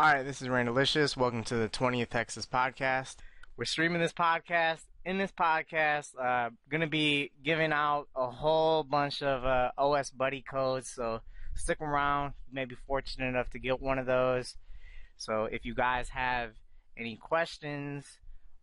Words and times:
Hi, 0.00 0.22
this 0.22 0.40
is 0.40 0.46
Randallicious. 0.46 1.16
Welcome 1.16 1.42
to 1.42 1.56
the 1.56 1.68
20th 1.68 2.10
Hexus 2.10 2.46
podcast. 2.46 3.16
We're 3.56 3.64
streaming 3.64 4.00
this 4.00 4.12
podcast. 4.12 4.82
In 5.04 5.18
this 5.18 5.32
podcast, 5.32 6.10
uh, 6.16 6.50
going 6.70 6.82
to 6.82 6.86
be 6.86 7.32
giving 7.42 7.72
out 7.72 8.06
a 8.14 8.30
whole 8.30 8.84
bunch 8.84 9.22
of 9.22 9.44
uh, 9.44 9.72
OSBuddy 9.76 10.44
codes. 10.46 10.88
So 10.88 11.22
stick 11.56 11.80
around. 11.80 12.34
You 12.48 12.54
may 12.54 12.64
be 12.64 12.76
fortunate 12.86 13.26
enough 13.26 13.50
to 13.50 13.58
get 13.58 13.82
one 13.82 13.98
of 13.98 14.06
those. 14.06 14.54
So 15.16 15.46
if 15.46 15.64
you 15.64 15.74
guys 15.74 16.10
have 16.10 16.52
any 16.96 17.16
questions, 17.16 18.06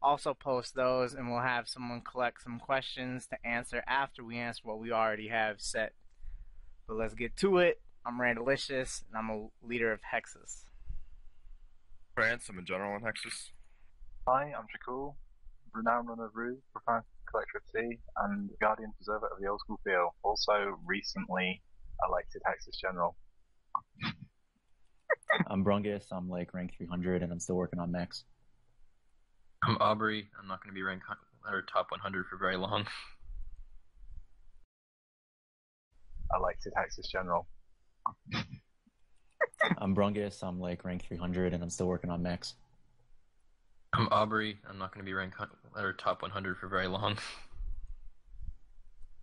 also 0.01 0.33
post 0.33 0.73
those, 0.73 1.15
and 1.15 1.29
we'll 1.29 1.41
have 1.41 1.67
someone 1.67 1.99
collect 1.99 2.43
some 2.43 2.59
questions 2.59 3.27
to 3.27 3.45
answer 3.45 3.83
after 3.87 4.23
we 4.23 4.37
answer 4.37 4.61
what 4.63 4.79
we 4.79 4.93
already 4.93 5.27
have 5.27 5.59
set. 5.59 5.91
But 6.87 6.95
let's 6.95 7.13
get 7.13 7.35
to 7.39 7.57
it. 7.57 7.81
I'm 8.05 8.21
Randallicious, 8.21 9.03
and 9.09 9.17
I'm 9.17 9.29
a 9.29 9.67
leader 9.67 9.91
of 9.91 9.99
Hexus. 10.13 10.61
France, 12.15 12.47
I'm 12.49 12.57
a 12.57 12.61
general 12.61 12.95
in 12.95 13.01
Hexus. 13.01 13.51
Hi, 14.25 14.53
I'm 14.57 14.65
Shakul, 14.71 15.15
renowned 15.73 16.07
runner 16.07 16.27
of 16.27 16.31
Rue, 16.33 16.57
profound 16.71 17.03
collector 17.29 17.57
of 17.57 17.63
tea, 17.75 17.99
and 18.23 18.49
guardian 18.61 18.93
preserver 18.95 19.27
of 19.27 19.41
the 19.41 19.47
old 19.47 19.59
school 19.59 19.81
feel. 19.83 20.15
Also, 20.23 20.79
recently 20.85 21.61
elected 22.07 22.41
Hexus 22.47 22.79
General. 22.79 23.17
I'm 25.47 25.65
Brungus. 25.65 26.05
I'm 26.09 26.29
like 26.29 26.53
rank 26.53 26.75
300, 26.77 27.21
and 27.21 27.33
I'm 27.33 27.39
still 27.41 27.57
working 27.57 27.79
on 27.79 27.91
max. 27.91 28.23
I'm 29.65 29.75
Aubrey. 29.81 30.29
I'm 30.39 30.47
not 30.47 30.63
going 30.63 30.73
to 30.73 30.75
be 30.75 30.83
ranked 30.83 31.03
or 31.45 31.63
top 31.63 31.91
100 31.91 32.27
for 32.27 32.37
very 32.37 32.55
long. 32.55 32.87
Elected 36.33 36.71
Hexus 36.77 37.09
General. 37.11 37.45
I'm 39.77 39.95
Brungus. 39.95 40.43
I'm 40.43 40.59
like 40.59 40.83
rank 40.85 41.03
300, 41.07 41.53
and 41.53 41.63
I'm 41.63 41.69
still 41.69 41.87
working 41.87 42.09
on 42.09 42.21
max. 42.21 42.55
I'm 43.93 44.07
Aubrey. 44.11 44.57
I'm 44.69 44.77
not 44.77 44.93
going 44.93 45.05
to 45.05 45.09
be 45.09 45.13
ranked 45.13 45.39
at 45.39 45.49
or 45.75 45.93
top 45.93 46.21
100 46.21 46.57
for 46.57 46.67
very 46.67 46.87
long. 46.87 47.17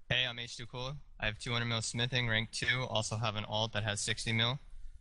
Hey, 0.09 0.27
I'm 0.29 0.37
H2 0.37 0.69
Cool. 0.71 0.95
I 1.21 1.25
have 1.25 1.39
200 1.39 1.65
mil 1.65 1.81
smithing, 1.81 2.29
rank 2.29 2.51
2. 2.51 2.67
Also 2.91 3.17
have 3.17 3.35
an 3.37 3.47
alt 3.47 3.73
that 3.73 3.83
has 3.83 3.99
60 4.01 4.35
mil 4.35 4.59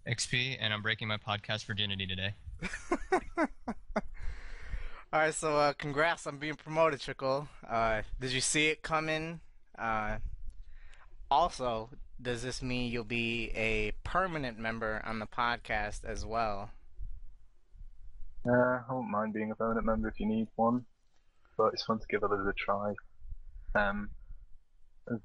XP, 0.08 0.56
and 0.58 0.74
I'm 0.74 0.82
breaking 0.82 1.10
my 1.10 1.18
podcast 1.18 1.66
virginity 1.66 2.08
today. 2.08 2.34
All 3.38 5.20
right, 5.20 5.34
so 5.34 5.58
uh, 5.58 5.74
congrats 5.74 6.28
on 6.28 6.38
being 6.38 6.54
promoted, 6.56 7.02
Trickle. 7.02 7.50
Uh, 7.70 8.04
did 8.22 8.32
you 8.32 8.40
see 8.40 8.68
it 8.68 8.84
coming? 8.84 9.42
Uh, 9.78 10.20
also, 11.32 11.90
does 12.22 12.44
this 12.44 12.62
mean 12.62 12.92
you'll 12.92 13.04
be 13.06 13.52
a 13.56 13.94
permanent 14.04 14.60
member 14.60 15.02
on 15.06 15.20
the 15.20 15.26
podcast 15.26 16.04
as 16.06 16.26
well? 16.26 16.70
Uh, 18.48 18.52
I 18.52 18.84
won't 18.90 19.10
mind 19.10 19.34
being 19.34 19.52
a 19.52 19.56
permanent 19.56 19.86
member 19.86 20.10
if 20.10 20.20
you 20.20 20.26
need 20.26 20.48
one, 20.56 20.86
but 21.58 21.74
it's 21.74 21.84
fun 21.84 22.00
to 22.00 22.06
give 22.10 22.24
others 22.24 22.46
a 22.46 22.54
try. 22.54 22.94
Um, 23.74 24.10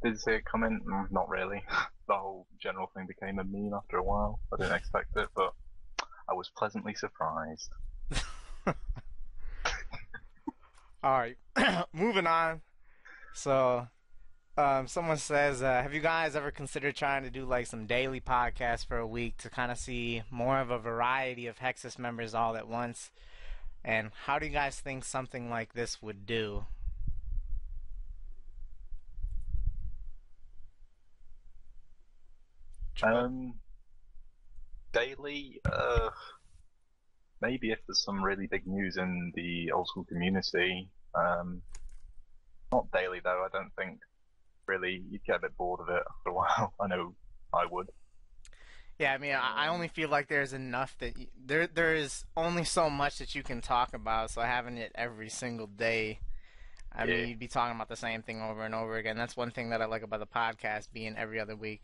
did 0.03 0.13
you 0.13 0.17
see 0.17 0.31
it 0.33 0.45
coming? 0.45 0.81
Mm, 0.89 1.11
not 1.11 1.29
really. 1.29 1.65
the 2.09 2.15
whole 2.15 2.47
general 2.59 2.91
thing 2.95 3.07
became 3.07 3.39
a 3.39 3.45
meme 3.45 3.75
after 3.75 3.97
a 3.97 4.03
while. 4.03 4.39
I 4.53 4.57
didn't 4.59 4.77
expect 4.77 5.17
it, 5.17 5.29
but 5.35 5.53
I 6.29 6.35
was 6.35 6.51
pleasantly 6.57 6.95
surprised. 6.95 7.71
All 11.03 11.19
right, 11.19 11.37
moving 11.93 12.27
on. 12.27 12.63
So, 13.33 13.89
um, 14.59 14.87
someone 14.87 15.19
says, 15.19 15.63
uh, 15.63 15.83
have 15.83 15.93
you 15.93 16.01
guys 16.01 16.35
ever 16.35 16.51
considered 16.51 16.97
trying 16.97 17.25
to 17.25 17.31
do 17.31 17.45
like 17.45 17.67
some 17.67 17.87
daily 17.87 18.21
podcasts 18.21 18.87
for 18.87 18.97
a 18.97 19.07
week 19.07 19.37
to 19.39 19.51
kind 19.51 19.71
of 19.71 19.77
see 19.77 20.23
more 20.31 20.59
of 20.61 20.71
a 20.71 20.79
variety 20.79 21.47
of 21.47 21.59
Hexus 21.59 21.99
members 21.99 22.35
all 22.35 22.57
at 22.57 22.67
once? 22.67 23.11
And 23.85 24.11
how 24.25 24.39
do 24.39 24.47
you 24.47 24.53
guys 24.53 24.81
think 24.81 25.05
something 25.05 25.51
like 25.51 25.75
this 25.75 26.03
would 26.03 26.27
do? 26.27 26.65
Um, 33.03 33.55
daily, 34.93 35.61
uh, 35.71 36.09
maybe 37.43 37.73
if 37.73 37.79
there's 37.87 38.03
some 38.03 38.25
really 38.25 38.47
big 38.47 38.67
news 38.67 38.97
in 38.97 39.33
the 39.35 39.71
old 39.73 39.87
school 39.87 40.05
community. 40.05 40.89
Um, 41.15 41.61
not 42.73 42.91
daily 42.91 43.21
though. 43.23 43.45
I 43.45 43.49
don't 43.53 43.71
think 43.77 44.01
really 44.67 45.03
you'd 45.11 45.25
get 45.25 45.37
a 45.37 45.41
bit 45.41 45.57
bored 45.57 45.81
of 45.81 45.89
it 45.89 46.03
after 46.09 46.31
a 46.31 46.33
while. 46.33 46.75
I 46.81 46.87
know 46.89 47.15
I 47.53 47.67
would. 47.71 47.89
Yeah, 48.99 49.13
I 49.13 49.19
mean, 49.19 49.35
I 49.35 49.69
only 49.69 49.89
feel 49.89 50.09
like 50.09 50.29
there's 50.29 50.55
enough 50.55 50.97
that 51.01 51.17
y 51.19 51.27
there 51.45 51.67
there 51.67 51.95
is 51.95 52.25
only 52.37 52.65
so 52.65 52.89
much 52.89 53.19
that 53.19 53.35
you 53.35 53.43
can 53.43 53.61
talk 53.61 53.93
about. 53.93 54.31
So 54.31 54.41
having 54.41 54.79
it 54.79 54.93
every 54.95 55.29
single 55.29 55.67
day, 55.67 56.21
I 56.93 57.05
Yeah. 57.05 57.17
mean, 57.17 57.29
you'd 57.29 57.39
be 57.39 57.49
talking 57.49 57.77
about 57.77 57.89
the 57.89 57.97
same 57.97 58.23
thing 58.23 58.41
over 58.41 58.63
and 58.65 58.75
over 58.75 58.97
again. 58.97 59.17
That's 59.17 59.37
one 59.37 59.51
thing 59.51 59.69
that 59.71 59.83
I 59.83 59.85
like 59.85 60.03
about 60.03 60.21
the 60.21 60.27
podcast 60.27 60.93
being 60.95 61.15
every 61.17 61.39
other 61.39 61.55
week, 61.55 61.83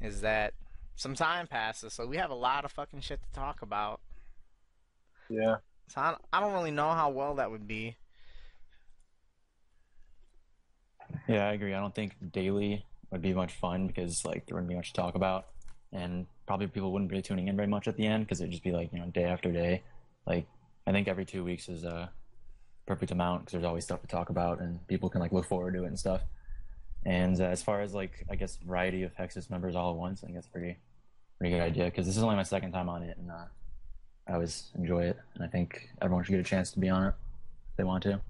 is 0.00 0.22
that 0.22 0.54
some 0.96 1.14
time 1.14 1.46
passes, 1.46 1.92
so 1.92 2.06
we 2.06 2.16
have 2.16 2.30
a 2.30 2.34
lot 2.34 2.64
of 2.64 2.72
fucking 2.72 3.00
shit 3.02 3.20
to 3.22 3.32
talk 3.32 3.60
about. 3.60 4.00
Yeah. 5.28 5.56
So 5.88 6.00
I, 6.00 6.16
I 6.32 6.40
don't 6.40 6.52
really 6.54 6.70
know 6.70 6.90
how 6.92 7.10
well 7.10 7.34
that 7.36 7.50
would 7.50 7.66
be. 7.68 7.96
Yeah, 11.28 11.48
I 11.48 11.52
agree. 11.52 11.74
I 11.74 11.80
don't 11.80 11.94
think 11.94 12.14
daily 12.32 12.84
would 13.10 13.22
be 13.22 13.32
much 13.32 13.52
fun 13.54 13.86
because 13.86 14.24
like 14.24 14.46
there 14.46 14.54
wouldn't 14.54 14.68
be 14.68 14.74
much 14.74 14.92
to 14.92 15.00
talk 15.00 15.14
about, 15.14 15.46
and 15.92 16.26
probably 16.46 16.66
people 16.66 16.92
wouldn't 16.92 17.10
be 17.10 17.22
tuning 17.22 17.48
in 17.48 17.56
very 17.56 17.68
much 17.68 17.88
at 17.88 17.96
the 17.96 18.06
end 18.06 18.24
because 18.24 18.40
it'd 18.40 18.50
just 18.50 18.64
be 18.64 18.72
like 18.72 18.92
you 18.92 18.98
know 18.98 19.06
day 19.06 19.24
after 19.24 19.50
day. 19.52 19.82
Like 20.26 20.46
I 20.86 20.92
think 20.92 21.08
every 21.08 21.24
two 21.24 21.44
weeks 21.44 21.68
is 21.68 21.84
a 21.84 22.10
perfect 22.86 23.12
amount 23.12 23.42
because 23.42 23.52
there's 23.52 23.64
always 23.64 23.84
stuff 23.84 24.00
to 24.00 24.08
talk 24.08 24.30
about 24.30 24.60
and 24.60 24.84
people 24.88 25.08
can 25.08 25.20
like 25.20 25.32
look 25.32 25.46
forward 25.46 25.74
to 25.74 25.84
it 25.84 25.88
and 25.88 25.98
stuff. 25.98 26.22
And 27.04 27.40
uh, 27.40 27.44
as 27.44 27.62
far 27.62 27.80
as 27.80 27.94
like 27.94 28.24
I 28.30 28.36
guess 28.36 28.56
variety 28.56 29.02
of 29.02 29.14
Hexus 29.16 29.50
members 29.50 29.76
all 29.76 29.90
at 29.90 29.96
once, 29.96 30.22
I 30.22 30.26
think 30.26 30.36
that's 30.36 30.48
pretty 30.48 30.76
pretty 31.38 31.54
good 31.54 31.62
idea 31.62 31.84
because 31.86 32.06
this 32.06 32.16
is 32.16 32.22
only 32.22 32.36
my 32.36 32.42
second 32.42 32.72
time 32.72 32.88
on 32.88 33.02
it 33.02 33.16
and 33.16 33.30
uh, 33.30 33.44
I 34.28 34.34
always 34.34 34.70
enjoy 34.76 35.04
it 35.04 35.18
and 35.34 35.42
I 35.42 35.46
think 35.46 35.88
everyone 36.02 36.22
should 36.22 36.32
get 36.32 36.40
a 36.40 36.44
chance 36.44 36.70
to 36.72 36.78
be 36.78 36.90
on 36.90 37.04
it 37.04 37.14
if 37.70 37.76
they 37.76 37.84
want 37.84 38.02
to. 38.04 38.20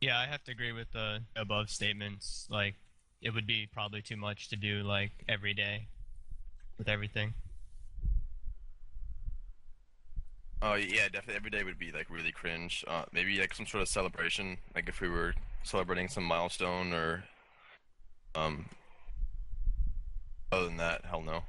Yeah, 0.00 0.18
I 0.18 0.26
have 0.26 0.42
to 0.44 0.52
agree 0.52 0.72
with 0.72 0.90
the 0.92 1.20
above 1.36 1.68
statements. 1.68 2.46
Like, 2.50 2.76
it 3.20 3.34
would 3.34 3.46
be 3.46 3.68
probably 3.70 4.00
too 4.00 4.16
much 4.16 4.48
to 4.48 4.56
do 4.56 4.82
like 4.82 5.12
every 5.28 5.52
day 5.52 5.88
with 6.78 6.88
everything. 6.88 7.34
Oh 10.62 10.74
yeah, 10.74 11.08
definitely. 11.08 11.36
Every 11.36 11.50
day 11.50 11.64
would 11.64 11.78
be 11.78 11.92
like 11.92 12.08
really 12.10 12.32
cringe. 12.32 12.84
Uh, 12.86 13.04
maybe 13.12 13.38
like 13.38 13.54
some 13.54 13.66
sort 13.66 13.82
of 13.82 13.88
celebration, 13.88 14.58
like 14.74 14.88
if 14.88 15.00
we 15.00 15.08
were 15.08 15.34
celebrating 15.62 16.08
some 16.08 16.24
milestone 16.24 16.92
or, 16.92 17.24
um. 18.34 18.66
Other 20.52 20.64
than 20.64 20.78
that, 20.78 21.04
hell 21.04 21.22
no. 21.22 21.42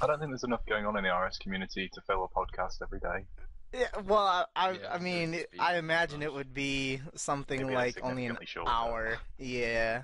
I 0.00 0.06
don't 0.06 0.18
think 0.18 0.30
there's 0.30 0.44
enough 0.44 0.64
going 0.66 0.86
on 0.86 0.96
in 0.96 1.04
the 1.04 1.10
RS 1.10 1.38
community 1.38 1.90
to 1.92 2.00
fill 2.00 2.24
a 2.24 2.28
podcast 2.28 2.80
every 2.80 3.00
day. 3.00 3.26
Yeah, 3.72 3.88
well, 4.06 4.48
I, 4.56 4.68
I, 4.68 4.72
Yeah, 4.72 4.92
I 4.94 4.98
mean, 4.98 5.34
it- 5.34 5.50
I 5.58 5.76
imagine 5.76 6.22
it 6.22 6.32
would 6.32 6.54
be 6.54 7.00
something 7.14 7.60
Maybe 7.62 7.74
like 7.74 7.98
only 8.02 8.24
an 8.26 8.36
significantly 8.36 8.46
shorter. 8.46 8.70
hour. 8.70 9.18
Yeah, 9.38 10.02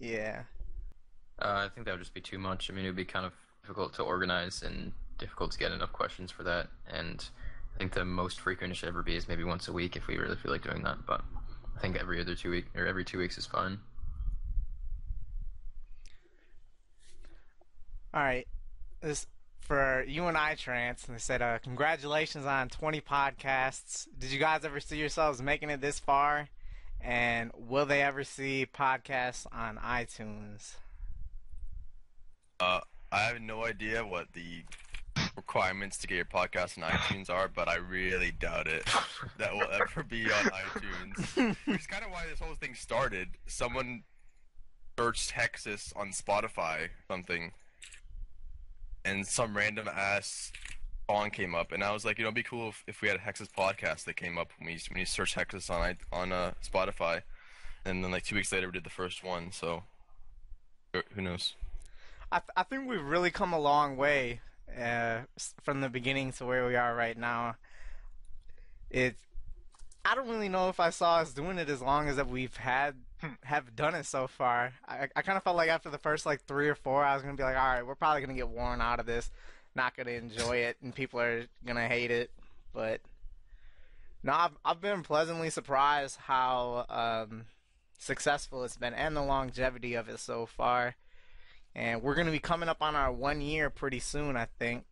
yeah. 0.00 0.42
Uh, 1.38 1.66
I 1.66 1.74
think 1.74 1.84
that 1.86 1.92
would 1.92 2.00
just 2.00 2.14
be 2.14 2.20
too 2.20 2.38
much. 2.38 2.70
I 2.70 2.74
mean, 2.74 2.84
it 2.84 2.88
would 2.88 2.96
be 2.96 3.04
kind 3.04 3.24
of 3.26 3.32
difficult 3.62 3.94
to 3.94 4.02
organize 4.02 4.62
and 4.62 4.92
difficult 5.18 5.52
to 5.52 5.58
get 5.58 5.70
enough 5.70 5.92
questions 5.92 6.30
for 6.30 6.42
that. 6.44 6.68
And 6.88 7.24
I 7.74 7.78
think 7.78 7.92
the 7.92 8.04
most 8.04 8.40
frequent 8.40 8.72
it 8.72 8.76
should 8.76 8.88
ever 8.88 9.02
be 9.02 9.16
is 9.16 9.28
maybe 9.28 9.44
once 9.44 9.68
a 9.68 9.72
week 9.72 9.96
if 9.96 10.06
we 10.08 10.16
really 10.16 10.36
feel 10.36 10.50
like 10.50 10.62
doing 10.62 10.82
that. 10.82 11.06
But 11.06 11.22
I 11.76 11.80
think 11.80 11.96
every 11.96 12.20
other 12.20 12.34
two 12.34 12.50
week 12.50 12.66
or 12.74 12.86
every 12.86 13.04
two 13.04 13.18
weeks 13.18 13.38
is 13.38 13.46
fine. 13.46 13.78
All 18.14 18.22
right. 18.22 18.48
This 19.02 19.26
for 19.66 20.04
you 20.06 20.26
and 20.26 20.36
I, 20.36 20.54
Trance. 20.54 21.06
And 21.06 21.16
they 21.16 21.20
said, 21.20 21.42
uh, 21.42 21.58
"Congratulations 21.58 22.46
on 22.46 22.68
20 22.68 23.00
podcasts. 23.00 24.06
Did 24.18 24.30
you 24.30 24.38
guys 24.38 24.64
ever 24.64 24.80
see 24.80 24.96
yourselves 24.96 25.42
making 25.42 25.70
it 25.70 25.80
this 25.80 25.98
far? 25.98 26.48
And 27.00 27.50
will 27.54 27.84
they 27.86 28.02
ever 28.02 28.24
see 28.24 28.66
podcasts 28.72 29.46
on 29.52 29.76
iTunes?" 29.78 30.76
Uh, 32.60 32.80
I 33.12 33.20
have 33.22 33.40
no 33.40 33.64
idea 33.64 34.04
what 34.04 34.32
the 34.32 34.64
requirements 35.36 35.98
to 35.98 36.06
get 36.06 36.16
your 36.16 36.24
podcast 36.24 36.82
on 36.82 36.88
iTunes 36.88 37.28
are, 37.28 37.48
but 37.48 37.68
I 37.68 37.76
really 37.76 38.30
doubt 38.30 38.66
it 38.66 38.88
that 39.38 39.52
will 39.52 39.70
ever 39.72 40.02
be 40.02 40.24
on 40.24 40.44
iTunes. 40.44 41.56
Which 41.66 41.80
is 41.80 41.86
kind 41.86 42.04
of 42.04 42.10
why 42.10 42.26
this 42.28 42.38
whole 42.38 42.54
thing 42.54 42.74
started. 42.74 43.28
Someone 43.46 44.04
searched 44.98 45.32
Hexus 45.32 45.92
on 45.96 46.08
Spotify, 46.08 46.88
something, 47.08 47.52
and 49.06 49.26
some 49.26 49.56
random 49.56 49.88
ass 49.88 50.52
song 51.08 51.30
came 51.30 51.54
up, 51.54 51.70
and 51.72 51.82
I 51.84 51.92
was 51.92 52.04
like, 52.04 52.18
you 52.18 52.24
know, 52.24 52.28
it'd 52.28 52.34
be 52.34 52.42
cool 52.42 52.70
if, 52.70 52.84
if 52.86 53.00
we 53.02 53.08
had 53.08 53.16
a 53.16 53.20
Hexus 53.20 53.48
podcast 53.56 54.04
that 54.04 54.16
came 54.16 54.36
up 54.38 54.48
when 54.58 54.66
we 54.66 54.80
when 54.90 54.98
you 55.00 55.06
search 55.06 55.34
Hexus 55.34 55.70
on 55.70 55.96
on 56.12 56.32
uh, 56.32 56.52
Spotify, 56.64 57.22
and 57.84 58.02
then 58.02 58.10
like 58.10 58.24
two 58.24 58.34
weeks 58.34 58.52
later 58.52 58.66
we 58.66 58.72
did 58.72 58.84
the 58.84 58.90
first 58.90 59.22
one. 59.24 59.52
So 59.52 59.84
who- 60.92 61.22
knows? 61.22 61.54
I, 62.32 62.38
th- 62.40 62.50
I 62.56 62.64
think 62.64 62.88
we've 62.88 63.00
really 63.02 63.30
come 63.30 63.52
a 63.52 63.58
long 63.58 63.96
way 63.96 64.40
uh, 64.76 65.20
from 65.62 65.80
the 65.80 65.88
beginning 65.88 66.32
to 66.32 66.44
where 66.44 66.66
we 66.66 66.74
are 66.74 66.94
right 66.94 67.16
now. 67.16 67.54
It, 68.90 69.14
I 70.04 70.14
don't 70.16 70.28
really 70.28 70.48
know 70.48 70.68
if 70.68 70.80
I 70.80 70.90
saw 70.90 71.18
us 71.18 71.32
doing 71.32 71.58
it 71.58 71.68
as 71.68 71.80
long 71.80 72.08
as 72.08 72.16
that 72.16 72.28
we've 72.28 72.56
had 72.56 72.94
have 73.42 73.74
done 73.76 73.94
it 73.94 74.06
so 74.06 74.26
far. 74.26 74.72
I, 74.86 75.08
I 75.14 75.22
kind 75.22 75.36
of 75.36 75.44
felt 75.44 75.56
like 75.56 75.68
after 75.68 75.90
the 75.90 75.98
first 75.98 76.26
like 76.26 76.44
three 76.44 76.68
or 76.68 76.74
four, 76.74 77.04
I 77.04 77.14
was 77.14 77.22
gonna 77.22 77.36
be 77.36 77.42
like, 77.42 77.56
all 77.56 77.66
right, 77.66 77.86
we're 77.86 77.94
probably 77.94 78.20
gonna 78.20 78.34
get 78.34 78.48
worn 78.48 78.80
out 78.80 79.00
of 79.00 79.06
this, 79.06 79.30
not 79.74 79.96
gonna 79.96 80.12
enjoy 80.12 80.58
it, 80.58 80.76
and 80.82 80.94
people 80.94 81.20
are 81.20 81.46
gonna 81.64 81.88
hate 81.88 82.10
it. 82.10 82.30
But 82.72 83.00
no, 84.22 84.32
I've 84.32 84.58
I've 84.64 84.80
been 84.80 85.02
pleasantly 85.02 85.50
surprised 85.50 86.18
how 86.18 86.86
um, 86.88 87.46
successful 87.98 88.64
it's 88.64 88.76
been 88.76 88.94
and 88.94 89.16
the 89.16 89.22
longevity 89.22 89.94
of 89.94 90.08
it 90.08 90.18
so 90.18 90.46
far. 90.46 90.96
And 91.74 92.02
we're 92.02 92.14
gonna 92.14 92.30
be 92.30 92.38
coming 92.38 92.68
up 92.68 92.82
on 92.82 92.96
our 92.96 93.12
one 93.12 93.40
year 93.40 93.70
pretty 93.70 94.00
soon, 94.00 94.36
I 94.36 94.46
think. 94.58 94.84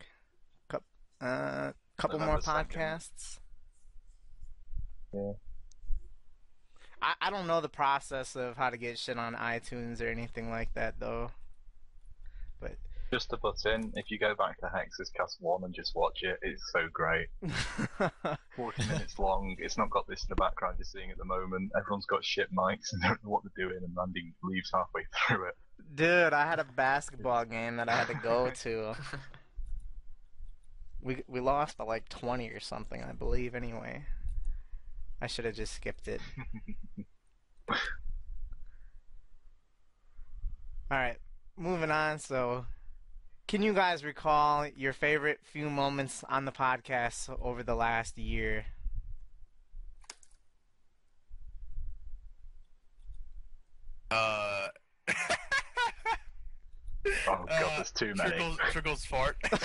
Uh, 1.20 1.72
couple 1.96 2.18
more 2.18 2.36
November 2.36 2.42
2nd. 2.42 2.68
podcasts. 2.68 3.38
Yeah. 5.12 5.32
I, 7.04 7.14
I 7.20 7.30
don't 7.30 7.46
know 7.46 7.60
the 7.60 7.68
process 7.68 8.34
of 8.34 8.56
how 8.56 8.70
to 8.70 8.78
get 8.78 8.98
shit 8.98 9.18
on 9.18 9.34
iTunes 9.34 10.00
or 10.00 10.08
anything 10.08 10.48
like 10.48 10.72
that 10.74 10.94
though. 10.98 11.30
But 12.60 12.76
Just 13.12 13.28
to 13.30 13.36
butt 13.36 13.56
in, 13.66 13.92
if 13.94 14.10
you 14.10 14.18
go 14.18 14.34
back 14.34 14.58
to 14.60 14.70
Hex's 14.74 15.10
Cast 15.14 15.36
1 15.40 15.64
and 15.64 15.74
just 15.74 15.94
watch 15.94 16.22
it, 16.22 16.38
it's 16.40 16.72
so 16.72 16.88
great. 16.92 17.26
40 18.56 18.86
minutes 18.88 19.18
long, 19.18 19.54
it's 19.58 19.76
not 19.76 19.90
got 19.90 20.08
this 20.08 20.22
in 20.22 20.28
the 20.30 20.36
background 20.36 20.76
you're 20.78 20.86
seeing 20.86 21.10
at 21.10 21.18
the 21.18 21.24
moment. 21.26 21.72
Everyone's 21.76 22.06
got 22.06 22.24
shit 22.24 22.48
mics 22.54 22.92
and 22.92 23.02
don't 23.02 23.22
know 23.22 23.30
what 23.30 23.42
they're 23.44 23.68
doing, 23.68 23.82
and 23.84 23.94
Randy 23.94 24.32
leaves 24.42 24.70
halfway 24.72 25.02
through 25.28 25.48
it. 25.48 25.54
dude, 25.94 26.32
I 26.32 26.46
had 26.46 26.58
a 26.58 26.64
basketball 26.64 27.44
game 27.44 27.76
that 27.76 27.90
I 27.90 27.96
had 27.96 28.06
to 28.08 28.14
go 28.14 28.50
to. 28.62 28.94
We 31.02 31.22
we 31.28 31.40
lost 31.40 31.76
by 31.76 31.84
like 31.84 32.08
20 32.08 32.48
or 32.48 32.60
something, 32.60 33.02
I 33.02 33.12
believe 33.12 33.54
anyway. 33.54 34.06
I 35.20 35.26
should 35.26 35.44
have 35.44 35.54
just 35.54 35.74
skipped 35.74 36.08
it. 36.08 36.20
All 40.90 40.98
right, 40.98 41.18
moving 41.56 41.90
on. 41.90 42.18
So, 42.18 42.66
can 43.48 43.62
you 43.62 43.72
guys 43.74 44.04
recall 44.04 44.66
your 44.68 44.92
favorite 44.92 45.40
few 45.44 45.70
moments 45.70 46.24
on 46.28 46.44
the 46.44 46.52
podcast 46.52 47.30
over 47.42 47.62
the 47.62 47.74
last 47.74 48.18
year? 48.18 48.66
Uh. 54.10 54.68
Oh 57.28 57.44
god, 57.46 57.72
there's 57.76 57.90
too 57.92 58.14
many. 58.16 58.30
Trickles, 58.30 58.58
Trickles 58.70 59.04
fart. 59.04 59.36
there 59.50 59.60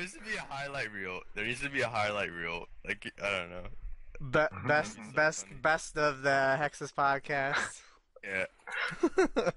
used 0.00 0.14
to 0.14 0.20
be 0.20 0.36
a 0.36 0.40
highlight 0.48 0.92
reel. 0.92 1.20
There 1.34 1.44
used 1.44 1.62
to 1.62 1.70
be 1.70 1.80
a 1.80 1.88
highlight 1.88 2.30
reel. 2.32 2.66
Like 2.86 3.12
I 3.22 3.30
don't 3.30 3.50
know. 3.50 3.64
Be- 4.30 4.68
best 4.68 4.96
So 4.96 5.02
best 5.14 5.46
funny. 5.46 5.60
best 5.62 5.96
of 5.98 6.22
the 6.22 6.56
Hexus 6.60 6.92
podcast. 6.92 7.80
Yeah. 8.22 8.44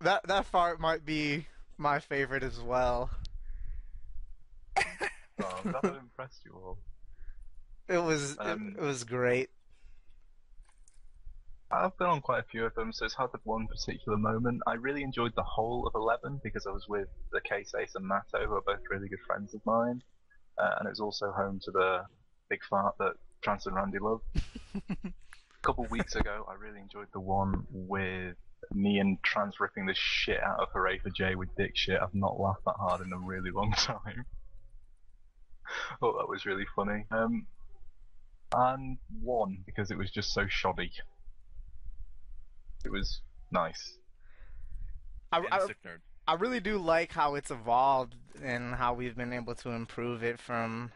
that 0.00 0.20
that 0.28 0.44
fart 0.46 0.78
might 0.78 1.04
be 1.04 1.48
my 1.78 1.98
favorite 1.98 2.44
as 2.44 2.60
well. 2.60 3.10
oh, 4.78 4.82
I'm 5.64 5.72
glad 5.72 5.84
I 5.84 5.98
impressed 5.98 6.44
you 6.44 6.52
all. 6.54 6.78
It 7.88 7.98
was 7.98 8.32
it- 8.34 8.38
Um, 8.40 8.76
it, 8.78 8.82
was 8.82 9.02
great. 9.02 9.50
I've 11.70 11.96
been 11.98 12.06
on 12.06 12.20
quite 12.20 12.40
a 12.40 12.46
few 12.46 12.64
of 12.64 12.74
them, 12.74 12.92
so 12.92 13.04
it's 13.04 13.14
hard 13.14 13.32
to 13.32 13.40
one 13.42 13.66
particular 13.66 14.16
moment. 14.16 14.62
I 14.66 14.74
really 14.74 15.02
enjoyed 15.02 15.32
the 15.34 15.42
whole 15.42 15.86
of 15.86 15.94
Eleven 15.94 16.40
because 16.42 16.66
I 16.66 16.70
was 16.70 16.86
with 16.88 17.08
the 17.32 17.40
Case 17.40 17.74
Ace 17.74 17.94
and 17.96 18.06
Matto, 18.06 18.46
who 18.46 18.54
are 18.54 18.62
both 18.62 18.80
really 18.88 19.08
good 19.08 19.20
friends 19.26 19.52
of 19.52 19.60
mine, 19.66 20.02
uh, 20.58 20.76
and 20.78 20.86
it 20.86 20.90
was 20.90 21.00
also 21.00 21.32
home 21.32 21.58
to 21.64 21.70
the 21.72 22.02
big 22.48 22.60
fart 22.70 22.94
that 22.98 23.14
Trans 23.42 23.66
and 23.66 23.74
Randy 23.74 23.98
love. 23.98 24.20
a 24.88 24.96
couple 25.62 25.84
of 25.84 25.90
weeks 25.90 26.14
ago, 26.14 26.46
I 26.48 26.54
really 26.54 26.80
enjoyed 26.80 27.08
the 27.12 27.20
one 27.20 27.66
with 27.70 28.36
me 28.72 28.98
and 28.98 29.18
Trans 29.22 29.58
ripping 29.58 29.86
the 29.86 29.94
shit 29.94 30.42
out 30.42 30.60
of 30.60 30.68
Hooray 30.72 30.98
for 30.98 31.10
Jay 31.10 31.34
with 31.34 31.54
dick 31.56 31.72
shit. 31.74 31.98
I've 32.00 32.14
not 32.14 32.38
laughed 32.38 32.64
that 32.66 32.76
hard 32.78 33.00
in 33.00 33.12
a 33.12 33.18
really 33.18 33.50
long 33.50 33.72
time. 33.76 34.24
oh, 36.02 36.16
that 36.18 36.28
was 36.28 36.46
really 36.46 36.66
funny. 36.74 37.06
Um, 37.10 37.46
and 38.54 38.98
one 39.20 39.58
because 39.66 39.90
it 39.90 39.98
was 39.98 40.10
just 40.10 40.32
so 40.32 40.46
shoddy. 40.48 40.92
It 42.86 42.92
was 42.92 43.20
nice. 43.50 43.98
I, 45.32 45.42
I, 45.50 45.66
sick 45.66 45.78
nerd. 45.84 45.98
I 46.28 46.34
really 46.34 46.60
do 46.60 46.78
like 46.78 47.10
how 47.10 47.34
it's 47.34 47.50
evolved 47.50 48.14
and 48.40 48.76
how 48.76 48.94
we've 48.94 49.16
been 49.16 49.32
able 49.32 49.56
to 49.56 49.70
improve 49.70 50.22
it 50.22 50.38
from 50.38 50.92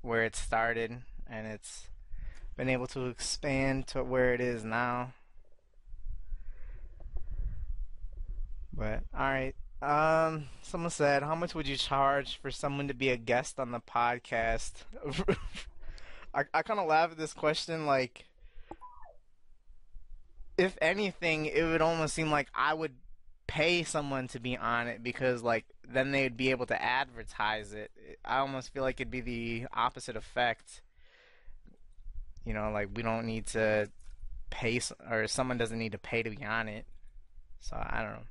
where 0.00 0.24
it 0.24 0.34
started, 0.34 1.02
and 1.28 1.46
it's 1.46 1.88
been 2.56 2.70
able 2.70 2.86
to 2.88 3.08
expand 3.08 3.86
to 3.88 4.02
where 4.02 4.32
it 4.32 4.40
is 4.40 4.64
now. 4.64 5.12
But 8.72 9.02
all 9.12 9.20
right. 9.20 9.54
Um, 9.82 10.46
someone 10.62 10.88
said, 10.88 11.22
"How 11.22 11.34
much 11.34 11.54
would 11.54 11.68
you 11.68 11.76
charge 11.76 12.40
for 12.40 12.50
someone 12.50 12.88
to 12.88 12.94
be 12.94 13.10
a 13.10 13.18
guest 13.18 13.60
on 13.60 13.70
the 13.70 13.80
podcast?" 13.80 14.72
I 16.34 16.44
I 16.54 16.62
kind 16.62 16.80
of 16.80 16.86
laugh 16.86 17.10
at 17.10 17.18
this 17.18 17.34
question. 17.34 17.84
Like, 17.84 18.24
if 20.56 20.76
anything, 20.80 21.46
it 21.46 21.62
would 21.62 21.82
almost 21.82 22.14
seem 22.14 22.30
like 22.30 22.48
I 22.54 22.74
would 22.74 22.94
pay 23.46 23.82
someone 23.82 24.28
to 24.28 24.40
be 24.40 24.56
on 24.56 24.86
it 24.88 25.02
because, 25.02 25.42
like, 25.42 25.64
then 25.86 26.12
they'd 26.12 26.36
be 26.36 26.50
able 26.50 26.66
to 26.66 26.80
advertise 26.82 27.72
it. 27.72 27.90
I 28.24 28.38
almost 28.38 28.72
feel 28.72 28.82
like 28.82 29.00
it'd 29.00 29.10
be 29.10 29.20
the 29.20 29.66
opposite 29.72 30.16
effect. 30.16 30.82
You 32.44 32.52
know, 32.54 32.70
like 32.70 32.88
we 32.94 33.02
don't 33.02 33.26
need 33.26 33.46
to 33.48 33.90
pay, 34.50 34.76
s- 34.76 34.92
or 35.10 35.26
someone 35.26 35.58
doesn't 35.58 35.78
need 35.78 35.92
to 35.92 35.98
pay 35.98 36.22
to 36.22 36.30
be 36.30 36.44
on 36.44 36.68
it. 36.68 36.86
So 37.60 37.76
I 37.76 38.02
don't 38.02 38.12
know. 38.12 38.26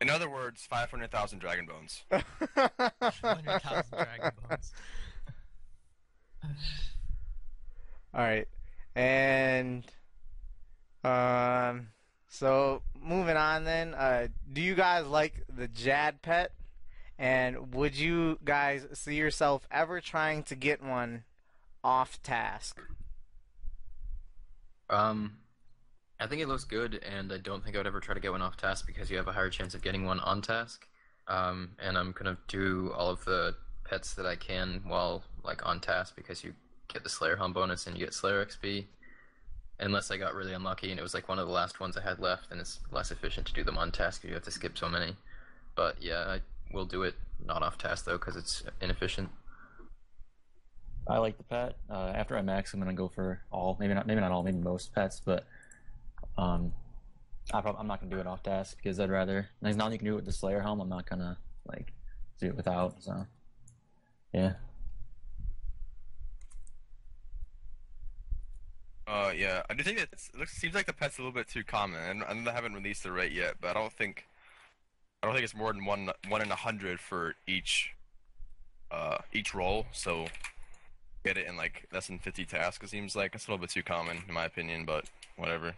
In 0.00 0.08
other 0.10 0.30
words, 0.30 0.64
500,000 0.66 1.38
Dragon 1.40 1.66
Bones. 1.66 2.02
know. 2.10 2.20
100,000 2.56 3.84
Dragon 3.90 4.30
Bones. 4.48 4.72
All 8.12 8.20
right, 8.22 8.48
and 8.96 9.84
um, 11.04 11.88
so 12.28 12.82
moving 13.00 13.36
on 13.36 13.64
then. 13.64 13.94
Uh, 13.94 14.28
do 14.52 14.60
you 14.60 14.74
guys 14.74 15.06
like 15.06 15.44
the 15.48 15.68
Jad 15.68 16.22
pet? 16.22 16.52
And 17.18 17.74
would 17.74 17.96
you 17.96 18.38
guys 18.44 18.86
see 18.94 19.16
yourself 19.16 19.66
ever 19.70 20.00
trying 20.00 20.42
to 20.44 20.54
get 20.54 20.82
one 20.82 21.24
off 21.84 22.22
task? 22.22 22.80
Um, 24.88 25.36
I 26.18 26.26
think 26.26 26.40
it 26.40 26.48
looks 26.48 26.64
good, 26.64 27.02
and 27.04 27.32
I 27.32 27.38
don't 27.38 27.62
think 27.62 27.76
I 27.76 27.78
would 27.78 27.86
ever 27.86 28.00
try 28.00 28.14
to 28.14 28.20
get 28.20 28.32
one 28.32 28.42
off 28.42 28.56
task 28.56 28.86
because 28.86 29.10
you 29.10 29.16
have 29.18 29.28
a 29.28 29.32
higher 29.32 29.50
chance 29.50 29.74
of 29.74 29.82
getting 29.82 30.04
one 30.04 30.20
on 30.20 30.40
task. 30.42 30.86
Um, 31.28 31.72
and 31.78 31.96
I'm 31.96 32.12
gonna 32.12 32.38
do 32.48 32.92
all 32.96 33.10
of 33.10 33.24
the 33.24 33.54
pets 33.84 34.14
that 34.14 34.26
I 34.26 34.36
can 34.36 34.82
while 34.86 35.22
like 35.44 35.66
on 35.66 35.80
task 35.80 36.16
because 36.16 36.42
you 36.42 36.54
get 36.88 37.04
the 37.04 37.08
Slayer 37.08 37.36
Helm 37.36 37.52
bonus 37.52 37.86
and 37.86 37.96
you 37.96 38.04
get 38.04 38.14
Slayer 38.14 38.44
XP. 38.44 38.86
Unless 39.80 40.10
I 40.10 40.18
got 40.18 40.34
really 40.34 40.52
unlucky 40.52 40.90
and 40.90 41.00
it 41.00 41.02
was 41.02 41.14
like 41.14 41.28
one 41.28 41.38
of 41.38 41.46
the 41.46 41.52
last 41.52 41.80
ones 41.80 41.96
I 41.96 42.02
had 42.02 42.18
left, 42.18 42.50
and 42.50 42.60
it's 42.60 42.80
less 42.92 43.10
efficient 43.10 43.46
to 43.46 43.52
do 43.52 43.64
them 43.64 43.78
on 43.78 43.90
task 43.90 44.22
if 44.24 44.28
you 44.28 44.34
have 44.34 44.44
to 44.44 44.50
skip 44.50 44.76
so 44.76 44.88
many. 44.88 45.16
But 45.74 45.96
yeah, 46.00 46.24
I 46.26 46.40
will 46.72 46.84
do 46.84 47.02
it 47.02 47.14
not 47.44 47.62
off 47.62 47.78
task 47.78 48.04
though 48.04 48.18
because 48.18 48.36
it's 48.36 48.62
inefficient. 48.80 49.30
I 51.08 51.18
like 51.18 51.38
the 51.38 51.44
pet. 51.44 51.76
Uh, 51.88 52.12
after 52.14 52.36
I 52.36 52.42
max, 52.42 52.74
I'm 52.74 52.80
gonna 52.80 52.92
go 52.92 53.08
for 53.08 53.40
all. 53.50 53.76
Maybe 53.80 53.94
not. 53.94 54.06
Maybe 54.06 54.20
not 54.20 54.30
all. 54.30 54.42
Maybe 54.42 54.58
most 54.58 54.94
pets, 54.94 55.20
but 55.24 55.46
um, 56.36 56.72
I 57.52 57.58
I'm 57.58 57.86
not 57.86 58.00
gonna 58.00 58.14
do 58.14 58.20
it 58.20 58.26
off 58.26 58.42
task 58.42 58.76
because 58.76 59.00
I'd 59.00 59.10
rather. 59.10 59.48
Now 59.60 59.72
that 59.72 59.92
you 59.92 59.98
can 59.98 60.06
do 60.06 60.12
it 60.12 60.16
with 60.16 60.26
the 60.26 60.32
Slayer 60.32 60.60
helm, 60.60 60.80
I'm 60.80 60.88
not 60.88 61.08
gonna 61.08 61.38
like 61.66 61.92
do 62.38 62.46
it 62.46 62.56
without. 62.56 63.02
So 63.02 63.26
yeah. 64.32 64.54
Uh, 69.10 69.32
yeah, 69.36 69.62
I 69.68 69.74
do 69.74 69.82
think 69.82 69.98
it's, 69.98 70.28
it 70.28 70.38
looks, 70.38 70.52
seems 70.52 70.72
like 70.72 70.86
the 70.86 70.92
pet's 70.92 71.18
a 71.18 71.20
little 71.20 71.32
bit 71.32 71.48
too 71.48 71.64
common, 71.64 72.00
and, 72.00 72.22
and 72.28 72.46
they 72.46 72.52
haven't 72.52 72.74
released 72.74 73.02
the 73.02 73.10
rate 73.10 73.32
yet. 73.32 73.56
But 73.60 73.70
I 73.70 73.80
don't 73.80 73.92
think, 73.92 74.24
I 75.20 75.26
don't 75.26 75.34
think 75.34 75.42
it's 75.42 75.54
more 75.54 75.72
than 75.72 75.84
one 75.84 76.10
one 76.28 76.42
in 76.42 76.52
a 76.52 76.54
hundred 76.54 77.00
for 77.00 77.34
each, 77.44 77.92
uh, 78.92 79.18
each 79.32 79.52
roll. 79.52 79.86
So 79.90 80.26
get 81.24 81.36
it 81.36 81.48
in 81.48 81.56
like 81.56 81.88
less 81.92 82.06
than 82.06 82.20
fifty 82.20 82.44
tasks. 82.44 82.84
It 82.84 82.90
seems 82.90 83.16
like 83.16 83.34
it's 83.34 83.48
a 83.48 83.50
little 83.50 83.60
bit 83.60 83.70
too 83.70 83.82
common 83.82 84.18
in 84.28 84.32
my 84.32 84.44
opinion, 84.44 84.84
but 84.84 85.06
whatever. 85.36 85.74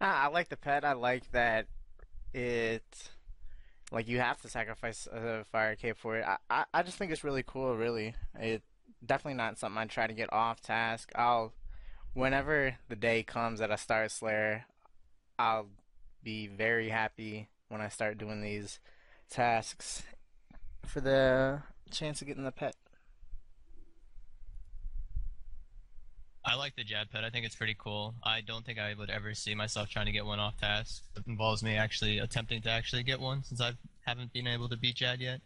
Ah, 0.00 0.26
I 0.26 0.28
like 0.28 0.48
the 0.48 0.56
pet. 0.56 0.84
I 0.84 0.92
like 0.92 1.28
that 1.32 1.66
it, 2.32 3.10
like 3.90 4.06
you 4.06 4.20
have 4.20 4.40
to 4.42 4.48
sacrifice 4.48 5.08
a 5.10 5.42
fire 5.44 5.74
cape 5.74 5.98
for 5.98 6.16
it. 6.18 6.24
I, 6.24 6.36
I, 6.48 6.64
I 6.72 6.82
just 6.84 6.98
think 6.98 7.10
it's 7.10 7.24
really 7.24 7.42
cool. 7.44 7.76
Really, 7.76 8.14
it 8.38 8.62
definitely 9.04 9.36
not 9.36 9.58
something 9.58 9.78
I 9.78 9.86
try 9.86 10.06
to 10.06 10.12
get 10.12 10.32
off 10.32 10.60
task. 10.60 11.10
I'll, 11.14 11.52
whenever 12.14 12.76
the 12.88 12.96
day 12.96 13.22
comes 13.22 13.60
that 13.60 13.70
I 13.70 13.76
start 13.76 14.10
Slayer, 14.10 14.64
I'll 15.38 15.68
be 16.22 16.46
very 16.46 16.88
happy 16.88 17.48
when 17.68 17.80
I 17.80 17.88
start 17.88 18.18
doing 18.18 18.42
these 18.42 18.80
tasks 19.30 20.02
for 20.84 21.00
the 21.00 21.62
chance 21.90 22.20
of 22.20 22.26
getting 22.26 22.44
the 22.44 22.52
pet. 22.52 22.74
I 26.44 26.54
like 26.54 26.76
the 26.76 26.84
Jad 26.84 27.10
pet. 27.10 27.24
I 27.24 27.30
think 27.30 27.44
it's 27.44 27.56
pretty 27.56 27.74
cool. 27.76 28.14
I 28.22 28.40
don't 28.40 28.64
think 28.64 28.78
I 28.78 28.94
would 28.94 29.10
ever 29.10 29.34
see 29.34 29.56
myself 29.56 29.88
trying 29.88 30.06
to 30.06 30.12
get 30.12 30.24
one 30.24 30.38
off 30.38 30.56
task. 30.60 31.02
It 31.16 31.26
involves 31.26 31.62
me 31.62 31.76
actually 31.76 32.18
attempting 32.18 32.62
to 32.62 32.70
actually 32.70 33.02
get 33.02 33.20
one 33.20 33.42
since 33.42 33.60
I 33.60 33.72
haven't 34.06 34.32
been 34.32 34.46
able 34.46 34.68
to 34.68 34.76
beat 34.76 34.94
Jad 34.94 35.20
yet. 35.20 35.40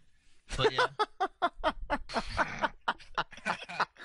But 0.58 0.72
yeah. 0.72 2.68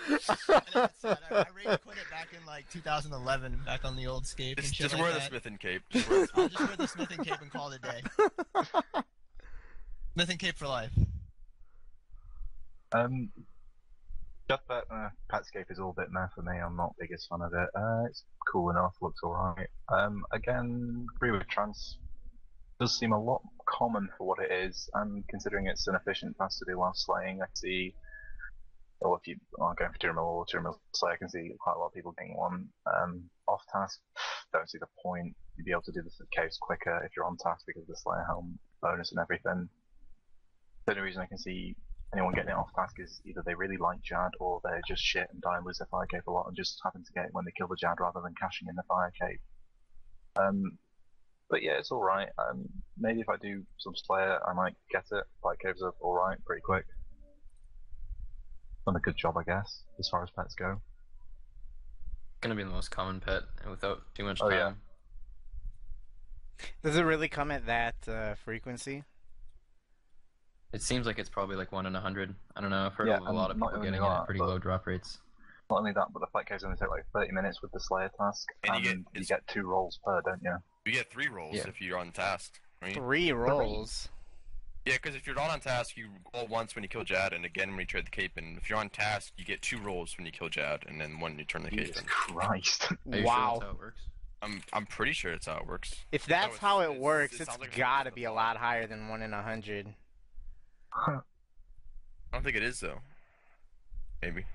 I 0.08 0.62
know 0.74 0.84
it's. 0.86 1.04
I, 1.06 1.18
I 1.32 1.46
rage 1.56 1.80
quit 1.84 1.98
it 1.98 2.10
back 2.12 2.28
in 2.40 2.46
like 2.46 2.70
2011, 2.72 3.62
back 3.66 3.86
on 3.86 3.96
the 3.96 4.08
old 4.08 4.26
scape 4.28 4.58
Just, 4.58 4.74
just 4.74 4.94
like 4.94 5.04
wear 5.04 5.12
the 5.14 5.20
that. 5.20 5.30
smithing 5.30 5.58
cape. 5.58 5.82
Just 5.92 6.10
wear 6.10 6.26
the 6.26 6.32
I'll 6.36 6.48
just 6.50 6.60
wear 6.68 6.78
the 6.78 6.88
smithing 6.88 7.24
cape 7.24 7.42
and 7.42 7.52
call 7.52 7.72
it 7.72 7.80
a 7.84 7.92
day. 7.92 8.02
Smithing 10.14 10.38
cape 10.38 10.56
for 10.58 10.68
life. 10.68 10.92
Um, 12.94 13.30
just 14.50 14.62
that 14.70 14.84
uh, 14.90 15.10
Petscape 15.32 15.70
is 15.70 15.80
all 15.80 15.90
a 15.98 16.02
bit 16.02 16.12
meh 16.12 16.28
for 16.34 16.42
me. 16.42 16.54
I'm 16.58 16.78
not 16.78 16.96
the 16.98 17.04
biggest 17.06 17.28
fan 17.30 17.42
of 17.42 17.52
it. 17.54 17.70
Uh, 17.76 18.04
it's 18.08 18.24
cool 18.50 18.70
enough, 18.70 18.94
looks 19.02 19.20
alright. 19.24 19.68
Um, 19.90 20.24
again, 20.32 21.06
agree 21.18 21.32
with 21.32 21.46
Trans. 21.50 21.98
Does 22.80 22.98
seem 22.98 23.12
a 23.12 23.22
lot 23.22 23.42
common 23.68 24.08
for 24.18 24.28
what 24.28 24.40
it 24.40 24.52
is, 24.52 24.90
and 24.94 25.28
considering 25.28 25.68
it's 25.68 25.88
an 25.88 25.96
efficient 25.96 26.38
task 26.38 26.60
to 26.60 26.66
do 26.72 26.78
while 26.78 26.94
slaying, 26.94 27.42
I 27.42 27.46
see. 27.56 27.94
Or 29.02 29.18
if 29.18 29.28
you 29.28 29.36
aren't 29.60 29.78
going 29.78 29.92
for 29.92 30.00
Tyrmil 30.00 30.24
or 30.24 30.46
Tyrmil 30.46 30.80
Slay, 30.94 31.12
I 31.12 31.18
can 31.18 31.30
see 31.30 31.52
quite 31.60 31.76
a 31.76 31.80
lot 31.80 31.88
of 31.88 31.94
people 31.94 32.14
getting 32.18 32.38
one. 32.38 32.70
Um, 32.88 33.24
off 33.48 33.62
task, 33.72 34.00
don't 34.54 34.70
see 34.70 34.78
the 34.80 34.88
point. 35.04 35.36
You'd 35.58 35.66
be 35.66 35.72
able 35.72 35.84
to 35.84 35.92
do 35.92 36.02
the 36.02 36.12
caves 36.32 36.58
quicker 36.60 37.04
if 37.06 37.12
you're 37.16 37.26
on 37.26 37.38
task 37.38 37.66
because 37.68 37.84
of 37.84 37.88
the 37.88 37.98
Slayer 37.98 38.26
Helm 38.28 38.58
bonus 38.82 39.12
and 39.12 39.20
everything. 39.20 39.70
The 40.86 40.94
only 40.94 41.04
reason 41.04 41.22
I 41.22 41.26
can 41.26 41.38
see 41.38 41.76
anyone 42.14 42.34
getting 42.34 42.52
it 42.52 42.56
off 42.56 42.74
task 42.76 42.96
is 43.00 43.22
either 43.26 43.44
they 43.46 43.56
really 43.56 43.78
like 43.78 44.02
Jad 44.02 44.32
or 44.40 44.62
they're 44.64 44.82
just 44.88 45.04
shit 45.04 45.28
and 45.32 45.44
and 45.46 45.66
lose 45.66 45.80
their 45.80 45.88
fire 45.88 46.06
cape 46.06 46.28
a 46.28 46.32
lot 46.32 46.48
and 46.48 46.56
just 46.56 46.80
happen 46.84 47.04
to 47.04 47.14
get 47.14 47.26
it 47.26 47.34
when 47.34 47.46
they 47.46 47.52
kill 47.58 47.68
the 47.68 47.76
Jad 47.76 48.00
rather 48.00 48.22
than 48.22 48.34
cashing 48.40 48.68
in 48.70 48.76
the 48.76 48.84
fire 48.88 49.12
cape. 49.20 49.42
Um, 50.38 50.78
but 51.50 51.62
yeah, 51.62 51.74
it's 51.74 51.92
alright. 51.92 52.30
Um, 52.38 52.66
maybe 52.98 53.22
if 53.22 53.30
I 53.30 53.38
do 53.38 53.64
some 53.78 53.94
Slayer, 53.96 54.40
I 54.48 54.54
might 54.54 54.76
get 54.92 55.06
it. 55.12 55.24
Fire 55.42 55.58
caves 55.62 55.82
are 55.82 55.94
alright, 56.02 56.38
pretty 56.46 56.62
quick. 56.62 56.86
Done 58.86 58.96
a 58.96 59.00
good 59.00 59.18
job, 59.18 59.38
I 59.38 59.44
guess, 59.44 59.82
as 60.00 60.08
far 60.10 60.24
as 60.24 60.30
pets 60.30 60.54
go. 60.54 60.80
Gonna 62.42 62.56
be 62.56 62.64
the 62.64 62.70
most 62.70 62.92
common 62.92 63.20
pet 63.20 63.44
without 63.70 64.02
too 64.14 64.24
much 64.24 64.40
Oh, 64.42 64.50
time. 64.50 64.78
yeah. 66.60 66.68
Does 66.84 66.96
it 66.98 67.02
really 67.04 67.28
come 67.28 67.50
at 67.52 67.66
that 67.66 67.96
uh, 68.08 68.36
frequency? 68.36 69.04
It 70.72 70.82
seems 70.82 71.08
like 71.08 71.18
it's 71.18 71.30
probably 71.30 71.56
like 71.56 71.72
one 71.72 71.86
in 71.86 71.96
a 71.96 72.00
hundred. 72.02 72.36
I 72.56 72.62
don't 72.62 72.70
know. 72.70 72.86
I've 72.86 72.94
heard 72.94 73.08
Yeah, 73.08 73.20
a 73.26 73.32
lot 73.32 73.50
of 73.50 73.58
people 73.58 73.70
only 73.74 73.88
getting 73.88 74.02
it 74.04 74.06
at 74.06 74.26
pretty 74.26 74.40
low 74.42 74.60
drop 74.60 74.86
rates. 74.86 75.20
Not 75.70 75.80
only 75.80 75.94
that, 75.94 76.08
but 76.14 76.20
the 76.20 76.28
fight 76.28 76.46
caves 76.48 76.64
only 76.64 76.78
take 76.78 76.90
like 76.90 77.06
30 77.14 77.32
minutes 77.32 77.62
with 77.64 77.72
the 77.72 77.80
Slayer 77.80 78.12
task, 78.20 78.48
And 78.64 78.76
and, 78.76 78.86
you 78.86 78.92
get- 78.94 79.06
you 79.22 79.26
get 79.26 79.48
two 79.48 79.64
rolls 79.68 80.00
per, 80.06 80.22
don't 80.22 80.42
you? 80.44 80.56
You 80.86 80.92
get 80.92 81.10
three 81.12 81.28
rolls 81.28 81.56
Yeah. 81.56 81.68
if 81.68 81.82
you're 81.82 81.98
on 81.98 82.12
task. 82.12 82.60
Right? 82.84 82.94
Three 82.94 83.32
rolls. 83.32 84.10
Yeah, 84.86 84.94
because 85.02 85.16
if 85.16 85.26
you're 85.26 85.36
not 85.36 85.50
on 85.50 85.60
task, 85.60 85.98
you 85.98 86.10
roll 86.34 86.46
once 86.48 86.76
when 86.76 86.84
you 86.84 86.88
kill 86.90 87.04
Jad, 87.04 87.34
and 87.34 87.44
again 87.44 87.72
when 87.72 87.80
you 87.80 87.86
trade 87.86 88.06
the 88.06 88.12
cape. 88.12 88.34
And 88.38 88.56
if 88.58 88.70
you're 88.70 88.78
on 88.78 88.90
task, 88.90 89.34
you 89.38 89.44
get 89.44 89.62
two 89.64 89.80
rolls 89.80 90.16
when 90.18 90.26
you 90.28 90.32
kill 90.32 90.50
Jad, 90.50 90.84
and 90.88 91.02
then 91.02 91.14
one 91.20 91.32
when 91.32 91.40
you 91.40 91.46
turn 91.46 91.64
the 91.64 91.70
cape 91.72 91.80
Jesus 91.88 92.02
in. 92.02 92.06
Christ. 92.08 92.92
Are 93.12 93.18
you 93.18 93.24
wow. 93.26 93.54
Sure 93.54 93.60
that's 93.60 93.64
how 93.64 93.70
it 93.72 93.80
works? 93.80 94.02
I'm 94.44 94.62
I'm 94.74 94.86
pretty 94.86 95.14
sure 95.14 95.32
that's 95.32 95.48
how 95.48 95.58
it 95.58 95.66
works. 95.68 95.96
If 96.12 96.26
that's 96.28 96.46
it's- 96.46 96.60
how 96.60 96.82
it 96.82 96.86
it's- 96.86 97.00
works, 97.00 97.34
it 97.36 97.42
it's 97.42 97.50
sounds 97.50 97.60
like 97.62 97.70
it's 97.70 97.78
gotta 97.78 98.12
be 98.12 98.26
a 98.26 98.32
lot 98.32 98.58
higher 98.58 98.86
than 98.86 99.08
one 99.08 99.24
in 99.24 99.34
a 99.34 99.42
hundred. 99.42 99.88
I 100.94 101.20
don't 102.32 102.44
think 102.44 102.56
it 102.56 102.64
is 102.64 102.80
though. 102.80 103.00
Maybe. 104.22 104.46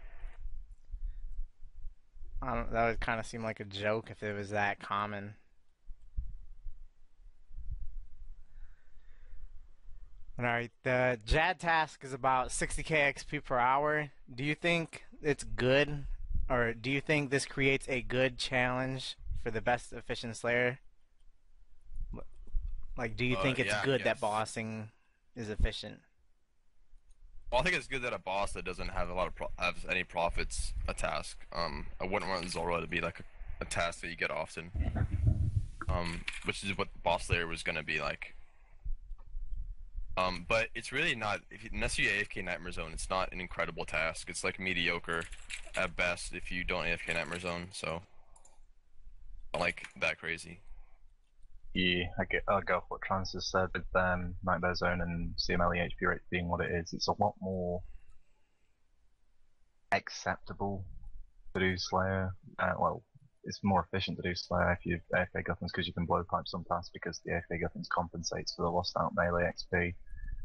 I 2.43 2.55
don't, 2.55 2.73
that 2.73 2.87
would 2.87 3.01
kind 3.01 3.21
of 3.21 3.27
seem 3.27 3.43
like 3.43 3.61
a 3.61 3.65
joke 3.65 4.11
if 4.11 4.23
it 4.23 4.33
was 4.35 4.51
that 4.51 4.81
common. 4.81 5.35
All 10.39 10.45
right, 10.47 10.71
the 10.85 11.19
Jad 11.27 11.61
task 11.61 12.03
is 12.03 12.13
about 12.15 12.49
60k 12.49 13.15
XP 13.15 13.45
per 13.45 13.59
hour. 13.59 14.11
Do 14.35 14.43
you 14.43 14.55
think 14.55 15.05
it's 15.23 15.45
good, 15.45 16.07
or 16.49 16.73
do 16.73 16.91
you 16.91 17.01
think 17.03 17.31
this 17.31 17.45
creates 17.45 17.87
a 17.89 18.01
good 18.01 18.39
challenge 18.39 19.17
for 19.43 19.51
the 19.51 19.61
best 19.61 19.93
efficient 19.93 20.37
Slayer? 20.37 20.79
Like, 22.97 23.17
do 23.17 23.25
you 23.25 23.37
Uh, 23.37 23.43
think 23.43 23.59
it's 23.59 23.69
yeah, 23.71 23.85
good 23.85 24.05
that 24.05 24.19
bossing 24.21 24.91
is 25.37 25.51
efficient? 25.51 26.01
Well, 27.53 27.61
I 27.61 27.65
think 27.65 27.77
it's 27.77 27.87
good 27.87 28.03
that 28.03 28.13
a 28.13 28.19
boss 28.19 28.53
that 28.53 28.65
doesn't 28.65 28.89
have 28.91 29.11
a 29.11 29.15
lot 29.15 29.27
of 29.27 29.35
pro- 29.35 29.51
have 29.59 29.85
any 29.91 30.05
profits 30.05 30.73
a 30.89 30.95
task. 30.95 31.47
Um, 31.53 31.87
I 32.01 32.05
wouldn't 32.07 32.31
want 32.31 32.49
Zulrah 32.49 32.81
to 32.81 32.87
be 32.87 33.01
like 33.01 33.21
a, 33.21 33.25
a 33.63 33.65
task 33.67 34.01
that 34.01 34.09
you 34.09 34.17
get 34.17 34.31
often. 34.31 34.71
Um, 35.89 36.25
which 36.45 36.63
is 36.63 36.79
what 36.79 36.93
the 36.93 36.99
Boss 37.01 37.27
Slayer 37.27 37.47
was 37.47 37.63
gonna 37.63 37.83
be 37.83 38.01
like. 38.01 38.37
Um, 40.17 40.45
but 40.49 40.69
it's 40.75 40.93
really 40.93 41.15
not. 41.15 41.41
If 41.51 41.65
you, 41.65 41.71
unless 41.73 41.99
you 41.99 42.09
AFK 42.09 42.45
Nightmare 42.45 42.73
Zone, 42.73 42.91
it's 42.93 43.09
not 43.09 43.33
an 43.33 43.41
incredible 43.41 43.85
task. 43.85 44.29
It's 44.29 44.45
like 44.45 44.59
mediocre 44.59 45.23
at 45.77 45.97
best 45.97 46.35
if 46.35 46.51
you 46.51 46.65
don't 46.65 46.85
AFK 46.85 47.15
Nightmare 47.15 47.41
Zone. 47.41 47.69
So, 47.73 48.03
like 49.59 49.87
that 50.01 50.19
crazy. 50.19 50.61
Yeah, 51.75 52.05
I 52.19 52.25
get, 52.25 52.43
I'll 52.49 52.63
go 52.63 52.81
for 52.81 52.97
what 52.97 53.03
Trans 53.03 53.33
has 53.33 53.49
said 53.49 53.69
with 53.73 53.85
um, 53.95 54.35
Nightmare 54.43 54.75
Zone 54.75 55.01
and 55.01 55.35
CML 55.37 55.77
EHP 55.77 56.09
rate 56.09 56.21
being 56.31 56.49
what 56.49 56.61
it 56.61 56.71
is. 56.73 56.93
It's 56.93 57.07
a 57.07 57.15
lot 57.23 57.35
more 57.41 57.81
acceptable 59.93 60.85
to 61.55 61.61
do 61.61 61.75
Slayer. 61.77 62.35
Uh, 62.59 62.73
well, 62.79 63.05
it's 63.45 63.61
more 63.63 63.87
efficient 63.91 64.17
to 64.17 64.29
do 64.29 64.35
Slayer 64.35 64.73
if 64.73 64.85
you've 64.85 65.01
AFK 65.15 65.45
Guthans 65.45 65.69
because 65.73 65.87
you 65.87 65.93
can 65.93 66.07
blow 66.07 66.23
pipe 66.31 66.47
sometimes 66.47 66.91
because 66.93 67.21
the 67.25 67.33
AFK 67.33 67.63
Guthans 67.63 67.89
compensates 67.89 68.55
for 68.55 68.63
the 68.63 68.71
lost 68.71 68.97
out 68.99 69.13
melee 69.15 69.51
XP. 69.51 69.95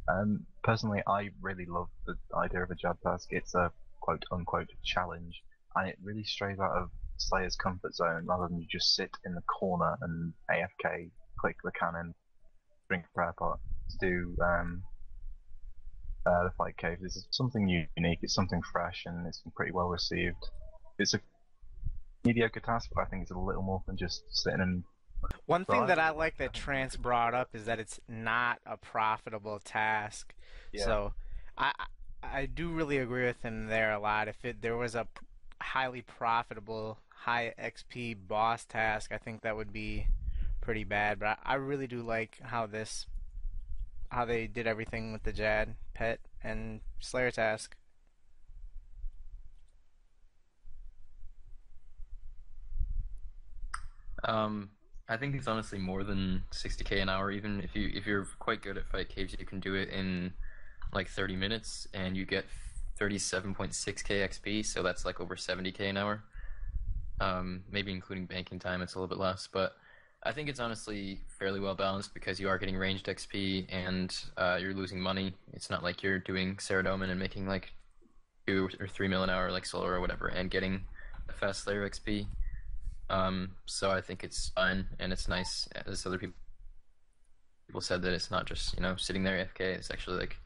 Um, 0.07 0.45
personally, 0.63 1.01
I 1.07 1.29
really 1.41 1.65
love 1.65 1.89
the 2.05 2.15
idea 2.35 2.63
of 2.63 2.71
a 2.71 2.75
Jad 2.75 2.97
task. 3.03 3.29
It's 3.31 3.55
a 3.55 3.71
quote 4.01 4.23
unquote 4.31 4.69
challenge, 4.83 5.41
and 5.75 5.89
it 5.89 5.97
really 6.03 6.23
strays 6.23 6.59
out 6.59 6.71
of 6.71 6.89
Slayer's 7.17 7.55
comfort 7.55 7.95
zone 7.95 8.25
rather 8.25 8.47
than 8.47 8.59
you 8.59 8.67
just 8.69 8.95
sit 8.95 9.11
in 9.25 9.33
the 9.33 9.41
corner 9.41 9.97
and 10.01 10.33
AFK, 10.51 11.09
click 11.39 11.57
the 11.63 11.71
cannon, 11.71 12.13
drink 12.87 13.05
a 13.05 13.13
prayer 13.13 13.33
pot 13.37 13.59
to 13.89 13.97
do 13.99 14.35
um, 14.43 14.83
uh, 16.25 16.43
the 16.43 16.51
fight 16.57 16.77
cave. 16.77 16.97
This 17.01 17.15
is 17.15 17.27
something 17.31 17.67
unique, 17.67 18.19
it's 18.21 18.33
something 18.33 18.61
fresh, 18.71 19.03
and 19.05 19.25
it's 19.27 19.41
been 19.41 19.53
pretty 19.55 19.71
well 19.71 19.87
received. 19.87 20.49
It's 20.97 21.13
a 21.13 21.19
mediocre 22.25 22.60
task, 22.60 22.89
but 22.94 23.01
I 23.01 23.05
think 23.05 23.24
it's 23.24 23.32
a 23.32 23.38
little 23.38 23.62
more 23.62 23.84
than 23.86 23.98
just 23.98 24.24
sitting 24.29 24.62
and 24.62 24.84
One 25.46 25.65
thing 25.65 25.88
that 25.88 26.00
I 26.00 26.12
like 26.12 26.38
that 26.38 26.53
Trance 26.53 26.96
brought 26.98 27.34
up 27.34 27.50
is 27.53 27.65
that 27.65 27.79
it's 27.79 28.00
not 28.08 28.60
a 28.65 28.77
profitable 28.77 29.60
task. 29.63 30.34
Yeah. 30.72 30.86
So 30.86 31.13
I 31.58 31.72
I 32.24 32.46
do 32.48 32.70
really 32.70 32.98
agree 32.98 33.25
with 33.25 33.41
him 33.41 33.67
there 33.67 33.94
a 33.94 34.00
lot. 34.00 34.27
If 34.27 34.44
it 34.46 34.62
there 34.62 34.77
was 34.77 34.96
a 34.96 35.08
highly 35.62 36.01
profitable 36.01 37.00
high 37.10 37.53
XP 37.60 38.17
boss 38.27 38.65
task, 38.65 39.12
I 39.12 39.17
think 39.17 39.41
that 39.41 39.55
would 39.55 39.74
be 39.74 40.08
pretty 40.62 40.84
bad. 40.84 41.20
But 41.20 41.39
I, 41.44 41.53
I 41.53 41.55
really 41.55 41.88
do 41.88 42.01
like 42.01 42.39
how 42.41 42.65
this 42.65 43.08
how 44.10 44.25
they 44.25 44.48
did 44.48 44.67
everything 44.67 45.12
with 45.13 45.24
the 45.24 45.34
Jad 45.34 45.75
pet 45.94 46.20
and 46.44 46.82
Slayer 47.00 47.32
task. 47.32 47.75
Um, 54.25 54.70
I 55.08 55.17
think 55.17 55.36
it's 55.36 55.48
honestly 55.48 55.77
more 55.77 56.03
than 56.03 56.44
60k 56.51 57.01
an 57.01 57.10
hour. 57.10 57.32
Even 57.32 57.62
if 57.62 57.75
you 57.75 57.91
if 57.94 58.05
you're 58.05 58.27
quite 58.39 58.62
good 58.62 58.77
at 58.77 58.88
fight 58.88 59.10
caves, 59.10 59.36
you 59.38 59.46
can 59.46 59.60
do 59.60 59.75
it 59.75 59.89
in 59.89 60.34
like 60.94 61.08
30 61.08 61.36
minutes, 61.36 61.88
and 61.94 62.17
you 62.17 62.25
get 62.25 62.46
37.6k 63.00 63.70
XP. 63.74 64.65
So 64.65 64.82
that's 64.82 65.05
like 65.05 65.20
over 65.20 65.36
70k 65.36 65.82
an 65.82 65.98
hour. 65.98 66.24
Um, 67.22 67.63
maybe 67.72 67.91
including 67.91 68.25
banking 68.25 68.60
time, 68.60 68.82
it's 68.82 68.96
a 68.96 69.00
little 69.00 69.08
bit 69.08 69.22
less, 69.22 69.48
but 69.51 69.74
I 70.24 70.32
think 70.32 70.50
it's 70.50 70.60
honestly 70.60 71.22
fairly 71.39 71.60
well 71.60 71.75
balanced 71.75 72.13
because 72.13 72.39
you 72.39 72.50
are 72.50 72.58
getting 72.58 72.75
ranged 72.75 73.05
XP 73.05 73.67
and 73.70 74.13
uh, 74.38 74.58
you're 74.60 74.74
losing 74.74 75.00
money. 75.00 75.34
It's 75.53 75.70
not 75.70 75.84
like 75.84 76.01
you're 76.01 76.20
doing 76.20 76.55
Saradomin 76.55 77.10
and 77.10 77.20
making 77.20 77.48
like 77.48 77.72
two 78.48 78.70
or 78.79 78.88
three 78.88 79.08
mil 79.08 79.24
an 79.24 79.29
hour 79.29 79.51
like 79.51 79.65
Zulrah 79.65 79.98
or 79.98 80.01
whatever, 80.01 80.27
and 80.27 80.50
getting 80.50 80.84
a 81.29 81.34
fast 81.34 81.63
Slayer 81.63 81.88
XP. 81.88 82.25
Um, 83.09 83.51
so 83.65 83.91
I 83.91 84.01
think 84.01 84.24
it's 84.24 84.50
fun 84.50 84.88
and 85.00 85.13
it's 85.13 85.27
nice. 85.27 85.67
As 85.85 86.05
other 86.05 86.17
people 86.17 86.35
people 87.67 87.81
said 87.81 88.01
that 88.03 88.13
it's 88.13 88.31
not 88.31 88.45
just 88.45 88.75
you 88.75 88.81
know 88.81 88.95
sitting 88.95 89.24
there 89.24 89.45
AFK. 89.45 89.62
It's 89.62 89.91
actually 89.91 90.19
like 90.19 90.38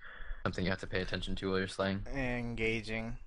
something 0.44 0.64
you 0.64 0.72
have 0.72 0.80
to 0.80 0.88
pay 0.88 1.02
attention 1.02 1.36
to 1.38 1.50
while 1.50 1.60
you're 1.60 1.68
slaying. 1.68 2.06
Engaging. 2.16 3.18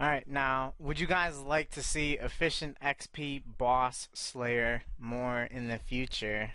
All 0.00 0.08
right, 0.08 0.26
now, 0.26 0.74
would 0.80 0.98
you 0.98 1.06
guys 1.06 1.38
like 1.38 1.70
to 1.70 1.82
see 1.82 2.14
efficient 2.14 2.76
XP 2.82 3.42
boss 3.58 4.08
slayer 4.12 4.82
more 4.98 5.44
in 5.44 5.68
the 5.68 5.78
future? 5.78 6.50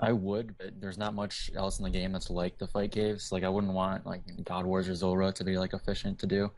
I 0.00 0.12
would, 0.12 0.56
but 0.58 0.80
there's 0.80 0.98
not 0.98 1.14
much 1.14 1.50
else 1.54 1.78
in 1.78 1.84
the 1.84 1.90
game 1.90 2.12
that's 2.12 2.30
like 2.30 2.58
the 2.58 2.66
fight 2.66 2.92
caves. 2.92 3.30
Like 3.30 3.44
I 3.44 3.48
wouldn't 3.48 3.72
want 3.72 4.06
like 4.06 4.22
God 4.44 4.64
Wars 4.66 4.88
or 4.88 4.94
Zulrah 4.94 5.32
to 5.32 5.44
be 5.44 5.56
like 5.58 5.74
efficient 5.74 6.18
to 6.20 6.26
do 6.26 6.50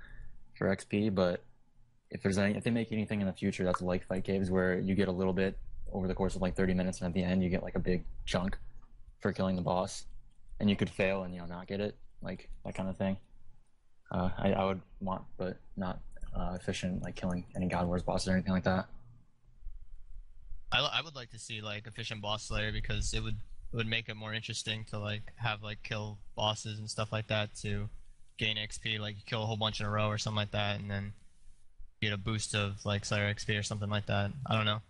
for 0.57 0.75
XP, 0.75 1.15
but 1.15 1.43
if 2.11 2.23
there's 2.23 2.39
any, 2.39 2.57
if 2.57 2.65
they 2.65 2.71
make 2.71 2.93
anything 2.93 3.21
in 3.21 3.27
the 3.27 3.33
future 3.33 3.65
that's 3.65 3.83
like 3.83 4.07
fight 4.07 4.25
caves 4.25 4.51
where 4.51 4.79
you 4.79 4.95
get 4.95 5.09
a 5.09 5.13
little 5.13 5.33
bit 5.33 5.59
over 5.93 6.07
the 6.09 6.15
course 6.15 6.37
of 6.37 6.43
like 6.43 6.57
30 6.57 6.75
minutes 6.75 7.01
and 7.01 7.09
at 7.09 7.15
the 7.15 7.23
end 7.23 7.43
you 7.43 7.51
get 7.51 7.63
like 7.63 7.75
a 7.75 7.81
big 7.81 8.05
chunk 8.25 8.57
for 9.21 9.33
killing 9.33 9.57
the 9.57 9.63
boss, 9.63 10.07
and 10.61 10.71
you 10.71 10.77
could 10.77 10.91
fail 10.91 11.25
and 11.25 11.35
you 11.35 11.41
know 11.41 11.47
not 11.47 11.67
get 11.67 11.81
it, 11.81 11.97
like 12.23 12.49
that 12.65 12.75
kind 12.75 12.89
of 12.89 12.97
thing. 12.97 13.17
Uh, 14.11 14.31
I, 14.39 14.53
I 14.53 14.65
would 14.65 14.81
want, 15.01 15.23
but 15.37 15.57
not 15.77 16.01
uh, 16.35 16.57
efficient 16.61 17.03
like 17.03 17.17
killing 17.17 17.45
any 17.57 17.67
God 17.67 17.87
Wars 17.87 18.03
bosses 18.03 18.29
or 18.29 18.33
anything 18.33 18.53
like 18.53 18.65
that. 18.65 18.87
I, 20.73 20.81
I 20.81 21.03
would 21.03 21.15
like 21.15 21.31
to 21.31 21.39
see 21.39 21.61
like 21.61 21.87
efficient 21.87 22.21
boss 22.23 22.49
slayer 22.49 22.73
because 22.73 23.15
it 23.15 23.23
would 23.23 23.37
it 23.73 23.77
would 23.77 23.87
make 23.87 24.09
it 24.09 24.17
more 24.17 24.33
interesting 24.33 24.85
to 24.91 24.99
like 24.99 25.33
have 25.37 25.63
like 25.63 25.83
kill 25.83 26.19
bosses 26.37 26.79
and 26.79 26.89
stuff 26.89 27.13
like 27.13 27.27
that 27.29 27.55
to 27.63 27.89
gain 28.39 28.57
XP. 28.57 29.01
Like 29.01 29.17
you 29.17 29.23
kill 29.27 29.43
a 29.43 29.47
whole 29.47 29.57
bunch 29.57 29.81
in 29.81 29.87
a 29.87 29.91
row 29.91 30.09
or 30.09 30.19
something 30.19 30.37
like 30.37 30.53
that, 30.53 30.81
and 30.81 30.91
then 30.91 31.13
get 32.01 32.13
a 32.13 32.17
boost 32.17 32.55
of 32.55 32.85
like 32.85 33.05
Slayer 33.05 33.33
XP 33.33 33.59
or 33.59 33.63
something 33.63 33.91
like 33.91 34.07
that. 34.07 34.31
I 34.47 34.57
don't 34.57 34.67
know. 34.67 34.81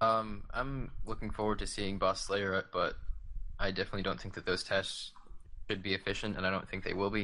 Um, 0.00 0.42
I'm 0.52 0.90
looking 1.06 1.30
forward 1.30 1.58
to 1.60 1.66
seeing 1.66 1.98
Boss 1.98 2.20
Slayer, 2.20 2.66
but 2.72 2.94
I 3.58 3.70
definitely 3.70 4.02
don't 4.02 4.20
think 4.20 4.34
that 4.34 4.44
those 4.44 4.62
tests 4.62 5.12
should 5.68 5.82
be 5.82 5.94
efficient, 5.94 6.36
and 6.36 6.46
I 6.46 6.50
don't 6.50 6.68
think 6.68 6.84
they 6.84 6.92
will 6.92 7.10
be. 7.10 7.22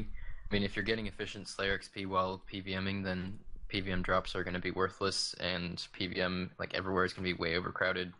I 0.50 0.54
mean, 0.54 0.62
if 0.62 0.74
you're 0.74 0.84
getting 0.84 1.06
efficient 1.06 1.48
Slayer 1.48 1.78
XP 1.78 2.06
while 2.06 2.42
PVMing, 2.52 3.04
then 3.04 3.38
PVM 3.70 4.02
drops 4.02 4.34
are 4.34 4.44
going 4.44 4.54
to 4.54 4.60
be 4.60 4.70
worthless, 4.70 5.34
and 5.40 5.76
PVM 5.98 6.50
like 6.58 6.74
everywhere 6.74 7.04
is 7.04 7.12
going 7.12 7.26
to 7.26 7.34
be 7.34 7.40
way 7.40 7.56
overcrowded. 7.56 8.12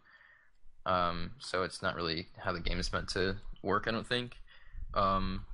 Um, 0.87 1.33
so 1.39 1.63
it's 1.63 1.83
not 1.83 1.95
really 1.95 2.29
how 2.39 2.53
the 2.53 2.61
game 2.61 2.79
is 2.79 2.93
meant 2.93 3.09
to 3.11 3.37
work. 3.63 3.85
I 3.87 3.91
don't 3.91 4.07
think. 4.07 4.37
Um, 4.95 5.45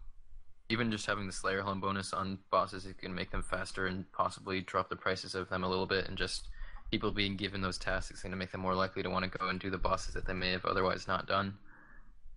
even 0.68 0.90
just 0.90 1.06
having 1.06 1.26
the 1.26 1.32
Slayer 1.32 1.62
Helm 1.62 1.80
bonus 1.80 2.12
on 2.12 2.38
bosses, 2.50 2.86
it 2.86 2.98
can 2.98 3.14
make 3.14 3.30
them 3.30 3.42
faster 3.42 3.86
and 3.86 4.10
possibly 4.12 4.60
drop 4.60 4.88
the 4.88 4.96
prices 4.96 5.34
of 5.34 5.48
them 5.48 5.62
a 5.62 5.68
little 5.68 5.86
bit. 5.86 6.08
And 6.08 6.18
just 6.18 6.48
people 6.90 7.10
being 7.10 7.36
given 7.36 7.60
those 7.60 7.78
tasks 7.78 8.16
is 8.16 8.22
going 8.22 8.32
to 8.32 8.36
make 8.36 8.52
them 8.52 8.60
more 8.60 8.74
likely 8.74 9.02
to 9.02 9.10
want 9.10 9.30
to 9.30 9.38
go 9.38 9.48
and 9.48 9.60
do 9.60 9.70
the 9.70 9.78
bosses 9.78 10.14
that 10.14 10.26
they 10.26 10.32
may 10.32 10.50
have 10.52 10.64
otherwise 10.64 11.06
not 11.06 11.26
done. 11.26 11.54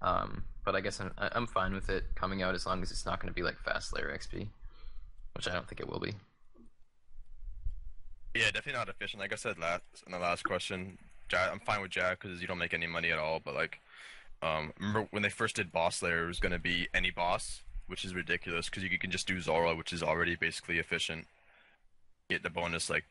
Um, 0.01 0.43
but 0.63 0.75
I 0.75 0.81
guess 0.81 0.99
I'm, 0.99 1.11
I'm 1.17 1.47
fine 1.47 1.73
with 1.73 1.89
it 1.89 2.03
coming 2.15 2.41
out 2.41 2.55
as 2.55 2.65
long 2.65 2.81
as 2.81 2.91
it's 2.91 3.05
not 3.05 3.19
going 3.19 3.33
to 3.33 3.35
be 3.35 3.43
like 3.43 3.59
fast 3.59 3.89
Slayer 3.89 4.15
XP, 4.15 4.47
which 5.35 5.47
I 5.47 5.53
don't 5.53 5.67
think 5.67 5.81
it 5.81 5.89
will 5.89 5.99
be. 5.99 6.13
Yeah, 8.39 8.45
definitely 8.45 8.79
not 8.79 8.87
efficient. 8.87 9.19
Like 9.19 9.33
I 9.33 9.35
said 9.35 9.59
last 9.59 9.83
in 10.05 10.13
the 10.13 10.17
last 10.17 10.45
question, 10.45 10.97
Jad, 11.27 11.49
I'm 11.51 11.59
fine 11.59 11.81
with 11.81 11.91
Jad 11.91 12.19
because 12.19 12.39
you 12.39 12.47
don't 12.47 12.57
make 12.57 12.73
any 12.73 12.87
money 12.87 13.11
at 13.11 13.19
all. 13.19 13.41
But 13.43 13.53
like, 13.53 13.81
um, 14.41 14.71
remember 14.79 15.09
when 15.11 15.23
they 15.23 15.29
first 15.29 15.57
did 15.57 15.73
Boss 15.73 15.97
Slayer, 15.97 16.23
it 16.23 16.27
was 16.27 16.39
going 16.39 16.53
to 16.53 16.59
be 16.59 16.87
any 16.93 17.11
boss, 17.11 17.63
which 17.87 18.05
is 18.05 18.15
ridiculous 18.15 18.69
because 18.69 18.83
you 18.83 18.97
can 18.97 19.11
just 19.11 19.27
do 19.27 19.41
Zulrah, 19.41 19.75
which 19.75 19.91
is 19.91 20.01
already 20.01 20.37
basically 20.37 20.79
efficient. 20.79 21.27
Get 22.29 22.41
the 22.41 22.49
bonus 22.49 22.89
like 22.89 23.03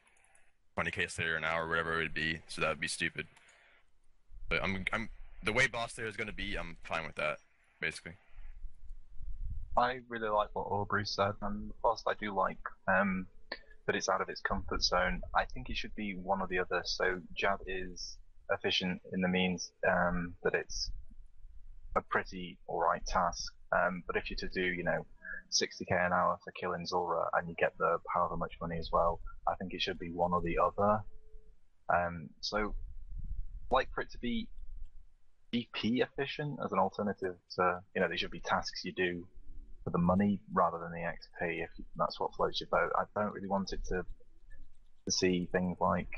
20k 0.78 1.10
Slayer 1.10 1.36
an 1.36 1.44
hour, 1.44 1.68
whatever 1.68 2.00
it 2.00 2.04
would 2.04 2.14
be. 2.14 2.38
So 2.48 2.62
that 2.62 2.70
would 2.70 2.80
be 2.80 2.88
stupid. 2.88 3.26
But 4.48 4.64
I'm, 4.64 4.86
I'm 4.94 5.10
the 5.44 5.52
way 5.52 5.66
Boss 5.66 5.92
Slayer 5.92 6.06
is 6.06 6.16
going 6.16 6.28
to 6.28 6.34
be. 6.34 6.56
I'm 6.56 6.78
fine 6.84 7.04
with 7.04 7.16
that, 7.16 7.36
basically. 7.82 8.12
I 9.76 10.00
really 10.08 10.30
like 10.30 10.48
what 10.54 10.62
Aubrey 10.62 11.04
said, 11.04 11.32
and 11.42 11.70
whilst 11.84 12.08
I 12.08 12.14
do 12.14 12.34
like 12.34 12.56
um, 12.88 13.26
that 13.88 13.96
it's 13.96 14.10
out 14.10 14.20
of 14.20 14.28
its 14.28 14.42
comfort 14.42 14.82
zone, 14.82 15.22
I 15.34 15.46
think 15.46 15.70
it 15.70 15.76
should 15.76 15.94
be 15.96 16.14
one 16.14 16.42
or 16.42 16.46
the 16.46 16.58
other. 16.58 16.82
So 16.84 17.20
Jad 17.34 17.56
is 17.66 18.18
efficient 18.52 19.00
in 19.14 19.22
the 19.22 19.28
means 19.28 19.72
um, 19.88 20.34
that 20.44 20.54
it's 20.54 20.90
a 21.96 22.02
pretty 22.02 22.58
alright 22.68 23.04
task, 23.06 23.50
um, 23.72 24.02
but 24.06 24.14
if 24.14 24.28
you're 24.28 24.36
to 24.40 24.48
do, 24.48 24.62
you 24.62 24.84
know, 24.84 25.06
60k 25.50 25.90
an 25.90 26.12
hour 26.12 26.38
for 26.44 26.52
killing 26.52 26.84
Zulrah 26.84 27.30
and 27.32 27.48
you 27.48 27.54
get 27.58 27.72
the 27.78 27.96
however 28.14 28.36
much 28.36 28.52
money 28.60 28.76
as 28.78 28.90
well, 28.92 29.20
I 29.48 29.54
think 29.54 29.72
it 29.72 29.80
should 29.80 29.98
be 29.98 30.10
one 30.10 30.34
or 30.34 30.42
the 30.42 30.58
other. 30.58 31.02
Um, 31.88 32.28
so, 32.42 32.74
like 33.70 33.88
for 33.94 34.02
it 34.02 34.10
to 34.10 34.18
be 34.18 34.48
GP 35.54 36.02
efficient 36.02 36.58
as 36.62 36.72
an 36.72 36.78
alternative 36.78 37.36
to, 37.56 37.80
you 37.94 38.02
know, 38.02 38.08
they 38.08 38.18
should 38.18 38.30
be 38.30 38.40
tasks 38.40 38.84
you 38.84 38.92
do 38.92 39.26
for 39.88 39.92
the 39.92 40.04
money 40.04 40.40
rather 40.52 40.78
than 40.78 40.92
the 40.92 41.06
XP 41.06 41.62
if 41.62 41.70
that's 41.96 42.20
what 42.20 42.34
floats 42.36 42.60
your 42.60 42.68
boat. 42.70 42.92
I 42.96 43.04
don't 43.18 43.32
really 43.32 43.48
want 43.48 43.72
it 43.72 43.80
to 43.88 44.02
to 45.04 45.12
see 45.12 45.48
things 45.50 45.78
like 45.80 46.10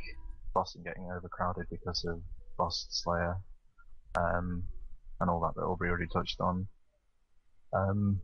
Boston 0.53 0.83
getting 0.85 1.09
overcrowded 1.17 1.67
because 1.71 2.05
of 2.05 2.21
Boss 2.59 2.87
Slayer 2.91 3.37
um, 4.19 4.65
and 5.21 5.31
all 5.31 5.41
that 5.41 5.55
that 5.55 5.67
Aubrey 5.67 5.89
already 5.89 6.09
touched 6.13 6.41
on. 6.41 6.67
Um, 7.73 8.21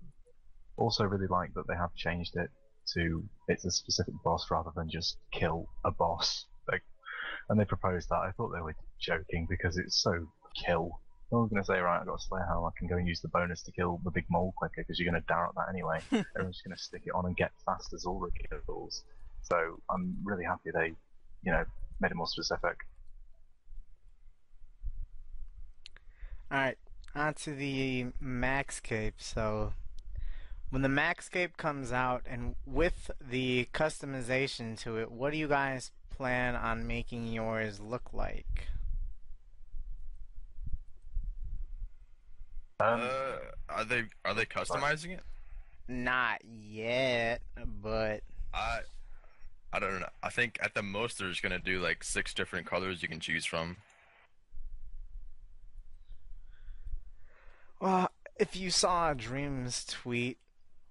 also, 0.77 1.05
really 1.05 1.29
like 1.29 1.55
that 1.55 1.65
they 1.69 1.77
have 1.77 1.95
changed 1.95 2.35
it 2.35 2.51
to 2.95 3.23
it's 3.49 3.65
a 3.65 3.71
specific 3.71 4.15
boss 4.25 4.47
rather 4.51 4.71
than 4.75 4.91
just 4.91 5.19
kill 5.33 5.69
a 5.85 5.93
boss. 5.93 6.47
Like, 6.69 6.83
and 7.49 7.61
they 7.61 7.65
proposed 7.65 8.09
that. 8.09 8.27
I 8.27 8.33
thought 8.33 8.51
they 8.53 8.61
were 8.61 8.75
joking 9.01 9.47
because 9.49 9.77
it's 9.77 10.03
so 10.03 10.27
kill. 10.67 11.01
No 11.33 11.39
one's 11.39 11.51
going 11.51 11.63
to 11.63 11.67
say, 11.67 11.79
right, 11.79 12.01
I've 12.01 12.07
got 12.07 12.21
a 12.21 12.23
Slayer 12.23 12.47
Helm, 12.49 12.65
I 12.65 12.71
can 12.79 12.87
go 12.87 12.97
and 12.97 13.09
use 13.09 13.21
the 13.21 13.29
bonus 13.29 13.63
to 13.63 13.73
kill 13.73 14.01
the 14.05 14.13
big 14.13 14.27
mole 14.31 14.55
quicker 14.57 14.75
because 14.77 14.99
you're 14.99 15.11
going 15.11 15.21
to 15.21 15.27
dart 15.27 15.53
that 15.57 15.69
anyway. 15.69 15.99
Everyone's 16.37 16.63
going 16.63 16.77
to 16.77 16.83
stick 16.83 17.03
it 17.05 17.15
on 17.15 17.27
and 17.27 17.37
get 17.37 17.51
fast 17.65 17.93
as 17.93 18.05
all 18.05 18.21
the 18.21 18.31
kills. 18.49 19.03
So 19.43 19.81
I'm 19.91 20.17
really 20.23 20.45
happy 20.45 20.71
they, 20.73 20.93
you 21.43 21.53
know, 21.53 21.65
made 22.01 22.13
it 22.13 22.17
more 22.17 22.29
specific. 22.29 22.77
Alright, 26.53 26.79
on 27.13 27.35
to 27.35 27.55
the 27.55 28.07
Max 28.21 28.79
Cape. 28.79 29.17
So, 29.19 29.73
when 30.71 30.83
the 30.83 30.89
Max 30.89 31.29
Cape 31.29 31.57
comes 31.57 31.91
out 31.91 32.23
and 32.25 32.55
with 32.65 33.11
the 33.21 33.69
customization 33.75 34.79
to 34.81 34.99
it, 34.99 35.11
what 35.11 35.33
do 35.33 35.39
you 35.39 35.49
guys 35.49 35.91
plan 36.09 36.55
on 36.55 36.87
making 36.87 37.27
yours 37.27 37.81
look 37.81 38.13
like? 38.13 38.69
Um, 42.79 43.01
Uh, 43.03 43.37
are 43.71 43.85
they 43.85 44.05
are 44.25 44.35
they 44.35 44.45
customizing 44.45 45.13
it? 45.13 45.23
Not 45.89 46.43
yet, 46.45 47.41
but 47.83 48.23
I 48.53 48.81
I 49.73 49.79
don't 49.79 50.01
know. 50.01 50.09
I 50.23 50.29
think 50.31 50.59
at 50.61 50.75
the 50.75 50.83
most 50.83 51.19
they're 51.19 51.29
just 51.31 51.43
gonna 51.43 51.59
do 51.59 51.81
like 51.81 52.05
six 52.05 52.35
different 52.35 52.67
colors 52.67 53.03
you 53.03 53.09
can 53.09 53.21
choose 53.21 53.45
from. 53.47 53.77
well, 57.81 58.11
if 58.39 58.57
you 58.57 58.71
saw 58.71 59.13
Dream's 59.15 59.85
tweet 59.85 60.39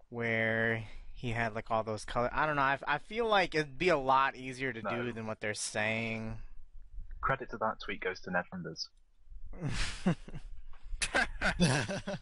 where 0.09 0.83
he 1.13 1.31
had 1.31 1.53
like 1.55 1.69
all 1.71 1.83
those 1.83 2.05
colors, 2.05 2.31
I 2.33 2.45
don't 2.45 2.55
know. 2.55 2.61
I, 2.61 2.77
I 2.87 2.97
feel 2.99 3.27
like 3.27 3.55
it'd 3.55 3.77
be 3.77 3.89
a 3.89 3.97
lot 3.97 4.35
easier 4.35 4.71
to 4.73 4.81
No. 4.81 5.03
do 5.03 5.11
than 5.11 5.25
what 5.27 5.39
they're 5.39 5.53
saying. 5.53 6.37
credit 7.21 7.49
to 7.51 7.57
that 7.57 7.79
tweet 7.83 8.01
goes 8.01 8.19
to 8.21 8.29
Netfunders. 8.31 8.87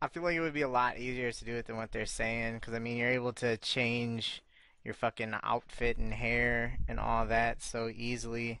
I 0.00 0.08
feel 0.08 0.22
like 0.22 0.36
it 0.36 0.40
would 0.40 0.54
be 0.54 0.62
a 0.62 0.68
lot 0.68 0.98
easier 0.98 1.32
to 1.32 1.44
do 1.44 1.56
it 1.56 1.66
than 1.66 1.76
what 1.76 1.92
they're 1.92 2.06
saying 2.06 2.54
because 2.54 2.74
I 2.74 2.78
mean 2.78 2.96
you're 2.96 3.10
able 3.10 3.32
to 3.34 3.56
change 3.56 4.42
your 4.84 4.94
fucking 4.94 5.34
outfit 5.42 5.98
and 5.98 6.14
hair 6.14 6.78
and 6.88 7.00
all 7.00 7.26
that 7.26 7.62
so 7.62 7.90
easily. 7.94 8.60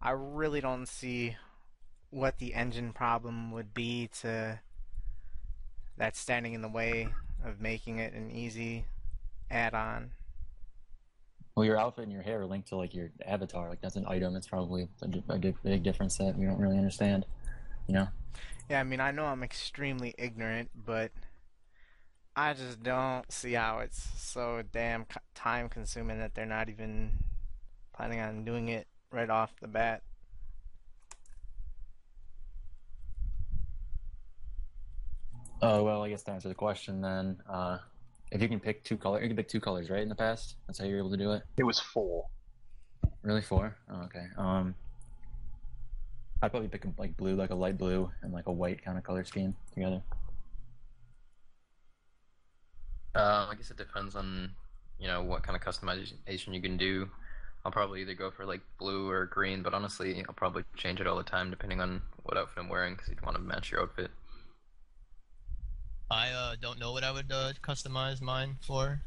I 0.00 0.12
really 0.12 0.60
don't 0.60 0.86
see 0.86 1.36
what 2.10 2.38
the 2.38 2.54
engine 2.54 2.92
problem 2.92 3.50
would 3.50 3.74
be 3.74 4.08
to 4.20 4.60
that's 5.96 6.18
standing 6.18 6.54
in 6.54 6.62
the 6.62 6.68
way 6.68 7.08
of 7.44 7.60
making 7.60 7.98
it 7.98 8.12
an 8.14 8.30
easy 8.30 8.84
add-on. 9.50 10.10
Well, 11.54 11.64
your 11.64 11.78
outfit 11.78 12.04
and 12.04 12.12
your 12.12 12.22
hair 12.22 12.42
are 12.42 12.46
linked 12.46 12.68
to 12.68 12.76
like 12.76 12.94
your 12.94 13.10
avatar. 13.26 13.70
Like 13.70 13.80
that's 13.80 13.96
an 13.96 14.04
item. 14.06 14.36
It's 14.36 14.46
probably 14.46 14.88
a, 15.02 15.32
a 15.32 15.38
big 15.38 15.82
difference 15.82 16.18
that 16.18 16.36
we 16.36 16.44
don't 16.44 16.58
really 16.58 16.76
understand. 16.76 17.24
You 17.86 17.94
know. 17.94 18.08
Yeah, 18.68 18.80
I 18.80 18.84
mean 18.84 19.00
I 19.00 19.10
know 19.10 19.26
I'm 19.26 19.42
extremely 19.42 20.14
ignorant, 20.18 20.70
but 20.74 21.12
I 22.34 22.52
just 22.52 22.82
don't 22.82 23.30
see 23.32 23.52
how 23.52 23.78
it's 23.78 24.06
so 24.16 24.62
damn 24.72 25.06
time 25.34 25.68
consuming 25.68 26.18
that 26.18 26.34
they're 26.34 26.44
not 26.46 26.68
even 26.68 27.12
planning 27.94 28.20
on 28.20 28.44
doing 28.44 28.68
it 28.68 28.86
right 29.10 29.30
off 29.30 29.54
the 29.60 29.68
bat. 29.68 30.02
Oh 35.62 35.82
well, 35.82 36.02
I 36.02 36.10
guess 36.10 36.22
to 36.24 36.32
answer 36.32 36.48
the 36.48 36.54
question 36.54 37.00
then, 37.00 37.38
uh, 37.48 37.78
if 38.30 38.42
you 38.42 38.48
can 38.48 38.60
pick 38.60 38.84
two 38.84 38.96
colors, 38.96 39.22
you 39.22 39.28
can 39.28 39.36
pick 39.36 39.48
two 39.48 39.60
colors, 39.60 39.88
right? 39.88 40.02
In 40.02 40.08
the 40.08 40.14
past, 40.14 40.56
that's 40.66 40.78
how 40.78 40.84
you're 40.84 40.98
able 40.98 41.10
to 41.10 41.16
do 41.16 41.32
it. 41.32 41.42
It 41.56 41.64
was 41.64 41.80
four. 41.80 42.26
Really, 43.22 43.40
four? 43.40 43.76
Oh, 43.90 44.02
okay. 44.02 44.26
Um, 44.36 44.74
I'd 46.42 46.50
probably 46.50 46.68
pick 46.68 46.86
like 46.98 47.16
blue, 47.16 47.34
like 47.34 47.50
a 47.50 47.54
light 47.54 47.78
blue, 47.78 48.10
and 48.22 48.32
like 48.32 48.46
a 48.46 48.52
white 48.52 48.84
kind 48.84 48.98
of 48.98 49.04
color 49.04 49.24
scheme 49.24 49.54
together. 49.72 50.02
Uh, 53.14 53.46
I 53.50 53.54
guess 53.54 53.70
it 53.70 53.78
depends 53.78 54.14
on 54.14 54.50
you 54.98 55.08
know 55.08 55.22
what 55.22 55.42
kind 55.42 55.56
of 55.56 55.62
customization 55.62 56.54
you 56.54 56.60
can 56.60 56.76
do. 56.76 57.08
I'll 57.64 57.72
probably 57.72 58.02
either 58.02 58.14
go 58.14 58.30
for 58.30 58.44
like 58.44 58.60
blue 58.78 59.08
or 59.10 59.26
green, 59.26 59.62
but 59.62 59.74
honestly, 59.74 60.22
I'll 60.28 60.34
probably 60.34 60.62
change 60.76 61.00
it 61.00 61.06
all 61.06 61.16
the 61.16 61.24
time 61.24 61.50
depending 61.50 61.80
on 61.80 62.02
what 62.22 62.36
outfit 62.36 62.58
I'm 62.62 62.68
wearing 62.68 62.94
because 62.94 63.08
you'd 63.08 63.22
want 63.22 63.36
to 63.36 63.42
match 63.42 63.72
your 63.72 63.82
outfit. 63.82 64.10
I 66.10 66.30
uh, 66.30 66.54
don't 66.60 66.78
know 66.78 66.92
what 66.92 67.02
I 67.02 67.10
would 67.10 67.32
uh, 67.32 67.52
customize 67.62 68.20
mine 68.20 68.58
for, 68.60 69.00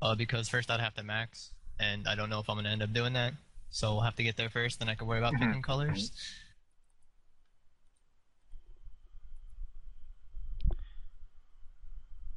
uh, 0.00 0.14
because 0.14 0.48
first 0.48 0.70
I'd 0.70 0.78
have 0.80 0.94
to 0.94 1.02
max, 1.02 1.50
and 1.80 2.06
I 2.06 2.14
don't 2.14 2.30
know 2.30 2.38
if 2.38 2.48
I'm 2.48 2.56
gonna 2.56 2.68
end 2.68 2.82
up 2.82 2.92
doing 2.92 3.14
that. 3.14 3.32
So 3.70 3.92
we'll 3.94 4.02
have 4.02 4.16
to 4.16 4.22
get 4.22 4.36
there 4.36 4.50
first, 4.50 4.78
then 4.78 4.88
I 4.88 4.94
can 4.94 5.06
worry 5.06 5.18
about 5.18 5.34
Mhm. 5.34 5.40
picking 5.40 5.62
colors. 5.62 6.12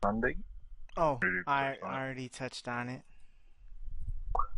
Andy? 0.05 0.37
Oh, 0.97 1.17
Really 1.21 1.41
I 1.47 1.69
touched 1.71 1.83
on 1.83 1.93
it. 1.93 1.97
already 1.97 2.29
touched 2.29 2.67
on 2.67 2.89
it. 2.89 3.01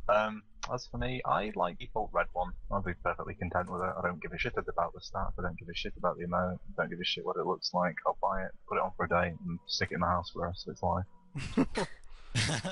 Um, 0.07 0.43
as 0.71 0.85
for 0.87 0.97
me, 0.97 1.21
I 1.25 1.51
like 1.55 1.79
default 1.79 2.09
red 2.13 2.27
one. 2.33 2.51
I'll 2.71 2.81
be 2.81 2.93
perfectly 3.03 3.33
content 3.35 3.71
with 3.71 3.81
it. 3.81 3.93
I 3.97 4.01
don't 4.07 4.21
give 4.21 4.33
a 4.33 4.37
shit 4.37 4.53
about 4.57 4.93
the 4.93 4.99
stats. 4.99 5.33
I 5.39 5.41
don't 5.41 5.57
give 5.57 5.67
a 5.69 5.73
shit 5.75 5.93
about 5.97 6.17
the 6.17 6.25
amount. 6.25 6.59
I 6.77 6.81
don't 6.81 6.89
give 6.89 6.99
a 6.99 7.03
shit 7.05 7.25
what 7.25 7.37
it 7.37 7.45
looks 7.45 7.73
like. 7.73 7.95
I'll 8.05 8.17
buy 8.21 8.43
it, 8.43 8.51
put 8.69 8.77
it 8.77 8.81
on 8.81 8.91
for 8.95 9.05
a 9.05 9.09
day, 9.09 9.33
and 9.47 9.59
stick 9.65 9.89
it 9.91 9.95
in 9.95 9.99
my 10.01 10.07
house 10.07 10.29
for 10.31 10.39
the 10.41 10.47
rest 10.47 10.67
of 10.67 10.73
its 10.73 10.83
life. 10.83 11.05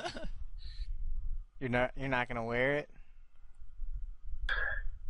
You're 1.60 1.70
not 1.70 1.92
you're 1.96 2.10
not 2.10 2.28
gonna 2.28 2.44
wear 2.44 2.76
it. 2.76 2.90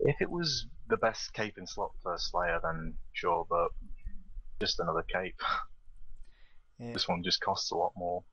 If 0.01 0.21
it 0.21 0.29
was 0.29 0.67
the 0.87 0.97
best 0.97 1.33
cape 1.33 1.57
in 1.57 1.65
slot 1.65 1.91
for 2.03 2.15
Slayer, 2.19 2.59
then 2.63 2.93
sure, 3.13 3.45
but 3.49 3.69
just 4.61 4.79
another 4.79 5.03
cape. 5.11 5.35
Yeah. 6.79 6.93
This 6.93 7.07
one 7.07 7.23
just 7.23 7.39
costs 7.41 7.71
a 7.71 7.75
lot 7.75 7.93
more. 7.95 8.23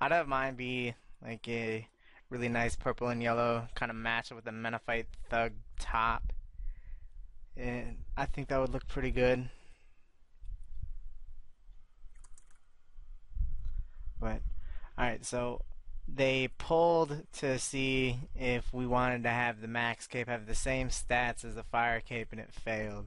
I'd 0.00 0.12
have 0.12 0.28
mine 0.28 0.54
be 0.54 0.94
like 1.22 1.46
a 1.48 1.86
really 2.30 2.48
nice 2.48 2.76
purple 2.76 3.08
and 3.08 3.22
yellow 3.22 3.68
kind 3.74 3.90
of 3.90 3.96
match 3.96 4.30
with 4.30 4.44
the 4.44 4.52
Menaphite 4.52 5.06
Thug 5.30 5.52
top. 5.78 6.32
And 7.56 7.98
I 8.16 8.26
think 8.26 8.48
that 8.48 8.60
would 8.60 8.72
look 8.72 8.86
pretty 8.86 9.10
good. 9.10 9.48
But, 14.20 14.40
alright, 14.98 15.24
so 15.24 15.62
they 16.06 16.48
pulled 16.58 17.24
to 17.34 17.58
see 17.58 18.18
if 18.34 18.72
we 18.72 18.86
wanted 18.86 19.22
to 19.24 19.28
have 19.30 19.60
the 19.60 19.68
Max 19.68 20.06
Cape 20.06 20.28
have 20.28 20.46
the 20.46 20.54
same 20.54 20.88
stats 20.88 21.44
as 21.44 21.54
the 21.54 21.62
Fire 21.64 22.00
Cape 22.00 22.28
and 22.32 22.40
it 22.40 22.52
failed. 22.52 23.06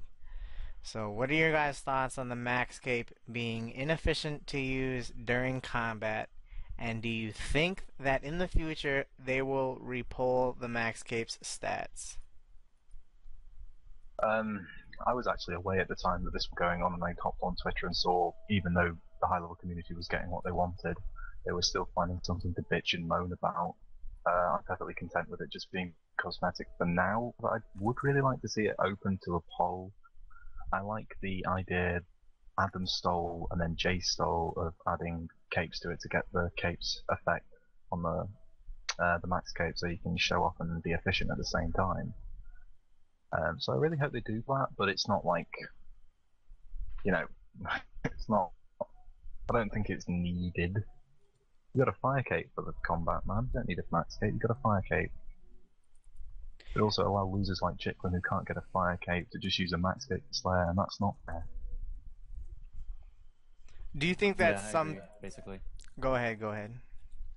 So, 0.84 1.10
what 1.10 1.30
are 1.30 1.36
your 1.36 1.52
guys' 1.52 1.80
thoughts 1.80 2.17
on 2.17 2.30
the 2.30 2.36
Max 2.36 2.80
Cape 2.80 3.12
being 3.32 3.70
inefficient 3.72 4.48
to 4.48 4.60
use 4.60 5.12
during 5.24 5.62
combat? 5.62 6.30
And 6.78 7.02
do 7.02 7.10
you 7.10 7.32
think 7.32 7.84
that 8.00 8.24
in 8.24 8.39
the 8.39 8.48
future 8.48 9.06
they 9.24 9.41
will 9.44 9.78
repull 9.78 10.60
the 10.60 10.67
Max 10.67 11.04
Cape's 11.04 11.38
stats? 11.44 12.17
Um, 14.24 14.65
I 15.06 15.13
was 15.13 15.28
actually 15.28 15.56
away 15.56 15.80
at 15.80 15.88
the 15.88 15.96
time 15.96 16.24
that 16.24 16.32
this 16.34 16.48
was 16.50 16.58
going 16.58 16.82
on, 16.82 16.94
and 16.94 17.04
I 17.04 17.13
hopped 17.22 17.41
on 17.41 17.56
Twitter 17.62 17.86
and 17.86 17.96
saw, 17.96 18.32
even 18.50 18.74
though 18.74 18.96
the 19.22 19.28
high 19.28 19.39
level 19.39 19.56
community 19.56 19.94
was 19.94 20.08
getting 20.08 20.30
what 20.30 20.44
they 20.44 20.52
wanted, 20.52 20.98
they 21.46 21.52
were 21.52 21.62
still 21.62 21.88
finding 21.96 22.20
something 22.24 22.54
to 22.56 22.62
bitch 22.72 22.94
and 22.94 23.08
moan 23.08 23.32
about. 23.32 23.76
Uh, 24.28 24.58
I'm 24.58 24.63
perfectly 24.67 24.94
content 24.94 25.30
with 25.30 25.41
it 25.41 25.52
just 25.52 25.72
being 25.72 25.94
cosmetic 26.17 26.67
for 26.78 26.86
now, 26.86 27.34
but 27.39 27.50
I 27.50 27.58
would 27.80 27.98
really 28.04 28.22
like 28.22 28.41
to 28.41 28.50
see 28.50 28.63
it 28.63 28.76
open 28.80 29.20
to 29.26 29.36
a 29.36 29.39
poll. 29.58 29.91
I 30.73 30.81
like 30.81 31.15
the 31.21 31.45
idea 31.47 32.01
Adam 32.60 32.86
stole 32.86 33.47
and 33.51 33.60
then 33.60 33.75
Jay 33.75 33.99
stole 33.99 34.53
of 34.57 34.73
adding 34.88 35.27
capes 35.51 35.79
to 35.81 35.91
it 35.91 35.99
to 36.01 36.10
get 36.10 36.23
the 36.34 36.49
capes 36.57 37.01
effect 37.10 37.45
on 37.91 38.03
the 38.03 38.27
uh, 38.99 39.17
the 39.19 39.27
max 39.27 39.51
cape, 39.53 39.77
so 39.77 39.88
you 39.88 39.97
can 39.97 40.17
show 40.17 40.43
off 40.43 40.55
and 40.60 40.84
be 40.84 40.91
efficient 40.91 41.31
at 41.31 41.38
the 41.38 41.45
same 41.45 41.71
time. 41.73 42.13
Um, 43.34 43.55
so 43.60 43.73
I 43.73 43.77
really 43.77 43.97
hope 43.97 44.12
they 44.12 44.21
do 44.21 44.43
that, 44.47 44.67
but 44.77 44.89
it's 44.89 45.07
not 45.07 45.25
like, 45.25 45.49
you 47.03 47.12
know, 47.12 47.25
it's 48.05 48.29
not. 48.29 48.51
I 49.49 49.53
don't 49.53 49.71
think 49.71 49.89
it's 49.89 50.05
needed. 50.07 50.77
You 51.73 51.84
got 51.84 51.93
a 51.93 51.97
fire 52.01 52.23
cape 52.23 52.49
for 52.53 52.63
the 52.63 52.73
combat, 52.86 53.21
man. 53.25 53.49
You 53.53 53.60
don't 53.60 53.67
need 53.67 53.79
a 53.79 53.84
max 53.91 54.17
cape. 54.17 54.34
You 54.34 54.39
got 54.39 54.55
a 54.55 54.62
fire 54.62 54.84
cape. 54.88 55.12
But 56.73 56.84
also 56.84 57.07
allow 57.07 57.25
losers 57.25 57.62
like 57.62 57.77
Chicklin 57.77 58.12
who 58.12 58.21
can't 58.21 58.47
get 58.47 58.57
a 58.57 58.63
fire 58.71 58.97
cape 59.05 59.29
to 59.31 59.39
just 59.39 59.60
use 59.60 59.73
a 59.73 59.77
max 59.77 60.05
cape 60.05 60.23
for 60.27 60.34
Slayer, 60.34 60.65
and 60.69 60.77
that's 60.77 61.01
not 61.01 61.15
fair. 61.25 61.45
Do 63.97 64.07
you 64.07 64.15
think 64.15 64.38
that 64.38 64.53
Yeah, 64.53 64.71
some. 64.71 64.89
agree, 64.91 65.01
basically. 65.21 65.60
Go 65.99 66.15
ahead, 66.15 66.39
go 66.39 66.49
ahead. 66.49 66.73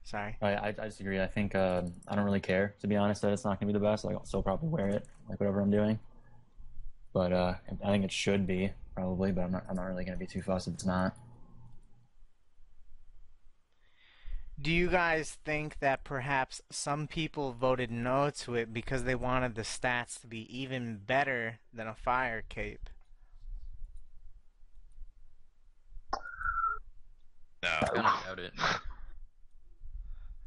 Sorry. 0.05 0.37
I, 0.41 0.55
I, 0.55 0.67
I 0.69 0.73
disagree. 0.73 1.21
I 1.21 1.27
think 1.27 1.55
uh, 1.55 1.83
I 2.07 2.15
don't 2.15 2.25
really 2.25 2.41
care 2.41 2.75
to 2.81 2.87
be 2.87 2.95
honest 2.95 3.23
that 3.23 3.33
it's 3.33 3.45
not 3.45 3.59
going 3.59 3.73
to 3.73 3.73
be 3.73 3.79
the 3.79 3.85
best. 3.85 4.05
Like, 4.05 4.15
I'll 4.15 4.25
still 4.27 4.43
probably 4.43 4.69
wear 4.69 4.89
it, 4.89 5.07
like 5.29 5.41
whatever 5.41 5.61
I'm 5.61 5.71
doing. 5.71 5.99
But 7.13 7.33
uh, 7.33 7.55
I 7.83 7.87
think 7.91 8.05
it 8.05 8.13
should 8.13 8.47
be 8.47 8.73
probably, 8.95 9.33
but 9.33 9.43
I'm 9.43 9.53
not. 9.53 9.65
I'm 9.69 9.77
not 9.77 9.85
really 9.85 10.05
going 10.05 10.17
to 10.17 10.19
be 10.19 10.27
too 10.27 10.43
fussed 10.43 10.69
if 10.69 10.75
it's 10.75 10.85
not. 10.85 11.17
Do 14.61 14.73
you 14.73 14.89
guys 14.89 15.39
think 15.45 15.79
that 15.81 16.05
perhaps 16.05 16.63
some 16.71 17.07
people 17.09 17.53
voted 17.53 17.91
no 17.91 18.31
to 18.31 18.55
it 18.55 18.73
because 18.73 19.05
they 19.05 19.15
wanted 19.15 19.55
the 19.55 19.63
stats 19.63 20.21
to 20.21 20.27
be 20.27 20.47
even 20.57 20.99
better 21.05 21.59
than 21.73 21.87
a 21.89 21.95
fire 21.95 22.43
cape? 22.49 22.89
No. 27.63 27.69
I 27.81 27.87
kind 27.87 28.07
of 28.07 28.25
doubt 28.25 28.39
it. 28.39 28.53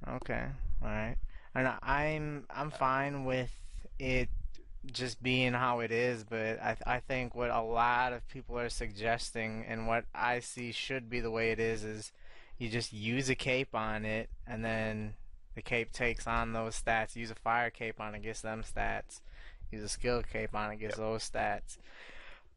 Okay, 0.08 0.46
all 0.82 0.88
right. 0.88 1.18
And 1.56 1.68
I'm 1.82 2.46
I'm 2.50 2.72
fine 2.72 3.26
with 3.26 3.52
it 4.00 4.30
just 4.86 5.22
being 5.22 5.54
how 5.54 5.80
it 5.80 5.92
is, 5.92 6.24
but 6.24 6.62
I 6.62 6.78
I 6.86 7.00
think 7.00 7.36
what 7.36 7.50
a 7.50 7.62
lot 7.62 8.14
of 8.14 8.28
people 8.30 8.58
are 8.60 8.70
suggesting 8.70 9.66
and 9.68 9.88
what 9.88 10.06
I 10.14 10.40
see 10.40 10.72
should 10.72 11.10
be 11.10 11.20
the 11.20 11.32
way 11.32 11.52
it 11.52 11.60
is 11.60 11.84
is 11.84 12.12
you 12.58 12.70
just 12.70 12.94
use 12.94 13.30
a 13.30 13.36
cape 13.36 13.74
on 13.76 14.06
it 14.06 14.30
and 14.48 14.64
then 14.64 15.14
the 15.56 15.62
cape 15.62 15.92
takes 15.92 16.28
on 16.28 16.54
those 16.54 16.82
stats. 16.82 17.16
Use 17.16 17.32
a 17.32 17.36
fire 17.36 17.70
cape 17.70 18.00
on 18.00 18.16
it, 18.16 18.22
gets 18.24 18.42
them 18.42 18.64
stats. 18.64 19.22
Use 19.72 19.84
a 19.84 19.90
skill 19.90 20.22
cape 20.24 20.56
on 20.56 20.72
it, 20.72 20.78
gets 20.78 20.98
those 20.98 21.30
stats. 21.30 21.78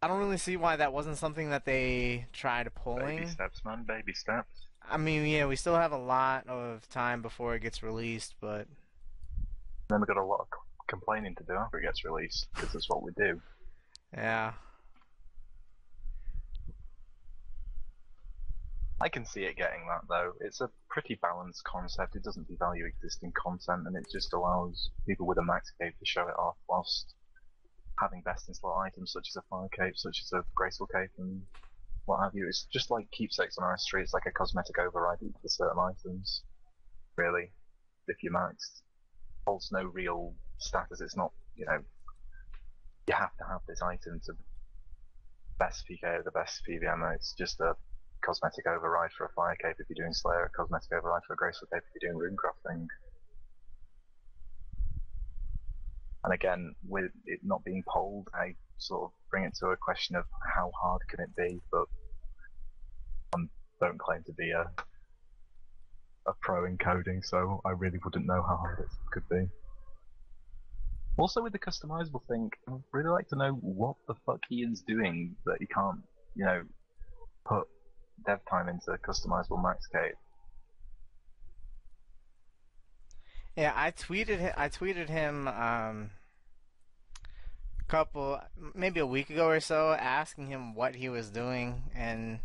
I 0.02 0.08
don't 0.08 0.18
really 0.18 0.38
see 0.38 0.56
why 0.56 0.76
that 0.76 0.92
wasn't 0.92 1.18
something 1.18 1.50
that 1.50 1.64
they 1.64 2.26
tried 2.32 2.72
pulling. 2.74 3.16
Baby 3.18 3.26
steps, 3.26 3.64
man. 3.64 3.84
Baby 3.86 4.14
steps. 4.14 4.48
I 4.90 4.96
mean, 4.96 5.26
yeah, 5.26 5.44
we 5.46 5.56
still 5.56 5.76
have 5.76 5.92
a 5.92 5.98
lot 5.98 6.48
of 6.48 6.88
time 6.88 7.20
before 7.20 7.54
it 7.54 7.60
gets 7.60 7.82
released, 7.82 8.34
but 8.40 8.66
Then 9.88 10.00
we've 10.00 10.06
got 10.08 10.16
a 10.16 10.24
lot 10.24 10.40
of 10.40 10.46
complaining 10.88 11.34
to 11.36 11.44
do 11.44 11.52
after 11.52 11.78
it 11.78 11.82
gets 11.82 12.04
released, 12.04 12.48
because 12.54 12.72
that's 12.72 12.88
what 12.88 13.02
we 13.02 13.12
do. 13.12 13.40
yeah. 14.14 14.52
I 19.02 19.08
can 19.08 19.24
see 19.24 19.44
it 19.44 19.56
getting 19.56 19.86
that 19.88 20.02
though. 20.08 20.32
It's 20.40 20.60
a 20.60 20.70
pretty 20.90 21.18
balanced 21.22 21.64
concept. 21.64 22.16
It 22.16 22.22
doesn't 22.22 22.48
devalue 22.48 22.86
existing 22.86 23.32
content, 23.32 23.86
and 23.86 23.96
it 23.96 24.06
just 24.12 24.32
allows 24.34 24.90
people 25.06 25.26
with 25.26 25.38
a 25.38 25.42
max 25.42 25.72
cape 25.80 25.98
to 25.98 26.04
show 26.04 26.28
it 26.28 26.38
off 26.38 26.56
whilst 26.68 27.14
having 27.98 28.22
best 28.22 28.48
in 28.48 28.54
slot 28.54 28.86
items 28.86 29.12
such 29.12 29.28
as 29.28 29.36
a 29.36 29.42
fire 29.48 29.68
cape, 29.76 29.96
such 29.96 30.20
as 30.22 30.32
a 30.32 30.44
graceful 30.54 30.86
cape, 30.86 31.10
and 31.18 31.40
what 32.04 32.20
have 32.20 32.34
you. 32.34 32.46
It's 32.46 32.66
just 32.72 32.90
like 32.90 33.10
keepsakes 33.10 33.56
on 33.56 33.64
RS3. 33.64 34.02
It's 34.02 34.12
like 34.12 34.26
a 34.26 34.32
cosmetic 34.32 34.78
override 34.78 35.18
for 35.20 35.48
certain 35.48 35.78
items. 35.78 36.42
Really, 37.16 37.52
if 38.08 38.22
you're 38.22 38.32
maxed, 38.32 38.82
holds 39.46 39.70
no 39.72 39.84
real 39.84 40.34
status. 40.58 41.00
It's 41.00 41.16
not, 41.16 41.32
you 41.56 41.64
know, 41.64 41.78
you 43.06 43.14
have 43.14 43.36
to 43.38 43.44
have 43.44 43.60
this 43.66 43.80
item 43.80 44.20
to 44.26 44.32
best 45.58 45.84
PK 45.88 46.20
or 46.20 46.22
the 46.22 46.30
best 46.30 46.62
PVM. 46.68 47.14
It's 47.14 47.34
just 47.38 47.60
a 47.60 47.74
cosmetic 48.20 48.66
override 48.66 49.10
for 49.16 49.26
a 49.26 49.28
fire 49.30 49.56
cape 49.62 49.76
if 49.78 49.86
you're 49.88 50.04
doing 50.04 50.14
Slayer, 50.14 50.44
a 50.44 50.50
cosmetic 50.50 50.92
override 50.92 51.22
for 51.26 51.34
a 51.34 51.36
graceful 51.36 51.68
cape 51.72 51.82
if 51.82 52.02
you're 52.02 52.10
doing 52.10 52.20
rune 52.20 52.36
crafting. 52.36 52.86
And 56.24 56.34
again, 56.34 56.74
with 56.86 57.10
it 57.26 57.40
not 57.42 57.64
being 57.64 57.82
polled, 57.88 58.28
I 58.34 58.54
sort 58.78 59.04
of 59.04 59.10
bring 59.30 59.44
it 59.44 59.54
to 59.60 59.68
a 59.68 59.76
question 59.76 60.16
of 60.16 60.24
how 60.54 60.70
hard 60.80 61.00
can 61.08 61.20
it 61.20 61.34
be, 61.36 61.60
but 61.72 61.86
I 63.34 63.38
don't 63.80 63.98
claim 63.98 64.22
to 64.24 64.32
be 64.32 64.50
a 64.50 64.70
a 66.26 66.34
pro 66.40 66.66
in 66.66 66.76
coding, 66.78 67.22
so 67.22 67.60
I 67.64 67.70
really 67.70 67.98
wouldn't 68.04 68.26
know 68.26 68.42
how 68.42 68.56
hard 68.56 68.80
it 68.80 68.88
could 69.10 69.28
be. 69.28 69.48
Also, 71.18 71.42
with 71.42 71.52
the 71.52 71.58
customizable 71.58 72.22
thing, 72.28 72.50
I'd 72.68 72.82
really 72.92 73.10
like 73.10 73.28
to 73.28 73.36
know 73.36 73.52
what 73.52 73.96
the 74.06 74.14
fuck 74.26 74.40
Ian's 74.50 74.82
doing 74.82 75.34
that 75.46 75.56
he 75.60 75.66
can't, 75.66 76.00
you 76.34 76.44
know, 76.44 76.62
put 77.44 77.66
dev 78.26 78.40
time 78.48 78.68
into 78.68 78.90
customizable 78.98 79.62
max 79.62 79.86
cape. 79.86 80.14
Yeah, 83.56 83.72
I 83.74 83.90
tweeted 83.90 84.54
I 84.56 84.68
tweeted 84.68 85.08
him 85.08 85.48
um 85.48 86.10
a 87.80 87.84
couple 87.88 88.40
maybe 88.74 89.00
a 89.00 89.06
week 89.06 89.30
ago 89.30 89.48
or 89.48 89.60
so 89.60 89.92
asking 89.92 90.46
him 90.48 90.74
what 90.74 90.94
he 90.96 91.08
was 91.08 91.30
doing 91.30 91.90
and 91.94 92.40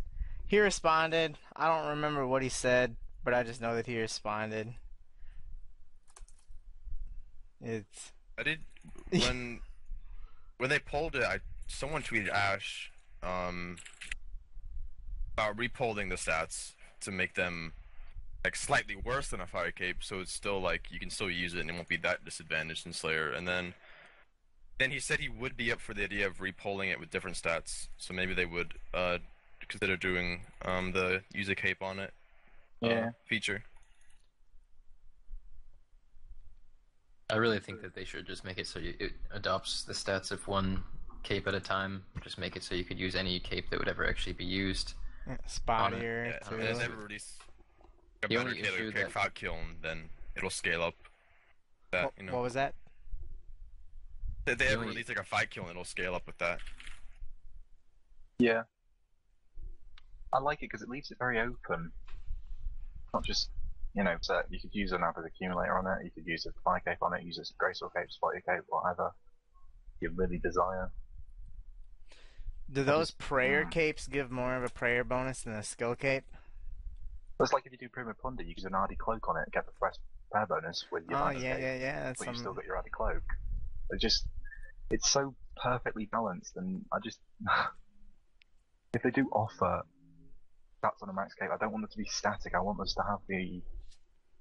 He 0.46 0.58
responded. 0.60 1.38
I 1.56 1.66
don't 1.68 1.88
remember 1.88 2.26
what 2.26 2.42
he 2.42 2.48
said, 2.48 2.96
but 3.24 3.34
I 3.34 3.42
just 3.42 3.60
know 3.60 3.74
that 3.74 3.86
he 3.86 3.98
responded. 4.00 4.74
It's 7.60 8.12
I 8.38 8.42
did 8.44 8.60
when 9.10 9.60
when 10.58 10.70
they 10.70 10.78
pulled 10.78 11.16
it. 11.16 11.24
I 11.24 11.40
someone 11.66 12.02
tweeted 12.02 12.28
Ash 12.28 12.92
um 13.22 13.76
about 15.36 15.58
repolling 15.58 16.08
the 16.08 16.14
stats 16.16 16.72
to 16.98 17.10
make 17.10 17.34
them 17.34 17.74
like 18.42 18.56
slightly 18.56 18.96
worse 18.96 19.28
than 19.28 19.40
a 19.40 19.46
fire 19.46 19.70
cape, 19.70 19.98
so 20.00 20.20
it's 20.20 20.32
still 20.32 20.60
like 20.60 20.90
you 20.90 20.98
can 20.98 21.10
still 21.10 21.30
use 21.30 21.52
it 21.52 21.60
and 21.60 21.68
it 21.68 21.74
won't 21.74 21.88
be 21.88 21.98
that 21.98 22.24
disadvantaged 22.24 22.86
in 22.86 22.92
Slayer. 22.94 23.30
And 23.30 23.46
then 23.46 23.74
then 24.78 24.90
he 24.90 24.98
said 24.98 25.20
he 25.20 25.28
would 25.28 25.56
be 25.56 25.70
up 25.72 25.80
for 25.80 25.92
the 25.94 26.04
idea 26.04 26.26
of 26.26 26.40
repolling 26.40 26.88
it 26.88 26.98
with 26.98 27.10
different 27.10 27.36
stats, 27.36 27.88
so 27.98 28.14
maybe 28.14 28.32
they 28.32 28.46
would 28.46 28.74
uh 28.94 29.18
consider 29.68 29.96
doing 29.96 30.40
um 30.64 30.92
the 30.92 31.22
use 31.34 31.50
a 31.50 31.54
cape 31.54 31.82
on 31.82 31.98
it 31.98 32.14
uh, 32.82 32.88
Yeah. 32.88 33.10
feature. 33.26 33.62
I 37.28 37.36
really 37.36 37.58
think 37.58 37.82
that 37.82 37.94
they 37.94 38.04
should 38.04 38.26
just 38.26 38.44
make 38.44 38.56
it 38.56 38.66
so 38.68 38.78
you, 38.78 38.94
it 38.98 39.12
adopts 39.32 39.82
the 39.82 39.92
stats 39.92 40.30
of 40.30 40.46
one 40.48 40.82
cape 41.24 41.46
at 41.46 41.54
a 41.54 41.60
time. 41.60 42.04
Just 42.22 42.38
make 42.38 42.56
it 42.56 42.62
so 42.62 42.74
you 42.74 42.84
could 42.84 42.98
use 42.98 43.16
any 43.16 43.38
cape 43.40 43.68
that 43.68 43.78
would 43.78 43.88
ever 43.88 44.08
actually 44.08 44.32
be 44.32 44.44
used. 44.44 44.94
Spottier 45.48 46.26
Yeah, 46.26 46.38
too. 46.48 46.54
and 46.54 46.62
if 46.64 46.78
they 46.78 46.84
ever 46.84 46.96
release 46.96 47.38
a 48.22 48.28
better 48.28 48.40
only 48.40 48.56
killer 48.62 48.76
issue 48.76 48.92
kick 48.92 49.02
that- 49.04 49.12
cloud 49.12 49.34
kiln, 49.34 49.78
then 49.80 50.10
it'll 50.36 50.50
scale 50.50 50.82
up. 50.82 50.94
That 51.92 52.04
What, 52.06 52.14
you 52.18 52.22
know, 52.24 52.32
what 52.34 52.42
was 52.42 52.54
that? 52.54 52.74
if 54.46 54.58
they 54.58 54.64
the 54.66 54.70
ever 54.70 54.82
only- 54.82 54.88
release 54.94 55.08
like 55.08 55.18
a 55.18 55.24
fight 55.24 55.50
kill, 55.50 55.68
it'll 55.68 55.84
scale 55.84 56.14
up 56.14 56.26
with 56.26 56.38
that. 56.38 56.60
Yeah. 58.38 58.64
I 60.32 60.38
like 60.38 60.58
it 60.58 60.66
because 60.70 60.82
it 60.82 60.88
leaves 60.88 61.10
it 61.10 61.18
very 61.18 61.40
open. 61.40 61.92
Not 63.14 63.24
just, 63.24 63.50
you 63.94 64.04
know, 64.04 64.16
set. 64.20 64.50
You 64.50 64.60
could 64.60 64.74
use 64.74 64.92
an 64.92 65.02
Ava's 65.02 65.24
accumulator 65.24 65.76
on 65.78 65.86
it, 65.86 66.04
you 66.04 66.10
could 66.10 66.26
use 66.26 66.46
a 66.46 66.52
fire 66.62 66.80
cape 66.80 66.98
on 67.02 67.14
it, 67.14 67.22
use 67.24 67.38
a 67.38 67.44
graceful 67.58 67.90
cape, 67.90 68.10
spotty 68.10 68.40
cape, 68.46 68.62
whatever 68.68 69.12
you 70.00 70.10
really 70.10 70.38
desire. 70.38 70.92
Do 72.70 72.82
those 72.82 73.12
prayer 73.12 73.64
capes 73.64 74.06
give 74.06 74.30
more 74.30 74.56
of 74.56 74.64
a 74.64 74.68
prayer 74.68 75.04
bonus 75.04 75.42
than 75.42 75.54
a 75.54 75.62
skill 75.62 75.94
cape? 75.94 76.24
It's 77.38 77.52
like 77.52 77.66
if 77.66 77.72
you 77.72 77.78
do 77.78 77.88
Pyramid 77.88 78.18
Plunder, 78.18 78.42
you 78.42 78.54
use 78.56 78.64
an 78.64 78.74
Ardy 78.74 78.96
cloak 78.96 79.28
on 79.28 79.36
it, 79.36 79.42
and 79.44 79.52
get 79.52 79.66
the 79.66 79.72
fresh 79.78 79.94
prayer 80.32 80.46
bonus 80.46 80.84
with 80.90 81.04
your 81.08 81.18
Oh 81.18 81.30
yeah, 81.30 81.54
cape, 81.54 81.62
yeah, 81.62 81.76
yeah. 81.76 82.04
That's 82.04 82.24
but 82.24 82.32
you 82.32 82.38
still 82.38 82.54
got 82.54 82.64
your 82.64 82.76
Ardy 82.76 82.90
cloak. 82.90 83.22
It 83.90 84.00
just, 84.00 84.26
it's 84.90 85.08
so 85.08 85.34
perfectly 85.62 86.08
balanced, 86.10 86.56
and 86.56 86.84
I 86.92 86.98
just, 87.04 87.20
if 88.94 89.02
they 89.02 89.10
do 89.10 89.28
offer 89.32 89.82
stats 90.82 91.02
on 91.02 91.08
a 91.08 91.12
max 91.12 91.34
cape, 91.34 91.50
I 91.52 91.58
don't 91.58 91.72
want 91.72 91.82
them 91.82 91.90
to 91.90 91.98
be 91.98 92.08
static. 92.08 92.54
I 92.54 92.60
want 92.60 92.80
us 92.80 92.94
to 92.94 93.02
have 93.08 93.18
the, 93.28 93.36
you 93.36 93.62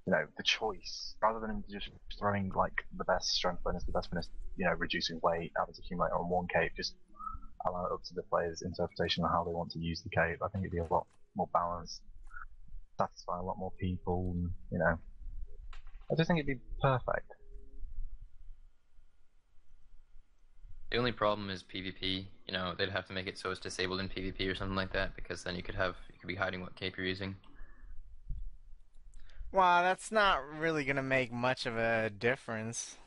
know, 0.08 0.26
the 0.38 0.44
choice 0.44 1.16
rather 1.22 1.40
than 1.40 1.64
just 1.70 1.90
throwing 2.18 2.52
like 2.56 2.86
the 2.98 3.04
best 3.04 3.28
strength 3.28 3.64
bonus, 3.64 3.84
the 3.84 3.92
best 3.92 4.10
bonus, 4.10 4.30
you 4.58 4.66
know, 4.66 4.74
reducing 4.74 5.20
weight, 5.22 5.52
Ava's 5.62 5.80
accumulator 5.80 6.16
on 6.16 6.30
one 6.30 6.48
cape. 6.48 6.72
Just 6.76 6.96
allow 7.68 7.86
it 7.86 7.92
up 7.92 8.04
to 8.04 8.14
the 8.14 8.24
player's 8.24 8.62
interpretation 8.62 9.24
of 9.24 9.32
how 9.32 9.44
they 9.44 9.52
want 9.52 9.72
to 9.72 9.80
use 9.80 10.02
the 10.02 10.10
cape. 10.10 10.40
I 10.44 10.48
think 10.50 10.64
it'd 10.64 10.72
be 10.72 10.80
a 10.80 10.94
lot 10.94 11.08
more 11.36 11.50
balanced, 11.54 12.02
satisfy 12.98 13.40
a 13.40 13.44
lot 13.44 13.58
more 13.58 13.72
people. 13.80 14.34
And, 14.36 14.52
you 14.72 14.80
know, 14.80 14.98
I 16.12 16.16
just 16.16 16.28
think 16.28 16.40
it'd 16.40 16.48
be 16.48 16.62
perfect. 16.82 17.32
The 20.92 20.98
only 20.98 21.12
problem 21.12 21.50
is 21.50 21.64
PvP. 21.64 22.26
You 22.48 22.54
know, 22.54 22.74
they'd 22.78 22.90
have 22.90 23.08
to 23.08 23.14
make 23.14 23.28
it 23.28 23.38
so 23.38 23.52
it's 23.52 23.60
disabled 23.60 24.00
in 24.00 24.08
PvP 24.08 24.50
or 24.50 24.56
something 24.56 24.76
like 24.76 24.94
that, 24.94 25.16
because 25.16 25.44
then 25.44 25.56
you 25.56 25.64
could 25.64 25.76
have 25.76 25.96
you 26.14 26.20
could 26.20 26.28
be 26.28 26.36
hiding 26.36 26.62
what 26.62 26.76
cape 26.76 26.96
you're 26.96 27.06
using. 27.06 27.36
Well, 29.52 29.82
that's 29.82 30.12
not 30.12 30.38
really 30.60 30.86
gonna 30.86 31.04
make 31.04 31.32
much 31.32 31.66
of 31.66 31.76
a 31.76 32.10
difference. 32.10 32.98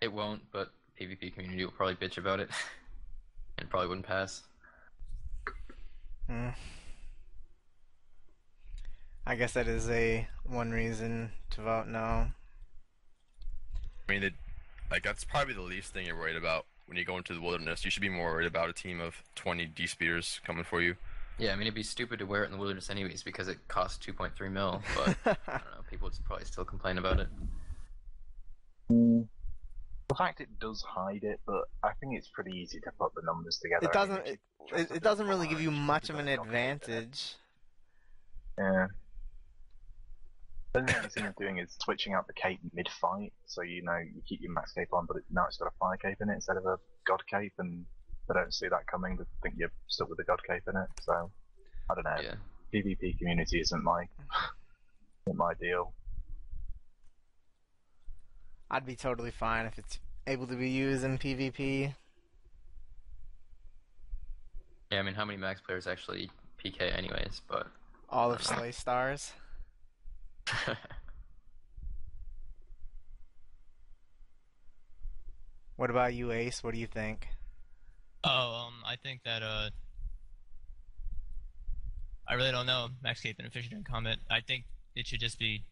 It 0.00 0.12
won't, 0.12 0.42
but 0.52 0.72
PvP 1.00 1.34
community 1.34 1.64
will 1.64 1.72
probably 1.72 1.94
bitch 1.94 2.18
about 2.18 2.40
it, 2.40 2.50
and 3.58 3.68
probably 3.70 3.88
wouldn't 3.88 4.06
pass. 4.06 4.42
Hmm. 6.28 6.50
I 9.26 9.36
guess 9.36 9.52
that 9.52 9.68
is 9.68 9.88
a 9.88 10.28
one 10.44 10.70
reason 10.70 11.30
to 11.50 11.62
vote 11.62 11.86
no. 11.88 11.98
I 11.98 12.32
mean, 14.12 14.22
it, 14.22 14.34
like 14.90 15.02
that's 15.02 15.24
probably 15.24 15.54
the 15.54 15.62
least 15.62 15.94
thing 15.94 16.06
you're 16.06 16.18
worried 16.18 16.36
about 16.36 16.66
when 16.86 16.98
you 16.98 17.04
go 17.04 17.16
into 17.16 17.32
the 17.32 17.40
wilderness. 17.40 17.84
You 17.84 17.90
should 17.90 18.02
be 18.02 18.08
more 18.10 18.32
worried 18.32 18.46
about 18.46 18.68
a 18.68 18.72
team 18.72 19.00
of 19.00 19.22
20 19.34 19.66
D 19.66 19.86
speeders 19.86 20.40
coming 20.44 20.64
for 20.64 20.82
you. 20.82 20.96
Yeah, 21.38 21.52
I 21.52 21.54
mean 21.54 21.62
it'd 21.62 21.74
be 21.74 21.82
stupid 21.82 22.18
to 22.18 22.26
wear 22.26 22.42
it 22.42 22.46
in 22.46 22.52
the 22.52 22.58
wilderness 22.58 22.90
anyways 22.90 23.22
because 23.22 23.48
it 23.48 23.58
costs 23.66 24.04
2.3 24.06 24.52
mil, 24.52 24.82
but 24.94 25.16
I 25.26 25.36
don't 25.46 25.48
know, 25.48 25.60
people 25.90 26.08
would 26.08 26.24
probably 26.24 26.44
still 26.44 26.64
complain 26.64 26.98
about 26.98 27.20
it. 27.20 27.28
The 30.14 30.18
fact 30.18 30.40
it 30.40 30.60
does 30.60 30.80
hide 30.80 31.24
it, 31.24 31.40
but 31.44 31.64
I 31.82 31.90
think 31.98 32.16
it's 32.16 32.28
pretty 32.28 32.52
easy 32.52 32.78
to 32.78 32.90
put 33.00 33.12
the 33.16 33.22
numbers 33.22 33.58
together. 33.58 33.86
It 33.86 33.92
doesn't. 33.92 34.24
It, 34.24 34.38
it, 34.72 34.90
it 34.92 35.02
doesn't 35.02 35.26
really 35.26 35.48
give 35.48 35.60
you 35.60 35.72
much 35.72 36.08
of 36.08 36.20
an 36.20 36.28
it's 36.28 36.36
got 36.36 36.44
cape 36.44 36.54
in 36.54 36.58
it. 36.60 36.76
advantage. 36.76 37.34
Yeah. 38.56 38.86
The 40.72 40.78
only 40.78 40.92
thing 40.92 41.02
I 41.04 41.08
see 41.08 41.20
them 41.20 41.34
doing 41.36 41.58
is 41.58 41.76
switching 41.82 42.14
out 42.14 42.28
the 42.28 42.32
cape 42.32 42.60
mid-fight, 42.72 43.32
so 43.46 43.62
you 43.62 43.82
know 43.82 43.96
you 43.96 44.22
keep 44.24 44.40
your 44.40 44.52
max 44.52 44.70
cape 44.70 44.92
on, 44.92 45.06
but 45.06 45.16
it, 45.16 45.24
now 45.32 45.46
it's 45.48 45.56
got 45.56 45.66
a 45.66 45.76
fire 45.80 45.96
cape 45.96 46.18
in 46.20 46.30
it 46.30 46.34
instead 46.34 46.58
of 46.58 46.66
a 46.66 46.78
god 47.04 47.20
cape, 47.28 47.54
and 47.58 47.84
they 48.28 48.34
don't 48.34 48.54
see 48.54 48.68
that 48.68 48.86
coming. 48.86 49.16
They 49.16 49.24
think 49.42 49.56
you're 49.58 49.72
stuck 49.88 50.08
with 50.08 50.18
the 50.18 50.24
god 50.24 50.38
cape 50.48 50.62
in 50.68 50.76
it. 50.76 50.88
So 51.02 51.28
I 51.90 51.94
don't 51.96 52.04
know. 52.04 52.22
Yeah. 52.22 52.34
PvP 52.72 53.18
community 53.18 53.58
isn't 53.58 53.82
my 53.82 54.04
isn't 55.26 55.36
my 55.36 55.54
deal. 55.54 55.92
I'd 58.70 58.86
be 58.86 58.94
totally 58.94 59.32
fine 59.32 59.66
if 59.66 59.78
it's 59.78 59.98
able 60.26 60.46
to 60.46 60.56
be 60.56 60.68
used 60.68 61.04
in 61.04 61.18
PvP. 61.18 61.94
Yeah, 64.90 65.00
I 65.00 65.02
mean 65.02 65.14
how 65.14 65.24
many 65.24 65.38
max 65.38 65.60
players 65.60 65.86
actually 65.86 66.30
PK 66.62 66.96
anyways, 66.96 67.42
but 67.48 67.66
All 68.08 68.32
of 68.32 68.42
Slay 68.42 68.72
Stars. 68.72 69.32
What 75.76 75.90
about 75.90 76.14
you, 76.14 76.30
Ace? 76.30 76.62
What 76.62 76.72
do 76.72 76.80
you 76.80 76.86
think? 76.86 77.26
Oh, 78.22 78.66
um, 78.66 78.74
I 78.86 78.96
think 78.96 79.22
that 79.24 79.42
uh, 79.42 79.70
I 82.28 82.34
really 82.34 82.52
don't 82.52 82.66
know 82.66 82.88
Max 83.02 83.20
Cape 83.20 83.36
and 83.38 83.48
Efficient 83.48 83.72
in 83.74 83.82
Combat. 83.82 84.18
I 84.30 84.40
think 84.40 84.64
it 84.94 85.06
should 85.06 85.20
just 85.20 85.38
be 85.38 85.64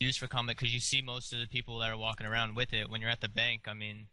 used 0.00 0.18
for 0.18 0.26
combat 0.26 0.56
because 0.56 0.74
you 0.74 0.80
see 0.80 1.02
most 1.02 1.32
of 1.32 1.40
the 1.40 1.46
people 1.46 1.78
that 1.78 1.90
are 1.90 1.96
walking 1.96 2.26
around 2.26 2.56
with 2.56 2.72
it. 2.72 2.90
When 2.90 3.00
you're 3.00 3.10
at 3.10 3.20
the 3.20 3.28
bank, 3.28 3.62
I 3.66 3.74
mean, 3.74 4.06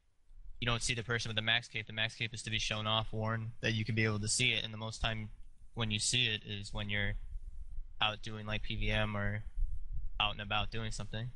you 0.60 0.66
don't 0.66 0.82
see 0.82 0.94
the 0.94 1.04
person 1.04 1.30
with 1.30 1.36
the 1.36 1.42
Max 1.42 1.68
Cape. 1.68 1.88
The 1.88 1.94
Max 1.94 2.16
Cape 2.16 2.34
is 2.34 2.44
to 2.44 2.52
be 2.52 2.60
shown 2.60 2.86
off, 2.86 3.14
worn, 3.14 3.54
that 3.62 3.74
you 3.74 3.86
can 3.86 3.96
be 3.96 4.06
able 4.06 4.20
to 4.20 4.28
see 4.28 4.52
it. 4.52 4.64
And 4.64 4.74
the 4.74 4.78
most 4.78 5.02
time 5.02 5.30
when 5.74 5.92
you 5.92 6.00
see 6.00 6.28
it 6.28 6.42
is 6.46 6.74
when 6.74 6.90
you're 6.90 7.14
out 8.02 8.22
doing 8.22 8.46
like 8.46 8.64
PVM 8.64 9.16
or 9.16 9.44
out 10.20 10.34
and 10.34 10.42
about 10.42 10.72
doing 10.72 10.92
something. 10.92 11.32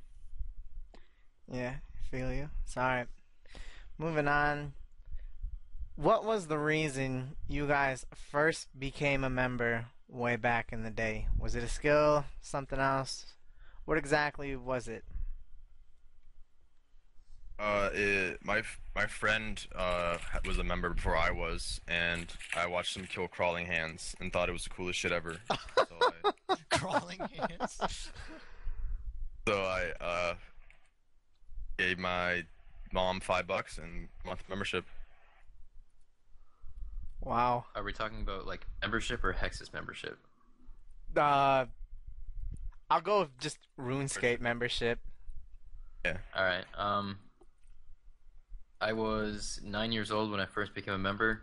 Yeah, 1.52 1.76
feel 2.12 2.34
you. 2.34 2.50
Alright. 2.76 3.08
Moving 3.98 4.28
on. 4.28 4.74
What 5.96 6.26
was 6.26 6.48
the 6.48 6.58
reason 6.58 7.36
you 7.48 7.68
guys 7.68 8.06
first 8.32 8.68
became 8.78 9.24
a 9.24 9.30
member 9.30 9.86
way 10.10 10.36
back 10.36 10.74
in 10.74 10.84
the 10.84 10.90
day? 10.90 11.28
Was 11.38 11.56
it 11.56 11.64
a 11.64 11.68
skill? 11.68 12.26
Something 12.42 12.80
else? 12.80 13.28
What 13.86 13.98
exactly 13.98 14.56
was 14.56 14.88
it? 14.88 15.04
Uh, 17.60 17.90
it, 17.94 18.40
my 18.44 18.64
my 18.96 19.06
friend 19.06 19.66
uh 19.76 20.18
was 20.46 20.58
a 20.58 20.64
member 20.64 20.90
before 20.90 21.16
I 21.16 21.32
was, 21.32 21.80
and 21.88 22.28
I 22.56 22.66
watched 22.66 22.98
him 22.98 23.06
kill 23.06 23.28
crawling 23.28 23.68
hands 23.68 24.16
and 24.20 24.34
thought 24.34 24.50
it 24.50 24.54
was 24.54 24.64
the 24.64 24.70
coolest 24.72 25.00
shit 25.00 25.12
ever. 25.12 25.38
so 25.78 25.86
I, 26.50 26.56
Crawling 26.78 27.20
hands. 27.20 27.80
so 29.48 29.62
I 29.62 29.92
uh 30.02 30.34
gave 31.78 32.00
my 32.00 32.44
mom 32.92 33.20
five 33.20 33.48
bucks 33.48 33.78
and 33.78 34.08
month 34.26 34.44
membership. 34.50 34.86
Wow. 37.22 37.66
are 37.76 37.84
we 37.84 37.94
talking 37.94 38.22
about 38.22 38.46
like 38.46 38.66
membership 38.82 39.24
or 39.24 39.32
Hexus 39.32 39.72
membership? 39.72 40.18
Uh, 41.16 41.66
I'll 42.90 43.02
go 43.02 43.22
with 43.22 43.38
just 43.40 43.58
RuneScape 43.80 44.40
membership. 44.40 45.00
Yeah. 46.06 46.18
All 46.36 46.44
right. 46.44 46.66
Um, 46.78 47.18
I 48.82 48.94
was 48.94 49.60
nine 49.64 49.92
years 49.92 50.12
old 50.12 50.32
when 50.32 50.40
I 50.40 50.46
first 50.46 50.74
became 50.76 50.94
a 50.94 51.00
member, 51.00 51.42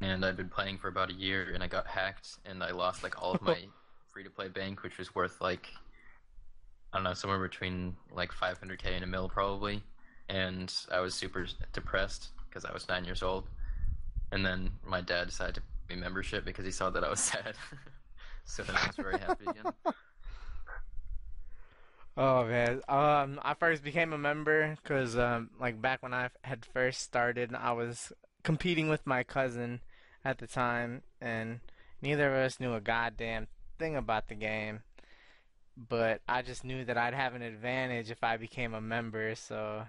and 0.00 0.24
I'd 0.24 0.36
been 0.36 0.48
playing 0.48 0.78
for 0.78 0.88
about 0.88 1.10
a 1.10 1.14
year, 1.14 1.50
and 1.54 1.62
I 1.62 1.66
got 1.66 1.86
hacked, 1.86 2.38
and 2.44 2.62
I 2.62 2.70
lost 2.70 3.02
like 3.02 3.20
all 3.20 3.32
of 3.32 3.42
my 3.42 3.56
free-to-play 4.12 4.48
bank, 4.48 4.82
which 4.82 4.98
was 4.98 5.14
worth 5.14 5.40
like 5.40 5.68
I 6.92 6.98
don't 6.98 7.04
know, 7.04 7.14
somewhere 7.14 7.38
between 7.38 7.96
like 8.12 8.32
500k 8.32 8.86
and 8.86 9.04
a 9.04 9.06
mil 9.06 9.28
probably, 9.28 9.82
and 10.28 10.72
I 10.90 11.00
was 11.00 11.14
super 11.14 11.46
depressed 11.72 12.28
because 12.48 12.66
I 12.66 12.72
was 12.72 12.86
nine 12.88 13.06
years 13.06 13.22
old, 13.22 13.48
and 14.30 14.44
then 14.44 14.70
my 14.86 15.00
dad 15.00 15.28
decided 15.28 15.54
to 15.54 15.62
put 15.62 15.96
me 15.96 16.02
membership 16.02 16.44
because 16.44 16.66
he 16.66 16.70
saw 16.70 16.90
that 16.90 17.02
I 17.02 17.08
was 17.08 17.20
sad. 17.32 17.54
so 18.44 18.62
then 18.62 18.76
I 18.76 18.86
was 18.86 18.96
very 18.96 19.18
happy 19.18 19.46
again. 19.48 19.72
Oh 22.16 22.44
man, 22.44 22.82
um, 22.88 23.40
I 23.42 23.54
first 23.58 23.82
became 23.82 24.12
a 24.12 24.18
member 24.18 24.76
because 24.82 25.16
um, 25.16 25.50
like 25.58 25.80
back 25.80 26.02
when 26.02 26.12
I 26.12 26.28
had 26.42 26.66
first 26.66 27.00
started, 27.00 27.54
I 27.54 27.72
was 27.72 28.12
competing 28.42 28.90
with 28.90 29.06
my 29.06 29.22
cousin 29.22 29.80
at 30.22 30.36
the 30.38 30.46
time, 30.46 31.02
and 31.22 31.60
neither 32.02 32.28
of 32.28 32.44
us 32.44 32.60
knew 32.60 32.74
a 32.74 32.82
goddamn 32.82 33.46
thing 33.78 33.96
about 33.96 34.28
the 34.28 34.34
game. 34.34 34.80
But 35.74 36.20
I 36.28 36.42
just 36.42 36.64
knew 36.64 36.84
that 36.84 36.98
I'd 36.98 37.14
have 37.14 37.34
an 37.34 37.40
advantage 37.40 38.10
if 38.10 38.22
I 38.22 38.36
became 38.36 38.74
a 38.74 38.80
member, 38.80 39.34
so 39.34 39.84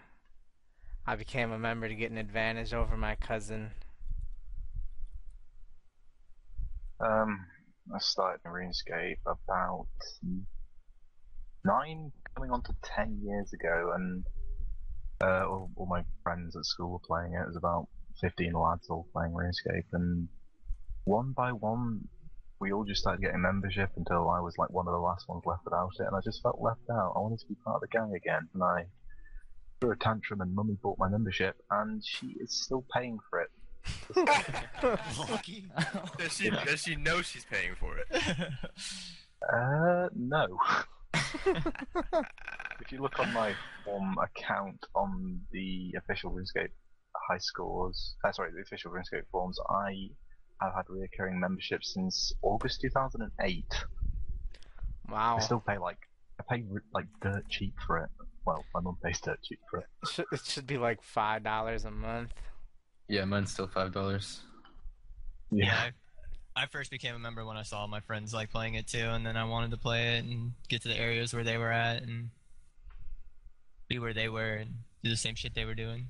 I 1.06 1.18
became 1.18 1.52
a 1.52 1.60
member 1.60 1.90
to 1.90 1.96
get 1.96 2.12
an 2.12 2.18
advantage 2.18 2.74
over 2.74 2.96
my 2.96 3.16
cousin. 3.16 3.72
Um, 7.02 7.46
I 7.94 8.00
started 8.00 8.40
RuneScape 8.46 9.18
about 9.26 9.88
nine, 11.66 12.12
coming 12.36 12.52
on 12.52 12.62
to 12.64 12.74
ten 12.84 13.20
years 13.24 13.52
ago, 13.54 13.94
and 13.96 14.24
uh, 15.22 15.46
all, 15.48 15.70
all 15.76 15.86
my 15.86 16.04
friends 16.24 16.56
at 16.56 16.66
school 16.66 16.92
were 16.92 17.00
playing 17.00 17.34
it. 17.34 17.42
It 17.42 17.48
was 17.48 17.56
about 17.56 17.88
fifteen 18.20 18.54
lads 18.54 18.88
all 18.90 19.08
playing 19.14 19.34
RuneScape, 19.34 19.86
and 19.94 20.28
one 21.06 21.34
by 21.36 21.52
one, 21.52 22.08
we 22.60 22.72
all 22.72 22.84
just 22.84 23.02
started 23.02 23.22
getting 23.22 23.42
membership 23.42 23.90
until 23.98 24.30
I 24.30 24.40
was 24.40 24.58
like 24.58 24.70
one 24.70 24.88
of 24.88 24.94
the 24.94 25.00
last 25.00 25.28
ones 25.28 25.44
left 25.46 25.66
without 25.66 25.92
it, 26.00 26.08
and 26.08 26.16
I 26.16 26.20
just 26.24 26.42
felt 26.42 26.62
left 26.62 26.90
out. 26.92 27.14
I 27.16 27.20
wanted 27.20 27.40
to 27.40 27.48
be 27.48 27.56
part 27.66 27.76
of 27.76 27.82
the 27.82 27.88
gang 27.88 28.14
again, 28.16 28.48
and 28.54 28.64
I 28.64 28.86
threw 29.80 29.92
a 29.92 29.96
tantrum, 29.98 30.42
and 30.42 30.56
Mummy 30.56 30.78
bought 30.82 30.98
my 30.98 31.10
membership, 31.10 31.56
and 31.72 32.04
she 32.06 32.36
is 32.40 32.54
still 32.54 32.86
paying 32.94 33.20
for 33.30 33.42
it. 33.42 33.50
Lucky. 35.30 35.66
Does 36.18 36.38
she, 36.38 36.50
does 36.50 36.82
she 36.82 36.96
know 36.96 37.22
she's 37.22 37.46
paying 37.46 37.76
for 37.80 37.98
it? 37.98 38.08
Uh, 39.52 40.08
no. 40.16 40.48
if 41.14 42.92
you 42.92 43.02
look 43.02 43.20
on 43.20 43.32
my 43.34 43.54
form 43.86 44.16
account 44.18 44.86
on 44.96 45.40
the 45.52 45.94
official 45.98 46.32
RuneScape 46.32 46.70
high 47.30 47.38
scores, 47.38 48.16
uh, 48.26 48.32
sorry, 48.32 48.52
the 48.52 48.62
official 48.62 48.92
RuneScape 48.92 49.24
forms, 49.32 49.58
I 49.70 50.10
have 50.62 50.74
had 50.76 50.86
recurring 50.90 51.40
membership 51.40 51.84
since 51.84 52.34
August 52.42 52.82
2008. 52.82 53.66
Wow, 55.10 55.38
I 55.38 55.40
still 55.40 55.60
pay 55.60 55.78
like 55.78 55.98
I 56.40 56.56
pay 56.56 56.64
like 56.94 57.08
dirt 57.22 57.44
cheap 57.50 57.74
for 57.86 57.98
it. 58.00 58.10
Well, 58.46 58.64
my 58.74 58.82
mum 58.82 58.98
pays 59.04 59.20
dirt 59.22 59.40
cheap 59.44 59.60
for 59.70 59.80
it. 59.80 59.86
it 60.04 60.10
should, 60.10 60.26
it 60.32 60.42
should 60.44 60.68
be 60.68 60.78
like 60.78 61.02
five 61.02 61.44
dollars 61.44 61.86
a 61.86 61.92
month. 61.92 62.34
Yeah, 63.08 63.26
mine's 63.26 63.52
still 63.52 63.68
five 63.68 63.92
dollars. 63.92 64.42
Yeah, 65.52 65.76
I, 65.76 65.92
I 66.56 66.68
first 66.68 66.92
became 66.92 67.16
a 67.16 67.20
member 67.20 67.44
when 67.46 67.58
I 67.58 67.64
saw 67.64 67.88
my 67.88 68.00
friends 68.00 68.34
like 68.34 68.52
playing 68.52 68.76
it 68.76 68.88
too, 68.88 69.00
and 69.00 69.26
then 69.26 69.36
I 69.38 69.44
wanted 69.46 69.72
to 69.72 69.78
play 69.78 70.18
it 70.18 70.24
and 70.24 70.54
get 70.70 70.82
to 70.84 70.88
the 70.88 70.98
areas 70.98 71.34
where 71.34 71.44
they 71.44 71.58
were 71.58 71.72
at 71.72 72.04
and 72.04 72.30
be 73.88 73.98
where 74.00 74.14
they 74.14 74.30
were 74.30 74.56
and 74.56 74.70
do 75.04 75.10
the 75.10 75.18
same 75.18 75.36
shit 75.36 75.56
they 75.56 75.66
were 75.66 75.74
doing. 75.74 76.10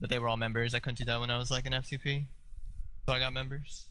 But 0.00 0.10
they 0.10 0.18
were 0.18 0.28
all 0.28 0.36
members. 0.36 0.74
I 0.74 0.80
couldn't 0.80 0.98
do 0.98 1.04
that 1.04 1.20
when 1.20 1.30
I 1.30 1.38
was 1.38 1.50
like 1.50 1.66
an 1.66 1.72
FCP, 1.72 2.24
so 3.06 3.12
I 3.12 3.18
got 3.20 3.32
members. 3.32 3.86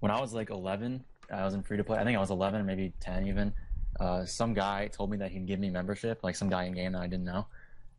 when 0.00 0.12
I 0.12 0.20
was 0.20 0.34
like 0.34 0.50
11, 0.50 1.02
I 1.32 1.44
was 1.44 1.54
in 1.54 1.62
free 1.62 1.78
to 1.78 1.84
play. 1.84 1.98
I 1.98 2.04
think 2.04 2.16
I 2.16 2.20
was 2.20 2.30
11 2.30 2.60
or 2.60 2.64
maybe 2.64 2.92
10 3.00 3.26
even. 3.26 3.52
Uh, 3.98 4.26
some 4.26 4.52
guy 4.52 4.88
told 4.88 5.10
me 5.10 5.16
that 5.16 5.30
he'd 5.30 5.46
give 5.46 5.58
me 5.58 5.70
membership, 5.70 6.22
like 6.22 6.36
some 6.36 6.50
guy 6.50 6.64
in 6.64 6.74
game 6.74 6.92
that 6.92 7.00
I 7.00 7.06
didn't 7.06 7.24
know. 7.24 7.46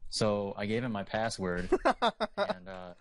So 0.10 0.54
I 0.58 0.66
gave 0.66 0.84
him 0.84 0.92
my 0.92 1.04
password, 1.04 1.70
and 1.86 2.70
uh, 2.70 2.94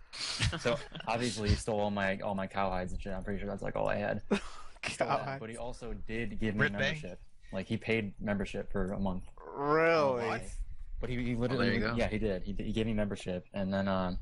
so 0.59 0.77
obviously 1.07 1.51
he 1.51 1.55
stole 1.55 1.81
all 1.81 1.91
my 1.91 2.19
all 2.19 2.35
my 2.35 2.47
cowhides 2.49 2.91
and 2.91 3.01
shit. 3.01 3.13
I'm 3.13 3.23
pretty 3.23 3.39
sure 3.39 3.49
that's 3.49 3.63
like 3.63 3.77
all 3.77 3.89
I 3.89 3.97
had. 3.97 4.23
That. 4.99 5.41
But 5.41 5.51
he 5.51 5.57
also 5.57 5.95
did 6.07 6.39
give 6.39 6.55
me 6.55 6.63
Rip 6.63 6.73
Bang? 6.73 6.81
membership. 6.81 7.21
Like 7.53 7.67
he 7.67 7.77
paid 7.77 8.13
membership 8.21 8.71
for 8.71 8.93
a 8.93 9.01
month. 9.01 9.25
really? 9.57 10.27
What? 10.27 10.43
But 11.01 11.11
he, 11.11 11.17
he 11.25 11.35
literally, 11.35 11.67
there 11.67 11.75
you 11.75 11.81
go. 11.81 11.95
yeah, 11.97 12.07
he 12.09 12.19
did. 12.19 12.43
He, 12.45 12.53
he 12.53 12.73
gave 12.73 12.87
me 12.87 12.95
membership, 12.95 13.47
and 13.53 13.73
then 13.75 13.89
um, 13.89 14.19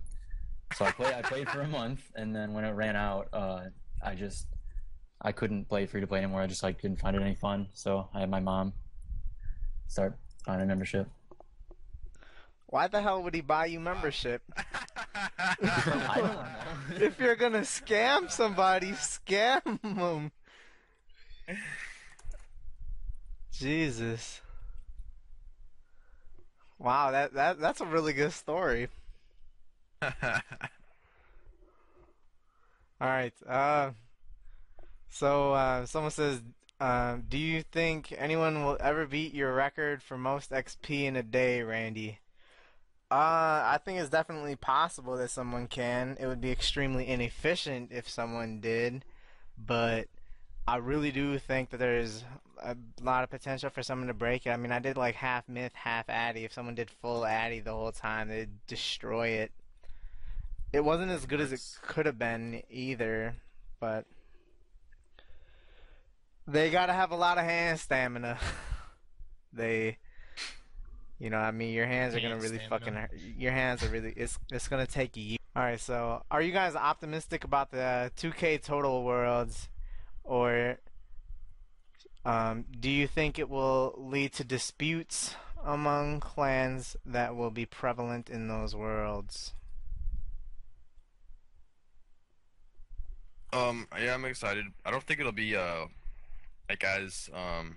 so 0.74 0.84
I 0.84 0.90
played. 0.90 1.14
I 1.14 1.22
played 1.22 1.48
for 1.48 1.60
a 1.60 1.68
month, 1.68 2.00
and 2.16 2.34
then 2.34 2.52
when 2.52 2.64
it 2.64 2.72
ran 2.72 2.96
out, 2.96 3.28
uh, 3.32 3.64
I 4.02 4.14
just 4.14 4.46
I 5.20 5.32
couldn't 5.32 5.68
play 5.68 5.86
free 5.86 6.00
to 6.00 6.06
play 6.06 6.18
anymore. 6.18 6.40
I 6.40 6.46
just 6.46 6.62
like 6.62 6.80
didn't 6.80 7.00
find 7.00 7.14
it 7.16 7.22
any 7.22 7.34
fun. 7.34 7.68
So 7.74 8.08
I 8.14 8.20
had 8.20 8.30
my 8.30 8.40
mom 8.40 8.72
start 9.86 10.18
buying 10.46 10.60
a 10.60 10.66
membership. 10.66 11.08
Why 12.74 12.88
the 12.88 13.00
hell 13.00 13.22
would 13.22 13.36
he 13.36 13.40
buy 13.40 13.66
you 13.66 13.78
membership? 13.78 14.42
I 15.38 16.14
don't 16.16 16.32
know. 16.98 17.06
if 17.06 17.20
you're 17.20 17.36
gonna 17.36 17.60
scam 17.60 18.28
somebody, 18.28 18.90
scam 18.94 19.80
them. 19.80 20.32
Jesus. 23.52 24.40
Wow, 26.76 27.12
that, 27.12 27.34
that 27.34 27.60
that's 27.60 27.80
a 27.80 27.86
really 27.86 28.12
good 28.12 28.32
story. 28.32 28.88
All 30.02 30.10
right. 33.00 33.34
Uh, 33.48 33.90
so 35.10 35.52
uh, 35.52 35.86
someone 35.86 36.10
says, 36.10 36.42
uh, 36.80 37.18
"Do 37.28 37.38
you 37.38 37.62
think 37.62 38.12
anyone 38.18 38.64
will 38.64 38.78
ever 38.80 39.06
beat 39.06 39.32
your 39.32 39.54
record 39.54 40.02
for 40.02 40.18
most 40.18 40.50
XP 40.50 41.04
in 41.04 41.14
a 41.14 41.22
day, 41.22 41.62
Randy?" 41.62 42.18
Uh, 43.10 43.62
I 43.74 43.78
think 43.84 44.00
it's 44.00 44.08
definitely 44.08 44.56
possible 44.56 45.16
that 45.16 45.30
someone 45.30 45.68
can. 45.68 46.16
It 46.18 46.26
would 46.26 46.40
be 46.40 46.50
extremely 46.50 47.06
inefficient 47.06 47.92
if 47.92 48.08
someone 48.08 48.60
did, 48.60 49.04
but 49.58 50.08
I 50.66 50.76
really 50.76 51.12
do 51.12 51.38
think 51.38 51.70
that 51.70 51.76
there's 51.76 52.24
a 52.62 52.76
lot 53.02 53.22
of 53.22 53.30
potential 53.30 53.70
for 53.70 53.82
someone 53.82 54.08
to 54.08 54.14
break 54.14 54.46
it. 54.46 54.50
I 54.50 54.56
mean, 54.56 54.72
I 54.72 54.78
did 54.78 54.96
like 54.96 55.14
half 55.14 55.48
myth, 55.48 55.72
half 55.74 56.08
addy. 56.08 56.44
If 56.44 56.52
someone 56.52 56.74
did 56.74 56.90
full 56.90 57.26
addy 57.26 57.60
the 57.60 57.72
whole 57.72 57.92
time, 57.92 58.28
they'd 58.28 58.66
destroy 58.66 59.28
it. 59.28 59.52
It 60.72 60.84
wasn't 60.84 61.10
as 61.10 61.26
good 61.26 61.40
as 61.40 61.52
it 61.52 61.60
could 61.82 62.06
have 62.06 62.18
been 62.18 62.62
either, 62.70 63.36
but 63.78 64.06
they 66.46 66.70
gotta 66.70 66.92
have 66.92 67.10
a 67.10 67.16
lot 67.16 67.38
of 67.38 67.44
hand 67.44 67.78
stamina. 67.78 68.38
they, 69.52 69.98
you 71.18 71.30
know, 71.30 71.38
I 71.38 71.50
mean, 71.50 71.72
your 71.72 71.86
hands 71.86 72.14
are 72.14 72.20
gonna 72.20 72.36
really 72.36 72.58
stamina. 72.58 72.68
fucking 72.68 72.94
hurt. 72.94 73.10
Your 73.38 73.52
hands 73.52 73.82
are 73.82 73.88
really. 73.88 74.12
It's 74.16 74.38
it's 74.50 74.68
gonna 74.68 74.86
take 74.86 75.16
you. 75.16 75.36
All 75.56 75.62
right, 75.62 75.80
so 75.80 76.24
are 76.30 76.42
you 76.42 76.52
guys 76.52 76.74
optimistic 76.74 77.44
about 77.44 77.70
the 77.70 78.10
2K 78.16 78.60
Total 78.62 79.04
Worlds, 79.04 79.68
or 80.24 80.78
um, 82.24 82.64
do 82.80 82.90
you 82.90 83.06
think 83.06 83.38
it 83.38 83.48
will 83.48 83.94
lead 83.96 84.32
to 84.34 84.44
disputes 84.44 85.36
among 85.64 86.20
clans 86.20 86.96
that 87.06 87.36
will 87.36 87.50
be 87.50 87.66
prevalent 87.66 88.28
in 88.28 88.48
those 88.48 88.74
worlds? 88.74 89.54
Um, 93.52 93.86
yeah, 93.96 94.14
I'm 94.14 94.24
excited. 94.24 94.66
I 94.84 94.90
don't 94.90 95.04
think 95.04 95.20
it'll 95.20 95.30
be 95.30 95.54
uh 95.54 95.86
like 96.68 96.82
as 96.82 97.30
um 97.32 97.76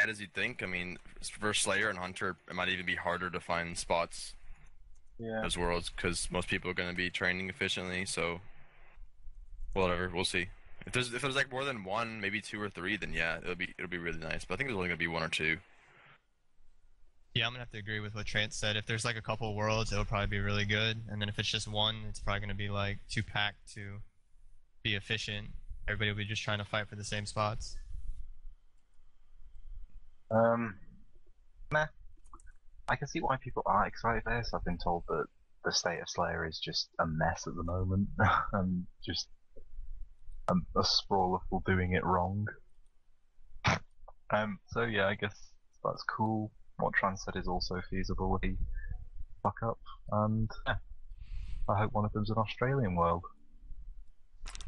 bad 0.00 0.10
as 0.10 0.20
you'd 0.20 0.32
think. 0.34 0.62
I 0.62 0.66
mean, 0.66 0.98
for 1.22 1.52
Slayer 1.54 1.88
and 1.88 1.98
Hunter, 1.98 2.36
it 2.48 2.54
might 2.54 2.68
even 2.68 2.86
be 2.86 2.96
harder 2.96 3.30
to 3.30 3.40
find 3.40 3.76
spots 3.76 4.34
Yeah. 5.18 5.44
as 5.44 5.56
worlds 5.58 5.90
because 5.90 6.30
most 6.30 6.48
people 6.48 6.70
are 6.70 6.74
going 6.74 6.88
to 6.90 6.96
be 6.96 7.10
training 7.10 7.48
efficiently. 7.48 8.06
So, 8.06 8.40
whatever, 9.74 10.08
we'll 10.12 10.24
see. 10.24 10.48
If 10.86 10.94
there's 10.94 11.12
if 11.12 11.20
there's 11.20 11.36
like 11.36 11.50
more 11.52 11.64
than 11.64 11.84
one, 11.84 12.20
maybe 12.20 12.40
two 12.40 12.60
or 12.60 12.70
three, 12.70 12.96
then 12.96 13.12
yeah, 13.12 13.38
it'll 13.42 13.54
be 13.54 13.74
it'll 13.78 13.90
be 13.90 13.98
really 13.98 14.18
nice. 14.18 14.44
But 14.46 14.54
I 14.54 14.56
think 14.56 14.68
there's 14.68 14.76
only 14.76 14.88
going 14.88 14.98
to 14.98 15.04
be 15.04 15.06
one 15.08 15.22
or 15.22 15.28
two. 15.28 15.58
Yeah, 17.34 17.46
I'm 17.46 17.52
gonna 17.52 17.60
have 17.60 17.70
to 17.72 17.78
agree 17.78 18.00
with 18.00 18.14
what 18.14 18.26
Trent 18.26 18.52
said. 18.54 18.76
If 18.76 18.86
there's 18.86 19.04
like 19.04 19.16
a 19.16 19.22
couple 19.22 19.54
worlds, 19.54 19.92
it'll 19.92 20.04
probably 20.06 20.26
be 20.26 20.40
really 20.40 20.64
good, 20.64 21.00
and 21.10 21.20
then 21.20 21.28
if 21.28 21.38
it's 21.38 21.48
just 21.48 21.68
one, 21.68 21.96
it's 22.08 22.18
probably 22.18 22.40
gonna 22.40 22.54
be 22.54 22.70
like 22.70 22.98
too 23.08 23.22
packed 23.22 23.72
to 23.74 23.98
be 24.82 24.94
efficient. 24.96 25.48
Everybody 25.86 26.10
will 26.10 26.16
be 26.16 26.24
just 26.24 26.42
trying 26.42 26.58
to 26.58 26.64
fight 26.64 26.88
for 26.88 26.96
the 26.96 27.04
same 27.04 27.26
spots. 27.26 27.76
Um, 30.30 30.76
meh. 31.72 31.86
I 32.88 32.96
can 32.96 33.08
see 33.08 33.20
why 33.20 33.36
people 33.36 33.62
are 33.66 33.86
excited 33.86 34.22
for 34.24 34.36
this. 34.36 34.50
I've 34.54 34.64
been 34.64 34.78
told 34.78 35.04
that 35.08 35.26
the 35.64 35.72
state 35.72 36.00
of 36.00 36.08
Slayer 36.08 36.46
is 36.46 36.58
just 36.58 36.88
a 36.98 37.06
mess 37.06 37.46
at 37.46 37.54
the 37.54 37.62
moment, 37.62 38.08
and 38.52 38.86
just 39.04 39.28
a, 40.48 40.54
a 40.78 40.84
sprawl 40.84 41.34
of 41.36 41.42
people 41.42 41.62
doing 41.66 41.92
it 41.92 42.04
wrong. 42.04 42.46
Um, 44.32 44.58
so 44.68 44.82
yeah, 44.82 45.06
I 45.06 45.14
guess 45.14 45.36
that's 45.84 46.02
cool. 46.04 46.50
What 46.78 46.94
Trance 46.94 47.24
said 47.24 47.36
is 47.36 47.48
also 47.48 47.80
feasible 47.90 48.38
if 48.42 48.48
he 48.48 48.56
fuck 49.42 49.56
up, 49.64 49.78
and 50.12 50.50
yeah, 50.66 50.74
I 51.68 51.78
hope 51.78 51.92
one 51.92 52.04
of 52.04 52.12
them's 52.12 52.30
an 52.30 52.36
Australian 52.38 52.94
world. 52.94 53.24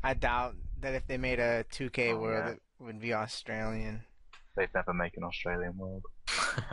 I 0.04 0.14
doubt 0.14 0.56
that 0.80 0.94
if 0.94 1.06
they 1.06 1.16
made 1.16 1.38
a 1.38 1.64
2K 1.72 2.12
Oh, 2.12 2.18
world, 2.18 2.44
yeah. 2.46 2.52
it 2.52 2.60
would 2.80 3.00
be 3.00 3.14
Australian. 3.14 4.02
They'd 4.56 4.74
never 4.74 4.92
make 4.92 5.16
an 5.16 5.24
Australian 5.24 5.76
world. 5.76 6.04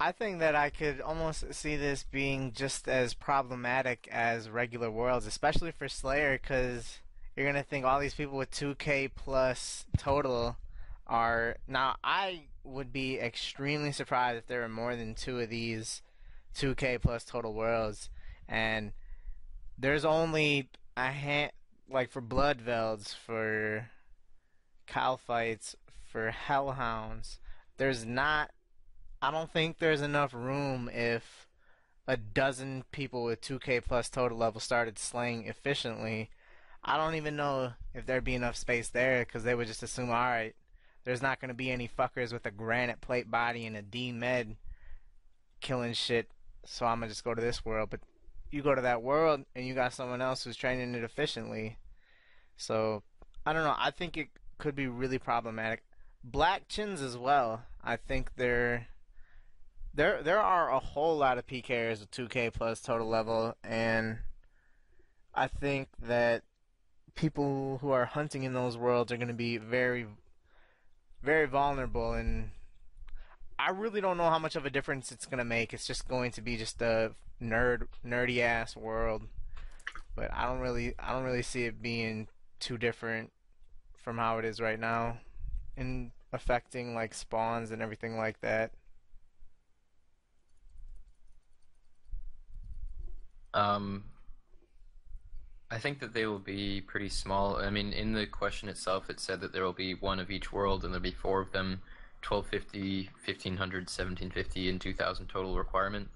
I 0.00 0.12
think 0.12 0.38
that 0.38 0.54
I 0.54 0.70
could 0.70 1.00
almost 1.00 1.52
see 1.54 1.76
this 1.76 2.04
being 2.04 2.52
just 2.52 2.88
as 2.88 3.14
problematic 3.14 4.08
as 4.12 4.48
regular 4.48 4.90
worlds, 4.90 5.26
especially 5.26 5.72
for 5.72 5.88
Slayer, 5.88 6.38
because 6.40 7.00
you're 7.36 7.46
gonna 7.46 7.64
think 7.64 7.84
all 7.84 7.98
these 7.98 8.14
people 8.14 8.36
with 8.36 8.50
2K 8.52 9.10
plus 9.14 9.86
total 9.96 10.56
are 11.06 11.56
now. 11.66 11.96
I 12.04 12.44
would 12.62 12.92
be 12.92 13.18
extremely 13.18 13.90
surprised 13.90 14.38
if 14.38 14.46
there 14.46 14.60
were 14.60 14.68
more 14.68 14.94
than 14.94 15.14
two 15.14 15.40
of 15.40 15.48
these 15.48 16.02
2K 16.54 17.00
plus 17.00 17.24
total 17.24 17.52
worlds, 17.54 18.08
and 18.48 18.92
there's 19.76 20.04
only 20.04 20.70
a 20.96 21.10
hand 21.10 21.50
like 21.90 22.10
for 22.12 22.22
Bloodvelds, 22.22 23.14
for 23.14 23.90
Kalphites, 24.88 25.74
for 26.04 26.32
Hellhounds. 26.32 27.38
There's 27.76 28.04
not 28.04 28.50
I 29.20 29.30
don't 29.30 29.52
think 29.52 29.78
there's 29.78 30.00
enough 30.00 30.32
room 30.32 30.88
if 30.92 31.48
a 32.06 32.16
dozen 32.16 32.84
people 32.92 33.24
with 33.24 33.40
2k 33.40 33.84
plus 33.84 34.08
total 34.08 34.38
level 34.38 34.60
started 34.60 34.98
slaying 34.98 35.46
efficiently. 35.46 36.30
I 36.84 36.96
don't 36.96 37.16
even 37.16 37.34
know 37.34 37.72
if 37.94 38.06
there'd 38.06 38.22
be 38.24 38.36
enough 38.36 38.56
space 38.56 38.88
there 38.88 39.24
because 39.24 39.42
they 39.42 39.56
would 39.56 39.66
just 39.66 39.82
assume, 39.82 40.10
alright, 40.10 40.54
there's 41.04 41.20
not 41.20 41.40
going 41.40 41.48
to 41.48 41.54
be 41.54 41.70
any 41.70 41.88
fuckers 41.88 42.32
with 42.32 42.46
a 42.46 42.52
granite 42.52 43.00
plate 43.00 43.30
body 43.30 43.66
and 43.66 43.76
a 43.76 43.82
D 43.82 44.12
med 44.12 44.56
killing 45.60 45.92
shit, 45.92 46.30
so 46.64 46.86
I'm 46.86 47.00
going 47.00 47.08
to 47.08 47.14
just 47.14 47.24
go 47.24 47.34
to 47.34 47.42
this 47.42 47.64
world. 47.64 47.90
But 47.90 48.00
you 48.50 48.62
go 48.62 48.74
to 48.74 48.82
that 48.82 49.02
world 49.02 49.44
and 49.54 49.66
you 49.66 49.74
got 49.74 49.92
someone 49.92 50.22
else 50.22 50.44
who's 50.44 50.56
training 50.56 50.94
it 50.94 51.02
efficiently. 51.02 51.76
So, 52.56 53.02
I 53.44 53.52
don't 53.52 53.64
know. 53.64 53.74
I 53.76 53.90
think 53.90 54.16
it 54.16 54.28
could 54.58 54.74
be 54.74 54.86
really 54.86 55.18
problematic. 55.18 55.82
Black 56.22 56.68
chins 56.68 57.00
as 57.00 57.16
well. 57.16 57.62
I 57.82 57.96
think 57.96 58.32
they're 58.36 58.88
there 59.94 60.22
there 60.22 60.40
are 60.40 60.70
a 60.70 60.78
whole 60.78 61.16
lot 61.16 61.38
of 61.38 61.46
PKers 61.46 62.00
with 62.00 62.10
2K 62.10 62.52
plus 62.52 62.80
total 62.80 63.08
level, 63.08 63.56
and 63.64 64.18
I 65.34 65.46
think 65.46 65.88
that 66.02 66.42
people 67.14 67.78
who 67.80 67.90
are 67.90 68.04
hunting 68.04 68.42
in 68.42 68.52
those 68.52 68.76
worlds 68.76 69.10
are 69.10 69.16
going 69.16 69.28
to 69.28 69.34
be 69.34 69.56
very, 69.56 70.06
very 71.22 71.46
vulnerable, 71.46 72.12
and 72.12 72.50
I 73.58 73.70
really 73.70 74.00
don't 74.00 74.18
know 74.18 74.30
how 74.30 74.38
much 74.38 74.56
of 74.56 74.66
a 74.66 74.70
difference 74.70 75.10
it's 75.10 75.26
going 75.26 75.38
to 75.38 75.44
make. 75.44 75.72
It's 75.72 75.86
just 75.86 76.06
going 76.06 76.32
to 76.32 76.42
be 76.42 76.56
just 76.56 76.80
a 76.82 77.12
nerd, 77.42 77.88
nerdy 78.06 78.40
ass 78.40 78.76
world, 78.76 79.22
but 80.14 80.32
I 80.32 80.46
don't 80.46 80.60
really, 80.60 80.94
I 80.98 81.12
don't 81.12 81.24
really 81.24 81.42
see 81.42 81.64
it 81.64 81.82
being 81.82 82.28
too 82.60 82.78
different 82.78 83.32
from 84.02 84.18
how 84.18 84.38
it 84.38 84.44
is 84.44 84.60
right 84.60 84.78
now, 84.78 85.18
in 85.76 86.10
affecting 86.32 86.94
like 86.94 87.14
spawns 87.14 87.70
and 87.70 87.82
everything 87.82 88.16
like 88.16 88.40
that. 88.40 88.72
Um, 93.54 94.04
I 95.70 95.78
think 95.78 96.00
that 96.00 96.14
they 96.14 96.26
will 96.26 96.38
be 96.38 96.80
pretty 96.80 97.08
small. 97.08 97.56
I 97.56 97.70
mean, 97.70 97.92
in 97.92 98.12
the 98.12 98.26
question 98.26 98.68
itself, 98.68 99.10
it 99.10 99.20
said 99.20 99.40
that 99.40 99.52
there 99.52 99.64
will 99.64 99.72
be 99.72 99.94
one 99.94 100.20
of 100.20 100.30
each 100.30 100.52
world, 100.52 100.84
and 100.84 100.92
there'll 100.92 101.02
be 101.02 101.10
four 101.10 101.40
of 101.40 101.52
them 101.52 101.82
1250, 102.26 103.10
1500, 103.24 103.80
1750, 103.82 104.70
and 104.70 104.80
2000 104.80 105.26
total 105.26 105.56
requirement. 105.56 106.08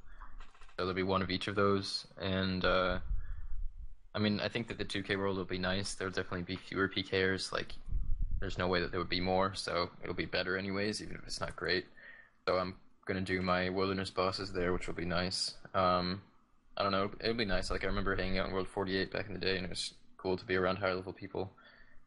So 0.77 0.85
there'll 0.85 0.95
be 0.95 1.03
one 1.03 1.23
of 1.23 1.31
each 1.31 1.49
of 1.49 1.55
those. 1.55 2.07
And, 2.21 2.65
uh, 2.65 3.01
I 4.15 4.19
mean, 4.19 4.41
I 4.41 4.49
think 4.49 4.69
that 4.69 4.79
the 4.79 4.85
2K 4.85 5.17
world 5.17 5.39
will 5.39 5.45
be 5.45 5.59
nice. 5.59 5.95
There'll 5.95 6.13
definitely 6.13 6.43
be 6.43 6.57
fewer 6.57 6.89
PKers. 6.89 7.51
Like, 7.53 7.73
there's 8.41 8.59
no 8.59 8.69
way 8.69 8.81
that 8.81 8.91
there 8.91 9.01
would 9.01 9.09
be 9.09 9.21
more, 9.21 9.55
so 9.55 9.91
it'll 10.03 10.15
be 10.15 10.27
better 10.27 10.59
anyways, 10.59 11.01
even 11.01 11.17
if 11.17 11.23
it's 11.25 11.41
not 11.41 11.57
great. 11.57 11.87
So 12.47 12.59
I'm 12.59 12.75
going 13.07 13.25
to 13.25 13.33
do 13.33 13.41
my 13.41 13.71
wilderness 13.71 14.11
bosses 14.11 14.53
there, 14.53 14.73
which 14.73 14.87
will 14.87 14.95
be 14.95 15.05
nice. 15.05 15.55
Um, 15.75 16.23
I 16.77 16.83
don't 16.83 16.93
know. 16.93 17.11
it'll 17.21 17.35
be 17.35 17.45
nice. 17.45 17.71
Like 17.71 17.85
I 17.85 17.87
remember 17.87 18.17
hanging 18.17 18.39
out 18.39 18.49
in 18.49 18.53
World 18.53 18.69
48 18.69 19.13
back 19.13 19.27
in 19.29 19.35
the 19.35 19.39
day, 19.41 19.57
and 19.57 19.65
it 19.65 19.71
was 19.71 19.95
cool 20.17 20.37
to 20.37 20.45
be 20.45 20.57
around 20.57 20.77
higher 20.77 20.95
level 20.95 21.13
people 21.13 21.53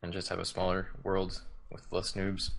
and 0.01 0.13
just 0.13 0.29
have 0.29 0.39
a 0.39 0.45
smaller 0.45 0.89
world 1.03 1.41
with 1.71 1.91
less 1.91 2.13
noobs. 2.13 2.51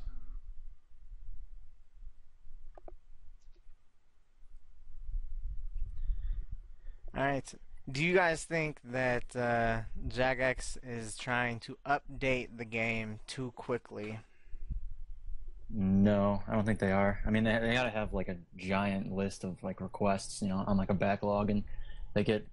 All 7.16 7.22
right. 7.22 7.54
Do 7.90 8.04
you 8.04 8.14
guys 8.14 8.42
think 8.42 8.78
that 8.84 9.24
uh, 9.36 9.82
Jagex 10.08 10.76
is 10.82 11.16
trying 11.16 11.60
to 11.60 11.78
update 11.86 12.48
the 12.56 12.64
game 12.64 13.20
too 13.28 13.52
quickly? 13.54 14.18
No, 15.70 16.42
I 16.48 16.54
don't 16.54 16.64
think 16.64 16.80
they 16.80 16.90
are. 16.90 17.20
I 17.24 17.30
mean, 17.30 17.44
they, 17.44 17.56
they 17.58 17.74
gotta 17.74 17.90
have 17.90 18.12
like 18.12 18.28
a 18.28 18.36
giant 18.56 19.12
list 19.12 19.44
of 19.44 19.62
like 19.62 19.80
requests, 19.80 20.42
you 20.42 20.48
know, 20.48 20.64
on 20.66 20.76
like 20.76 20.90
a 20.90 20.94
backlog, 20.94 21.50
and 21.50 21.62
they 22.14 22.24
get 22.24 22.44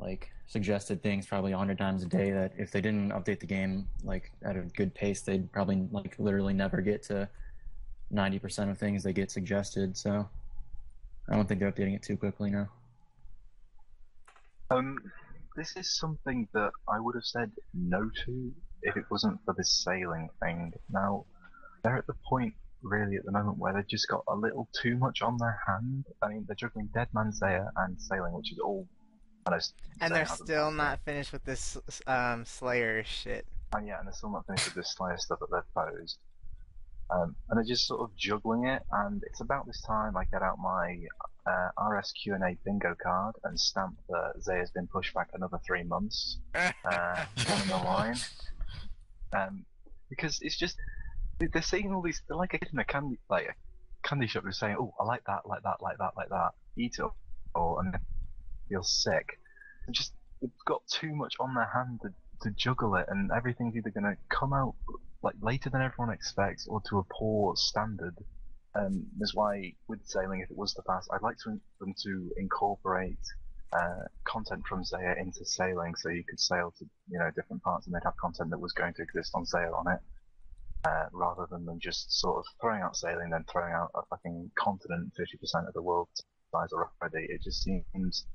like 0.00 0.30
suggested 0.48 1.00
things 1.02 1.26
probably 1.26 1.52
a 1.52 1.58
hundred 1.58 1.78
times 1.78 2.02
a 2.02 2.06
day. 2.06 2.32
That 2.32 2.52
if 2.58 2.72
they 2.72 2.80
didn't 2.80 3.10
update 3.10 3.38
the 3.38 3.46
game 3.46 3.86
like 4.02 4.32
at 4.42 4.56
a 4.56 4.62
good 4.62 4.94
pace, 4.94 5.20
they'd 5.20 5.50
probably 5.52 5.86
like 5.92 6.16
literally 6.18 6.54
never 6.54 6.80
get 6.80 7.04
to 7.04 7.28
ninety 8.10 8.40
percent 8.40 8.70
of 8.70 8.78
things 8.78 9.04
they 9.04 9.12
get 9.12 9.30
suggested. 9.30 9.96
So 9.96 10.28
I 11.28 11.36
don't 11.36 11.46
think 11.46 11.60
they're 11.60 11.70
updating 11.70 11.94
it 11.94 12.02
too 12.02 12.16
quickly 12.16 12.50
now. 12.50 12.68
Um, 14.70 14.98
this 15.56 15.76
is 15.76 15.98
something 15.98 16.48
that 16.52 16.70
I 16.88 17.00
would 17.00 17.14
have 17.14 17.24
said 17.24 17.50
no 17.72 18.10
to 18.24 18.52
if 18.82 18.96
it 18.96 19.04
wasn't 19.10 19.38
for 19.44 19.54
this 19.56 19.82
sailing 19.84 20.28
thing. 20.42 20.72
Now, 20.90 21.24
they're 21.82 21.96
at 21.96 22.06
the 22.06 22.14
point 22.28 22.54
really 22.82 23.16
at 23.16 23.24
the 23.24 23.32
moment 23.32 23.58
where 23.58 23.72
they've 23.72 23.88
just 23.88 24.08
got 24.08 24.22
a 24.28 24.34
little 24.34 24.68
too 24.80 24.96
much 24.96 25.22
on 25.22 25.36
their 25.38 25.58
hand. 25.66 26.04
I 26.22 26.28
mean, 26.28 26.44
they're 26.46 26.56
juggling 26.56 26.88
Dead 26.94 27.08
Man 27.12 27.32
Zeah 27.32 27.70
and 27.76 28.00
sailing, 28.00 28.32
which 28.32 28.52
is 28.52 28.58
all. 28.58 28.86
I 29.46 29.58
And 30.00 30.12
they're 30.12 30.26
still 30.26 30.72
not 30.72 30.98
finished 31.04 31.32
with 31.32 31.44
this 31.44 31.78
um, 32.08 32.44
Slayer 32.44 33.04
shit. 33.04 33.38
it. 33.38 33.46
And 33.76 33.86
yeah, 33.86 33.98
and 33.98 34.06
they're 34.06 34.12
still 34.12 34.30
not 34.30 34.44
finished 34.46 34.66
with 34.66 34.74
this 34.74 34.94
Slayer 34.96 35.16
stuff 35.18 35.38
that 35.38 35.48
they've 35.52 35.74
posed. 35.74 36.18
Um, 37.08 37.36
and 37.48 37.56
they're 37.56 37.64
just 37.64 37.86
sort 37.86 38.00
of 38.00 38.16
juggling 38.16 38.66
it, 38.66 38.82
and 38.90 39.22
it's 39.26 39.40
about 39.40 39.66
this 39.66 39.80
time 39.82 40.16
I 40.16 40.24
get 40.24 40.42
out 40.42 40.58
my 40.58 40.98
uh, 41.46 41.68
RSQ&A 41.78 42.58
bingo 42.64 42.96
card 43.00 43.36
and 43.44 43.58
stamp 43.58 43.96
that 44.08 44.32
Zay 44.42 44.58
has 44.58 44.70
been 44.72 44.88
pushed 44.88 45.14
back 45.14 45.28
another 45.32 45.58
three 45.64 45.84
months 45.84 46.38
uh, 46.84 47.24
the 47.68 47.76
line. 47.76 48.16
Um, 49.32 49.64
because 50.10 50.38
it's 50.42 50.56
just 50.56 50.76
they- 51.38 51.46
they're 51.46 51.62
saying 51.62 51.92
all 51.94 52.02
these. 52.02 52.22
They're 52.28 52.36
like 52.36 52.54
a 52.54 52.58
kid 52.58 52.70
in 52.72 52.78
a 52.78 52.84
candy 52.84 53.18
like 53.28 53.46
a 53.48 53.54
candy 54.08 54.26
shop 54.26 54.44
who's 54.44 54.58
saying, 54.58 54.76
"Oh, 54.78 54.94
I 54.98 55.04
like 55.04 55.24
that, 55.26 55.46
like 55.46 55.62
that, 55.62 55.76
like 55.82 55.98
that, 55.98 56.12
like 56.16 56.28
that." 56.30 56.50
Eat 56.76 56.96
it, 56.98 57.10
or 57.54 57.80
and 57.82 57.96
feel 58.68 58.82
sick. 58.82 59.38
They 59.86 59.92
just 59.92 60.12
they've 60.40 60.50
got 60.66 60.82
too 60.88 61.14
much 61.14 61.34
on 61.40 61.54
their 61.54 61.68
hand 61.72 62.00
to, 62.02 62.08
to 62.42 62.54
juggle 62.56 62.94
it, 62.96 63.06
and 63.08 63.30
everything's 63.30 63.76
either 63.76 63.90
going 63.90 64.04
to 64.04 64.16
come 64.28 64.52
out 64.52 64.74
like 65.22 65.34
later 65.40 65.70
than 65.70 65.82
everyone 65.82 66.14
expects, 66.14 66.66
or 66.68 66.80
to 66.88 66.98
a 66.98 67.04
poor 67.04 67.56
standard. 67.56 68.16
Um, 68.74 69.06
is 69.22 69.34
why 69.34 69.72
with 69.88 70.00
sailing, 70.04 70.40
if 70.42 70.50
it 70.50 70.56
was 70.56 70.74
to 70.74 70.82
pass, 70.82 71.08
I'd 71.10 71.22
like 71.22 71.38
to, 71.44 71.58
them 71.80 71.94
to 72.04 72.30
incorporate 72.36 73.24
uh, 73.72 74.04
content 74.24 74.64
from 74.68 74.84
Zeah 74.84 75.14
into 75.18 75.44
sailing, 75.44 75.94
so 75.94 76.10
you 76.10 76.24
could 76.28 76.38
sail 76.38 76.74
to 76.78 76.84
you 77.08 77.18
know 77.18 77.30
different 77.34 77.62
parts, 77.62 77.86
and 77.86 77.94
they'd 77.94 78.04
have 78.04 78.16
content 78.18 78.50
that 78.50 78.58
was 78.58 78.72
going 78.72 78.92
to 78.94 79.02
exist 79.02 79.30
on 79.34 79.46
Zeah 79.46 79.72
on 79.72 79.92
it, 79.92 80.00
uh, 80.86 81.06
rather 81.12 81.46
than 81.50 81.64
them 81.64 81.78
just 81.80 82.20
sort 82.20 82.36
of 82.38 82.44
throwing 82.60 82.82
out 82.82 82.96
sailing, 82.96 83.30
then 83.30 83.44
throwing 83.50 83.72
out 83.72 83.90
a 83.94 84.02
fucking 84.10 84.50
continent, 84.58 85.12
fifty 85.16 85.38
percent 85.38 85.66
of 85.66 85.74
the 85.74 85.82
world's 85.82 86.22
size 86.52 86.68
already. 86.72 87.26
It 87.30 87.42
just 87.42 87.62
seems 87.62 88.26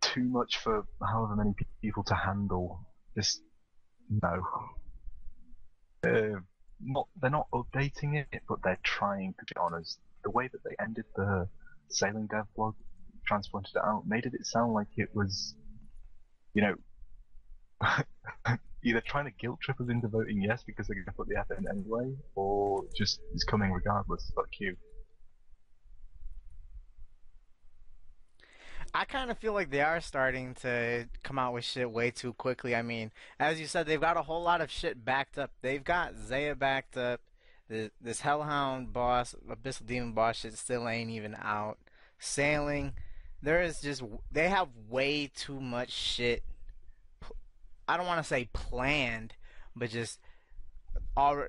too 0.00 0.24
much 0.24 0.58
for 0.58 0.84
however 1.06 1.36
many 1.36 1.54
people 1.80 2.04
to 2.04 2.14
handle. 2.14 2.80
Just 3.16 3.42
no. 4.08 4.42
Not 6.04 7.06
they're 7.20 7.30
not 7.30 7.48
updating 7.52 8.16
it, 8.16 8.42
but 8.48 8.58
they're 8.64 8.78
trying 8.82 9.34
to 9.38 9.44
get 9.46 9.60
on 9.60 9.74
as 9.74 9.98
the 10.24 10.30
way 10.30 10.48
that 10.48 10.64
they 10.64 10.74
ended 10.82 11.04
the 11.16 11.48
sailing 11.88 12.26
dev 12.26 12.46
blog, 12.56 12.74
transplanted 13.26 13.76
it 13.76 13.82
out, 13.84 14.04
made 14.06 14.26
it 14.26 14.32
sound 14.46 14.72
like 14.72 14.88
it 14.96 15.10
was, 15.14 15.54
you 16.54 16.62
know, 16.62 16.74
either 18.84 19.00
trying 19.00 19.26
to 19.26 19.30
guilt 19.38 19.60
trip 19.62 19.80
us 19.80 19.88
into 19.88 20.08
voting 20.08 20.42
yes 20.42 20.62
because 20.66 20.86
they're 20.86 20.96
going 20.96 21.06
to 21.06 21.12
put 21.12 21.28
the 21.28 21.36
effort 21.38 21.58
in 21.58 21.68
anyway, 21.68 22.12
or 22.34 22.82
just 22.96 23.20
it's 23.32 23.44
coming 23.44 23.70
regardless. 23.70 24.30
Fuck 24.34 24.48
you. 24.58 24.76
I 28.94 29.04
kind 29.06 29.30
of 29.30 29.38
feel 29.38 29.54
like 29.54 29.70
they 29.70 29.80
are 29.80 30.00
starting 30.00 30.54
to 30.56 31.08
come 31.22 31.38
out 31.38 31.54
with 31.54 31.64
shit 31.64 31.90
way 31.90 32.10
too 32.10 32.34
quickly. 32.34 32.74
I 32.74 32.82
mean, 32.82 33.10
as 33.38 33.58
you 33.58 33.66
said, 33.66 33.86
they've 33.86 34.00
got 34.00 34.18
a 34.18 34.22
whole 34.22 34.42
lot 34.42 34.60
of 34.60 34.70
shit 34.70 35.02
backed 35.02 35.38
up. 35.38 35.50
They've 35.62 35.82
got 35.82 36.18
Zeah 36.18 36.54
backed 36.54 36.96
up. 36.98 37.20
The, 37.68 37.90
this 38.02 38.20
Hellhound 38.20 38.92
boss, 38.92 39.34
Abyssal 39.48 39.86
Demon 39.86 40.12
boss 40.12 40.36
shit 40.36 40.58
still 40.58 40.86
ain't 40.86 41.10
even 41.10 41.34
out. 41.40 41.78
Sailing, 42.18 42.92
there 43.42 43.62
is 43.62 43.80
just 43.80 44.02
they 44.30 44.48
have 44.50 44.68
way 44.90 45.30
too 45.34 45.60
much 45.60 45.90
shit. 45.90 46.42
I 47.88 47.96
don't 47.96 48.06
want 48.06 48.22
to 48.22 48.28
say 48.28 48.50
planned, 48.52 49.32
but 49.74 49.88
just 49.88 50.20
all 51.16 51.44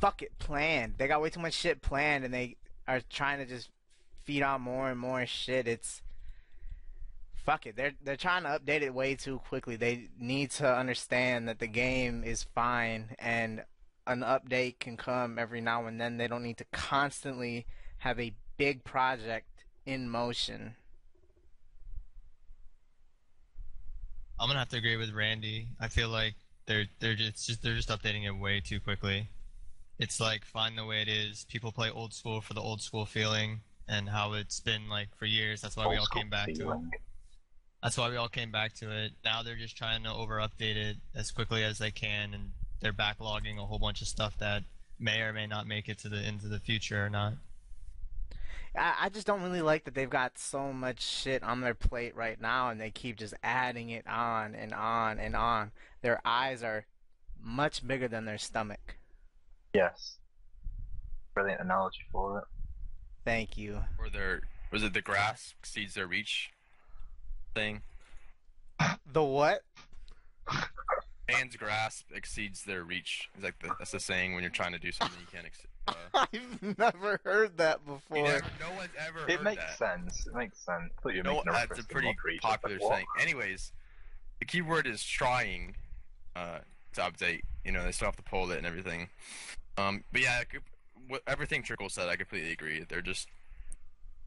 fuck 0.00 0.22
it 0.22 0.38
planned. 0.38 0.94
They 0.96 1.08
got 1.08 1.20
way 1.20 1.28
too 1.28 1.40
much 1.40 1.52
shit 1.52 1.82
planned, 1.82 2.24
and 2.24 2.32
they 2.32 2.56
are 2.88 3.02
trying 3.10 3.38
to 3.38 3.46
just 3.46 3.68
feed 4.24 4.42
on 4.42 4.62
more 4.62 4.88
and 4.88 4.98
more 4.98 5.26
shit, 5.26 5.68
it's 5.68 6.02
fuck 7.50 7.66
it. 7.66 7.74
They're 7.74 7.92
they're 8.04 8.16
trying 8.16 8.44
to 8.44 8.48
update 8.50 8.82
it 8.82 8.94
way 8.94 9.16
too 9.16 9.40
quickly. 9.48 9.74
They 9.74 10.08
need 10.18 10.52
to 10.52 10.72
understand 10.72 11.48
that 11.48 11.58
the 11.58 11.66
game 11.66 12.22
is 12.22 12.44
fine 12.54 13.16
and 13.18 13.64
an 14.06 14.20
update 14.20 14.78
can 14.78 14.96
come 14.96 15.36
every 15.36 15.60
now 15.60 15.86
and 15.86 16.00
then. 16.00 16.16
They 16.16 16.28
don't 16.28 16.44
need 16.44 16.58
to 16.58 16.64
constantly 16.72 17.66
have 17.98 18.20
a 18.20 18.32
big 18.56 18.84
project 18.84 19.64
in 19.84 20.08
motion. 20.08 20.76
I'm 24.38 24.48
gonna 24.48 24.60
have 24.60 24.68
to 24.68 24.76
agree 24.76 24.96
with 24.96 25.12
Randy. 25.12 25.68
I 25.80 25.88
feel 25.88 26.08
like 26.08 26.34
they're 26.66 26.86
they're 27.00 27.16
just, 27.16 27.48
just 27.48 27.62
they're 27.64 27.74
just 27.74 27.88
updating 27.88 28.26
it 28.26 28.30
way 28.30 28.60
too 28.60 28.78
quickly. 28.78 29.28
It's 29.98 30.20
like 30.20 30.44
fine 30.44 30.76
the 30.76 30.84
way 30.84 31.02
it 31.02 31.08
is. 31.08 31.46
People 31.50 31.72
play 31.72 31.90
old 31.90 32.14
school 32.14 32.40
for 32.40 32.54
the 32.54 32.60
old 32.60 32.80
school 32.80 33.06
feeling 33.06 33.60
and 33.88 34.08
how 34.08 34.34
it's 34.34 34.60
been 34.60 34.88
like 34.88 35.08
for 35.16 35.26
years. 35.26 35.60
That's 35.60 35.76
why 35.76 35.88
we 35.88 35.96
all 35.96 36.06
came 36.06 36.30
back 36.30 36.54
to 36.54 36.70
it. 36.70 36.78
Feeling. 37.80 37.88
That's 37.88 37.98
why 37.98 38.10
we 38.10 38.16
all 38.16 38.28
came 38.28 38.50
back 38.50 38.74
to 38.76 38.90
it. 38.90 39.12
Now 39.24 39.42
they're 39.42 39.56
just 39.56 39.76
trying 39.76 40.04
to 40.04 40.12
over 40.12 40.38
update 40.38 40.76
it 40.76 40.96
as 41.14 41.30
quickly 41.30 41.64
as 41.64 41.78
they 41.78 41.90
can, 41.90 42.34
and 42.34 42.50
they're 42.80 42.92
backlogging 42.92 43.58
a 43.58 43.66
whole 43.66 43.78
bunch 43.78 44.02
of 44.02 44.08
stuff 44.08 44.36
that 44.38 44.64
may 44.98 45.20
or 45.20 45.32
may 45.32 45.46
not 45.46 45.66
make 45.66 45.88
it 45.88 45.98
to 46.00 46.08
the 46.08 46.26
into 46.26 46.46
the 46.46 46.60
future 46.60 47.04
or 47.04 47.10
not. 47.10 47.34
I, 48.76 48.94
I 49.02 49.08
just 49.08 49.26
don't 49.26 49.42
really 49.42 49.62
like 49.62 49.84
that 49.84 49.94
they've 49.94 50.10
got 50.10 50.38
so 50.38 50.72
much 50.72 51.02
shit 51.02 51.42
on 51.42 51.60
their 51.60 51.74
plate 51.74 52.14
right 52.14 52.40
now 52.40 52.70
and 52.70 52.80
they 52.80 52.90
keep 52.90 53.16
just 53.16 53.34
adding 53.42 53.90
it 53.90 54.06
on 54.06 54.54
and 54.54 54.72
on 54.72 55.18
and 55.18 55.34
on. 55.34 55.72
Their 56.02 56.20
eyes 56.24 56.62
are 56.62 56.86
much 57.42 57.86
bigger 57.86 58.06
than 58.06 58.26
their 58.26 58.38
stomach. 58.38 58.96
Yes. 59.74 60.18
Brilliant 61.34 61.60
analogy 61.60 62.02
for 62.12 62.38
it. 62.38 62.44
Thank 63.24 63.58
you. 63.58 63.82
Or 63.98 64.08
their 64.08 64.42
was 64.70 64.84
it 64.84 64.94
the 64.94 65.02
grass 65.02 65.54
exceeds 65.58 65.94
their 65.94 66.06
reach 66.06 66.50
thing? 67.54 67.82
The 69.12 69.22
what? 69.22 69.62
Man's 71.28 71.54
grasp 71.56 72.06
exceeds 72.14 72.64
their 72.64 72.82
reach. 72.82 73.28
It's 73.34 73.44
like 73.44 73.58
the, 73.60 73.70
that's 73.78 73.90
the 73.92 74.00
saying 74.00 74.34
when 74.34 74.42
you're 74.42 74.50
trying 74.50 74.72
to 74.72 74.78
do 74.78 74.90
something 74.90 75.18
you 75.20 75.26
can't. 75.30 75.46
Ex- 75.46 75.66
uh, 75.88 75.94
I've 76.32 76.78
never 76.78 77.20
heard 77.24 77.56
that 77.58 77.84
before. 77.84 78.22
never- 78.24 78.44
no 78.60 78.74
one's 78.76 78.90
ever 79.06 79.20
It 79.28 79.36
heard 79.36 79.44
makes 79.44 79.62
that. 79.62 79.78
sense. 79.78 80.26
It 80.26 80.34
makes 80.34 80.58
sense. 80.64 80.92
You 81.04 81.22
No, 81.22 81.42
that's 81.44 81.78
a 81.78 81.84
pretty 81.84 82.14
popular 82.40 82.78
but 82.80 82.88
saying. 82.88 83.06
Anyways, 83.20 83.72
the 84.38 84.44
key 84.44 84.62
word 84.62 84.86
is 84.86 85.04
trying 85.04 85.74
uh, 86.34 86.58
to 86.94 87.00
update. 87.00 87.42
You 87.64 87.72
know, 87.72 87.84
they 87.84 87.92
still 87.92 88.06
have 88.06 88.16
to 88.16 88.22
pull 88.22 88.50
it 88.50 88.58
and 88.58 88.66
everything. 88.66 89.08
Um, 89.76 90.04
but 90.12 90.22
yeah, 90.22 90.42
could, 90.44 90.62
what, 91.08 91.22
everything 91.26 91.62
Trickle 91.62 91.88
said, 91.90 92.08
I 92.08 92.16
completely 92.16 92.52
agree. 92.52 92.84
They're 92.88 93.02
just, 93.02 93.28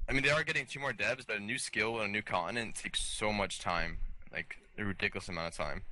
I 0.09 0.13
mean, 0.13 0.23
they 0.23 0.29
are 0.29 0.43
getting 0.43 0.65
two 0.65 0.79
more 0.79 0.93
devs, 0.93 1.25
but 1.25 1.37
a 1.37 1.39
new 1.39 1.57
skill 1.57 1.97
and 1.99 2.09
a 2.09 2.11
new 2.11 2.21
continent 2.21 2.75
takes 2.75 3.01
so 3.01 3.31
much 3.31 3.59
time, 3.59 3.97
like 4.31 4.57
a 4.77 4.83
ridiculous 4.83 5.29
amount 5.29 5.47
of 5.47 5.55
time. 5.55 5.83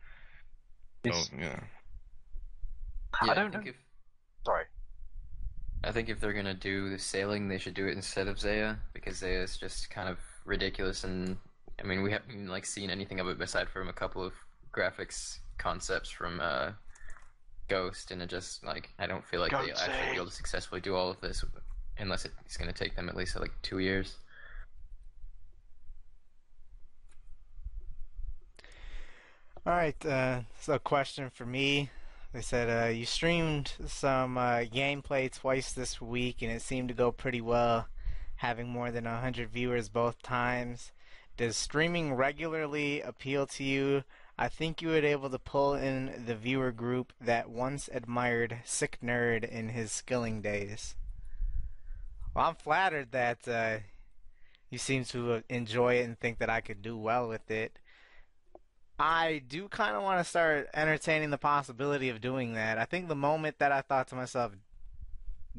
So 1.05 1.09
It's- 1.09 1.31
yeah, 1.37 1.59
Yeah, 3.23 3.31
I 3.31 3.33
don't 3.33 3.51
think 3.51 3.65
know. 3.65 3.69
if 3.71 3.75
Sorry. 4.45 4.65
I 5.83 5.91
think 5.91 6.09
if 6.09 6.19
they're 6.19 6.33
gonna 6.33 6.53
do 6.53 6.89
the 6.89 6.99
sailing, 6.99 7.47
they 7.47 7.57
should 7.57 7.73
do 7.73 7.87
it 7.87 7.91
instead 7.95 8.27
of 8.27 8.39
Zeah 8.39 8.79
because 8.93 9.17
Zeah 9.17 9.41
is 9.43 9.57
just 9.57 9.89
kind 9.89 10.09
of 10.09 10.19
ridiculous, 10.45 11.03
and 11.03 11.37
I 11.79 11.83
mean 11.83 12.01
we 12.03 12.11
haven't 12.11 12.47
like 12.47 12.65
seen 12.65 12.89
anything 12.89 13.19
of 13.19 13.27
it 13.27 13.41
aside 13.41 13.69
from 13.69 13.87
a 13.87 13.93
couple 13.93 14.23
of 14.23 14.33
graphics 14.71 15.39
concepts 15.57 16.09
from 16.09 16.39
uh, 16.39 16.73
Ghost, 17.67 18.11
and 18.11 18.21
it 18.21 18.27
just 18.29 18.63
like 18.63 18.89
I 18.99 19.07
don't 19.07 19.25
feel 19.25 19.39
like 19.41 19.51
they 19.51 19.71
actually 19.71 19.93
eh? 19.93 20.09
be 20.11 20.15
able 20.17 20.25
to 20.27 20.31
successfully 20.31 20.81
do 20.81 20.95
all 20.95 21.09
of 21.09 21.19
this 21.21 21.43
unless 21.97 22.25
it's 22.25 22.57
gonna 22.57 22.73
take 22.73 22.95
them 22.95 23.09
at 23.09 23.15
least 23.15 23.39
like 23.39 23.53
two 23.61 23.79
years. 23.79 24.17
All 29.63 29.73
right, 29.73 30.05
uh, 30.05 30.41
so 30.59 30.79
question 30.79 31.29
for 31.29 31.45
me. 31.45 31.91
They 32.33 32.41
said 32.41 32.69
uh, 32.69 32.89
you 32.89 33.05
streamed 33.05 33.73
some 33.85 34.37
uh, 34.37 34.61
gameplay 34.61 35.31
twice 35.31 35.71
this 35.71 36.01
week, 36.01 36.41
and 36.41 36.51
it 36.51 36.63
seemed 36.63 36.87
to 36.87 36.95
go 36.95 37.11
pretty 37.11 37.41
well, 37.41 37.87
having 38.37 38.69
more 38.69 38.89
than 38.89 39.03
100 39.03 39.49
viewers 39.51 39.87
both 39.87 40.21
times. 40.23 40.91
Does 41.37 41.57
streaming 41.57 42.13
regularly 42.15 43.01
appeal 43.01 43.45
to 43.47 43.63
you? 43.63 44.03
I 44.37 44.47
think 44.47 44.81
you 44.81 44.87
were 44.87 44.95
able 44.95 45.29
to 45.29 45.37
pull 45.37 45.75
in 45.75 46.23
the 46.25 46.35
viewer 46.35 46.71
group 46.71 47.13
that 47.21 47.49
once 47.49 47.87
admired 47.91 48.61
Sick 48.65 48.97
Nerd 49.03 49.47
in 49.47 49.69
his 49.69 49.91
skilling 49.91 50.41
days. 50.41 50.95
Well, 52.33 52.47
I'm 52.47 52.55
flattered 52.55 53.11
that 53.11 53.47
uh, 53.47 53.77
you 54.69 54.77
seem 54.77 55.03
to 55.05 55.43
enjoy 55.49 55.95
it 55.95 56.05
and 56.05 56.17
think 56.19 56.39
that 56.39 56.49
I 56.49 56.61
could 56.61 56.81
do 56.81 56.97
well 56.97 57.27
with 57.27 57.51
it. 57.51 57.77
I 58.97 59.41
do 59.47 59.67
kind 59.67 59.95
of 59.95 60.03
want 60.03 60.19
to 60.19 60.29
start 60.29 60.69
entertaining 60.73 61.31
the 61.31 61.37
possibility 61.37 62.09
of 62.09 62.21
doing 62.21 62.53
that. 62.53 62.77
I 62.77 62.85
think 62.85 63.07
the 63.07 63.15
moment 63.15 63.57
that 63.59 63.71
I 63.71 63.81
thought 63.81 64.07
to 64.09 64.15
myself, 64.15 64.53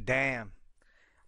damn, 0.02 0.52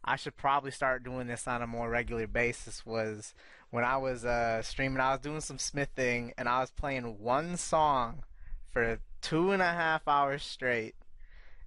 I 0.03 0.17
should 0.17 0.37
probably 0.37 0.71
start 0.71 1.03
doing 1.03 1.27
this 1.27 1.47
on 1.49 1.61
a 1.61 1.67
more 1.67 1.91
regular 1.91 2.27
basis 2.27 2.87
was 2.87 3.35
when 3.71 3.85
I 3.85 3.97
was 3.97 4.25
uh, 4.25 4.63
streaming. 4.63 5.01
I 5.01 5.13
was 5.13 5.21
doing 5.21 5.41
some 5.41 5.59
smithing 5.59 6.33
and 6.39 6.49
I 6.49 6.61
was 6.61 6.71
playing 6.71 7.19
one 7.19 7.57
song 7.57 8.23
for 8.71 9.01
two 9.21 9.51
and 9.51 9.61
a 9.61 9.73
half 9.73 10.07
hours 10.07 10.43
straight. 10.43 10.95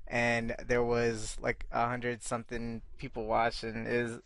And 0.10 0.56
there 0.66 0.84
was 0.84 1.38
like 1.42 1.66
a 1.72 1.88
hundred 1.88 2.24
something 2.24 2.82
people 2.98 3.26
watching. 3.26 3.86
Is 3.88 4.20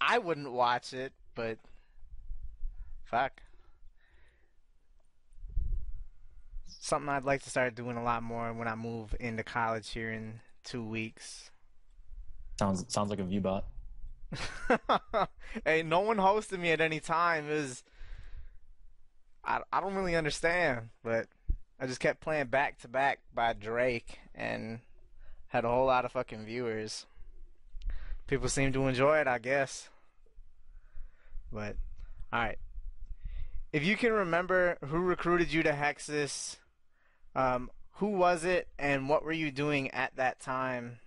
I 0.00 0.18
wouldn't 0.18 0.52
watch 0.52 0.92
it, 0.92 1.12
but 1.34 1.58
fuck. 3.04 3.40
something 6.80 7.08
I'd 7.08 7.24
like 7.24 7.42
to 7.42 7.50
start 7.50 7.74
doing 7.74 7.96
a 7.96 8.02
lot 8.02 8.22
more 8.22 8.52
when 8.52 8.66
I 8.66 8.74
move 8.74 9.14
into 9.20 9.44
college 9.44 9.90
here 9.90 10.10
in 10.10 10.40
two 10.64 10.82
weeks. 10.82 11.50
Sounds 12.58 12.84
sounds 12.88 13.10
like 13.10 13.20
a 13.20 13.24
viewbot. 13.24 13.62
hey, 15.64 15.82
no 15.82 16.00
one 16.00 16.16
hosted 16.16 16.58
me 16.58 16.70
at 16.70 16.80
any 16.80 17.00
time. 17.00 17.48
It 17.48 17.54
was 17.54 17.84
I 19.44 19.60
I 19.72 19.80
don't 19.80 19.94
really 19.94 20.16
understand, 20.16 20.88
but 21.02 21.26
I 21.78 21.86
just 21.86 22.00
kept 22.00 22.20
playing 22.20 22.46
back 22.46 22.78
to 22.80 22.88
back 22.88 23.20
by 23.34 23.52
Drake 23.52 24.18
and 24.34 24.80
had 25.50 25.64
a 25.64 25.68
whole 25.68 25.86
lot 25.86 26.04
of 26.04 26.12
fucking 26.12 26.44
viewers. 26.46 27.06
People 28.26 28.48
seem 28.48 28.72
to 28.72 28.86
enjoy 28.86 29.18
it, 29.18 29.26
I 29.26 29.38
guess. 29.38 29.90
But 31.52 31.76
all 32.32 32.40
right. 32.40 32.58
If 33.72 33.84
you 33.84 33.96
can 33.96 34.12
remember 34.12 34.78
who 34.84 34.98
recruited 34.98 35.52
you 35.52 35.64
to 35.64 35.72
Hexus, 35.72 36.56
um, 37.34 37.70
who 37.94 38.08
was 38.08 38.44
it, 38.44 38.68
and 38.78 39.08
what 39.08 39.24
were 39.24 39.32
you 39.32 39.50
doing 39.50 39.90
at 39.90 40.14
that 40.16 40.40
time? 40.40 41.00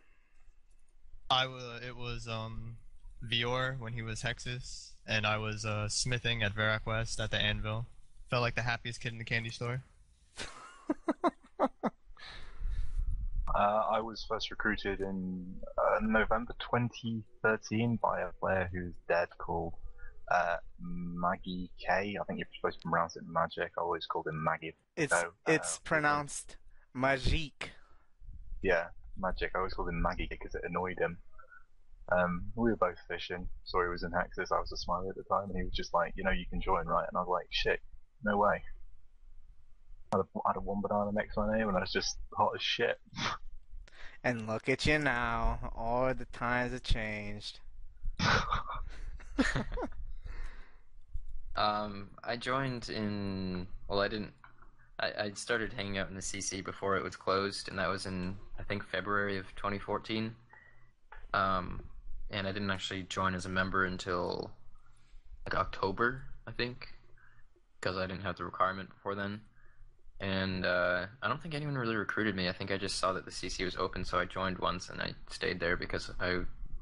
I 1.29 1.47
wa 1.47 1.79
it 1.85 1.95
was 1.95 2.27
um 2.27 2.77
Vior 3.25 3.79
when 3.79 3.93
he 3.93 4.01
was 4.01 4.21
Hexus, 4.21 4.91
and 5.07 5.25
I 5.25 5.37
was 5.37 5.65
uh, 5.65 5.87
smithing 5.87 6.43
at 6.43 6.53
Varrock 6.53 6.85
West 6.85 7.19
at 7.21 7.31
the 7.31 7.37
Anvil. 7.37 7.85
Felt 8.29 8.41
like 8.41 8.55
the 8.55 8.61
happiest 8.61 8.99
kid 8.99 9.13
in 9.13 9.17
the 9.17 9.23
candy 9.23 9.49
store. 9.49 9.83
Uh, 13.55 13.83
I 13.91 14.01
was 14.01 14.25
first 14.27 14.49
recruited 14.49 14.99
in 14.99 15.45
uh, 15.77 15.99
November 16.01 16.53
2013 16.59 17.99
by 18.01 18.21
a 18.21 18.31
player 18.39 18.67
who's 18.73 18.93
dead 19.07 19.27
called 19.37 19.73
uh, 20.31 20.57
Maggie 20.81 21.69
K. 21.79 22.17
I 22.19 22.23
think 22.23 22.39
you're 22.39 22.47
supposed 22.59 22.81
to 22.81 22.89
pronounce 22.89 23.15
it 23.15 23.23
Magic. 23.27 23.71
I 23.77 23.81
always 23.81 24.07
called 24.07 24.27
him 24.27 24.43
Maggie. 24.43 24.73
It's 24.97 25.13
So, 25.13 25.27
uh, 25.47 25.51
it's 25.51 25.79
pronounced 25.83 26.57
Magique. 26.95 27.69
Yeah, 28.63 28.85
Magic. 29.19 29.51
I 29.53 29.59
always 29.59 29.73
called 29.73 29.89
him 29.89 30.01
Maggie 30.01 30.27
because 30.29 30.55
it 30.55 30.61
annoyed 30.67 30.97
him. 30.97 31.19
Um, 32.11 32.51
we 32.55 32.71
were 32.71 32.75
both 32.75 32.97
fishing. 33.07 33.47
Sorry, 33.65 33.87
he 33.87 33.91
was 33.91 34.03
in 34.03 34.11
Hexus. 34.11 34.51
I 34.51 34.59
was 34.59 34.71
a 34.71 34.77
smiley 34.77 35.09
at 35.09 35.15
the 35.15 35.23
time, 35.23 35.49
and 35.49 35.57
he 35.57 35.63
was 35.63 35.73
just 35.73 35.93
like, 35.93 36.13
you 36.15 36.23
know, 36.23 36.31
you 36.31 36.45
can 36.49 36.59
join, 36.59 36.85
right? 36.85 37.05
And 37.07 37.17
I 37.17 37.21
was 37.21 37.29
like, 37.29 37.47
shit, 37.51 37.79
no 38.23 38.37
way. 38.37 38.61
I 40.13 40.17
had 40.17 40.25
a, 40.25 40.39
I 40.45 40.49
had 40.49 40.57
a 40.57 40.61
one 40.61 40.81
banana 40.81 41.11
next 41.11 41.35
to 41.35 41.41
my 41.41 41.57
name, 41.57 41.67
and 41.67 41.77
I 41.77 41.81
was 41.81 41.91
just 41.91 42.17
hot 42.37 42.51
as 42.55 42.61
shit. 42.61 42.99
And 44.23 44.47
look 44.47 44.69
at 44.69 44.85
you 44.85 44.99
now. 44.99 45.73
All 45.75 46.13
the 46.13 46.23
times 46.25 46.71
have 46.71 46.83
changed. 46.83 47.59
Um, 51.55 52.09
I 52.23 52.35
joined 52.37 52.89
in. 52.89 53.67
Well, 53.87 54.01
I 54.01 54.07
didn't. 54.07 54.33
I, 54.99 55.11
I 55.19 55.31
started 55.33 55.73
hanging 55.73 55.97
out 55.97 56.09
in 56.09 56.15
the 56.15 56.21
CC 56.21 56.63
before 56.63 56.97
it 56.97 57.03
was 57.03 57.15
closed, 57.15 57.69
and 57.69 57.77
that 57.79 57.89
was 57.89 58.05
in 58.05 58.35
I 58.59 58.63
think 58.63 58.83
February 58.83 59.37
of 59.37 59.45
2014. 59.55 60.35
Um, 61.33 61.83
and 62.29 62.47
I 62.47 62.51
didn't 62.51 62.71
actually 62.71 63.03
join 63.03 63.35
as 63.35 63.45
a 63.45 63.49
member 63.49 63.85
until 63.85 64.51
like 65.45 65.55
October, 65.55 66.23
I 66.47 66.51
think, 66.51 66.87
because 67.79 67.97
I 67.97 68.07
didn't 68.07 68.23
have 68.23 68.37
the 68.37 68.45
requirement 68.45 68.89
before 68.89 69.15
then. 69.15 69.41
And 70.23 70.65
uh, 70.65 71.07
I 71.21 71.27
don't 71.27 71.41
think 71.41 71.53
anyone 71.53 71.77
really 71.77 71.97
recruited 71.97 72.33
me. 72.33 72.47
I 72.47 72.53
think 72.53 72.71
I 72.71 72.77
just 72.77 72.97
saw 72.97 73.11
that 73.11 73.25
the 73.25 73.31
CC 73.31 73.65
was 73.65 73.75
open, 73.75 74.05
so 74.05 74.17
I 74.17 74.23
joined 74.23 74.57
once, 74.57 74.89
and 74.89 75.01
I 75.01 75.13
stayed 75.29 75.59
there 75.59 75.75
because 75.75 76.09
I 76.17 76.39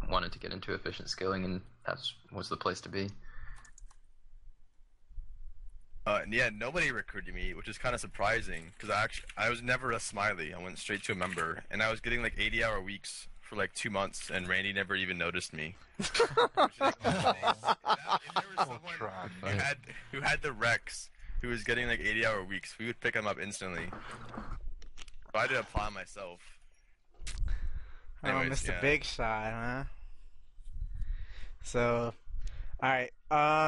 wanted 0.08 0.32
to 0.34 0.39
get 0.39 0.54
into 0.54 0.76
efficient 0.76 1.10
skilling, 1.10 1.44
and 1.44 1.62
that 1.88 1.98
was 2.32 2.50
the 2.50 2.58
place 2.58 2.80
to 2.82 2.89
be. 2.89 3.10
Uh, 6.06 6.20
and 6.22 6.32
yeah, 6.32 6.52
nobody 6.56 6.92
recruited 6.92 7.34
me, 7.34 7.56
which 7.56 7.68
is 7.68 7.80
kind 7.80 7.96
of 7.96 8.02
surprising 8.02 8.74
because 8.78 8.92
I 8.96 9.04
actually 9.04 9.30
I 9.36 9.50
was 9.50 9.64
never 9.64 9.92
a 9.92 10.00
smiley. 10.00 10.54
I 10.54 10.62
went 10.62 10.78
straight 10.78 11.02
to 11.06 11.14
a 11.14 11.16
member, 11.16 11.64
and 11.72 11.82
I 11.82 11.89
was 11.89 12.00
getting 12.00 12.22
like 12.22 12.36
80 12.38 12.64
hour 12.64 12.80
weeks 12.80 13.28
for 13.42 13.56
like 13.56 13.74
two 13.74 13.89
months, 13.89 14.30
and 14.30 14.48
Randy 14.48 14.72
never 14.72 14.96
even 14.96 15.18
noticed 15.18 15.52
me. 15.52 15.76
Which 15.98 16.10
is 16.12 16.20
insane. 17.06 17.34
If 17.44 17.66
if 17.74 18.34
there 18.36 18.44
was 18.56 18.68
someone 18.68 18.94
trash. 18.96 19.32
who 19.42 19.48
had 19.48 19.78
who 20.12 20.22
had 20.22 20.42
the 20.44 20.50
reqs, 20.50 21.10
who 21.42 21.48
was 21.48 21.64
getting 21.64 21.88
like 21.88 22.00
80 22.00 22.26
hour 22.26 22.44
weeks, 22.44 22.76
we 22.80 22.86
would 22.86 23.00
pick 23.00 23.16
him 23.16 23.28
up 23.28 23.39
instantly. 23.39 23.89
But 25.34 25.39
I 25.44 25.48
to 25.48 25.60
apply 25.60 25.89
myself. 25.89 26.39
Oh, 28.24 28.30
Anyways, 28.30 28.62
Mr. 28.62 28.68
yeah. 28.70 28.82
Big 28.82 29.04
Shot, 29.04 29.52
huh? 29.52 29.84
So, 31.64 32.14
all 32.82 32.89
right. 32.89 33.12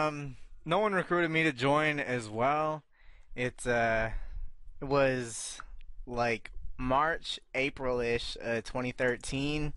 Um, 0.08 0.36
no 0.66 0.80
one 0.80 0.94
recruited 0.94 1.32
me 1.32 1.44
to 1.44 1.52
join 1.52 2.00
as 2.00 2.30
well. 2.30 2.84
It 3.36 3.66
uh, 3.66 4.10
it 4.82 4.86
was 4.86 5.60
like 6.06 6.52
March, 6.78 7.40
April-ish, 7.56 8.38
uh, 8.44 8.62
2013, 8.62 9.74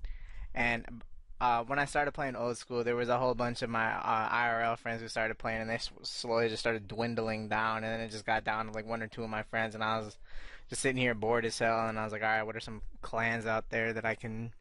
and 0.55 1.03
uh, 1.41 1.63
when 1.65 1.79
I 1.79 1.85
started 1.85 2.13
playing 2.13 2.35
old 2.35 2.57
school, 2.57 2.83
there 2.83 2.97
was 2.97 3.09
a 3.09 3.19
whole 3.19 3.35
bunch 3.35 3.63
of 3.63 3.69
my 3.69 3.93
uh, 3.93 4.29
IRL 4.31 4.79
friends 4.79 5.03
who 5.03 5.09
started 5.09 5.37
playing, 5.37 5.61
and 5.61 5.69
they 5.69 5.79
slowly 6.03 6.49
just 6.49 6.61
started 6.61 6.89
dwindling 6.89 7.49
down, 7.49 7.85
and 7.85 7.93
then 7.93 8.01
it 8.01 8.11
just 8.11 8.25
got 8.25 8.45
down 8.45 8.67
to 8.67 8.73
like 8.73 8.87
one 8.87 9.03
or 9.03 9.07
two 9.07 9.23
of 9.23 9.29
my 9.29 9.43
friends, 9.43 9.75
and 9.75 9.85
I 9.85 9.99
was 9.99 10.17
just 10.71 10.81
sitting 10.81 11.01
here 11.01 11.15
bored 11.15 11.45
as 11.45 11.59
hell, 11.59 11.89
and 11.89 11.99
I 11.99 12.05
was 12.05 12.13
like, 12.13 12.23
all 12.23 12.29
right, 12.29 12.43
what 12.43 12.57
are 12.57 12.61
some 12.61 12.81
clans 13.03 13.45
out 13.45 13.69
there 13.69 13.93
that 13.93 14.05
I 14.05 14.15
can 14.15 14.53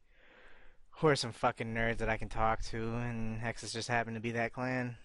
who 0.99 1.07
are 1.07 1.15
some 1.15 1.31
fucking 1.31 1.73
nerds 1.73 1.97
that 1.97 2.09
I 2.09 2.17
can 2.17 2.29
talk 2.29 2.61
to, 2.65 2.77
and 2.77 3.39
Hexus 3.39 3.73
just 3.73 3.89
happened 3.89 4.15
to 4.15 4.21
be 4.21 4.31
that 4.31 4.53
clan. 4.53 4.97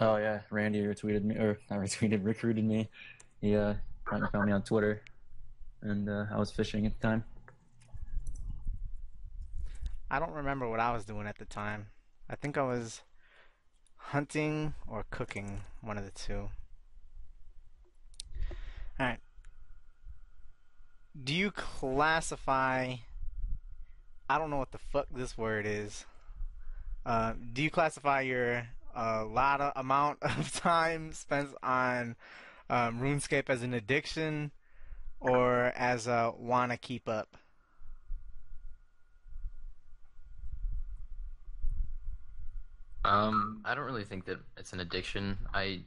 Oh 0.00 0.16
yeah, 0.16 0.40
Randy 0.50 0.82
retweeted 0.82 1.24
me 1.24 1.36
or 1.36 1.58
not 1.70 1.80
retweeted, 1.80 2.24
recruited 2.24 2.64
me. 2.64 2.90
He 3.40 3.56
uh 3.56 3.74
found 4.06 4.46
me 4.46 4.52
on 4.52 4.62
Twitter, 4.62 5.02
and 5.80 6.10
uh, 6.10 6.26
I 6.30 6.38
was 6.38 6.50
fishing 6.50 6.84
at 6.84 7.00
the 7.00 7.06
time. 7.06 7.24
I 10.12 10.18
don't 10.18 10.34
remember 10.34 10.68
what 10.68 10.78
I 10.78 10.92
was 10.92 11.06
doing 11.06 11.26
at 11.26 11.38
the 11.38 11.46
time. 11.46 11.86
I 12.28 12.36
think 12.36 12.58
I 12.58 12.62
was 12.62 13.00
hunting 13.96 14.74
or 14.86 15.06
cooking, 15.10 15.62
one 15.80 15.96
of 15.96 16.04
the 16.04 16.10
two. 16.10 16.50
Alright. 19.00 19.20
Do 21.24 21.34
you 21.34 21.50
classify. 21.50 22.96
I 24.28 24.38
don't 24.38 24.50
know 24.50 24.58
what 24.58 24.72
the 24.72 24.78
fuck 24.78 25.06
this 25.10 25.38
word 25.38 25.64
is. 25.64 26.04
Uh, 27.06 27.32
do 27.54 27.62
you 27.62 27.70
classify 27.70 28.20
your 28.20 28.68
uh, 28.94 29.24
lot 29.24 29.62
of 29.62 29.72
amount 29.76 30.18
of 30.22 30.52
time 30.52 31.14
spent 31.14 31.48
on 31.62 32.16
um, 32.68 33.00
RuneScape 33.00 33.48
as 33.48 33.62
an 33.62 33.72
addiction 33.72 34.50
or 35.20 35.72
as 35.74 36.06
a 36.06 36.34
wanna 36.36 36.76
keep 36.76 37.08
up? 37.08 37.38
Um, 43.04 43.62
I 43.64 43.74
don't 43.74 43.84
really 43.84 44.04
think 44.04 44.26
that 44.26 44.38
it's 44.56 44.72
an 44.72 44.80
addiction. 44.80 45.36
I 45.52 45.80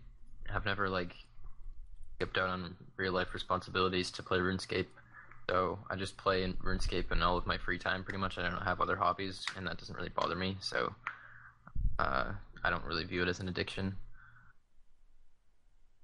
have 0.48 0.66
never 0.66 0.90
like 0.90 1.16
skipped 2.16 2.38
out 2.38 2.50
on 2.50 2.76
real 2.98 3.14
life 3.14 3.34
responsibilities 3.34 4.12
to 4.12 4.24
play 4.24 4.40
RuneScape. 4.40 4.88
So 5.50 5.80
I 5.90 5.96
just 5.96 6.18
play 6.18 6.44
in 6.44 6.54
RuneScape 6.56 7.12
in 7.12 7.22
all 7.22 7.38
of 7.38 7.46
my 7.46 7.58
free 7.58 7.78
time 7.78 8.04
pretty 8.04 8.20
much. 8.20 8.38
I 8.38 8.50
don't 8.50 8.62
have 8.64 8.82
other 8.82 8.96
hobbies 8.96 9.46
and 9.56 9.66
that 9.68 9.78
doesn't 9.78 9.96
really 9.96 10.10
bother 10.10 10.36
me. 10.36 10.58
So 10.60 10.94
uh, 12.00 12.32
I 12.64 12.70
don't 12.70 12.84
really 12.84 13.04
view 13.04 13.22
it 13.22 13.30
as 13.30 13.40
an 13.40 13.48
addiction. 13.48 13.96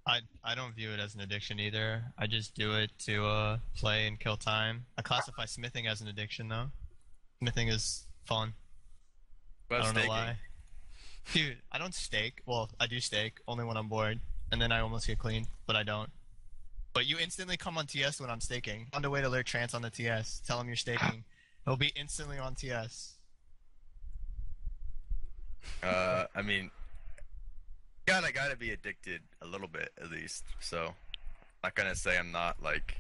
I 0.07 0.21
I 0.43 0.55
don't 0.55 0.75
view 0.75 0.91
it 0.91 0.99
as 0.99 1.13
an 1.13 1.21
addiction 1.21 1.59
either. 1.59 2.03
I 2.17 2.25
just 2.25 2.55
do 2.55 2.73
it 2.75 2.91
to 3.05 3.25
uh, 3.25 3.57
play 3.75 4.07
and 4.07 4.19
kill 4.19 4.35
time. 4.35 4.85
I 4.97 5.03
classify 5.03 5.45
smithing 5.45 5.87
as 5.87 6.01
an 6.01 6.07
addiction 6.07 6.47
though. 6.47 6.71
Smithing 7.39 7.67
is 7.67 8.05
fun. 8.25 8.53
But 9.69 9.81
I 9.81 9.83
don't 9.83 9.91
staking. 9.91 10.09
know 10.09 10.13
why. 10.13 10.37
Dude, 11.33 11.57
I 11.71 11.77
don't 11.77 11.93
stake. 11.93 12.41
Well, 12.45 12.69
I 12.79 12.87
do 12.87 12.99
stake 12.99 13.39
only 13.47 13.63
when 13.63 13.77
I'm 13.77 13.87
bored, 13.87 14.19
and 14.51 14.61
then 14.61 14.71
I 14.71 14.79
almost 14.79 15.07
get 15.07 15.17
clean, 15.17 15.47
but 15.65 15.75
I 15.75 15.83
don't. 15.83 16.09
But 16.93 17.05
you 17.05 17.17
instantly 17.17 17.55
come 17.55 17.77
on 17.77 17.87
TS 17.87 18.19
when 18.19 18.29
I'm 18.29 18.41
staking. 18.41 18.87
On 18.93 19.01
the 19.01 19.09
way 19.09 19.21
to 19.21 19.27
alert 19.27 19.45
Trance 19.45 19.73
on 19.73 19.81
the 19.81 19.89
TS. 19.89 20.41
Tell 20.45 20.59
him 20.59 20.67
you're 20.67 20.75
staking. 20.75 21.23
He'll 21.65 21.77
be 21.77 21.93
instantly 21.95 22.37
on 22.37 22.55
TS. 22.55 23.13
Uh, 25.83 26.25
I 26.35 26.41
mean, 26.41 26.69
God, 28.05 28.23
I 28.25 28.31
gotta 28.31 28.57
be 28.57 28.71
addicted 28.71 29.21
a 29.41 29.47
little 29.47 29.67
bit 29.67 29.91
at 30.01 30.11
least. 30.11 30.43
So, 30.59 30.85
I'm 30.85 30.93
not 31.63 31.75
gonna 31.75 31.95
say 31.95 32.17
I'm 32.17 32.31
not 32.31 32.61
like 32.61 32.97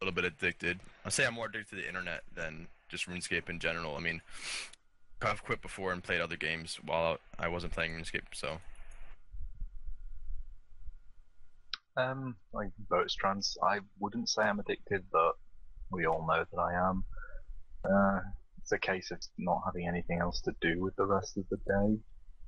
a 0.00 0.04
little 0.04 0.14
bit 0.14 0.24
addicted. 0.24 0.80
I'll 1.04 1.10
say 1.10 1.26
I'm 1.26 1.34
more 1.34 1.46
addicted 1.46 1.76
to 1.76 1.82
the 1.82 1.86
internet 1.86 2.22
than 2.34 2.66
just 2.88 3.08
RuneScape 3.08 3.48
in 3.48 3.58
general. 3.58 3.96
I 3.96 4.00
mean, 4.00 4.20
I've 5.22 5.42
quit 5.42 5.62
before 5.62 5.92
and 5.92 6.02
played 6.02 6.20
other 6.20 6.36
games 6.36 6.78
while 6.84 7.18
I 7.38 7.48
wasn't 7.48 7.72
playing 7.72 7.92
RuneScape. 7.92 8.34
So, 8.34 8.58
Um, 11.96 12.36
like 12.52 12.68
vote 12.90 13.10
trans, 13.18 13.56
I 13.62 13.80
wouldn't 13.98 14.28
say 14.28 14.42
I'm 14.42 14.60
addicted, 14.60 15.04
but 15.10 15.32
we 15.90 16.06
all 16.06 16.26
know 16.26 16.44
that 16.50 16.60
I 16.60 16.74
am. 16.90 17.04
Uh, 17.84 18.20
it's 18.58 18.72
a 18.72 18.78
case 18.78 19.10
of 19.10 19.18
not 19.38 19.62
having 19.64 19.88
anything 19.88 20.20
else 20.20 20.42
to 20.42 20.52
do 20.60 20.82
with 20.82 20.94
the 20.96 21.06
rest 21.06 21.38
of 21.38 21.44
the 21.48 21.56
day, 21.56 21.98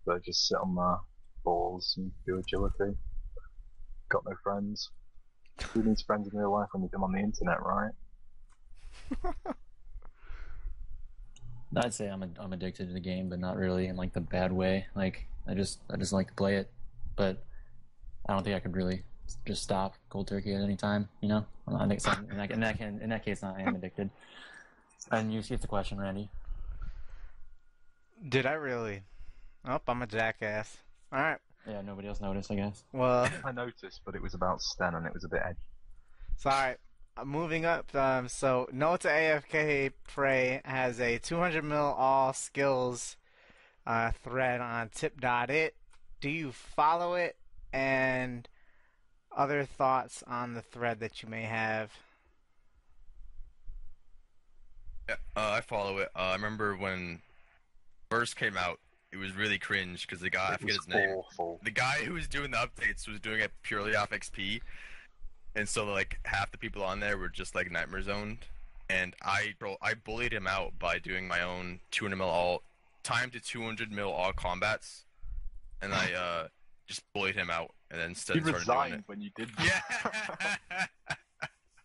so 0.05 0.12
I 0.12 0.19
just 0.19 0.47
sit 0.47 0.59
on 0.59 0.75
my 0.75 0.97
balls 1.45 1.95
and 1.97 2.12
do 2.27 2.39
agility. 2.39 2.99
Got 4.11 4.25
no 4.27 4.35
friends. 4.43 4.91
Who 5.73 5.83
needs 5.83 6.03
friends 6.03 6.29
in 6.31 6.39
real 6.39 6.53
life 6.53 6.69
when 6.73 6.83
you 6.83 6.91
come 6.91 7.05
on 7.05 7.12
the 7.12 7.21
internet, 7.21 7.62
right? 7.62 7.93
I'd 11.77 11.93
say 11.95 12.09
I'm 12.09 12.23
a, 12.23 12.29
I'm 12.39 12.53
addicted 12.53 12.89
to 12.89 12.93
the 12.95 13.01
game, 13.01 13.29
but 13.29 13.39
not 13.39 13.57
really 13.57 13.87
in 13.89 13.97
like 13.97 14.12
the 14.12 14.21
bad 14.21 14.53
way. 14.53 14.87
Like 14.95 15.27
I 15.47 15.55
just 15.55 15.81
I 15.91 15.97
just 15.97 16.12
like 16.12 16.29
to 16.29 16.35
play 16.35 16.57
it, 16.57 16.71
but 17.16 17.43
I 18.29 18.33
don't 18.35 18.43
think 18.43 18.57
I 18.57 18.61
could 18.61 18.75
really 18.77 19.03
just 19.47 19.62
stop 19.62 19.95
cold 20.09 20.29
turkey 20.29 20.55
at 20.55 20.62
any 20.62 20.77
time. 20.77 21.09
You 21.21 21.29
know, 21.29 21.47
I 21.69 21.87
think 21.87 22.01
so. 22.01 22.12
in, 22.31 22.37
that, 22.39 22.51
in 22.51 22.61
that 22.61 22.79
can- 22.79 23.01
in 23.03 23.11
that 23.11 23.25
case, 23.25 23.43
I 23.43 23.61
am 23.61 23.75
addicted. 23.75 24.11
And 25.11 25.33
you 25.33 25.43
see 25.43 25.57
the 25.57 25.66
question, 25.66 25.99
Randy. 25.99 26.29
Did 28.29 28.47
I 28.47 28.53
really? 28.53 29.03
Oh, 29.66 29.81
I'm 29.87 30.03
a 30.03 30.07
jackass. 30.07 30.77
Alright. 31.12 31.39
Yeah, 31.69 31.83
nobody 31.83 32.09
else 32.09 32.21
noticed, 32.21 32.51
I 32.51 32.55
guess. 32.57 32.85
Well, 32.93 33.29
I 33.45 33.53
noticed, 33.53 34.01
but 34.05 34.14
it 34.14 34.23
was 34.23 34.35
about 34.35 34.61
Sten 34.62 34.95
and 34.95 35.07
it 35.07 35.12
was 35.14 35.25
a 35.25 35.29
bit 35.29 35.41
edgy. 35.45 35.59
so 36.37 36.51
alright. 36.51 36.77
Uh, 36.77 36.88
Moving 37.25 37.64
up, 37.64 37.95
um, 37.95 38.29
so 38.29 38.69
No 38.73 38.97
to 38.97 39.09
AFK 39.09 39.93
Prey 40.07 40.61
has 40.64 41.01
a 41.01 41.19
200 41.19 41.64
mil 41.64 41.77
all 41.77 42.33
skills 42.33 43.16
uh, 43.87 44.12
thread 44.23 44.61
on 44.61 44.91
tip.it. 44.95 45.75
Do 46.21 46.31
you 46.31 46.53
follow 46.53 47.14
it? 47.14 47.37
And 47.73 48.49
other 49.37 49.64
thoughts 49.64 50.23
on 50.27 50.55
the 50.55 50.62
thread 50.62 51.01
that 51.01 51.23
you 51.23 51.29
may 51.29 51.43
have? 51.43 51.93
yeah, 55.09 55.16
uh, 55.37 55.51
I 55.53 55.61
follow 55.61 55.99
it. 55.99 56.11
Uh, 56.14 56.21
I 56.21 56.33
remember 56.35 56.77
when 56.77 57.21
first 58.11 58.37
came 58.37 58.57
out, 58.57 58.79
it 59.11 59.16
was 59.16 59.35
really 59.35 59.59
cringe 59.59 60.07
because 60.07 60.21
the 60.21 60.31
guy 60.31 60.51
I 60.53 60.57
forget 60.59 60.77
was 60.77 60.87
his 60.87 60.95
name. 60.95 61.59
the 61.62 61.71
guy 61.71 62.05
who 62.05 62.12
was 62.14 62.29
doing 62.29 62.51
the 62.51 62.59
updates 62.59 63.09
was 63.09 63.21
doing 63.21 63.41
it 63.41 63.51
purely 63.62 63.97
off 63.97 64.11
XP, 64.11 64.61
and 65.59 65.69
so 65.69 65.85
like 65.85 66.21
half 66.25 66.51
the 66.53 66.59
people 66.59 66.83
on 66.85 67.01
there 67.01 67.19
were 67.19 67.29
just 67.29 67.55
like 67.55 67.71
nightmare 67.71 68.03
zoned, 68.03 68.39
and 68.89 69.15
I 69.23 69.55
bro 69.59 69.77
I 69.83 69.95
bullied 69.95 70.33
him 70.33 70.47
out 70.47 70.79
by 70.79 70.99
doing 70.99 71.27
my 71.27 71.43
own 71.43 71.81
200 71.91 72.17
mil 72.17 72.29
all 72.29 72.63
time 73.03 73.31
to 73.31 73.41
200 73.41 73.91
mil 73.91 74.11
all 74.11 74.33
combats, 74.33 75.05
and 75.83 75.93
I 75.93 76.13
uh 76.13 76.49
just 76.87 77.03
bullied 77.13 77.35
him 77.35 77.51
out, 77.51 77.75
and 77.91 78.01
then 78.01 78.11
instead 78.11 78.37
You 78.37 78.43
started 78.43 78.67
doing 78.67 78.77
resigned 78.77 79.03
when 79.07 79.21
you 79.21 79.31
did 79.37 79.51
that. 79.59 79.83
Yeah. 80.71 80.87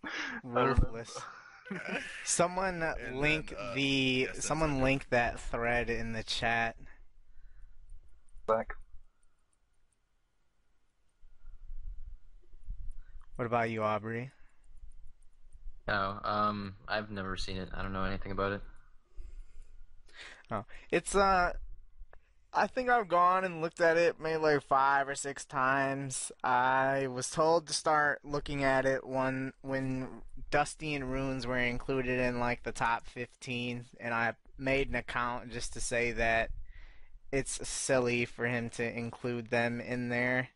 I. 0.43 0.65
Ruthless. 0.65 1.17
Someone 2.23 2.83
And 2.99 3.19
link 3.19 3.49
then, 3.49 3.57
uh, 3.59 3.73
the 3.73 4.27
yes, 4.33 4.45
someone 4.45 4.81
link 4.81 5.07
that 5.09 5.39
thread 5.39 5.89
in 5.89 6.13
the 6.13 6.23
chat. 6.23 6.75
Back. 8.47 8.75
What 13.43 13.47
about 13.47 13.71
you, 13.71 13.83
Aubrey? 13.83 14.31
No, 15.85 16.17
um, 16.23 16.75
I've 16.87 17.11
never 17.11 17.35
seen 17.35 17.57
it. 17.57 17.67
I 17.73 17.81
don't 17.81 17.91
know 17.91 18.05
anything 18.05 18.31
about 18.31 18.53
it. 18.53 18.61
Oh, 20.49 20.63
it's 20.91 21.13
uh 21.13 21.51
I 22.53 22.67
think 22.67 22.87
I've 22.87 23.09
gone 23.09 23.43
and 23.43 23.59
looked 23.59 23.81
at 23.81 23.97
it 23.97 24.17
maybe 24.17 24.37
like 24.37 24.63
five 24.63 25.09
or 25.09 25.15
six 25.15 25.43
times. 25.43 26.31
I 26.41 27.07
was 27.07 27.29
told 27.29 27.67
to 27.67 27.73
start 27.73 28.21
looking 28.23 28.63
at 28.63 28.85
it 28.85 29.05
when 29.05 29.51
when 29.61 30.07
Dusty 30.49 30.95
and 30.95 31.11
Runes 31.11 31.45
were 31.45 31.57
included 31.57 32.21
in 32.21 32.39
like 32.39 32.63
the 32.63 32.71
top 32.71 33.05
15, 33.07 33.87
and 33.99 34.13
I 34.13 34.35
made 34.57 34.87
an 34.87 34.95
account 34.95 35.51
just 35.51 35.73
to 35.73 35.81
say 35.81 36.13
that 36.13 36.49
it's 37.29 37.67
silly 37.67 38.23
for 38.23 38.45
him 38.45 38.69
to 38.69 38.97
include 38.97 39.49
them 39.49 39.81
in 39.81 40.07
there. 40.07 40.47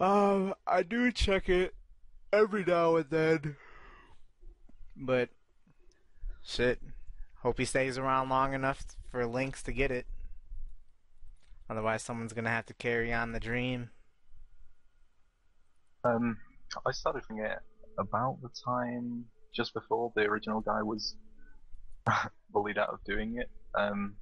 Um, 0.00 0.54
I 0.66 0.82
do 0.82 1.12
check 1.12 1.50
it 1.50 1.74
every 2.32 2.64
now 2.64 2.96
and 2.96 3.10
then, 3.10 3.56
but 4.96 5.28
shit. 6.42 6.80
Hope 7.42 7.58
he 7.58 7.66
stays 7.66 7.98
around 7.98 8.30
long 8.30 8.54
enough 8.54 8.82
for 9.10 9.26
Lynx 9.26 9.62
to 9.64 9.72
get 9.72 9.90
it. 9.90 10.06
Otherwise, 11.68 12.02
someone's 12.02 12.32
gonna 12.32 12.50
have 12.50 12.66
to 12.66 12.74
carry 12.74 13.12
on 13.12 13.32
the 13.32 13.40
dream. 13.40 13.90
Um, 16.02 16.38
I 16.86 16.92
started 16.92 17.22
doing 17.28 17.44
it 17.44 17.58
about 17.98 18.38
the 18.42 18.48
time 18.64 19.26
just 19.54 19.74
before 19.74 20.12
the 20.16 20.22
original 20.22 20.60
guy 20.60 20.82
was 20.82 21.14
bullied 22.50 22.78
out 22.78 22.88
of 22.88 23.04
doing 23.04 23.36
it. 23.38 23.50
Um, 23.74 24.16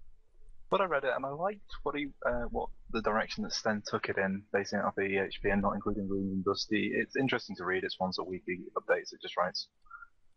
but 0.71 0.81
I 0.81 0.87
read 0.87 1.05
it 1.05 1.13
and 1.15 1.25
I 1.25 1.31
liked 1.31 1.71
what 1.85 1.97
he, 1.97 2.09
uh, 2.27 2.47
what 2.51 2.69
the 2.91 3.03
direction 3.03 3.43
that 3.45 3.53
Sten 3.53 3.83
took 3.87 4.09
it 4.09 4.17
in, 4.17 4.43
basing 4.53 4.79
it 4.79 4.85
off 4.85 4.95
the 4.95 5.03
EHP 5.03 5.53
and 5.53 5.63
not 5.63 5.75
including 5.75 6.09
Rune 6.09 6.33
and 6.33 6.45
Dusty. 6.45 6.93
It's 6.95 7.17
interesting 7.17 7.57
to 7.57 7.65
read. 7.65 7.85
It's 7.85 8.01
once 8.01 8.19
a 8.19 8.25
week 8.25 8.43
he 8.47 8.61
updates. 8.77 9.13
It 9.13 9.21
just 9.21 9.37
writes 9.37 9.69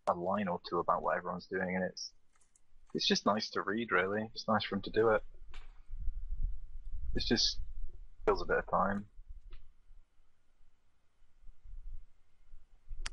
a 0.10 0.14
line 0.14 0.47
or 0.47 0.60
two 0.70 0.80
about 0.80 1.02
what 1.02 1.18
everyone's 1.18 1.47
doing, 1.47 1.76
and 1.76 1.86
it's 1.86 2.12
it's 2.93 3.08
just 3.08 3.26
nice 3.26 3.49
to 3.52 3.62
read. 3.62 3.91
Really, 3.91 4.28
it's 4.34 4.47
nice 4.47 4.66
for 4.66 4.76
him 4.76 4.82
to 4.82 4.89
do 4.89 5.10
it. 5.10 5.24
It's 7.16 7.28
just 7.28 7.60
kills 8.26 8.41
a 8.41 8.45
bit 8.45 8.58
of 8.58 8.70
time. 8.70 9.06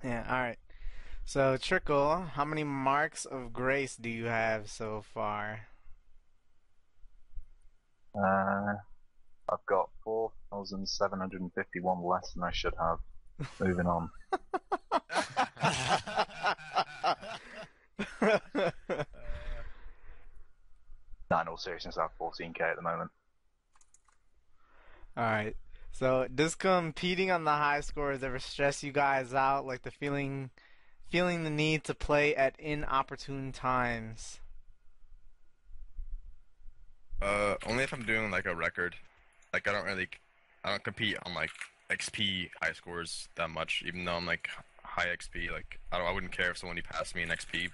Yeah, 0.03 0.25
alright. 0.29 0.59
So, 1.25 1.57
Trickle, 1.57 2.31
how 2.35 2.45
many 2.45 2.65
marks 2.65 3.25
of 3.25 3.53
grace 3.53 3.97
do 3.97 4.09
you 4.09 4.27
have 4.27 4.71
so 4.71 5.03
far? 5.03 5.67
Uh, 8.15 8.75
I've 9.49 9.65
got 9.67 9.89
4,751 10.05 12.05
less 12.05 12.33
than 12.33 12.43
I 12.43 12.51
should 12.53 12.75
have. 12.79 12.99
Moving 13.61 13.87
on. 13.87 14.11
Nah, 21.31 21.43
in 21.43 21.49
all 21.49 21.57
seriousness, 21.57 21.99
I 21.99 22.03
have 22.03 22.19
14k 22.19 22.61
at 22.61 22.77
the 22.77 22.83
moment. 22.83 23.11
Alright. 25.17 25.57
So, 25.93 26.27
does 26.33 26.55
competing 26.55 27.31
on 27.31 27.45
the 27.45 27.51
high 27.51 27.81
scores 27.81 28.23
ever 28.23 28.39
stress 28.39 28.83
you 28.83 28.93
guys 28.93 29.35
out? 29.35 29.67
Like 29.67 29.83
the 29.83 29.91
feeling, 29.91 30.51
feeling 31.09 31.45
the 31.45 31.51
need 31.51 31.85
to 31.85 31.95
play 31.95 32.35
at 32.35 32.59
inopportune 32.59 33.53
times? 33.53 34.41
Uh, 37.21 37.57
only 37.67 37.83
if 37.83 37.93
I'm 37.93 38.05
doing 38.05 38.31
like 38.31 38.47
a 38.47 38.55
record. 38.55 38.95
Like 39.53 39.67
I 39.69 39.73
don't 39.73 39.85
really, 39.85 40.09
I 40.65 40.71
don't 40.71 40.85
compete 40.85 41.17
on 41.25 41.35
like 41.35 41.51
XP 41.91 42.51
high 42.63 42.73
scores 42.73 43.29
that 43.37 43.51
much. 43.51 43.83
Even 43.87 44.05
though 44.05 44.15
I'm 44.15 44.27
like 44.27 44.49
high 44.83 45.07
XP, 45.07 45.51
like 45.51 45.79
I 45.93 45.99
don't, 45.99 46.07
I 46.07 46.13
wouldn't 46.13 46.33
care 46.33 46.51
if 46.51 46.59
someone 46.59 46.79
passed 46.91 47.15
me 47.15 47.23
an 47.23 47.31
XP. 47.31 47.71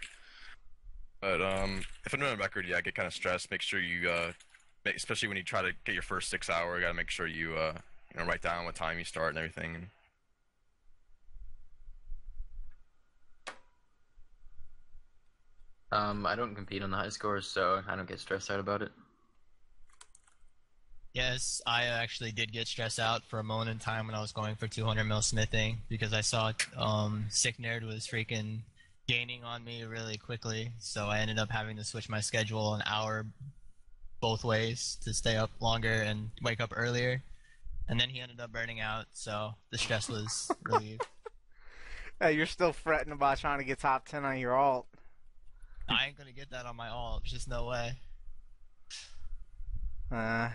But 1.20 1.40
um, 1.40 1.82
if 2.04 2.12
I'm 2.12 2.22
a 2.22 2.36
record, 2.36 2.66
yeah, 2.68 2.76
I 2.76 2.80
get 2.80 2.94
kind 2.94 3.06
of 3.06 3.14
stressed. 3.14 3.50
Make 3.50 3.62
sure 3.62 3.80
you, 3.80 4.10
uh, 4.10 4.32
especially 4.94 5.28
when 5.28 5.38
you 5.38 5.42
try 5.42 5.62
to 5.62 5.72
get 5.84 5.94
your 5.94 6.02
first 6.02 6.28
six 6.28 6.50
hour, 6.50 6.76
you 6.76 6.82
gotta 6.82 6.94
make 6.94 7.10
sure 7.10 7.26
you, 7.26 7.54
uh, 7.54 7.72
you 8.12 8.20
know, 8.20 8.26
write 8.26 8.42
down 8.42 8.66
what 8.66 8.74
time 8.74 8.98
you 8.98 9.04
start 9.04 9.30
and 9.30 9.38
everything. 9.38 9.88
Um, 15.92 16.26
I 16.26 16.34
don't 16.34 16.54
compete 16.54 16.82
on 16.82 16.90
the 16.90 16.96
high 16.96 17.08
scores, 17.08 17.46
so 17.46 17.80
I 17.88 17.94
don't 17.94 18.08
get 18.08 18.18
stressed 18.18 18.50
out 18.50 18.60
about 18.60 18.82
it. 18.82 18.90
Yes, 21.14 21.62
I 21.64 21.84
actually 21.84 22.32
did 22.32 22.52
get 22.52 22.66
stressed 22.66 22.98
out 22.98 23.22
for 23.24 23.38
a 23.38 23.44
moment 23.44 23.70
in 23.70 23.78
time 23.78 24.06
when 24.06 24.16
I 24.16 24.20
was 24.20 24.32
going 24.32 24.56
for 24.56 24.66
200 24.66 25.04
mil 25.04 25.22
smithing 25.22 25.78
because 25.88 26.12
I 26.12 26.22
saw 26.22 26.52
um, 26.76 27.26
Sick 27.30 27.56
Nerd 27.58 27.86
was 27.86 28.04
freaking 28.04 28.62
gaining 29.06 29.44
on 29.44 29.62
me 29.64 29.84
really 29.84 30.16
quickly. 30.16 30.72
So 30.80 31.06
I 31.06 31.20
ended 31.20 31.38
up 31.38 31.50
having 31.50 31.76
to 31.76 31.84
switch 31.84 32.08
my 32.08 32.18
schedule 32.18 32.74
an 32.74 32.82
hour 32.84 33.26
both 34.20 34.42
ways 34.42 34.98
to 35.04 35.14
stay 35.14 35.36
up 35.36 35.50
longer 35.60 35.92
and 35.92 36.30
wake 36.42 36.60
up 36.60 36.72
earlier. 36.74 37.22
And 37.88 38.00
then 38.00 38.08
he 38.08 38.20
ended 38.20 38.40
up 38.40 38.50
burning 38.50 38.80
out, 38.80 39.04
so 39.12 39.54
the 39.70 39.78
stress 39.78 40.08
was 40.08 40.50
relieved. 40.64 41.06
Hey, 42.20 42.32
you're 42.32 42.46
still 42.46 42.72
fretting 42.72 43.12
about 43.12 43.38
trying 43.38 43.58
to 43.58 43.64
get 43.64 43.78
top 43.78 44.08
10 44.08 44.24
on 44.24 44.38
your 44.38 44.56
alt. 44.56 44.86
I 45.88 46.06
ain't 46.06 46.18
gonna 46.18 46.32
get 46.32 46.50
that 46.50 46.66
on 46.66 46.74
my 46.74 46.88
alt. 46.88 47.22
There's 47.22 47.34
just 47.34 47.48
no 47.48 47.66
way. 47.66 47.92
Uh, 50.10 50.48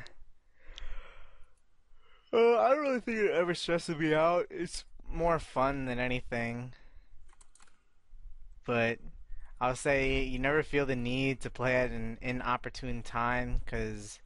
uh, 2.33 2.59
I 2.59 2.69
don't 2.69 2.83
really 2.83 2.99
think 2.99 3.17
it 3.17 3.31
ever 3.31 3.53
stresses 3.53 3.97
me 3.97 4.13
out. 4.13 4.47
It's 4.49 4.85
more 5.11 5.39
fun 5.39 5.85
than 5.85 5.99
anything. 5.99 6.73
But 8.65 8.99
I'll 9.59 9.75
say 9.75 10.23
you 10.23 10.39
never 10.39 10.63
feel 10.63 10.85
the 10.85 10.95
need 10.95 11.41
to 11.41 11.49
play 11.49 11.75
at 11.75 11.91
an 11.91 12.17
inopportune 12.21 13.01
time 13.01 13.61
because, 13.63 14.19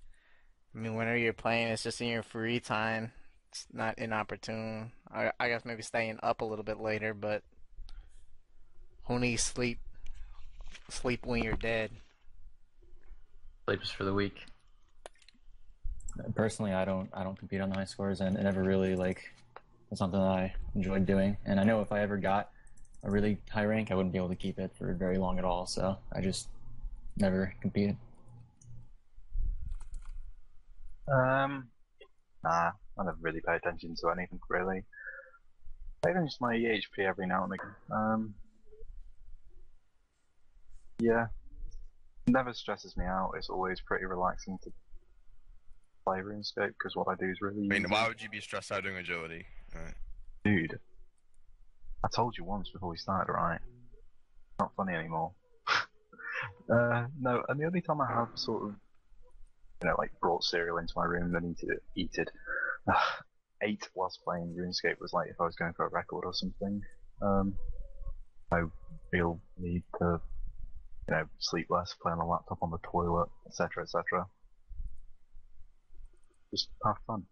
I 0.76 0.80
mean, 0.80 0.96
whenever 0.96 1.18
you're 1.18 1.34
playing, 1.34 1.70
it's 1.70 1.84
just 1.84 2.02
in 2.02 2.08
your 2.08 2.24
free 2.24 2.60
time. 2.60 3.12
It's 3.50 3.66
not 3.72 3.98
inopportune. 3.98 4.92
I, 5.12 5.32
I 5.40 5.48
guess 5.48 5.64
maybe 5.64 5.84
staying 5.84 6.20
up 6.22 6.42
a 6.42 6.46
little 6.46 6.66
bit 6.66 6.80
later, 6.80 7.14
but 7.14 7.44
needs 9.10 9.44
sleep? 9.44 9.80
Sleep 10.90 11.26
when 11.26 11.44
you're 11.44 11.54
dead. 11.54 11.92
Sleep 13.66 13.82
is 13.82 13.92
for 13.92 14.04
the 14.04 14.14
weak. 14.14 14.46
Personally, 16.36 16.74
I 16.74 16.86
don't 16.86 17.10
I 17.14 17.24
don't 17.24 17.38
compete 17.38 17.62
on 17.62 17.70
the 17.70 17.76
high 17.76 17.86
scores, 17.86 18.22
and 18.22 18.38
it 18.38 18.44
never 18.44 18.64
really 18.64 18.96
like 18.96 19.34
was 19.90 20.00
something 20.00 20.20
that 20.20 20.28
I 20.28 20.54
enjoyed 20.76 21.06
doing. 21.06 21.38
And 21.46 21.60
I 21.60 21.64
know 21.64 21.82
if 21.82 21.92
I 21.92 22.02
ever 22.02 22.18
got 22.18 22.50
a 23.04 23.12
really 23.12 23.38
high 23.50 23.66
rank, 23.66 23.92
I 23.92 23.96
wouldn't 23.96 24.14
be 24.14 24.18
able 24.18 24.30
to 24.30 24.36
keep 24.36 24.60
it 24.60 24.72
for 24.78 24.94
very 24.94 25.18
long 25.18 25.40
at 25.40 25.46
all. 25.46 25.66
So 25.66 25.98
I 26.12 26.22
just 26.22 26.48
never 27.18 27.54
competed. 27.62 27.98
Um, 31.12 31.68
nah, 32.44 32.72
I 32.98 33.04
never 33.04 33.18
really 33.22 33.42
pay 33.42 33.56
attention 33.56 33.96
to 34.02 34.10
anything 34.10 34.40
really. 34.50 34.84
Even 36.10 36.26
just 36.26 36.42
my 36.42 36.56
EHP 36.56 37.00
every 37.00 37.28
now 37.28 37.44
and 37.44 37.54
again. 37.54 37.76
Um, 37.92 38.34
yeah, 41.00 41.28
never 42.28 42.54
stresses 42.54 42.96
me 42.98 43.06
out. 43.06 43.34
It's 43.38 43.50
always 43.50 43.82
pretty 43.82 44.06
relaxing 44.06 44.58
to 44.64 44.72
play 46.06 46.20
RuneScape 46.20 46.74
because 46.78 46.96
what 46.96 47.08
I 47.08 47.16
do 47.16 47.30
is 47.30 47.38
really. 47.42 47.66
I 47.66 47.80
mean, 47.80 47.90
why 47.90 48.08
would 48.08 48.22
you 48.22 48.30
be 48.30 48.42
stressed 48.42 48.72
out 48.72 48.84
doing 48.84 48.98
agility? 48.98 49.46
Uh, 49.76 49.92
Dude, 50.44 50.78
I 52.04 52.08
told 52.14 52.38
you 52.38 52.44
once 52.44 52.70
before 52.70 52.90
we 52.90 52.98
started, 52.98 53.32
right? 53.32 53.60
Not 54.60 54.72
funny 54.76 54.94
anymore. 54.94 55.32
uh, 56.70 57.06
no, 57.20 57.44
and 57.48 57.60
the 57.60 57.66
only 57.66 57.82
time 57.82 58.02
I 58.02 58.12
have 58.12 58.30
sort 58.36 58.64
of, 58.64 58.76
you 59.82 59.90
know, 59.90 59.96
like 59.98 60.12
brought 60.22 60.44
cereal 60.44 60.78
into 60.78 60.94
my 60.96 61.06
room 61.06 61.34
and 61.34 61.52
eat 61.52 61.64
it, 61.64 61.84
eat 61.96 62.12
it, 62.16 62.30
ate 63.64 63.88
whilst 63.96 64.20
playing 64.24 64.54
RuneScape 64.60 65.00
was 65.00 65.14
like 65.14 65.30
if 65.30 65.40
I 65.40 65.46
was 65.46 65.56
going 65.56 65.74
for 65.74 65.86
a 65.86 65.90
record 65.90 66.26
or 66.26 66.34
something. 66.34 66.82
Um, 67.22 67.56
no 68.52 68.72
real 69.12 69.40
need 69.58 69.84
to, 70.00 70.20
you 71.08 71.16
know, 71.16 71.26
sleep 71.40 71.68
less, 71.70 71.96
play 72.02 72.12
on 72.12 72.20
the 72.20 72.26
laptop 72.26 72.58
on 72.62 72.72
the 72.72 72.80
toilet, 72.84 73.30
etc., 73.48 73.84
etc. 73.84 74.26
Just 76.54 76.70
have 76.86 76.98
fun. 77.08 77.26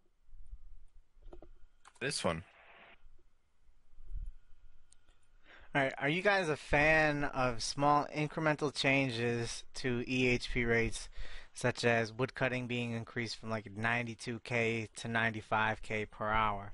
this 1.99 2.24
one. 2.24 2.41
Alright, 5.76 5.93
are 5.99 6.09
you 6.09 6.24
guys 6.24 6.49
a 6.49 6.57
fan 6.57 7.26
of 7.26 7.61
small 7.61 8.07
incremental 8.15 8.74
changes 8.74 9.63
to 9.76 10.03
EHP 10.05 10.67
rates, 10.67 11.07
such 11.53 11.86
as 11.86 12.11
woodcutting 12.11 12.65
being 12.65 12.93
increased 12.93 13.39
from 13.39 13.51
like 13.51 13.76
92k 13.76 14.89
to 14.95 15.07
95k 15.07 16.09
per 16.09 16.28
hour? 16.28 16.74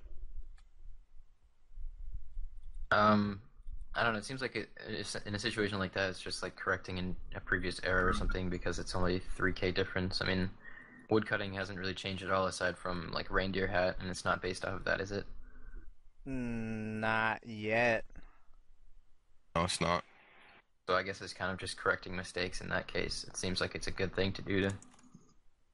Um, 2.91 3.41
I 3.93 4.03
don't 4.03 4.13
know. 4.13 4.19
It 4.19 4.25
seems 4.25 4.41
like 4.41 4.55
it, 4.55 4.69
in 5.25 5.35
a 5.35 5.39
situation 5.39 5.79
like 5.79 5.93
that, 5.95 6.11
it's 6.11 6.21
just 6.21 6.41
like 6.41 6.55
correcting 6.55 6.97
in 6.97 7.13
a 7.35 7.41
previous 7.41 7.81
error 7.83 8.07
or 8.07 8.13
something 8.13 8.49
because 8.49 8.79
it's 8.79 8.95
only 8.95 9.21
3k 9.37 9.75
difference. 9.75 10.21
I 10.21 10.27
mean, 10.27 10.49
woodcutting 11.09 11.53
hasn't 11.53 11.79
really 11.79 11.93
changed 11.93 12.23
at 12.23 12.31
all 12.31 12.47
aside 12.47 12.77
from 12.77 13.11
like 13.11 13.29
reindeer 13.31 13.67
hat, 13.67 13.97
and 13.99 14.09
it's 14.09 14.25
not 14.25 14.41
based 14.41 14.65
off 14.65 14.73
of 14.75 14.83
that, 14.85 15.01
is 15.01 15.11
it? 15.11 15.25
Mm, 16.27 16.99
Not 16.99 17.45
yet. 17.45 18.05
No, 19.55 19.63
it's 19.63 19.81
not. 19.81 20.03
So 20.87 20.95
I 20.95 21.03
guess 21.03 21.21
it's 21.21 21.33
kind 21.33 21.51
of 21.51 21.57
just 21.57 21.77
correcting 21.77 22.15
mistakes 22.15 22.61
in 22.61 22.69
that 22.69 22.87
case. 22.87 23.25
It 23.27 23.35
seems 23.35 23.59
like 23.59 23.75
it's 23.75 23.87
a 23.87 23.91
good 23.91 24.15
thing 24.15 24.31
to 24.33 24.41
do 24.41 24.61
to 24.61 24.73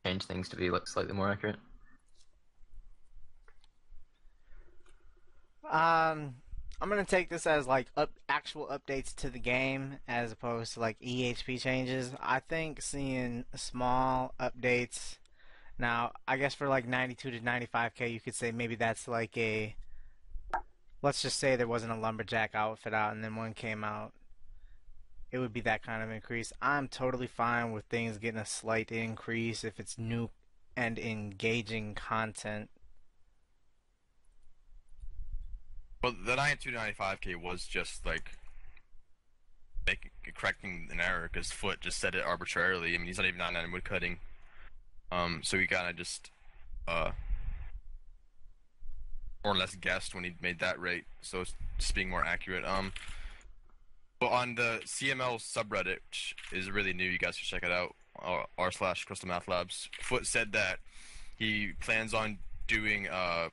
change 0.06 0.24
things 0.26 0.50
to 0.50 0.56
be 0.56 0.70
like 0.70 0.88
slightly 0.88 1.14
more 1.14 1.30
accurate. 1.32 1.58
Um, 5.70 6.36
I'm 6.82 6.90
gonna 6.90 7.06
take 7.06 7.30
this 7.30 7.48
as 7.48 7.68
like 7.68 7.88
up 7.96 8.12
actual 8.28 8.68
updates 8.68 9.16
to 9.16 9.30
the 9.30 9.40
game 9.40 9.98
as 10.08 10.32
opposed 10.32 10.74
to 10.74 10.80
like 10.80 11.00
EHP 11.00 11.62
changes. 11.62 12.12
I 12.20 12.40
think 12.40 12.82
seeing 12.82 13.46
small 13.56 14.34
updates. 14.40 15.18
Now, 15.78 16.12
I 16.28 16.38
guess 16.38 16.54
for 16.54 16.68
like 16.68 16.88
92 16.88 17.32
to 17.32 17.40
95k, 17.40 18.12
you 18.12 18.20
could 18.20 18.36
say 18.36 18.52
maybe 18.52 18.76
that's 18.76 19.08
like 19.08 19.38
a. 19.38 19.76
Let's 21.02 21.22
just 21.22 21.38
say 21.38 21.56
there 21.56 21.68
wasn't 21.68 21.92
a 21.92 21.98
lumberjack 21.98 22.56
outfit 22.56 22.94
out, 22.94 23.14
and 23.14 23.24
then 23.24 23.36
one 23.36 23.54
came 23.54 23.84
out. 23.84 24.14
It 25.32 25.40
would 25.40 25.52
be 25.52 25.62
that 25.62 25.84
kind 25.84 26.04
of 26.04 26.12
increase. 26.12 26.54
I'm 26.62 26.88
totally 26.88 27.28
fine 27.28 27.72
with 27.72 27.86
things 27.86 28.18
getting 28.20 28.40
a 28.40 28.46
slight 28.46 28.92
increase 28.92 29.64
if 29.64 29.80
it's 29.80 29.98
new 29.98 30.30
and 30.78 30.98
engaging 30.98 31.96
content. 31.96 32.70
Well, 36.02 36.14
the 36.26 36.36
92 36.36 36.72
to 36.72 36.78
95k 36.78 37.42
was 37.42 37.66
just 37.66 38.06
like 38.06 38.32
making 39.86 40.12
correcting 40.36 40.90
an 40.92 41.00
error 41.00 41.30
because 41.32 41.52
Foot 41.52 41.82
just 41.82 41.98
said 41.98 42.16
it 42.16 42.24
arbitrarily. 42.24 42.94
I 42.94 42.98
mean, 42.98 43.08
he's 43.08 43.18
not 43.18 43.26
even 43.26 43.42
on 43.42 43.72
wood 43.72 43.84
cutting. 43.84 44.20
Um, 45.12 45.42
so 45.44 45.58
he 45.58 45.68
kind 45.68 45.90
of 45.90 45.96
just 45.96 46.32
uh 46.88 47.12
more 49.44 49.54
or 49.54 49.58
less 49.58 49.76
guessed 49.76 50.16
when 50.16 50.24
he 50.24 50.34
made 50.42 50.60
that 50.60 50.80
rate. 50.80 51.04
So 51.22 51.42
it's 51.42 51.54
just 51.78 51.94
being 51.96 52.10
more 52.10 52.26
accurate. 52.26 52.66
Um, 52.66 52.94
but 54.20 54.32
on 54.32 54.56
the 54.56 54.80
CML 54.86 55.38
subreddit, 55.40 55.98
which 56.10 56.36
is 56.54 56.72
really 56.72 56.94
new, 56.94 57.04
you 57.04 57.18
guys 57.20 57.36
should 57.36 57.50
check 57.50 57.64
it 57.64 57.72
out. 57.72 57.94
uh, 58.24 58.44
R 58.58 58.72
slash 58.72 59.04
Crystal 59.06 59.28
Math 59.28 59.48
Labs. 59.48 59.90
Foot 60.02 60.26
said 60.26 60.54
that 60.54 60.80
he 61.38 61.74
plans 61.82 62.14
on 62.14 62.38
doing 62.68 63.08
uh 63.10 63.50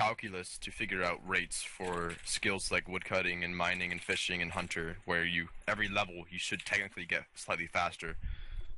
calculus 0.00 0.58
to 0.58 0.70
figure 0.72 1.04
out 1.04 1.20
rates 1.26 1.62
for 1.62 2.14
skills 2.24 2.72
like 2.72 2.88
woodcutting 2.88 3.44
and 3.44 3.56
mining 3.56 3.92
and 3.92 4.00
fishing 4.00 4.42
and 4.42 4.52
hunter, 4.52 4.96
where 5.04 5.24
you 5.24 5.48
every 5.68 5.88
level 5.88 6.24
you 6.30 6.38
should 6.38 6.64
technically 6.64 7.04
get 7.04 7.24
slightly 7.34 7.66
faster. 7.66 8.16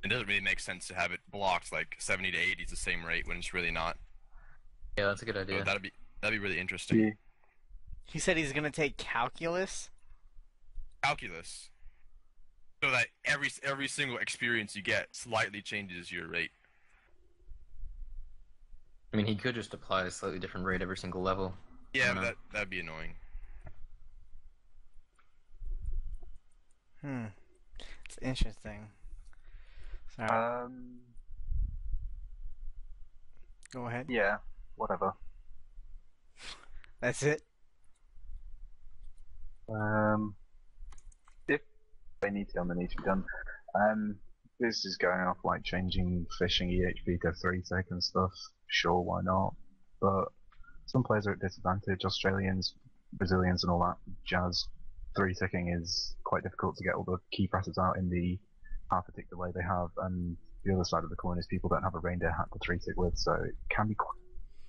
It 0.05 0.09
doesn't 0.09 0.29
really 0.29 0.41
make 0.41 0.61
sense 0.61 0.87
to 0.89 0.95
have 0.95 1.11
it 1.11 1.21
blocked 1.31 1.73
like 1.73 1.97
70 1.99 2.31
to 2.31 2.39
80 2.39 2.63
is 2.63 2.71
the 2.71 2.77
same 2.77 3.05
rate 3.05 3.27
when 3.27 3.39
it's 3.39 3.53
really 3.53 3.71
not. 3.73 3.97
Yeah, 4.97 5.07
that's 5.07 5.23
a 5.23 5.25
good 5.25 5.35
So 5.35 5.41
idea. 5.41 5.65
that'd 5.65 5.83
be 5.83 5.93
that'd 6.21 6.39
be 6.39 6.43
really 6.43 6.59
interesting. 6.61 7.01
Yeah. 7.01 7.11
He 8.05 8.19
said 8.19 8.37
he's 8.37 8.53
gonna 8.53 8.71
take 8.71 8.97
calculus. 8.97 9.91
Calculus, 11.03 11.71
so 12.83 12.91
that 12.91 13.09
every 13.25 13.51
every 13.63 13.89
single 13.89 14.19
experience 14.19 14.75
you 14.77 14.83
get 14.83 15.09
slightly 15.15 15.61
changes 15.61 16.11
your 16.11 16.27
rate. 16.29 16.51
I 19.13 19.17
mean, 19.17 19.27
he 19.27 19.35
could 19.37 19.55
just 19.55 19.73
apply 19.75 20.05
a 20.05 20.11
slightly 20.11 20.39
different 20.39 20.67
rate 20.67 20.83
every 20.83 20.97
single 20.97 21.23
level. 21.23 21.55
Yeah, 21.93 22.13
but 22.15 22.23
that 22.23 22.35
that'd 22.53 22.71
be 22.71 22.81
annoying. 22.81 23.15
Hmm, 27.01 27.27
it's 28.07 28.19
interesting. 28.21 28.89
Sorry, 30.17 30.65
Um, 30.65 31.01
go 33.73 33.87
ahead. 33.87 34.07
yeah, 34.09 34.39
whatever. 34.77 35.13
That's 37.01 37.23
it. 37.23 37.43
Um, 39.69 40.35
if 41.49 41.61
they 42.21 42.31
need 42.31 42.49
to, 42.49 42.55
then 42.57 42.69
they 42.69 42.75
need 42.75 42.91
to 42.91 42.97
be 42.97 43.05
done. 43.05 43.25
Um, 43.75 44.19
this 44.59 44.85
is 44.87 44.97
going 44.97 45.21
off 45.21 45.37
like 45.45 45.63
changing 45.65 46.27
fishing 46.39 46.71
EHP 46.71 47.21
to 47.23 47.33
three 47.33 47.63
sec 47.63 47.87
and 47.91 48.03
stuff. 48.03 48.33
Sure, 48.69 49.01
why 49.01 49.21
not? 49.23 49.55
But 50.01 50.27
some 50.87 51.03
players 51.03 51.27
are 51.27 51.33
at 51.33 51.41
disadvantage. 51.41 52.05
Australians, 52.05 52.75
Brazilians, 53.13 53.65
and 53.65 53.71
all 53.71 53.81
that 53.81 53.97
jazz. 54.25 54.67
Three 55.17 55.35
ticking 55.35 55.69
is 55.79 56.15
quite 56.25 56.43
difficult 56.43 56.77
to 56.77 56.85
get 56.85 56.95
all 56.95 57.05
the 57.05 57.19
key 57.33 57.47
presses 57.49 57.79
out 57.79 57.97
in 57.99 58.09
the 58.11 58.39
half 58.91 59.05
a 59.09 59.13
tick 59.13 59.29
delay 59.31 59.51
they 59.55 59.63
have, 59.63 59.89
and 59.99 60.37
the 60.65 60.75
other 60.75 60.85
side 60.85 61.05
of 61.05 61.11
the 61.11 61.17
coin 61.17 61.39
is 61.39 61.47
people 61.47 61.69
don't 61.69 61.83
have 61.83 61.95
a 61.95 61.99
reindeer 61.99 62.31
hat 62.31 62.47
to 62.53 62.59
three 62.59 62.79
tick 62.79 62.97
with, 62.97 63.17
so 63.17 63.33
it 63.33 63.55
can 63.71 63.89
be 63.89 63.95
qu- 63.95 64.21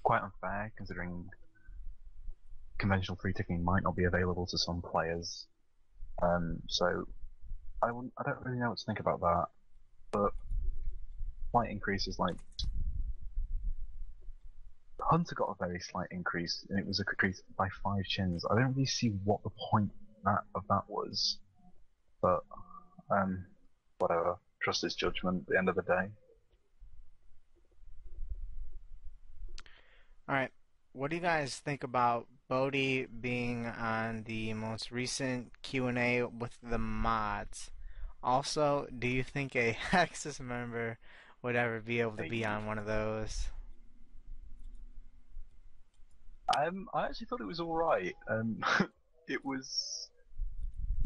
quite 0.03 0.21
unfair 0.21 0.71
considering 0.77 1.25
conventional 2.77 3.17
free 3.17 3.33
ticking 3.33 3.63
might 3.63 3.83
not 3.83 3.95
be 3.95 4.03
available 4.03 4.45
to 4.45 4.57
some 4.57 4.81
players. 4.81 5.47
Um, 6.21 6.57
so 6.67 7.05
I 7.81 7.87
I 7.87 8.23
don't 8.23 8.45
really 8.45 8.59
know 8.59 8.69
what 8.69 8.77
to 8.77 8.85
think 8.85 8.99
about 8.99 9.19
that. 9.21 9.45
But 10.11 10.31
slight 11.51 11.69
increases 11.69 12.17
like 12.19 12.35
Hunter 15.01 15.35
got 15.35 15.55
a 15.59 15.65
very 15.65 15.79
slight 15.79 16.07
increase, 16.11 16.65
and 16.69 16.79
it 16.79 16.85
was 16.85 16.99
a 16.99 17.03
increase 17.03 17.41
by 17.57 17.67
five 17.83 18.03
chins. 18.05 18.45
I 18.49 18.55
don't 18.55 18.73
really 18.73 18.85
see 18.85 19.09
what 19.23 19.41
the 19.43 19.51
point 19.71 19.91
that 20.25 20.43
of 20.55 20.63
that 20.69 20.83
was, 20.87 21.39
but 22.21 22.41
um, 23.09 23.45
whatever. 23.99 24.37
Trust 24.61 24.81
his 24.81 24.95
judgment. 24.95 25.41
At 25.41 25.47
the 25.47 25.57
end 25.57 25.69
of 25.69 25.75
the 25.75 25.81
day. 25.83 26.09
All 30.29 30.35
right. 30.35 30.51
What 30.93 31.11
do 31.11 31.15
you 31.15 31.21
guys 31.21 31.55
think 31.55 31.83
about 31.83 32.27
Boaty 32.49 33.07
being 33.21 33.65
on 33.65 34.23
the 34.23 34.53
most 34.53 34.91
recent 34.91 35.51
Q&A 35.61 36.23
with 36.23 36.57
the 36.63 36.79
mods? 36.79 37.71
Also, 38.23 38.87
do 38.97 39.07
you 39.07 39.23
think 39.23 39.55
a 39.55 39.73
Hexus 39.91 40.39
member 40.39 40.97
would 41.41 41.55
ever 41.55 41.79
be 41.79 42.01
able 42.01 42.17
to 42.17 42.27
be 42.27 42.43
on 42.45 42.65
one 42.65 42.77
of 42.77 42.85
those? 42.85 43.49
Um, 46.57 46.89
I 46.93 47.05
actually 47.05 47.27
thought 47.27 47.41
it 47.41 47.47
was 47.47 47.59
alright. 47.59 48.15
Um, 48.27 48.63
it 49.27 49.43
was 49.45 50.09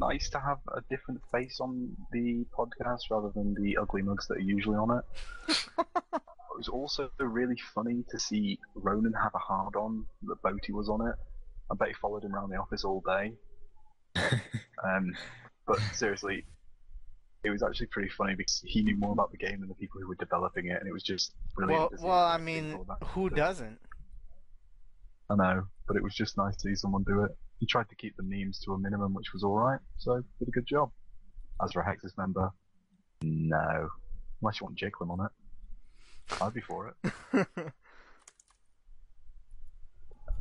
nice 0.01 0.29
to 0.29 0.39
have 0.39 0.57
a 0.75 0.81
different 0.89 1.21
face 1.31 1.59
on 1.61 1.95
the 2.11 2.45
podcast 2.57 3.09
rather 3.11 3.29
than 3.35 3.55
the 3.61 3.77
ugly 3.77 4.01
mugs 4.01 4.27
that 4.27 4.37
are 4.37 4.41
usually 4.41 4.75
on 4.75 4.97
it. 4.97 5.55
it 5.79 6.57
was 6.57 6.67
also 6.67 7.09
really 7.19 7.57
funny 7.73 8.03
to 8.09 8.19
see 8.19 8.59
Ronan 8.75 9.13
have 9.13 9.31
a 9.35 9.39
hard 9.39 9.75
on 9.75 10.05
that 10.23 10.41
Boaty 10.41 10.71
was 10.71 10.89
on 10.89 11.07
it. 11.07 11.15
I 11.71 11.75
bet 11.75 11.89
he 11.89 11.93
followed 11.93 12.23
him 12.23 12.33
around 12.33 12.49
the 12.49 12.57
office 12.57 12.83
all 12.83 13.03
day. 13.05 13.33
um, 14.83 15.13
but 15.67 15.79
seriously, 15.93 16.45
it 17.43 17.49
was 17.49 17.63
actually 17.63 17.87
pretty 17.87 18.09
funny 18.09 18.35
because 18.35 18.61
he 18.65 18.81
knew 18.81 18.97
more 18.97 19.13
about 19.13 19.31
the 19.31 19.37
game 19.37 19.59
than 19.59 19.69
the 19.69 19.75
people 19.75 20.01
who 20.01 20.07
were 20.07 20.15
developing 20.15 20.67
it, 20.67 20.79
and 20.79 20.87
it 20.87 20.91
was 20.91 21.03
just 21.03 21.33
brilliant. 21.55 21.91
Well, 21.93 22.09
well, 22.09 22.25
I 22.25 22.37
mean, 22.37 22.77
who 23.03 23.29
doesn't? 23.29 23.79
I 25.29 25.35
know, 25.35 25.63
but 25.87 25.95
it 25.95 26.03
was 26.03 26.13
just 26.13 26.37
nice 26.37 26.55
to 26.57 26.69
see 26.69 26.75
someone 26.75 27.03
do 27.03 27.23
it. 27.23 27.31
He 27.61 27.67
tried 27.67 27.87
to 27.89 27.95
keep 27.95 28.17
the 28.17 28.23
memes 28.23 28.59
to 28.61 28.73
a 28.73 28.79
minimum, 28.79 29.13
which 29.13 29.33
was 29.33 29.43
alright, 29.43 29.79
so 29.99 30.23
did 30.39 30.47
a 30.47 30.51
good 30.51 30.65
job. 30.65 30.89
As 31.63 31.71
for 31.71 31.81
a 31.81 31.85
Hexus 31.85 32.17
member, 32.17 32.51
no. 33.21 33.87
Unless 34.41 34.59
you 34.59 34.65
want 34.65 34.77
Jiglim 34.77 35.11
on 35.11 35.27
it. 35.27 35.31
I'd 36.41 36.53
be 36.55 36.61
for 36.61 36.95
it. 37.03 37.47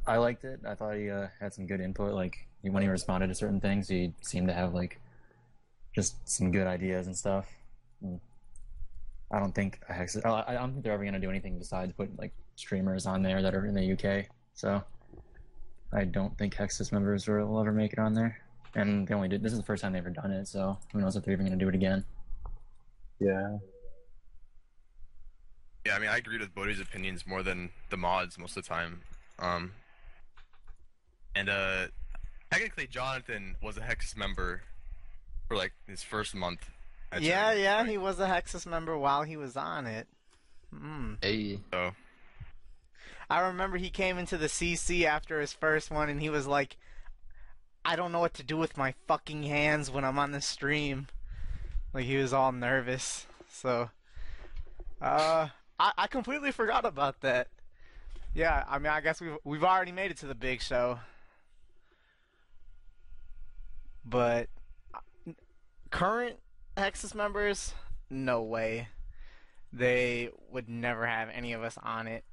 I 0.06 0.16
liked 0.16 0.44
it. 0.44 0.60
I 0.66 0.74
thought 0.74 0.96
he 0.96 1.10
uh, 1.10 1.26
had 1.38 1.52
some 1.52 1.66
good 1.66 1.82
input. 1.82 2.14
Like 2.14 2.48
when 2.62 2.82
he 2.82 2.88
responded 2.88 3.26
to 3.26 3.34
certain 3.34 3.60
things, 3.60 3.86
he 3.86 4.14
seemed 4.22 4.48
to 4.48 4.54
have 4.54 4.72
like 4.72 4.98
just 5.94 6.26
some 6.26 6.50
good 6.50 6.66
ideas 6.66 7.06
and 7.06 7.14
stuff. 7.14 7.46
Mm. 8.02 8.18
I 9.30 9.38
don't 9.38 9.54
think 9.54 9.78
a 9.90 9.92
Hex. 9.92 10.16
I 10.24 10.44
I 10.48 10.54
don't 10.54 10.72
think 10.72 10.84
they're 10.84 10.94
ever 10.94 11.04
gonna 11.04 11.20
do 11.20 11.28
anything 11.28 11.58
besides 11.58 11.92
put 11.92 12.18
like 12.18 12.32
streamers 12.56 13.04
on 13.04 13.22
there 13.22 13.42
that 13.42 13.54
are 13.54 13.66
in 13.66 13.74
the 13.74 13.92
UK. 13.92 14.26
So 14.54 14.82
I 15.92 16.04
don't 16.04 16.36
think 16.38 16.54
Hexus 16.54 16.92
members 16.92 17.26
will 17.26 17.60
ever 17.60 17.72
make 17.72 17.92
it 17.92 17.98
on 17.98 18.14
there. 18.14 18.38
And 18.74 19.06
they 19.06 19.14
only 19.14 19.28
did. 19.28 19.42
This 19.42 19.52
is 19.52 19.58
the 19.58 19.64
first 19.64 19.82
time 19.82 19.92
they've 19.92 20.00
ever 20.00 20.10
done 20.10 20.30
it, 20.30 20.46
so 20.46 20.78
who 20.92 21.00
knows 21.00 21.16
if 21.16 21.24
they're 21.24 21.34
even 21.34 21.46
gonna 21.46 21.56
do 21.56 21.68
it 21.68 21.74
again. 21.74 22.04
Yeah. 23.18 23.58
Yeah, 25.84 25.96
I 25.96 25.98
mean, 25.98 26.08
I 26.08 26.18
agreed 26.18 26.40
with 26.40 26.54
Boaty's 26.54 26.80
opinions 26.80 27.26
more 27.26 27.42
than 27.42 27.70
the 27.90 27.96
mods 27.96 28.38
most 28.38 28.56
of 28.56 28.62
the 28.62 28.68
time. 28.68 29.00
Um, 29.38 29.72
and 31.34 31.48
uh, 31.48 31.86
technically, 32.50 32.86
Jonathan 32.86 33.56
was 33.62 33.76
a 33.76 33.80
Hexus 33.80 34.16
member 34.16 34.62
for 35.48 35.56
like 35.56 35.72
his 35.88 36.02
first 36.02 36.34
month. 36.34 36.68
at 37.10 37.22
yeah, 37.22 37.46
Dragon, 37.46 37.62
yeah, 37.62 37.86
he 37.86 37.98
was 37.98 38.20
a 38.20 38.26
Hexus 38.26 38.66
member 38.66 38.96
while 38.96 39.22
he 39.22 39.36
was 39.36 39.56
on 39.56 39.86
it. 39.86 40.06
Hmm. 40.72 41.14
Hey, 41.22 41.58
So 41.72 41.92
I 43.30 43.40
remember 43.40 43.76
he 43.78 43.90
came 43.90 44.18
into 44.18 44.36
the 44.36 44.46
CC 44.48 45.04
after 45.04 45.40
his 45.40 45.52
first 45.52 45.90
one 45.90 46.08
and 46.10 46.20
he 46.20 46.28
was 46.28 46.46
like, 46.48 46.76
I 47.84 47.94
don't 47.96 48.12
know 48.12 48.18
what 48.18 48.34
to 48.34 48.42
do 48.42 48.56
with 48.56 48.76
my 48.76 48.94
fucking 49.06 49.44
hands 49.44 49.90
when 49.90 50.04
I'm 50.04 50.18
on 50.18 50.32
the 50.32 50.40
stream. 50.40 51.06
Like 51.94 52.04
he 52.04 52.16
was 52.16 52.32
all 52.32 52.52
nervous. 52.52 53.26
So, 53.48 53.90
uh, 55.00 55.48
I, 55.78 55.92
I 55.96 56.06
completely 56.08 56.50
forgot 56.50 56.84
about 56.84 57.20
that. 57.20 57.48
Yeah, 58.34 58.64
I 58.68 58.78
mean, 58.78 58.92
I 58.92 59.00
guess 59.00 59.20
we've 59.20 59.36
we've 59.44 59.64
already 59.64 59.92
made 59.92 60.10
it 60.10 60.18
to 60.18 60.26
the 60.26 60.34
big 60.36 60.60
show, 60.62 61.00
but 64.04 64.48
current 65.90 66.36
Hexus 66.76 67.14
members, 67.14 67.74
no 68.08 68.42
way. 68.42 68.88
they 69.72 70.30
would 70.50 70.68
never 70.68 71.06
have 71.06 71.28
any 71.30 71.52
of 71.52 71.62
us 71.62 71.78
on 71.82 72.06
it. 72.06 72.24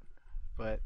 But 0.56 0.80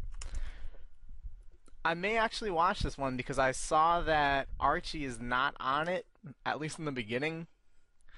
I 1.85 1.95
may 1.95 2.17
actually 2.17 2.51
watch 2.51 2.81
this 2.81 2.97
one 2.97 3.17
because 3.17 3.39
I 3.39 3.53
saw 3.53 4.01
that 4.03 4.49
Archie 4.61 5.05
is 5.05 5.21
not 5.21 5.55
on 5.59 5.89
it, 5.89 6.07
at 6.47 6.61
least 6.61 6.79
in 6.79 6.85
the 6.85 6.93
beginning. 6.93 7.47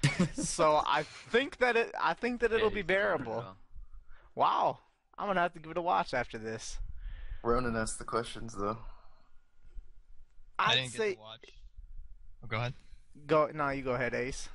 so 0.33 0.81
I 0.85 1.03
think 1.03 1.57
that 1.57 1.75
it 1.75 1.91
I 1.99 2.13
think 2.13 2.41
that 2.41 2.51
it'll 2.53 2.69
Yeah, 2.69 2.73
be 2.73 2.79
you 2.79 2.85
can 2.85 2.97
cover 2.99 3.23
it 3.23 3.25
bearable. 3.27 3.45
Wow. 4.35 4.79
I'm 5.17 5.27
gonna 5.27 5.41
have 5.41 5.53
to 5.53 5.59
give 5.59 5.71
it 5.71 5.77
a 5.77 5.81
watch 5.81 6.13
after 6.13 6.37
this. 6.37 6.79
Ronan 7.43 7.75
asked 7.75 7.99
the 7.99 8.05
questions 8.05 8.53
though. 8.55 8.77
I 10.59 10.71
I'd 10.71 10.75
didn't 10.75 10.91
get 10.93 11.01
say 11.01 11.13
to 11.13 11.15
watch. 11.19 11.45
Oh, 12.43 12.47
go 12.47 12.57
ahead. 12.57 12.73
go 13.27 13.49
no, 13.53 13.69
you 13.69 13.83
go 13.83 13.93
ahead, 13.93 14.13
Ace. 14.13 14.49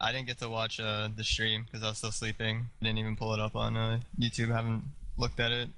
I 0.00 0.12
didn't 0.12 0.26
get 0.28 0.38
to 0.38 0.48
watch 0.48 0.80
uh, 0.80 1.08
the 1.14 1.24
stream 1.24 1.64
because 1.64 1.82
I 1.82 1.88
was 1.90 1.98
still 1.98 2.12
sleeping. 2.12 2.70
Didn't 2.82 2.98
even 2.98 3.16
pull 3.16 3.34
it 3.34 3.40
up 3.40 3.54
on 3.54 3.76
uh, 3.76 4.00
YouTube. 4.18 4.48
Haven't 4.50 4.84
looked 5.18 5.40
at 5.40 5.52
it. 5.52 5.68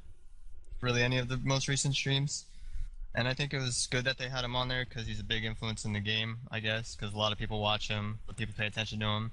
Really, 0.80 1.02
any 1.02 1.18
of 1.18 1.28
the 1.28 1.38
most 1.38 1.68
recent 1.68 1.94
streams. 1.94 2.46
And 3.14 3.28
I 3.28 3.34
think 3.34 3.52
it 3.52 3.58
was 3.58 3.86
good 3.90 4.04
that 4.06 4.16
they 4.16 4.28
had 4.28 4.44
him 4.44 4.56
on 4.56 4.68
there 4.68 4.86
because 4.88 5.06
he's 5.06 5.20
a 5.20 5.24
big 5.24 5.44
influence 5.44 5.84
in 5.84 5.92
the 5.92 6.00
game. 6.00 6.38
I 6.50 6.60
guess 6.60 6.96
because 6.96 7.14
a 7.14 7.18
lot 7.18 7.32
of 7.32 7.38
people 7.38 7.60
watch 7.60 7.88
him, 7.88 8.20
people 8.36 8.54
pay 8.56 8.66
attention 8.66 9.00
to 9.00 9.06
him. 9.06 9.32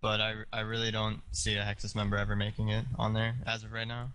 But 0.00 0.20
I, 0.20 0.34
I 0.52 0.60
really 0.60 0.90
don't 0.90 1.20
see 1.30 1.56
a 1.56 1.62
Hexus 1.62 1.94
member 1.94 2.16
ever 2.16 2.34
making 2.34 2.70
it 2.70 2.86
on 2.98 3.12
there 3.12 3.36
as 3.46 3.62
of 3.62 3.72
right 3.72 3.86
now. 3.86 4.10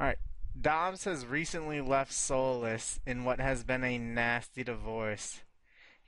Alright. 0.00 0.18
Dobbs 0.60 1.04
has 1.04 1.26
recently 1.26 1.80
left 1.80 2.12
Soulless 2.12 3.00
in 3.06 3.24
what 3.24 3.40
has 3.40 3.64
been 3.64 3.84
a 3.84 3.98
nasty 3.98 4.64
divorce. 4.64 5.40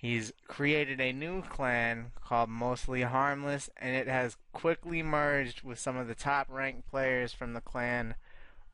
He's 0.00 0.32
created 0.48 0.98
a 0.98 1.12
new 1.12 1.42
clan 1.42 2.12
called 2.24 2.48
Mostly 2.48 3.02
Harmless, 3.02 3.68
and 3.76 3.94
it 3.94 4.08
has 4.08 4.38
quickly 4.54 5.02
merged 5.02 5.62
with 5.62 5.78
some 5.78 5.98
of 5.98 6.08
the 6.08 6.14
top 6.14 6.46
ranked 6.48 6.88
players 6.88 7.34
from 7.34 7.52
the 7.52 7.60
clan 7.60 8.14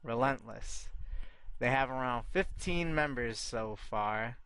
Relentless. 0.05 0.89
They 1.59 1.69
have 1.69 1.91
around 1.91 2.27
15 2.31 2.95
members 2.95 3.41
so 3.41 3.75
far. 3.75 4.37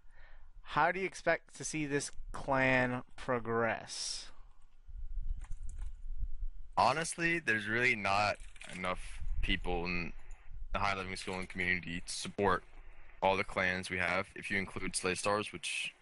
How 0.63 0.91
do 0.91 1.01
you 1.01 1.05
expect 1.05 1.55
to 1.59 1.65
see 1.65 1.85
this 1.85 2.13
clan 2.33 3.03
progress? 3.15 4.29
Honestly, 6.79 7.41
there's 7.41 7.69
really 7.69 7.95
not 7.95 8.37
enough 8.75 9.21
people 9.43 9.85
in 9.85 10.15
the 10.73 10.79
high 10.79 10.97
living 10.97 11.15
skilling 11.17 11.47
community 11.47 12.03
to 12.07 12.13
support 12.13 12.65
all 13.21 13.37
the 13.37 13.45
clans 13.45 13.91
we 13.91 13.99
have. 13.99 14.29
If 14.35 14.51
you 14.51 14.57
include 14.57 14.97
Slay 14.97 15.15
Stars, 15.15 15.53
which 15.53 15.93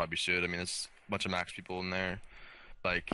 probably 0.00 0.16
should. 0.16 0.42
I 0.42 0.46
mean, 0.46 0.56
there's 0.56 0.88
a 1.06 1.10
bunch 1.10 1.26
of 1.26 1.30
max 1.30 1.52
people 1.52 1.78
in 1.80 1.90
there. 1.90 2.20
Like, 2.82 3.10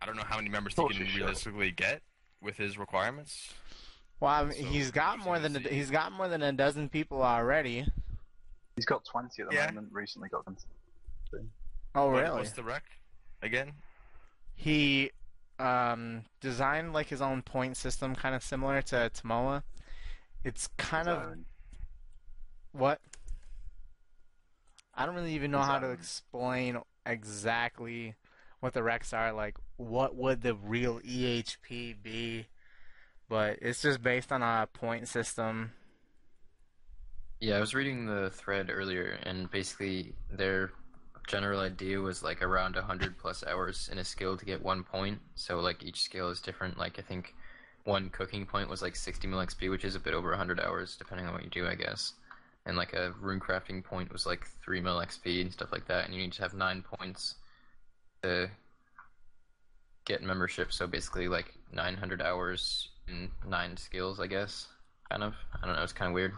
I 0.00 0.06
don't 0.06 0.16
know 0.16 0.22
how 0.24 0.36
many 0.36 0.48
members 0.48 0.72
he 0.72 0.80
course 0.80 0.96
can 0.96 1.04
you 1.04 1.10
should. 1.10 1.20
realistically 1.20 1.70
get 1.70 2.00
with 2.40 2.56
his 2.56 2.78
requirements. 2.78 3.52
Well, 4.20 4.32
I 4.32 4.44
mean, 4.44 4.52
So, 4.58 4.64
he's 4.64 4.90
got 4.90 5.18
more 5.18 5.38
than 5.38 5.52
a, 5.52 5.58
interesting 5.58 5.64
to 5.64 5.68
see. 5.68 5.74
he's 5.76 5.90
got 5.90 6.12
more 6.12 6.28
than 6.28 6.42
a 6.42 6.50
dozen 6.52 6.88
people 6.88 7.22
already. 7.22 7.86
He's 8.76 8.86
got 8.86 9.04
20 9.04 9.42
at 9.42 9.50
the 9.50 9.54
Yeah. 9.54 9.66
moment. 9.66 9.92
Recently 9.92 10.30
got 10.30 10.46
them. 10.46 10.56
Oh, 11.94 12.06
What- 12.10 12.22
really? 12.22 12.38
What's 12.38 12.52
the 12.52 12.62
rec 12.62 12.84
again? 13.42 13.72
he 14.54 15.10
um, 15.58 16.24
designed 16.40 16.94
like 16.94 17.08
his 17.08 17.20
own 17.20 17.42
point 17.42 17.76
system, 17.76 18.14
kind 18.16 18.34
of 18.34 18.42
similar 18.42 18.80
to 18.80 19.10
Tomoa. 19.14 19.62
It's 20.42 20.68
kind 20.78 21.06
His 21.06 21.16
of 21.18 21.22
own. 21.22 21.44
what 22.72 22.98
I 25.00 25.06
don't 25.06 25.14
really 25.14 25.32
even 25.32 25.50
know 25.50 25.62
how 25.62 25.78
to 25.78 25.92
explain 25.92 26.76
exactly 27.06 28.16
what 28.60 28.74
the 28.74 28.80
recs 28.80 29.16
are. 29.16 29.32
Like, 29.32 29.56
what 29.78 30.14
would 30.14 30.42
the 30.42 30.54
real 30.54 31.00
EHP 31.00 32.02
be? 32.02 32.48
But 33.26 33.60
it's 33.62 33.80
just 33.80 34.02
based 34.02 34.30
on 34.30 34.42
a 34.42 34.68
point 34.70 35.08
system. 35.08 35.72
Yeah, 37.40 37.56
I 37.56 37.60
was 37.60 37.74
reading 37.74 38.04
the 38.04 38.28
thread 38.28 38.68
earlier, 38.70 39.18
and 39.22 39.50
basically 39.50 40.12
their 40.30 40.72
general 41.26 41.60
idea 41.60 41.98
was 41.98 42.22
like 42.22 42.42
around 42.42 42.74
100 42.74 43.16
plus 43.16 43.42
hours 43.46 43.88
in 43.90 43.96
a 43.96 44.04
skill 44.04 44.36
to 44.36 44.44
get 44.44 44.62
one 44.62 44.84
point. 44.84 45.18
So, 45.34 45.60
like, 45.60 45.82
each 45.82 46.02
skill 46.02 46.28
is 46.28 46.40
different. 46.42 46.76
Like, 46.76 46.98
I 46.98 47.02
think 47.02 47.34
one 47.84 48.10
cooking 48.10 48.44
point 48.44 48.68
was 48.68 48.82
like 48.82 48.96
60 48.96 49.26
mil 49.28 49.38
XP, 49.38 49.70
which 49.70 49.86
is 49.86 49.94
a 49.94 50.00
bit 50.00 50.12
over 50.12 50.28
100 50.28 50.60
hours, 50.60 50.94
depending 50.98 51.26
on 51.26 51.32
what 51.32 51.42
you 51.42 51.48
do, 51.48 51.66
I 51.66 51.74
guess. 51.74 52.12
And 52.70 52.76
like 52.76 52.92
a 52.92 53.12
rune 53.20 53.40
crafting 53.40 53.82
point 53.82 54.12
was 54.12 54.26
like 54.26 54.46
3 54.64 54.80
mil 54.80 54.98
XP 54.98 55.40
and 55.40 55.52
stuff 55.52 55.72
like 55.72 55.88
that, 55.88 56.04
and 56.04 56.14
you 56.14 56.20
need 56.20 56.32
to 56.34 56.42
have 56.42 56.54
9 56.54 56.82
points 56.82 57.34
to 58.22 58.48
get 60.04 60.22
membership. 60.22 60.72
So, 60.72 60.86
basically, 60.86 61.26
like 61.26 61.52
900 61.72 62.22
hours 62.22 62.90
in 63.08 63.28
9 63.44 63.76
skills, 63.76 64.20
I 64.20 64.28
guess. 64.28 64.68
Kind 65.10 65.24
of. 65.24 65.34
I 65.60 65.66
don't 65.66 65.74
know, 65.74 65.82
it's 65.82 65.92
kind 65.92 66.10
of 66.10 66.14
weird. 66.14 66.32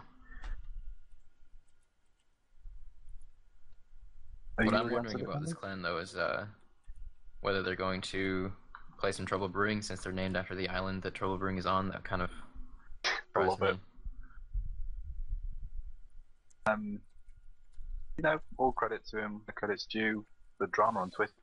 Are 4.57 4.65
What 4.65 4.73
I'm 4.73 4.91
wondering 4.91 5.21
about 5.21 5.41
this 5.41 5.53
clan? 5.53 5.83
though, 5.83 5.99
is 5.99 6.15
uh, 6.15 6.47
whether 7.41 7.61
they're 7.61 7.75
going 7.75 8.01
to 8.01 8.51
play 8.97 9.11
some 9.11 9.27
Trouble 9.27 9.49
Brewing 9.49 9.83
since 9.83 10.01
they're 10.01 10.11
named 10.11 10.35
after 10.35 10.55
the 10.55 10.67
island 10.67 11.03
that 11.03 11.13
Trouble 11.13 11.37
Brewing 11.37 11.59
is 11.59 11.67
on. 11.67 11.89
That 11.89 12.03
kind 12.03 12.23
of 12.23 12.31
surprised 13.03 13.61
me. 13.61 13.67
it. 13.67 13.77
Um, 16.65 16.99
you 18.17 18.23
know, 18.23 18.39
all 18.57 18.71
credit 18.71 19.05
to 19.07 19.19
him. 19.19 19.41
The 19.45 19.51
credit's 19.51 19.85
due. 19.85 20.25
The 20.59 20.67
drama 20.67 21.01
on 21.01 21.11
Twitter 21.11 21.33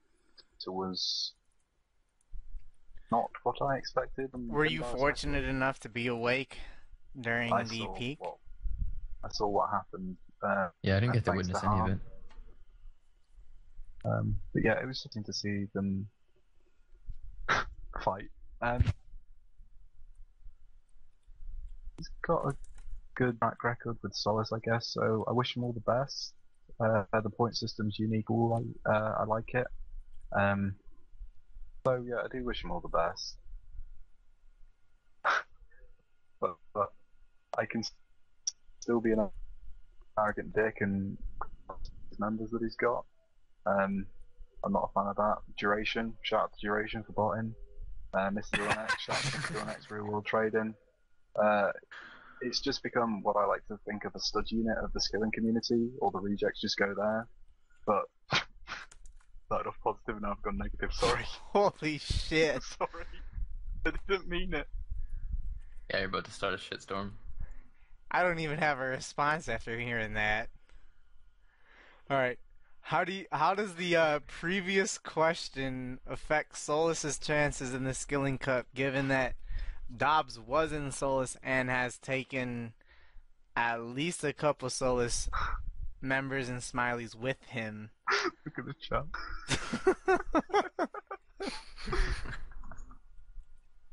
was 0.66 1.32
not 3.10 3.30
what 3.42 3.56
I 3.62 3.76
expected. 3.76 4.30
Were 4.34 4.64
you 4.64 4.84
I 4.84 4.96
fortunate 4.96 5.44
enough 5.44 5.80
to 5.80 5.88
be 5.88 6.06
awake 6.06 6.58
during 7.20 7.52
I 7.52 7.64
the 7.64 7.80
saw 7.80 7.94
peak? 7.94 8.20
What, 8.20 8.36
I 9.24 9.28
saw 9.30 9.48
what 9.48 9.70
happened. 9.70 10.16
Uh, 10.42 10.68
Yeah, 10.82 10.96
I 10.96 11.00
didn't 11.00 11.14
get 11.14 11.24
to 11.24 11.32
Thanks 11.32 11.48
to 11.48 11.52
witness 11.54 11.64
any 11.64 11.80
of 11.80 11.88
it. 11.88 11.98
Um, 14.04 14.36
but 14.54 14.64
yeah, 14.64 14.80
it 14.80 14.86
was 14.86 15.00
something 15.02 15.24
to 15.24 15.32
see 15.32 15.66
them 15.74 16.08
fight. 18.02 18.30
Um, 18.62 18.82
he's 21.98 22.08
got 22.26 22.46
a 22.46 22.54
good 23.20 23.38
track 23.38 23.62
record 23.62 23.98
with 24.02 24.14
Solace, 24.14 24.50
I 24.50 24.58
guess. 24.60 24.86
So 24.94 25.24
I 25.28 25.32
wish 25.32 25.54
him 25.54 25.62
all 25.62 25.74
the 25.74 25.80
best. 25.80 26.32
Uh, 26.80 27.04
the 27.20 27.28
point 27.28 27.54
system's 27.54 27.98
unique. 27.98 28.30
All 28.30 28.64
I, 28.86 28.90
uh, 28.90 29.14
I 29.20 29.24
like 29.24 29.52
it. 29.52 29.66
Um, 30.32 30.74
so 31.86 32.02
yeah, 32.08 32.22
I 32.24 32.28
do 32.32 32.42
wish 32.42 32.64
him 32.64 32.70
all 32.70 32.80
the 32.80 32.88
best. 32.88 33.36
but 36.40 36.56
but 36.72 36.92
I 37.58 37.66
can 37.66 37.82
still 38.80 39.02
be 39.02 39.12
an 39.12 39.28
arrogant 40.18 40.54
dick 40.54 40.78
and 40.80 41.18
members 42.18 42.50
that 42.52 42.62
he's 42.62 42.76
got. 42.76 43.04
Um, 43.66 44.06
I'm 44.64 44.72
not 44.72 44.90
a 44.90 44.92
fan 44.94 45.08
of 45.08 45.16
that. 45.16 45.36
Duration, 45.58 46.14
shout 46.22 46.44
out 46.44 46.52
to 46.54 46.66
Duration 46.66 47.02
for 47.02 47.12
botting. 47.12 47.54
Uh, 48.14 48.30
Mr. 48.30 48.66
X, 48.66 48.94
shout 49.02 49.16
out 49.16 49.22
to 49.22 49.52
Mr. 49.52 49.90
Real 49.90 50.06
World 50.06 50.24
Trading. 50.24 50.74
Uh, 51.40 51.72
it's 52.42 52.60
just 52.60 52.82
become 52.82 53.22
what 53.22 53.36
I 53.36 53.44
like 53.46 53.66
to 53.68 53.78
think 53.86 54.04
of 54.04 54.14
a 54.14 54.20
stud 54.20 54.44
unit 54.48 54.76
of 54.82 54.92
the 54.92 55.00
skilling 55.00 55.30
community. 55.32 55.90
All 56.00 56.10
the 56.10 56.18
rejects 56.18 56.60
just 56.60 56.78
go 56.78 56.94
there. 56.96 57.28
But 57.86 58.04
started 59.46 59.68
off 59.68 59.76
positive 59.82 60.14
and 60.16 60.22
now 60.22 60.30
I've 60.30 60.42
gone 60.42 60.58
negative. 60.58 60.92
Sorry. 60.92 61.24
Holy 61.52 61.98
shit! 61.98 62.62
Sorry. 62.78 63.04
I 63.84 63.92
didn't 64.08 64.28
mean 64.28 64.54
it. 64.54 64.68
Yeah, 65.90 66.00
you're 66.00 66.08
about 66.08 66.24
to 66.26 66.30
start 66.30 66.54
a 66.54 66.56
shitstorm. 66.56 67.10
I 68.12 68.22
don't 68.22 68.38
even 68.38 68.58
have 68.58 68.78
a 68.78 68.84
response 68.84 69.48
after 69.48 69.76
hearing 69.78 70.14
that. 70.14 70.48
All 72.08 72.16
right. 72.16 72.38
How 72.82 73.04
do 73.04 73.12
you, 73.12 73.26
how 73.32 73.54
does 73.54 73.74
the 73.74 73.96
uh, 73.96 74.20
previous 74.26 74.98
question 74.98 75.98
affect 76.06 76.56
Solus's 76.56 77.18
chances 77.18 77.74
in 77.74 77.84
the 77.84 77.94
Skilling 77.94 78.38
Cup, 78.38 78.66
given 78.74 79.08
that 79.08 79.34
Dobbs 79.94 80.38
was 80.38 80.72
in 80.72 80.92
Solus 80.92 81.36
and 81.42 81.68
has 81.68 81.98
taken 81.98 82.72
at 83.56 83.82
least 83.82 84.22
a 84.24 84.32
couple 84.32 84.70
Solus 84.70 85.28
members 86.00 86.48
and 86.48 86.60
Smileys 86.60 87.14
with 87.14 87.42
him? 87.48 87.90
Look 88.44 88.58
at 88.58 88.64
the 88.66 88.74
chat. 88.80 89.04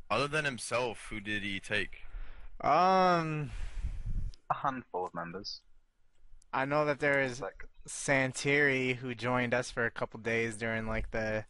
Other 0.09 0.27
than 0.27 0.45
himself, 0.45 1.07
who 1.09 1.19
did 1.19 1.43
he 1.43 1.59
take? 1.59 2.03
um, 2.61 3.51
A 4.49 4.53
handful 4.53 5.05
of 5.05 5.13
members. 5.13 5.61
I 6.53 6.65
know 6.65 6.85
that 6.85 6.99
there 6.99 7.21
is 7.21 7.41
Like, 7.41 7.65
Santiri 7.87 8.95
who 8.95 9.13
joined 9.13 9.53
us 9.53 9.69
for 9.69 9.85
a 9.85 9.91
couple 9.91 10.19
days 10.19 10.55
during 10.57 10.87
like 10.87 11.11
the 11.11 11.45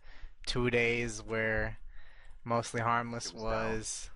two 0.45 0.69
days 0.69 1.21
where 1.21 1.77
mostly 2.43 2.81
harmless 2.81 3.27
It 3.27 3.35
was 3.35 3.43
was 3.43 4.09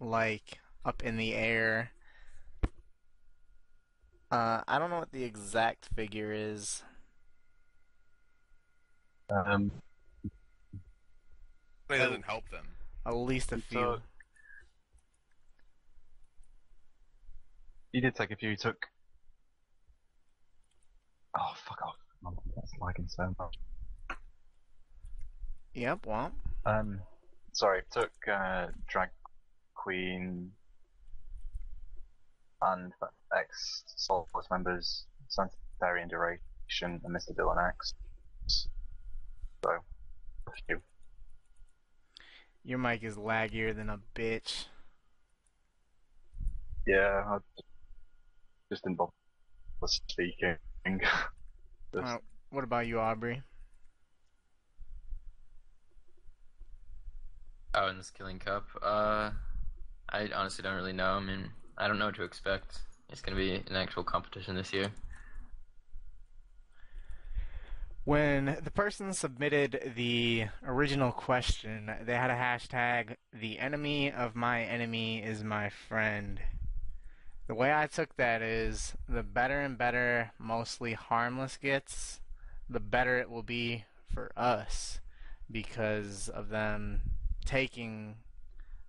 like 0.00 0.58
up 0.84 1.02
in 1.02 1.16
the 1.16 1.34
air. 1.34 1.90
Uh, 4.30 4.62
I 4.68 4.78
don't 4.78 4.90
know 4.90 4.98
what 4.98 5.12
the 5.12 5.24
exact 5.24 5.86
figure 5.94 6.32
is. 6.32 6.82
Um, 9.30 9.70
It 11.90 11.96
doesn't 11.98 12.24
help 12.24 12.48
them. 12.50 12.66
At 13.06 13.14
least 13.14 13.52
a 13.52 13.58
few. 13.58 13.80
took- 13.80 14.02
you 17.92 18.00
did 18.02 18.14
take 18.14 18.30
a 18.30 18.36
few. 18.36 18.50
You 18.50 18.56
took. 18.56 18.86
Oh 21.34 21.52
fuck 21.66 21.80
off! 21.82 21.96
That's 22.54 22.72
lagging 22.80 23.08
so 23.08 23.34
much. 23.38 23.56
Yep. 25.74 26.06
Well, 26.06 26.32
Um, 26.66 27.00
sorry, 27.52 27.82
took 27.90 28.10
uh, 28.30 28.68
drag 28.88 29.08
queen 29.88 30.52
and 32.60 32.92
ex 33.34 33.84
Solace 33.96 34.28
members 34.50 35.06
Sanitarian 35.30 36.08
Duration 36.10 37.00
and 37.02 37.16
Mr. 37.16 37.34
Dylan 37.34 37.56
X. 37.70 37.94
So, 38.48 38.68
a 39.66 40.50
few. 40.66 40.82
your 42.64 42.78
mic 42.78 43.02
is 43.02 43.16
laggier 43.16 43.74
than 43.74 43.88
a 43.88 43.98
bitch. 44.14 44.66
Yeah, 46.86 47.24
I 47.26 47.38
just 48.70 48.84
didn't 48.84 48.96
bother 48.98 49.12
speaking. 49.86 50.56
Just- 51.94 52.06
Uh, 52.06 52.18
what 52.50 52.64
about 52.64 52.86
you, 52.86 53.00
Aubrey? 53.00 53.42
Oh, 57.74 57.88
in 57.88 57.96
this 57.96 58.08
Skilling 58.08 58.38
Cup, 58.38 58.66
uh, 58.82 59.30
I 60.10 60.28
honestly 60.34 60.62
don't 60.62 60.76
really 60.76 60.92
know. 60.92 61.12
I 61.12 61.20
mean, 61.20 61.50
I 61.76 61.88
don't 61.88 61.98
know 61.98 62.06
what 62.06 62.16
to 62.16 62.24
expect. 62.24 62.78
It's 63.10 63.20
gonna 63.20 63.36
be 63.36 63.54
an 63.54 63.76
actual 63.76 64.04
competition 64.04 64.54
this 64.54 64.72
year. 64.72 64.90
When 68.04 68.56
the 68.62 68.70
person 68.70 69.12
submitted 69.12 69.92
the 69.94 70.46
original 70.64 71.12
question, 71.12 71.92
they 72.06 72.14
had 72.14 72.30
a 72.30 72.34
hashtag, 72.34 73.16
the 73.38 73.58
enemy 73.58 74.10
of 74.10 74.34
my 74.34 74.62
enemy 74.62 75.22
is 75.22 75.44
my 75.44 75.68
friend. 75.68 76.40
The 77.48 77.54
way 77.54 77.70
I 77.70 77.86
took 77.86 78.16
that 78.16 78.40
is 78.40 78.94
the 79.06 79.22
better 79.22 79.60
and 79.60 79.76
better 79.76 80.32
mostly 80.38 80.94
harmless 80.94 81.58
gets, 81.58 82.20
the 82.68 82.80
better 82.80 83.18
it 83.18 83.30
will 83.30 83.42
be 83.42 83.84
for 84.06 84.32
us 84.36 85.00
because 85.50 86.30
of 86.30 86.48
them 86.48 87.00
taking 87.44 88.16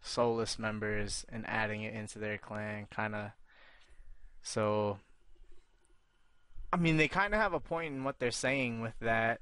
soulless 0.01 0.57
members 0.57 1.25
and 1.29 1.45
adding 1.47 1.83
it 1.83 1.93
into 1.93 2.19
their 2.19 2.37
clan 2.37 2.87
kind 2.89 3.13
of 3.13 3.31
so 4.41 4.97
I 6.71 6.77
mean, 6.77 6.97
they 6.97 7.07
kind 7.07 7.33
of 7.33 7.39
have 7.39 7.53
a 7.53 7.59
point 7.59 7.95
in 7.95 8.03
what 8.03 8.19
they're 8.19 8.31
saying 8.31 8.81
with 8.81 8.93
that, 9.01 9.41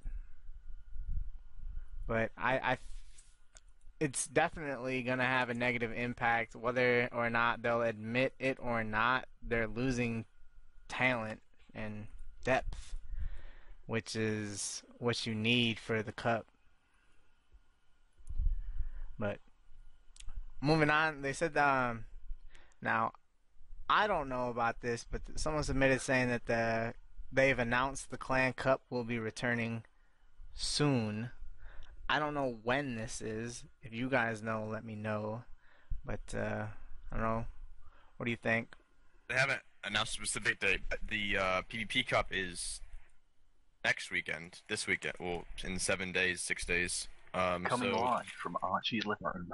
but 2.08 2.32
I, 2.38 2.58
I, 2.58 2.78
it's 4.00 4.28
definitely 4.28 5.04
gonna 5.04 5.26
have 5.26 5.50
a 5.50 5.54
negative 5.54 5.92
impact, 5.92 6.56
whether 6.56 7.10
or 7.12 7.30
not 7.30 7.62
they'll 7.62 7.82
admit 7.82 8.34
it 8.40 8.58
or 8.62 8.84
not. 8.84 9.26
They're 9.44 9.68
losing 9.68 10.24
talent 10.88 11.42
and 11.76 12.08
depth, 12.46 12.96
which 13.88 14.16
is 14.16 14.84
what 14.98 15.26
you 15.26 15.36
need 15.36 15.80
for 15.80 16.02
the 16.02 16.14
cup. 16.14 16.48
But 19.20 19.40
moving 20.62 20.90
on, 20.90 21.22
they 21.22 21.34
said 21.34 21.58
um, 21.58 22.06
now 22.82 23.12
I 23.90 24.08
don't 24.08 24.30
know 24.30 24.50
about 24.50 24.82
this, 24.82 25.06
but 25.10 25.22
someone 25.36 25.64
submitted 25.64 26.02
saying 26.02 26.30
that 26.30 26.46
the 26.46 26.94
they've 27.32 27.58
announced 27.58 28.10
the 28.10 28.18
Clan 28.18 28.54
Cup 28.54 28.82
will 28.90 29.04
be 29.04 29.20
returning 29.20 29.84
soon. 30.54 31.32
I 32.10 32.20
don't 32.20 32.34
know 32.34 32.58
when 32.64 32.96
this 32.96 33.22
is. 33.22 33.64
If 33.82 33.94
you 33.94 34.10
guys 34.10 34.42
know, 34.42 34.68
let 34.70 34.84
me 34.84 34.96
know. 34.96 35.44
But 36.06 36.34
uh, 36.34 36.66
I 37.12 37.16
don't 37.16 37.22
know. 37.22 37.46
What 38.18 38.26
do 38.26 38.32
you 38.32 38.38
think? 38.38 38.76
They 39.28 39.36
haven't 39.36 39.62
announced 39.84 40.14
a 40.14 40.26
specific 40.26 40.60
date. 40.60 40.82
The 41.06 41.38
uh, 41.38 41.62
PvP 41.70 42.08
Cup 42.08 42.28
is 42.32 42.82
next 43.84 44.10
weekend. 44.12 44.62
This 44.70 44.88
weekend. 44.88 45.16
Well, 45.20 45.46
in 45.64 45.80
seven 45.80 46.12
days, 46.12 46.42
six 46.42 46.66
days. 46.66 47.08
Um, 47.34 47.66
Coming 47.66 47.94
so, 47.94 48.00
live 48.00 48.26
from 48.42 48.58
Archie's 48.64 49.06
living 49.06 49.28
room. 49.34 49.50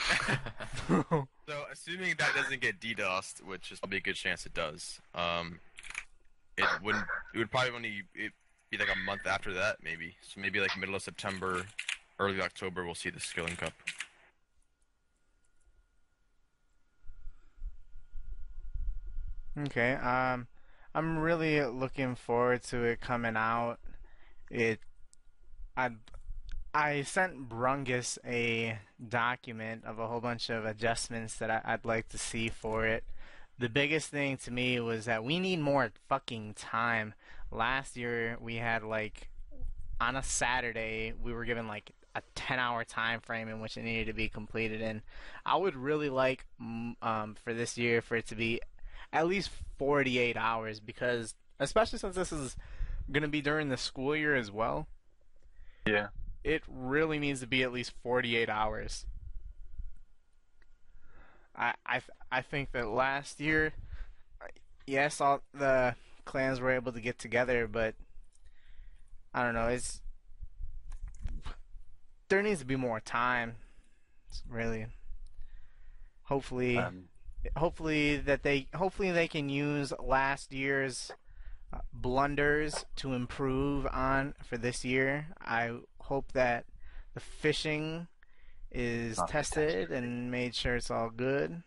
so 0.88 1.26
assuming 1.72 2.14
that 2.18 2.32
doesn't 2.34 2.60
get 2.60 2.80
DDoSed, 2.80 3.42
which 3.44 3.72
is 3.72 3.80
probably 3.80 3.98
a 3.98 4.00
good 4.00 4.16
chance 4.16 4.46
it 4.46 4.54
does. 4.54 5.00
Um, 5.14 5.60
it 6.56 6.66
wouldn't. 6.82 7.04
It 7.34 7.38
would 7.38 7.50
probably 7.50 7.74
only 7.74 8.02
it 8.14 8.32
be 8.70 8.78
like 8.78 8.88
a 8.94 8.98
month 8.98 9.26
after 9.26 9.52
that, 9.54 9.76
maybe. 9.82 10.16
So 10.22 10.40
maybe 10.40 10.60
like 10.60 10.76
middle 10.78 10.94
of 10.94 11.02
September, 11.02 11.66
early 12.18 12.40
October, 12.40 12.84
we'll 12.84 12.94
see 12.94 13.10
the 13.10 13.20
Skilling 13.20 13.56
Cup. 13.56 13.72
Okay. 19.58 19.94
Um, 19.94 20.46
I'm 20.94 21.18
really 21.18 21.62
looking 21.64 22.14
forward 22.14 22.62
to 22.64 22.84
it 22.84 23.00
coming 23.00 23.36
out. 23.36 23.78
It, 24.50 24.80
I, 25.76 25.90
I 26.74 27.02
sent 27.02 27.48
Brungus 27.48 28.18
a 28.24 28.78
document 29.08 29.84
of 29.84 29.98
a 29.98 30.06
whole 30.06 30.20
bunch 30.20 30.48
of 30.48 30.64
adjustments 30.64 31.36
that 31.36 31.50
I, 31.50 31.60
I'd 31.64 31.84
like 31.84 32.08
to 32.10 32.18
see 32.18 32.48
for 32.48 32.86
it. 32.86 33.04
The 33.58 33.68
biggest 33.68 34.08
thing 34.08 34.38
to 34.38 34.50
me 34.50 34.80
was 34.80 35.04
that 35.04 35.22
we 35.22 35.38
need 35.38 35.60
more 35.60 35.92
fucking 36.08 36.54
time. 36.54 37.12
Last 37.50 37.96
year 37.96 38.38
we 38.40 38.56
had 38.56 38.82
like 38.82 39.28
on 40.00 40.16
a 40.16 40.22
Saturday 40.22 41.12
we 41.22 41.32
were 41.32 41.44
given 41.44 41.68
like 41.68 41.92
a 42.14 42.22
10 42.34 42.58
hour 42.58 42.84
time 42.84 43.20
frame 43.20 43.48
in 43.48 43.60
which 43.60 43.76
it 43.76 43.82
needed 43.82 44.06
to 44.06 44.12
be 44.12 44.28
completed 44.28 44.82
and 44.82 45.02
I 45.46 45.56
would 45.56 45.76
really 45.76 46.10
like 46.10 46.44
um, 46.60 47.36
for 47.42 47.54
this 47.54 47.78
year 47.78 48.02
for 48.02 48.16
it 48.16 48.26
to 48.28 48.34
be 48.34 48.60
at 49.12 49.26
least 49.26 49.50
48 49.78 50.36
hours 50.36 50.80
because 50.80 51.34
especially 51.60 51.98
since 51.98 52.16
this 52.16 52.32
is 52.32 52.56
going 53.10 53.22
to 53.22 53.28
be 53.28 53.40
during 53.42 53.68
the 53.68 53.76
school 53.76 54.16
year 54.16 54.34
as 54.34 54.50
well 54.50 54.86
Yeah. 55.86 56.08
It 56.44 56.62
really 56.68 57.18
needs 57.18 57.40
to 57.40 57.46
be 57.46 57.62
at 57.62 57.72
least 57.72 57.92
48 58.02 58.48
hours 58.48 59.06
i 61.56 61.74
i, 61.86 61.94
th- 61.94 62.10
I 62.30 62.40
think 62.42 62.72
that 62.72 62.88
last 62.88 63.40
year 63.40 63.72
yes 64.86 65.20
all 65.20 65.42
the 65.54 65.94
clans 66.24 66.60
were 66.60 66.70
able 66.72 66.92
to 66.92 67.00
get 67.00 67.18
together 67.18 67.66
but 67.66 67.94
i 69.34 69.42
don't 69.42 69.54
know 69.54 69.68
it's 69.68 70.00
there 72.28 72.42
needs 72.42 72.60
to 72.60 72.66
be 72.66 72.76
more 72.76 73.00
time 73.00 73.56
it's 74.28 74.42
really 74.48 74.86
hopefully 76.24 76.78
Um, 76.78 77.04
hopefully 77.56 78.16
that 78.16 78.42
they 78.42 78.68
hopefully 78.74 79.10
they 79.10 79.28
can 79.28 79.48
use 79.48 79.92
last 80.00 80.52
year's 80.52 81.10
uh, 81.72 81.78
blunders 81.92 82.84
to 82.96 83.14
improve 83.14 83.86
on 83.86 84.34
for 84.44 84.56
this 84.58 84.84
year. 84.84 85.26
I 85.40 85.78
hope 86.12 86.32
that 86.32 86.66
the 87.14 87.20
fishing 87.20 88.06
is 88.70 89.16
Not 89.16 89.28
tested 89.28 89.88
tested. 89.88 89.90
and 89.96 90.30
made 90.30 90.54
sure 90.54 90.76
it's 90.76 90.90
all 90.90 91.08
good. 91.08 91.62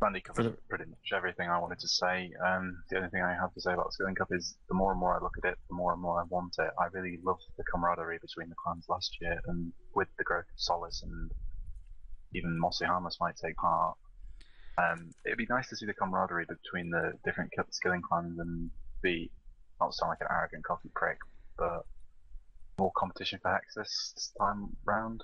Randy 0.00 0.20
covered 0.20 0.56
pretty 0.68 0.84
much 0.84 1.12
everything 1.14 1.50
I 1.50 1.58
wanted 1.58 1.80
to 1.80 1.88
say. 1.88 2.30
Um, 2.46 2.82
the 2.88 2.96
only 2.98 3.10
thing 3.10 3.20
I 3.22 3.34
have 3.34 3.52
to 3.54 3.60
say 3.60 3.72
about 3.74 3.86
the 3.86 3.92
Skilling 3.92 4.14
Cup 4.14 4.28
is 4.30 4.56
the 4.68 4.74
more 4.74 4.92
and 4.92 5.00
more 5.00 5.14
I 5.18 5.22
look 5.22 5.34
at 5.42 5.50
it, 5.50 5.58
the 5.68 5.74
more 5.74 5.92
and 5.92 6.00
more 6.00 6.20
I 6.20 6.24
want 6.30 6.54
it. 6.58 6.70
I 6.80 6.86
really 6.92 7.18
love 7.24 7.38
the 7.58 7.64
camaraderie 7.64 8.18
between 8.22 8.48
the 8.48 8.54
clans 8.62 8.86
last 8.88 9.16
year, 9.20 9.40
and 9.48 9.72
with 9.96 10.08
the 10.16 10.24
growth 10.24 10.44
of 10.44 10.56
Solace 10.56 11.02
and 11.02 11.30
even 12.34 12.58
Mostly 12.58 12.86
Harmless 12.86 13.18
might 13.20 13.36
take 13.36 13.56
part. 13.56 13.96
Um, 14.78 15.10
it'd 15.26 15.36
be 15.36 15.46
nice 15.50 15.68
to 15.70 15.76
see 15.76 15.86
the 15.86 15.94
camaraderie 15.94 16.46
between 16.48 16.90
the 16.90 17.12
different 17.24 17.50
Ki- 17.50 17.62
Skilling 17.72 18.02
clans 18.08 18.38
and 18.38 18.70
be 19.02 19.32
not 19.80 19.94
sound 19.94 20.10
like 20.10 20.20
an 20.20 20.28
arrogant 20.30 20.64
cocky 20.64 20.90
prick, 20.94 21.18
but 21.56 21.82
more 22.78 22.92
competition 22.96 23.38
for 23.42 23.50
Hexus 23.50 24.14
this 24.14 24.32
time 24.40 24.76
round. 24.84 25.22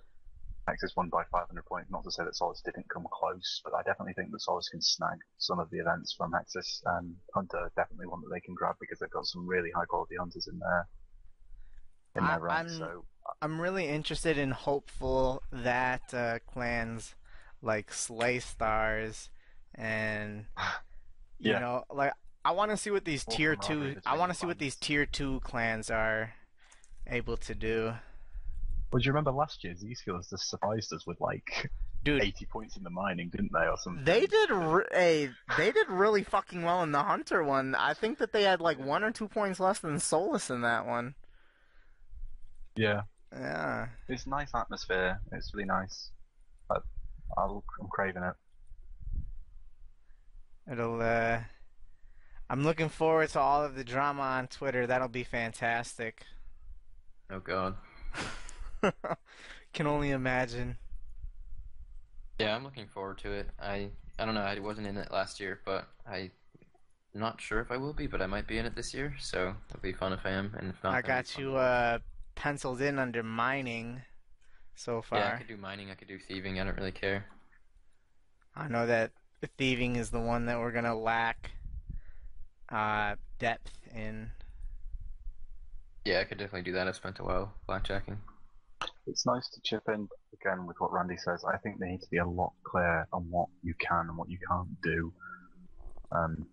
Hexus 0.69 0.97
won 0.97 1.11
by 1.11 1.23
500 1.31 1.65
points. 1.67 1.91
Not 1.91 2.05
to 2.05 2.11
say 2.11 2.25
that 2.25 2.35
Solus 2.35 2.63
didn't 2.65 2.89
come 2.89 3.07
close, 3.13 3.61
but 3.65 3.75
I 3.75 3.83
definitely 3.83 4.15
think 4.15 4.31
that 4.33 4.41
Solus 4.41 4.69
can 4.71 4.81
snag 4.81 5.19
some 5.39 5.59
of 5.59 5.69
the 5.71 5.79
events 5.79 6.15
from 6.17 6.33
Hexus. 6.33 6.81
and 6.87 7.15
Hunter 7.35 7.71
definitely 7.77 8.07
one 8.07 8.21
that 8.23 8.31
they 8.33 8.41
can 8.41 8.55
grab 8.55 8.77
because 8.81 8.99
they've 8.99 9.11
got 9.11 9.27
some 9.27 9.47
really 9.47 9.71
high 9.77 9.85
quality 9.85 10.17
hunters 10.19 10.49
in 10.51 10.59
there 10.59 10.89
in 12.17 12.27
their 12.27 12.41
ranks. 12.41 12.73
I'm- 12.73 12.81
So 12.81 13.05
I'm 13.43 13.61
really 13.61 13.89
interested 13.89 14.39
and 14.39 14.53
hopeful 14.53 15.43
that 15.53 16.13
uh, 16.15 16.39
clans 16.47 17.15
like 17.63 17.93
Slay 17.93 18.39
Stars 18.39 19.29
and 19.75 20.47
you 21.39 21.53
Yeah. 21.53 21.59
know 21.59 21.85
like 21.91 22.13
I 22.45 22.51
want 22.53 22.71
to 22.71 22.77
see 22.77 22.91
what 22.91 23.05
these 23.05 23.27
More 23.27 23.37
tier 23.37 23.57
two 23.57 23.97
I 24.05 24.17
want 24.17 24.33
to 24.33 24.39
see 24.39 24.47
what 24.47 24.59
clans. 24.59 24.75
these 24.75 24.77
tier 24.77 25.07
two 25.07 25.41
clans 25.41 25.91
are 25.91 26.35
able 27.07 27.37
to 27.39 27.55
do. 27.55 27.95
Well, 28.93 29.01
do 29.01 29.07
you 29.07 29.13
remember 29.13 29.33
last 29.33 29.65
year 29.65 29.75
Zskillers 29.75 30.31
just 30.31 30.49
surprised 30.49 30.93
us 30.93 31.07
with 31.07 31.21
like 31.21 31.71
Dude, 32.05 32.23
80 32.23 32.47
points 32.47 32.77
in 32.77 32.83
the 32.83 32.91
mining, 32.91 33.31
didn't 33.31 33.51
they, 33.53 33.67
or 33.67 33.77
something? 33.79 34.05
They 34.05 34.27
did 34.27 34.51
re- 34.51 34.85
a 34.95 35.31
they 35.57 35.73
did 35.73 35.89
really 35.89 36.23
fucking 36.23 36.63
well 36.63 36.83
in 36.83 36.93
the 36.93 37.03
Hunter 37.03 37.43
one. 37.43 37.75
I 37.75 37.95
think 37.95 38.19
that 38.19 38.33
they 38.33 38.43
had 38.43 38.61
like 38.61 38.79
one 38.79 39.03
or 39.03 39.11
two 39.11 39.27
points 39.27 39.59
less 39.59 39.79
than 39.79 39.99
Solus 39.99 40.51
in 40.51 40.61
that 40.61 40.87
one. 40.87 41.15
Yeah. 42.77 43.03
Yeah. 43.33 43.89
It's 44.09 44.27
nice 44.27 44.51
atmosphere. 44.55 45.19
It's 45.33 45.53
really 45.55 45.67
nice. 45.67 46.11
I, 46.71 46.77
I'll, 47.39 47.65
I'm 47.81 47.89
craving 47.89 48.23
it. 48.23 48.35
It'll 50.71 51.01
uh 51.01 51.41
I'm 52.49 52.63
looking 52.63 52.89
forward 52.89 53.31
to 53.31 53.41
all 53.41 53.65
of 53.65 53.75
the 53.75 53.85
drama 53.85 54.23
on 54.23 54.49
Twitter. 54.49 54.87
That'll 54.87 55.09
be 55.09 55.25
fantastic. 55.25 56.25
Oh 57.31 57.41
god. 57.41 57.77
Can 59.73 59.87
only 59.87 60.11
imagine. 60.11 60.77
Yeah, 62.39 62.55
I'm 62.55 62.65
looking 62.65 62.87
forward 62.87 63.19
to 63.19 63.33
it. 63.33 63.49
I 63.61 63.89
I 64.19 64.25
don't 64.25 64.35
know. 64.35 64.43
I 64.43 64.59
wasn't 64.59 64.87
in 64.87 64.97
it 64.97 65.11
last 65.11 65.41
year, 65.41 65.61
but 65.65 65.89
I. 66.07 66.31
Not 67.17 67.41
sure 67.41 67.61
if 67.61 67.71
I 67.71 67.77
will 67.77 67.93
be, 67.93 68.09
but 68.09 68.21
I 68.21 68.27
might 68.27 68.49
be 68.49 68.59
in 68.59 68.67
it 68.67 68.75
this 68.75 68.93
year, 68.93 69.15
so 69.21 69.55
it'll 69.71 69.81
be 69.81 69.93
fun 69.93 70.13
if 70.13 70.27
I 70.27 70.31
am, 70.31 70.53
and 70.59 70.71
if 70.71 70.83
not, 70.83 70.95
I 70.95 71.01
got 71.01 71.39
you 71.39 71.57
uh 71.57 72.01
penciled 72.35 72.81
in 72.81 72.99
under 72.99 73.23
mining 73.23 74.03
so 74.75 75.01
far. 75.01 75.21
Yeah, 75.21 75.35
I 75.35 75.39
could 75.39 75.47
do 75.47 75.57
mining. 75.57 75.93
I 75.93 75.95
could 75.95 76.09
do 76.09 76.19
thieving. 76.19 76.61
I 76.61 76.65
don't 76.65 76.77
really 76.77 76.91
care. 76.91 77.27
I 78.57 78.67
know 78.67 78.87
that 78.87 79.13
thieving 79.57 79.95
is 79.95 80.11
the 80.11 80.19
one 80.19 80.47
that 80.47 80.59
we're 80.59 80.73
gonna 80.73 80.97
lack 80.99 81.53
uh, 82.75 83.15
depth 83.39 83.73
in. 83.95 84.31
Yeah, 86.05 86.21
I 86.21 86.25
could 86.25 86.39
definitely 86.39 86.63
do 86.63 86.73
that. 86.73 86.89
I've 86.89 86.97
spent 86.97 87.19
a 87.21 87.23
while 87.23 87.55
blackjacking. 87.69 88.17
It's 89.07 89.25
nice 89.25 89.49
to 89.51 89.61
chip 89.63 89.85
in 89.89 90.09
again 90.35 90.67
with 90.67 90.77
what 90.79 90.93
Randy 90.93 91.17
says. 91.17 91.45
I 91.45 91.57
think 91.59 91.79
they 91.79 91.89
need 91.89 92.03
to 92.03 92.11
be 92.11 92.19
a 92.19 92.27
lot 92.27 92.53
clearer 92.65 93.07
on 93.13 93.23
what 93.31 93.49
you 93.63 93.75
can 93.79 94.09
and 94.09 94.17
what 94.17 94.29
you 94.29 94.39
can't 94.49 94.69
do. 94.83 95.13
Um, 96.13 96.47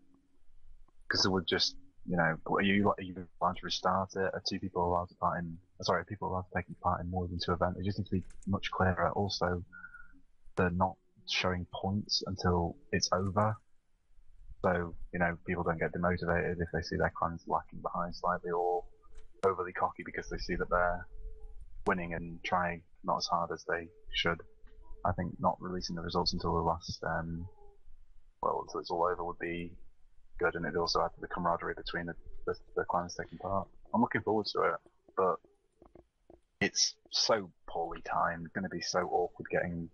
because 1.08 1.26
it 1.26 1.30
would 1.30 1.48
just, 1.48 1.76
you 2.08 2.16
know, 2.16 2.38
are 2.48 2.62
you 2.62 2.90
are 2.90 3.04
you 3.04 3.28
allowed 3.42 3.58
to 3.58 3.66
restart 3.66 4.12
it? 4.16 4.32
Are 4.34 4.42
two 4.48 4.60
people 4.60 4.86
allowed 4.86 5.10
to 5.10 5.16
part 5.16 5.40
in? 5.40 5.58
Sorry, 5.82 6.02
are 6.02 6.06
people 6.06 6.30
allowed 6.30 6.46
to 6.54 6.56
take 6.56 6.80
part 6.80 7.02
in 7.02 7.10
more 7.10 7.28
than 7.28 7.40
two 7.44 7.52
events? 7.52 7.80
It 7.80 7.84
just 7.84 7.98
needs 7.98 8.10
to 8.10 8.18
be 8.18 8.24
much 8.48 8.72
clearer. 8.72 9.12
Also, 9.12 9.64
they're 10.56 10.70
not 10.70 10.96
showing 11.28 11.66
points 11.74 12.24
until 12.28 12.78
it's 12.92 13.10
over. 13.12 13.58
So, 14.64 14.94
you 15.12 15.20
know, 15.20 15.38
people 15.48 15.64
don't 15.64 15.80
get 15.80 15.92
demotivated 15.94 16.62
if 16.62 16.68
they 16.74 16.82
see 16.82 16.96
their 16.98 17.12
clans 17.18 17.44
lacking 17.48 17.82
behind 17.82 18.16
slightly 18.16 18.52
or 18.52 18.84
overly 19.46 19.74
cocky 19.74 20.04
because 20.06 20.30
they 20.30 20.38
see 20.38 20.56
that 20.56 20.70
they're 20.70 21.08
winning 21.88 22.14
and 22.14 22.40
trying 22.44 22.84
not 23.04 23.18
as 23.18 23.26
hard 23.26 23.52
as 23.52 23.66
they 23.68 23.88
should. 24.14 24.40
I 25.04 25.12
think 25.14 25.34
not 25.40 25.58
releasing 25.60 25.96
the 25.96 26.04
results 26.04 26.34
until 26.34 26.54
the 26.54 26.62
last, 26.62 27.04
um, 27.04 27.48
well, 28.44 28.64
until 28.68 28.82
it's 28.82 28.92
all 28.92 29.04
over 29.04 29.24
would 29.24 29.40
be 29.40 29.72
good, 30.38 30.54
and 30.54 30.66
it 30.66 30.76
also 30.76 31.02
add 31.02 31.14
to 31.16 31.22
the 31.22 31.28
camaraderie 31.28 31.74
between 31.76 32.06
the, 32.06 32.14
the, 32.46 32.54
the 32.76 32.84
clans 32.84 33.16
taking 33.16 33.40
part. 33.40 33.68
I'm 33.96 34.02
looking 34.02 34.22
forward 34.22 34.46
to 34.54 34.62
it, 34.62 34.76
but 35.18 35.36
it's 36.60 36.94
so 37.10 37.50
poorly 37.68 38.02
timed. 38.04 38.54
Going 38.54 38.64
to 38.64 38.70
be 38.70 38.82
so 38.82 39.00
awkward 39.00 39.48
getting 39.50 39.90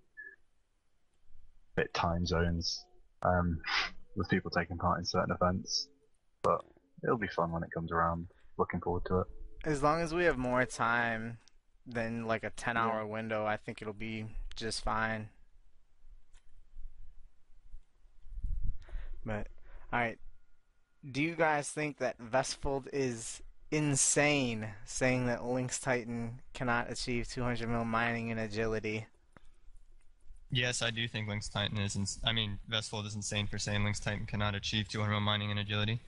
bit 1.77 1.93
time 1.93 2.25
zones 2.25 2.85
um, 3.21 3.61
with 4.17 4.29
people 4.29 4.51
taking 4.51 4.77
part 4.77 4.99
in 4.99 5.05
certain 5.05 5.35
events, 5.39 5.87
but 6.41 6.61
it'll 7.03 7.17
be 7.17 7.27
fun 7.27 7.51
when 7.51 7.63
it 7.63 7.69
comes 7.73 7.91
around. 7.91 8.27
Looking 8.57 8.81
forward 8.81 9.03
to 9.05 9.19
it. 9.19 9.27
As 9.65 9.83
long 9.83 10.01
as 10.01 10.13
we 10.13 10.23
have 10.23 10.37
more 10.37 10.65
time 10.65 11.37
than 11.85 12.25
like 12.25 12.43
a 12.43 12.49
10 12.49 12.75
hour 12.75 13.05
window, 13.05 13.45
I 13.45 13.57
think 13.57 13.81
it'll 13.81 13.93
be 13.93 14.25
just 14.55 14.83
fine. 14.83 15.29
But, 19.23 19.47
alright. 19.93 20.17
Do 21.09 21.21
you 21.21 21.35
guys 21.35 21.69
think 21.69 21.99
that 21.99 22.19
Vestfold 22.19 22.87
is 22.91 23.43
insane 23.69 24.69
saying 24.85 25.27
that 25.27 25.45
Lynx 25.45 25.79
Titan 25.79 26.41
cannot 26.53 26.89
achieve 26.91 27.27
200 27.27 27.69
mil 27.69 27.85
mining 27.85 28.31
and 28.31 28.39
agility? 28.39 29.05
Yes, 30.49 30.81
I 30.81 30.91
do 30.91 31.07
think 31.07 31.27
Lynx 31.27 31.49
Titan 31.49 31.77
is. 31.77 31.95
Ins- 31.95 32.19
I 32.25 32.31
mean, 32.31 32.59
Vestfold 32.69 33.05
is 33.05 33.15
insane 33.15 33.47
for 33.47 33.57
saying 33.59 33.83
Lynx 33.83 33.99
Titan 33.99 34.25
cannot 34.25 34.55
achieve 34.55 34.87
200 34.87 35.11
mil 35.11 35.19
mining 35.19 35.51
and 35.51 35.59
agility 35.59 35.99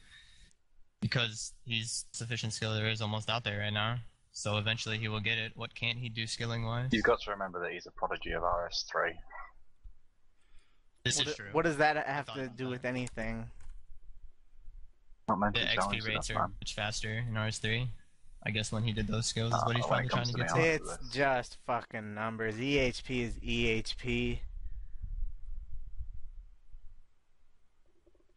because 1.02 1.53
he's 1.66 2.06
sufficient 2.14 2.53
skill 2.53 2.74
there 2.74 2.88
is 2.90 3.02
almost 3.02 3.30
out 3.30 3.44
there 3.44 3.60
right 3.60 3.74
now. 3.74 3.98
So 4.32 4.57
eventually 4.57 4.98
he 4.98 5.07
will 5.10 5.20
get 5.20 5.38
it. 5.38 5.52
What 5.56 5.76
can't 5.76 5.98
he 5.98 6.07
do 6.07 6.26
skilling 6.26 6.64
wise? 6.66 6.90
You've 6.94 7.03
got 7.03 7.20
to 7.22 7.32
remember 7.32 7.61
that 7.61 7.72
he's 7.74 7.86
a 7.88 7.91
prodigy 7.91 8.32
of 8.32 8.44
RS3. 8.44 9.11
This 11.03 11.18
What, 11.18 11.28
is 11.28 11.36
do- 11.36 11.44
true. 11.44 11.49
what 11.52 11.66
does 11.66 11.78
that 11.78 12.07
have 12.07 12.34
to 12.36 12.48
do 12.48 12.66
that. 12.66 12.70
with 12.70 12.86
anything? 12.86 13.45
Not 15.28 15.53
the 15.53 15.60
XP 15.60 16.07
rates 16.07 16.30
are 16.32 16.36
man. 16.36 16.53
much 16.61 16.74
faster 16.74 17.11
in 17.28 17.34
RS3. 17.34 17.88
I 18.44 18.52
guess 18.52 18.72
when 18.72 18.84
he 18.84 18.94
did 18.94 19.07
those 19.07 19.26
skills 19.26 19.53
is 19.53 19.60
Uh, 19.60 19.64
what 19.66 19.76
he's 19.76 19.86
when 19.86 20.07
probably 20.07 20.10
trying 20.10 20.26
to 20.26 20.32
to 20.32 20.38
get 20.38 20.49
to. 20.49 20.61
It's 20.61 21.10
just 21.14 21.57
fucking 21.66 22.14
numbers. 22.14 22.56
EHP 22.56 23.22
is 23.22 23.36
EHP. 23.36 24.40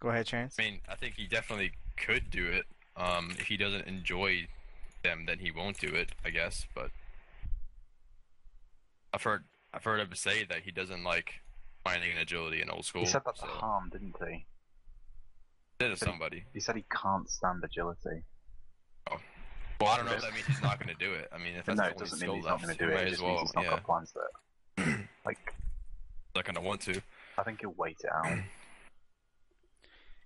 Go 0.01 0.09
ahead, 0.09 0.27
Trance. 0.27 0.57
I 0.59 0.62
mean, 0.62 0.81
I 0.89 0.97
think 0.97 1.15
he 1.15 1.27
definitely 1.27 1.73
could 1.97 2.31
do 2.31 2.47
it. 2.47 2.66
Um, 2.97 3.31
if 3.39 3.47
he 3.47 3.57
doesn't 3.57 3.87
enjoy 3.87 4.49
them, 5.05 5.24
then 5.27 5.39
he 5.39 5.51
won't 5.51 5.79
do 5.79 5.89
it. 5.89 6.11
I 6.24 6.31
guess, 6.31 6.66
but 6.74 6.91
I've 9.15 9.23
heard 9.23 9.45
I've 9.73 9.85
heard 9.85 10.01
him 10.01 10.12
say 10.15 10.45
that 10.45 10.62
he 10.62 10.73
doesn't 10.73 11.05
like 11.05 11.35
finding 11.85 12.11
and 12.11 12.19
agility 12.19 12.61
in 12.61 12.70
old 12.70 12.85
school. 12.85 13.03
He 13.03 13.07
said 13.07 13.23
that 13.24 13.37
to 13.37 13.43
so 13.43 13.47
Harm, 13.47 13.89
didn't 13.91 14.16
he? 14.29 14.47
did 15.79 15.93
it 15.93 15.99
to 15.99 16.05
somebody. 16.05 16.45
He 16.53 16.61
said 16.61 16.77
he 16.77 16.85
can't 16.91 17.29
stand 17.31 17.62
agility. 17.65 18.23
Well, 19.82 19.92
I 19.92 19.96
don't 19.96 20.06
know 20.06 20.12
if 20.12 20.22
that 20.22 20.32
means 20.34 20.46
he's 20.46 20.62
not 20.62 20.78
going 20.78 20.94
to 20.96 21.04
do 21.04 21.12
it. 21.12 21.28
I 21.32 21.38
mean, 21.38 21.54
if 21.56 21.64
that's 21.66 21.78
no, 21.78 21.84
the 21.84 21.90
only 21.90 21.98
doesn't 21.98 22.18
skill 22.18 22.32
mean 22.34 22.42
he's 22.42 22.48
not 22.50 22.62
going 22.62 22.76
to 22.76 22.84
he 22.84 22.88
do 22.88 22.92
it. 22.92 22.94
might 22.94 23.06
It 23.09 23.12
as 23.14 23.20
well. 23.20 23.38
he's 23.40 23.54
not 23.54 23.64
Yeah, 23.64 23.70
got 23.70 23.84
plans 23.84 24.12
there. 24.76 25.09
like, 25.26 25.54
not 26.34 26.44
going 26.44 26.54
to 26.54 26.60
want 26.60 26.80
to. 26.82 27.00
I 27.38 27.42
think 27.42 27.60
he'll 27.60 27.74
wait 27.76 27.98
it 28.02 28.10
out. 28.12 28.38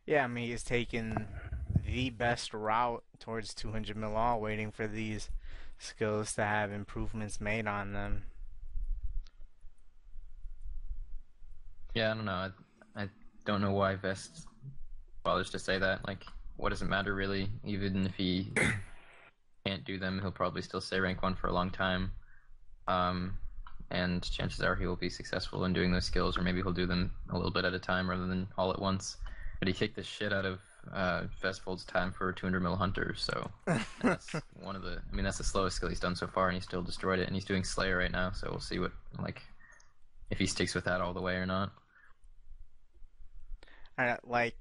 Yeah, 0.08 0.22
I 0.22 0.28
mean, 0.28 0.48
he's 0.48 0.62
taken 0.62 1.26
the 1.84 2.10
best 2.10 2.54
route 2.54 3.02
towards 3.18 3.52
200 3.54 3.96
mil 3.96 4.14
all, 4.14 4.40
waiting 4.40 4.70
for 4.70 4.86
these 4.86 5.30
skills 5.80 6.32
to 6.36 6.44
have 6.44 6.70
improvements 6.70 7.40
made 7.40 7.66
on 7.66 7.92
them. 7.92 8.22
Yeah, 11.94 12.12
I 12.12 12.14
don't 12.14 12.24
know. 12.24 12.50
I, 12.94 13.02
I 13.02 13.08
don't 13.44 13.60
know 13.60 13.72
why 13.72 13.96
Vest 13.96 14.46
bothers 15.24 15.50
to 15.50 15.58
say 15.58 15.76
that. 15.78 16.06
Like, 16.06 16.24
what 16.56 16.68
does 16.68 16.82
it 16.82 16.88
matter 16.88 17.12
really? 17.12 17.48
Even 17.64 18.06
if 18.06 18.14
he 18.14 18.52
can't 19.66 19.84
do 19.84 19.98
them, 19.98 20.20
he'll 20.20 20.30
probably 20.30 20.62
still 20.62 20.80
stay 20.80 21.00
rank 21.00 21.22
one 21.22 21.34
for 21.34 21.48
a 21.48 21.52
long 21.52 21.70
time. 21.70 22.12
Um, 22.86 23.38
and 23.90 24.22
chances 24.30 24.60
are 24.60 24.76
he 24.76 24.86
will 24.86 24.96
be 24.96 25.10
successful 25.10 25.64
in 25.64 25.72
doing 25.72 25.92
those 25.92 26.04
skills, 26.04 26.38
or 26.38 26.42
maybe 26.42 26.62
he'll 26.62 26.72
do 26.72 26.86
them 26.86 27.12
a 27.30 27.36
little 27.36 27.50
bit 27.50 27.64
at 27.64 27.74
a 27.74 27.78
time 27.78 28.08
rather 28.08 28.26
than 28.26 28.46
all 28.56 28.72
at 28.72 28.80
once. 28.80 29.16
But 29.58 29.68
he 29.68 29.74
kicked 29.74 29.96
the 29.96 30.02
shit 30.02 30.32
out 30.32 30.44
of 30.44 30.60
uh, 30.92 31.22
Vestfold's 31.42 31.84
time 31.84 32.12
for 32.12 32.32
200 32.32 32.60
mil 32.60 32.76
hunter, 32.76 33.14
so 33.16 33.50
that's 34.02 34.34
one 34.60 34.76
of 34.76 34.82
the. 34.82 35.00
I 35.10 35.14
mean, 35.14 35.24
that's 35.24 35.38
the 35.38 35.44
slowest 35.44 35.76
skill 35.76 35.88
he's 35.88 36.00
done 36.00 36.14
so 36.14 36.26
far, 36.26 36.48
and 36.48 36.54
he 36.54 36.60
still 36.60 36.82
destroyed 36.82 37.18
it. 37.18 37.26
And 37.26 37.34
he's 37.34 37.44
doing 37.44 37.64
Slayer 37.64 37.96
right 37.96 38.12
now, 38.12 38.32
so 38.32 38.48
we'll 38.50 38.60
see 38.60 38.78
what 38.78 38.92
like 39.18 39.42
if 40.30 40.38
he 40.38 40.46
sticks 40.46 40.74
with 40.74 40.84
that 40.84 41.00
all 41.00 41.14
the 41.14 41.22
way 41.22 41.36
or 41.36 41.46
not. 41.46 41.72
Uh, 43.98 44.16
like, 44.24 44.56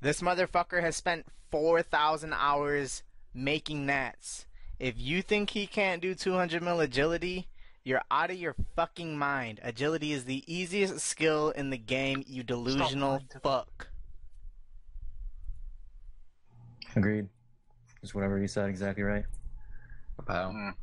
this 0.00 0.22
motherfucker 0.22 0.80
has 0.80 0.96
spent 0.96 1.24
4,000 1.50 2.32
hours 2.32 3.02
making 3.34 3.86
nats. 3.86 4.46
If 4.78 4.94
you 4.98 5.22
think 5.22 5.50
he 5.50 5.66
can't 5.66 6.02
do 6.02 6.14
200 6.14 6.62
mil 6.62 6.80
agility, 6.80 7.48
you're 7.84 8.02
out 8.10 8.30
of 8.30 8.36
your 8.36 8.54
fucking 8.76 9.16
mind. 9.16 9.60
Agility 9.62 10.12
is 10.12 10.24
the 10.24 10.42
easiest 10.52 10.98
skill 11.00 11.50
in 11.50 11.70
the 11.70 11.78
game, 11.78 12.24
you 12.26 12.42
delusional 12.42 13.10
lying 13.10 13.26
to 13.28 13.34
them. 13.34 13.40
fuck. 13.42 13.88
Agreed. 16.94 17.28
Just 18.00 18.14
whatever 18.14 18.38
you 18.38 18.48
said, 18.48 18.68
exactly 18.68 19.02
right. 19.02 19.24
About. 20.18 20.52
Mm. 20.52 20.74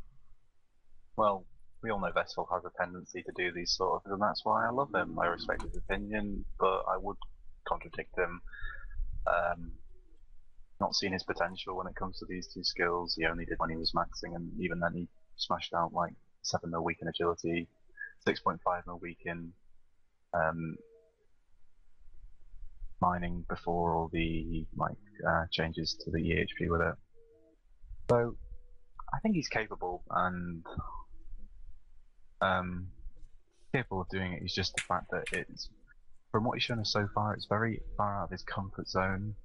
Well, 1.16 1.46
we 1.84 1.90
all 1.92 2.00
know 2.00 2.12
Vessel 2.12 2.48
has 2.52 2.64
a 2.66 2.72
tendency 2.78 3.24
to 3.24 3.32
do 3.36 3.52
these 3.52 3.72
sort 3.72 3.98
of, 3.98 4.04
things, 4.04 4.14
and 4.14 4.22
that's 4.22 4.44
why 4.44 4.66
I 4.66 4.70
love 4.70 4.94
him. 4.94 5.18
I 5.20 5.28
respect 5.28 5.64
his 5.64 5.78
opinion, 5.78 6.46
but 6.60 6.84
I 6.88 6.98
would 6.98 7.18
contradict 7.68 8.18
him. 8.18 8.42
Um, 9.28 9.72
not 10.80 10.96
seen 10.96 11.14
his 11.14 11.24
potential 11.24 11.76
when 11.76 11.88
it 11.88 11.96
comes 11.96 12.20
to 12.20 12.26
these 12.28 12.48
two 12.48 12.64
skills. 12.64 13.16
He 13.18 13.26
only 13.26 13.46
did 13.46 13.60
when 13.60 13.70
he 13.70 13.78
was 13.78 13.94
maxing, 13.94 14.36
and 14.36 14.52
even 14.60 14.80
then 14.80 14.94
he 14.94 15.08
smashed 15.36 15.74
out 15.74 15.94
like 15.94 16.14
seven 16.42 16.72
mil 16.72 16.84
weak 16.84 16.98
in 17.02 17.08
agility, 17.08 17.68
six 18.26 18.40
point 18.40 18.60
five 18.64 18.84
mil 18.88 19.00
week 19.00 19.20
in 19.26 19.52
um, 20.34 20.76
mining 23.02 23.46
before 23.50 23.96
all 23.96 24.10
the 24.12 24.66
like 24.76 24.98
uh, 25.28 25.46
changes 25.52 25.98
to 26.04 26.12
the 26.12 26.20
EHP 26.20 26.70
with 26.70 26.82
it. 26.82 26.96
So 28.10 28.36
I 29.14 29.20
think 29.20 29.36
he's 29.36 29.48
capable, 29.48 30.04
and 30.10 30.64
um, 32.42 32.88
capable 33.74 34.02
of 34.02 34.10
doing 34.10 34.34
it. 34.34 34.42
It's 34.44 34.56
just 34.56 34.76
the 34.76 34.82
fact 34.82 35.12
that 35.12 35.26
it's, 35.32 35.70
from 36.32 36.44
what 36.44 36.56
he's 36.56 36.64
shown 36.64 36.80
us 36.80 36.92
so 36.92 37.08
far, 37.14 37.34
it's 37.34 37.46
very 37.48 37.82
far 37.98 38.20
out 38.20 38.26
of 38.26 38.32
his 38.32 38.44
comfort 38.44 38.88
zone. 38.88 39.36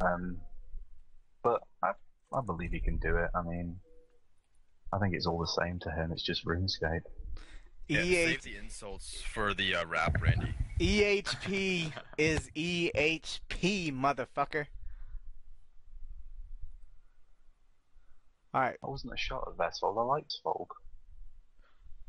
Um, 0.00 0.38
but 1.42 1.60
I, 1.82 1.92
I 2.32 2.40
believe 2.44 2.72
he 2.72 2.80
can 2.80 2.98
do 2.98 3.16
it. 3.16 3.30
I 3.34 3.42
mean, 3.42 3.76
I 4.92 4.98
think 4.98 5.14
it's 5.14 5.26
all 5.26 5.38
the 5.38 5.62
same 5.62 5.78
to 5.80 5.90
him. 5.90 6.12
It's 6.12 6.22
just 6.22 6.44
RuneScape. 6.44 7.02
Yeah, 7.88 8.00
EH 8.00 8.26
save 8.26 8.42
the 8.42 8.56
insults 8.56 9.22
for 9.22 9.54
the 9.54 9.76
uh, 9.76 9.86
rap, 9.86 10.20
Randy. 10.20 10.54
EHP 10.80 11.92
is 12.18 12.50
EHP, 12.56 13.92
motherfucker. 13.92 14.66
Alright, 18.54 18.76
That 18.80 18.88
wasn't 18.88 19.12
a 19.12 19.16
shot 19.16 19.46
at 19.46 19.56
Vestfold. 19.56 19.98
I 19.98 20.02
liked 20.02 20.34
Volk. 20.42 20.74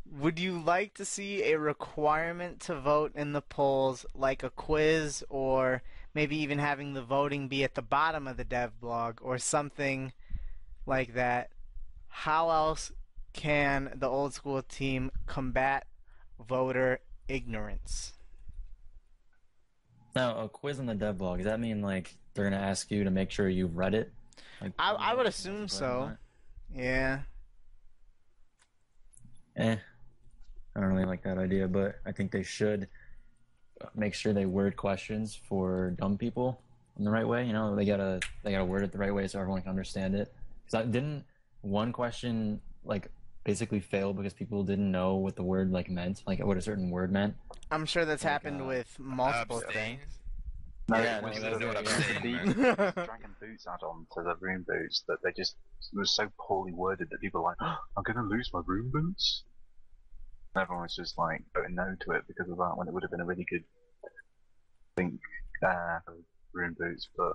would 0.09 0.39
you 0.39 0.59
like 0.59 0.93
to 0.95 1.05
see 1.05 1.43
a 1.43 1.59
requirement 1.59 2.61
to 2.61 2.79
vote 2.79 3.11
in 3.15 3.33
the 3.33 3.41
polls, 3.41 4.05
like 4.15 4.43
a 4.43 4.49
quiz, 4.49 5.23
or 5.29 5.83
maybe 6.17 6.35
even 6.37 6.57
having 6.57 6.95
the 6.95 7.01
voting 7.03 7.47
be 7.47 7.63
at 7.63 7.75
the 7.75 7.81
bottom 7.83 8.27
of 8.27 8.37
the 8.37 8.43
dev 8.43 8.71
blog, 8.81 9.19
or 9.21 9.37
something 9.37 10.11
like 10.87 11.13
that? 11.13 11.51
How 12.07 12.49
else 12.49 12.91
can 13.33 13.91
the 13.93 14.07
old 14.07 14.33
school 14.33 14.63
team 14.63 15.11
combat 15.27 15.85
voter 16.39 17.01
ignorance? 17.27 18.13
Now, 20.15 20.39
a 20.39 20.49
quiz 20.49 20.79
on 20.79 20.87
the 20.87 20.95
dev 20.95 21.19
blog, 21.19 21.37
does 21.37 21.45
that 21.45 21.59
mean 21.59 21.83
like 21.83 22.17
they're 22.33 22.45
gonna 22.49 22.57
ask 22.57 22.89
you 22.89 23.03
to 23.03 23.11
make 23.11 23.29
sure 23.29 23.47
you've 23.47 23.77
read 23.77 23.93
it? 23.93 24.11
Like, 24.59 24.73
I- 24.79 24.93
I 24.93 25.13
would 25.13 25.27
assume 25.27 25.67
so. 25.67 26.17
Yeah. 26.73 27.19
Eh, 29.55 29.77
I 30.75 30.79
don't 30.79 30.89
really 30.91 31.05
like 31.05 31.21
that 31.23 31.37
idea, 31.37 31.67
but 31.67 31.99
I 32.07 32.11
think 32.11 32.31
they 32.31 32.41
should 32.41 32.89
make 33.95 34.13
sure 34.13 34.33
they 34.33 34.45
word 34.45 34.75
questions 34.75 35.39
for 35.47 35.91
dumb 35.99 36.17
people 36.17 36.61
in 36.97 37.03
the 37.05 37.11
right 37.11 37.27
way. 37.27 37.45
You 37.45 37.53
know, 37.53 37.75
they 37.75 37.85
gotta 37.85 38.19
they 38.43 38.51
gotta 38.51 38.65
word 38.65 38.83
it 38.83 38.91
the 38.91 38.97
right 38.97 39.13
way 39.13 39.27
so 39.27 39.39
everyone 39.39 39.61
can 39.61 39.69
understand 39.69 40.15
it. 40.15 40.33
Because 40.65 40.85
I 40.85 40.89
didn't 40.89 41.23
one 41.61 41.91
question 41.91 42.61
like 42.83 43.09
basically 43.43 43.79
fail 43.79 44.13
because 44.13 44.33
people 44.33 44.63
didn't 44.63 44.91
know 44.91 45.15
what 45.15 45.35
the 45.35 45.43
word 45.43 45.71
like 45.71 45.89
meant, 45.89 46.23
like 46.27 46.43
what 46.43 46.57
a 46.57 46.61
certain 46.61 46.89
word 46.89 47.11
meant. 47.11 47.33
I'm 47.71 47.85
sure 47.85 48.05
that's 48.05 48.23
Like, 48.23 48.31
happened 48.31 48.61
uh, 48.61 48.65
with 48.65 48.97
multiple 48.99 49.57
Abstain. 49.65 49.99
things. 49.99 50.19
No, 50.89 50.97
Yeah, 50.97 51.17
it 51.17 51.23
was 51.23 51.35
no, 51.41 51.41
the, 51.41 51.49
that's 51.49 51.61
know 51.61 51.69
it 51.71 51.77
I'm 51.77 51.83
was 51.83 51.93
saying, 51.93 52.23
the 52.23 52.31
man. 52.31 52.45
deep 52.55 52.55
Dragon 52.95 53.35
Boots 53.41 53.67
add-on 53.67 54.07
to 54.13 54.23
the 54.23 54.35
Rune 54.39 54.65
Boots 54.67 55.03
that 55.07 55.17
they 55.23 55.31
just 55.33 55.55
it 55.93 55.97
was 55.97 56.15
so 56.15 56.27
poorly 56.39 56.73
worded 56.73 57.09
that 57.11 57.19
people 57.21 57.41
were 57.41 57.49
like, 57.49 57.57
oh, 57.61 57.75
I'm 57.97 58.03
gonna 58.03 58.27
lose 58.27 58.49
my 58.53 58.61
Rune 58.65 58.89
Boots. 58.89 59.43
Everyone 60.57 60.83
was 60.83 60.95
just 60.95 61.17
like 61.17 61.43
voting 61.53 61.75
no 61.75 61.95
to 62.01 62.11
it 62.11 62.23
because 62.27 62.49
of 62.49 62.57
that 62.57 62.77
when 62.77 62.87
it 62.87 62.93
would 62.93 63.03
have 63.03 63.11
been 63.11 63.21
a 63.21 63.25
really 63.25 63.45
good 63.49 63.63
thing 64.95 65.19
uh, 65.65 65.99
Rune 66.53 66.75
Boots. 66.77 67.09
But 67.15 67.33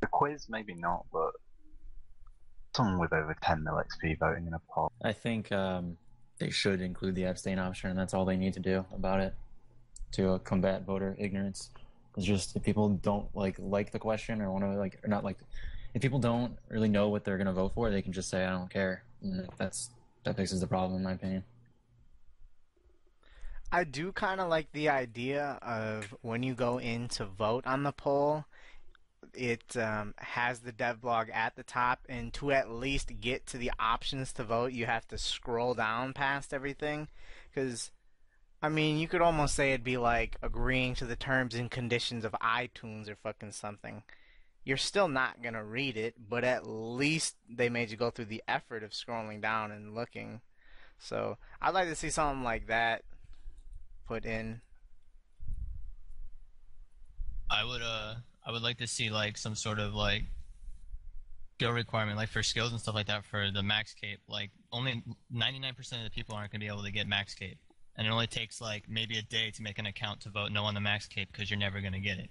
the 0.00 0.06
quiz, 0.06 0.46
maybe 0.48 0.74
not, 0.74 1.06
but 1.12 1.30
someone 2.74 2.98
with 2.98 3.12
over 3.12 3.36
10 3.42 3.64
mil 3.64 3.74
XP 3.74 4.18
voting 4.18 4.46
in 4.46 4.54
a 4.54 4.60
poll. 4.70 4.90
I 5.02 5.12
think 5.12 5.52
um, 5.52 5.96
they 6.38 6.50
should 6.50 6.80
include 6.80 7.14
the 7.14 7.24
abstain 7.24 7.58
option, 7.58 7.90
and 7.90 7.98
that's 7.98 8.14
all 8.14 8.24
they 8.24 8.36
need 8.36 8.54
to 8.54 8.60
do 8.60 8.84
about 8.94 9.20
it 9.20 9.34
to 10.12 10.32
uh, 10.32 10.38
combat 10.38 10.84
voter 10.84 11.16
ignorance. 11.18 11.70
It's 12.16 12.26
just 12.26 12.56
if 12.56 12.62
people 12.62 12.90
don't 12.90 13.34
like 13.34 13.56
like 13.58 13.90
the 13.90 13.98
question 13.98 14.42
or 14.42 14.50
want 14.50 14.64
to 14.64 14.78
like 14.78 15.00
or 15.02 15.08
not 15.08 15.24
like 15.24 15.38
if 15.94 16.02
people 16.02 16.18
don't 16.18 16.56
really 16.68 16.88
know 16.88 17.08
what 17.08 17.24
they're 17.24 17.38
gonna 17.38 17.52
vote 17.52 17.72
for, 17.74 17.90
they 17.90 18.02
can 18.02 18.12
just 18.12 18.28
say 18.28 18.44
I 18.44 18.50
don't 18.50 18.70
care. 18.70 19.02
And 19.22 19.48
that's 19.56 19.90
that 20.24 20.36
fixes 20.36 20.60
the 20.60 20.66
problem 20.66 20.98
in 20.98 21.04
my 21.04 21.12
opinion. 21.12 21.42
I 23.74 23.84
do 23.84 24.12
kind 24.12 24.38
of 24.38 24.50
like 24.50 24.70
the 24.72 24.90
idea 24.90 25.58
of 25.62 26.14
when 26.20 26.42
you 26.42 26.52
go 26.52 26.78
in 26.78 27.08
to 27.08 27.24
vote 27.24 27.66
on 27.66 27.84
the 27.84 27.92
poll, 27.92 28.44
it 29.32 29.78
um, 29.78 30.12
has 30.18 30.60
the 30.60 30.72
dev 30.72 31.00
blog 31.00 31.28
at 31.32 31.56
the 31.56 31.62
top, 31.62 32.00
and 32.06 32.34
to 32.34 32.52
at 32.52 32.70
least 32.70 33.20
get 33.22 33.46
to 33.46 33.56
the 33.56 33.72
options 33.78 34.30
to 34.34 34.44
vote, 34.44 34.72
you 34.72 34.84
have 34.84 35.08
to 35.08 35.16
scroll 35.16 35.72
down 35.72 36.12
past 36.12 36.52
everything. 36.52 37.08
Because, 37.48 37.90
I 38.60 38.68
mean, 38.68 38.98
you 38.98 39.08
could 39.08 39.22
almost 39.22 39.54
say 39.54 39.70
it'd 39.70 39.82
be 39.82 39.96
like 39.96 40.36
agreeing 40.42 40.94
to 40.96 41.06
the 41.06 41.16
terms 41.16 41.54
and 41.54 41.70
conditions 41.70 42.26
of 42.26 42.32
iTunes 42.42 43.08
or 43.08 43.16
fucking 43.16 43.52
something. 43.52 44.02
You're 44.64 44.76
still 44.76 45.08
not 45.08 45.42
gonna 45.42 45.64
read 45.64 45.96
it, 45.96 46.28
but 46.28 46.44
at 46.44 46.66
least 46.66 47.36
they 47.48 47.70
made 47.70 47.90
you 47.90 47.96
go 47.96 48.10
through 48.10 48.26
the 48.26 48.44
effort 48.46 48.82
of 48.82 48.90
scrolling 48.90 49.40
down 49.40 49.72
and 49.72 49.94
looking. 49.94 50.42
So 50.98 51.38
I'd 51.60 51.72
like 51.72 51.88
to 51.88 51.96
see 51.96 52.10
something 52.10 52.44
like 52.44 52.66
that 52.66 53.02
put 54.12 54.26
in. 54.26 54.60
I 57.50 57.64
would 57.64 57.80
uh 57.80 58.14
I 58.46 58.52
would 58.52 58.62
like 58.62 58.76
to 58.78 58.86
see 58.86 59.08
like 59.08 59.38
some 59.38 59.54
sort 59.54 59.78
of 59.78 59.94
like 59.94 60.24
skill 61.56 61.72
requirement 61.72 62.18
like 62.18 62.28
for 62.28 62.42
skills 62.42 62.72
and 62.72 62.80
stuff 62.80 62.94
like 62.94 63.06
that 63.06 63.24
for 63.24 63.50
the 63.50 63.62
max 63.62 63.94
cape. 63.94 64.20
Like 64.28 64.50
only 64.70 65.02
99% 65.34 65.78
of 65.78 66.04
the 66.04 66.10
people 66.10 66.34
aren't 66.34 66.52
going 66.52 66.60
to 66.60 66.66
be 66.66 66.70
able 66.70 66.82
to 66.82 66.92
get 66.92 67.06
max 67.06 67.34
cape. 67.34 67.58
And 67.96 68.06
it 68.06 68.10
only 68.10 68.26
takes 68.26 68.60
like 68.60 68.84
maybe 68.86 69.16
a 69.16 69.22
day 69.22 69.50
to 69.50 69.62
make 69.62 69.78
an 69.78 69.86
account 69.86 70.20
to 70.22 70.28
vote 70.28 70.52
no 70.52 70.64
on 70.64 70.74
the 70.74 70.80
max 70.80 71.06
cape 71.06 71.28
because 71.32 71.50
you're 71.50 71.58
never 71.58 71.80
going 71.80 71.92
to 71.94 72.00
get 72.00 72.18
it. 72.18 72.28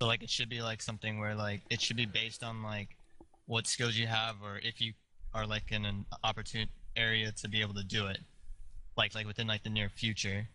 So 0.00 0.06
like 0.06 0.22
it 0.22 0.28
should 0.28 0.50
be 0.50 0.60
like 0.60 0.82
something 0.82 1.18
where 1.18 1.34
like 1.34 1.62
it 1.70 1.80
should 1.80 1.96
be 1.96 2.06
based 2.06 2.42
on 2.42 2.62
like 2.62 2.96
what 3.46 3.66
skills 3.66 3.96
you 3.96 4.06
have 4.06 4.36
or 4.42 4.60
if 4.62 4.78
you 4.78 4.92
are 5.32 5.46
like 5.46 5.72
in 5.72 5.86
an 5.86 6.04
opportune 6.22 6.68
area 6.96 7.32
to 7.32 7.48
be 7.48 7.62
able 7.62 7.74
to 7.74 7.84
do 7.84 8.08
it. 8.08 8.18
Like 8.96 9.14
like 9.14 9.26
within 9.26 9.46
like 9.46 9.62
the 9.62 9.70
near 9.70 9.88
future 9.88 10.48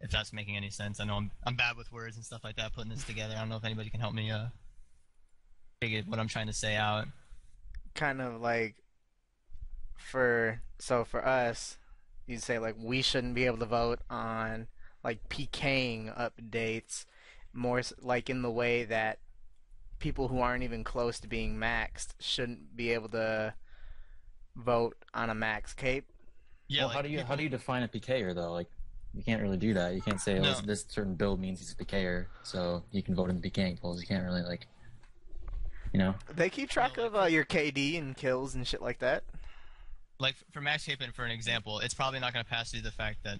if 0.00 0.10
that's 0.10 0.32
making 0.32 0.56
any 0.56 0.70
sense. 0.70 1.00
I 1.00 1.04
know 1.04 1.16
I'm 1.16 1.30
I'm 1.44 1.56
bad 1.56 1.76
with 1.76 1.90
words 1.92 2.16
and 2.16 2.24
stuff 2.24 2.44
like 2.44 2.56
that 2.56 2.72
putting 2.74 2.90
this 2.90 3.04
together. 3.04 3.34
I 3.36 3.40
don't 3.40 3.48
know 3.48 3.56
if 3.56 3.64
anybody 3.64 3.90
can 3.90 4.00
help 4.00 4.14
me 4.14 4.30
uh 4.30 4.46
figure 5.80 6.02
what 6.06 6.18
I'm 6.18 6.28
trying 6.28 6.46
to 6.46 6.52
say 6.52 6.76
out. 6.76 7.06
kind 7.94 8.20
of 8.20 8.40
like 8.40 8.76
for 9.98 10.60
so 10.78 11.04
for 11.04 11.26
us 11.26 11.78
you'd 12.26 12.42
say 12.42 12.58
like 12.58 12.74
we 12.78 13.02
shouldn't 13.02 13.34
be 13.34 13.44
able 13.46 13.58
to 13.58 13.66
vote 13.66 14.00
on 14.10 14.66
like 15.04 15.28
PKing 15.28 16.14
updates 16.18 17.04
more 17.52 17.82
like 18.02 18.28
in 18.28 18.42
the 18.42 18.50
way 18.50 18.84
that 18.84 19.18
people 19.98 20.28
who 20.28 20.40
aren't 20.40 20.62
even 20.62 20.84
close 20.84 21.18
to 21.20 21.28
being 21.28 21.56
maxed 21.56 22.08
shouldn't 22.20 22.76
be 22.76 22.90
able 22.92 23.08
to 23.08 23.54
vote 24.54 24.96
on 25.14 25.30
a 25.30 25.34
max 25.34 25.72
cape 25.72 26.06
Yeah, 26.68 26.80
well, 26.82 26.88
like 26.88 26.96
how 26.96 27.02
do 27.02 27.08
you 27.08 27.20
how 27.24 27.36
do 27.36 27.42
you 27.42 27.48
define 27.48 27.82
a 27.82 27.88
PKer 27.88 28.34
though? 28.34 28.52
Like 28.52 28.68
you 29.16 29.22
can't 29.24 29.42
really 29.42 29.56
do 29.56 29.74
that. 29.74 29.94
You 29.94 30.02
can't 30.02 30.20
say 30.20 30.38
oh, 30.38 30.42
No. 30.42 30.48
this, 30.48 30.60
this 30.60 30.84
certain 30.88 31.14
build 31.14 31.40
means 31.40 31.58
he's 31.58 31.72
a 31.72 31.76
PKer, 31.76 32.26
so 32.42 32.82
you 32.92 33.02
can 33.02 33.14
vote 33.14 33.30
in 33.30 33.40
the 33.40 33.50
PKing 33.50 33.80
polls. 33.80 34.00
You 34.00 34.06
can't 34.06 34.24
really 34.24 34.42
like, 34.42 34.66
you 35.92 35.98
know. 35.98 36.14
they 36.34 36.50
keep 36.50 36.68
track 36.68 36.98
of 36.98 37.16
uh, 37.16 37.24
your 37.24 37.44
KD 37.44 37.98
and 37.98 38.16
kills 38.16 38.54
and 38.54 38.66
shit 38.66 38.82
like 38.82 38.98
that 39.00 39.24
like 40.18 40.36
for 40.52 40.60
Max 40.60 40.84
Capen, 40.84 41.12
for 41.12 41.24
an 41.24 41.30
example, 41.30 41.80
it's 41.80 41.94
probably 41.94 42.20
not 42.20 42.32
going 42.32 42.44
to 42.44 42.50
pass 42.50 42.70
due 42.70 42.78
to 42.78 42.84
the 42.84 42.90
fact 42.90 43.18
that 43.24 43.38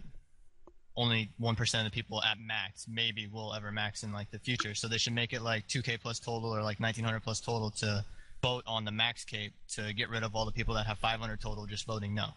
only 0.97 1.31
one 1.39 1.55
percent 1.55 1.86
of 1.86 1.93
the 1.93 1.94
people 1.94 2.23
at 2.23 2.39
max 2.39 2.86
maybe 2.89 3.27
will 3.27 3.55
ever 3.55 3.70
max 3.70 4.03
in 4.03 4.12
like 4.12 4.31
the 4.31 4.39
future. 4.39 4.74
So 4.74 4.89
they 4.89 4.98
should 4.98 5.15
make 5.15 5.32
it 5.32 5.43
like 5.43 5.69
2K 5.69 6.01
plus 6.01 6.19
total 6.19 6.55
or 6.55 6.62
like 6.62 6.81
1900 6.81 7.20
plus 7.20 7.40
total 7.40 7.70
to 7.73 8.05
vote 8.43 8.65
on 8.66 8.85
the 8.85 8.93
max 8.93 9.24
cape 9.24 9.53
to 9.69 9.93
get 9.93 10.09
rid 10.09 10.23
of 10.23 10.35
all 10.35 10.44
the 10.44 10.53
people 10.53 10.74
that 10.74 10.86
have 10.86 10.98
500 10.98 11.40
total 11.40 11.66
just 11.66 11.86
voting 11.86 12.15
no. 12.15 12.28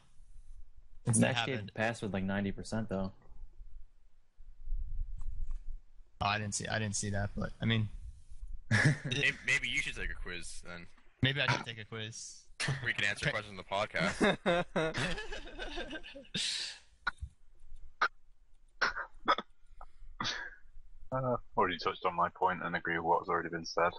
It's 1.06 1.18
Max 1.18 1.40
happened. 1.40 1.72
Cape 1.74 1.74
passed 1.74 2.02
with 2.02 2.14
like 2.14 2.24
ninety 2.24 2.52
percent 2.52 2.90
though. 2.90 3.12
Oh, 6.22 6.26
I 6.26 6.38
didn't 6.38 6.54
see. 6.56 6.68
I 6.68 6.80
didn't 6.80 6.96
see 6.96 7.10
that, 7.12 7.30
but 7.38 7.52
I 7.62 7.66
mean, 7.66 7.88
Maybe, 9.06 9.32
maybe 9.48 9.68
you 9.68 9.82
should 9.82 9.96
take 9.96 10.10
a 10.12 10.22
quiz 10.22 10.62
then. 10.68 10.86
maybe 11.24 11.42
I 11.42 11.52
should 11.52 11.66
take 11.66 11.80
a 11.80 11.86
quiz. 11.86 12.44
We 12.86 12.94
can 12.94 13.06
answer 13.06 13.30
questions 13.32 13.52
on 13.52 13.58
the 13.58 13.64
podcast. 13.64 14.94
Uh, 21.12 21.38
already 21.58 21.78
touched 21.84 22.06
on 22.06 22.16
my 22.16 22.30
point 22.30 22.60
and 22.64 22.76
agree 22.76 22.96
with 22.98 23.06
what's 23.06 23.30
already 23.30 23.50
been 23.50 23.66
said. 23.66 23.90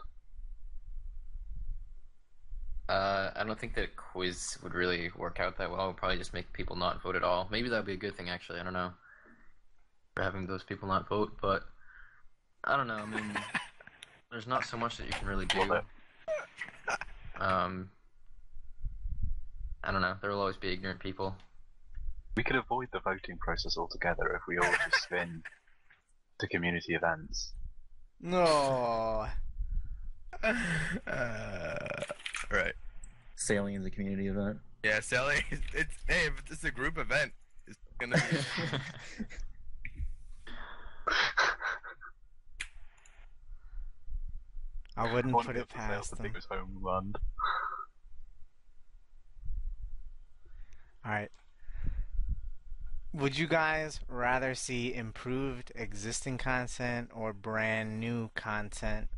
Uh, 2.88 3.30
I 3.34 3.42
don't 3.44 3.58
think 3.58 3.74
that 3.74 3.84
a 3.84 3.88
quiz 3.88 4.58
would 4.62 4.74
really 4.74 5.10
work 5.16 5.40
out 5.40 5.58
that 5.58 5.70
well. 5.70 5.84
It 5.84 5.86
would 5.88 5.96
probably 5.96 6.18
just 6.18 6.32
make 6.34 6.52
people 6.52 6.76
not 6.76 7.02
vote 7.02 7.16
at 7.16 7.24
all. 7.24 7.48
Maybe 7.50 7.68
that 7.68 7.76
would 7.78 7.86
be 7.86 7.94
a 7.94 7.96
good 7.96 8.16
thing, 8.16 8.28
actually. 8.30 8.60
I 8.60 8.62
don't 8.62 8.72
know. 8.72 8.92
For 10.14 10.22
having 10.22 10.46
those 10.46 10.62
people 10.62 10.86
not 10.86 11.08
vote, 11.08 11.32
but 11.42 11.62
I 12.64 12.76
don't 12.76 12.86
know. 12.86 12.94
I 12.94 13.06
mean, 13.06 13.24
there's 14.30 14.46
not 14.46 14.64
so 14.64 14.76
much 14.76 14.96
that 14.98 15.06
you 15.06 15.12
can 15.12 15.26
really 15.26 15.46
do. 15.46 15.80
Um, 17.40 17.90
I 19.82 19.90
don't 19.92 20.02
know. 20.02 20.16
There 20.20 20.30
will 20.30 20.40
always 20.40 20.58
be 20.58 20.72
ignorant 20.72 21.00
people. 21.00 21.34
We 22.36 22.42
could 22.42 22.56
avoid 22.56 22.88
the 22.92 23.00
voting 23.00 23.38
process 23.38 23.76
altogether 23.76 24.28
if 24.34 24.42
we 24.46 24.58
all 24.58 24.72
just 24.90 25.02
spin 25.02 25.42
to 26.38 26.46
community 26.48 26.94
events. 26.94 27.52
no 28.20 29.26
uh, 31.06 31.76
right. 32.50 32.74
Sailing 33.36 33.74
is 33.74 33.84
a 33.84 33.90
community 33.90 34.28
event. 34.28 34.58
Yeah, 34.84 35.00
selling. 35.00 35.42
It's, 35.50 35.62
it's 35.74 35.94
hey, 36.06 36.26
if 36.26 36.50
it's 36.50 36.64
a 36.64 36.70
group 36.70 36.98
event. 36.98 37.32
It's 37.66 37.78
Gonna 37.98 38.16
be 38.16 38.22
I 45.00 45.12
wouldn't 45.14 45.40
put 45.40 45.56
it 45.56 45.68
the 45.68 45.78
sales 45.86 45.88
past 45.88 46.10
the 46.10 46.16
them. 46.16 46.24
biggest 46.24 46.48
homeland. 46.50 47.18
All 51.04 51.12
right. 51.12 51.30
Would 53.12 53.38
you 53.38 53.46
guys 53.48 54.00
rather 54.08 54.54
see 54.54 54.94
improved 54.94 55.72
existing 55.74 56.38
content 56.38 57.10
or 57.14 57.32
brand 57.32 57.98
new 57.98 58.30
content? 58.34 59.08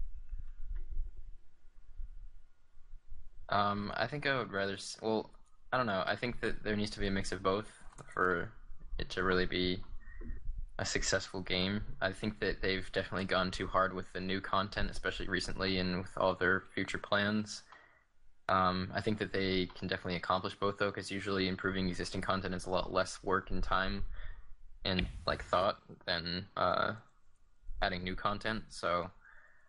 Um, 3.49 3.93
I 3.97 4.07
think 4.07 4.27
I 4.27 4.39
would 4.39 4.53
rather. 4.53 4.79
Well, 5.03 5.31
I 5.73 5.77
don't 5.77 5.87
know. 5.87 6.05
I 6.07 6.17
think 6.17 6.41
that 6.41 6.63
there 6.63 6.77
needs 6.77 6.91
to 6.93 7.01
be 7.01 7.09
a 7.09 7.11
mix 7.11 7.33
of 7.33 7.43
both 7.43 7.67
for 8.15 8.53
it 8.99 9.11
to 9.11 9.25
really 9.25 9.47
be 9.47 9.83
a 10.83 10.85
successful 10.85 11.41
game. 11.41 11.81
I 12.01 12.11
think 12.11 12.41
that 12.41 12.61
they've 12.61 12.91
definitely 12.91 13.27
gone 13.27 13.53
too 13.53 13.69
hard 13.69 13.95
with 13.95 14.13
the 14.13 14.21
new 14.21 14.41
content, 14.41 14.91
especially 14.91 15.29
recently, 15.29 15.79
and 15.79 15.99
with 15.99 16.11
all 16.17 16.35
their 16.35 16.65
future 16.75 16.99
plans. 16.99 17.63
Um, 18.49 18.91
I 18.93 19.01
think 19.01 19.19
that 19.19 19.33
they 19.33 19.67
can 19.79 19.87
definitely 19.87 20.17
accomplish 20.17 20.57
both, 20.57 20.79
though, 20.79 20.91
because 20.91 21.09
usually 21.09 21.47
improving 21.47 21.89
existing 21.89 22.21
content 22.21 22.53
is 22.53 22.67
a 22.67 22.71
lot 22.71 22.93
less 22.93 23.23
work 23.23 23.53
and 23.53 23.63
time 23.63 24.05
and 24.85 25.07
like 25.25 25.45
thought 25.45 25.79
than 26.05 26.47
uh, 26.57 26.95
adding 27.81 28.03
new 28.03 28.17
content. 28.17 28.65
So. 28.69 29.11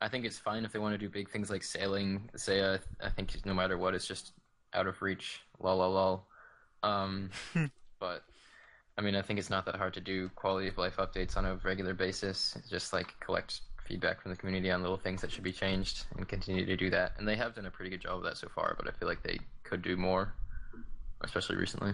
I 0.02 0.10
think 0.10 0.26
it's 0.26 0.38
fine 0.38 0.66
if 0.66 0.74
they 0.74 0.80
want 0.80 0.94
to 0.94 0.98
do 0.98 1.08
big 1.08 1.30
things 1.30 1.50
like 1.50 1.64
sailing. 1.64 2.30
Say, 2.36 2.60
uh, 2.60 2.78
I 3.02 3.10
think 3.10 3.34
no 3.46 3.54
matter 3.54 3.78
what, 3.78 3.96
it's 3.96 4.06
just 4.06 4.34
out 4.74 4.86
of 4.86 5.02
reach. 5.02 5.40
Lol, 5.62 5.78
lol, 5.78 5.94
lol. 5.94 6.28
Um, 6.84 7.30
but 8.02 8.26
I 8.98 9.02
mean, 9.02 9.16
I 9.16 9.22
think 9.22 9.40
it's 9.40 9.50
not 9.50 9.66
that 9.66 9.76
hard 9.76 9.94
to 9.96 10.02
do 10.02 10.30
quality 10.36 10.68
of 10.68 10.78
life 10.78 10.98
updates 10.98 11.36
on 11.36 11.46
a 11.46 11.56
regular 11.64 11.94
basis. 11.94 12.58
Just 12.70 12.94
like 12.94 13.14
collect 13.20 13.62
feedback 13.88 14.22
from 14.22 14.32
the 14.32 14.38
community 14.38 14.72
on 14.72 14.82
little 14.82 14.98
things 14.98 15.22
that 15.22 15.32
should 15.32 15.44
be 15.44 15.52
changed 15.52 16.06
and 16.16 16.28
continue 16.28 16.66
to 16.66 16.78
do 16.78 16.90
that. 16.92 17.14
And 17.18 17.28
they 17.28 17.36
have 17.36 17.56
done 17.56 17.66
a 17.66 17.72
pretty 17.72 17.90
good 17.90 18.02
job 18.02 18.18
of 18.18 18.24
that 18.24 18.38
so 18.38 18.48
far. 18.50 18.76
But 18.78 18.88
I 18.88 18.92
feel 18.98 19.08
like 19.08 19.24
they 19.24 19.40
could 19.64 19.82
do 19.82 19.98
more, 19.98 20.34
especially 21.22 21.56
recently. 21.56 21.94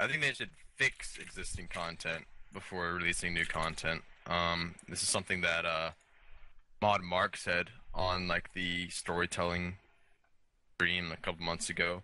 I 0.00 0.08
think 0.08 0.20
they 0.20 0.32
should 0.32 0.50
fix 0.76 1.16
existing 1.18 1.68
content 1.68 2.24
before 2.52 2.94
releasing 2.94 3.32
new 3.32 3.46
content. 3.46 4.02
Um, 4.26 4.74
this 4.88 5.02
is 5.02 5.08
something 5.08 5.42
that 5.42 5.64
uh, 5.64 5.90
Mod 6.82 7.02
Mark 7.02 7.36
said 7.36 7.68
on 7.94 8.26
like 8.26 8.52
the 8.52 8.88
storytelling 8.88 9.76
stream 10.74 11.12
a 11.12 11.16
couple 11.16 11.44
months 11.44 11.70
ago, 11.70 12.02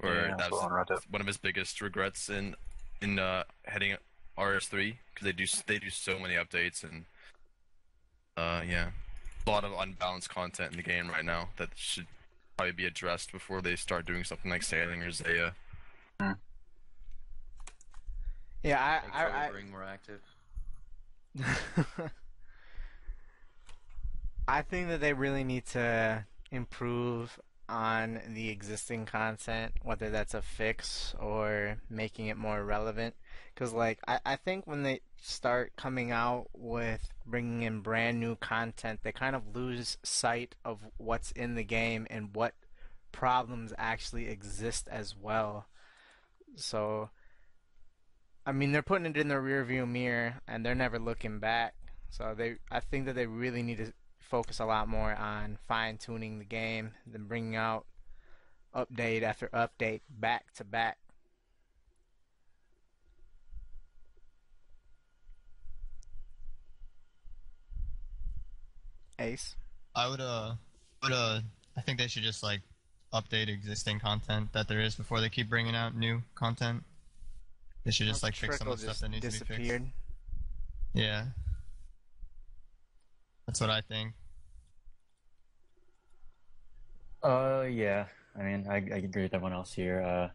where 0.00 0.28
Yeah, 0.28 0.36
that 0.36 0.50
was 0.50 0.60
on 0.62 0.70
Reddit. 0.70 1.00
one 1.10 1.20
of 1.20 1.26
his 1.26 1.36
biggest 1.36 1.80
regrets 1.80 2.28
in 2.28 2.54
in 3.00 3.18
uh, 3.18 3.44
heading 3.64 3.96
RS3 4.38 4.96
because 5.14 5.24
they 5.24 5.32
do 5.32 5.46
they 5.66 5.78
do 5.78 5.90
so 5.90 6.18
many 6.18 6.34
updates 6.34 6.82
and 6.84 7.04
uh, 8.36 8.62
yeah, 8.68 8.90
a 9.46 9.50
lot 9.50 9.64
of 9.64 9.72
unbalanced 9.78 10.28
content 10.28 10.72
in 10.72 10.76
the 10.76 10.82
game 10.82 11.08
right 11.08 11.24
now 11.24 11.48
that 11.56 11.70
should 11.74 12.06
probably 12.56 12.72
be 12.72 12.84
addressed 12.86 13.32
before 13.32 13.62
they 13.62 13.76
start 13.76 14.04
doing 14.06 14.24
something 14.24 14.50
like 14.50 14.62
sailing 14.62 15.02
or 15.02 15.10
Zeah. 15.10 15.54
Yeah, 18.62 19.00
Make 19.04 19.14
I, 19.14 19.22
Troll 19.22 19.34
I, 19.34 19.50
Brewing 19.50 19.70
more 19.70 19.84
active. 19.84 20.20
I, 21.42 21.56
I 24.58 24.62
think 24.62 24.88
that 24.88 25.00
they 25.00 25.12
really 25.12 25.44
need 25.44 25.66
to 25.66 26.24
improve 26.50 27.38
on 27.68 28.20
the 28.28 28.50
existing 28.50 29.06
content, 29.06 29.72
whether 29.82 30.10
that's 30.10 30.34
a 30.34 30.42
fix 30.42 31.14
or 31.18 31.78
making 31.90 32.26
it 32.26 32.36
more 32.36 32.64
relevant. 32.64 33.14
Because, 33.54 33.72
like, 33.72 33.98
I, 34.06 34.20
I 34.24 34.36
think 34.36 34.66
when 34.66 34.82
they 34.82 35.00
start 35.20 35.72
coming 35.76 36.10
out 36.10 36.48
with 36.52 37.08
bringing 37.24 37.62
in 37.62 37.80
brand 37.80 38.20
new 38.20 38.36
content, 38.36 39.00
they 39.02 39.12
kind 39.12 39.34
of 39.34 39.54
lose 39.54 39.98
sight 40.02 40.54
of 40.64 40.78
what's 40.98 41.32
in 41.32 41.54
the 41.54 41.64
game 41.64 42.06
and 42.10 42.34
what 42.34 42.54
problems 43.12 43.72
actually 43.78 44.28
exist 44.28 44.88
as 44.90 45.16
well. 45.16 45.66
So, 46.56 47.10
I 48.44 48.52
mean, 48.52 48.72
they're 48.72 48.82
putting 48.82 49.06
it 49.06 49.16
in 49.16 49.28
the 49.28 49.34
rearview 49.36 49.88
mirror 49.88 50.40
and 50.46 50.64
they're 50.64 50.74
never 50.74 50.98
looking 50.98 51.38
back. 51.38 51.74
So 52.10 52.34
they, 52.36 52.56
I 52.70 52.80
think 52.80 53.06
that 53.06 53.14
they 53.14 53.26
really 53.26 53.62
need 53.62 53.78
to 53.78 53.92
focus 54.26 54.58
a 54.58 54.64
lot 54.64 54.88
more 54.88 55.14
on 55.14 55.58
fine 55.68 55.98
tuning 55.98 56.38
the 56.38 56.44
game 56.44 56.92
than 57.06 57.26
bringing 57.26 57.56
out 57.56 57.86
update 58.74 59.22
after 59.22 59.48
update 59.48 60.00
back 60.10 60.52
to 60.54 60.64
back. 60.64 60.98
Ace. 69.18 69.56
I 69.94 70.08
would 70.08 70.20
uh, 70.20 70.52
would 71.02 71.12
uh, 71.12 71.40
I 71.76 71.80
think 71.80 71.98
they 71.98 72.06
should 72.06 72.22
just 72.22 72.42
like 72.42 72.60
update 73.14 73.48
existing 73.48 73.98
content 73.98 74.52
that 74.52 74.68
there 74.68 74.80
is 74.80 74.94
before 74.94 75.20
they 75.20 75.30
keep 75.30 75.48
bringing 75.48 75.74
out 75.74 75.96
new 75.96 76.22
content. 76.34 76.82
They 77.84 77.92
should 77.92 78.08
just 78.08 78.22
like 78.22 78.34
fix 78.34 78.58
some 78.58 78.68
of 78.68 78.78
the 78.78 78.84
stuff 78.84 78.98
that 78.98 79.10
needs 79.10 79.22
to 79.22 79.30
be 79.30 79.38
fixed. 79.38 79.48
disappeared. 79.48 79.86
Yeah, 80.92 81.26
that's 83.46 83.60
what 83.60 83.70
I 83.70 83.80
think. 83.80 84.12
Uh, 87.22 87.66
yeah. 87.68 88.06
I 88.38 88.42
mean, 88.42 88.66
I, 88.68 88.76
I 88.76 88.98
agree 88.98 89.22
with 89.22 89.34
everyone 89.34 89.52
else 89.52 89.72
here. 89.72 90.02
Uh, 90.02 90.28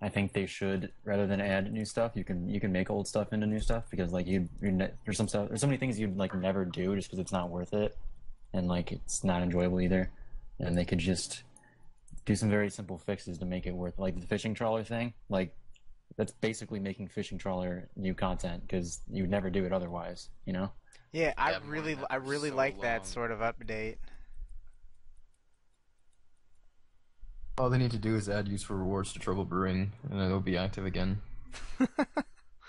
I 0.00 0.08
think 0.08 0.32
they 0.32 0.46
should, 0.46 0.92
rather 1.04 1.26
than 1.26 1.40
add 1.40 1.72
new 1.72 1.84
stuff, 1.84 2.12
you 2.14 2.24
can 2.24 2.48
you 2.48 2.60
can 2.60 2.72
make 2.72 2.90
old 2.90 3.06
stuff 3.06 3.32
into 3.32 3.46
new 3.46 3.60
stuff 3.60 3.84
because 3.90 4.12
like 4.12 4.26
you 4.26 4.48
ne- 4.60 4.90
there's 5.04 5.16
some 5.16 5.28
stuff 5.28 5.48
there's 5.48 5.60
so 5.60 5.66
many 5.66 5.76
things 5.76 5.98
you'd 5.98 6.16
like 6.16 6.34
never 6.34 6.64
do 6.64 6.96
just 6.96 7.08
because 7.08 7.20
it's 7.20 7.32
not 7.32 7.50
worth 7.50 7.72
it, 7.72 7.96
and 8.52 8.66
like 8.66 8.90
it's 8.90 9.22
not 9.22 9.42
enjoyable 9.42 9.80
either, 9.80 10.10
and 10.58 10.76
they 10.76 10.84
could 10.84 10.98
just 10.98 11.44
do 12.24 12.34
some 12.34 12.50
very 12.50 12.70
simple 12.70 12.98
fixes 12.98 13.38
to 13.38 13.44
make 13.44 13.66
it 13.66 13.74
worth 13.74 13.98
like 13.98 14.20
the 14.20 14.26
fishing 14.26 14.54
trawler 14.54 14.84
thing 14.84 15.12
like 15.28 15.52
that's 16.16 16.32
basically 16.32 16.78
making 16.80 17.08
fishing 17.08 17.38
trawler 17.38 17.88
new 17.96 18.14
content 18.14 18.62
because 18.62 19.00
you 19.10 19.22
would 19.22 19.30
never 19.30 19.50
do 19.50 19.64
it 19.64 19.72
otherwise 19.72 20.28
you 20.46 20.52
know 20.52 20.70
Yeah, 21.12 21.32
I 21.36 21.52
Yeah, 21.52 21.58
really, 21.66 21.96
I 22.10 22.16
really 22.16 22.50
so 22.50 22.56
like 22.56 22.80
that 22.80 23.06
sort 23.06 23.30
of 23.32 23.40
update. 23.40 23.96
All 27.58 27.68
they 27.68 27.78
need 27.78 27.90
to 27.90 27.98
do 27.98 28.16
is 28.16 28.28
add 28.28 28.48
useful 28.48 28.76
rewards 28.76 29.12
to 29.12 29.18
Trouble 29.18 29.44
Brewing, 29.44 29.92
and 30.10 30.20
it'll 30.20 30.40
be 30.40 30.56
active 30.56 30.86
again. 30.86 31.20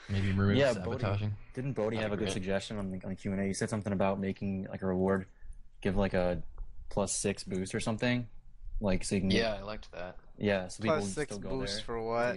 Maybe 0.10 0.32
remove 0.34 0.58
Yeah, 0.58 0.74
Boaty- 0.74 1.32
Didn't 1.54 1.74
Boaty 1.76 1.96
have 1.96 2.12
a 2.12 2.18
good 2.18 2.26
great. 2.26 2.34
suggestion 2.34 2.78
on 2.78 2.92
the 2.92 3.02
on 3.08 3.16
Q 3.16 3.32
and 3.32 3.40
A? 3.42 3.48
You 3.48 3.54
said 3.54 3.70
something 3.70 3.94
about 3.94 4.20
making 4.20 4.68
like 4.70 4.82
a 4.82 4.86
reward, 4.88 5.26
give 5.82 5.96
like 5.96 6.14
a 6.14 6.42
plus 6.90 7.14
six 7.16 7.44
boost 7.46 7.74
or 7.74 7.80
something, 7.80 8.28
like 8.82 9.06
so 9.06 9.16
you 9.16 9.22
can 9.22 9.30
get- 9.30 9.38
Yeah, 9.40 9.54
I 9.54 9.62
liked 9.62 9.90
that. 9.94 10.18
yeah, 10.38 10.68
so 10.68 10.84
people 10.84 10.98
Plus 10.98 11.06
would 11.06 11.14
six 11.14 11.36
still 11.36 11.50
go 11.50 11.58
boosts 11.60 11.78
there 11.78 11.86
for 11.86 12.02
what? 12.02 12.36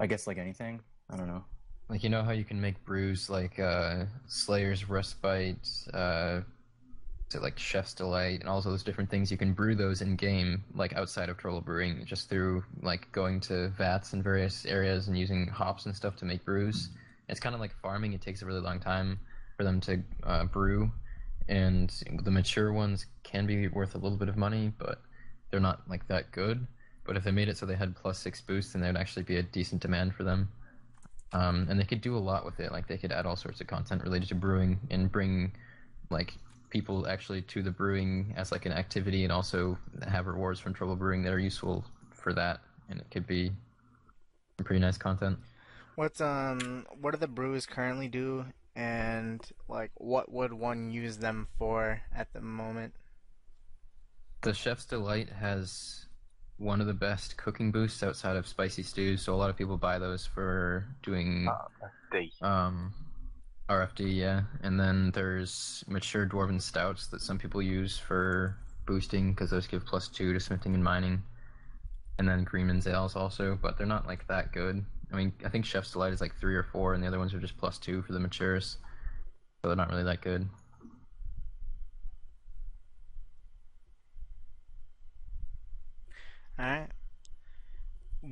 I 0.00 0.06
guess 0.06 0.26
like 0.26 0.38
anything. 0.38 0.80
I 1.10 1.16
don't 1.16 1.26
know. 1.26 1.44
Like 1.88 2.02
you 2.02 2.10
know 2.10 2.22
how 2.22 2.32
you 2.32 2.44
can 2.44 2.60
make 2.60 2.84
brews 2.84 3.30
like 3.30 3.58
uh, 3.58 4.04
Slayer's 4.26 4.88
Respite, 4.88 5.68
uh, 5.94 6.40
it 7.34 7.42
like 7.42 7.58
Chef's 7.58 7.94
Delight, 7.94 8.40
and 8.40 8.48
all 8.48 8.60
those 8.60 8.82
different 8.82 9.10
things. 9.10 9.30
You 9.30 9.36
can 9.36 9.52
brew 9.52 9.74
those 9.74 10.02
in 10.02 10.16
game, 10.16 10.64
like 10.74 10.94
outside 10.94 11.28
of 11.28 11.38
Trouble 11.38 11.60
Brewing, 11.60 12.04
just 12.04 12.28
through 12.28 12.62
like 12.82 13.10
going 13.12 13.40
to 13.42 13.68
vats 13.70 14.12
in 14.12 14.22
various 14.22 14.66
areas 14.66 15.08
and 15.08 15.18
using 15.18 15.46
hops 15.48 15.86
and 15.86 15.94
stuff 15.94 16.16
to 16.16 16.24
make 16.24 16.44
brews. 16.44 16.90
It's 17.28 17.40
kind 17.40 17.54
of 17.54 17.60
like 17.60 17.74
farming. 17.82 18.12
It 18.12 18.22
takes 18.22 18.42
a 18.42 18.46
really 18.46 18.60
long 18.60 18.80
time 18.80 19.18
for 19.56 19.64
them 19.64 19.80
to 19.82 20.02
uh, 20.24 20.44
brew, 20.44 20.90
and 21.48 21.92
the 22.22 22.30
mature 22.30 22.72
ones 22.72 23.06
can 23.24 23.46
be 23.46 23.68
worth 23.68 23.94
a 23.94 23.98
little 23.98 24.18
bit 24.18 24.28
of 24.28 24.36
money, 24.36 24.72
but 24.78 25.00
they're 25.50 25.60
not 25.60 25.88
like 25.88 26.06
that 26.08 26.32
good. 26.32 26.66
But 27.08 27.16
if 27.16 27.24
they 27.24 27.30
made 27.30 27.48
it 27.48 27.56
so 27.56 27.64
they 27.64 27.74
had 27.74 27.96
plus 27.96 28.18
six 28.18 28.42
boosts, 28.42 28.74
then 28.74 28.82
there'd 28.82 28.94
actually 28.94 29.22
be 29.22 29.38
a 29.38 29.42
decent 29.42 29.80
demand 29.80 30.14
for 30.14 30.24
them. 30.24 30.50
Um, 31.32 31.66
and 31.70 31.80
they 31.80 31.84
could 31.84 32.02
do 32.02 32.14
a 32.14 32.20
lot 32.20 32.44
with 32.44 32.60
it. 32.60 32.70
Like 32.70 32.86
they 32.86 32.98
could 32.98 33.12
add 33.12 33.24
all 33.24 33.34
sorts 33.34 33.62
of 33.62 33.66
content 33.66 34.02
related 34.02 34.28
to 34.28 34.34
brewing 34.34 34.78
and 34.90 35.10
bring 35.10 35.52
like 36.10 36.34
people 36.68 37.08
actually 37.08 37.40
to 37.42 37.62
the 37.62 37.70
brewing 37.70 38.34
as 38.36 38.52
like 38.52 38.66
an 38.66 38.72
activity, 38.72 39.24
and 39.24 39.32
also 39.32 39.78
have 40.06 40.26
rewards 40.26 40.60
from 40.60 40.74
Trouble 40.74 40.96
Brewing 40.96 41.22
that 41.22 41.32
are 41.32 41.38
useful 41.38 41.82
for 42.12 42.34
that. 42.34 42.60
And 42.90 43.00
it 43.00 43.06
could 43.10 43.26
be 43.26 43.52
pretty 44.58 44.80
nice 44.80 44.98
content. 44.98 45.38
What's 45.96 46.20
um 46.20 46.84
what 47.00 47.12
do 47.12 47.16
the 47.16 47.26
brews 47.26 47.64
currently 47.64 48.08
do 48.08 48.44
and 48.76 49.40
like 49.66 49.92
what 49.96 50.30
would 50.30 50.52
one 50.52 50.90
use 50.90 51.16
them 51.16 51.48
for 51.58 52.02
at 52.14 52.34
the 52.34 52.42
moment? 52.42 52.92
The 54.42 54.52
Chef's 54.52 54.84
Delight 54.84 55.30
has 55.30 56.04
one 56.58 56.80
of 56.80 56.86
the 56.86 56.94
best 56.94 57.36
cooking 57.36 57.70
boosts 57.70 58.02
outside 58.02 58.36
of 58.36 58.46
spicy 58.46 58.82
stews, 58.82 59.22
so 59.22 59.34
a 59.34 59.36
lot 59.36 59.50
of 59.50 59.56
people 59.56 59.76
buy 59.76 59.98
those 59.98 60.26
for 60.26 60.84
doing 61.02 61.48
Ah, 61.48 61.66
D. 62.12 62.32
Um, 62.42 62.92
RFD, 63.68 64.14
yeah. 64.16 64.42
And 64.62 64.78
then 64.78 65.10
there's 65.12 65.84
mature 65.86 66.26
dwarven 66.26 66.60
stouts 66.60 67.06
that 67.08 67.20
some 67.20 67.38
people 67.38 67.62
use 67.62 67.98
for 67.98 68.56
boosting 68.86 69.32
because 69.32 69.50
those 69.50 69.66
give 69.66 69.84
plus 69.84 70.08
two 70.08 70.32
to 70.32 70.40
smithing 70.40 70.74
and 70.74 70.82
mining. 70.82 71.22
And 72.18 72.28
then 72.28 72.44
Greenman's 72.44 72.86
ales 72.86 73.14
also, 73.14 73.58
but 73.60 73.78
they're 73.78 73.86
not 73.86 74.06
like 74.06 74.26
that 74.26 74.52
good. 74.52 74.84
I 75.12 75.16
mean, 75.16 75.32
I 75.44 75.48
think 75.48 75.64
Chef's 75.64 75.92
Delight 75.92 76.12
is 76.12 76.20
like 76.20 76.34
three 76.40 76.56
or 76.56 76.64
four, 76.64 76.94
and 76.94 77.02
the 77.02 77.06
other 77.06 77.18
ones 77.18 77.32
are 77.32 77.38
just 77.38 77.56
plus 77.56 77.78
two 77.78 78.02
for 78.02 78.12
the 78.12 78.18
matures. 78.20 78.78
So 79.62 79.68
they're 79.68 79.76
not 79.76 79.90
really 79.90 80.04
that 80.04 80.20
good. 80.20 80.48
Alright. 86.58 86.90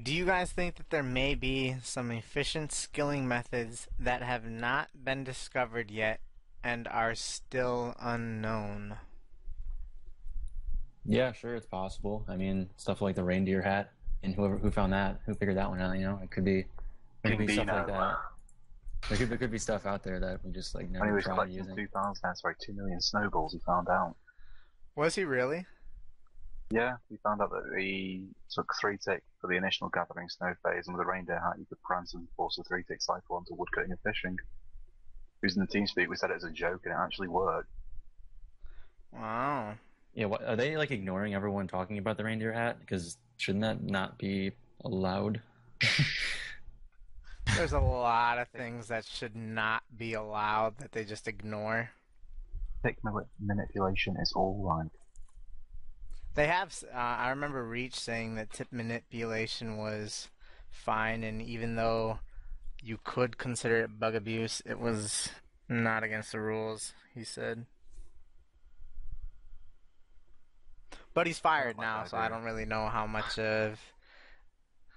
Do 0.02 0.12
you 0.12 0.26
guys 0.26 0.50
think 0.50 0.76
that 0.76 0.90
there 0.90 1.02
may 1.02 1.34
be 1.34 1.76
some 1.82 2.10
efficient 2.10 2.72
skilling 2.72 3.28
methods 3.28 3.86
that 3.98 4.22
have 4.22 4.44
not 4.44 4.88
been 5.04 5.22
discovered 5.22 5.90
yet 5.90 6.20
and 6.64 6.88
are 6.88 7.14
still 7.14 7.94
unknown? 8.00 8.96
Yeah, 11.04 11.30
sure, 11.30 11.54
it's 11.54 11.66
possible. 11.66 12.24
I 12.28 12.36
mean, 12.36 12.68
stuff 12.76 13.00
like 13.00 13.14
the 13.14 13.22
reindeer 13.22 13.62
hat, 13.62 13.92
and 14.24 14.34
whoever 14.34 14.56
who 14.56 14.72
found 14.72 14.92
that, 14.92 15.20
who 15.24 15.34
figured 15.34 15.56
that 15.56 15.70
one 15.70 15.80
out, 15.80 15.96
you 15.96 16.04
know, 16.04 16.18
it 16.20 16.32
could 16.32 16.44
be, 16.44 16.64
it 17.22 17.36
could 17.36 17.38
be 17.38 17.52
stuff 17.52 17.68
like 17.68 17.86
that. 17.86 18.16
There 19.08 19.18
could, 19.18 19.30
there 19.30 19.38
could 19.38 19.52
be 19.52 19.58
stuff 19.58 19.86
out 19.86 20.02
there 20.02 20.18
that 20.18 20.44
we 20.44 20.50
just 20.50 20.74
like 20.74 20.86
When 20.86 20.94
he 20.94 20.98
never 20.98 21.14
was 21.14 21.24
tried 21.24 21.34
collecting 21.34 21.58
using. 21.58 21.76
2,000, 21.76 22.28
uh, 22.28 22.34
sorry, 22.34 22.56
2 22.60 22.72
million 22.72 23.00
snowballs, 23.00 23.52
he 23.52 23.60
found 23.60 23.88
out. 23.88 24.16
Was 24.96 25.14
he 25.14 25.24
really? 25.24 25.64
Yeah, 26.70 26.97
we 27.10 27.16
found 27.18 27.40
out 27.40 27.51
that 27.51 27.78
he 27.78 28.24
took 28.51 28.72
three 28.80 28.98
tick 28.98 29.22
for 29.40 29.47
the 29.47 29.56
initial 29.56 29.88
gathering 29.88 30.28
snow 30.28 30.55
phase, 30.64 30.88
and 30.88 30.97
with 30.97 31.06
a 31.06 31.09
reindeer 31.09 31.38
hat, 31.38 31.59
you 31.59 31.66
could 31.66 31.80
grant 31.82 32.10
and 32.14 32.26
force 32.36 32.59
a 32.59 32.64
three 32.64 32.82
tick 32.82 33.01
cycle 33.01 33.36
onto 33.36 33.55
woodcutting 33.55 33.93
and 33.93 34.01
fishing. 34.01 34.36
Using 35.43 35.60
the 35.60 35.68
team 35.68 35.86
speak, 35.86 36.09
we 36.09 36.16
said 36.16 36.30
it 36.30 36.36
as 36.36 36.44
a 36.44 36.51
joke, 36.51 36.80
and 36.84 36.93
it 36.93 36.97
actually 36.98 37.28
worked. 37.28 37.70
Wow. 39.12 39.74
Yeah, 40.14 40.26
what, 40.26 40.43
are 40.44 40.56
they 40.56 40.76
like 40.76 40.90
ignoring 40.90 41.34
everyone 41.34 41.68
talking 41.68 41.98
about 41.98 42.16
the 42.16 42.24
reindeer 42.24 42.52
hat? 42.52 42.80
Because 42.80 43.16
shouldn't 43.36 43.62
that 43.62 43.82
not 43.82 44.18
be 44.18 44.52
allowed? 44.84 45.40
There's 47.56 47.74
a 47.74 47.80
lot 47.80 48.38
of 48.38 48.48
things 48.48 48.88
that 48.88 49.05
should 49.05 49.36
not 49.36 49.82
be 49.97 50.14
allowed 50.14 50.78
that 50.78 50.93
they 50.93 51.05
just 51.05 51.28
ignore. 51.28 51.90
Tick 52.82 52.98
manipulation 53.40 54.16
is 54.20 54.32
all 54.34 54.60
right. 54.62 54.90
They 56.36 56.46
have. 56.46 56.72
Uh, 56.94 56.96
I 56.96 57.30
remember 57.30 57.64
Reach 57.64 57.98
saying 57.98 58.36
that 58.36 58.52
tick 58.52 58.68
manipulation 58.70 59.78
was 59.78 60.28
fine, 60.70 61.24
and 61.24 61.42
even 61.42 61.76
though 61.76 62.20
you 62.82 62.98
could 63.02 63.38
consider 63.38 63.80
it 63.80 63.98
bug 63.98 64.14
abuse, 64.14 64.62
it 64.64 64.78
was 64.78 65.30
not 65.68 66.04
against 66.04 66.32
the 66.32 66.40
rules. 66.40 66.92
He 67.14 67.24
said. 67.24 67.64
But 71.14 71.26
he's 71.26 71.38
fired 71.38 71.78
like 71.78 71.86
now, 71.86 72.02
that 72.02 72.10
so 72.10 72.18
I 72.18 72.28
don't 72.28 72.44
really 72.44 72.66
know 72.66 72.88
how 72.88 73.06
much 73.06 73.38
of 73.38 73.80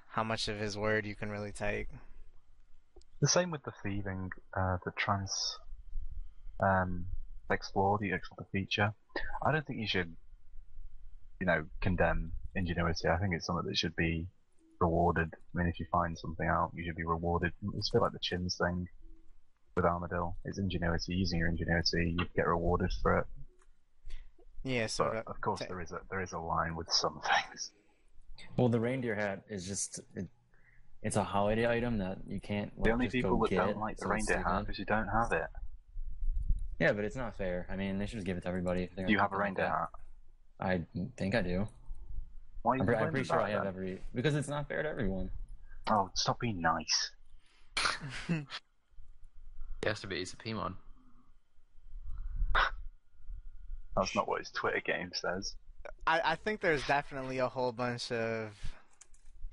how 0.09 0.23
much 0.25 0.49
of 0.49 0.59
his 0.59 0.77
word 0.77 1.05
you 1.05 1.15
can 1.15 1.29
really 1.29 1.53
take. 1.53 1.87
The 3.21 3.27
same 3.27 3.51
with 3.51 3.63
the 3.63 3.71
thieving, 3.81 4.29
uh, 4.53 4.77
the 4.83 4.91
trans 4.97 5.57
um, 6.59 7.05
explore, 7.49 7.97
the 7.97 8.11
explore 8.11 8.37
the 8.39 8.59
feature. 8.59 8.93
I 9.45 9.53
don't 9.53 9.65
think 9.65 9.79
you 9.79 9.87
should, 9.87 10.13
you 11.39 11.45
know, 11.47 11.63
condemn 11.81 12.31
ingenuity. 12.55 13.07
I 13.07 13.17
think 13.17 13.33
it's 13.33 13.45
something 13.45 13.65
that 13.65 13.77
should 13.77 13.95
be 13.95 14.27
rewarded. 14.79 15.33
I 15.33 15.57
mean, 15.57 15.67
if 15.67 15.79
you 15.79 15.85
find 15.91 16.17
something 16.17 16.47
out, 16.47 16.71
you 16.73 16.83
should 16.85 16.95
be 16.95 17.05
rewarded. 17.05 17.53
It's 17.75 17.89
a 17.89 17.93
bit 17.97 18.01
like 18.01 18.11
the 18.11 18.19
chins 18.21 18.57
thing 18.61 18.87
with 19.75 19.85
Armadillo. 19.85 20.35
It's 20.45 20.59
ingenuity. 20.59 21.13
Using 21.15 21.39
your 21.39 21.47
ingenuity, 21.49 22.15
you 22.19 22.25
get 22.35 22.47
rewarded 22.47 22.91
for 23.01 23.19
it. 23.19 23.25
Yeah, 24.63 24.87
sort 24.87 25.13
But 25.13 25.19
of. 25.27 25.35
of 25.35 25.41
course, 25.41 25.59
ta- 25.61 25.67
there 25.69 25.79
is 25.81 25.91
a 25.93 25.99
there 26.09 26.21
is 26.21 26.33
a 26.33 26.39
line 26.39 26.75
with 26.75 26.91
some 26.91 27.21
things. 27.49 27.71
Well, 28.57 28.67
the 28.69 28.79
reindeer 28.79 29.15
hat 29.15 29.43
is 29.49 29.65
just 29.65 30.01
it, 30.15 30.27
it's 31.01 31.15
a 31.15 31.23
holiday 31.23 31.69
item 31.69 31.97
that 31.99 32.17
you 32.27 32.41
can't. 32.41 32.71
The 32.83 32.91
only 32.91 33.05
just 33.05 33.13
people 33.15 33.37
go 33.37 33.45
that 33.45 33.49
get, 33.51 33.65
don't 33.67 33.79
like 33.79 33.95
the 33.97 34.03
so 34.03 34.09
reindeer 34.09 34.37
hat 34.43 34.55
stupid. 34.57 34.71
is 34.71 34.79
you 34.79 34.85
don't 34.85 35.07
have 35.07 35.31
it. 35.31 35.47
Yeah, 36.79 36.91
but 36.93 37.05
it's 37.05 37.15
not 37.15 37.37
fair. 37.37 37.67
I 37.69 37.75
mean, 37.77 37.97
they 37.99 38.05
should 38.05 38.15
just 38.17 38.25
give 38.25 38.35
it 38.37 38.41
to 38.41 38.47
everybody. 38.49 38.83
if 38.83 38.95
Do 38.95 39.11
you 39.11 39.17
have 39.19 39.31
a 39.31 39.35
keep 39.35 39.35
it 39.35 39.37
like 39.37 39.43
reindeer 39.45 39.65
that. 39.65 39.71
hat? 39.71 39.89
I 40.59 40.81
think 41.17 41.35
I 41.35 41.41
do. 41.41 41.67
Why 42.61 42.73
are 42.73 42.75
you 42.75 42.81
I'm, 42.81 42.87
pre- 42.87 42.95
I'm 42.95 43.11
pretty 43.11 43.27
sure 43.27 43.39
I 43.39 43.51
have 43.51 43.63
that? 43.63 43.69
every 43.69 44.01
because 44.13 44.35
it's 44.35 44.49
not 44.49 44.67
fair 44.67 44.83
to 44.83 44.89
everyone. 44.89 45.29
Oh, 45.89 46.09
stop 46.13 46.39
being 46.39 46.61
nice. 46.61 47.11
It 49.81 49.87
has 49.87 50.01
to 50.01 50.07
be 50.07 50.17
He's 50.17 50.33
a 50.33 50.35
Pimon. 50.35 50.73
That's 53.95 54.15
not 54.15 54.27
what 54.27 54.39
his 54.39 54.49
Twitter 54.51 54.81
game 54.85 55.11
says. 55.13 55.55
I, 56.05 56.21
I 56.23 56.35
think 56.35 56.61
there's 56.61 56.85
definitely 56.85 57.39
a 57.39 57.47
whole 57.47 57.71
bunch 57.71 58.11
of 58.11 58.49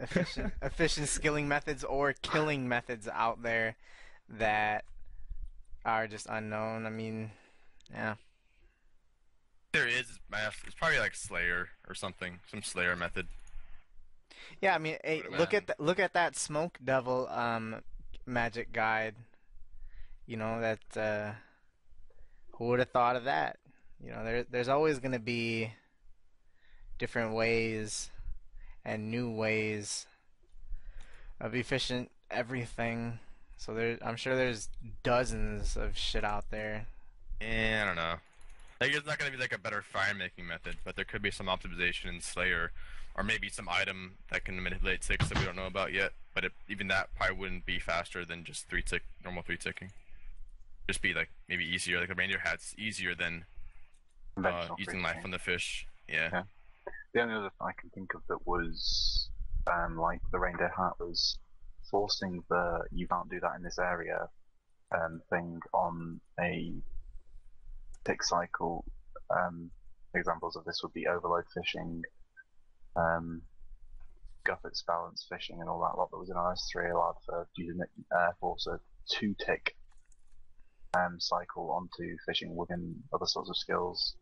efficient 0.00 0.52
efficient 0.62 1.08
skilling 1.08 1.48
methods 1.48 1.84
or 1.84 2.12
killing 2.22 2.68
methods 2.68 3.08
out 3.08 3.42
there 3.42 3.76
that 4.28 4.84
are 5.84 6.06
just 6.06 6.26
unknown. 6.28 6.86
I 6.86 6.90
mean, 6.90 7.30
yeah. 7.92 8.16
There 9.76 9.86
is 9.86 10.18
math. 10.30 10.62
It's 10.64 10.74
probably 10.74 10.98
like 10.98 11.14
Slayer 11.14 11.68
or 11.86 11.94
something, 11.94 12.38
some 12.50 12.62
Slayer 12.62 12.96
method. 12.96 13.26
Yeah, 14.62 14.74
I 14.74 14.78
mean, 14.78 14.96
hey, 15.04 15.22
look 15.36 15.52
at 15.52 15.66
th- 15.66 15.78
look 15.78 16.00
at 16.00 16.14
that 16.14 16.34
smoke 16.34 16.78
devil 16.82 17.28
um 17.28 17.82
magic 18.24 18.72
guide. 18.72 19.16
You 20.24 20.38
know 20.38 20.62
that 20.62 20.96
uh 20.96 21.32
who 22.52 22.68
would 22.68 22.78
have 22.78 22.88
thought 22.88 23.16
of 23.16 23.24
that? 23.24 23.58
You 24.02 24.12
know, 24.12 24.24
there 24.24 24.44
there's 24.44 24.70
always 24.70 24.98
going 24.98 25.12
to 25.12 25.18
be 25.18 25.74
different 26.98 27.34
ways 27.34 28.08
and 28.82 29.10
new 29.10 29.30
ways 29.30 30.06
of 31.38 31.54
efficient 31.54 32.10
everything. 32.30 33.18
So 33.58 33.74
there 33.74 33.98
I'm 34.00 34.16
sure 34.16 34.36
there's 34.36 34.70
dozens 35.02 35.76
of 35.76 35.98
shit 35.98 36.24
out 36.24 36.50
there. 36.50 36.86
Eh, 37.42 37.82
I 37.82 37.84
don't 37.84 37.96
know. 37.96 38.14
Like, 38.80 38.92
it's 38.92 39.06
not 39.06 39.18
gonna 39.18 39.30
be 39.30 39.36
like 39.36 39.54
a 39.54 39.58
better 39.58 39.82
fire 39.82 40.14
making 40.14 40.46
method, 40.46 40.76
but 40.84 40.96
there 40.96 41.04
could 41.04 41.22
be 41.22 41.30
some 41.30 41.46
optimization 41.46 42.06
in 42.06 42.20
Slayer, 42.20 42.72
or 43.16 43.24
maybe 43.24 43.48
some 43.48 43.68
item 43.68 44.14
that 44.30 44.44
can 44.44 44.62
manipulate 44.62 45.00
ticks 45.00 45.28
that 45.28 45.38
we 45.38 45.44
don't 45.44 45.56
know 45.56 45.66
about 45.66 45.92
yet. 45.92 46.12
But 46.34 46.44
it, 46.44 46.52
even 46.68 46.88
that 46.88 47.08
probably 47.16 47.36
wouldn't 47.36 47.64
be 47.64 47.78
faster 47.78 48.24
than 48.24 48.44
just 48.44 48.68
three 48.68 48.82
tick, 48.82 49.02
normal 49.24 49.42
three 49.42 49.56
ticking. 49.56 49.92
Just 50.86 51.00
be 51.00 51.14
like 51.14 51.30
maybe 51.48 51.64
easier. 51.64 51.98
Like 51.98 52.08
the 52.08 52.14
reindeer 52.14 52.40
hat's 52.44 52.74
easier 52.76 53.14
than 53.14 53.46
uh, 54.44 54.68
using 54.78 55.02
life 55.02 55.24
on 55.24 55.30
the 55.30 55.38
fish. 55.38 55.86
Yeah. 56.08 56.28
Yeah. 56.32 56.42
The 57.14 57.22
only 57.22 57.34
other 57.34 57.50
thing 57.58 57.68
I 57.68 57.72
can 57.80 57.90
think 57.90 58.14
of 58.14 58.20
that 58.28 58.46
was 58.46 59.30
um, 59.72 59.96
like 59.96 60.20
the 60.32 60.38
reindeer 60.38 60.70
hat 60.76 60.92
was 61.00 61.38
forcing 61.90 62.42
the 62.50 62.80
you 62.92 63.06
can't 63.08 63.30
do 63.30 63.40
that 63.40 63.56
in 63.56 63.62
this 63.62 63.78
area 63.78 64.28
um, 64.94 65.20
thing 65.30 65.60
on 65.72 66.20
a 66.40 66.72
tick 68.06 68.22
cycle. 68.22 68.84
Um, 69.30 69.70
examples 70.14 70.56
of 70.56 70.64
this 70.64 70.80
would 70.82 70.92
be 70.92 71.06
overload 71.06 71.44
fishing, 71.54 72.02
um, 72.96 73.42
balance 74.86 75.26
fishing, 75.28 75.60
and 75.60 75.68
all 75.68 75.80
that 75.80 75.98
lot 75.98 76.10
that 76.10 76.18
was 76.18 76.30
in 76.30 76.36
RS3 76.36 76.92
allowed 76.92 77.16
for 77.26 77.48
using 77.56 77.80
Air 78.12 78.36
Force 78.40 78.66
a 78.66 78.78
two 79.10 79.34
tick 79.44 79.74
um, 80.96 81.16
cycle 81.18 81.70
onto 81.70 82.16
fishing 82.26 82.54
within 82.54 82.94
other 83.12 83.26
sorts 83.26 83.50
of 83.50 83.56
skills. 83.56 84.14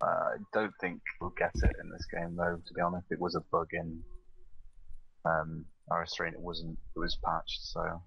Uh, 0.00 0.06
I 0.06 0.36
don't 0.52 0.74
think 0.80 1.00
we'll 1.20 1.32
get 1.38 1.52
it 1.54 1.76
in 1.82 1.90
this 1.90 2.06
game, 2.12 2.36
though. 2.36 2.60
To 2.66 2.74
be 2.74 2.80
honest, 2.80 3.06
it 3.10 3.20
was 3.20 3.36
a 3.36 3.40
bug 3.52 3.68
in 3.72 4.00
um, 5.24 5.64
RS3, 5.90 6.26
and 6.26 6.34
it 6.34 6.40
wasn't. 6.40 6.78
It 6.96 6.98
was 6.98 7.16
patched, 7.24 7.60
so. 7.62 8.02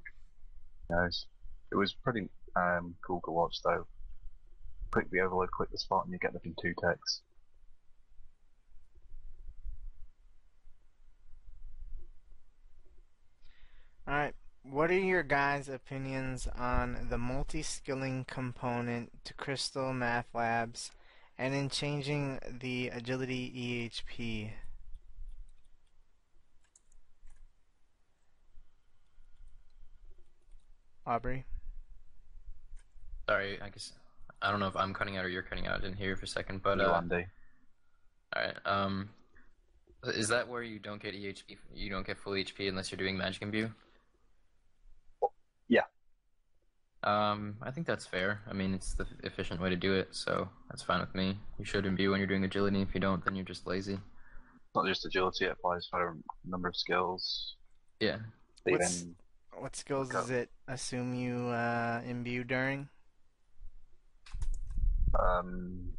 It 0.89 1.75
was 1.75 1.93
pretty 2.03 2.29
um, 2.55 2.95
cool 3.05 3.21
to 3.25 3.31
watch, 3.31 3.57
though. 3.63 3.85
Click 4.91 5.09
the 5.11 5.19
overload, 5.21 5.51
click 5.51 5.69
the 5.71 5.77
spot, 5.77 6.05
and 6.05 6.13
you 6.13 6.19
get 6.19 6.33
them 6.33 6.41
in 6.45 6.55
two 6.61 6.73
ticks. 6.81 7.21
All 14.07 14.13
right. 14.13 14.33
What 14.63 14.89
are 14.89 14.99
your 14.99 15.23
guys' 15.23 15.69
opinions 15.69 16.47
on 16.57 17.07
the 17.09 17.17
multi-skilling 17.17 18.25
component 18.25 19.23
to 19.25 19.33
Crystal 19.33 19.93
Math 19.93 20.27
Labs 20.33 20.91
and 21.37 21.53
in 21.53 21.69
changing 21.69 22.39
the 22.59 22.89
agility 22.89 23.89
EHP? 23.89 24.51
Aubrey? 31.05 31.45
Sorry, 33.29 33.61
I 33.61 33.69
guess 33.69 33.93
I 34.41 34.51
don't 34.51 34.59
know 34.59 34.67
if 34.67 34.75
I'm 34.75 34.93
cutting 34.93 35.17
out 35.17 35.25
or 35.25 35.29
you're 35.29 35.43
cutting 35.43 35.67
out. 35.67 35.77
I 35.79 35.81
didn't 35.81 35.97
hear 35.97 36.09
you 36.09 36.15
for 36.15 36.25
a 36.25 36.27
second, 36.27 36.61
but 36.63 36.77
You, 36.77 36.85
uh, 36.85 36.97
Andy. 36.97 37.25
all 38.35 38.41
right. 38.43 38.55
Um, 38.65 39.09
is 40.05 40.27
that 40.29 40.47
where 40.47 40.61
you 40.63 40.79
don't 40.79 41.01
get 41.01 41.15
EHP? 41.15 41.57
You 41.73 41.89
don't 41.89 42.05
get 42.05 42.17
full 42.17 42.33
HP 42.33 42.67
unless 42.69 42.91
you're 42.91 42.97
doing 42.97 43.17
Magic 43.17 43.41
Imbue? 43.41 43.71
Yeah. 45.67 45.81
Um, 47.03 47.57
I 47.61 47.71
think 47.71 47.87
that's 47.87 48.05
fair. 48.05 48.41
I 48.49 48.53
mean, 48.53 48.73
it's 48.73 48.93
the 48.93 49.05
efficient 49.23 49.61
way 49.61 49.69
to 49.69 49.75
do 49.75 49.93
it, 49.93 50.09
so 50.15 50.49
that's 50.69 50.81
fine 50.83 50.99
with 50.99 51.13
me. 51.15 51.37
You 51.57 51.65
should 51.65 51.85
imbue 51.85 52.11
when 52.11 52.19
you're 52.19 52.27
doing 52.27 52.43
agility. 52.43 52.81
If 52.81 52.93
you 52.93 52.99
don't, 52.99 53.23
then 53.23 53.35
you're 53.35 53.45
just 53.45 53.65
lazy. 53.67 53.93
It's 53.93 54.75
not 54.75 54.85
just 54.87 55.05
agility; 55.05 55.45
it 55.45 55.51
applies 55.51 55.87
for 55.89 56.09
a 56.09 56.15
number 56.49 56.67
of 56.67 56.75
skills. 56.75 57.55
Yeah. 57.99 58.17
What's- 58.63 59.05
What 59.57 59.75
skills 59.75 60.09
Go. 60.09 60.19
does 60.21 60.29
it 60.29 60.51
assume 60.67 61.15
you 61.15 61.47
uh, 61.47 62.01
imbue 62.05 62.43
during? 62.43 62.89
Um, 65.19 65.89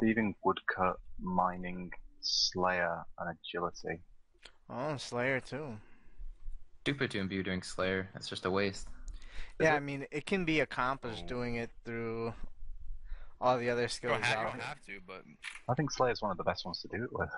thieving, 0.00 0.34
woodcut, 0.44 0.96
mining, 1.20 1.90
slayer, 2.20 3.04
and 3.18 3.36
agility. 3.38 4.00
Oh, 4.70 4.96
Slayer 4.96 5.40
too. 5.40 5.76
Stupid 6.82 7.10
to 7.12 7.18
imbue 7.20 7.42
during 7.42 7.62
Slayer. 7.62 8.08
That's 8.12 8.28
just 8.28 8.44
a 8.46 8.50
waste. 8.50 8.88
Yeah, 9.60 9.74
I 9.74 9.80
mean, 9.80 10.06
it 10.10 10.26
can 10.26 10.44
be 10.44 10.60
accomplished 10.60 11.22
Oh. 11.24 11.28
doing 11.28 11.56
it 11.56 11.70
through 11.84 12.32
all 13.40 13.58
the 13.58 13.70
other 13.70 13.82
You 13.82 13.88
skills 13.88 14.12
don't, 14.12 14.24
have, 14.24 14.38
you 14.38 14.44
don't 14.52 14.60
have 14.62 14.80
to, 14.86 15.00
but 15.06 15.22
I 15.68 15.74
think 15.74 15.90
Slayer 15.90 16.12
is 16.12 16.22
one 16.22 16.30
of 16.30 16.36
the 16.36 16.44
best 16.44 16.64
ones 16.64 16.80
to 16.82 16.88
do 16.88 17.04
it 17.04 17.12
with. 17.12 17.28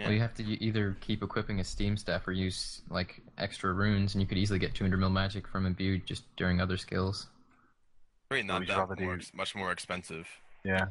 Yeah. 0.00 0.06
Well, 0.06 0.14
you 0.14 0.20
have 0.20 0.34
to 0.34 0.42
either 0.42 0.96
keep 1.00 1.22
equipping 1.22 1.60
a 1.60 1.64
Steam 1.64 1.96
staff 1.96 2.26
or 2.26 2.32
use 2.32 2.82
like 2.90 3.20
extra 3.38 3.72
runes, 3.72 4.14
and 4.14 4.22
you 4.22 4.26
could 4.26 4.38
easily 4.38 4.58
get 4.58 4.74
200 4.74 4.96
mil 4.98 5.10
magic 5.10 5.46
from 5.46 5.66
imbue 5.66 5.98
just 5.98 6.24
during 6.36 6.60
other 6.60 6.76
skills. 6.76 7.28
really 8.30 8.42
not 8.42 8.66
that 8.66 9.00
more, 9.00 9.16
do- 9.18 9.26
much 9.34 9.54
more 9.54 9.70
expensive. 9.72 10.26
Yeah. 10.64 10.86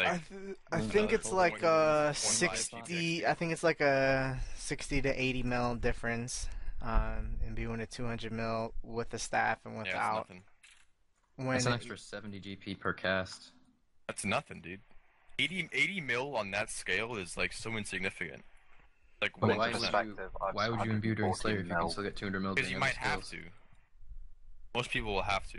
I, 0.00 0.20
th- 0.28 0.56
I 0.70 0.80
think 0.80 1.12
it's 1.12 1.32
like 1.32 1.62
a 1.64 2.12
runes, 2.14 2.40
one 2.40 2.48
five, 2.50 2.58
60. 2.58 3.26
I 3.26 3.34
think 3.34 3.50
it's 3.52 3.64
like 3.64 3.80
a 3.80 4.38
60 4.54 5.02
to 5.02 5.20
80 5.22 5.42
mil 5.42 5.74
difference. 5.74 6.48
Um, 6.80 7.38
imbuing 7.44 7.80
a 7.80 7.86
200 7.86 8.30
mil 8.30 8.72
with 8.84 9.10
the 9.10 9.18
staff 9.18 9.58
and 9.64 9.74
yeah, 9.74 9.80
it's 9.80 9.88
without. 9.92 10.14
nothing. 10.28 10.42
when 11.34 11.48
That's 11.48 11.66
an 11.66 11.72
it- 11.72 11.76
extra 11.76 11.98
70 11.98 12.40
GP 12.40 12.78
per 12.78 12.92
cast. 12.92 13.50
That's 14.06 14.24
nothing, 14.24 14.60
dude. 14.60 14.80
80, 15.40 15.68
80 15.72 16.00
mil 16.00 16.36
on 16.36 16.52
that 16.52 16.70
scale 16.70 17.16
is 17.16 17.36
like 17.36 17.52
so 17.52 17.76
insignificant. 17.76 18.44
Like 19.20 19.32
Put 19.32 19.42
Well, 19.42 19.50
it 19.50 19.58
one 19.58 19.72
why 19.72 19.78
would 20.04 20.06
you- 20.16 20.30
Why 20.52 20.68
would 20.68 20.84
you 20.86 20.92
imbue 20.92 21.14
during 21.16 21.32
14 21.34 21.40
Slayer 21.40 21.58
if 21.60 21.66
you 21.66 21.74
can 21.74 21.90
still 21.90 22.04
get 22.04 22.14
200 22.16 22.40
mil 22.40 22.54
Because 22.54 22.70
you 22.70 22.76
other 22.76 22.80
might 22.86 22.94
have 22.94 23.24
to. 23.30 23.38
Most 24.76 24.90
people 24.90 25.12
will 25.12 25.22
have 25.22 25.44
to. 25.48 25.58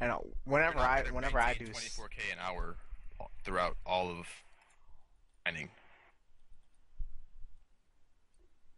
And 0.00 0.12
whenever 0.44 0.78
You're 0.78 0.86
I 0.86 1.02
gonna 1.02 1.14
whenever 1.14 1.40
I 1.40 1.54
do 1.54 1.66
24k 1.66 2.32
an 2.32 2.38
hour 2.40 2.76
throughout 3.44 3.76
all 3.84 4.10
of 4.10 4.26
mining. 5.44 5.68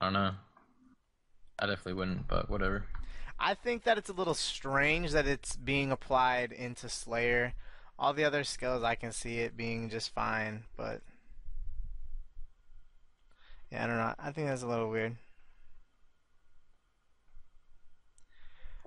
I 0.01 0.07
don't 0.07 0.13
know. 0.15 0.33
I 1.59 1.67
definitely 1.67 1.95
wouldn't, 1.95 2.27
but 2.27 2.49
whatever. 2.49 2.85
I 3.39 3.55
think 3.55 3.85
that 3.85 3.99
it's 3.99 4.09
a 4.09 4.15
little 4.15 4.35
strange 4.35 5.13
that 5.13 5.27
it's 5.27 5.57
being 5.57 5.91
applied 5.91 6.53
into 6.53 6.89
Slayer. 6.89 7.55
All 7.99 8.13
the 8.15 8.25
other 8.25 8.45
skills 8.45 8.83
I 8.83 8.95
can 8.95 9.13
see 9.13 9.39
it 9.39 9.57
being 9.57 9.91
just 9.91 10.15
fine, 10.15 10.65
but 10.77 11.03
yeah, 13.71 13.85
I 13.85 13.87
don't 13.87 13.97
know. 13.97 14.15
I 14.19 14.31
think 14.33 14.49
that's 14.49 14.63
a 14.63 14.67
little 14.67 14.91
weird. 14.91 15.17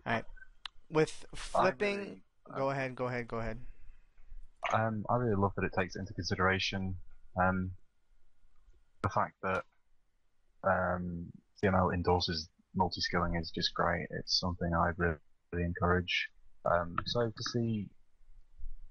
All 0.05 0.13
right, 0.13 0.25
with 0.93 1.25
flipping, 1.35 1.97
really- 1.99 2.21
go 2.55 2.69
ahead, 2.69 2.95
go 2.95 3.07
ahead, 3.07 3.27
go 3.27 3.37
ahead. 3.37 3.59
Um, 4.71 5.05
I 5.09 5.15
really 5.17 5.35
love 5.35 5.51
that 5.57 5.65
it 5.65 5.73
takes 5.77 5.95
into 5.95 6.13
consideration 6.13 6.95
um, 7.41 7.71
the 9.01 9.09
fact 9.09 9.33
that 9.43 9.63
um, 10.63 11.25
CML 11.61 11.93
endorses 11.93 12.47
multi-skilling 12.75 13.35
is 13.35 13.51
just 13.53 13.73
great. 13.73 14.07
It's 14.11 14.39
something 14.39 14.73
I 14.73 14.91
really, 14.97 15.17
really 15.51 15.65
encourage. 15.65 16.29
Um, 16.65 16.95
so 17.05 17.27
to 17.27 17.43
see 17.51 17.87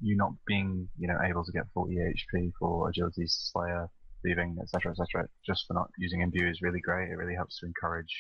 you 0.00 0.16
not 0.16 0.32
being, 0.46 0.88
you 0.98 1.08
know, 1.08 1.18
able 1.24 1.44
to 1.44 1.52
get 1.52 1.64
40 1.72 1.94
HP 1.94 2.52
for 2.58 2.88
agility, 2.88 3.24
slayer, 3.26 3.88
thieving, 4.22 4.56
etc., 4.60 4.92
etc., 4.92 5.28
just 5.46 5.64
for 5.66 5.74
not 5.74 5.88
using 5.96 6.20
imbue 6.20 6.48
is 6.48 6.60
really 6.60 6.80
great. 6.80 7.08
It 7.08 7.16
really 7.16 7.34
helps 7.34 7.58
to 7.60 7.66
encourage 7.66 8.12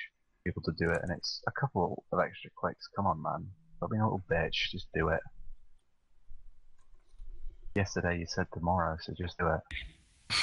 people 0.44 0.62
to 0.62 0.72
do 0.78 0.90
it, 0.90 1.00
and 1.02 1.12
it's 1.12 1.42
a 1.46 1.52
couple 1.60 2.04
of 2.12 2.18
extra 2.20 2.50
clicks. 2.58 2.88
Come 2.96 3.06
on, 3.06 3.22
man! 3.22 3.46
Stop 3.82 3.90
being 3.90 4.00
a 4.00 4.04
little 4.04 4.22
bitch. 4.30 4.70
Just 4.70 4.86
do 4.94 5.08
it. 5.08 5.18
Yesterday 7.74 8.20
you 8.20 8.26
said 8.28 8.46
tomorrow, 8.54 8.96
so 9.00 9.12
just 9.12 9.36
do 9.38 9.48
it. 9.48 9.60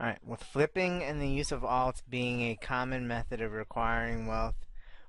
All 0.00 0.06
right, 0.06 0.26
with 0.26 0.42
flipping 0.42 1.02
and 1.02 1.20
the 1.20 1.28
use 1.28 1.52
of 1.52 1.60
alts 1.60 2.00
being 2.08 2.40
a 2.40 2.56
common 2.56 3.06
method 3.06 3.42
of 3.42 3.52
acquiring 3.52 4.26
wealth, 4.26 4.54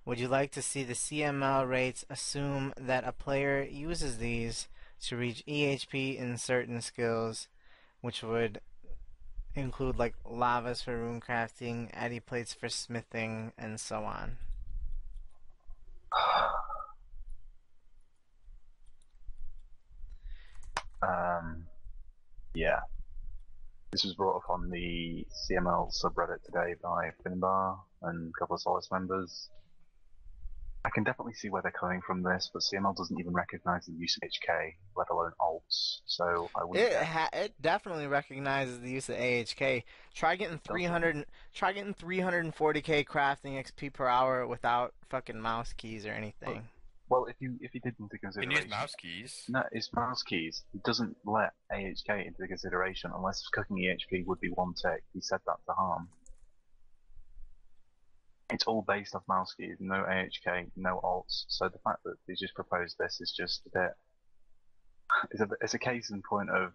would 0.03 0.19
you 0.19 0.27
like 0.27 0.52
to 0.52 0.61
see 0.61 0.84
the 0.84 0.91
CML 0.91 1.69
rates 1.69 2.03
assume 2.10 2.73
that 2.76 3.07
a 3.07 3.14
player 3.14 3.64
uses 3.64 4.18
these 4.18 4.68
to 5.03 5.15
reach 5.15 5.41
EHP 5.48 6.18
in 6.18 6.38
certain 6.38 6.82
skills, 6.82 7.48
which 8.02 8.22
would 8.22 8.60
include 9.56 9.98
like 9.98 10.15
lavas 10.26 10.82
for 10.82 10.98
rune 10.98 11.22
crafting, 11.22 11.90
addy 11.94 12.19
plates 12.19 12.53
for 12.53 12.68
smithing, 12.68 13.53
and 13.57 13.80
so 13.80 14.03
on? 14.03 14.36
Um, 21.02 21.66
yeah. 22.54 22.80
This 23.92 24.04
was 24.04 24.14
brought 24.16 24.38
up 24.38 24.50
on 24.50 24.70
the 24.70 25.26
CML 25.50 25.94
subreddit 25.94 26.44
today 26.44 26.76
by 26.82 27.12
Finbar 27.24 27.78
and 28.02 28.30
a 28.30 28.40
couple 28.40 28.56
of 28.56 28.62
Solace 28.62 28.90
members. 28.92 29.50
I 30.86 30.90
can 30.91 31.03
definitely 31.03 31.34
see 31.34 31.49
where 31.49 31.64
they're 31.64 31.72
coming 31.72 31.99
from 32.06 32.22
this, 32.22 32.52
but 32.53 32.62
CML 32.62 32.95
doesn't 32.95 33.20
even 33.20 33.34
recognize 33.34 33.88
the 33.88 33.94
use 33.94 34.18
of 34.22 34.30
AHK, 34.30 34.74
let 34.95 35.10
alone 35.10 35.32
alts. 35.41 36.02
So 36.06 36.49
I 36.56 36.64
wouldn't. 36.64 36.91
It 36.91 37.02
ha- 37.02 37.30
it 37.34 37.60
definitely 37.60 38.06
recognizes 38.06 38.80
the 38.82 38.91
use 38.91 39.10
of 39.10 39.16
AHK. 39.16 39.84
Try 40.14 40.36
getting 40.36 40.60
300 40.60 41.16
and- 41.16 41.26
try 41.56 41.74
getting 41.74 41.95
340k 41.95 43.03
crafting 43.03 43.57
XP 43.57 43.91
per 43.94 44.06
hour 44.06 44.45
without 44.45 44.94
fucking 45.10 45.41
mouse 45.41 45.74
keys 45.74 46.06
or 46.06 46.12
anything. 46.12 46.62
well, 47.10 47.26
if 47.26 47.36
you 47.40 47.57
if 47.62 47.74
you 47.74 47.82
did 47.82 47.95
into 47.99 48.14
You 48.14 48.20
can 48.20 48.32
consideration, 48.32 48.64
use 48.64 48.70
mouse 48.70 48.94
keys. 48.95 49.44
No, 49.49 49.64
it's 49.72 49.91
mouse 49.91 50.22
keys. 50.22 50.64
It 50.76 50.84
doesn't 50.84 51.18
let 51.26 51.53
AHK 51.72 52.28
into 52.28 52.48
consideration 52.48 53.10
unless 53.16 53.41
cooking 53.48 53.78
EHP 53.78 54.24
would 54.28 54.40
be 54.40 54.49
one 54.49 54.76
tick. 54.76 55.02
He 55.16 55.22
said 55.22 55.40
that 55.48 55.57
to 55.66 55.74
harm. 55.74 56.10
It's 58.52 58.66
all 58.66 58.84
based 58.88 59.16
off 59.16 59.24
mouse 59.28 59.54
keys, 59.54 59.78
no 59.80 60.04
AHK, 60.04 60.72
no 60.76 61.00
alts. 61.04 61.46
So 61.48 61.68
the 61.68 61.80
fact 61.80 62.04
that 62.06 62.16
they 62.28 62.36
just 62.36 62.54
proposed 62.54 62.98
this 63.00 63.20
is 63.20 63.34
just 63.36 63.62
a 63.66 63.80
bit. 63.80 63.92
It's 65.32 65.42
a, 65.42 65.50
it's 65.62 65.74
a 65.74 65.80
case 65.80 66.10
in 66.10 66.22
point 66.22 66.50
of 66.50 66.74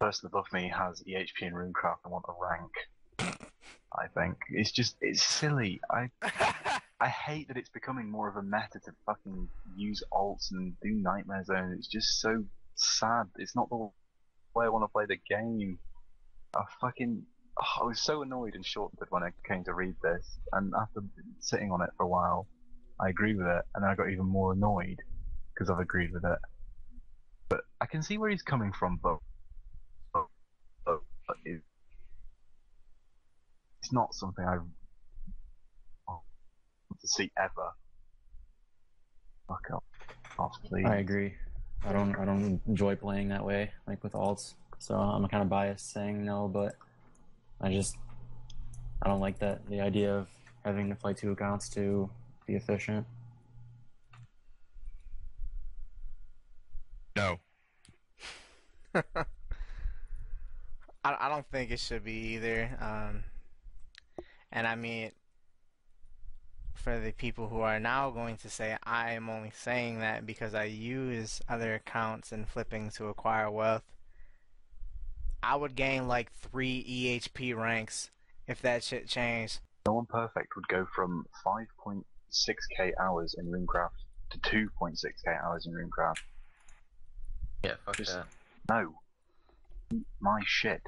person 0.00 0.26
above 0.26 0.46
me 0.52 0.68
has 0.76 1.02
EHP 1.02 1.42
and 1.42 1.54
Runecraft 1.54 1.98
and 2.04 2.12
want 2.12 2.26
a 2.28 2.32
rank. 2.40 3.40
I 3.98 4.08
think 4.08 4.36
it's 4.50 4.72
just 4.72 4.96
it's 5.00 5.22
silly. 5.22 5.80
I 5.90 6.10
I 7.00 7.08
hate 7.08 7.48
that 7.48 7.56
it's 7.56 7.68
becoming 7.68 8.10
more 8.10 8.28
of 8.28 8.36
a 8.36 8.42
meta 8.42 8.80
to 8.84 8.92
fucking 9.04 9.48
use 9.76 10.02
alts 10.12 10.50
and 10.50 10.74
do 10.80 10.90
Nightmare 10.90 11.44
Zone. 11.44 11.74
It's 11.76 11.88
just 11.88 12.20
so 12.20 12.44
sad. 12.74 13.26
It's 13.36 13.54
not 13.54 13.68
the 13.68 13.76
way 14.54 14.64
I 14.64 14.68
want 14.68 14.84
to 14.84 14.88
play 14.88 15.06
the 15.06 15.18
game. 15.28 15.78
I 16.54 16.62
fucking. 16.80 17.22
Oh, 17.58 17.82
I 17.82 17.84
was 17.84 18.00
so 18.00 18.22
annoyed 18.22 18.54
and 18.54 18.64
shorted 18.64 18.98
when 19.10 19.22
I 19.22 19.30
came 19.46 19.64
to 19.64 19.74
read 19.74 19.94
this, 20.02 20.38
and 20.52 20.72
after 20.80 21.00
sitting 21.40 21.70
on 21.70 21.82
it 21.82 21.90
for 21.96 22.04
a 22.04 22.08
while, 22.08 22.46
I 23.00 23.08
agree 23.08 23.34
with 23.34 23.46
it, 23.46 23.62
and 23.74 23.84
I 23.84 23.94
got 23.94 24.10
even 24.10 24.26
more 24.26 24.52
annoyed 24.52 24.98
because 25.54 25.70
I've 25.70 25.78
agreed 25.78 26.12
with 26.12 26.24
it. 26.24 26.38
But 27.48 27.60
I 27.80 27.86
can 27.86 28.02
see 28.02 28.18
where 28.18 28.30
he's 28.30 28.42
coming 28.42 28.72
from, 28.72 28.98
but, 29.02 29.18
but, 30.12 30.26
but, 30.84 31.00
but 31.26 31.36
it, 31.44 31.60
it's 33.80 33.92
not 33.92 34.14
something 34.14 34.44
I 34.44 34.56
want 36.08 36.22
to 37.00 37.08
see 37.08 37.30
ever. 37.38 37.70
Fuck 39.48 39.70
up, 39.72 39.84
off, 40.38 40.56
please. 40.64 40.86
I 40.86 40.96
agree. 40.96 41.34
I 41.84 41.92
don't 41.92 42.16
I 42.16 42.24
don't 42.24 42.60
enjoy 42.66 42.96
playing 42.96 43.28
that 43.28 43.44
way, 43.44 43.70
like 43.86 44.02
with 44.02 44.14
alts. 44.14 44.54
So 44.78 44.96
I'm 44.96 45.26
kind 45.28 45.42
of 45.42 45.48
biased 45.48 45.92
saying 45.92 46.24
no, 46.24 46.48
but 46.48 46.74
I 47.60 47.70
just 47.72 47.96
I 49.02 49.08
don't 49.08 49.20
like 49.20 49.38
that 49.40 49.68
the 49.68 49.80
idea 49.80 50.14
of 50.14 50.28
having 50.64 50.88
to 50.88 50.94
play 50.94 51.14
two 51.14 51.32
accounts 51.32 51.68
to 51.70 52.10
be 52.46 52.54
efficient. 52.54 53.06
No. 57.16 57.38
I, 58.94 59.04
I 61.04 61.28
don't 61.28 61.46
think 61.50 61.70
it 61.70 61.80
should 61.80 62.04
be 62.04 62.34
either. 62.34 62.76
Um, 62.80 63.24
and 64.52 64.66
I 64.66 64.74
mean, 64.74 65.12
for 66.74 66.98
the 66.98 67.12
people 67.12 67.48
who 67.48 67.60
are 67.60 67.80
now 67.80 68.10
going 68.10 68.36
to 68.38 68.50
say, 68.50 68.76
I 68.82 69.12
am 69.12 69.28
only 69.28 69.50
saying 69.54 70.00
that 70.00 70.26
because 70.26 70.54
I 70.54 70.64
use 70.64 71.40
other 71.48 71.74
accounts 71.74 72.32
and 72.32 72.46
flipping 72.46 72.90
to 72.90 73.06
acquire 73.06 73.50
wealth, 73.50 73.82
I 75.42 75.56
would 75.56 75.76
gain 75.76 76.08
like 76.08 76.32
three 76.32 76.84
EHP 76.84 77.56
ranks 77.56 78.10
if 78.46 78.60
that 78.62 78.82
shit 78.82 79.08
changed. 79.08 79.60
No 79.86 79.94
one 79.94 80.06
perfect 80.06 80.56
would 80.56 80.66
go 80.68 80.86
from 80.94 81.26
5.6k 81.44 82.92
hours 83.00 83.34
in 83.38 83.46
Runecraft 83.46 83.90
to 84.30 84.38
2.6k 84.38 85.44
hours 85.44 85.66
in 85.66 85.72
Runecraft. 85.72 86.18
Yeah, 87.64 87.74
fuck 87.84 87.96
Just- 87.96 88.12
that. 88.14 88.26
No. 88.68 88.94
Eat 89.92 90.04
My 90.20 90.40
shit. 90.44 90.82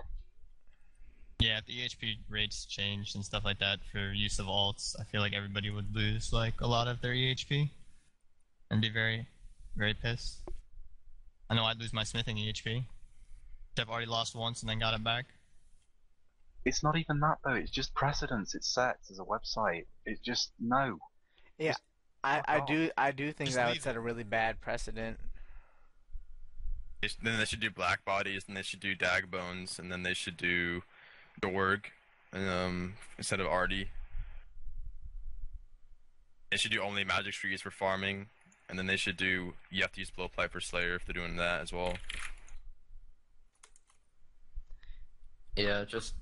Yeah, 1.40 1.58
if 1.58 1.66
the 1.66 1.72
EHP 1.74 2.16
rates 2.28 2.64
changed 2.64 3.14
and 3.14 3.24
stuff 3.24 3.44
like 3.44 3.60
that 3.60 3.78
for 3.92 4.12
use 4.12 4.40
of 4.40 4.46
alts, 4.46 4.98
I 4.98 5.04
feel 5.04 5.20
like 5.20 5.32
everybody 5.32 5.70
would 5.70 5.94
lose 5.94 6.32
like 6.32 6.60
a 6.60 6.66
lot 6.66 6.88
of 6.88 7.00
their 7.00 7.12
EHP 7.12 7.70
and 8.72 8.80
be 8.80 8.88
very, 8.88 9.28
very 9.76 9.94
pissed. 9.94 10.38
I 11.48 11.54
know 11.54 11.64
I'd 11.64 11.78
lose 11.78 11.92
my 11.92 12.02
smithing 12.02 12.38
EHP. 12.38 12.84
I've 13.78 13.88
already 13.88 14.06
lost 14.06 14.34
once 14.34 14.62
and 14.62 14.68
then 14.68 14.78
got 14.78 14.94
it 14.94 15.04
back. 15.04 15.26
It's 16.64 16.82
not 16.82 16.96
even 16.96 17.20
that 17.20 17.38
though. 17.44 17.54
It's 17.54 17.70
just 17.70 17.94
precedence. 17.94 18.54
It 18.54 18.64
sets 18.64 19.10
as 19.10 19.18
a 19.18 19.24
website. 19.24 19.86
It's 20.04 20.20
just 20.20 20.52
no. 20.60 20.98
Yeah. 21.58 21.74
I, 22.24 22.42
I 22.46 22.58
off. 22.58 22.66
do 22.66 22.90
I 22.98 23.10
do 23.12 23.32
think 23.32 23.48
Just 23.48 23.56
that 23.56 23.66
leave 23.66 23.76
would 23.76 23.82
set 23.82 23.96
a 23.96 24.00
really 24.00 24.24
bad 24.24 24.60
precedent. 24.60 25.18
They 27.00 27.08
Then 27.22 27.38
they 27.38 27.44
should 27.44 27.60
do 27.60 27.70
black 27.70 28.04
bodies, 28.04 28.44
and 28.48 28.56
they 28.56 28.62
should 28.62 28.80
do 28.80 28.94
dag 28.94 29.30
bones, 29.30 29.78
and 29.78 29.90
then 29.90 30.02
they 30.02 30.14
should 30.14 30.36
do 30.36 30.82
Dorg, 31.40 31.84
um, 32.32 32.94
instead 33.16 33.40
of 33.40 33.46
Ardy. 33.46 33.88
They 36.50 36.56
should 36.56 36.72
do 36.72 36.82
only 36.82 37.04
magic 37.04 37.34
trees 37.34 37.62
for 37.62 37.70
farming, 37.70 38.26
and 38.68 38.78
then 38.78 38.86
they 38.86 38.96
should 38.96 39.16
do 39.16 39.54
you 39.70 39.82
have 39.82 39.92
to 39.92 40.00
use 40.00 40.10
blowpipe 40.10 40.50
for 40.50 40.60
Slayer 40.60 40.96
if 40.96 41.06
they're 41.06 41.14
doing 41.14 41.36
that 41.36 41.60
as 41.60 41.72
well. 41.72 41.94
Yeah, 45.58 45.84
just 45.84 46.14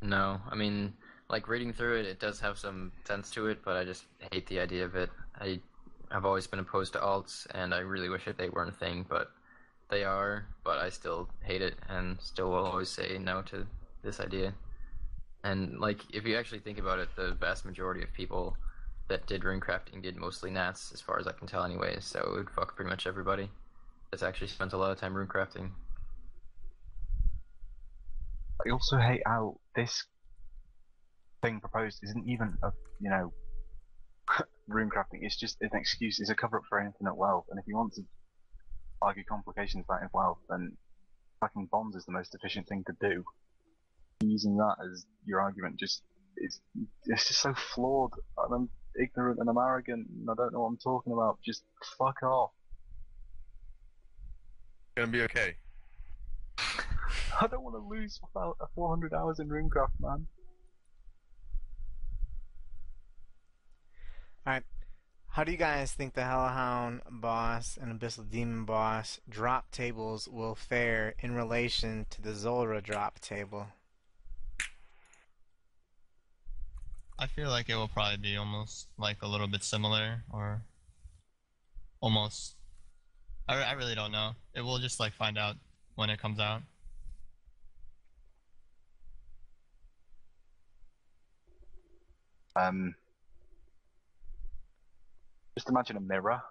no. 0.00 0.40
I 0.48 0.54
mean, 0.54 0.94
like 1.28 1.48
reading 1.48 1.72
through 1.72 1.98
it, 1.98 2.06
it 2.06 2.20
does 2.20 2.38
have 2.38 2.56
some 2.56 2.92
sense 3.04 3.30
to 3.32 3.48
it, 3.48 3.64
but 3.64 3.76
I 3.76 3.84
just 3.84 4.04
hate 4.30 4.46
the 4.46 4.60
idea 4.60 4.84
of 4.84 4.94
it. 4.94 5.10
I 5.40 5.58
I've 6.12 6.24
always 6.24 6.46
been 6.46 6.60
opposed 6.60 6.92
to 6.92 7.00
alts, 7.00 7.48
and 7.52 7.74
I 7.74 7.80
really 7.80 8.08
wish 8.08 8.24
that 8.26 8.38
they 8.38 8.48
weren't 8.48 8.68
a 8.72 8.78
thing, 8.78 9.04
but 9.08 9.32
they 9.90 10.04
are. 10.04 10.46
But 10.62 10.78
I 10.78 10.88
still 10.90 11.28
hate 11.42 11.62
it, 11.62 11.74
and 11.88 12.16
still 12.20 12.50
will 12.50 12.64
always 12.64 12.88
say 12.90 13.18
no 13.18 13.42
to 13.42 13.66
this 14.04 14.20
idea. 14.20 14.54
And 15.42 15.80
like, 15.80 16.02
if 16.14 16.24
you 16.24 16.36
actually 16.36 16.60
think 16.60 16.78
about 16.78 17.00
it, 17.00 17.08
the 17.16 17.32
vast 17.32 17.64
majority 17.64 18.04
of 18.04 18.12
people 18.12 18.56
that 19.08 19.26
did 19.26 19.42
rune 19.42 19.60
crafting 19.60 20.00
did 20.00 20.16
mostly 20.16 20.52
Nats, 20.52 20.92
as 20.94 21.00
far 21.00 21.18
as 21.18 21.26
I 21.26 21.32
can 21.32 21.48
tell, 21.48 21.64
anyways. 21.64 22.04
So 22.04 22.20
it 22.20 22.30
would 22.30 22.50
fuck 22.50 22.76
pretty 22.76 22.88
much 22.90 23.08
everybody 23.08 23.50
that's 24.12 24.22
actually 24.22 24.46
spent 24.46 24.74
a 24.74 24.76
lot 24.76 24.92
of 24.92 25.00
time 25.00 25.14
rune 25.14 25.26
crafting. 25.26 25.70
I 28.64 28.70
also 28.70 28.98
hate 28.98 29.22
how 29.26 29.58
this 29.74 30.04
thing 31.42 31.60
proposed 31.60 31.98
isn't 32.02 32.28
even 32.28 32.56
a 32.62 32.70
you 33.00 33.10
know 33.10 33.32
rune 34.68 34.90
crafting. 34.90 35.20
It's 35.22 35.36
just 35.36 35.56
an 35.60 35.70
excuse. 35.74 36.20
It's 36.20 36.30
a 36.30 36.34
cover 36.34 36.58
up 36.58 36.64
for 36.68 36.80
infinite 36.80 37.16
wealth. 37.16 37.46
And 37.50 37.58
if 37.58 37.66
you 37.66 37.76
want 37.76 37.94
to 37.94 38.02
argue 39.00 39.24
complications 39.24 39.84
about 39.88 40.08
wealth, 40.12 40.38
then 40.48 40.76
fucking 41.40 41.68
bombs 41.70 41.96
is 41.96 42.04
the 42.04 42.12
most 42.12 42.34
efficient 42.34 42.68
thing 42.68 42.84
to 42.86 42.92
do. 43.00 43.24
Using 44.20 44.56
that 44.58 44.76
as 44.84 45.04
your 45.26 45.40
argument 45.40 45.78
just 45.78 46.02
it's 46.36 46.60
it's 47.06 47.28
just 47.28 47.40
so 47.40 47.54
flawed. 47.54 48.12
And 48.38 48.54
I'm 48.54 48.68
ignorant 49.00 49.40
and 49.40 49.48
I'm 49.48 49.58
arrogant 49.58 50.06
and 50.08 50.28
I 50.30 50.34
don't 50.36 50.52
know 50.52 50.60
what 50.60 50.68
I'm 50.68 50.78
talking 50.78 51.12
about. 51.12 51.38
Just 51.44 51.64
fuck 51.98 52.22
off. 52.22 52.50
Gonna 54.96 55.10
be 55.10 55.22
okay. 55.22 55.56
I 57.40 57.46
don't 57.46 57.62
want 57.62 57.76
to 57.76 57.88
lose 57.88 58.20
about 58.30 58.56
400 58.74 59.12
hours 59.14 59.38
in 59.38 59.48
Runecraft, 59.48 60.00
man. 60.00 60.26
Alright. 64.46 64.64
How 65.28 65.44
do 65.44 65.52
you 65.52 65.58
guys 65.58 65.92
think 65.92 66.12
the 66.12 66.24
Hellhound 66.24 67.00
boss 67.08 67.78
and 67.80 67.98
Abyssal 67.98 68.28
Demon 68.28 68.66
boss 68.66 69.18
drop 69.28 69.70
tables 69.70 70.28
will 70.28 70.54
fare 70.54 71.14
in 71.20 71.34
relation 71.34 72.06
to 72.10 72.20
the 72.20 72.34
Zulrah 72.34 72.82
drop 72.82 73.18
table? 73.18 73.68
I 77.18 77.26
feel 77.28 77.48
like 77.48 77.70
it 77.70 77.76
will 77.76 77.88
probably 77.88 78.18
be 78.18 78.36
almost 78.36 78.88
like 78.98 79.22
a 79.22 79.28
little 79.28 79.46
bit 79.46 79.62
similar 79.62 80.24
or 80.30 80.62
almost. 82.00 82.56
I, 83.48 83.62
I 83.62 83.72
really 83.72 83.94
don't 83.94 84.12
know. 84.12 84.32
It 84.54 84.60
will 84.60 84.78
just 84.78 85.00
like 85.00 85.14
find 85.14 85.38
out 85.38 85.56
when 85.94 86.10
it 86.10 86.20
comes 86.20 86.40
out. 86.40 86.62
Um, 92.56 92.94
just 95.54 95.68
imagine 95.68 95.96
a 95.96 96.00
mirror. 96.00 96.42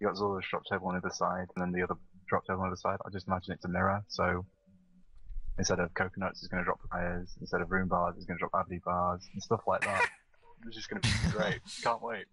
You 0.00 0.08
got 0.08 0.16
Zulrah's 0.16 0.46
drop 0.48 0.64
table 0.64 0.88
on 0.88 0.96
either 0.96 1.10
side, 1.10 1.46
and 1.54 1.62
then 1.62 1.72
the 1.72 1.82
other 1.82 1.94
drop 2.28 2.46
table 2.46 2.60
on 2.60 2.68
the 2.68 2.72
other 2.72 2.76
side. 2.76 2.98
I 3.06 3.10
just 3.10 3.26
imagine 3.26 3.52
it's 3.52 3.64
a 3.64 3.68
mirror. 3.68 4.02
So 4.08 4.44
instead 5.58 5.78
of 5.78 5.92
coconuts, 5.94 6.40
it's 6.40 6.48
going 6.48 6.62
to 6.62 6.64
drop 6.64 6.80
papayas. 6.82 7.36
Instead 7.40 7.60
of 7.60 7.70
room 7.70 7.88
bars, 7.88 8.14
it's 8.16 8.26
going 8.26 8.38
to 8.38 8.40
drop 8.40 8.66
addy 8.66 8.80
bars 8.84 9.28
and 9.32 9.42
stuff 9.42 9.60
like 9.66 9.82
that. 9.82 10.08
it's 10.66 10.76
just 10.76 10.88
going 10.88 11.00
to 11.00 11.08
be 11.08 11.30
great. 11.30 11.60
Can't 11.82 12.02
wait. 12.02 12.24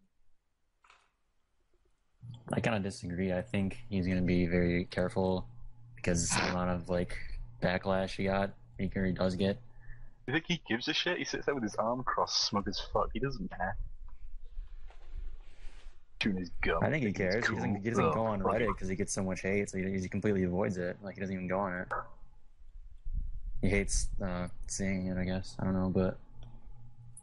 I 2.53 2.59
kind 2.59 2.75
of 2.75 2.83
disagree. 2.83 3.31
I 3.33 3.41
think 3.41 3.77
he's 3.89 4.05
going 4.05 4.17
to 4.17 4.25
be 4.25 4.45
very 4.45 4.85
careful 4.85 5.47
because 5.95 6.29
the 6.29 6.49
amount 6.49 6.71
of 6.71 6.89
like 6.89 7.17
backlash 7.61 8.15
he 8.15 8.25
got, 8.25 8.51
he 8.77 8.89
he 8.93 9.11
does 9.11 9.35
get. 9.35 9.59
You 10.30 10.34
think 10.34 10.45
he 10.47 10.61
gives 10.69 10.88
a 10.88 10.93
shit? 10.93 11.18
He 11.18 11.23
sits 11.23 11.47
there 11.47 11.56
with 11.56 11.64
his 11.64 11.73
arm 11.73 12.03
crossed, 12.03 12.45
smug 12.45 12.68
as 12.68 12.80
fuck. 12.93 13.10
He 13.14 13.19
doesn't 13.19 13.49
care. 13.49 13.76
Chewing 16.19 16.38
his 16.38 16.51
gum. 16.61 16.84
I 16.84 16.91
think 16.91 17.03
he 17.03 17.11
cares. 17.11 17.47
He 17.47 17.56
doesn't, 17.56 17.84
he 17.84 17.89
doesn't 17.89 18.06
Ugh, 18.06 18.14
go 18.14 18.26
on. 18.26 18.39
Reddit 18.39 18.68
because 18.68 18.89
he 18.89 18.95
gets 18.95 19.11
so 19.11 19.23
much 19.23 19.41
hate, 19.41 19.72
so 19.72 19.80
he, 19.80 19.99
he 19.99 20.07
completely 20.07 20.43
avoids 20.43 20.77
it. 20.77 20.97
Like 21.01 21.15
he 21.15 21.22
doesn't 21.22 21.34
even 21.34 21.47
go 21.47 21.57
on 21.57 21.73
it. 21.80 21.88
He 23.64 23.69
hates 23.69 24.10
uh, 24.23 24.49
seeing 24.68 25.07
it, 25.07 25.18
I 25.18 25.23
guess. 25.23 25.56
I 25.57 25.64
don't 25.64 25.73
know, 25.73 25.89
but 25.89 26.19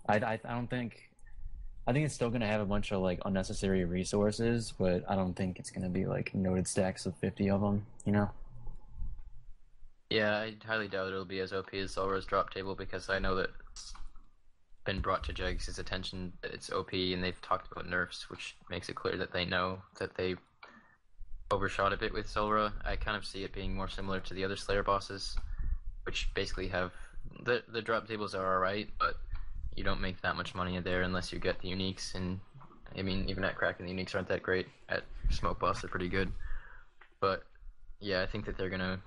I, 0.09 0.17
I, 0.17 0.41
I 0.45 0.55
don't 0.55 0.69
think. 0.69 1.09
I 1.87 1.93
think 1.93 2.07
it's 2.07 2.15
still 2.15 2.31
going 2.31 2.41
to 2.41 2.49
have 2.49 2.61
a 2.61 2.67
bunch 2.67 2.91
of 2.91 3.03
like 3.03 3.21
unnecessary 3.25 3.85
resources, 3.85 4.75
but 4.77 5.05
I 5.09 5.15
don't 5.15 5.35
think 5.35 5.61
it's 5.61 5.71
going 5.71 5.85
to 5.85 5.89
be 5.89 6.07
like 6.07 6.35
noted 6.35 6.67
stacks 6.67 7.07
of 7.07 7.15
fifty 7.19 7.51
of 7.51 7.61
them. 7.61 7.87
You 8.05 8.15
know? 8.15 8.31
Yeah, 10.11 10.37
I 10.37 10.55
highly 10.65 10.89
doubt 10.89 11.09
it'll 11.09 11.25
be 11.25 11.41
as 11.41 11.53
OP 11.53 11.75
as 11.75 11.95
Zulrah's 11.95 12.27
drop 12.27 12.51
table 12.51 12.75
because 12.75 13.11
I 13.11 13.19
know 13.19 13.35
that 13.37 13.51
it's 13.73 13.93
been 14.85 15.01
brought 15.01 15.25
to 15.25 15.33
Jags' 15.33 15.79
attention 15.79 16.33
that 16.43 16.53
it's 16.53 16.71
OP 16.71 16.93
and 16.93 17.23
they've 17.23 17.41
talked 17.43 17.71
about 17.71 17.89
nerfs, 17.89 18.31
which 18.31 18.57
makes 18.71 18.89
it 18.89 18.95
clear 18.95 19.17
that 19.17 19.33
they 19.33 19.45
know 19.45 19.83
that 19.99 20.17
they 20.17 20.37
overshot 21.51 21.93
a 21.93 21.97
bit 21.97 22.13
with 22.13 22.27
Zulra. 22.27 22.73
I 22.85 22.97
kind 22.97 23.17
of 23.17 23.25
see 23.25 23.43
it 23.43 23.53
being 23.53 23.75
more 23.75 23.89
similar 23.89 24.21
to 24.21 24.35
the 24.35 24.45
other 24.45 24.57
Slayer 24.57 24.85
bosses, 24.85 25.37
which 26.05 26.33
basically 26.35 26.69
have 26.69 26.93
the 27.45 27.65
the 27.69 27.83
drop 27.83 28.07
tables 28.07 28.35
are 28.35 28.55
alright, 28.55 28.89
but 29.01 29.17
you 29.75 29.83
don't 29.83 30.01
make 30.01 30.21
that 30.23 30.37
much 30.37 30.55
money 30.55 30.79
there 30.81 31.03
unless 31.03 31.33
you 31.33 31.39
get 31.41 31.61
the 31.61 31.69
uniques 31.69 32.15
and 32.15 32.39
I 32.97 33.03
mean 33.03 33.29
even 33.29 33.45
at 33.45 33.57
Kraken 33.57 33.87
the 33.87 33.93
uniques 33.93 34.15
aren't 34.15 34.29
that 34.29 34.43
great. 34.43 34.69
At 34.89 35.03
Smoke 35.31 35.59
Boss 35.59 35.83
they're 35.83 35.91
pretty 35.91 36.09
good. 36.09 36.33
But 37.21 37.43
yeah, 38.01 38.23
I 38.23 38.27
think 38.27 38.47
that 38.47 38.57
they're 38.57 38.71
gonna 38.71 39.01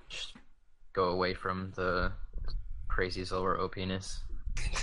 go 0.94 1.06
away 1.10 1.34
from 1.34 1.72
the 1.76 2.12
crazy 2.88 3.24
Zulrah 3.24 3.60
OPness. 3.60 4.20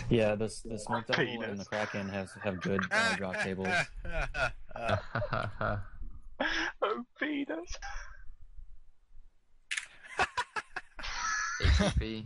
Yeah, 0.08 0.34
the 0.36 0.46
the 0.64 0.78
smoke 0.78 1.06
devil 1.06 1.42
and 1.42 1.58
the 1.58 1.64
kraken 1.64 2.08
have 2.08 2.30
have 2.42 2.60
good 2.62 2.82
uh, 2.90 3.16
drop 3.16 3.36
tables. 3.40 3.68
oh, 6.82 7.04
penis. 7.20 7.72
ATP. 11.62 12.24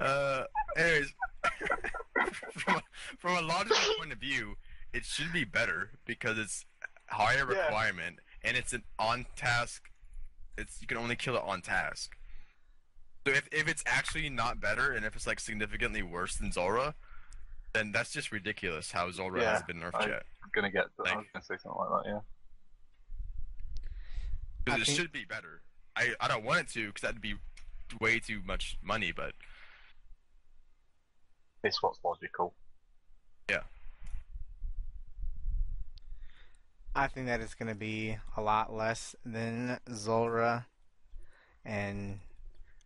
uh, 0.00 0.42
anyways, 0.76 1.12
from 2.54 2.76
a, 2.76 2.82
from 3.18 3.36
a 3.36 3.40
logical 3.46 3.76
point 3.98 4.12
of 4.12 4.18
view, 4.18 4.54
it 4.92 5.04
should 5.04 5.32
be 5.32 5.44
better 5.44 5.90
because 6.06 6.38
it's 6.38 6.64
higher 7.08 7.46
Yeah. 7.50 7.62
requirement 7.64 8.16
and 8.42 8.56
it's 8.56 8.72
an 8.72 8.82
on 8.98 9.26
task. 9.36 9.89
It's 10.60 10.80
you 10.80 10.86
can 10.86 10.98
only 10.98 11.16
kill 11.16 11.36
it 11.36 11.42
on 11.44 11.62
task. 11.62 12.16
So 13.26 13.32
if 13.32 13.48
if 13.52 13.66
it's 13.68 13.82
actually 13.86 14.28
not 14.28 14.60
better 14.60 14.92
and 14.92 15.04
if 15.04 15.16
it's 15.16 15.26
like 15.26 15.40
significantly 15.40 16.02
worse 16.02 16.36
than 16.36 16.52
Zulrah, 16.52 16.94
then 17.72 17.92
that's 17.92 18.12
just 18.12 18.30
ridiculous 18.32 18.92
how 18.92 19.10
Zulrah 19.10 19.40
Yeah, 19.42 19.52
has 19.52 19.62
been 19.62 19.80
nerfed 19.80 19.94
I- 20.02 20.06
yet. 20.08 20.22
I'm 20.42 20.50
gonna 20.54 20.70
get. 20.70 20.86
I 20.98 21.02
Like- 21.02 21.16
was 21.18 21.26
gonna 21.32 21.44
say 21.44 21.56
something 21.62 21.80
like 21.80 22.04
that. 22.04 22.10
Yeah. 22.10 22.20
Because 24.64 24.80
it 24.82 24.84
think- 24.86 24.98
should 24.98 25.12
be 25.12 25.24
better. 25.24 25.62
I 25.96 26.14
I 26.20 26.28
don't 26.28 26.44
want 26.44 26.60
it 26.60 26.68
to 26.74 26.86
because 26.88 27.02
that'd 27.02 27.20
be 27.20 27.34
way 28.00 28.20
too 28.20 28.40
much 28.44 28.78
money, 28.82 29.12
but 29.12 29.34
It's 31.62 31.82
what's 31.82 31.98
logical. 32.04 32.54
I 36.94 37.06
think 37.06 37.26
that 37.26 37.40
it's 37.40 37.54
going 37.54 37.68
to 37.68 37.74
be 37.74 38.16
a 38.36 38.40
lot 38.40 38.72
less 38.72 39.14
than 39.24 39.78
Zulrah. 39.92 40.66
And 41.64 42.20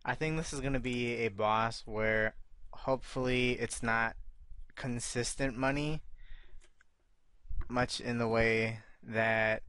I 0.03 0.13
think 0.15 0.37
this 0.37 0.53
is 0.53 0.61
going 0.61 0.73
to 0.73 0.79
be 0.79 1.15
a 1.25 1.29
boss 1.29 1.81
where 1.85 2.35
hopefully 2.71 3.53
it's 3.53 3.81
not 3.81 4.15
consistent 4.75 5.57
money, 5.57 6.01
much 7.67 7.99
in 7.99 8.19
the 8.19 8.27
way 8.27 8.79
that 9.01 9.63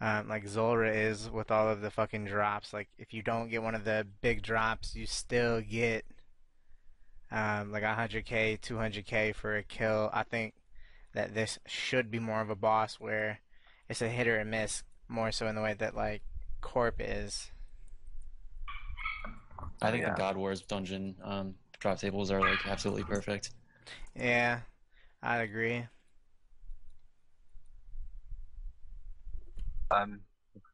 um, 0.00 0.28
like 0.28 0.46
Zulrah 0.46 0.94
is 0.94 1.28
with 1.28 1.50
all 1.50 1.68
of 1.68 1.80
the 1.80 1.90
fucking 1.90 2.26
drops. 2.26 2.72
Like 2.72 2.88
if 2.98 3.12
you 3.12 3.22
don't 3.22 3.48
get 3.48 3.62
one 3.62 3.74
of 3.74 3.84
the 3.84 4.06
big 4.20 4.42
drops, 4.42 4.94
you 4.94 5.06
still 5.06 5.60
get 5.60 6.04
um, 7.32 7.72
like 7.72 7.82
100k, 7.82 8.60
200k 8.60 9.34
for 9.34 9.56
a 9.56 9.62
kill. 9.64 10.10
I 10.12 10.22
think 10.22 10.54
that 11.14 11.34
this 11.34 11.58
should 11.66 12.10
be 12.10 12.18
more 12.18 12.40
of 12.40 12.50
a 12.50 12.56
boss 12.56 12.96
where 13.00 13.40
it's 13.88 14.02
a 14.02 14.08
hit 14.08 14.26
or 14.26 14.40
a 14.40 14.44
miss, 14.44 14.82
more 15.08 15.32
so 15.32 15.46
in 15.46 15.54
the 15.54 15.62
way 15.62 15.74
that 15.74 15.94
like 15.94 16.22
Corp 16.60 16.96
is. 16.98 17.50
I 19.80 19.90
think 19.90 20.02
Yeah. 20.02 20.10
the 20.10 20.18
God 20.18 20.36
Wars 20.36 20.60
dungeon 20.62 21.14
um, 21.22 21.54
drop 21.78 21.98
tables 21.98 22.30
are 22.30 22.40
like 22.40 22.66
absolutely 22.66 23.04
perfect. 23.04 23.50
Yeah, 24.14 24.60
I'd 25.22 25.40
agree. 25.40 25.86
Um, 29.90 30.20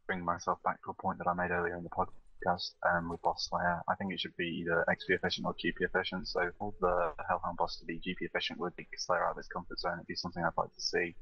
bring 0.07 0.25
myself 0.25 0.59
back 0.65 0.83
to 0.85 0.91
a 0.91 0.95
point 0.95 1.19
that 1.19 1.27
I 1.27 1.35
made 1.35 1.51
earlier 1.51 1.77
in 1.77 1.85
the 1.85 1.91
podcast 1.91 2.09
um, 2.47 3.09
with 3.11 3.23
Boss 3.23 3.49
Slayer. 3.49 3.81
I 3.89 3.95
think 3.97 4.13
it 4.13 4.21
should 4.21 4.37
be 4.37 4.63
either 4.63 4.85
XP 4.89 5.15
efficient 5.17 5.47
or 5.47 5.55
GP 5.55 5.81
efficient. 5.81 6.29
So 6.29 6.51
for 6.59 6.73
the 6.81 7.13
Hellhound 7.29 7.57
boss 7.57 7.79
to 7.79 7.85
be 7.85 7.99
GP 7.99 8.17
efficient 8.21 8.59
would 8.59 8.75
be 8.77 8.87
Slayer 8.97 9.25
out 9.25 9.33
of 9.33 9.37
his 9.37 9.49
comfort 9.49 9.79
zone. 9.79 9.95
It'd 9.95 10.07
be 10.07 10.15
something 10.15 10.43
I'd 10.43 10.57
like 10.57 10.75
to 10.75 10.81
see, 10.81 11.15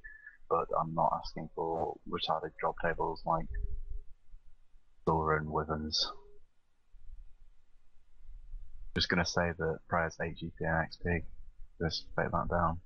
but 0.49 0.67
I'm 0.81 0.95
not 0.95 1.13
asking 1.19 1.51
for 1.55 1.97
retarded 2.09 2.53
drop 2.61 2.77
tables 2.83 3.23
like 3.27 3.47
Silver 5.07 5.37
and 5.37 5.49
Withens. 5.49 6.07
Just 8.95 9.09
gonna 9.09 9.25
say 9.25 9.53
that 9.59 9.79
Prayer's 9.89 10.17
8 10.21 10.37
GP 10.37 10.53
and 10.61 10.89
XP. 10.89 11.23
Just 11.81 12.07
fade 12.17 12.33
that 12.33 12.49
down. 12.51 12.81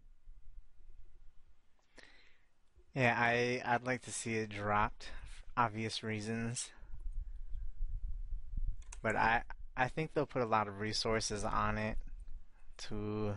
Yeah, 2.94 3.16
I 3.18 3.62
I'd 3.64 3.84
like 3.84 4.02
to 4.02 4.12
see 4.12 4.34
it 4.34 4.50
dropped 4.50 5.08
obvious 5.56 6.02
reasons. 6.02 6.70
But 9.02 9.16
I 9.16 9.42
I 9.76 9.88
think 9.88 10.12
they'll 10.14 10.26
put 10.26 10.42
a 10.42 10.46
lot 10.46 10.68
of 10.68 10.80
resources 10.80 11.44
on 11.44 11.78
it 11.78 11.98
to 12.78 13.34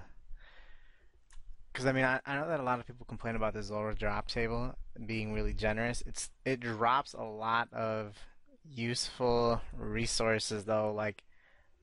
because 1.71 1.85
I 1.85 1.91
mean 1.91 2.05
I, 2.05 2.19
I 2.25 2.35
know 2.35 2.47
that 2.47 2.59
a 2.59 2.63
lot 2.63 2.79
of 2.79 2.87
people 2.87 3.05
complain 3.05 3.35
about 3.35 3.53
the 3.53 3.63
Zulrah 3.63 3.95
drop 3.95 4.27
table 4.27 4.75
being 5.05 5.33
really 5.33 5.53
generous. 5.53 6.03
It's 6.05 6.29
it 6.45 6.59
drops 6.59 7.13
a 7.13 7.23
lot 7.23 7.71
of 7.73 8.15
useful 8.63 9.61
resources 9.77 10.65
though, 10.65 10.93
like 10.93 11.23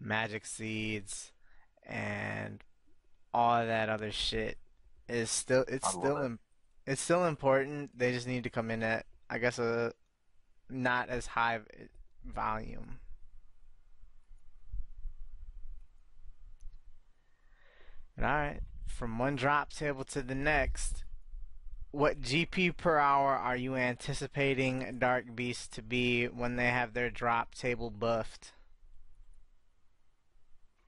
magic 0.00 0.46
seeds 0.46 1.32
and 1.84 2.62
all 3.34 3.64
that 3.64 3.88
other 3.88 4.10
shit 4.10 4.59
is 5.09 5.30
still 5.30 5.64
it's 5.68 5.88
still 5.88 6.18
it. 6.18 6.26
im- 6.26 6.38
it's 6.86 7.02
still 7.02 7.24
important. 7.26 7.96
They 7.96 8.12
just 8.12 8.26
need 8.26 8.44
to 8.44 8.50
come 8.50 8.70
in 8.70 8.82
at 8.82 9.06
I 9.28 9.38
guess 9.38 9.59
a 9.59 9.92
not 10.68 11.09
as 11.09 11.26
high 11.26 11.60
volume. 12.24 12.98
All 18.24 18.31
right, 18.32 18.61
from 18.86 19.19
one 19.19 19.36
drop 19.36 19.73
table 19.73 20.05
to 20.05 20.23
the 20.23 20.35
next, 20.35 21.05
what 21.90 22.20
GP 22.20 22.77
per 22.77 22.99
hour 22.99 23.32
are 23.36 23.57
you 23.57 23.74
anticipating 23.74 24.97
Dark 24.99 25.35
Beast 25.35 25.73
to 25.74 25.82
be 25.82 26.27
when 26.27 26.57
they 26.57 26.69
have 26.69 26.94
their 26.94 27.11
drop 27.11 27.55
table 27.55 27.90
buffed? 27.90 28.53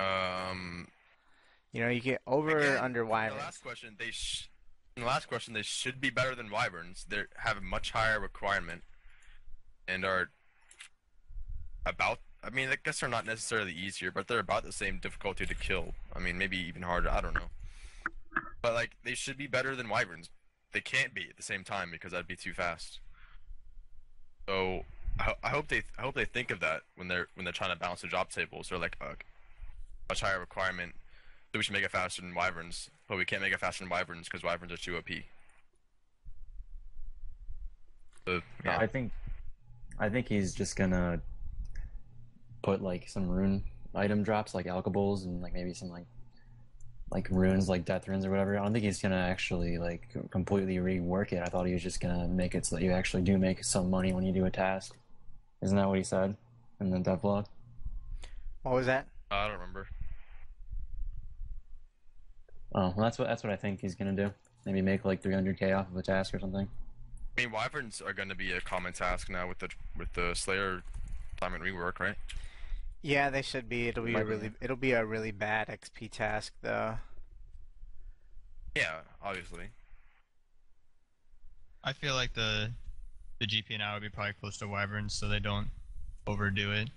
Um, 0.01 0.89
You 1.73 1.83
know, 1.83 1.89
you 1.89 2.01
get 2.01 2.21
over 2.27 2.57
again, 2.59 2.75
or 2.75 2.79
under 2.79 3.05
wyverns. 3.05 3.39
The 3.41 3.45
last 3.45 3.63
question, 3.63 3.97
they 3.99 4.11
sh- 4.11 4.49
in 4.97 5.03
the 5.03 5.09
last 5.09 5.27
question, 5.27 5.55
they 5.55 5.63
should 5.63 6.01
be 6.01 6.11
better 6.11 6.35
than 6.35 6.51
wyverns. 6.51 7.05
They 7.09 7.23
have 7.39 7.57
a 7.57 7.61
much 7.61 7.91
higher 7.91 8.21
requirement, 8.21 8.83
and 9.89 10.05
are 10.05 10.31
about. 11.85 12.21
I 12.45 12.51
mean, 12.51 12.69
I 12.69 12.77
guess 12.83 13.01
they're 13.01 13.09
not 13.09 13.27
necessarily 13.27 13.73
easier, 13.73 14.11
but 14.11 14.29
they're 14.29 14.39
about 14.39 14.65
the 14.65 14.73
same 14.73 14.99
difficulty 14.99 15.47
to 15.47 15.55
kill. 15.55 15.95
I 16.15 16.19
mean, 16.19 16.37
maybe 16.37 16.59
even 16.59 16.83
harder. 16.83 17.11
I 17.11 17.21
don't 17.21 17.35
know. 17.35 17.51
But 18.61 18.75
like, 18.75 18.93
they 19.03 19.15
should 19.15 19.39
be 19.39 19.47
better 19.47 19.75
than 19.75 19.89
wyverns. 19.89 20.31
They 20.73 20.81
can't 20.81 21.15
be 21.15 21.29
at 21.29 21.37
the 21.37 21.43
same 21.43 21.65
time 21.65 21.91
because 21.91 22.13
that'd 22.13 22.27
be 22.27 22.37
too 22.37 22.53
fast. 22.53 22.99
So 24.49 24.83
I, 25.19 25.35
I 25.43 25.49
hope 25.49 25.69
they 25.69 25.83
I 25.99 26.03
hope 26.03 26.15
they 26.15 26.25
think 26.25 26.51
of 26.51 26.61
that 26.61 26.83
when 26.97 27.09
they're 27.09 27.29
when 27.35 27.45
they're 27.45 27.53
trying 27.53 27.71
to 27.71 27.79
balance 27.79 28.03
the 28.03 28.09
drop 28.09 28.31
tables. 28.31 28.69
They're 28.69 28.79
like 28.79 28.97
a 29.01 29.15
much 30.09 30.21
higher 30.21 30.41
requirement, 30.41 30.93
so 31.53 31.59
we 31.59 31.63
should 31.63 31.73
make 31.73 31.85
it 31.85 31.91
faster 31.91 32.21
than 32.23 32.35
wyverns, 32.35 32.91
but 33.09 33.17
we 33.17 33.25
can't 33.25 33.41
make 33.41 33.53
it 33.53 33.61
faster 33.61 33.85
than 33.85 33.91
wyverns 33.91 34.27
because 34.27 34.43
wyverns 34.43 34.73
are 34.73 34.77
too 34.77 34.97
OP. 34.97 35.09
So, 38.27 38.41
yeah. 38.65 38.79
I 38.79 38.87
think, 38.87 39.13
I 39.99 40.09
think 40.09 40.29
he's 40.29 40.55
just 40.55 40.77
gonna 40.77 41.21
put 42.65 42.83
like 42.83 43.09
some 43.09 43.29
rune 43.29 43.63
item 43.95 44.25
drops, 44.25 44.55
like 44.55 44.67
alchables, 44.67 45.25
and 45.25 45.41
like 45.43 45.53
maybe 45.53 45.75
some 45.75 45.91
like 45.91 46.07
like 47.11 47.29
runes, 47.31 47.69
like 47.69 47.85
death 47.85 48.09
runes 48.09 48.25
or 48.25 48.31
whatever. 48.31 48.59
I 48.59 48.63
don't 48.63 48.73
think 48.73 48.85
he's 48.85 49.01
gonna 49.01 49.17
actually 49.17 49.79
like 49.79 50.09
completely 50.31 50.77
rework 50.77 51.33
it. 51.33 51.43
I 51.43 51.47
thought 51.47 51.67
he 51.67 51.75
was 51.75 51.83
just 51.83 52.01
gonna 52.01 52.27
make 52.27 52.55
it 52.55 52.67
so 52.67 52.77
that 52.77 52.83
you 52.83 52.91
actually 52.91 53.23
do 53.23 53.39
make 53.39 53.63
some 53.63 53.91
money 53.91 54.13
when 54.13 54.25
you 54.25 54.33
do 54.33 54.47
a 54.47 54.51
task. 54.51 54.97
Isn't 55.63 55.77
that 55.77 55.87
what 55.87 55.99
he 55.99 56.05
said 56.05 56.37
in 56.81 56.91
the 56.91 56.99
devlog? 56.99 57.47
What 58.63 58.75
was 58.75 58.87
that? 58.87 59.07
I 59.31 59.47
don't 59.47 59.59
remember. 59.59 59.87
Oh, 62.75 62.93
well, 62.97 63.05
that's 63.05 63.19
what 63.19 63.29
that's 63.29 63.45
what 63.45 63.53
I 63.53 63.57
think 63.57 63.81
he's 63.81 63.95
gonna 63.95 64.13
do. 64.13 64.33
Maybe 64.67 64.81
make 64.81 65.05
like 65.05 65.23
300k 65.23 65.79
off 65.79 65.91
of 65.91 65.97
a 65.97 66.03
task 66.03 66.35
or 66.35 66.41
something. 66.41 66.67
I 67.37 67.41
mean, 67.41 67.51
wyverns 67.51 68.01
are 68.01 68.13
going 68.13 68.29
to 68.29 68.37
be 68.37 68.53
a 68.53 68.61
common 68.61 68.93
task 68.93 69.29
now 69.29 69.49
with 69.49 69.59
the 69.59 69.69
with 69.97 70.13
the 70.15 70.35
Slayer 70.35 70.83
Diamond 71.41 71.65
rework, 71.65 71.99
right? 71.99 72.15
Yeah, 73.05 73.29
they 73.29 73.43
should 73.43 73.69
be. 73.69 73.89
It'll 73.89 74.03
be 74.03 74.13
a 74.13 74.15
Might 74.15 74.23
be. 74.23 74.29
really 74.31 74.51
it'll 74.63 74.77
be 74.77 74.93
a 74.93 75.05
really 75.05 75.31
bad 75.31 75.69
XP 75.69 76.11
task 76.11 76.55
though. 76.63 76.97
Yeah, 78.75 79.01
obviously. 79.23 79.67
I 81.85 81.93
feel 81.93 82.15
like 82.15 82.33
the 82.33 82.71
the 83.41 83.47
GP 83.47 83.77
now 83.77 83.93
would 83.93 84.03
be 84.03 84.09
probably 84.09 84.33
close 84.41 84.57
to 84.57 84.67
wyverns, 84.69 85.13
so 85.13 85.29
they 85.29 85.39
don't 85.39 85.69
overdo 86.27 86.73
it 86.73 86.89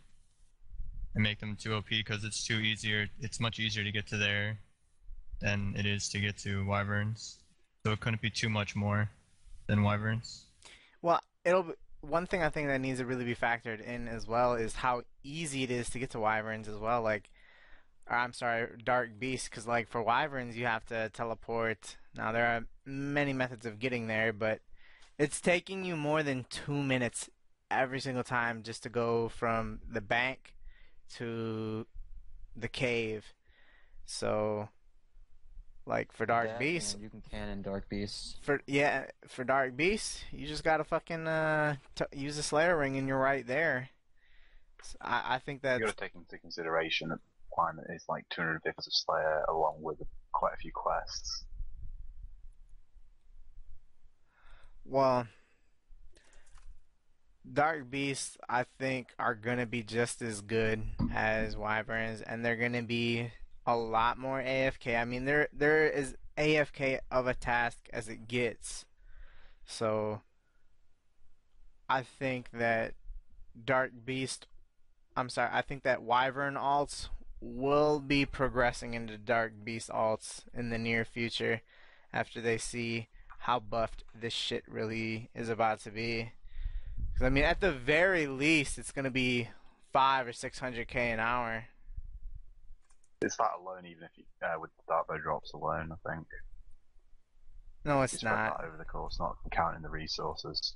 and 1.13 1.21
make 1.21 1.41
them 1.41 1.57
too 1.57 1.73
OP 1.73 1.89
because 1.89 2.23
it's 2.23 2.47
too 2.47 2.59
easier. 2.59 3.09
It's 3.19 3.41
much 3.41 3.59
easier 3.59 3.83
to 3.83 3.91
get 3.91 4.07
to 4.07 4.17
there 4.17 4.59
than 5.41 5.75
it 5.77 5.85
is 5.85 6.07
to 6.09 6.21
get 6.21 6.37
to 6.37 6.65
wyverns. 6.65 7.39
So 7.85 7.91
it 7.91 7.99
couldn't 7.99 8.21
be 8.21 8.29
too 8.29 8.47
much 8.47 8.77
more 8.77 9.09
than 9.67 9.83
wyverns. 9.83 10.45
Well, 11.01 11.19
it'll 11.43 11.63
be, 11.63 11.73
one 12.07 12.25
thing 12.25 12.41
I 12.41 12.49
think 12.49 12.67
that 12.67 12.81
needs 12.81 12.99
to 12.99 13.05
really 13.05 13.25
be 13.25 13.35
factored 13.35 13.81
in 13.85 14.07
as 14.07 14.27
well 14.27 14.53
is 14.53 14.75
how 14.75 15.03
easy 15.23 15.63
it 15.63 15.71
is 15.71 15.89
to 15.89 15.99
get 15.99 16.11
to 16.11 16.19
wyverns 16.19 16.67
as 16.67 16.77
well. 16.77 17.01
Like, 17.01 17.29
I'm 18.07 18.33
sorry, 18.33 18.67
dark 18.83 19.19
beasts, 19.19 19.49
because 19.49 19.67
like 19.67 19.87
for 19.89 20.01
wyverns 20.01 20.57
you 20.57 20.65
have 20.65 20.85
to 20.87 21.09
teleport. 21.09 21.97
Now 22.15 22.31
there 22.31 22.45
are 22.45 22.65
many 22.85 23.33
methods 23.33 23.65
of 23.65 23.79
getting 23.79 24.07
there, 24.07 24.31
but 24.31 24.61
it's 25.19 25.41
taking 25.41 25.83
you 25.83 25.95
more 25.95 26.23
than 26.23 26.45
two 26.49 26.81
minutes 26.81 27.29
every 27.69 27.99
single 27.99 28.23
time 28.23 28.63
just 28.63 28.83
to 28.83 28.89
go 28.89 29.27
from 29.27 29.79
the 29.89 30.01
bank 30.01 30.53
to 31.15 31.85
the 32.55 32.67
cave. 32.67 33.33
So, 34.05 34.69
like 35.87 36.11
for 36.11 36.25
dark 36.25 36.47
Yeah, 36.49 36.57
beasts, 36.57 36.93
and 36.93 37.01
you 37.01 37.09
can 37.09 37.21
cannon 37.21 37.61
dark 37.61 37.87
beasts. 37.89 38.35
for 38.41 38.61
yeah, 38.67 39.05
for 39.27 39.43
Dark 39.43 39.75
Beast, 39.75 40.23
you 40.31 40.45
just 40.47 40.63
gotta 40.63 40.83
fucking 40.83 41.27
uh 41.27 41.75
t- 41.95 42.05
use 42.13 42.35
the 42.35 42.43
Slayer 42.43 42.77
ring 42.77 42.97
and 42.97 43.07
you're 43.07 43.17
right 43.19 43.45
there. 43.47 43.89
So 44.83 44.97
I 45.01 45.35
I 45.35 45.39
think 45.39 45.63
You 45.63 45.69
that's 45.69 45.83
got 45.83 45.89
to 45.89 45.95
take 45.95 46.15
into 46.15 46.37
consideration 46.37 47.09
that 47.09 47.15
the 47.23 47.29
requirement 47.49 47.87
is 47.95 48.05
like 48.07 48.27
250 48.29 48.77
of 48.79 48.93
Slayer 48.93 49.43
along 49.49 49.77
with 49.81 50.01
quite 50.31 50.53
a 50.53 50.57
few 50.57 50.71
quests. 50.73 51.45
well, 54.85 55.27
Dark 57.51 57.89
Beasts 57.89 58.37
I 58.49 58.65
think 58.77 59.07
are 59.19 59.35
gonna 59.35 59.65
be 59.65 59.83
just 59.83 60.21
as 60.21 60.41
good 60.41 60.83
as 61.13 61.55
Wyverns, 61.57 62.21
and 62.21 62.43
they're 62.43 62.55
gonna 62.57 62.83
be 62.83 63.31
a 63.67 63.75
lot 63.75 64.17
more 64.17 64.41
AFK. 64.41 64.99
I 64.99 65.05
mean, 65.05 65.25
there 65.25 65.49
there 65.53 65.87
is 65.87 66.15
AFK 66.37 66.99
of 67.11 67.27
a 67.27 67.33
task 67.33 67.77
as 67.91 68.07
it 68.07 68.27
gets. 68.27 68.85
So 69.65 70.21
I 71.89 72.01
think 72.01 72.49
that 72.53 72.93
Dark 73.65 73.91
Beast 74.05 74.47
I'm 75.15 75.29
sorry, 75.29 75.49
I 75.51 75.61
think 75.63 75.83
that 75.83 76.03
Wyvern 76.03 76.53
alts 76.53 77.09
will 77.41 77.99
be 77.99 78.25
progressing 78.25 78.93
into 78.93 79.17
Dark 79.17 79.53
Beast 79.63 79.89
alts 79.89 80.43
in 80.53 80.69
the 80.69 80.77
near 80.77 81.03
future 81.03 81.61
after 82.13 82.39
they 82.39 82.57
see 82.59 83.09
how 83.39 83.59
buffed 83.59 84.03
this 84.13 84.33
shit 84.33 84.63
really 84.67 85.29
is 85.35 85.49
about 85.49 85.79
to 85.81 85.91
be. 85.91 86.33
'Cause, 87.13 87.23
I 87.23 87.29
mean, 87.29 87.43
at 87.43 87.61
the 87.61 87.71
very 87.71 88.27
least, 88.27 88.77
it's 88.77 88.91
gonna 88.91 89.09
be 89.11 89.49
five 89.91 90.27
or 90.27 90.33
six 90.33 90.59
hundred 90.59 90.87
k 90.87 91.11
an 91.11 91.19
hour. 91.19 91.65
It's 93.21 93.37
that 93.37 93.51
alone, 93.59 93.85
even 93.85 94.03
if 94.03 94.11
you 94.15 94.23
uh, 94.45 94.59
with 94.59 94.69
the 94.77 94.93
Darkbow 94.93 95.21
drops 95.21 95.53
alone, 95.53 95.91
I 95.91 96.09
think. 96.13 96.27
No, 97.83 97.97
You 97.97 98.03
it's 98.03 98.13
spread 98.17 98.31
not. 98.31 98.57
that 98.59 98.67
over 98.67 98.77
the 98.77 98.85
course, 98.85 99.17
not 99.19 99.37
counting 99.51 99.81
the 99.81 99.89
resources. 99.89 100.75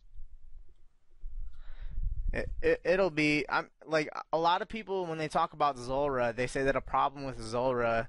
It, 2.34 2.50
it 2.62 2.82
it'll 2.86 3.10
be 3.10 3.46
I'm 3.50 3.70
like 3.86 4.10
a 4.32 4.38
lot 4.38 4.62
of 4.62 4.70
people 4.70 5.06
when 5.06 5.18
they 5.18 5.28
talk 5.28 5.54
about 5.54 5.78
Zulrah, 5.78 6.34
they 6.34 6.48
say 6.48 6.64
that 6.64 6.76
a 6.78 6.82
problem 6.82 7.26
with 7.26 7.40
Zulrah 7.42 8.08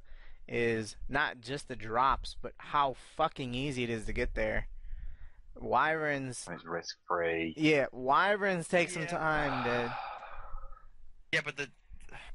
is 0.48 0.96
not 1.09 1.40
just 1.40 1.68
the 1.68 1.76
drops, 1.76 2.36
but 2.40 2.52
how 2.59 2.94
fucking 3.16 3.54
easy 3.54 3.82
it 3.84 3.90
is 3.90 4.04
to 4.06 4.12
get 4.12 4.34
there. 4.34 4.68
Wyverns, 5.60 6.48
It's 6.50 6.64
risk 6.64 6.96
free. 7.06 7.52
yeah, 7.56 7.86
Wyverns 7.92 8.68
take 8.68 8.90
some 8.90 9.06
time 9.06 9.64
to. 9.64 9.94
Yeah, 11.32 11.40
but 11.44 11.56
the 11.56 11.68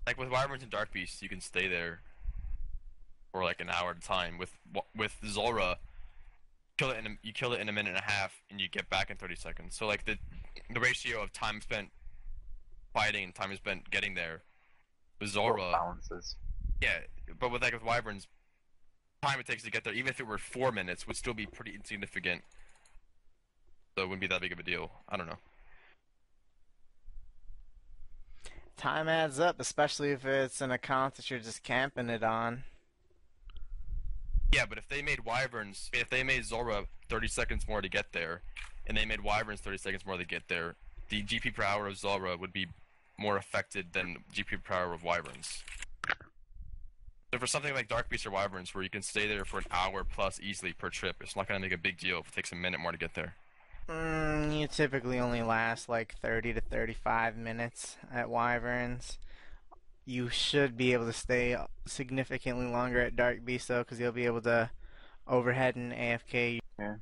like 0.07 0.17
with 0.17 0.29
Wyverns 0.29 0.63
and 0.63 0.71
Dark 0.71 0.91
Beasts, 0.93 1.21
you 1.21 1.27
can 1.27 1.41
stay 1.41 1.67
there 1.67 1.99
for 3.31 3.43
like 3.43 3.59
an 3.59 3.69
hour 3.69 3.91
at 3.91 3.97
a 3.97 3.99
time. 3.99 4.37
With 4.37 4.55
with 4.95 5.17
Zulrah, 5.27 5.77
kill 6.77 6.91
it 6.91 6.97
in 6.97 7.05
a, 7.05 7.09
you 7.21 7.33
kill 7.33 7.51
it 7.51 7.59
in 7.59 7.67
a 7.67 7.73
minute 7.73 7.89
and 7.89 7.99
a 7.99 8.09
half, 8.09 8.41
and 8.49 8.59
you 8.61 8.69
get 8.69 8.89
back 8.89 9.11
in 9.11 9.17
thirty 9.17 9.35
seconds. 9.35 9.75
So 9.75 9.85
like 9.85 10.05
the 10.05 10.17
the 10.73 10.79
ratio 10.79 11.21
of 11.21 11.33
time 11.33 11.59
spent 11.59 11.89
fighting 12.93 13.25
and 13.25 13.35
time 13.35 13.53
spent 13.57 13.91
getting 13.91 14.15
there 14.15 14.43
with 15.19 15.29
Zulrah, 15.29 15.73
balances. 15.73 16.35
yeah. 16.81 16.99
But 17.37 17.51
with 17.51 17.61
like 17.61 17.73
with 17.73 17.83
Wyverns, 17.83 18.27
time 19.21 19.41
it 19.41 19.45
takes 19.45 19.63
to 19.63 19.71
get 19.71 19.83
there, 19.83 19.93
even 19.93 20.07
if 20.07 20.21
it 20.21 20.25
were 20.25 20.37
four 20.37 20.71
minutes, 20.71 21.05
would 21.05 21.17
still 21.17 21.33
be 21.33 21.45
pretty 21.45 21.75
insignificant. 21.75 22.43
So 23.97 24.03
it 24.03 24.07
wouldn't 24.07 24.21
be 24.21 24.27
that 24.27 24.39
big 24.39 24.53
of 24.53 24.59
a 24.59 24.63
deal. 24.63 24.89
I 25.09 25.17
don't 25.17 25.27
know. 25.27 25.39
Time 28.77 29.09
adds 29.09 29.39
up, 29.39 29.59
especially 29.59 30.11
if 30.11 30.23
it's 30.23 30.61
an 30.61 30.69
account 30.71 31.15
that 31.15 31.29
you're 31.31 31.39
just 31.39 31.63
camping 31.63 32.09
it 32.09 32.23
on. 32.23 32.63
Yeah, 34.53 34.65
but 34.67 34.77
if 34.77 34.87
they 34.87 35.01
made 35.01 35.25
Wyverns, 35.25 35.89
if 35.93 36.09
they 36.09 36.23
made 36.23 36.45
Zulrah 36.45 36.85
30 37.09 37.27
seconds 37.27 37.67
more 37.67 37.81
to 37.81 37.89
get 37.89 38.13
there, 38.13 38.41
and 38.85 38.95
they 38.95 39.03
made 39.03 39.21
Wyverns 39.21 39.61
30 39.61 39.77
seconds 39.77 40.05
more 40.05 40.17
to 40.17 40.25
get 40.25 40.47
there, 40.47 40.75
the 41.09 41.23
GP 41.23 41.55
per 41.55 41.63
hour 41.63 41.87
of 41.87 41.97
Zulrah 41.97 42.37
would 42.37 42.53
be 42.53 42.67
more 43.17 43.35
affected 43.35 43.93
than 43.93 44.17
GP 44.33 44.63
per 44.63 44.75
hour 44.75 44.93
of 44.93 45.03
Wyverns. 45.03 45.63
So 47.33 47.39
for 47.39 47.47
something 47.47 47.73
like 47.73 47.89
Dark 47.89 48.09
Beast 48.09 48.25
or 48.25 48.31
Wyverns, 48.31 48.73
where 48.73 48.83
you 48.83 48.89
can 48.89 49.01
stay 49.01 49.27
there 49.27 49.43
for 49.43 49.57
an 49.57 49.65
hour 49.71 50.03
plus 50.03 50.39
easily 50.39 50.71
per 50.71 50.89
trip, 50.89 51.17
it's 51.19 51.35
not 51.35 51.47
going 51.47 51.59
to 51.59 51.65
make 51.67 51.77
a 51.77 51.81
big 51.81 51.97
deal 51.97 52.19
if 52.19 52.29
it 52.29 52.35
takes 52.35 52.51
a 52.51 52.55
minute 52.55 52.79
more 52.79 52.91
to 52.91 52.97
get 52.97 53.15
there. 53.15 53.35
Mm, 53.89 54.59
you 54.59 54.67
typically 54.67 55.19
only 55.19 55.41
last 55.41 55.87
like 55.87 56.15
30 56.21 56.53
to 56.53 56.61
35 56.61 57.37
minutes 57.37 57.97
at 58.11 58.29
Wyverns. 58.29 59.17
You 60.05 60.29
should 60.29 60.77
be 60.77 60.93
able 60.93 61.05
to 61.05 61.13
stay 61.13 61.55
significantly 61.85 62.65
longer 62.65 63.01
at 63.01 63.15
Dark 63.15 63.43
Beast 63.45 63.67
though, 63.67 63.79
because 63.83 63.99
you'll 63.99 64.11
be 64.11 64.25
able 64.25 64.41
to 64.41 64.69
overhead 65.27 65.75
and 65.75 65.91
AFK. 65.93 66.59
Yeah, 66.79 66.95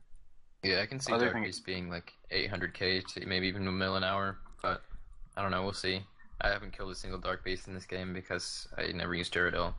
Yeah, 0.63 0.81
I 0.81 0.85
can 0.85 0.99
see 0.99 1.11
I 1.11 1.15
don't 1.17 1.25
Dark 1.25 1.33
think- 1.33 1.45
Beast 1.47 1.65
being 1.65 1.89
like 1.89 2.13
800k 2.31 3.05
to 3.13 3.25
maybe 3.25 3.47
even 3.47 3.67
a 3.67 3.71
mil 3.71 3.95
an 3.95 4.03
hour, 4.03 4.37
but 4.61 4.81
I 5.37 5.41
don't 5.41 5.51
know. 5.51 5.63
We'll 5.63 5.73
see. 5.73 6.03
I 6.41 6.49
haven't 6.49 6.75
killed 6.75 6.91
a 6.91 6.95
single 6.95 7.19
Dark 7.19 7.43
Beast 7.43 7.67
in 7.67 7.73
this 7.73 7.85
game 7.85 8.13
because 8.13 8.67
I 8.77 8.87
never 8.91 9.15
used 9.15 9.33
Gyarados. 9.33 9.73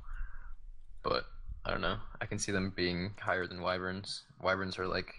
But 1.03 1.25
I 1.65 1.71
don't 1.71 1.81
know. 1.83 1.99
I 2.21 2.27
can 2.27 2.39
see 2.39 2.51
them 2.53 2.73
being 2.75 3.13
higher 3.21 3.47
than 3.47 3.61
Wyverns. 3.61 4.23
Wyverns 4.41 4.79
are 4.79 4.87
like 4.87 5.15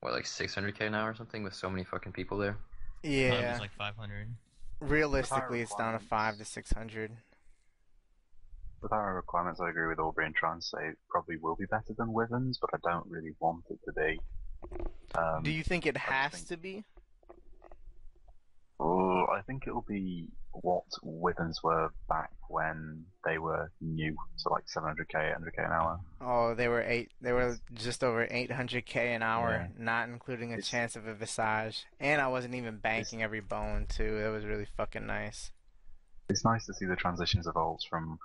what, 0.00 0.12
like 0.12 0.24
600k 0.24 0.90
now 0.90 1.06
or 1.06 1.14
something 1.14 1.42
with 1.42 1.54
so 1.54 1.68
many 1.70 1.84
fucking 1.84 2.12
people 2.12 2.38
there. 2.38 2.56
Mine 3.04 3.12
Yeah, 3.12 3.52
was 3.52 3.60
like 3.60 3.72
500. 3.72 4.28
realistically, 4.80 5.60
it's 5.60 5.74
down 5.74 5.92
to 5.92 5.98
requirements. 5.98 6.06
five 6.08 6.38
to 6.38 6.44
600. 6.44 7.12
With 8.82 8.92
our 8.92 9.14
requirements, 9.14 9.60
I 9.60 9.68
agree 9.68 9.88
with 9.88 9.98
Aubrey 9.98 10.24
and 10.24 10.34
trying 10.34 10.60
to 10.60 10.66
say 10.66 10.78
it 10.88 10.98
probably 11.10 11.36
will 11.36 11.54
be 11.54 11.66
better 11.66 11.92
than 11.98 12.12
Wyverns, 12.12 12.58
but 12.58 12.70
I 12.72 12.78
don't 12.82 13.06
really 13.10 13.32
want 13.38 13.64
it 13.68 13.78
to 13.84 13.92
be. 13.92 14.20
Um, 15.14 15.42
Do 15.42 15.50
you 15.50 15.62
think 15.62 15.86
it 15.86 15.96
has 15.98 16.32
think- 16.32 16.48
to 16.48 16.56
be? 16.56 16.84
I 19.40 19.42
think 19.42 19.66
it'll 19.66 19.86
be 19.88 20.28
what 20.52 20.84
Wyverns 21.02 21.62
were 21.62 21.88
back 22.10 22.30
when 22.48 23.06
they 23.24 23.38
were 23.38 23.72
new, 23.80 24.14
so 24.36 24.50
like 24.50 24.64
700k, 24.66 25.14
800k 25.34 25.64
an 25.64 25.72
hour. 25.72 25.98
Oh, 26.20 26.54
they 26.54 26.68
were 26.68 26.82
eight. 26.82 27.10
They 27.22 27.32
were 27.32 27.56
just 27.72 28.04
over 28.04 28.26
800k 28.26 28.96
an 29.16 29.22
hour, 29.22 29.70
not 29.78 30.10
including 30.10 30.50
a 30.50 30.56
It's- 30.56 30.68
chance 30.68 30.94
of 30.94 31.06
a 31.06 31.14
visage. 31.14 31.86
And 31.98 32.20
I 32.20 32.28
wasn't 32.28 32.54
even 32.54 32.76
banking 32.80 33.22
every 33.22 33.40
bone 33.40 33.86
too. 33.88 34.20
That 34.20 34.28
was 34.28 34.44
really 34.44 34.66
fucking 34.76 35.06
nice. 35.06 35.52
It's 36.28 36.44
nice 36.44 36.66
to 36.66 36.74
see 36.74 36.84
the 36.84 36.96
transitions 36.96 37.46
of 37.46 37.54
ults 37.54 37.86
from 37.88 38.18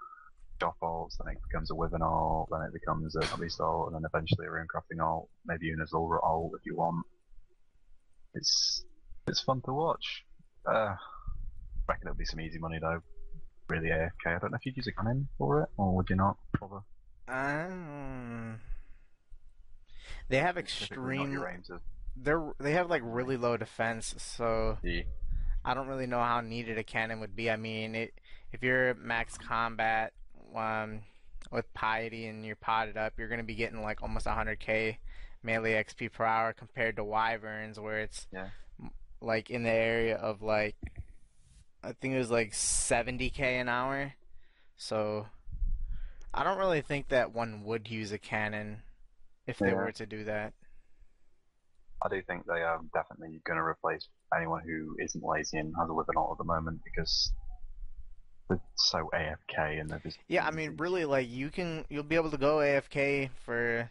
Chop 0.59 0.75
ults, 0.81 1.15
then 1.17 1.33
it 1.33 1.41
becomes 1.49 1.71
a 1.71 1.75
Wyvern 1.75 2.01
ult, 2.01 2.49
then 2.51 2.61
it 2.61 2.73
becomes 2.73 3.15
a 3.15 3.37
Beast 3.37 3.61
ult, 3.61 3.87
and 3.87 3.95
then 3.95 4.03
eventually 4.05 4.47
a 4.47 4.49
Runecrafting 4.49 4.99
ult, 5.01 5.29
maybe 5.45 5.67
even 5.67 5.79
a 5.79 5.87
Zulrah 5.87 6.19
ult 6.25 6.51
if 6.59 6.65
you 6.65 6.75
want. 6.75 7.05
It's 8.33 8.83
it's 9.27 9.41
fun 9.41 9.61
to 9.65 9.73
watch. 9.73 10.24
Uh, 10.67 10.95
reckon 11.87 12.07
it'll 12.07 12.17
be 12.17 12.25
some 12.25 12.39
easy 12.41 12.59
money 12.59 12.79
though. 12.79 13.01
Really 13.69 13.89
AFK. 13.89 14.27
I 14.35 14.39
don't 14.39 14.51
know 14.51 14.57
if 14.57 14.65
you'd 14.65 14.77
use 14.77 14.87
a 14.87 14.91
cannon 14.91 15.27
for 15.37 15.61
it, 15.61 15.69
or 15.77 15.95
would 15.95 16.09
you 16.09 16.15
not? 16.15 16.37
Bother? 16.59 16.81
Um, 17.27 18.59
they 20.29 20.37
have 20.37 20.57
It's 20.57 20.71
typically 20.79 21.17
not 21.17 21.23
extreme. 21.23 21.31
your 21.33 21.47
aim 21.49 21.63
to 21.67 21.79
They're 22.15 22.53
they 22.59 22.73
have 22.73 22.89
like 22.89 23.01
really 23.03 23.37
low 23.37 23.57
defense, 23.57 24.13
so 24.17 24.77
see. 24.83 25.05
I 25.63 25.73
don't 25.73 25.87
really 25.87 26.05
know 26.05 26.19
how 26.21 26.41
needed 26.41 26.77
a 26.77 26.83
cannon 26.83 27.19
would 27.21 27.35
be. 27.35 27.49
I 27.49 27.55
mean, 27.55 27.95
it 27.95 28.13
if 28.51 28.61
you're 28.61 28.93
max 28.95 29.37
combat 29.37 30.13
um, 30.55 31.01
with 31.51 31.71
piety 31.73 32.27
and 32.27 32.45
you're 32.45 32.55
potted 32.55 32.97
up, 32.97 33.13
you're 33.17 33.27
gonna 33.29 33.43
be 33.43 33.55
getting 33.55 33.81
like 33.81 34.01
almost 34.03 34.27
100k 34.27 34.97
melee 35.41 35.73
XP 35.83 36.11
per 36.11 36.23
hour 36.23 36.53
compared 36.53 36.95
to 36.97 37.03
wyverns, 37.03 37.79
where 37.79 37.99
it's 37.99 38.27
Yeah. 38.31 38.49
Like 39.21 39.49
in 39.49 39.63
the 39.63 39.71
area 39.71 40.15
of 40.17 40.41
like 40.41 40.75
I 41.83 41.93
think 41.93 42.15
it 42.15 42.17
was 42.17 42.31
like 42.31 42.51
70k 42.51 43.39
an 43.61 43.69
hour. 43.69 44.13
So 44.77 45.27
I 46.33 46.43
don't 46.43 46.57
really 46.57 46.81
think 46.81 47.07
that 47.09 47.33
one 47.33 47.63
would 47.63 47.89
use 47.89 48.11
a 48.11 48.17
cannon 48.19 48.83
if 49.47 49.61
they 49.61 49.71
Yeah. 49.71 49.75
were 49.75 49.91
to 49.93 50.05
do 50.05 50.23
that. 50.25 50.53
I 52.01 52.09
do 52.09 52.21
think 52.21 52.45
they 52.45 52.61
are 52.61 52.81
definitely 52.93 53.41
going 53.45 53.57
to 53.57 53.63
replace 53.63 54.07
anyone 54.35 54.63
who 54.63 54.95
isn't 54.99 55.23
lazy 55.23 55.57
and 55.57 55.73
has 55.77 55.89
a 55.89 55.93
Wyvern 55.93 56.17
ult 56.17 56.31
at 56.33 56.37
the 56.37 56.43
moment 56.43 56.81
because 56.83 57.33
they're 58.49 58.61
so 58.75 59.09
AFK 59.13 59.79
and 59.79 59.89
they're 59.89 59.99
just 59.99 60.19
Yeah, 60.27 60.45
I 60.45 60.51
mean, 60.51 60.75
really, 60.77 61.05
like 61.05 61.29
you 61.29 61.49
can, 61.49 61.85
you'll 61.89 62.03
be 62.03 62.15
able 62.15 62.31
to 62.31 62.37
go 62.37 62.57
AFK 62.57 63.29
for 63.45 63.89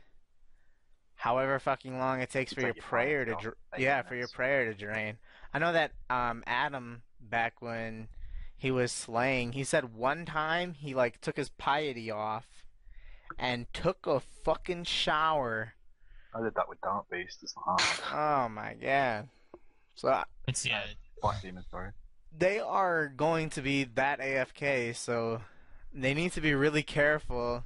however 1.16 1.58
fucking 1.58 1.98
long 1.98 2.20
it 2.20 2.30
takes 2.30 2.52
You 2.52 2.56
for 2.56 2.60
take 2.62 2.66
your 2.68 2.74
your 2.76 2.84
prayer 2.88 3.24
to, 3.24 3.32
time, 3.32 3.42
dr- 3.42 3.56
eight 3.74 3.80
yeah, 3.82 4.02
for 4.02 4.14
your 4.14 4.28
prayer 4.28 4.66
to 4.66 4.74
drain. 4.74 5.18
I 5.52 5.58
know 5.58 5.72
that 5.72 5.92
um 6.10 6.42
Adam 6.46 7.02
back 7.20 7.60
when 7.62 8.08
he 8.56 8.70
was 8.70 8.92
slaying, 8.92 9.52
he 9.52 9.64
said 9.64 9.94
one 9.94 10.24
time 10.24 10.74
he 10.74 10.94
like 10.94 11.20
took 11.20 11.36
his 11.36 11.48
piety 11.50 12.10
off 12.10 12.46
and 13.38 13.66
took 13.72 14.06
a 14.06 14.20
fucking 14.20 14.84
shower. 14.84 15.74
I 16.34 16.42
did 16.42 16.54
that 16.54 16.68
with 16.68 16.80
Dark 16.80 17.08
Beast. 17.10 17.38
It's 17.42 17.54
not 17.66 17.80
hard. 17.80 18.46
Oh 18.46 18.48
my 18.48 18.74
god! 18.74 19.28
So 19.94 20.08
I- 20.08 20.24
It's 20.48 20.64
yeah. 20.66 20.82
Black 21.22 21.40
Demon, 21.42 21.64
sorry. 21.70 21.90
they 22.36 22.58
are 22.58 23.08
going 23.08 23.48
to 23.50 23.62
be 23.62 23.84
that 23.84 24.20
AFK, 24.20 24.94
so 24.94 25.40
they 25.92 26.12
need 26.12 26.32
to 26.32 26.40
be 26.40 26.52
really 26.54 26.82
careful 26.82 27.64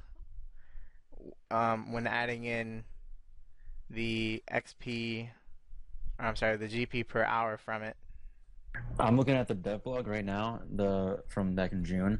um, 1.51 1.91
when 1.91 2.07
adding 2.07 2.43
in 2.45 2.83
the 3.89 4.43
XP. 4.51 5.29
I'm 6.19 6.35
sorry, 6.35 6.57
the 6.57 6.67
GP 6.67 7.07
per 7.07 7.23
hour 7.23 7.57
from 7.57 7.83
it. 7.83 7.95
I'm 8.99 9.17
looking 9.17 9.35
at 9.35 9.47
the 9.47 9.55
dev 9.55 9.83
blog 9.83 10.07
right 10.07 10.25
now, 10.25 10.61
the 10.75 11.23
from 11.27 11.55
back 11.55 11.71
in 11.71 11.83
June. 11.83 12.19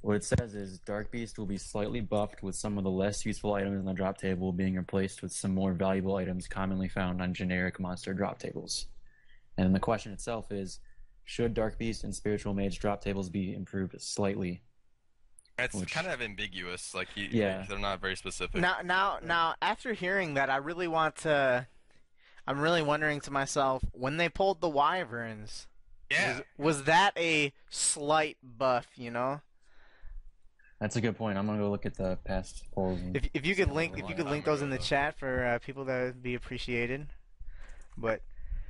What 0.00 0.16
it 0.16 0.24
says 0.24 0.54
is 0.54 0.78
Dark 0.80 1.10
Beast 1.10 1.38
will 1.38 1.46
be 1.46 1.58
slightly 1.58 2.00
buffed 2.00 2.42
with 2.42 2.54
some 2.54 2.78
of 2.78 2.84
the 2.84 2.90
less 2.90 3.26
useful 3.26 3.54
items 3.54 3.80
in 3.80 3.84
the 3.84 3.92
drop 3.92 4.18
table 4.18 4.52
being 4.52 4.76
replaced 4.76 5.22
with 5.22 5.32
some 5.32 5.52
more 5.52 5.72
valuable 5.72 6.16
items 6.16 6.46
commonly 6.46 6.88
found 6.88 7.20
on 7.20 7.34
generic 7.34 7.80
monster 7.80 8.14
drop 8.14 8.38
tables. 8.38 8.86
And 9.56 9.74
the 9.74 9.80
question 9.80 10.12
itself 10.12 10.52
is 10.52 10.78
should 11.24 11.52
Dark 11.52 11.78
Beast 11.78 12.04
and 12.04 12.14
Spiritual 12.14 12.54
Mage 12.54 12.78
drop 12.78 13.02
tables 13.02 13.28
be 13.28 13.54
improved 13.54 14.00
slightly? 14.00 14.62
It's 15.58 15.74
Which- 15.74 15.92
kind 15.92 16.06
of 16.06 16.22
ambiguous. 16.22 16.94
Like, 16.94 17.08
you, 17.16 17.28
Yeah. 17.30 17.58
like, 17.58 17.68
they're 17.68 17.78
not 17.78 18.00
very 18.00 18.16
specific. 18.16 18.60
Now, 18.60 18.78
now, 18.84 19.18
now, 19.22 19.54
after 19.60 19.92
hearing 19.92 20.34
that, 20.34 20.50
I 20.50 20.56
really 20.56 20.86
want 20.88 21.16
to. 21.16 21.66
I'm 22.46 22.60
really 22.60 22.80
wondering 22.82 23.20
to 23.22 23.30
myself 23.30 23.82
when 23.92 24.16
they 24.16 24.28
pulled 24.28 24.60
the 24.60 24.68
wyverns. 24.68 25.66
yeah. 26.10 26.36
Was, 26.56 26.76
was 26.78 26.84
that 26.84 27.12
a 27.18 27.52
slight 27.68 28.38
buff? 28.42 28.86
You 28.96 29.10
know, 29.10 29.40
That's 30.80 30.96
a 30.96 31.00
good 31.02 31.16
point. 31.18 31.36
I'm 31.36 31.46
gonna 31.46 31.58
go 31.58 31.70
look 31.70 31.84
at 31.84 31.96
the 31.96 32.16
past 32.24 32.64
polls. 32.72 33.00
if 33.12 33.28
if 33.34 33.44
you 33.44 33.54
could 33.54 33.70
link 33.72 33.98
if 33.98 34.08
you 34.08 34.14
could 34.14 34.30
link 34.30 34.44
those 34.46 34.62
in 34.62 34.70
the 34.70 34.78
chat 34.78 35.18
for 35.18 35.44
uh, 35.44 35.58
people 35.58 35.84
that 35.86 36.02
would 36.04 36.22
be 36.22 36.34
appreciated. 36.34 37.08
But 37.98 38.22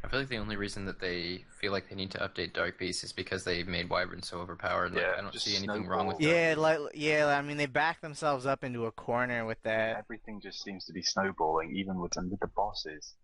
I 0.08 0.10
feel 0.10 0.20
like 0.20 0.30
the 0.30 0.38
only 0.38 0.56
reason 0.56 0.86
that 0.86 1.00
they 1.00 1.44
feel 1.60 1.70
like 1.70 1.90
they 1.90 1.94
need 1.94 2.10
to 2.12 2.18
update 2.18 2.54
Dark 2.54 2.78
Beast 2.78 3.04
is 3.04 3.12
because 3.12 3.44
they 3.44 3.62
made 3.62 3.90
Wyvern 3.90 4.22
so 4.22 4.38
overpowered. 4.38 4.94
Like, 4.94 5.02
Yeah, 5.02 5.12
I 5.18 5.20
don't 5.20 5.38
see 5.38 5.54
anything 5.54 5.86
wrong 5.86 6.06
with 6.06 6.16
snowball. 6.16 6.34
that. 6.34 6.48
Yeah, 6.48 6.54
like 6.56 6.78
yeah, 6.94 7.26
I 7.26 7.42
mean 7.42 7.58
they 7.58 7.66
back 7.66 8.00
themselves 8.00 8.46
up 8.46 8.64
into 8.64 8.86
a 8.86 8.92
corner 8.92 9.44
with 9.44 9.58
that. 9.64 9.98
Everything 9.98 10.40
just 10.40 10.62
seems 10.62 10.86
to 10.86 10.94
be 10.94 11.02
snowballing, 11.02 11.76
even 11.76 12.00
with 12.00 12.16
and 12.16 12.30
with 12.30 12.40
the 12.40 12.46
bosses. 12.46 13.16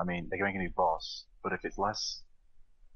I 0.00 0.04
mean, 0.04 0.26
they're 0.28 0.40
going 0.40 0.52
to 0.54 0.58
make 0.58 0.66
a 0.66 0.68
new 0.68 0.74
boss, 0.76 1.24
but 1.42 1.52
if 1.52 1.64
it's 1.64 1.78
less 1.78 2.22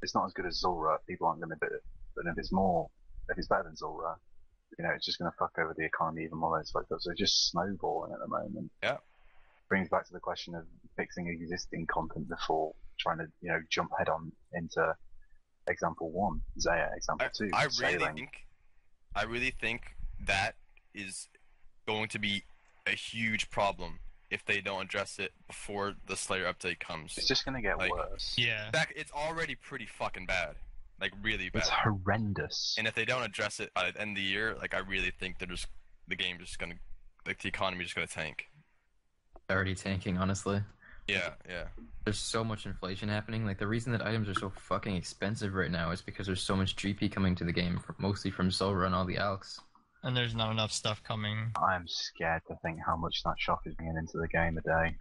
it's 0.02 0.14
not 0.14 0.26
as 0.26 0.32
good 0.32 0.46
as 0.46 0.58
Zulrah. 0.58 0.98
people 1.06 1.28
aren't 1.28 1.40
going 1.40 1.50
to 1.50 1.56
bid 1.60 1.72
it. 1.72 1.82
But 2.16 2.26
if 2.26 2.36
it's 2.36 2.52
more, 2.52 2.88
if 3.28 3.38
it's 3.38 3.46
better 3.46 3.62
than 3.62 3.76
Zulrah, 3.76 4.16
you 4.78 4.84
know, 4.84 4.90
it's 4.94 5.06
just 5.06 5.18
going 5.18 5.30
to 5.30 5.36
fuck 5.38 5.52
over 5.58 5.74
the 5.76 5.84
economy 5.84 6.24
even 6.24 6.38
more 6.38 6.58
it's 6.60 6.72
fucked 6.72 6.90
up. 6.92 7.00
So 7.00 7.12
it's 7.12 7.20
just 7.20 7.50
snowballing 7.50 8.12
at 8.12 8.18
the 8.18 8.28
moment. 8.28 8.70
Yeah. 8.82 8.96
Brings 9.72 9.88
back 9.88 10.04
to 10.04 10.12
the 10.12 10.20
question 10.20 10.54
of 10.54 10.64
fixing 10.98 11.28
existing 11.28 11.86
content 11.86 12.28
before 12.28 12.74
trying 13.00 13.16
to, 13.16 13.24
you 13.40 13.48
know, 13.48 13.58
jump 13.70 13.88
head 13.96 14.10
on 14.10 14.30
into 14.52 14.94
example 15.66 16.10
one, 16.10 16.42
Zeah, 16.60 16.90
example 16.94 17.26
I, 17.26 17.30
two, 17.34 17.50
I 17.54 17.62
really 17.80 17.98
sailing. 17.98 18.14
think, 18.16 18.30
I 19.16 19.24
really 19.24 19.54
think 19.58 19.96
that 20.26 20.56
is 20.94 21.28
going 21.88 22.08
to 22.08 22.18
be 22.18 22.44
a 22.86 22.90
huge 22.90 23.48
problem 23.48 24.00
if 24.30 24.44
they 24.44 24.60
don't 24.60 24.82
address 24.82 25.18
it 25.18 25.32
before 25.46 25.94
the 26.06 26.16
Slayer 26.16 26.44
update 26.44 26.78
comes. 26.78 27.16
It's 27.16 27.26
just 27.26 27.46
going 27.46 27.54
to 27.54 27.62
get 27.62 27.78
like- 27.78 27.90
worse. 27.90 28.34
Yeah. 28.36 28.68
Back, 28.72 28.92
it's 28.94 29.12
already 29.12 29.54
pretty 29.54 29.86
fucking 29.86 30.26
bad, 30.26 30.56
like 31.00 31.12
really 31.22 31.48
bad. 31.48 31.60
It's 31.60 31.70
horrendous. 31.70 32.74
And 32.76 32.86
if 32.86 32.94
they 32.94 33.06
don't 33.06 33.22
address 33.22 33.58
it 33.58 33.72
by 33.72 33.90
the 33.90 33.98
end 33.98 34.10
of 34.10 34.16
the 34.16 34.22
year, 34.22 34.54
like 34.60 34.74
I 34.74 34.80
really 34.80 35.12
think 35.18 35.38
they're 35.38 35.48
just 35.48 35.68
the 36.08 36.16
game 36.16 36.36
just 36.38 36.58
gonna, 36.58 36.74
like 37.26 37.40
the 37.40 37.48
economy 37.48 37.84
just 37.84 37.94
gonna 37.94 38.06
tank. 38.06 38.48
Already 39.50 39.74
tanking, 39.74 40.18
honestly. 40.18 40.62
Yeah, 41.08 41.30
yeah. 41.48 41.64
There's 42.04 42.18
so 42.18 42.42
much 42.42 42.66
inflation 42.66 43.08
happening. 43.08 43.44
Like 43.44 43.58
the 43.58 43.66
reason 43.66 43.92
that 43.92 44.04
items 44.04 44.28
are 44.28 44.34
so 44.34 44.50
fucking 44.50 44.96
expensive 44.96 45.54
right 45.54 45.70
now 45.70 45.90
is 45.90 46.00
because 46.00 46.26
there's 46.26 46.42
so 46.42 46.56
much 46.56 46.76
GP 46.76 47.12
coming 47.12 47.34
to 47.36 47.44
the 47.44 47.52
game, 47.52 47.78
fr- 47.78 47.92
mostly 47.98 48.30
from 48.30 48.50
Zulrah 48.50 48.86
and 48.86 48.94
all 48.94 49.04
the 49.04 49.16
alks. 49.16 49.58
And 50.04 50.16
there's 50.16 50.34
not 50.34 50.50
enough 50.50 50.72
stuff 50.72 51.02
coming. 51.04 51.52
I'm 51.56 51.86
scared 51.86 52.42
to 52.48 52.56
think 52.62 52.78
how 52.84 52.96
much 52.96 53.22
that 53.24 53.38
shop 53.38 53.60
is 53.66 53.74
bringing 53.74 53.96
into 53.96 54.18
the 54.18 54.28
game 54.28 54.58
a 54.58 54.62
day. 54.62 54.96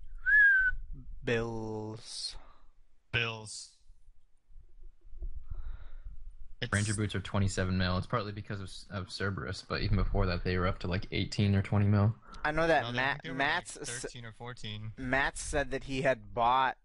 Bills. 1.23 2.35
Bills. 3.11 3.71
It's, 6.61 6.71
Ranger 6.71 6.93
boots 6.93 7.15
are 7.15 7.19
27 7.19 7.75
mil. 7.77 7.97
It's 7.97 8.05
partly 8.07 8.31
because 8.31 8.59
of, 8.91 9.01
of 9.03 9.11
Cerberus, 9.11 9.63
but 9.67 9.81
even 9.81 9.97
before 9.97 10.25
that, 10.27 10.43
they 10.43 10.57
were 10.57 10.67
up 10.67 10.77
to 10.79 10.87
like 10.87 11.07
18 11.11 11.55
or 11.55 11.61
20 11.61 11.85
mil. 11.85 12.13
I 12.45 12.51
know 12.51 12.67
that 12.67 12.83
no, 12.83 12.91
Matt 12.91 13.21
Matt's 13.33 13.77
like 13.77 13.87
13 13.87 14.25
or 14.25 14.33
14. 14.37 14.91
Matt 14.97 15.37
said 15.37 15.71
that 15.71 15.85
he 15.85 16.01
had 16.03 16.33
bought. 16.33 16.77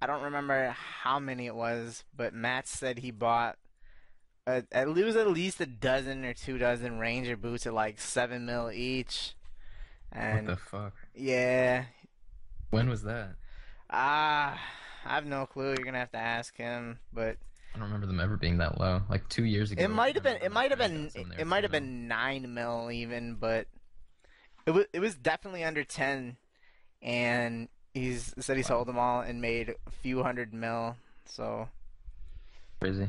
I 0.00 0.06
don't 0.06 0.22
remember 0.22 0.70
how 0.70 1.18
many 1.18 1.46
it 1.46 1.54
was, 1.54 2.04
but 2.16 2.34
Matt 2.34 2.66
said 2.68 2.98
he 3.00 3.10
bought. 3.10 3.56
Uh, 4.46 4.60
at 4.70 4.88
least 4.88 5.16
at 5.16 5.26
least 5.28 5.60
a 5.60 5.66
dozen 5.66 6.24
or 6.24 6.32
two 6.32 6.56
dozen 6.58 7.00
Ranger 7.00 7.36
boots 7.36 7.66
at 7.66 7.74
like 7.74 7.98
seven 8.00 8.46
mil 8.46 8.70
each, 8.70 9.34
and 10.12 10.46
what 10.46 10.54
the 10.54 10.60
fuck? 10.62 10.92
yeah, 11.16 11.86
When 12.70 12.88
was 12.88 13.02
that? 13.02 13.30
ah, 13.90 14.60
I 15.04 15.08
have 15.08 15.26
no 15.26 15.46
clue. 15.46 15.70
You're 15.70 15.84
gonna 15.84 15.98
have 15.98 16.12
to 16.12 16.18
ask 16.18 16.56
him, 16.56 17.00
but 17.12 17.38
I 17.76 17.78
don't 17.78 17.88
remember 17.88 18.06
them 18.06 18.20
ever 18.20 18.38
being 18.38 18.56
that 18.58 18.80
low. 18.80 19.02
Like 19.10 19.28
two 19.28 19.44
years 19.44 19.70
ago. 19.70 19.84
it 19.84 19.88
might 19.88 20.14
have 20.14 20.24
been. 20.24 20.38
It 20.42 20.50
might 20.50 20.70
have 20.70 20.78
been. 20.78 21.04
was 21.04 21.12
some 21.12 21.28
there 21.28 21.40
It 21.40 21.46
might 21.46 21.62
have 21.62 21.70
been 21.72 22.08
nine 22.08 22.54
mil 22.54 22.90
even, 22.90 23.34
but 23.34 23.66
it 24.64 24.70
was. 24.70 24.86
It 24.94 25.00
was 25.00 25.14
definitely 25.14 25.62
under 25.62 25.84
ten, 25.84 26.38
and 27.02 27.68
he's 27.92 28.32
said 28.38 28.56
he 28.56 28.62
Wow. 28.62 28.68
sold 28.68 28.88
them 28.88 28.98
all 28.98 29.20
and 29.20 29.42
made 29.42 29.74
a 29.86 29.90
few 29.90 30.22
hundred 30.22 30.54
mil. 30.54 30.96
So 31.26 31.68
crazy. 32.80 33.08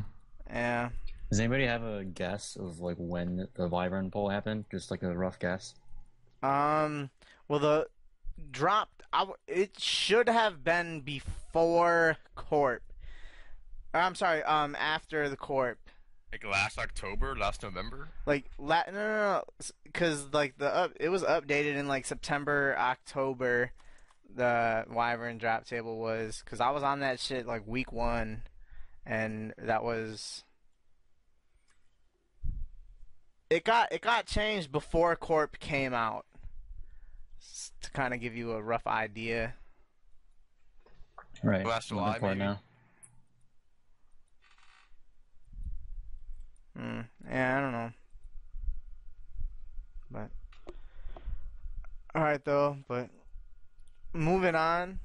yeah. 0.49 0.89
Does 1.30 1.39
anybody 1.39 1.65
have 1.65 1.84
a 1.84 2.03
guess 2.03 2.57
of 2.57 2.80
like 2.80 2.98
when 2.98 3.48
the 3.56 3.68
Wyvern 3.69 4.11
poll 4.11 4.27
happened? 4.30 4.65
Just 4.69 4.91
like 4.91 5.02
a 5.03 5.18
rough 5.18 5.39
guess. 5.39 5.76
Um. 6.44 7.10
Well, 7.48 7.60
the 7.60 7.88
dropped. 8.52 9.03
I 9.14 9.19
w- 9.19 9.38
it 9.48 9.80
should 9.80 10.27
have 10.27 10.65
been 10.65 10.99
before 10.99 12.18
Corp. 12.35 12.84
Or, 13.98 14.02
I'm 14.02 14.15
sorry. 14.15 14.44
Um, 14.44 14.76
after 14.80 15.28
the 15.30 15.38
Corp. 15.38 15.80
Like 16.32 16.45
last 16.45 16.78
October, 16.78 17.36
last 17.36 17.64
November. 17.64 18.10
Like 18.26 18.45
la- 18.60 18.84
no, 18.88 18.94
no, 18.94 18.99
no, 19.18 19.44
because 19.86 20.28
like 20.34 20.57
the 20.57 20.68
up, 20.74 20.91
it 20.99 21.10
was 21.10 21.24
updated 21.24 21.76
in 21.78 21.88
like 21.88 22.06
September, 22.06 22.76
October. 22.78 23.72
The 24.36 24.86
Wyvern 24.91 25.38
drop 25.40 25.65
table 25.65 25.98
was 25.98 26.41
because 26.44 26.60
I 26.60 26.69
was 26.72 26.84
on 26.84 26.99
that 26.99 27.19
shit 27.19 27.48
like 27.48 27.65
week 27.65 27.91
one, 27.94 28.41
and 29.06 29.53
that 29.57 29.84
was. 29.84 30.44
It 33.49 33.64
got 33.64 33.91
it 33.94 34.02
got 34.02 34.26
changed 34.26 34.69
before 34.72 35.15
Corp 35.15 35.57
came 35.60 35.94
out. 35.94 36.26
S- 37.41 37.72
To 37.84 37.91
kind 37.91 38.14
of 38.14 38.19
give 38.19 38.36
you 38.36 38.52
a 38.52 38.61
rough 38.61 38.86
idea. 38.86 39.53
Right. 41.41 41.65
Last 41.65 41.90
I'm 41.91 41.98
July, 41.98 42.07
looking 42.07 42.19
for 42.19 42.26
it 42.26 42.36
maybe? 42.36 42.40
now. 42.40 42.60
Hmm. 46.78 47.02
Yeah, 47.28 47.58
I 47.58 47.62
don't 47.62 47.72
know. 47.72 47.91
But 50.12 50.30
all 52.14 52.22
right 52.22 52.44
though. 52.44 52.78
But 52.88 53.10
moving 54.14 54.56
on, 54.56 54.99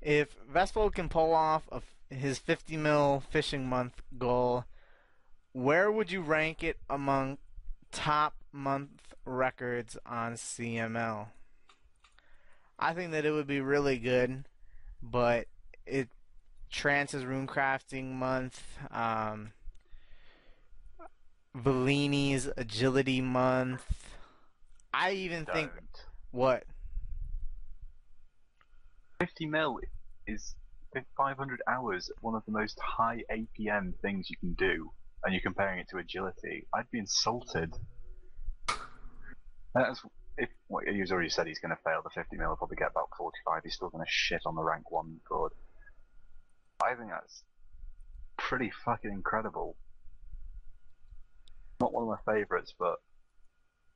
if 0.00 0.36
Vespo 0.52 0.92
can 0.92 1.08
pull 1.08 1.34
off 1.34 1.64
his 2.08 2.38
50 2.38 2.76
mil 2.76 3.22
fishing 3.30 3.66
month 3.66 4.02
goal, 4.18 4.64
where 5.52 5.90
would 5.90 6.10
you 6.10 6.20
rank 6.20 6.62
it 6.62 6.78
among 6.88 7.38
top 7.90 8.34
month 8.52 9.14
records 9.24 9.96
on 10.06 10.34
CML? 10.34 11.28
I 12.78 12.94
think 12.94 13.12
that 13.12 13.24
it 13.24 13.30
would 13.30 13.46
be 13.46 13.60
really 13.60 13.98
good, 13.98 14.44
but 15.02 15.46
it 15.86 16.08
Trance's 16.70 17.24
rune 17.24 17.46
crafting 17.46 18.12
month. 18.12 18.62
Um, 18.90 19.52
Bellini's 21.54 22.48
agility 22.56 23.20
month. 23.20 23.84
I 24.94 25.12
even 25.12 25.46
think 25.46 25.70
Don't. 25.72 26.06
what 26.30 26.64
50 29.20 29.46
mil 29.46 29.78
is 30.26 30.54
500 31.16 31.62
hours, 31.68 32.10
one 32.20 32.34
of 32.34 32.44
the 32.44 32.52
most 32.52 32.78
high 32.80 33.22
APM 33.30 33.94
things 34.02 34.28
you 34.28 34.36
can 34.36 34.52
do, 34.54 34.90
and 35.24 35.32
you're 35.32 35.42
comparing 35.42 35.78
it 35.78 35.88
to 35.90 35.98
agility. 35.98 36.66
I'd 36.74 36.90
be 36.90 36.98
insulted. 36.98 37.74
That's 39.74 40.02
if 40.38 40.48
well, 40.68 40.82
he's 40.86 41.12
already 41.12 41.28
said 41.28 41.46
he's 41.46 41.58
going 41.58 41.74
to 41.74 41.82
fail 41.82 42.00
the 42.02 42.10
50 42.10 42.36
mil, 42.36 42.48
he'll 42.48 42.56
probably 42.56 42.76
get 42.76 42.90
about 42.90 43.08
45. 43.16 43.62
He's 43.64 43.74
still 43.74 43.90
going 43.90 44.04
to 44.04 44.10
shit 44.10 44.42
on 44.46 44.54
the 44.54 44.62
rank 44.62 44.90
one 44.90 45.20
board. 45.28 45.52
I 46.82 46.94
think 46.94 47.10
that's 47.10 47.42
pretty 48.36 48.72
fucking 48.84 49.12
incredible. 49.12 49.76
Not 51.82 51.92
one 51.92 52.04
of 52.04 52.08
my 52.08 52.32
favourites, 52.32 52.72
but 52.78 53.00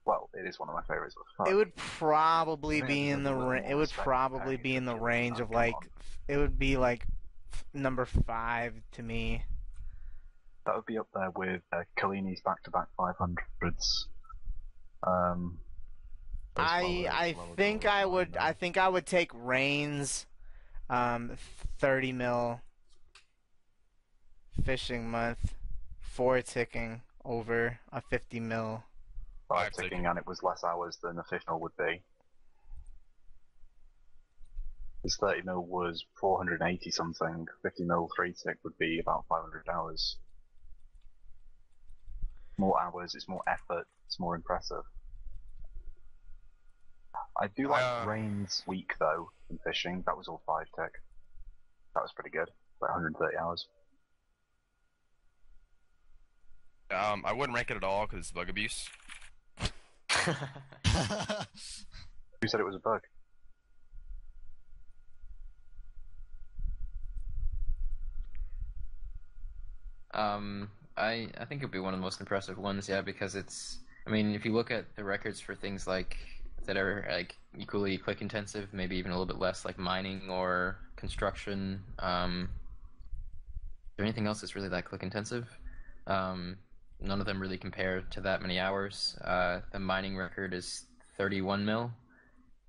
well, 0.04 0.28
it 0.34 0.44
is 0.44 0.58
one 0.58 0.68
of 0.68 0.74
my 0.74 0.82
favourites. 0.82 1.14
But 1.38 1.46
it 1.46 1.54
would 1.54 1.76
probably 1.76 2.82
be 2.82 3.10
in 3.10 3.22
the 3.22 3.30
deserve 3.30 3.42
a 3.42 3.46
little 3.46 3.62
ra- 3.62 3.70
it 3.70 3.74
would 3.76 3.90
probably 3.92 4.56
be 4.56 4.74
in 4.74 4.84
the 4.86 4.96
range 4.96 5.38
of 5.38 5.50
like 5.52 5.76
on. 5.76 5.82
it 6.26 6.36
would 6.36 6.58
be 6.58 6.76
like 6.76 7.06
f- 7.52 7.64
number 7.72 8.04
5 8.04 8.74
to 8.90 9.02
me. 9.04 9.44
That 10.64 10.74
would 10.74 10.86
be 10.86 10.98
up 10.98 11.06
there 11.14 11.30
with 11.36 11.62
uh, 11.72 11.82
Kalini's 11.96 12.40
back-to-back 12.40 12.88
500s. 12.98 14.06
Um, 15.04 15.60
I 16.56 16.82
well 16.82 17.06
as 17.06 17.14
I 17.14 17.34
lower 17.36 17.54
think 17.54 17.86
I 17.86 18.04
would 18.04 18.32
there. 18.32 18.42
I 18.42 18.52
think 18.52 18.76
I 18.78 18.88
would 18.88 19.06
take 19.06 19.30
Reigns 19.32 20.26
um 20.90 21.36
30 21.78 22.12
mil 22.12 22.60
fishing 24.64 25.08
month 25.08 25.54
for 26.00 26.40
ticking 26.42 27.02
over 27.26 27.78
a 27.92 28.00
50 28.10 28.40
mil. 28.40 28.82
Five 29.48 29.58
Five 29.58 29.72
ticking, 29.72 29.90
ticking. 29.90 30.06
and 30.06 30.18
it 30.18 30.26
was 30.26 30.42
less 30.42 30.64
hours 30.64 30.98
than 31.02 31.16
the 31.16 31.22
50 31.24 31.44
mil 31.48 31.60
would 31.60 31.76
be. 31.76 32.02
This 35.04 35.16
30 35.18 35.42
mil 35.42 35.64
was 35.64 36.04
480 36.20 36.90
something. 36.90 37.46
50 37.62 37.84
mil 37.84 38.08
three 38.16 38.32
tick 38.32 38.56
would 38.64 38.76
be 38.78 38.98
about 38.98 39.24
500 39.28 39.68
hours. 39.68 40.16
More 42.58 42.80
hours, 42.80 43.14
it's 43.14 43.28
more 43.28 43.42
effort, 43.46 43.86
it's 44.06 44.18
more 44.18 44.34
impressive. 44.34 44.82
I 47.38 47.48
do 47.48 47.68
like 47.68 47.82
Uh, 47.82 48.04
Rain's 48.08 48.62
week 48.66 48.94
though 48.98 49.30
in 49.50 49.58
fishing. 49.58 50.02
That 50.06 50.16
was 50.16 50.26
all 50.26 50.42
five 50.46 50.66
tick. 50.74 50.92
That 51.94 52.00
was 52.02 52.12
pretty 52.12 52.30
good. 52.30 52.50
Like 52.80 52.90
130 52.90 53.36
hours. 53.36 53.68
Um, 56.90 57.24
I 57.26 57.32
wouldn't 57.32 57.54
rank 57.54 57.70
it 57.70 57.76
at 57.76 57.84
all 57.84 58.06
because 58.06 58.20
it's 58.20 58.30
bug 58.30 58.48
abuse. 58.48 58.88
Who 62.40 62.48
said 62.48 62.60
it 62.60 62.66
was 62.66 62.76
a 62.76 62.80
bug? 62.80 63.02
Um, 70.14 70.70
I 70.96 71.28
I 71.38 71.44
think 71.44 71.60
it'd 71.60 71.70
be 71.70 71.78
one 71.78 71.92
of 71.92 72.00
the 72.00 72.04
most 72.04 72.20
impressive 72.20 72.58
ones, 72.58 72.88
yeah, 72.88 73.02
because 73.02 73.34
it's. 73.34 73.78
I 74.06 74.10
mean, 74.10 74.34
if 74.34 74.44
you 74.44 74.52
look 74.52 74.70
at 74.70 74.94
the 74.94 75.04
records 75.04 75.40
for 75.40 75.54
things 75.54 75.86
like 75.86 76.16
that 76.64 76.76
are 76.76 77.06
like 77.10 77.36
equally 77.58 77.98
click 77.98 78.22
intensive, 78.22 78.72
maybe 78.72 78.96
even 78.96 79.10
a 79.10 79.14
little 79.14 79.26
bit 79.26 79.38
less, 79.38 79.64
like 79.64 79.78
mining 79.78 80.30
or 80.30 80.78
construction, 80.96 81.82
um, 81.98 82.48
is 83.62 83.96
there 83.96 84.06
anything 84.06 84.26
else 84.26 84.40
that's 84.40 84.54
really 84.54 84.68
that 84.68 84.84
click 84.84 85.02
intensive? 85.02 85.48
Um, 86.06 86.56
none 87.00 87.20
of 87.20 87.26
them 87.26 87.40
really 87.40 87.58
compare 87.58 88.02
to 88.10 88.20
that 88.22 88.42
many 88.42 88.58
hours. 88.58 89.16
Uh, 89.24 89.60
the 89.72 89.78
mining 89.78 90.16
record 90.16 90.54
is 90.54 90.86
31 91.16 91.64
mil, 91.64 91.90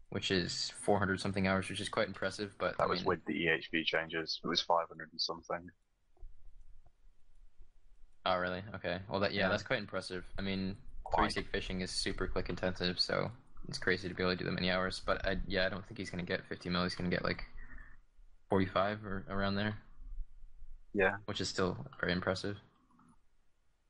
which 0.09 0.31
is 0.31 0.71
400 0.81 1.19
something 1.19 1.47
hours, 1.47 1.69
which 1.69 1.79
is 1.81 1.89
quite 1.89 2.07
impressive. 2.07 2.53
But 2.59 2.77
That 2.77 2.83
I 2.83 2.87
was 2.87 2.99
mean, 2.99 3.07
with 3.07 3.25
the 3.25 3.33
EHP 3.33 3.85
changes. 3.85 4.39
It 4.43 4.47
was 4.47 4.61
500 4.61 5.09
and 5.11 5.21
something. 5.21 5.69
oh 8.25 8.37
really? 8.37 8.63
Okay. 8.75 8.99
Well, 9.09 9.19
that 9.21 9.33
yeah, 9.33 9.41
Yeah. 9.43 9.49
that's 9.49 9.63
quite 9.63 9.79
impressive. 9.79 10.23
I 10.37 10.41
mean, 10.41 10.75
three 11.15 11.23
Quite. 11.23 11.31
sig 11.33 11.49
fishing 11.51 11.81
is 11.81 11.91
super 11.91 12.27
click 12.27 12.49
intensive, 12.49 12.99
so 12.99 13.31
it's 13.69 13.77
crazy 13.77 14.09
to 14.09 14.13
be 14.15 14.23
able 14.23 14.33
to 14.33 14.37
do 14.37 14.45
that 14.45 14.51
many 14.53 14.69
hours. 14.69 15.01
But 15.05 15.25
I, 15.25 15.37
yeah, 15.47 15.65
I 15.65 15.69
don't 15.69 15.85
think 15.85 15.97
he's 15.97 16.09
gonna 16.09 16.23
get 16.23 16.45
50 16.45 16.69
mil. 16.69 16.83
He's 16.83 16.95
gonna 16.95 17.09
get 17.09 17.23
like 17.23 17.45
45 18.49 19.05
or 19.05 19.25
around 19.29 19.55
there, 19.55 19.77
Yeah. 20.93 21.17
which 21.25 21.39
is 21.41 21.47
still 21.49 21.85
very 21.99 22.11
impressive. 22.13 22.57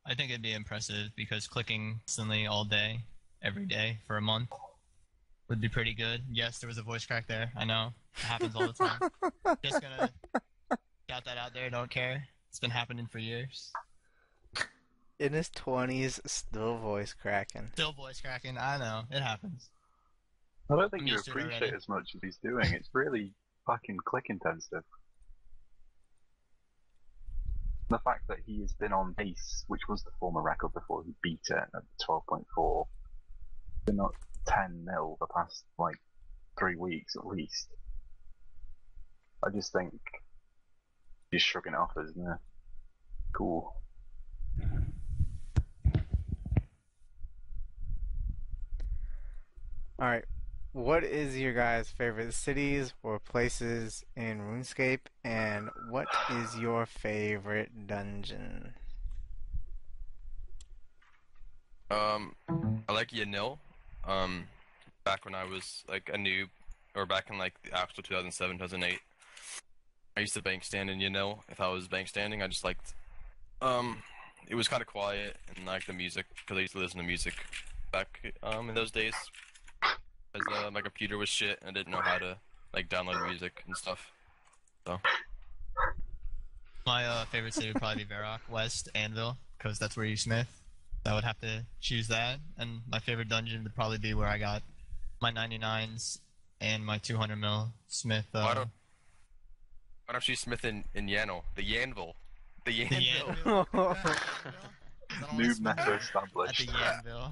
I 0.08 0.14
think 0.14 0.30
it'd 0.30 0.40
be 0.40 0.54
impressive 0.54 1.10
because 1.16 1.46
clicking 1.46 2.00
constantly 2.06 2.46
all 2.46 2.64
day, 2.64 3.00
every 3.42 3.66
day 3.66 3.98
for 4.06 4.16
a 4.16 4.22
month 4.22 4.48
would 5.50 5.60
be 5.60 5.68
pretty 5.68 5.92
good. 5.92 6.22
Yes, 6.32 6.58
there 6.60 6.68
was 6.68 6.78
a 6.78 6.82
voice 6.82 7.04
crack 7.04 7.26
there. 7.26 7.52
I 7.54 7.66
know. 7.66 7.92
It 8.16 8.24
happens 8.24 8.56
all 8.56 8.66
the 8.66 8.72
time. 8.72 9.00
Just 9.62 9.82
gonna 9.82 10.10
got 11.10 11.26
that 11.26 11.36
out 11.36 11.52
there. 11.52 11.68
Don't 11.68 11.90
care. 11.90 12.26
It's 12.48 12.58
been 12.58 12.70
happening 12.70 13.06
for 13.06 13.18
years. 13.18 13.70
In 15.18 15.34
his 15.34 15.50
twenties, 15.50 16.20
still 16.24 16.78
voice 16.78 17.12
cracking. 17.12 17.68
Still 17.74 17.92
voice 17.92 18.18
cracking. 18.18 18.56
I 18.56 18.78
know. 18.78 19.02
It 19.10 19.20
happens. 19.20 19.68
I 20.70 20.76
don't 20.76 20.90
think 20.90 21.02
I'm 21.02 21.06
you 21.08 21.12
used 21.14 21.26
to 21.26 21.32
it 21.32 21.42
appreciate 21.42 21.74
as 21.74 21.86
much 21.86 22.12
as 22.14 22.22
he's 22.22 22.38
doing. 22.38 22.72
It's 22.72 22.88
really 22.94 23.34
fucking 23.66 23.98
click 24.06 24.26
intensive. 24.30 24.84
The 27.90 27.98
fact 28.00 28.28
that 28.28 28.38
he 28.44 28.60
has 28.60 28.72
been 28.74 28.92
on 28.92 29.14
base, 29.14 29.64
which 29.66 29.88
was 29.88 30.02
the 30.02 30.10
former 30.20 30.42
record 30.42 30.74
before 30.74 31.04
he 31.04 31.14
beat 31.22 31.40
it 31.48 31.56
at 31.56 31.82
12.4, 32.06 32.86
been 33.86 34.00
up 34.00 34.14
10 34.46 34.84
mil 34.84 35.16
the 35.20 35.26
past 35.26 35.64
like 35.78 35.96
three 36.58 36.76
weeks 36.76 37.16
at 37.16 37.26
least. 37.26 37.68
I 39.42 39.50
just 39.50 39.72
think 39.72 39.94
he's 41.30 41.40
shrugging 41.40 41.72
it 41.72 41.78
off, 41.78 41.92
isn't 41.96 42.26
it? 42.26 42.38
Cool. 43.32 43.74
All 50.00 50.06
right. 50.08 50.24
What 50.78 51.02
is 51.02 51.36
your 51.36 51.54
guys' 51.54 51.90
favorite 51.90 52.32
cities 52.32 52.94
or 53.02 53.18
places 53.18 54.04
in 54.14 54.38
RuneScape, 54.38 55.00
and 55.24 55.70
what 55.90 56.06
is 56.30 56.56
your 56.56 56.86
favorite 56.86 57.88
dungeon? 57.88 58.74
Um, 61.90 62.36
I 62.88 62.92
like 62.92 63.08
Yanille. 63.08 63.58
Um, 64.06 64.44
back 65.02 65.24
when 65.24 65.34
I 65.34 65.42
was 65.42 65.82
like 65.88 66.08
a 66.14 66.16
noob, 66.16 66.46
or 66.94 67.06
back 67.06 67.28
in 67.28 67.38
like 67.38 67.60
the 67.64 67.76
actual 67.76 68.04
2007, 68.04 68.58
2008, 68.58 69.00
I 70.16 70.20
used 70.20 70.34
to 70.34 70.42
bank 70.42 70.62
stand 70.62 70.90
in 70.90 71.00
Yanille. 71.00 71.40
If 71.48 71.60
I 71.60 71.66
was 71.70 71.88
bank 71.88 72.06
standing, 72.06 72.40
I 72.40 72.46
just 72.46 72.62
liked. 72.62 72.94
Um, 73.60 74.04
it 74.46 74.54
was 74.54 74.68
kind 74.68 74.80
of 74.80 74.86
quiet 74.86 75.38
and 75.56 75.66
like 75.66 75.86
the 75.86 75.92
music 75.92 76.26
because 76.36 76.56
I 76.56 76.60
used 76.60 76.74
to 76.74 76.78
listen 76.78 77.00
to 77.00 77.04
music 77.04 77.34
back 77.90 78.32
um 78.44 78.68
in 78.68 78.76
those 78.76 78.92
days. 78.92 79.14
Because 80.38 80.64
uh, 80.64 80.70
my 80.70 80.80
computer 80.80 81.18
was 81.18 81.28
shit 81.28 81.58
and 81.60 81.70
I 81.70 81.72
didn't 81.80 81.92
know 81.92 82.00
how 82.00 82.18
to 82.18 82.36
like 82.74 82.88
download 82.88 83.26
music 83.28 83.62
and 83.66 83.76
stuff. 83.76 84.10
So 84.86 85.00
My 86.86 87.04
uh, 87.06 87.24
favorite 87.26 87.54
city 87.54 87.68
would 87.68 87.76
probably 87.76 88.04
be 88.04 88.10
Varrock, 88.14 88.40
West, 88.50 88.88
Anvil, 88.94 89.36
because 89.58 89.78
that's 89.78 89.96
where 89.96 90.06
you 90.06 90.16
smith. 90.16 90.48
I 91.06 91.14
would 91.14 91.24
have 91.24 91.38
to 91.40 91.64
choose 91.80 92.08
that. 92.08 92.38
And 92.58 92.80
my 92.90 92.98
favorite 92.98 93.28
dungeon 93.28 93.62
would 93.64 93.74
probably 93.74 93.98
be 93.98 94.14
where 94.14 94.28
I 94.28 94.38
got 94.38 94.62
my 95.20 95.30
99s 95.32 96.18
and 96.60 96.84
my 96.84 96.98
200 96.98 97.36
mil 97.36 97.72
smith. 97.88 98.26
Uh, 98.34 98.42
why 98.42 98.54
don't 98.54 98.68
why 100.06 100.12
don't 100.12 100.26
you 100.28 100.36
smith 100.36 100.64
in 100.64 100.84
in 100.94 101.06
Yano? 101.06 101.42
the 101.56 101.62
Yanvil, 101.62 102.14
the 102.64 102.72
the 102.72 102.84
Yanvil? 102.84 103.36
Yanvil? 103.44 103.66
Yeah, 103.74 103.94
Yanvil. 103.94 104.14
Is 105.10 105.20
that 105.20 105.32
only 105.32 105.44
Noob 105.46 105.54
smith 105.56 105.76
meta 105.76 105.92
At 105.92 106.00
established. 106.02 106.66
the 106.66 106.72
Yanvil. 106.72 107.30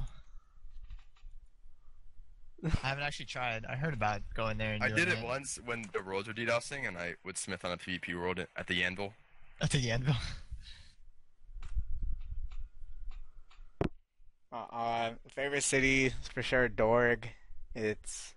I 2.83 2.89
haven't 2.89 3.05
actually 3.05 3.27
tried. 3.27 3.65
I 3.67 3.77
heard 3.77 3.95
about 3.95 4.23
going 4.35 4.59
there 4.59 4.75
and 4.75 4.83
I 4.83 4.89
did 4.89 5.09
it 5.09 5.17
that. 5.17 5.25
once 5.25 5.59
when 5.65 5.85
the 5.93 6.03
worlds 6.03 6.29
were 6.29 6.35
DDoSing, 6.35 6.87
and 6.87 6.97
I 6.97 7.15
would 7.25 7.37
smith 7.39 7.65
on 7.65 7.73
a 7.73 7.77
PvP 7.77 8.15
world 8.15 8.41
at 8.57 8.67
the 8.67 8.83
Anvil. 8.83 9.15
At 9.61 9.71
the 9.71 9.79
Yanvil. 9.79 10.17
Uh, 14.53 14.65
uh, 14.73 15.11
favorite 15.29 15.65
city 15.65 16.07
is 16.07 16.15
for 16.33 16.41
sure 16.41 16.69
Dorg. 16.69 17.27
It's 17.75 18.35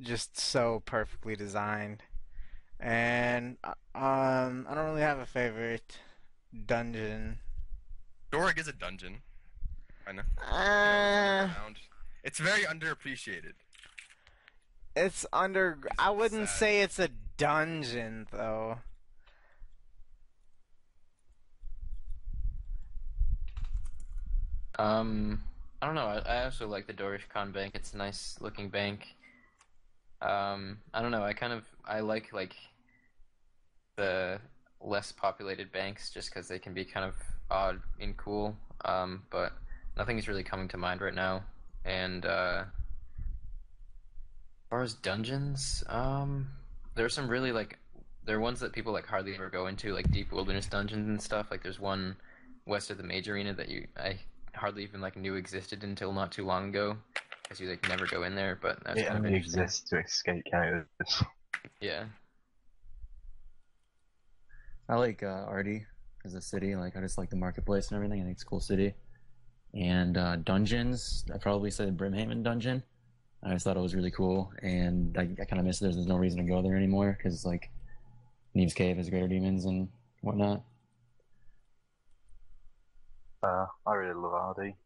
just 0.00 0.38
so 0.38 0.82
perfectly 0.84 1.34
designed. 1.34 2.02
And 2.78 3.56
uh, 3.64 3.70
um, 3.96 4.66
I 4.68 4.74
don't 4.74 4.84
really 4.84 5.00
have 5.00 5.18
a 5.18 5.26
favorite 5.26 5.98
dungeon. 6.66 7.38
Dorg 8.30 8.58
is 8.58 8.68
a 8.68 8.72
dungeon. 8.72 9.18
I 10.06 10.12
know. 10.12 10.22
Uh, 10.38 11.48
Underground. 11.48 11.76
It's 12.24 12.38
very 12.38 12.62
underappreciated. 12.62 13.52
it's 14.96 15.26
under. 15.32 15.78
I 15.98 16.10
wouldn't 16.10 16.48
sad. 16.48 16.58
say 16.58 16.80
it's 16.80 16.98
a 16.98 17.08
dungeon 17.36 18.26
though. 18.32 18.78
Um, 24.78 25.42
I 25.82 25.86
don't 25.86 25.94
know. 25.94 26.06
I, 26.06 26.18
I 26.18 26.44
also 26.44 26.66
like 26.66 26.86
the 26.86 26.94
Dorgesh-Kaan 26.94 27.52
Bank. 27.52 27.74
It's 27.74 27.92
a 27.92 27.96
nice 27.96 28.36
looking 28.40 28.70
bank. 28.70 29.06
Um, 30.20 30.78
I 30.92 31.02
don't 31.02 31.10
know. 31.10 31.22
I 31.22 31.34
kind 31.34 31.52
of 31.52 31.64
I 31.84 32.00
like 32.00 32.32
like 32.32 32.54
the 33.96 34.40
less 34.80 35.12
populated 35.12 35.70
banks 35.72 36.10
just 36.10 36.30
because 36.32 36.48
they 36.48 36.58
can 36.58 36.72
be 36.72 36.84
kind 36.84 37.06
of 37.06 37.14
odd 37.50 37.80
and 38.00 38.16
cool. 38.16 38.56
Um, 38.84 39.24
but 39.30 39.52
nothing 39.96 40.18
is 40.18 40.26
really 40.26 40.42
coming 40.42 40.68
to 40.68 40.78
mind 40.78 41.02
right 41.02 41.14
now. 41.14 41.44
And 41.84 42.24
uh, 42.24 42.64
as 42.66 44.68
far 44.70 44.82
as 44.82 44.94
dungeons, 44.94 45.84
um, 45.88 46.48
there 46.94 47.04
are 47.04 47.08
some 47.10 47.28
really 47.28 47.52
like 47.52 47.78
there 48.24 48.36
are 48.36 48.40
ones 48.40 48.60
that 48.60 48.72
people 48.72 48.92
like 48.92 49.06
hardly 49.06 49.34
ever 49.34 49.50
go 49.50 49.66
into, 49.66 49.92
like 49.92 50.10
deep 50.10 50.32
wilderness 50.32 50.66
dungeons 50.66 51.08
and 51.08 51.20
stuff. 51.20 51.48
Like 51.50 51.62
there's 51.62 51.80
one 51.80 52.16
west 52.66 52.90
of 52.90 52.96
the 52.96 53.04
Mage 53.04 53.28
Arena 53.28 53.52
that 53.54 53.68
you 53.68 53.86
I 53.98 54.18
hardly 54.54 54.82
even 54.82 55.00
like 55.00 55.16
knew 55.16 55.34
existed 55.34 55.84
until 55.84 56.12
not 56.12 56.32
too 56.32 56.44
long 56.46 56.68
ago, 56.70 56.96
because 57.42 57.60
you 57.60 57.68
like 57.68 57.86
never 57.88 58.06
go 58.06 58.22
in 58.22 58.34
there. 58.34 58.58
But 58.60 58.82
that's 58.84 59.00
It 59.00 59.06
kind 59.06 59.18
of 59.18 59.24
only 59.26 59.36
interesting. 59.36 59.62
exists 59.62 59.88
to 59.90 59.98
escape 59.98 60.44
characters. 60.50 61.22
Yeah. 61.80 62.04
I 64.88 64.96
like 64.96 65.22
uh, 65.22 65.44
Ardy 65.48 65.84
as 66.24 66.34
a 66.34 66.40
city. 66.40 66.76
Like 66.76 66.96
I 66.96 67.00
just 67.00 67.18
like 67.18 67.30
the 67.30 67.36
marketplace 67.36 67.88
and 67.88 67.96
everything. 67.96 68.20
I 68.20 68.24
think 68.24 68.34
it's 68.34 68.42
a 68.42 68.46
cool 68.46 68.60
city. 68.60 68.94
And 69.74 70.16
uh, 70.16 70.36
dungeons, 70.36 71.24
I 71.34 71.38
probably 71.38 71.70
said 71.70 71.96
Brimhaven 71.96 72.42
dungeon. 72.42 72.82
I 73.42 73.52
just 73.52 73.64
thought 73.64 73.76
it 73.76 73.80
was 73.80 73.94
really 73.94 74.10
cool, 74.10 74.52
and 74.62 75.16
I, 75.18 75.28
I 75.40 75.44
kind 75.44 75.60
of 75.60 75.66
miss 75.66 75.82
it. 75.82 75.92
There's 75.92 76.06
no 76.06 76.16
reason 76.16 76.38
to 76.38 76.50
go 76.50 76.62
there 76.62 76.76
anymore 76.76 77.18
because 77.18 77.44
like 77.44 77.70
Nieve's 78.54 78.72
Cave 78.72 78.96
has 78.96 79.10
greater 79.10 79.28
demons 79.28 79.64
and 79.64 79.88
whatnot. 80.22 80.62
Uh, 83.42 83.66
I 83.86 83.92
really 83.94 84.14
love 84.14 84.32
Ardy. 84.32 84.76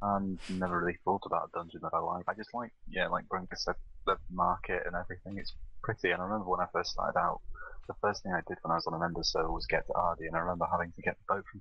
And 0.00 0.38
never 0.48 0.80
really 0.80 0.98
thought 1.04 1.22
about 1.26 1.50
a 1.52 1.58
dungeon 1.58 1.80
that 1.82 1.94
I 1.94 1.98
like. 2.00 2.24
I 2.26 2.34
just 2.34 2.52
like, 2.54 2.72
yeah, 2.88 3.06
like 3.06 3.28
Brunker 3.28 3.54
said, 3.54 3.76
the 4.04 4.16
market 4.32 4.82
and 4.84 4.96
everything. 4.96 5.38
It's 5.38 5.54
pretty. 5.82 6.10
And 6.10 6.20
I 6.20 6.24
remember 6.24 6.50
when 6.50 6.58
I 6.58 6.66
first 6.72 6.90
started 6.90 7.16
out, 7.16 7.40
the 7.86 7.94
first 8.00 8.22
thing 8.22 8.32
I 8.32 8.40
did 8.48 8.58
when 8.62 8.72
I 8.72 8.76
was 8.76 8.86
on 8.86 8.94
an 8.94 9.02
Ender 9.04 9.22
server 9.22 9.52
was 9.52 9.66
get 9.66 9.86
to 9.86 9.92
Ardy, 9.94 10.26
and 10.26 10.34
I 10.34 10.40
remember 10.40 10.66
having 10.70 10.92
to 10.92 11.02
get 11.02 11.16
the 11.18 11.34
boat 11.34 11.44
from 11.50 11.60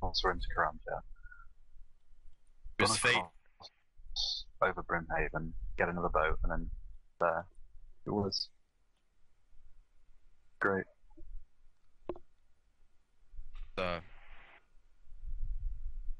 Prospero 0.00 0.34
to 0.34 0.48
Karamja. 0.56 1.00
It 2.78 2.82
was 2.82 2.90
run 3.04 3.14
fate. 3.14 3.22
Over 4.62 4.82
Brimhaven, 4.82 5.52
get 5.76 5.88
another 5.88 6.08
boat, 6.08 6.38
and 6.42 6.52
then 6.52 6.70
there. 7.20 7.44
It 8.06 8.10
was 8.10 8.48
great. 10.60 10.84
Uh, 13.76 14.00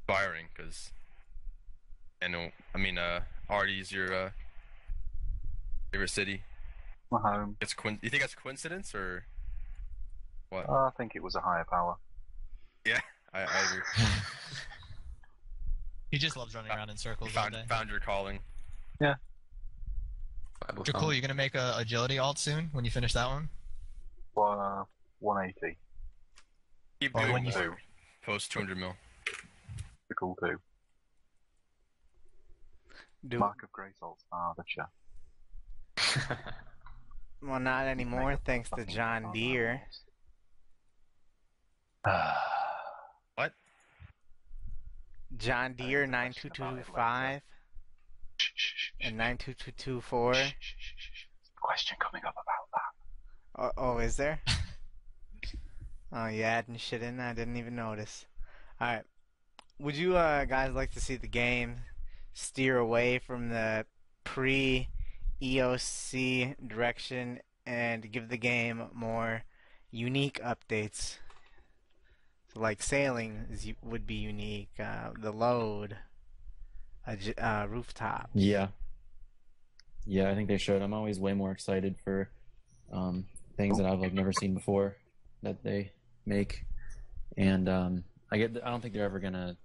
firing 0.06 0.46
because 0.54 0.92
I 2.22 2.28
know. 2.28 2.50
I 2.74 2.78
mean, 2.78 2.98
uh, 2.98 3.20
Ardy's 3.48 3.92
your 3.92 4.12
uh, 4.12 4.30
favorite 5.92 6.10
city. 6.10 6.42
My 7.10 7.20
home. 7.20 7.56
It's 7.60 7.74
coin- 7.74 7.98
You 8.02 8.10
think 8.10 8.22
that's 8.22 8.34
a 8.34 8.36
coincidence 8.36 8.94
or 8.94 9.24
what? 10.50 10.68
Uh, 10.68 10.72
I 10.72 10.90
think 10.96 11.12
it 11.14 11.22
was 11.22 11.34
a 11.34 11.40
higher 11.40 11.64
power. 11.68 11.96
I, 12.86 13.40
I 13.40 13.42
agree. 13.42 13.82
He 16.14 16.18
just 16.18 16.36
loves 16.36 16.54
running 16.54 16.70
around 16.70 16.90
in 16.90 16.96
circles 16.96 17.30
all 17.36 17.42
found, 17.42 17.54
day. 17.54 17.64
found 17.68 17.90
your 17.90 17.98
calling. 17.98 18.38
Yeah. 19.00 19.14
Bible 20.64 20.84
You're 20.86 20.94
cool. 20.94 21.12
You 21.12 21.20
gonna 21.20 21.34
make 21.34 21.56
a 21.56 21.74
agility 21.76 22.20
alt 22.20 22.38
soon 22.38 22.68
when 22.70 22.84
you 22.84 22.90
finish 22.92 23.12
that 23.14 23.26
one? 23.26 23.48
Well, 24.36 24.60
uh, 24.60 24.84
180. 25.18 25.76
Keep 27.00 27.16
Or 27.16 27.22
doing 27.22 27.32
when 27.32 27.44
you- 27.46 27.50
more. 27.52 27.78
Post 28.22 28.52
200 28.52 28.78
mil. 28.78 28.94
The 30.08 30.14
cool 30.14 30.36
too. 30.36 30.60
Do 33.26 33.38
Mark 33.40 33.64
of 33.64 33.72
Grey 33.72 33.90
Salt's 33.98 34.22
father, 34.30 34.64
chat. 34.68 34.90
well, 37.42 37.58
not 37.58 37.86
anymore, 37.88 38.38
thanks 38.44 38.70
to 38.70 38.84
John 38.86 39.32
Deere. 39.32 39.82
John 45.38 45.74
Deere 45.74 46.06
nine 46.06 46.32
two 46.32 46.50
two 46.50 46.64
five 46.94 47.42
and 49.00 49.16
nine 49.16 49.36
two 49.36 49.54
two 49.54 49.72
two 49.72 50.00
four. 50.00 50.34
Question 51.60 51.96
coming 51.98 52.22
up 52.26 52.34
about 52.34 52.68
that. 52.72 53.74
Oh, 53.78 53.94
oh, 53.94 53.98
is 53.98 54.16
there? 54.16 54.40
oh, 56.12 56.26
you 56.26 56.42
adding 56.42 56.76
shit 56.76 57.02
in? 57.02 57.20
I 57.20 57.32
didn't 57.32 57.56
even 57.56 57.74
notice. 57.74 58.26
All 58.80 58.88
right. 58.88 59.04
Would 59.78 59.96
you 59.96 60.16
uh, 60.16 60.44
guys 60.44 60.74
like 60.74 60.92
to 60.92 61.00
see 61.00 61.16
the 61.16 61.26
game 61.26 61.76
steer 62.32 62.78
away 62.78 63.18
from 63.18 63.48
the 63.48 63.86
pre 64.24 64.88
EOC 65.42 66.68
direction 66.68 67.40
and 67.66 68.10
give 68.10 68.28
the 68.28 68.36
game 68.36 68.84
more 68.92 69.42
unique 69.90 70.40
updates? 70.44 71.18
Like 72.54 72.82
sailing 72.82 73.46
is, 73.50 73.66
would 73.82 74.06
be 74.06 74.14
unique. 74.14 74.70
Uh, 74.78 75.10
the 75.18 75.32
load, 75.32 75.96
j- 77.18 77.34
uh, 77.34 77.66
rooftop. 77.66 78.30
Yeah. 78.34 78.68
Yeah, 80.06 80.30
I 80.30 80.34
think 80.34 80.48
they 80.48 80.58
should. 80.58 80.82
I'm 80.82 80.92
always 80.92 81.18
way 81.18 81.32
more 81.32 81.50
excited 81.50 81.96
for 82.04 82.28
um, 82.92 83.24
things 83.56 83.78
that 83.78 83.86
I've 83.86 84.00
like 84.00 84.12
never 84.12 84.32
seen 84.32 84.54
before 84.54 84.96
that 85.42 85.62
they 85.62 85.92
make, 86.26 86.64
and 87.38 87.68
um, 87.68 88.04
I 88.30 88.36
get. 88.36 88.56
I 88.62 88.70
don't 88.70 88.82
think 88.82 88.92
they're 88.92 89.04
ever 89.04 89.18
gonna 89.18 89.56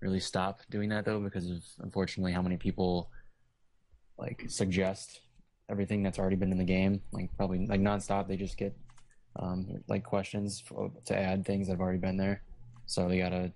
really 0.00 0.18
stop 0.18 0.60
doing 0.68 0.88
that 0.88 1.04
though, 1.04 1.20
because 1.20 1.48
of 1.48 1.62
unfortunately 1.78 2.32
how 2.32 2.42
many 2.42 2.56
people 2.56 3.08
like 4.18 4.44
suggest 4.48 5.20
everything 5.70 6.02
that's 6.02 6.18
already 6.18 6.36
been 6.36 6.50
in 6.50 6.58
the 6.58 6.64
game. 6.64 7.00
Like 7.12 7.30
probably 7.36 7.64
like 7.66 7.80
nonstop, 7.80 8.26
they 8.26 8.36
just 8.36 8.56
get 8.56 8.76
um, 9.36 9.82
like 9.88 10.04
questions 10.04 10.60
for, 10.60 10.90
to 11.06 11.18
add 11.18 11.44
things 11.44 11.66
that 11.66 11.74
have 11.74 11.80
already 11.80 11.98
been 11.98 12.16
there. 12.16 12.42
So 12.86 13.08
they 13.08 13.18
gotta 13.18 13.52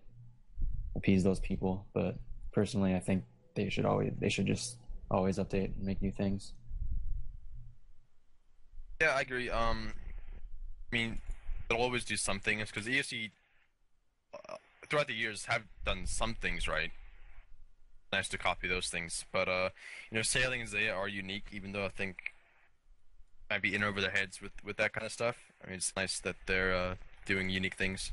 appease 0.95 1.23
those 1.23 1.41
people. 1.41 1.87
But 1.93 2.17
personally, 2.53 2.95
I 2.95 3.01
think 3.01 3.25
they 3.55 3.69
should 3.69 3.85
always 3.85 4.13
they 4.19 4.29
should 4.29 4.47
just 4.47 4.79
always 5.11 5.39
update 5.39 5.77
and 5.77 5.85
make 5.85 6.01
new 6.03 6.13
things. 6.13 6.53
Yeah, 9.01 9.15
I 9.15 9.21
agree. 9.21 9.51
Um, 9.51 9.93
I 10.93 10.97
mean, 10.97 11.19
they'll 11.69 11.79
always 11.79 12.05
do 12.05 12.17
some 12.17 12.41
things 12.41 12.71
because 12.71 12.87
ESC 12.87 13.31
uh, 14.35 14.55
throughout 14.89 15.09
the 15.09 15.15
years 15.15 15.47
have 15.47 15.63
done 15.85 16.07
some 16.07 16.35
things 16.35 16.67
right. 16.67 16.91
Nice 18.13 18.29
to 18.29 18.39
copy 18.39 18.69
those 18.69 18.89
things, 18.89 19.25
but 19.33 19.49
uh, 19.49 19.71
you 20.11 20.17
know, 20.17 20.23
sailings 20.23 20.71
they 20.71 20.89
are 20.89 21.09
unique, 21.09 21.47
even 21.53 21.73
though 21.73 21.85
I 21.85 21.89
think 21.89 22.17
might 23.51 23.63
be 23.63 23.75
in 23.75 23.85
over 23.85 24.01
their 24.01 24.11
heads 24.11 24.41
with 24.41 24.53
with 24.65 24.77
that 24.77 24.93
kind 24.93 25.05
of 25.05 25.13
stuff. 25.13 25.37
I 25.67 25.71
mean, 25.71 25.79
it's 25.79 25.93
nice 25.97 26.21
that 26.21 26.37
they're 26.47 26.75
uh, 26.75 26.95
doing 27.25 27.51
unique 27.51 27.75
things. 27.75 28.13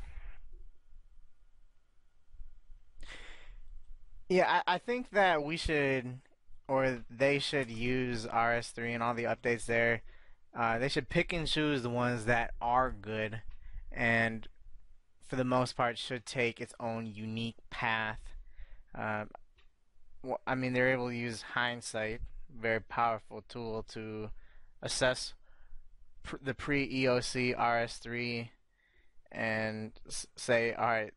Yeah, 4.28 4.62
I, 4.66 4.74
I 4.74 4.78
think 4.78 5.10
that 5.10 5.44
we 5.44 5.56
should, 5.56 6.18
or 6.66 7.04
they 7.08 7.38
should 7.38 7.70
use 7.70 8.26
RS3 8.26 8.94
and 8.94 9.02
all 9.02 9.14
the 9.14 9.24
updates 9.24 9.66
there. 9.66 10.02
Uh, 10.58 10.78
they 10.78 10.88
should 10.88 11.08
pick 11.08 11.32
and 11.32 11.46
choose 11.46 11.82
the 11.82 11.90
ones 11.90 12.24
that 12.24 12.54
are 12.60 12.90
good, 12.90 13.42
and 13.92 14.48
for 15.28 15.36
the 15.36 15.44
most 15.44 15.76
part, 15.76 15.98
should 15.98 16.26
take 16.26 16.60
its 16.60 16.74
own 16.80 17.06
unique 17.06 17.56
path. 17.70 18.20
Um, 18.94 19.30
well, 20.22 20.40
I 20.46 20.54
mean, 20.54 20.72
they're 20.72 20.92
able 20.92 21.08
to 21.08 21.16
use 21.16 21.42
hindsight, 21.42 22.20
very 22.56 22.80
powerful 22.80 23.44
tool 23.48 23.84
to 23.88 24.30
assess 24.80 25.34
the 26.42 26.54
pre 26.54 27.04
EOC 27.04 27.56
RS3 27.56 28.48
and 29.30 29.92
say, 30.36 30.72
all 30.74 30.86
right, 30.86 31.14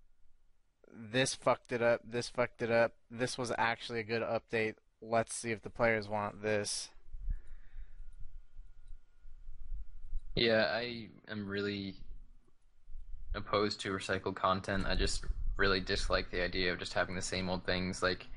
this 0.91 1.35
fucked 1.35 1.71
it 1.71 1.81
up, 1.81 2.01
this 2.03 2.29
fucked 2.29 2.61
it 2.61 2.71
up, 2.71 2.93
this 3.11 3.37
was 3.37 3.51
actually 3.57 3.99
a 3.99 4.03
good 4.03 4.23
update. 4.23 4.75
Let's 5.01 5.35
see 5.35 5.51
if 5.51 5.61
the 5.61 5.69
players 5.69 6.09
want 6.09 6.41
this. 6.41 6.89
Yeah, 10.35 10.71
I 10.71 11.09
am 11.29 11.47
really 11.47 11.95
opposed 13.33 13.81
to 13.81 13.91
recycled 13.91 14.35
content. 14.35 14.85
I 14.87 14.95
just 14.95 15.25
really 15.57 15.79
dislike 15.79 16.29
the 16.31 16.43
idea 16.43 16.71
of 16.71 16.79
just 16.79 16.93
having 16.93 17.15
the 17.15 17.21
same 17.21 17.49
old 17.49 17.65
things. 17.65 18.03
Like, 18.03 18.27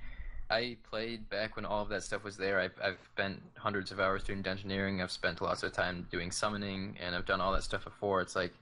I 0.51 0.77
played 0.83 1.31
back 1.31 1.55
when 1.55 1.65
all 1.65 1.83
of 1.83 1.89
that 1.91 2.03
stuff 2.03 2.25
was 2.25 2.37
there. 2.37 2.59
I've, 2.59 2.75
I've 2.83 2.99
spent 3.13 3.41
hundreds 3.57 3.93
of 3.93 4.01
hours 4.01 4.25
doing 4.25 4.43
dungeoneering. 4.43 5.01
I've 5.01 5.13
spent 5.13 5.41
lots 5.41 5.63
of 5.63 5.73
time 5.73 6.09
doing 6.11 6.33
summoning, 6.33 6.97
and 7.01 7.15
I've 7.15 7.27
done 7.27 7.41
all 7.41 7.53
that 7.53 7.63
stuff 7.63 7.85
before. 7.85 8.21
It's 8.21 8.35
like, 8.35 8.53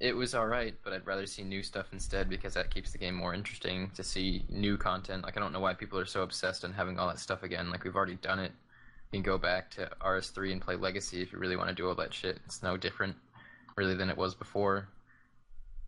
it 0.00 0.14
was 0.14 0.34
alright, 0.34 0.74
but 0.84 0.92
I'd 0.92 1.06
rather 1.06 1.26
see 1.26 1.42
new 1.42 1.62
stuff 1.62 1.86
instead 1.92 2.28
because 2.28 2.54
that 2.54 2.72
keeps 2.72 2.92
the 2.92 2.98
game 2.98 3.14
more 3.14 3.34
interesting 3.34 3.90
to 3.96 4.04
see 4.04 4.44
new 4.50 4.76
content. 4.76 5.24
Like, 5.24 5.36
I 5.36 5.40
don't 5.40 5.52
know 5.52 5.60
why 5.60 5.74
people 5.74 5.98
are 5.98 6.04
so 6.04 6.22
obsessed 6.22 6.64
on 6.64 6.72
having 6.72 6.98
all 6.98 7.08
that 7.08 7.18
stuff 7.18 7.42
again. 7.42 7.70
Like, 7.70 7.84
we've 7.84 7.96
already 7.96 8.16
done 8.16 8.38
it. 8.38 8.52
You 9.10 9.16
can 9.16 9.22
go 9.22 9.38
back 9.38 9.70
to 9.72 9.88
RS3 10.02 10.52
and 10.52 10.60
play 10.60 10.76
Legacy 10.76 11.22
if 11.22 11.32
you 11.32 11.38
really 11.38 11.56
want 11.56 11.70
to 11.70 11.74
do 11.74 11.88
all 11.88 11.94
that 11.94 12.12
shit. 12.12 12.38
It's 12.44 12.62
no 12.62 12.76
different, 12.76 13.16
really, 13.76 13.94
than 13.94 14.10
it 14.10 14.16
was 14.16 14.34
before. 14.34 14.88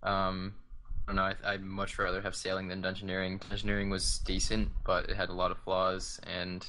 Um, 0.02 0.54
don't 1.10 1.16
know. 1.16 1.34
I, 1.44 1.54
I'd 1.54 1.62
much 1.62 1.98
rather 1.98 2.20
have 2.20 2.36
sailing 2.36 2.68
than 2.68 2.82
dungeoneering. 2.82 3.40
Dungeoneering 3.40 3.90
was 3.90 4.18
decent, 4.20 4.68
but 4.84 5.10
it 5.10 5.16
had 5.16 5.28
a 5.28 5.32
lot 5.32 5.50
of 5.50 5.58
flaws, 5.58 6.20
and 6.24 6.64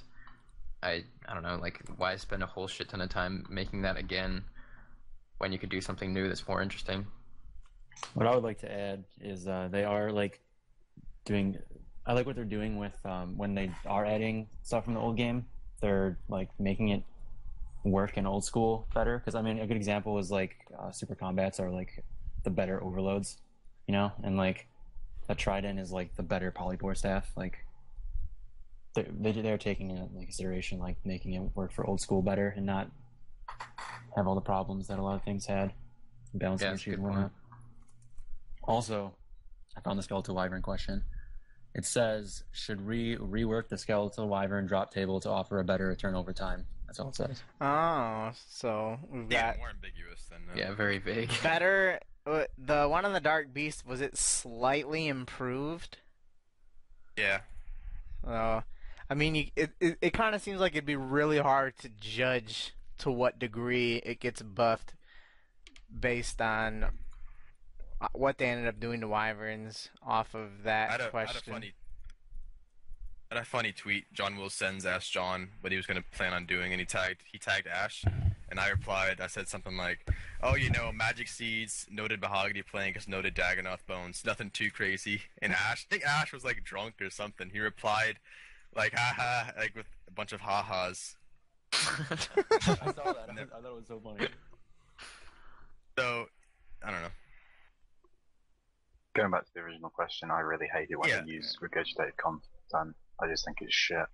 I 0.81 1.03
I 1.27 1.33
don't 1.33 1.43
know. 1.43 1.57
Like, 1.61 1.79
why 1.97 2.15
spend 2.15 2.41
a 2.41 2.47
whole 2.47 2.67
shit 2.67 2.89
ton 2.89 3.01
of 3.01 3.09
time 3.09 3.45
making 3.49 3.83
that 3.83 3.97
again 3.97 4.43
when 5.37 5.51
you 5.51 5.59
could 5.59 5.69
do 5.69 5.79
something 5.79 6.11
new 6.11 6.27
that's 6.27 6.47
more 6.47 6.61
interesting? 6.61 7.05
What 8.15 8.25
I 8.25 8.33
would 8.33 8.43
like 8.43 8.59
to 8.59 8.71
add 8.71 9.03
is 9.19 9.47
uh, 9.47 9.69
they 9.71 9.83
are 9.83 10.11
like 10.11 10.39
doing. 11.25 11.57
I 12.07 12.13
like 12.13 12.25
what 12.25 12.35
they're 12.35 12.45
doing 12.45 12.77
with 12.77 12.97
um, 13.05 13.37
when 13.37 13.53
they 13.53 13.71
are 13.85 14.05
adding 14.05 14.47
stuff 14.63 14.85
from 14.85 14.95
the 14.95 14.99
old 14.99 15.17
game. 15.17 15.45
They're 15.81 16.17
like 16.29 16.49
making 16.59 16.89
it 16.89 17.03
work 17.83 18.17
in 18.17 18.25
old 18.25 18.43
school 18.43 18.87
better. 18.95 19.19
Because 19.19 19.35
I 19.35 19.43
mean, 19.43 19.59
a 19.59 19.67
good 19.67 19.77
example 19.77 20.17
is 20.17 20.31
like 20.31 20.55
uh, 20.79 20.89
super 20.89 21.13
combats 21.13 21.59
are 21.59 21.69
like 21.69 22.03
the 22.43 22.49
better 22.49 22.83
overloads, 22.83 23.37
you 23.91 23.97
know, 23.97 24.13
and 24.23 24.37
like 24.37 24.67
a 25.27 25.35
trident 25.35 25.77
is 25.77 25.91
like 25.91 26.15
the 26.15 26.23
better 26.23 26.49
polypore 26.49 26.95
staff. 26.95 27.29
Like 27.35 27.57
they're, 28.95 29.05
they 29.11 29.33
they're 29.33 29.57
taking 29.57 29.91
it 29.91 29.99
into 30.01 30.23
consideration, 30.23 30.79
like 30.79 30.95
making 31.03 31.33
it 31.33 31.41
work 31.55 31.73
for 31.73 31.85
old 31.85 31.99
school 31.99 32.21
better 32.21 32.53
and 32.55 32.65
not 32.65 32.89
have 34.15 34.27
all 34.27 34.35
the 34.35 34.39
problems 34.39 34.87
that 34.87 34.97
a 34.97 35.01
lot 35.03 35.15
of 35.15 35.23
things 35.23 35.45
had, 35.45 35.73
balancing 36.33 36.69
Yeah, 36.69 36.73
issues 36.75 36.93
and 36.93 37.03
whatnot. 37.03 37.31
Also, 38.63 39.13
I 39.75 39.81
found 39.81 39.99
the 39.99 40.03
skeletal 40.03 40.35
wyvern 40.35 40.61
question. 40.61 41.03
It 41.75 41.83
says, 41.83 42.43
should 42.53 42.87
we 42.87 43.17
rework 43.17 43.67
the 43.67 43.77
skeletal 43.77 44.29
wyvern 44.29 44.67
drop 44.67 44.93
table 44.93 45.19
to 45.19 45.29
offer 45.29 45.59
a 45.59 45.65
better 45.65 45.87
return 45.87 46.15
over 46.15 46.31
time? 46.31 46.65
That's 46.87 46.97
all 47.01 47.09
it 47.09 47.15
says. 47.15 47.43
Oh, 47.59 48.31
so 48.47 48.97
we've 49.09 49.29
Yeah, 49.29 49.53
more 49.57 49.69
ambiguous 49.69 50.23
than. 50.29 50.43
Uh, 50.49 50.57
Yeah, 50.57 50.73
very 50.75 50.97
vague. 50.99 51.29
better. 51.43 51.99
Uh, 52.25 52.43
The 52.57 52.87
one 52.87 53.05
on 53.05 53.13
the 53.13 53.19
Dark 53.19 53.53
Beast 53.53 53.85
was 53.85 54.01
it 54.01 54.17
slightly 54.17 55.07
improved? 55.07 55.97
Yeah. 57.17 57.41
Uh, 58.25 58.61
I 59.09 59.13
mean, 59.13 59.35
you, 59.35 59.45
it 59.55 59.71
it, 59.79 59.97
it 60.01 60.13
kind 60.13 60.35
of 60.35 60.41
seems 60.41 60.59
like 60.59 60.73
it'd 60.73 60.85
be 60.85 60.95
really 60.95 61.39
hard 61.39 61.77
to 61.79 61.89
judge 61.89 62.73
to 62.99 63.11
what 63.11 63.39
degree 63.39 63.97
it 63.97 64.19
gets 64.19 64.41
buffed 64.41 64.93
based 65.99 66.39
on 66.41 66.85
uh, 67.99 68.07
what 68.13 68.37
they 68.37 68.45
ended 68.45 68.67
up 68.67 68.79
doing 68.79 69.01
to 69.01 69.07
wyverns 69.07 69.89
off 70.05 70.33
of 70.33 70.63
that 70.63 70.89
I 70.89 70.91
had 70.93 71.01
a, 71.01 71.03
I 71.03 71.05
had 71.05 71.07
a 71.07 71.11
question. 71.33 71.53
funny. 71.53 71.73
I 73.31 73.35
had 73.35 73.41
a 73.41 73.45
funny 73.45 73.71
tweet. 73.71 74.05
John 74.13 74.37
Wilsons 74.37 74.85
asked 74.85 75.11
John 75.11 75.49
what 75.61 75.71
he 75.71 75.77
was 75.77 75.85
going 75.85 76.01
to 76.01 76.17
plan 76.17 76.33
on 76.33 76.45
doing, 76.45 76.71
and 76.71 76.79
he 76.79 76.85
tagged 76.85 77.21
he 77.31 77.37
tagged 77.37 77.67
Ash, 77.67 78.05
and 78.51 78.59
I 78.59 78.67
replied. 78.69 79.19
I 79.21 79.27
said 79.27 79.47
something 79.47 79.75
like, 79.77 80.07
"Oh, 80.43 80.55
you 80.55 80.69
know, 80.69 80.91
Magic 80.91 81.27
Seeds, 81.29 81.87
noted 81.89 82.21
Mahogany 82.21 82.61
Plank, 82.61 83.07
noted 83.07 83.33
Dagannoth 83.33 83.85
Bones. 83.87 84.23
Nothing 84.23 84.51
too 84.51 84.69
crazy." 84.69 85.21
And 85.41 85.53
Ash, 85.53 85.87
I 85.89 85.89
think 85.89 86.05
Ash 86.05 86.31
was 86.33 86.43
like 86.43 86.63
drunk 86.63 87.01
or 87.01 87.09
something. 87.09 87.49
He 87.49 87.59
replied, 87.59 88.19
like, 88.75 88.93
"Ha 88.93 89.13
ha," 89.17 89.51
like 89.57 89.75
with 89.75 89.87
a 90.07 90.11
bunch 90.11 90.33
of 90.33 90.41
ha 90.41 90.61
ha's. 90.61 91.15
I 91.73 92.15
saw 92.93 93.13
that. 93.13 93.29
I 93.29 93.45
thought 93.45 93.65
it 93.65 93.75
was 93.75 93.87
so 93.87 93.99
funny. 94.03 94.27
So, 95.97 96.25
I 96.85 96.91
don't 96.91 97.01
know. 97.01 97.07
Going 99.15 99.31
back 99.31 99.45
to 99.45 99.53
the 99.53 99.61
original 99.61 99.89
question, 99.89 100.29
I 100.31 100.39
really 100.41 100.67
hate 100.73 100.87
it 100.89 100.97
when 100.99 101.09
Yeah. 101.09 101.21
they 101.21 101.31
use 101.31 101.57
regurgitated 101.61 102.15
content. 102.17 102.95
I 103.21 103.27
just 103.27 103.45
think 103.45 103.57
it's 103.61 103.73
shit. 103.73 104.05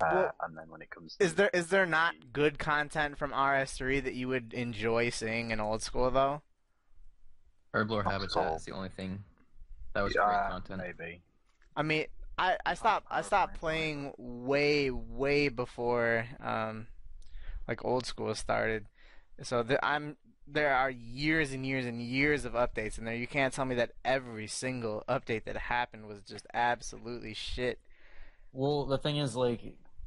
Uh, 0.00 0.10
Well, 0.12 0.34
and 0.42 0.56
then 0.56 0.70
when 0.70 0.82
it 0.82 0.90
comes 0.90 1.16
to 1.16 1.24
Is 1.24 1.34
there 1.34 1.50
is 1.52 1.68
there 1.68 1.86
not 1.86 2.14
good 2.32 2.58
content 2.58 3.18
from 3.18 3.32
RS3 3.32 4.02
that 4.04 4.14
you 4.14 4.28
would 4.28 4.52
enjoy 4.52 5.10
seeing 5.10 5.50
in 5.50 5.60
old 5.60 5.82
school 5.82 6.10
though? 6.10 6.42
Herblore 7.74 8.04
That's 8.04 8.34
Habitat 8.34 8.56
is 8.56 8.64
the 8.64 8.72
only 8.72 8.88
thing 8.88 9.24
that 9.94 10.02
was 10.02 10.14
yeah, 10.14 10.24
great 10.24 10.50
content. 10.50 10.82
maybe. 10.98 11.22
I 11.76 11.82
mean, 11.82 12.06
I, 12.38 12.56
I 12.64 12.74
stopped 12.74 13.06
I 13.10 13.18
I've 13.18 13.26
stopped 13.26 13.58
playing 13.58 14.12
way 14.16 14.90
way 14.90 15.48
before 15.48 16.26
um 16.42 16.86
like 17.66 17.84
old 17.84 18.06
school 18.06 18.34
started. 18.34 18.86
So 19.42 19.62
the, 19.62 19.84
I'm 19.84 20.16
there 20.46 20.74
are 20.74 20.90
years 20.90 21.52
and 21.52 21.64
years 21.64 21.86
and 21.86 22.02
years 22.02 22.44
of 22.44 22.52
updates 22.52 22.98
in 22.98 23.04
there. 23.04 23.14
You 23.14 23.26
can't 23.26 23.52
tell 23.52 23.64
me 23.64 23.74
that 23.76 23.92
every 24.04 24.46
single 24.46 25.02
update 25.08 25.44
that 25.44 25.56
happened 25.56 26.06
was 26.06 26.20
just 26.22 26.46
absolutely 26.52 27.34
shit. 27.34 27.78
Well, 28.54 28.86
the 28.86 28.98
thing 28.98 29.18
is, 29.18 29.36
like, 29.36 29.60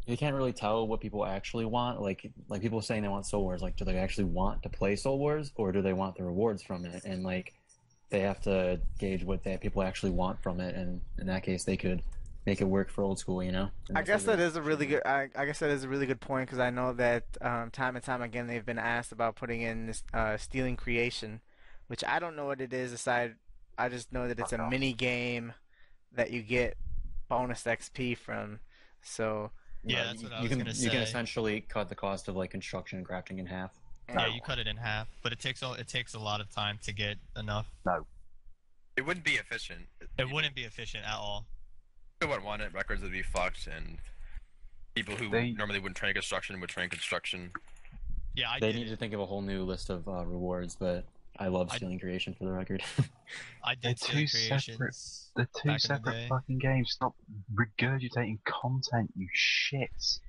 you 0.08 0.18
can't 0.18 0.36
really 0.36 0.54
tell 0.54 0.88
what 0.88 1.02
people 1.02 1.26
actually 1.26 1.66
want. 1.66 2.02
Like, 2.02 2.32
like 2.48 2.62
people 2.62 2.82
saying 2.82 3.04
they 3.04 3.10
want 3.10 3.26
Soul 3.26 3.44
Wars. 3.44 3.62
Like, 3.62 3.76
do 3.76 3.86
they 3.86 3.98
actually 3.98 4.24
want 4.24 4.64
to 4.64 4.70
play 4.70 4.96
Soul 4.96 5.20
Wars, 5.20 5.52
or 5.56 5.72
do 5.72 5.82
they 5.82 5.94
want 5.94 6.16
the 6.16 6.24
rewards 6.24 6.64
from 6.64 6.86
it? 6.86 7.04
And 7.04 7.24
like, 7.24 7.54
they 8.10 8.22
have 8.22 8.40
to 8.42 8.80
gauge 9.00 9.24
what 9.26 9.44
that 9.44 9.60
people 9.60 9.84
actually 9.84 10.12
want 10.12 10.42
from 10.42 10.62
it. 10.62 10.76
And 10.76 11.02
in 11.20 11.28
that 11.28 11.44
case, 11.44 11.66
they 11.66 11.76
could 11.76 12.02
make 12.46 12.62
it 12.62 12.64
work 12.64 12.90
for 12.90 13.04
old 13.04 13.20
school. 13.20 13.44
You 13.44 13.52
know. 13.52 13.70
I 13.94 14.02
guess 14.02 14.26
what 14.26 14.38
that 14.38 14.42
it- 14.42 14.48
is 14.48 14.56
a 14.56 14.62
really 14.62 14.86
good. 14.86 15.02
I, 15.06 15.28
I 15.36 15.46
guess 15.46 15.60
that 15.60 15.70
is 15.70 15.84
a 15.84 15.90
really 15.90 16.06
good 16.06 16.22
point 16.22 16.48
because 16.48 16.60
I 16.60 16.70
know 16.70 16.94
that 16.94 17.26
um, 17.42 17.70
time 17.72 17.98
and 17.98 18.06
time 18.06 18.22
again 18.22 18.48
they've 18.48 18.66
been 18.66 18.80
asked 18.80 19.12
about 19.12 19.36
putting 19.36 19.62
in 19.62 19.88
this 19.88 20.04
uh, 20.14 20.38
stealing 20.38 20.78
creation, 20.78 21.42
which 21.88 22.04
I 22.06 22.20
don't 22.20 22.38
know 22.38 22.46
what 22.46 22.62
it 22.62 22.72
is. 22.72 22.94
Aside, 22.94 23.36
I 23.78 23.90
just 23.90 24.14
know 24.14 24.30
that 24.30 24.40
it's 24.40 24.54
a 24.54 24.70
mini 24.70 24.94
game 24.94 25.54
that 26.14 26.32
you 26.32 26.42
get 26.42 26.78
bonus 27.28 27.64
XP 27.64 28.18
from. 28.18 28.60
So 29.02 29.52
Yeah, 29.84 30.02
uh, 30.02 30.06
that's 30.08 30.22
you, 30.22 30.30
I 30.30 30.36
you 30.38 30.42
was 30.44 30.50
can 30.50 30.58
gonna 30.60 30.72
you 30.74 30.90
can 30.90 31.02
essentially 31.02 31.62
cut 31.62 31.90
the 31.90 31.96
cost 31.96 32.28
of 32.28 32.36
like 32.36 32.52
construction 32.52 32.98
and 33.00 33.08
crafting 33.08 33.40
in 33.40 33.46
half. 33.46 33.72
Yeah, 34.10 34.28
you 34.28 34.40
cut 34.42 34.58
it 34.58 34.68
in 34.68 34.78
half, 34.78 35.08
but 35.22 35.34
it 35.34 35.40
takes 35.40 35.62
a, 35.62 35.74
it 35.74 35.88
takes 35.90 36.14
a 36.14 36.20
lot 36.20 36.40
of 36.40 36.50
time 36.50 36.80
to 36.84 36.94
get 36.94 37.18
enough. 37.38 37.68
No, 37.86 38.06
it 38.96 39.06
wouldn't 39.06 39.26
be 39.26 39.34
efficient. 39.34 39.82
It 40.18 40.32
wouldn't 40.32 40.56
be 40.56 40.64
efficient 40.64 41.04
at 41.06 41.16
all. 41.16 41.46
People 42.22 42.36
would 42.36 42.44
want 42.46 42.62
it. 42.62 42.74
Records 42.74 43.02
would 43.04 43.12
be 43.12 43.22
fucked, 43.22 43.68
and 43.68 43.98
people 44.96 45.16
who 45.16 45.30
They- 45.30 45.52
normally 45.52 45.80
wouldn't 45.80 45.98
train 45.98 46.14
construction 46.14 46.60
would 46.62 46.70
train 46.70 46.90
construction. 46.90 47.52
Yeah, 48.34 48.50
I 48.52 48.60
they 48.60 48.72
did. 48.72 48.78
need 48.80 48.88
it. 48.88 48.92
to 48.92 48.96
think 48.98 49.14
of 49.14 49.20
a 49.20 49.26
whole 49.26 49.42
new 49.42 49.64
list 49.64 49.90
of 49.90 50.08
uh, 50.08 50.26
rewards, 50.26 50.76
but 50.80 51.04
I 51.40 51.48
love 51.48 51.70
I- 51.72 51.78
stealing 51.78 52.00
creation 52.00 52.34
for 52.38 52.46
the 52.46 52.52
record. 52.52 52.84
I 53.64 53.76
They're 53.82 53.92
did 53.94 54.00
stealing 54.00 54.22
two 54.24 54.28
separate- 54.28 54.78
creations. 54.78 55.32
They're 55.36 55.46
two 55.56 55.68
back 55.68 55.68
in 55.68 55.74
the 55.74 55.80
separate 55.80 56.30
fucking 56.30 56.58
games. 56.60 56.92
Stop 56.92 57.16
regurgitating 57.54 58.40
content, 58.46 59.12
you 59.16 59.28
shits. 59.36 60.20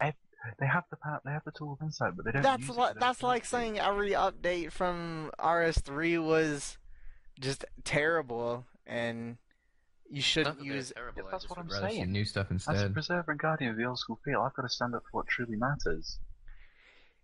Ev- 0.00 0.14
They 0.58 0.66
have 0.66 0.84
the 0.90 0.96
power, 0.96 1.20
they 1.24 1.30
have 1.32 1.44
the 1.44 1.52
tool 1.52 1.74
of 1.78 1.84
insight, 1.84 2.16
but 2.16 2.24
they 2.24 2.32
don't. 2.32 2.42
that's 2.42 2.66
use 2.68 2.76
like 2.76 2.94
to 2.94 3.00
that's 3.00 3.22
like 3.22 3.44
saying 3.44 3.78
every 3.78 4.12
update 4.12 4.72
from 4.72 5.30
RS3 5.38 6.24
was 6.24 6.78
just 7.38 7.64
terrible 7.84 8.64
and 8.86 9.36
you 10.10 10.20
shouldn't 10.22 10.58
that 10.58 10.64
use. 10.64 10.92
terrible. 10.96 11.22
Yeah, 11.24 11.28
that's 11.30 11.48
what 11.48 11.58
I'm 11.58 11.70
saying. 11.70 12.10
new 12.10 12.24
stuff 12.24 12.46
As 12.50 12.66
a 12.66 12.70
instead. 12.72 12.92
preserver 12.94 13.30
and 13.32 13.40
guardian 13.40 13.70
of 13.72 13.76
the 13.76 13.84
old 13.84 13.98
school 13.98 14.18
feel, 14.24 14.40
I've 14.40 14.54
got 14.54 14.62
to 14.62 14.68
stand 14.68 14.94
up 14.94 15.02
for 15.10 15.18
what 15.18 15.26
truly 15.28 15.56
matters. 15.56 16.18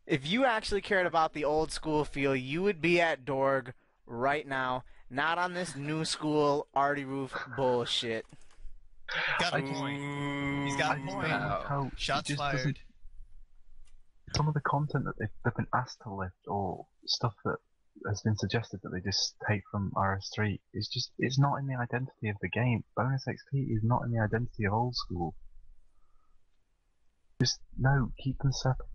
If 0.07 0.27
you 0.27 0.45
actually 0.45 0.83
cared 0.83 1.07
about 1.07 1.33
the 1.35 1.45
old 1.45 1.73
school 1.73 2.05
feel, 2.05 2.35
you 2.37 2.63
would 2.63 2.81
be 2.81 3.01
at 3.01 3.25
Dorg 3.25 3.73
right 4.07 4.47
now, 4.47 4.85
not 5.11 5.37
on 5.39 5.53
this 5.53 5.75
new 5.75 6.05
school 6.05 6.69
arty 6.75 7.05
roof 7.05 7.35
bullshit. 7.57 8.25
Got 9.41 9.55
a 9.55 9.57
I- 9.57 9.61
point. 9.63 10.67
He's 10.69 10.77
got 10.77 10.97
a 10.97 11.01
mm, 11.01 11.03
I 11.03 11.05
just 11.05 11.15
point. 11.15 11.29
how 11.29 11.91
Shots 11.97 12.35
fired. 12.35 12.79
Some 14.35 14.49
of 14.49 14.55
the 14.55 14.61
content 14.61 15.05
that 15.05 15.15
they've, 15.19 15.29
they've 15.45 15.55
been 15.55 15.69
asked 15.75 16.01
to 16.03 16.13
lift, 16.13 16.35
or 16.47 16.87
stuff 17.07 17.35
that 17.45 17.57
has 18.09 18.21
been 18.23 18.37
suggested 18.37 18.81
that 18.83 18.91
they 18.91 19.01
just 19.01 19.35
take 19.49 19.63
from 19.71 19.93
RS3, 19.97 20.59
is 20.75 20.89
just 20.89 21.11
it's 21.19 21.39
not 21.39 21.57
in 21.57 21.67
the 21.67 21.77
identity 21.77 22.29
of 22.29 22.37
the 22.43 22.49
game. 22.49 22.85
Bonus 22.97 23.25
XP 23.27 23.75
is 23.77 23.83
not 23.83 24.03
in 24.05 24.13
the 24.13 24.21
identity 24.21 24.65
of 24.67 24.73
old 24.73 24.95
school. 24.97 25.35
Just 27.41 27.61
no, 27.79 28.13
keep 28.23 28.39
them 28.39 28.53
separate. 28.53 28.89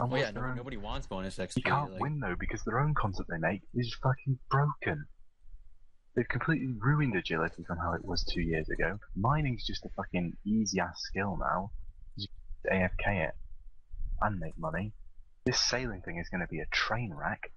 And 0.00 0.10
well, 0.10 0.20
yeah, 0.20 0.30
no, 0.30 0.42
own- 0.42 0.56
nobody 0.56 0.76
wants 0.76 1.06
bonus 1.06 1.38
XP. 1.38 1.56
You 1.56 1.62
can't 1.64 1.92
like- 1.92 2.00
win 2.00 2.20
though 2.20 2.36
because 2.38 2.62
their 2.64 2.78
own 2.80 2.94
content 2.94 3.26
they 3.30 3.38
make 3.38 3.62
is 3.74 3.94
fucking 4.02 4.38
broken. 4.50 5.06
They've 6.14 6.28
completely 6.28 6.68
ruined 6.78 7.14
agility 7.16 7.64
from 7.64 7.78
how 7.78 7.92
it 7.92 8.04
was 8.04 8.24
two 8.24 8.40
years 8.40 8.68
ago. 8.68 8.98
Mining's 9.16 9.64
just 9.66 9.84
a 9.84 9.88
fucking 9.90 10.36
easy 10.44 10.80
ass 10.80 11.00
skill 11.02 11.36
now. 11.36 11.70
You 12.16 12.26
just 12.26 12.32
AFK 12.72 13.28
it 13.28 13.34
and 14.20 14.38
make 14.40 14.58
money. 14.58 14.92
This 15.46 15.60
sailing 15.60 16.02
thing 16.02 16.18
is 16.18 16.28
going 16.28 16.40
to 16.40 16.48
be 16.48 16.58
a 16.60 16.66
train 16.66 17.14
wreck. 17.14 17.52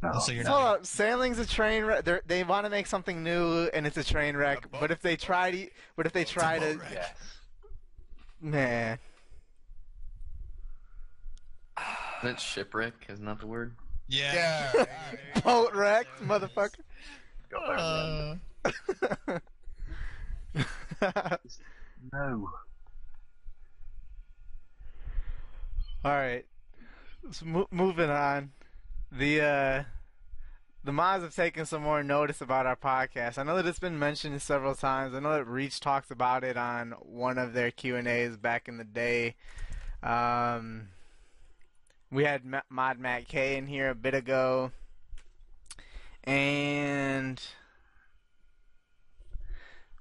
No, 0.00 0.12
So 0.20 0.30
you're 0.30 0.46
Hold 0.46 0.62
not. 0.62 0.74
up, 0.76 0.86
sailing's 0.86 1.40
a 1.40 1.46
train 1.46 1.84
wreck. 1.84 2.04
They're, 2.04 2.22
they 2.24 2.44
want 2.44 2.66
to 2.66 2.70
make 2.70 2.86
something 2.86 3.24
new, 3.24 3.64
and 3.74 3.84
it's 3.84 3.96
a 3.96 4.04
train 4.04 4.36
wreck. 4.36 4.64
A 4.66 4.68
But 4.68 4.92
if 4.92 5.02
they 5.02 5.16
try 5.16 5.50
to, 5.50 5.68
but 5.96 6.06
if 6.06 6.12
they 6.12 6.24
try 6.24 6.60
to, 6.60 6.76
wreck. 6.78 6.92
yes. 6.92 7.14
Man, 12.22 12.32
That's 12.32 12.42
shipwreck, 12.42 12.94
isn't 13.08 13.24
that 13.24 13.40
the 13.40 13.46
word? 13.46 13.74
Yeah. 14.08 14.70
Yeah. 14.74 14.84
boat 15.44 15.74
wrecked, 15.74 16.22
motherfucker. 16.22 16.76
Got 17.50 17.66
there 17.66 17.76
in 18.64 18.74
the 19.28 19.32
end. 19.32 19.40
Uh, 21.02 21.36
No. 22.12 22.48
All 26.04 26.12
right, 26.12 26.46
so 27.32 27.44
mo- 27.44 27.66
moving 27.72 28.08
on. 28.08 28.52
The 29.10 29.40
uh, 29.40 29.82
the 30.84 30.92
mods 30.92 31.24
have 31.24 31.34
taken 31.34 31.66
some 31.66 31.82
more 31.82 32.02
notice 32.04 32.40
about 32.40 32.66
our 32.66 32.76
podcast. 32.76 33.36
I 33.36 33.42
know 33.42 33.56
that 33.56 33.66
it's 33.66 33.80
been 33.80 33.98
mentioned 33.98 34.40
several 34.40 34.74
times. 34.76 35.14
I 35.14 35.20
know 35.20 35.32
that 35.32 35.44
Reach 35.46 35.80
talked 35.80 36.10
about 36.12 36.44
it 36.44 36.56
on 36.56 36.92
one 37.00 37.36
of 37.36 37.52
their 37.52 37.70
Q 37.72 37.96
and 37.96 38.06
A's 38.06 38.36
back 38.36 38.68
in 38.68 38.76
the 38.78 38.84
day. 38.84 39.34
Um, 40.02 40.88
we 42.10 42.24
had 42.24 42.42
Mod 42.70 42.98
Matt 42.98 43.28
K 43.28 43.56
in 43.56 43.66
here 43.66 43.90
a 43.90 43.94
bit 43.94 44.14
ago, 44.14 44.72
and 46.24 47.40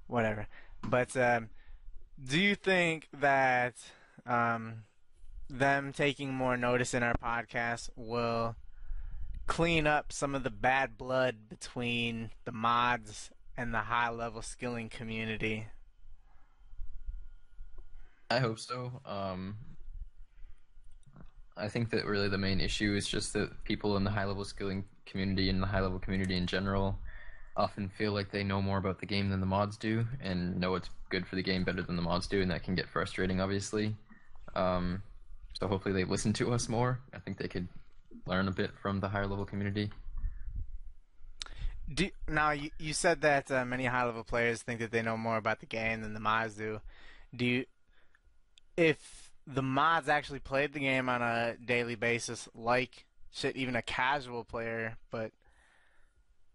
whatever. 0.07 0.47
But 0.83 1.15
um, 1.17 1.49
do 2.23 2.39
you 2.39 2.55
think 2.55 3.07
that 3.13 3.75
um, 4.25 4.83
them 5.49 5.93
taking 5.93 6.33
more 6.33 6.57
notice 6.57 6.93
in 6.93 7.03
our 7.03 7.15
podcast 7.15 7.89
will 7.95 8.55
clean 9.47 9.87
up 9.87 10.11
some 10.11 10.35
of 10.35 10.43
the 10.43 10.51
bad 10.51 10.97
blood 10.97 11.49
between 11.49 12.29
the 12.45 12.51
mods 12.51 13.31
and 13.55 13.73
the 13.73 13.79
high 13.79 14.09
level 14.09 14.41
skilling 14.41 14.89
community. 14.89 15.67
I 18.29 18.39
hope 18.39 18.59
so. 18.59 19.01
Um, 19.05 19.55
I 21.59 21.67
think 21.67 21.89
that 21.91 22.05
really 22.05 22.29
the 22.29 22.37
main 22.37 22.61
issue 22.61 22.95
is 22.95 23.07
just 23.07 23.33
that 23.33 23.63
people 23.63 23.97
in 23.97 24.03
the 24.03 24.11
high 24.11 24.25
level 24.25 24.45
skilling 24.45 24.85
community 25.05 25.49
and 25.49 25.61
the 25.61 25.67
high 25.67 25.81
level 25.81 25.99
community 25.99 26.35
in 26.35 26.47
general 26.47 26.97
often 27.55 27.89
feel 27.89 28.11
like 28.11 28.31
they 28.31 28.43
know 28.43 28.61
more 28.61 28.77
about 28.77 28.99
the 28.99 29.05
game 29.05 29.29
than 29.29 29.39
the 29.39 29.45
mods 29.45 29.77
do 29.77 30.05
and 30.21 30.59
know 30.59 30.71
what's 30.71 30.89
good 31.09 31.25
for 31.25 31.35
the 31.35 31.41
game 31.41 31.63
better 31.63 31.81
than 31.81 31.95
the 31.95 32.01
mods 32.01 32.27
do, 32.27 32.41
and 32.41 32.51
that 32.51 32.63
can 32.63 32.75
get 32.75 32.87
frustrating, 32.87 33.41
obviously. 33.41 33.95
Um, 34.55 35.01
so 35.59 35.67
hopefully 35.67 35.93
they 35.93 36.03
listen 36.03 36.33
to 36.33 36.53
us 36.53 36.69
more. 36.69 36.99
I 37.13 37.19
think 37.19 37.37
they 37.37 37.47
could 37.47 37.67
learn 38.27 38.47
a 38.47 38.51
bit 38.51 38.71
from 38.81 38.99
the 38.99 39.07
higher 39.07 39.25
level 39.25 39.45
community. 39.45 39.89
Do, 41.91 42.09
now 42.27 42.51
you, 42.51 42.69
you 42.77 42.93
said 42.93 43.21
that 43.21 43.49
uh, 43.49 43.65
many 43.65 43.85
high 43.85 44.03
level 44.03 44.23
players 44.23 44.61
think 44.61 44.79
that 44.81 44.91
they 44.91 45.01
know 45.01 45.17
more 45.17 45.37
about 45.37 45.61
the 45.61 45.65
game 45.65 46.01
than 46.01 46.13
the 46.13 46.19
mods 46.19 46.55
do. 46.55 46.81
Do 47.35 47.45
you, 47.45 47.65
if 48.75 49.26
the 49.47 49.63
mods 49.63 50.09
actually 50.09 50.39
played 50.39 50.73
the 50.73 50.79
game 50.79 51.07
on 51.07 51.21
a 51.21 51.55
daily 51.63 51.95
basis, 51.95 52.49
like 52.53 53.05
shit, 53.31 53.55
even 53.55 53.75
a 53.75 53.81
casual 53.81 54.43
player, 54.43 54.97
but 55.09 55.31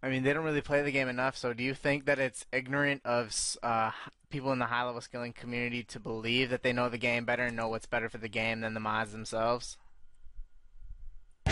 I 0.01 0.09
mean 0.09 0.23
they 0.23 0.33
don't 0.33 0.45
really 0.45 0.61
play 0.61 0.83
the 0.83 0.91
game 0.91 1.09
enough. 1.09 1.35
So 1.35 1.53
do 1.53 1.63
you 1.63 1.73
think 1.73 2.05
that 2.05 2.19
it's 2.19 2.45
ignorant 2.53 3.01
of 3.03 3.35
uh, 3.63 3.91
people 4.29 4.51
in 4.51 4.59
the 4.59 4.65
high 4.65 4.83
level 4.83 5.01
skilling 5.01 5.33
community 5.33 5.83
to 5.83 5.99
believe 5.99 6.51
that 6.51 6.61
they 6.61 6.73
know 6.73 6.89
the 6.89 6.97
game 6.97 7.25
better 7.25 7.43
and 7.43 7.55
know 7.55 7.67
what's 7.67 7.87
better 7.87 8.09
for 8.09 8.19
the 8.19 8.29
game 8.29 8.61
than 8.61 8.73
the 8.73 8.79
mods 8.79 9.11
themselves? 9.11 9.77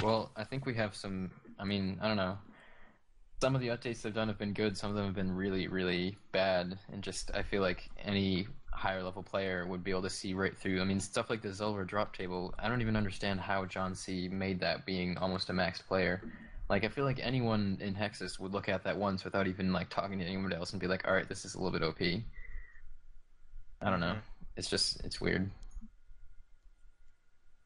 Well, 0.04 0.32
I 0.36 0.44
think 0.44 0.66
we 0.66 0.76
have 0.76 0.96
some. 0.96 1.32
I 1.60 1.64
mean, 1.64 1.98
I 2.02 2.08
don't 2.08 2.18
know. 2.18 2.38
Some 3.42 3.56
of 3.56 3.62
the 3.62 3.70
updates 3.70 4.02
they've 4.02 4.14
done 4.14 4.28
have 4.28 4.38
been 4.38 4.54
good. 4.54 4.78
Some 4.78 4.92
of 4.92 4.96
them 4.96 5.06
have 5.06 5.16
been 5.16 5.36
really, 5.36 5.68
really 5.68 6.18
bad. 6.32 6.78
And 6.92 7.02
just, 7.04 7.32
I 7.34 7.42
feel 7.42 7.62
like 7.62 7.90
any 8.04 8.48
higher 8.72 9.04
level 9.04 9.24
player 9.24 9.66
would 9.68 9.84
be 9.84 9.92
able 9.92 10.02
to 10.04 10.10
see 10.10 10.34
right 10.34 10.58
through. 10.58 10.82
I 10.82 10.86
mean, 10.86 11.00
stuff 11.00 11.30
like 11.30 11.42
the 11.42 11.54
Zulrah 11.54 11.86
drop 11.86 12.16
table. 12.16 12.54
I 12.58 12.68
don't 12.70 12.82
even 12.82 12.96
understand 12.96 13.40
how 13.40 13.66
John 13.66 13.96
C. 13.96 14.28
made 14.28 14.60
that 14.62 14.86
being 14.86 15.18
almost 15.18 15.50
a 15.50 15.54
maxed 15.54 15.86
player. 15.88 16.22
Like, 16.70 16.86
I 16.86 16.88
feel 16.88 17.04
like 17.04 17.20
anyone 17.22 17.78
in 17.82 17.94
Hexus 17.94 18.40
would 18.40 18.54
look 18.54 18.70
at 18.70 18.84
that 18.86 18.98
once 18.98 19.26
without 19.26 19.48
even 19.48 19.74
like 19.74 19.90
talking 19.90 20.20
to 20.20 20.26
anyone 20.26 20.54
else 20.54 20.72
and 20.72 20.80
be 20.80 20.88
like, 20.88 21.06
"All 21.08 21.14
right, 21.14 21.28
this 21.28 21.44
is 21.44 21.56
a 21.56 21.62
little 21.62 21.78
bit 21.78 21.86
OP." 21.86 22.02
I 23.82 23.90
don't 23.90 24.00
know. 24.00 24.14
Mm-hmm. 24.14 24.20
It's 24.56 24.70
just, 24.70 25.04
it's 25.04 25.20
weird. 25.20 25.50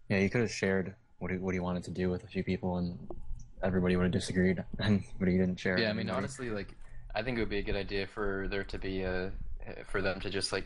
Yeah, 0.09 0.19
you 0.19 0.29
could 0.29 0.41
have 0.41 0.51
shared 0.51 0.95
what 1.19 1.31
he, 1.31 1.37
what 1.37 1.53
he 1.53 1.59
wanted 1.59 1.83
to 1.83 1.91
do 1.91 2.09
with 2.09 2.23
a 2.23 2.27
few 2.27 2.43
people, 2.43 2.77
and 2.77 2.97
everybody 3.63 3.95
would 3.95 4.03
have 4.03 4.11
disagreed, 4.11 4.63
and 4.79 5.03
but 5.19 5.27
he 5.27 5.37
didn't 5.37 5.59
share. 5.59 5.77
Yeah, 5.77 5.89
I 5.89 5.93
mean, 5.93 6.09
honestly, 6.09 6.49
like, 6.49 6.69
I 7.13 7.21
think 7.21 7.37
it 7.37 7.41
would 7.41 7.49
be 7.49 7.59
a 7.59 7.63
good 7.63 7.75
idea 7.75 8.07
for 8.07 8.47
there 8.49 8.63
to 8.63 8.77
be 8.79 9.03
a, 9.03 9.31
for 9.87 10.01
them 10.01 10.19
to 10.21 10.29
just 10.29 10.51
like 10.51 10.65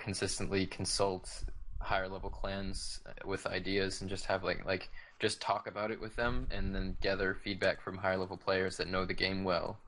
consistently 0.00 0.66
consult 0.66 1.44
higher 1.80 2.08
level 2.08 2.30
clans 2.30 3.00
with 3.24 3.46
ideas 3.46 4.00
and 4.00 4.10
just 4.10 4.26
have 4.26 4.44
like 4.44 4.64
like 4.66 4.90
just 5.18 5.40
talk 5.40 5.66
about 5.66 5.90
it 5.90 6.00
with 6.00 6.14
them 6.16 6.46
and 6.50 6.74
then 6.74 6.96
gather 7.00 7.34
feedback 7.34 7.80
from 7.80 7.96
higher 7.96 8.16
level 8.16 8.36
players 8.36 8.76
that 8.76 8.88
know 8.88 9.04
the 9.04 9.14
game 9.14 9.44
well. 9.44 9.78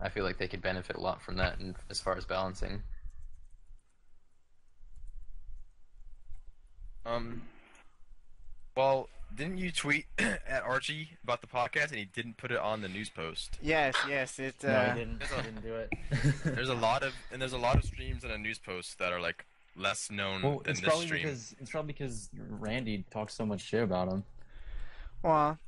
I 0.00 0.08
feel 0.08 0.24
like 0.24 0.38
they 0.38 0.48
could 0.48 0.62
benefit 0.62 0.96
a 0.96 1.00
lot 1.00 1.22
from 1.22 1.36
that, 1.36 1.58
and 1.58 1.74
as 1.88 2.00
far 2.00 2.16
as 2.16 2.24
balancing. 2.26 2.82
Um. 7.06 7.42
Well, 8.76 9.08
didn't 9.34 9.58
you 9.58 9.70
tweet 9.70 10.06
at 10.18 10.62
Archie 10.64 11.10
about 11.22 11.40
the 11.40 11.46
podcast 11.46 11.88
and 11.90 11.96
he 11.98 12.04
didn't 12.06 12.36
put 12.36 12.50
it 12.50 12.58
on 12.58 12.80
the 12.82 12.88
news 12.88 13.10
post? 13.10 13.58
Yes, 13.62 13.94
yes. 14.08 14.38
It. 14.38 14.56
Uh, 14.64 14.68
no, 14.68 14.78
I 14.78 14.94
didn't. 14.94 15.18
there's 15.20 15.30
a- 15.32 15.36
I 15.38 15.42
didn't 15.42 15.62
do 15.62 15.74
it. 15.74 15.90
There's 16.56 16.68
a 16.68 16.74
lot 16.74 17.02
of 17.02 17.12
and 17.32 17.40
there's 17.42 17.52
a 17.52 17.58
lot 17.58 17.76
of 17.76 17.84
streams 17.84 18.24
and 18.24 18.32
a 18.32 18.38
news 18.38 18.58
post 18.58 18.98
that 18.98 19.12
are 19.12 19.20
like 19.20 19.44
less 19.76 20.10
known 20.10 20.40
well, 20.42 20.58
than 20.60 20.70
it's 20.70 20.80
this 20.80 20.88
probably 20.88 21.06
stream. 21.06 21.22
because 21.22 21.54
it's 21.60 21.70
probably 21.70 21.92
because 21.92 22.30
Randy 22.48 23.04
talks 23.10 23.34
so 23.34 23.44
much 23.44 23.60
shit 23.60 23.82
about 23.82 24.08
him. 24.08 24.24
Well, 25.22 25.58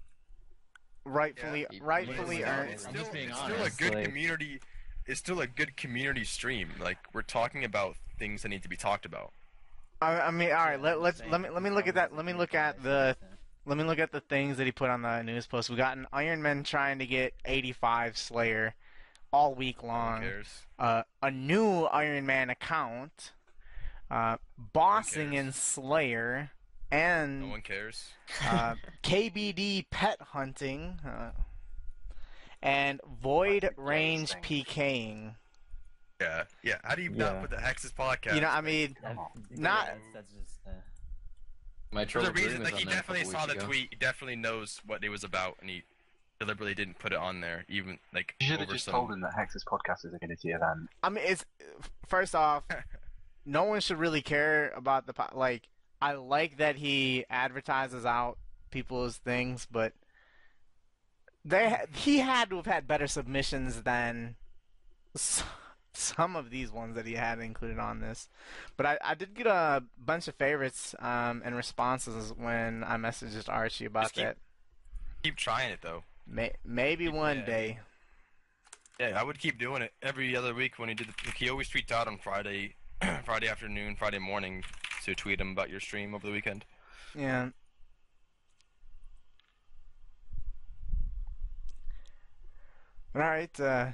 rightfully, 1.05 1.67
Yeah. 1.71 1.79
rightfully 1.83 2.41
Yeah. 2.41 2.61
earned. 2.61 2.71
It's 2.71 2.85
I'm 2.87 2.91
still, 2.93 3.03
just 3.03 3.13
being 3.13 3.29
it's 3.31 3.39
still 3.39 3.63
a 3.65 3.71
good 3.71 3.95
like- 3.95 4.05
community. 4.07 4.61
It's 5.07 5.21
still 5.21 5.41
a 5.41 5.47
good 5.47 5.77
community 5.77 6.25
stream. 6.25 6.71
Like 6.81 6.99
we're 7.13 7.23
talking 7.23 7.65
about 7.65 7.97
things 8.19 8.43
that 8.43 8.49
need 8.51 8.63
to 8.63 8.69
be 8.69 8.77
talked 8.77 9.05
about. 9.07 9.33
I, 10.01 10.21
I 10.21 10.31
mean, 10.31 10.51
all 10.51 10.57
right. 10.65 10.81
Let, 10.81 11.01
let's 11.01 11.21
let 11.31 11.41
me 11.41 11.49
let 11.51 11.63
me 11.63 11.71
look 11.71 11.87
at 11.89 11.95
that. 11.97 12.15
Let 12.15 12.25
me 12.25 12.33
look 12.33 12.55
at 12.55 12.83
the 12.83 13.17
let 13.69 13.77
me 13.79 13.85
look 13.85 13.99
at 13.99 14.11
the 14.13 14.21
things 14.21 14.57
that 14.57 14.65
he 14.65 14.73
put 14.73 14.89
on 14.91 15.03
the 15.03 15.23
news 15.23 15.47
post. 15.47 15.69
We 15.71 15.77
got 15.77 15.97
an 15.97 16.07
Iron 16.13 16.41
Man 16.43 16.63
trying 16.65 16.99
to 17.01 17.07
get 17.07 17.35
85 17.45 18.17
Slayer 18.17 18.75
all 19.33 19.55
week 19.55 19.83
Who 19.83 19.89
long. 19.89 20.21
cares? 20.23 20.49
Uh, 20.79 21.03
a 21.23 21.31
new 21.31 21.83
Iron 21.85 22.25
Man 22.27 22.49
account, 22.51 23.33
uh, 24.11 24.39
bossing 24.57 25.35
in 25.35 25.53
Slayer, 25.53 26.51
and 26.91 27.43
No 27.43 27.49
one 27.49 27.61
cares. 27.61 28.09
uh, 28.47 28.75
KBD 29.03 29.85
pet 29.91 30.19
hunting, 30.33 30.99
uh, 31.07 31.31
and 32.63 33.01
void 33.23 33.63
That's 33.63 33.77
the 33.77 33.83
gayest 33.83 34.35
range. 34.35 34.35
PKing. 34.67 35.35
Yeah, 36.21 36.45
yeah. 36.65 36.77
How 36.83 36.95
do 36.97 37.03
you 37.03 37.11
Yeah. 37.13 37.17
not 37.33 37.41
put 37.43 37.51
the 37.51 37.57
Hexus 37.59 37.93
podcast? 37.93 38.35
You 38.35 38.41
know, 38.41 38.49
I 38.49 38.61
mean, 38.61 38.97
Come. 39.03 39.19
Not- 39.51 39.87
That's, 39.87 40.01
that's 40.15 40.33
just. 40.33 40.58
My 41.93 42.01
There's 42.03 42.13
trouble 42.13 42.29
a 42.29 42.33
reason. 42.33 42.63
Like 42.63 42.75
he 42.75 42.83
on 42.85 42.87
there 42.91 42.95
a 42.99 43.01
definitely 43.01 43.25
saw 43.25 43.47
the 43.47 43.53
ago. 43.55 43.67
tweet. 43.67 43.89
He 43.91 43.97
definitely 43.97 44.37
knows 44.37 44.81
what 44.87 45.03
it 45.03 45.09
was 45.09 45.25
about, 45.25 45.57
and 45.61 45.71
he 45.71 45.83
deliberately 46.39 46.75
didn't 46.75 46.99
put 46.99 47.13
it 47.13 47.19
on 47.19 47.41
there. 47.41 47.65
Even 47.69 47.99
like 48.13 48.35
You 48.41 48.47
should 48.49 48.61
have 48.61 48.69
just 48.69 48.85
some. 48.85 48.93
told 48.93 49.11
him 49.13 49.21
that 49.23 49.33
Hexus 49.35 49.65
podcast 49.65 50.05
is 50.05 50.13
a 50.15 50.19
community 50.19 50.51
event. 50.51 50.89
I 51.03 51.09
mean, 51.09 51.25
it's 51.27 51.45
first 52.07 52.35
off, 52.35 52.63
no 53.47 53.65
one 53.65 53.81
should 53.81 53.99
really 53.99 54.23
care 54.23 54.71
about 54.77 55.07
the 55.07 55.13
po- 55.15 55.31
like. 55.35 55.69
I 56.01 56.13
like 56.13 56.59
that 56.59 56.77
he 56.77 57.25
advertises 57.29 58.07
out 58.07 58.39
people's 58.71 59.17
things, 59.17 59.67
but 59.69 59.95
they 61.45 61.71
ha- 61.71 61.87
he 61.93 62.19
had 62.19 62.51
to 62.51 62.57
have 62.57 62.67
had 62.67 62.87
better 62.87 63.07
submissions 63.09 63.83
than 63.83 64.37
s- 65.17 65.43
some 65.99 66.37
of 66.37 66.51
these 66.51 66.71
ones 66.71 66.95
that 66.97 67.07
he 67.07 67.15
had 67.15 67.39
included 67.41 67.79
on 67.79 68.01
this. 68.01 68.29
But 68.77 68.87
I, 68.87 68.99
I 69.05 69.15
did 69.15 69.35
get 69.35 69.47
a 69.47 69.83
bunch 69.99 70.29
of 70.29 70.35
favorites 70.37 70.95
um, 71.01 71.43
and 71.45 71.55
responses 71.57 72.33
when 72.37 72.85
I 72.85 72.97
messaged 72.97 73.49
Archie 73.49 73.87
about 73.87 74.05
Just 74.05 74.15
keep- 74.15 74.25
that. 74.25 74.37
Keep 75.25 75.37
trying 75.37 75.71
it 75.71 75.81
though. 75.83 76.05
May- 76.27 76.55
maybe 76.65 77.09
one 77.09 77.39
Yeah. 77.39 77.45
day. 77.47 77.79
Yeah, 79.01 79.21
I 79.21 79.23
would 79.23 79.39
keep 79.39 79.59
doing 79.59 79.83
it 79.83 79.93
every 80.03 80.35
other 80.37 80.53
week 80.55 80.79
when 80.79 80.89
he 80.89 80.95
did. 80.95 81.09
The, 81.09 81.15
like, 81.27 81.37
he 81.37 81.49
always 81.49 81.69
tweets 81.69 81.91
out 81.93 82.07
on 82.09 82.19
Friday, 82.19 82.75
Friday 83.25 83.49
afternoon, 83.49 83.95
Friday 83.97 84.19
morning 84.19 84.65
to 85.05 85.15
tweet 85.15 85.41
him 85.41 85.53
about 85.53 85.71
your 85.71 85.81
stream 85.81 86.15
over 86.15 86.27
the 86.27 86.33
weekend. 86.33 86.65
Yeah. 87.17 87.51
All 93.15 93.21
right. 93.23 93.61
Uh, 93.61 93.89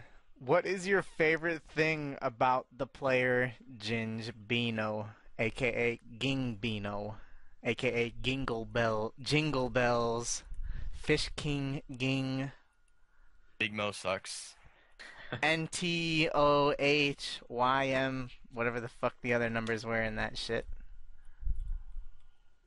what 0.44 0.66
is 0.66 0.86
your 0.86 1.02
favorite 1.02 1.62
thing 1.74 2.16
about 2.20 2.66
the 2.76 2.86
player 2.86 3.54
Ginge 3.78 4.32
Bino, 4.46 5.08
aka 5.38 6.00
Gingbino, 6.18 7.14
aka 7.62 8.12
Gingle 8.22 8.70
Bell, 8.70 9.12
Jingle 9.20 9.70
Bells, 9.70 10.42
Fish 10.92 11.30
King 11.36 11.82
Ging, 11.96 12.50
Big 13.58 13.72
Mo 13.72 13.92
sucks. 13.92 14.54
N 15.42 15.68
T 15.70 16.28
O 16.34 16.74
H 16.78 17.40
Y 17.48 17.86
M, 17.88 18.30
whatever 18.52 18.80
the 18.80 18.88
fuck 18.88 19.14
the 19.22 19.34
other 19.34 19.48
numbers 19.50 19.84
were 19.84 20.02
in 20.02 20.16
that 20.16 20.36
shit. 20.36 20.66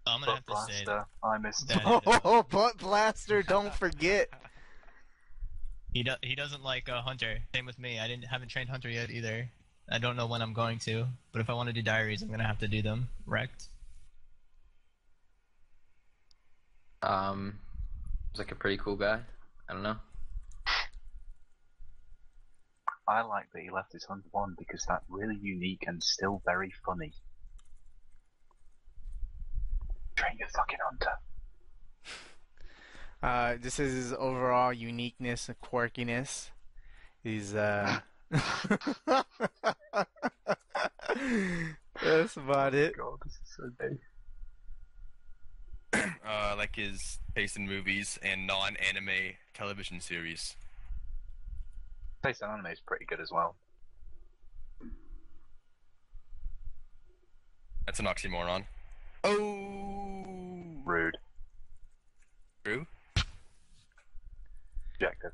I'm 0.06 0.22
gonna 0.22 0.42
Butt 0.46 0.58
have 0.58 0.68
to 0.68 0.74
say 0.74 0.84
blaster. 0.86 1.06
Oh, 1.22 1.28
I 1.30 1.38
missed. 1.38 1.68
that- 1.68 2.22
Oh, 2.24 2.42
Butt 2.44 2.78
Blaster! 2.78 3.44
Don't 3.44 3.74
forget. 3.74 4.30
he 5.98 6.04
do- 6.04 6.22
he 6.22 6.36
doesn't 6.36 6.64
like 6.64 6.90
uh, 6.90 7.02
Hunter. 7.02 7.40
Same 7.56 7.66
with 7.66 7.80
me. 7.80 8.00
I 8.00 8.08
didn't 8.08 8.26
haven't 8.26 8.50
trained 8.50 8.70
Hunter 8.70 8.90
yet 8.90 9.10
either. 9.10 9.50
I 9.90 9.98
don't 9.98 10.16
know 10.16 10.28
when 10.28 10.44
I'm 10.44 10.54
going 10.54 10.78
to, 10.80 11.08
but 11.32 11.42
if 11.42 11.50
I 11.50 11.54
want 11.54 11.68
to 11.68 11.74
do 11.74 11.82
diaries, 11.82 12.22
I'm 12.22 12.30
gonna 12.30 12.46
have 12.46 12.60
to 12.60 12.68
do 12.68 12.84
them. 12.84 13.10
Wrecked. 13.26 13.64
Um, 17.02 17.58
he's 18.32 18.40
like 18.40 18.52
a 18.52 18.56
pretty 18.56 18.78
cool 18.78 18.96
guy. 18.96 19.22
I 19.68 19.74
don't 19.74 19.82
know. 19.82 19.96
I 23.08 23.22
like 23.22 23.52
that 23.54 23.62
he 23.62 23.72
left 23.72 23.94
his 23.94 24.04
Hunter 24.04 24.28
one 24.32 24.56
because 24.60 24.86
that's 24.88 25.06
really 25.10 25.38
unique 25.42 25.86
and 25.88 26.04
still 26.04 26.44
very 26.46 26.72
funny. 26.86 27.14
Train 30.16 30.38
your 30.38 30.50
fucking 30.50 30.80
Hunter. 30.84 31.14
Uh, 33.22 33.56
this 33.60 33.80
is 33.80 33.94
his 33.94 34.14
overall 34.14 34.72
uniqueness 34.72 35.50
and 35.50 35.60
quirkiness. 35.60 36.50
He's 37.24 37.56
uh. 37.56 38.00
That's 42.04 42.38
about 42.38 42.76
it. 42.76 42.96
God, 42.98 43.18
this 43.24 43.34
is 43.34 43.56
so 43.56 43.70
big. 43.80 43.98
Uh, 46.28 46.56
like 46.58 46.76
his 46.76 47.20
taste 47.34 47.56
in 47.56 47.66
movies 47.66 48.20
and 48.22 48.46
non-anime 48.46 49.36
television 49.54 50.02
series. 50.02 50.58
Taste 52.22 52.44
on 52.44 52.50
anime 52.52 52.66
is 52.68 52.82
pretty 52.82 53.06
good 53.06 53.22
as 53.22 53.32
well. 53.32 53.56
That's 57.86 58.00
an 58.00 58.06
oxymoron. 58.06 58.66
Oh, 59.24 60.26
Rude. 60.86 61.18
true. 62.66 62.86
Objective. 65.00 65.32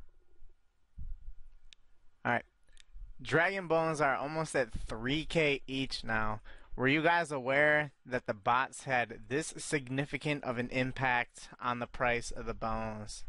Dragon 3.24 3.68
Bones 3.68 4.02
are 4.02 4.16
almost 4.18 4.54
at 4.56 4.72
3k 4.88 5.62
each 5.66 6.04
now. 6.04 6.42
Were 6.76 6.88
you 6.88 7.02
guys 7.02 7.32
aware 7.32 7.94
that 8.06 8.26
the 8.26 8.34
bots 8.34 8.84
had 8.84 9.22
this 9.30 9.54
significant 9.58 10.44
of 10.44 10.58
an 10.58 10.70
impact 10.70 11.50
on 11.62 11.80
the 11.80 11.88
price 11.88 12.32
of 12.32 12.46
the 12.46 12.54
bones? 12.54 13.24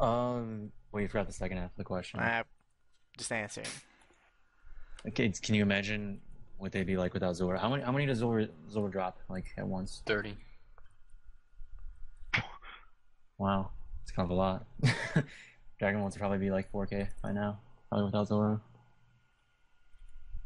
um, 0.00 0.72
well, 0.90 1.00
you 1.00 1.08
forgot 1.08 1.26
the 1.26 1.32
second 1.32 1.58
half 1.58 1.70
of 1.70 1.76
the 1.76 1.84
question. 1.84 2.20
Uh, 2.20 2.42
just 3.16 3.32
answering. 3.32 3.68
Okay, 5.06 5.30
can 5.30 5.54
you 5.54 5.62
imagine 5.62 6.20
what 6.58 6.72
they'd 6.72 6.86
be 6.86 6.96
like 6.96 7.14
without 7.14 7.36
Zulrah? 7.36 7.58
How 7.58 7.70
many? 7.70 7.82
How 7.82 7.92
many 7.92 8.06
does 8.06 8.18
Zulrah 8.18 8.48
Zulrah 8.70 8.90
drop 8.90 9.18
like 9.28 9.46
at 9.56 9.66
once? 9.66 10.02
Thirty. 10.06 10.36
Wow, 13.42 13.70
it's 14.04 14.12
kind 14.12 14.24
of 14.24 14.30
a 14.30 14.34
lot. 14.34 14.64
Dragon 15.80 16.00
ones 16.00 16.14
would 16.14 16.20
probably 16.20 16.38
be 16.38 16.52
like 16.52 16.70
4K 16.70 17.08
by 17.24 17.32
now, 17.32 17.58
probably 17.88 18.04
without 18.04 18.28
Zulrah. 18.28 18.60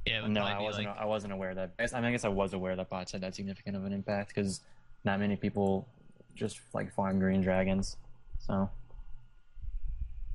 Yeah, 0.07 0.27
No, 0.27 0.41
I 0.41 0.59
wasn't. 0.63 0.87
like 0.87 0.97
I 0.97 1.05
wasn't 1.05 1.35
aware 1.35 1.55
that. 1.55 1.73
I, 1.79 1.83
guess, 1.83 1.93
I 1.93 1.99
mean, 1.99 2.07
I 2.07 2.13
guess 2.13 2.25
I 2.25 2.29
was 2.29 2.55
aware 2.55 2.75
that 2.75 2.89
bots 2.89 3.13
had 3.13 3.21
that 3.21 3.35
significant 3.35 3.77
of 3.77 3.85
an 3.85 3.93
impact 3.93 4.35
because 4.35 4.63
not 5.05 5.21
many 5.21 5.37
people 5.37 5.87
just 6.35 6.59
like 6.73 6.91
farm 6.95 7.19
green 7.19 7.43
dragons. 7.43 7.99
So 8.39 8.71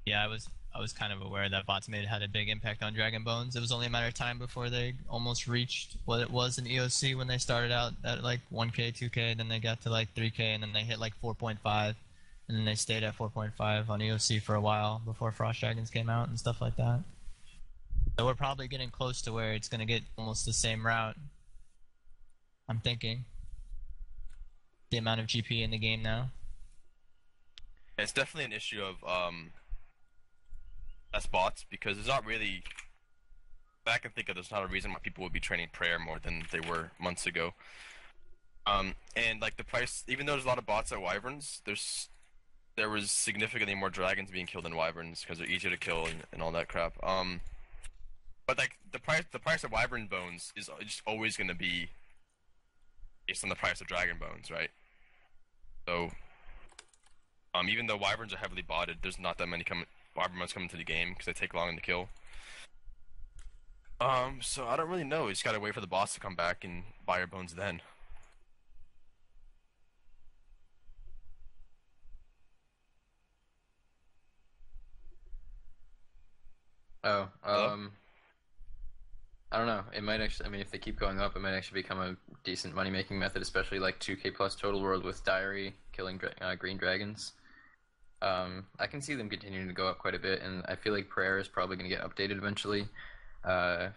Yeah, 0.05 0.23
I 0.23 0.27
was 0.27 0.47
I 0.75 0.79
was 0.79 0.93
kind 0.93 1.11
of 1.11 1.23
aware 1.23 1.49
that 1.49 1.65
bots 1.65 1.89
made 1.89 2.05
had 2.05 2.21
a 2.21 2.27
big 2.27 2.47
impact 2.47 2.83
on 2.83 2.93
Dragon 2.93 3.23
Bones. 3.23 3.55
It 3.55 3.59
was 3.59 3.71
only 3.71 3.87
a 3.87 3.89
matter 3.89 4.05
of 4.07 4.13
time 4.13 4.37
before 4.37 4.69
they 4.69 4.93
almost 5.09 5.47
reached 5.47 5.95
what 6.05 6.21
it 6.21 6.29
was 6.29 6.59
in 6.59 6.65
EOC 6.65 7.17
when 7.17 7.25
they 7.25 7.39
started 7.39 7.71
out 7.71 7.93
at 8.05 8.23
like 8.23 8.39
1k, 8.53 8.93
2k, 8.93 9.35
then 9.37 9.47
they 9.47 9.57
got 9.57 9.81
to 9.81 9.89
like 9.89 10.13
3k, 10.13 10.39
and 10.39 10.61
then 10.61 10.73
they 10.73 10.83
hit 10.83 10.99
like 10.99 11.13
4.5, 11.23 11.95
and 12.51 12.59
then 12.59 12.65
they 12.65 12.75
stayed 12.75 13.01
at 13.01 13.17
4.5 13.17 13.89
on 13.89 13.99
EOC 14.01 14.41
for 14.41 14.55
a 14.55 14.61
while 14.61 15.01
before 15.05 15.31
Frost 15.31 15.61
Dragons 15.61 15.89
came 15.89 16.09
out 16.09 16.27
and 16.27 16.37
stuff 16.37 16.59
like 16.59 16.75
that. 16.75 16.99
So 18.19 18.25
we're 18.25 18.35
probably 18.35 18.67
getting 18.67 18.89
close 18.89 19.21
to 19.21 19.31
where 19.31 19.53
it's 19.53 19.69
gonna 19.69 19.85
get 19.85 20.03
almost 20.17 20.45
the 20.45 20.51
same 20.51 20.85
route. 20.85 21.15
I'm 22.67 22.79
thinking. 22.79 23.23
the 24.89 24.97
amount 24.97 25.21
of 25.21 25.27
GP 25.27 25.63
in 25.63 25.71
the 25.71 25.77
game 25.77 26.03
now. 26.03 26.31
It's 27.97 28.11
definitely 28.11 28.43
an 28.43 28.51
issue 28.51 28.81
of 28.83 29.01
um, 29.09 29.51
less 31.13 31.25
bots 31.25 31.65
because 31.69 31.95
there's 31.95 32.09
not 32.09 32.25
really. 32.25 32.63
I 33.87 33.97
can 33.97 34.11
think 34.11 34.27
of 34.27 34.35
there's 34.35 34.51
not 34.51 34.63
a 34.63 34.67
reason 34.67 34.91
why 34.91 34.99
people 35.01 35.23
would 35.23 35.31
be 35.31 35.39
training 35.39 35.69
prayer 35.71 35.97
more 35.97 36.19
than 36.19 36.43
they 36.51 36.59
were 36.59 36.91
months 36.99 37.25
ago. 37.25 37.53
Um, 38.67 38.95
and 39.15 39.39
like 39.41 39.55
the 39.55 39.63
price, 39.63 40.03
even 40.09 40.25
though 40.25 40.33
there's 40.33 40.43
a 40.43 40.47
lot 40.49 40.57
of 40.57 40.65
bots 40.65 40.91
at 40.91 41.01
wyverns, 41.01 41.61
there's 41.65 42.09
there 42.81 42.89
was 42.89 43.11
significantly 43.11 43.75
more 43.75 43.91
dragons 43.91 44.31
being 44.31 44.47
killed 44.47 44.65
than 44.65 44.75
wyverns 44.75 45.21
because 45.21 45.37
they're 45.37 45.47
easier 45.47 45.69
to 45.69 45.77
kill 45.77 46.07
and, 46.07 46.23
and 46.33 46.41
all 46.41 46.51
that 46.51 46.67
crap. 46.67 46.93
Um, 47.03 47.41
but 48.47 48.57
like 48.57 48.79
the 48.91 48.97
price, 48.97 49.21
the 49.31 49.37
price 49.37 49.63
of 49.63 49.71
wyvern 49.71 50.07
bones 50.07 50.51
is 50.55 50.67
just 50.81 51.03
always 51.05 51.37
going 51.37 51.47
to 51.47 51.53
be 51.53 51.89
based 53.27 53.43
on 53.43 53.49
the 53.49 53.55
price 53.55 53.81
of 53.81 53.87
dragon 53.87 54.17
bones, 54.19 54.49
right? 54.49 54.71
So, 55.87 56.09
um, 57.53 57.69
even 57.69 57.85
though 57.85 57.97
wyverns 57.97 58.33
are 58.33 58.37
heavily 58.37 58.63
botted, 58.63 58.97
there's 59.03 59.19
not 59.19 59.37
that 59.37 59.47
many 59.47 59.63
coming 59.63 59.85
wyvern 60.17 60.39
bones 60.39 60.51
coming 60.51 60.69
to 60.69 60.77
the 60.77 60.83
game 60.83 61.09
because 61.09 61.27
they 61.27 61.33
take 61.33 61.53
long 61.53 61.75
to 61.75 61.81
kill. 61.83 62.09
Um, 63.99 64.39
so 64.41 64.65
I 64.65 64.75
don't 64.75 64.89
really 64.89 65.03
know. 65.03 65.27
You 65.27 65.33
just 65.33 65.43
gotta 65.43 65.59
wait 65.59 65.75
for 65.75 65.81
the 65.81 65.87
boss 65.87 66.15
to 66.15 66.19
come 66.19 66.33
back 66.33 66.63
and 66.63 66.81
buy 67.05 67.19
your 67.19 67.27
bones 67.27 67.53
then. 67.53 67.81
Oh, 77.03 77.27
um, 77.43 77.91
I 79.51 79.57
don't 79.57 79.67
know. 79.67 79.83
It 79.93 80.03
might 80.03 80.21
actually. 80.21 80.47
I 80.47 80.49
mean, 80.49 80.61
if 80.61 80.71
they 80.71 80.77
keep 80.77 80.99
going 80.99 81.19
up, 81.19 81.35
it 81.35 81.39
might 81.39 81.53
actually 81.53 81.81
become 81.81 81.99
a 81.99 82.15
decent 82.43 82.73
money 82.75 82.89
making 82.89 83.19
method, 83.19 83.41
especially 83.41 83.79
like 83.79 83.99
2K 83.99 84.33
plus 84.35 84.55
Total 84.55 84.81
World 84.81 85.03
with 85.03 85.23
Diary 85.25 85.75
killing 85.91 86.17
dra- 86.17 86.33
uh, 86.41 86.55
green 86.55 86.77
dragons. 86.77 87.33
Um, 88.21 88.67
I 88.79 88.87
can 88.87 89.01
see 89.01 89.15
them 89.15 89.29
continuing 89.29 89.67
to 89.67 89.73
go 89.73 89.87
up 89.87 89.97
quite 89.97 90.13
a 90.13 90.19
bit, 90.19 90.41
and 90.41 90.63
I 90.67 90.75
feel 90.75 90.93
like 90.93 91.09
Prayer 91.09 91.39
is 91.39 91.47
probably 91.47 91.75
going 91.75 91.89
to 91.89 91.95
get 91.95 92.05
updated 92.05 92.37
eventually. 92.37 92.87
Uh, 93.43 93.89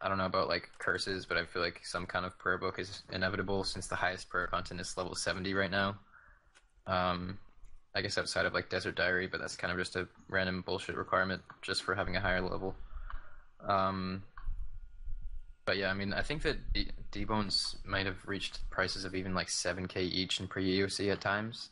I 0.00 0.08
don't 0.08 0.18
know 0.18 0.26
about 0.26 0.48
like 0.48 0.70
curses, 0.78 1.26
but 1.26 1.36
I 1.36 1.44
feel 1.44 1.62
like 1.62 1.80
some 1.84 2.06
kind 2.06 2.24
of 2.24 2.38
prayer 2.38 2.58
book 2.58 2.78
is 2.78 3.02
inevitable 3.12 3.64
since 3.64 3.86
the 3.86 3.96
highest 3.96 4.28
prayer 4.28 4.46
content 4.46 4.80
is 4.80 4.96
level 4.96 5.14
70 5.14 5.52
right 5.54 5.70
now. 5.70 5.96
Um, 6.86 7.38
I 7.96 8.02
guess 8.02 8.18
outside 8.18 8.44
of 8.44 8.52
like 8.52 8.68
Desert 8.68 8.94
Diary, 8.94 9.26
but 9.26 9.40
that's 9.40 9.56
kind 9.56 9.72
of 9.72 9.78
just 9.78 9.96
a 9.96 10.06
random 10.28 10.60
bullshit 10.60 10.96
requirement 10.96 11.40
just 11.62 11.82
for 11.82 11.94
having 11.94 12.14
a 12.14 12.20
higher 12.20 12.42
level. 12.42 12.74
Um, 13.66 14.22
but 15.64 15.78
yeah, 15.78 15.88
I 15.90 15.94
mean, 15.94 16.12
I 16.12 16.20
think 16.20 16.42
that 16.42 16.58
D- 16.74 16.90
D-Bones 17.10 17.76
might 17.86 18.04
have 18.04 18.18
reached 18.26 18.60
prices 18.68 19.06
of 19.06 19.14
even 19.14 19.34
like 19.34 19.46
7k 19.48 19.96
each 19.96 20.40
in 20.40 20.46
pre-EOC 20.46 21.10
at 21.10 21.22
times. 21.22 21.70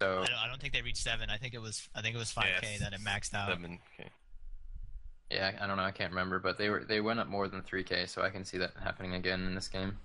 So 0.00 0.22
I 0.22 0.26
don't, 0.26 0.38
I 0.38 0.48
don't 0.48 0.58
think 0.58 0.72
they 0.72 0.80
reached 0.80 1.02
seven. 1.04 1.28
I 1.28 1.36
think 1.36 1.52
it 1.52 1.60
was 1.60 1.86
I 1.94 2.00
think 2.00 2.14
it 2.14 2.18
was 2.18 2.32
5k 2.32 2.62
Yes. 2.62 2.80
that 2.80 2.94
it 2.94 3.00
maxed 3.00 3.34
out. 3.34 3.50
7k. 3.50 3.78
yeah, 5.30 5.52
I 5.60 5.66
don't 5.66 5.76
know, 5.76 5.82
I 5.82 5.90
can't 5.90 6.12
remember, 6.12 6.38
but 6.38 6.56
they 6.56 6.70
were 6.70 6.82
they 6.88 7.02
went 7.02 7.20
up 7.20 7.28
more 7.28 7.46
than 7.46 7.60
3k, 7.60 8.08
so 8.08 8.22
I 8.22 8.30
can 8.30 8.46
see 8.46 8.56
that 8.56 8.70
happening 8.82 9.14
again 9.14 9.42
in 9.46 9.54
this 9.54 9.68
game. 9.68 9.98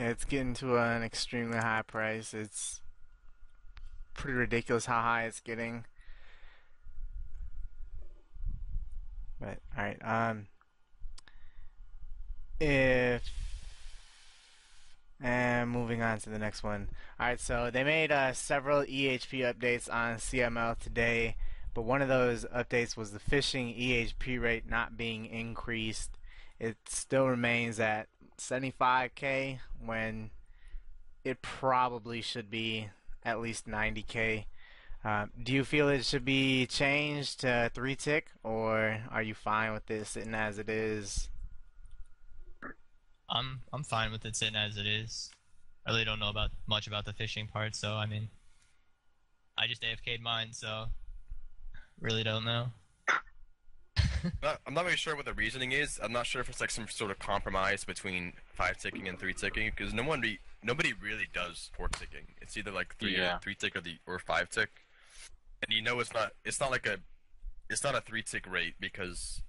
It's 0.00 0.24
getting 0.24 0.54
to 0.54 0.76
an 0.76 1.02
extremely 1.02 1.58
high 1.58 1.82
price. 1.82 2.32
It's 2.32 2.80
pretty 4.14 4.38
ridiculous 4.38 4.86
how 4.86 5.00
high 5.02 5.24
it's 5.24 5.40
getting. 5.40 5.86
But 9.40 9.58
all 9.76 9.84
right, 9.84 9.98
um, 10.04 10.46
if 12.60 13.28
and 15.20 15.68
moving 15.68 16.00
on 16.00 16.18
to 16.18 16.30
the 16.30 16.38
next 16.38 16.62
one. 16.62 16.90
All 17.18 17.26
right, 17.26 17.40
so 17.40 17.68
they 17.72 17.82
made 17.82 18.12
uh, 18.12 18.32
several 18.34 18.82
EHP 18.82 19.52
updates 19.52 19.92
on 19.92 20.18
CML 20.18 20.78
today, 20.78 21.34
but 21.74 21.82
one 21.82 22.02
of 22.02 22.08
those 22.08 22.44
updates 22.44 22.96
was 22.96 23.10
the 23.10 23.18
fishing 23.18 23.74
EHP 23.74 24.40
rate 24.40 24.70
not 24.70 24.96
being 24.96 25.26
increased. 25.26 26.12
It 26.60 26.76
still 26.86 27.26
remains 27.26 27.80
at 27.80 28.06
75k 28.38 29.58
when 29.84 30.30
it 31.24 31.42
probably 31.42 32.22
should 32.22 32.50
be 32.50 32.88
at 33.24 33.40
least 33.40 33.66
90k. 33.66 34.46
Um, 35.04 35.30
do 35.40 35.52
you 35.52 35.64
feel 35.64 35.88
it 35.88 36.04
should 36.04 36.24
be 36.24 36.66
changed 36.66 37.40
to 37.40 37.70
three 37.74 37.94
tick, 37.94 38.30
or 38.42 38.98
are 39.10 39.22
you 39.22 39.34
fine 39.34 39.72
with 39.72 39.90
it 39.90 40.06
sitting 40.06 40.34
as 40.34 40.58
it 40.58 40.68
is? 40.68 41.28
I'm 43.30 43.60
I'm 43.72 43.84
fine 43.84 44.10
with 44.10 44.24
it 44.24 44.34
sitting 44.34 44.56
as 44.56 44.76
it 44.76 44.86
is. 44.86 45.30
I 45.86 45.90
really 45.90 46.04
don't 46.04 46.18
know 46.18 46.30
about 46.30 46.50
much 46.66 46.86
about 46.86 47.04
the 47.04 47.12
fishing 47.12 47.46
part, 47.46 47.76
so 47.76 47.94
I 47.94 48.06
mean, 48.06 48.28
I 49.56 49.66
just 49.66 49.82
AFK'd 49.82 50.20
mine, 50.20 50.52
so 50.52 50.86
really 52.00 52.24
don't 52.24 52.44
know. 52.44 52.68
Not, 54.42 54.60
I'm 54.66 54.74
not 54.74 54.84
really 54.84 54.96
sure 54.96 55.14
what 55.16 55.24
the 55.24 55.32
reasoning 55.34 55.72
is. 55.72 55.98
I'm 56.02 56.12
not 56.12 56.26
sure 56.26 56.40
if 56.40 56.48
it's 56.48 56.60
like 56.60 56.70
some 56.70 56.88
sort 56.88 57.10
of 57.10 57.18
compromise 57.18 57.84
between 57.84 58.32
five 58.54 58.76
ticking 58.78 59.08
and 59.08 59.18
three 59.18 59.34
ticking 59.34 59.70
because 59.76 59.92
no 59.94 60.02
one 60.02 60.20
re- 60.20 60.38
nobody 60.62 60.92
really 61.00 61.26
does 61.32 61.70
four 61.76 61.88
ticking. 61.88 62.26
It's 62.40 62.56
either 62.56 62.70
like 62.70 62.96
three 62.96 63.16
Yeah. 63.16 63.38
three 63.38 63.54
tick 63.54 63.76
or 63.76 63.80
the 63.80 63.96
or 64.06 64.18
five 64.18 64.50
tick, 64.50 64.70
and 65.62 65.72
you 65.74 65.82
know 65.82 66.00
it's 66.00 66.12
not 66.12 66.32
it's 66.44 66.60
not 66.60 66.70
like 66.70 66.86
a 66.86 66.98
it's 67.70 67.84
not 67.84 67.94
a 67.94 68.00
three 68.00 68.22
tick 68.22 68.50
rate 68.50 68.74
because 68.80 69.42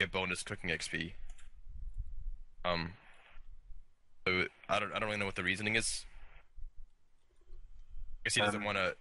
you 0.00 0.06
get 0.06 0.12
bonus 0.12 0.42
cooking 0.42 0.70
XP. 0.70 1.12
Um, 2.64 2.92
so 4.26 4.44
I 4.68 4.78
don't 4.80 4.92
I 4.92 4.98
don't 4.98 5.08
really 5.08 5.18
know 5.20 5.26
what 5.26 5.36
the 5.36 5.44
reasoning 5.44 5.76
is. 5.76 6.04
I 8.20 8.28
guess 8.28 8.34
he 8.34 8.40
doesn't 8.40 8.60
Um, 8.60 8.64
want 8.64 8.78
to 8.78 8.96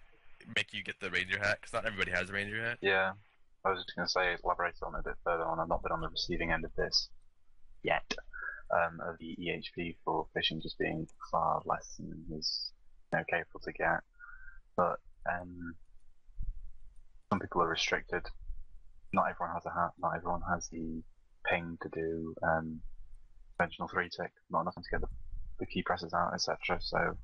make 0.56 0.74
you 0.74 0.84
get 0.84 1.00
the 1.00 1.10
ranger 1.10 1.40
hat 1.40 1.58
because 1.60 1.74
not 1.74 1.86
everybody 1.86 2.12
has 2.12 2.30
a 2.30 2.34
ranger 2.34 2.64
hat. 2.64 2.78
Yeah, 2.82 3.14
I 3.66 3.72
was 3.72 3.80
just 3.80 3.96
going 3.96 4.06
to 4.06 4.12
say, 4.12 4.38
elaborate 4.44 4.76
on 4.84 4.94
it 4.94 5.00
a 5.00 5.04
bit 5.04 5.18
further 5.24 5.44
on. 5.44 5.60
I've 5.60 5.68
not 5.68 5.82
been 5.82 5.92
on 5.92 6.02
the 6.02 6.10
receiving 6.10 6.52
end 6.52 6.66
of 6.66 6.76
this 6.76 7.10
yet, 7.82 8.06
um, 8.72 9.00
of 9.02 9.18
the 9.20 9.36
EHP 9.42 9.96
for 10.06 10.28
fishing 10.36 10.62
just 10.62 10.78
being 10.78 11.08
far 11.32 11.64
less 11.66 11.96
than 11.98 12.26
he's 12.30 12.72
you 13.12 13.20
know, 13.20 13.26
capable 13.28 13.62
to 13.62 13.74
get. 13.74 14.02
But 14.78 15.00
um, 15.28 15.76
some 17.32 17.40
people 17.40 17.64
are 17.64 17.70
restricted. 17.70 18.24
Not 19.14 19.32
everyone 19.32 19.56
has 19.56 19.66
a 19.66 19.74
hat. 19.74 19.92
Not 19.98 20.16
everyone 20.16 20.42
has 20.48 20.68
the 20.68 21.02
ping 21.50 21.80
to 21.82 21.90
do 21.90 22.36
um, 22.44 22.82
conventional 23.58 23.88
three 23.88 24.10
tick. 24.10 24.32
Not 24.52 24.62
enough 24.62 24.76
to 24.76 24.82
get 24.92 25.02
the, 25.02 25.08
the 25.60 25.66
key 25.66 25.82
presses 25.82 26.14
out, 26.14 26.34
etc. 26.36 26.78
So. 26.82 27.18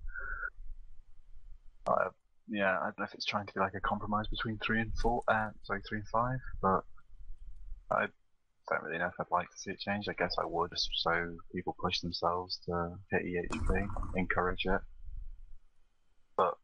Uh, 1.85 2.09
yeah, 2.51 2.77
I 2.79 2.85
don't 2.85 2.99
know 2.99 3.05
if 3.05 3.13
it's 3.13 3.25
trying 3.25 3.47
to 3.47 3.53
be 3.53 3.59
like 3.61 3.73
a 3.75 3.79
compromise 3.79 4.27
between 4.27 4.59
three 4.59 4.81
and 4.81 4.91
four, 5.01 5.23
uh, 5.27 5.49
sorry, 5.63 5.81
three 5.87 5.99
and 5.99 6.07
five, 6.09 6.39
but 6.61 6.83
I 7.89 8.07
don't 8.69 8.83
really 8.83 8.99
know 8.99 9.07
if 9.07 9.13
I'd 9.19 9.31
like 9.31 9.49
to 9.49 9.57
see 9.57 9.71
it 9.71 9.79
change. 9.79 10.09
I 10.09 10.13
guess 10.13 10.35
I 10.37 10.45
would, 10.45 10.71
so 10.75 11.37
people 11.53 11.75
push 11.81 12.01
themselves 12.01 12.59
to 12.65 12.97
hit 13.09 13.23
EHP, 13.23 13.87
encourage 14.15 14.65
it. 14.65 14.81
But 16.35 16.55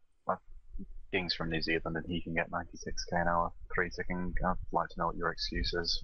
King's 1.12 1.34
from 1.34 1.50
New 1.50 1.62
Zealand 1.62 1.96
and 1.96 2.06
he 2.06 2.22
can 2.22 2.34
get 2.34 2.52
96k 2.52 3.22
an 3.22 3.28
hour, 3.30 3.52
three 3.74 3.90
ticking. 3.90 4.34
I'd 4.46 4.56
like 4.74 4.90
to 4.90 5.00
know 5.00 5.08
what 5.08 5.16
your 5.16 5.32
excuse 5.32 5.74
is. 5.74 6.04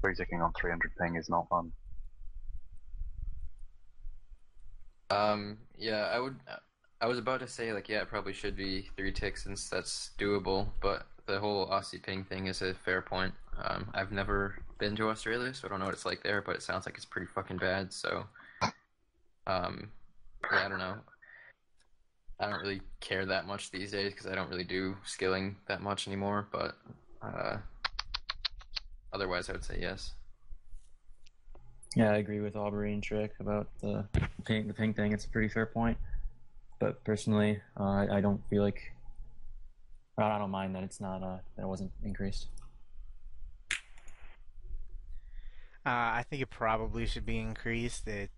Three 0.00 0.14
ticking 0.16 0.42
on 0.42 0.52
300 0.58 0.92
ping 1.00 1.16
is 1.16 1.28
not 1.28 1.48
fun. 1.48 1.72
Um, 5.10 5.58
yeah, 5.78 6.10
I 6.12 6.18
would. 6.18 6.36
I 7.02 7.06
was 7.06 7.18
about 7.18 7.40
to 7.40 7.48
say 7.48 7.72
like, 7.72 7.88
yeah, 7.88 8.02
it 8.02 8.08
probably 8.08 8.34
should 8.34 8.56
be 8.56 8.88
three 8.96 9.12
ticks 9.12 9.44
since 9.44 9.68
that's 9.70 10.10
doable. 10.18 10.68
But 10.82 11.06
the 11.26 11.38
whole 11.38 11.66
Aussie 11.68 12.02
ping 12.02 12.24
thing 12.24 12.46
is 12.46 12.60
a 12.60 12.74
fair 12.74 13.00
point. 13.00 13.32
Um, 13.62 13.90
I've 13.94 14.12
never 14.12 14.56
been 14.78 14.96
to 14.96 15.08
Australia, 15.08 15.54
so 15.54 15.66
I 15.66 15.70
don't 15.70 15.78
know 15.78 15.86
what 15.86 15.94
it's 15.94 16.04
like 16.04 16.22
there. 16.22 16.42
But 16.42 16.56
it 16.56 16.62
sounds 16.62 16.86
like 16.86 16.96
it's 16.96 17.06
pretty 17.06 17.26
fucking 17.26 17.56
bad. 17.56 17.92
So, 17.92 18.24
um, 19.46 19.90
yeah, 20.52 20.66
I 20.66 20.68
don't 20.68 20.78
know. 20.78 20.96
I 22.38 22.50
don't 22.50 22.60
really 22.60 22.82
care 23.00 23.24
that 23.26 23.46
much 23.46 23.70
these 23.70 23.92
days 23.92 24.12
because 24.12 24.26
I 24.26 24.34
don't 24.34 24.50
really 24.50 24.64
do 24.64 24.96
skilling 25.04 25.56
that 25.68 25.80
much 25.80 26.06
anymore. 26.06 26.48
But 26.52 26.76
uh, 27.22 27.56
otherwise, 29.12 29.48
I 29.48 29.52
would 29.52 29.64
say 29.64 29.78
yes. 29.80 30.12
Yeah, 31.96 32.12
I 32.12 32.16
agree 32.16 32.40
with 32.40 32.56
Aubrey 32.56 32.92
and 32.92 33.02
Trick 33.02 33.32
about 33.40 33.68
the 33.80 34.04
ping, 34.44 34.68
the 34.68 34.74
ping 34.74 34.94
thing. 34.94 35.12
It's 35.12 35.24
a 35.24 35.28
pretty 35.28 35.48
fair 35.48 35.66
point. 35.66 35.96
But 36.80 37.04
personally, 37.04 37.60
uh, 37.78 38.06
I, 38.10 38.20
don't 38.22 38.40
feel 38.48 38.62
like 38.62 38.80
I 40.16 40.38
don't 40.38 40.50
mind 40.50 40.74
that 40.74 40.82
it's 40.82 41.00
not 41.00 41.22
uh, 41.22 41.36
that 41.56 41.62
it 41.62 41.68
wasn't 41.68 41.92
increased. 42.02 42.48
Uh, 45.84 46.18
I 46.18 46.24
think 46.28 46.42
it 46.42 46.50
probably 46.50 47.06
should 47.06 47.26
be 47.26 47.38
increased. 47.38 48.08
It 48.08 48.30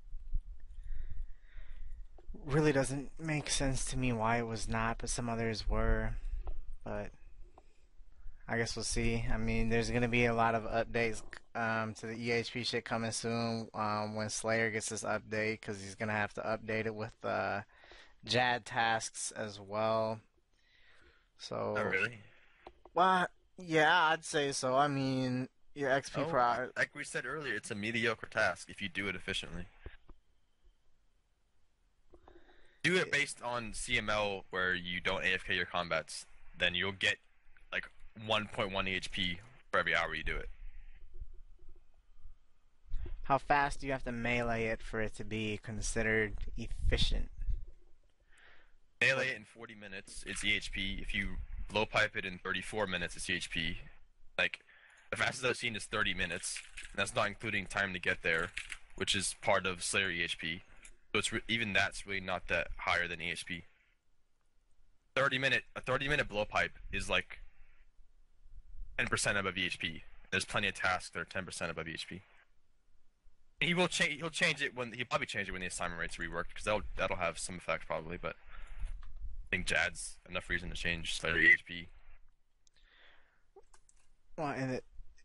really 2.44 2.72
doesn't 2.72 3.10
make 3.18 3.48
sense 3.48 3.84
to 3.86 3.96
me 3.96 4.12
why 4.12 4.38
it 4.38 4.46
was 4.46 4.68
not, 4.68 4.98
but 4.98 5.08
some 5.08 5.28
others 5.28 5.68
were. 5.68 6.14
But 6.84 7.10
I 8.48 8.58
guess 8.58 8.74
we'll 8.74 8.84
see. 8.84 9.24
I 9.32 9.36
mean, 9.36 9.68
there's 9.68 9.90
gonna 9.90 10.08
be 10.08 10.26
a 10.26 10.34
lot 10.34 10.56
of 10.56 10.64
updates 10.64 11.22
um, 11.54 11.94
to 11.94 12.06
the 12.06 12.14
EHP 12.14 12.66
shit 12.66 12.84
coming 12.84 13.12
soon 13.12 13.68
um, 13.72 14.16
when 14.16 14.30
Slayer 14.30 14.70
gets 14.70 14.88
this 14.88 15.04
update 15.04 15.60
because 15.60 15.80
he's 15.80 15.94
gonna 15.94 16.12
have 16.12 16.34
to 16.34 16.40
update 16.40 16.86
it 16.86 16.94
with 16.94 17.14
uh, 17.24 17.60
JAD 18.24 18.64
tasks 18.64 19.32
as 19.32 19.58
well. 19.60 20.20
So, 21.38 21.74
Not 21.74 21.90
really. 21.90 22.18
well, 22.94 23.26
yeah, 23.58 24.04
I'd 24.10 24.24
say 24.24 24.52
so. 24.52 24.76
I 24.76 24.86
mean, 24.88 25.48
your 25.74 25.90
XP 25.90 26.18
Oh, 26.22 26.24
pro. 26.30 26.68
like 26.76 26.94
we 26.94 27.02
said 27.04 27.26
earlier, 27.26 27.54
it's 27.54 27.70
a 27.70 27.74
mediocre 27.74 28.26
task 28.28 28.70
if 28.70 28.80
you 28.80 28.88
do 28.88 29.08
it 29.08 29.16
efficiently. 29.16 29.66
Do 32.82 32.96
it 32.96 33.12
based 33.12 33.40
on 33.42 33.72
CML 33.72 34.42
where 34.50 34.74
you 34.74 35.00
don't 35.00 35.22
AFK 35.24 35.54
your 35.56 35.66
combats, 35.66 36.26
then 36.58 36.74
you'll 36.74 36.92
get 36.92 37.16
like 37.72 37.88
1.1 38.28 38.72
HP 38.72 39.38
for 39.70 39.78
every 39.78 39.94
hour 39.94 40.14
you 40.14 40.24
do 40.24 40.36
it. 40.36 40.48
How 43.24 43.38
fast 43.38 43.80
do 43.80 43.86
you 43.86 43.92
have 43.92 44.02
to 44.04 44.12
melee 44.12 44.64
it 44.66 44.82
for 44.82 45.00
it 45.00 45.14
to 45.14 45.24
be 45.24 45.60
considered 45.62 46.34
efficient? 46.56 47.30
Melee 49.02 49.34
in 49.34 49.44
40 49.44 49.74
minutes, 49.74 50.22
it's 50.28 50.44
EHP. 50.44 51.02
If 51.02 51.12
you 51.12 51.30
blow 51.68 51.84
pipe 51.84 52.16
it 52.16 52.24
in 52.24 52.38
34 52.38 52.86
minutes, 52.86 53.16
it's 53.16 53.26
EHP. 53.26 53.78
Like, 54.38 54.60
the 55.10 55.16
fastest 55.16 55.44
I've 55.44 55.56
seen 55.56 55.74
is 55.74 55.86
30 55.86 56.14
minutes. 56.14 56.60
That's 56.94 57.12
not 57.12 57.26
including 57.26 57.66
time 57.66 57.92
to 57.94 57.98
get 57.98 58.22
there, 58.22 58.50
which 58.94 59.16
is 59.16 59.34
part 59.42 59.66
of 59.66 59.82
Slayer 59.82 60.08
EHP. 60.08 60.60
So 61.12 61.18
it's 61.18 61.32
even 61.48 61.72
that's 61.72 62.06
really 62.06 62.20
not 62.20 62.46
that 62.46 62.68
higher 62.76 63.08
than 63.08 63.18
EHP. 63.18 63.62
30 65.16 65.38
minute 65.38 65.64
a 65.76 65.80
30 65.80 66.08
minute 66.08 66.28
blow 66.28 66.44
pipe 66.44 66.78
is 66.90 67.10
like 67.10 67.40
10% 68.98 69.36
above 69.36 69.54
EHP. 69.56 70.02
There's 70.30 70.44
plenty 70.44 70.68
of 70.68 70.74
tasks 70.74 71.10
that 71.10 71.20
are 71.20 71.24
10% 71.24 71.68
above 71.68 71.86
EHP. 71.86 72.20
He 73.60 73.74
will 73.74 73.88
change. 73.88 74.20
He'll 74.20 74.30
change 74.30 74.62
it 74.62 74.74
when 74.76 74.92
he'll 74.92 75.06
probably 75.06 75.26
change 75.26 75.48
it 75.48 75.52
when 75.52 75.60
the 75.60 75.66
assignment 75.66 76.00
rates 76.00 76.16
reworked 76.16 76.48
because 76.48 76.64
that'll 76.64 76.82
that'll 76.96 77.16
have 77.16 77.38
some 77.38 77.56
effect 77.56 77.86
probably. 77.86 78.16
But 78.16 78.36
think 79.52 79.66
Jad's 79.66 80.16
enough 80.30 80.48
reason 80.48 80.70
to 80.70 80.74
change 80.74 81.20
Slayer 81.20 81.34
EHP. 81.34 81.88
Well, 84.38 84.48
and 84.48 84.72
it, 84.72 84.84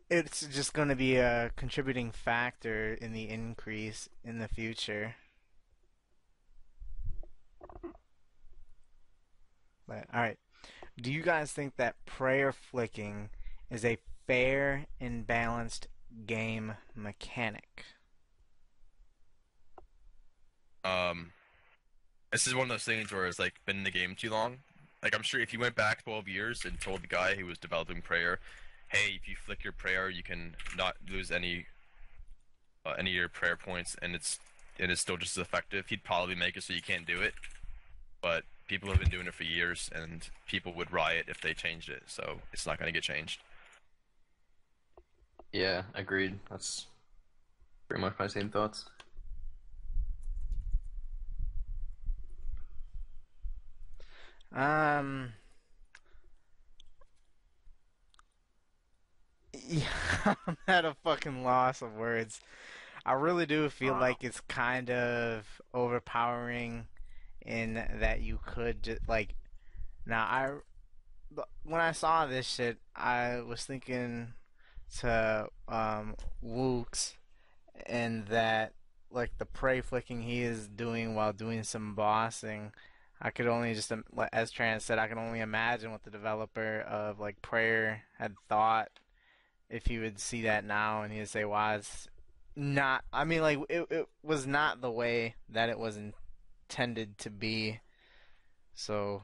it's 0.10 0.46
just 0.48 0.74
going 0.74 0.90
to 0.90 0.98
be 0.98 1.16
a 1.16 1.52
contributing 1.56 2.12
factor 2.12 2.94
in 2.96 3.14
the 3.14 3.30
increase 3.30 4.10
in 4.26 4.40
the 4.40 4.50
future. 4.50 5.16
But 9.88 10.06
all 10.14 10.20
right, 10.20 10.38
do 11.02 11.10
you 11.10 11.22
guys 11.22 11.54
think 11.54 11.78
that 11.78 11.96
prayer 12.06 12.52
flicking 12.52 13.30
is 13.72 13.86
a 13.86 13.98
fair 14.28 14.88
and 15.00 15.26
balanced 15.26 15.88
game 16.26 16.74
mechanic? 16.94 17.86
Um, 20.84 21.32
this 22.32 22.48
is 22.48 22.56
one 22.56 22.64
of 22.64 22.70
those 22.70 22.84
things 22.84 23.12
where 23.12 23.26
it's 23.26 23.40
like 23.40 23.56
been 23.66 23.78
in 23.78 23.84
the 23.84 23.92
game 23.92 24.16
too 24.16 24.30
long. 24.30 24.58
Like 25.02 25.16
I'm 25.16 25.24
sure 25.24 25.40
if 25.40 25.54
you 25.54 25.60
went 25.60 25.76
back 25.76 26.04
12 26.04 26.28
years 26.28 26.66
and 26.66 26.80
told 26.80 27.04
the 27.04 27.08
guy 27.08 27.36
who 27.36 27.46
was 27.46 27.58
developing 27.58 28.02
prayer, 28.02 28.40
hey, 28.90 29.14
if 29.16 29.28
you 29.28 29.36
flick 29.36 29.64
your 29.64 29.74
prayer, 29.74 30.10
you 30.10 30.24
can 30.24 30.56
not 30.76 30.96
lose 31.10 31.32
any 31.32 31.66
uh, 32.86 32.94
any 32.98 33.12
of 33.12 33.16
your 33.16 33.30
prayer 33.30 33.56
points, 33.56 33.96
and 34.02 34.16
it's 34.16 34.40
and 34.80 34.92
it's 34.92 35.02
still 35.02 35.18
just 35.18 35.38
as 35.38 35.42
effective. 35.42 35.88
He'd 35.88 36.04
probably 36.04 36.36
make 36.36 36.56
it 36.56 36.64
so 36.64 36.74
you 36.74 36.82
can't 36.82 37.06
do 37.06 37.22
it. 37.22 37.34
But 38.22 38.44
people 38.68 38.90
have 38.90 39.00
been 39.00 39.10
doing 39.10 39.28
it 39.28 39.34
for 39.34 39.44
years, 39.44 39.90
and 39.94 40.28
people 40.48 40.74
would 40.74 40.92
riot 40.92 41.26
if 41.28 41.42
they 41.42 41.54
changed 41.54 41.90
it. 41.90 42.04
So 42.08 42.40
it's 42.54 42.66
not 42.66 42.80
going 42.80 42.88
to 42.88 42.94
get 42.94 43.04
changed. 43.04 43.42
Yeah, 45.52 45.84
agreed. 45.94 46.38
That's 46.50 46.88
pretty 47.88 48.02
much 48.02 48.14
my 48.20 48.28
same 48.28 48.50
thoughts. 48.50 48.86
Um. 54.54 55.34
Yeah, 59.68 60.36
I'm 60.48 60.58
at 60.68 60.86
a 60.86 60.96
fucking 61.04 61.44
loss 61.44 61.82
of 61.82 61.94
words. 61.94 62.40
I 63.06 63.14
really 63.14 63.46
do 63.46 63.70
feel 63.70 63.94
Wow. 63.94 64.02
like 64.02 64.24
it's 64.24 64.42
kind 64.42 64.90
of 64.90 65.62
overpowering 65.74 66.88
in 67.46 67.76
that 67.76 68.22
you 68.22 68.40
could 68.46 68.84
just 68.84 69.08
like. 69.08 69.36
Now 70.06 70.24
I, 70.26 70.52
when 71.64 71.82
I 71.82 71.92
saw 71.92 72.26
this 72.26 72.48
shit, 72.48 72.78
I 72.96 73.42
was 73.42 73.66
thinking 73.66 74.34
to 75.00 75.48
um 75.68 76.16
Woox, 76.44 77.14
and 77.86 78.28
that 78.28 78.74
like 79.12 79.32
the 79.38 79.46
prey 79.46 79.82
flicking 79.82 80.22
he 80.22 80.42
is 80.44 80.68
doing 80.68 81.16
while 81.16 81.34
doing 81.34 81.64
some 81.64 81.96
bossing. 81.96 82.72
I 83.22 83.32
could 83.32 83.48
only 83.48 83.74
just, 83.74 83.92
as 84.32 84.52
Trance 84.52 84.84
said, 84.84 85.00
I 85.00 85.08
can 85.08 85.18
only 85.18 85.40
imagine 85.40 85.92
what 85.92 86.04
the 86.04 86.12
developer 86.12 86.82
of 86.82 87.20
like 87.20 87.42
Prayer 87.42 88.04
had 88.18 88.36
thought 88.48 88.90
if 89.70 89.88
he 89.88 89.98
would 89.98 90.20
see 90.20 90.44
that 90.44 90.64
now 90.64 91.02
and 91.02 91.12
he'd 91.12 91.28
say, 91.28 91.44
"Why 91.44 91.76
it's 91.76 92.08
not?" 92.56 93.04
I 93.12 93.24
mean, 93.24 93.42
like 93.42 93.60
it, 93.70 93.88
it 93.90 94.08
was 94.22 94.46
not 94.46 94.82
the 94.82 94.92
way 94.92 95.36
that 95.50 95.70
it 95.70 95.80
was 95.80 95.98
intended 95.98 97.18
to 97.20 97.32
be. 97.32 97.80
So, 98.76 99.24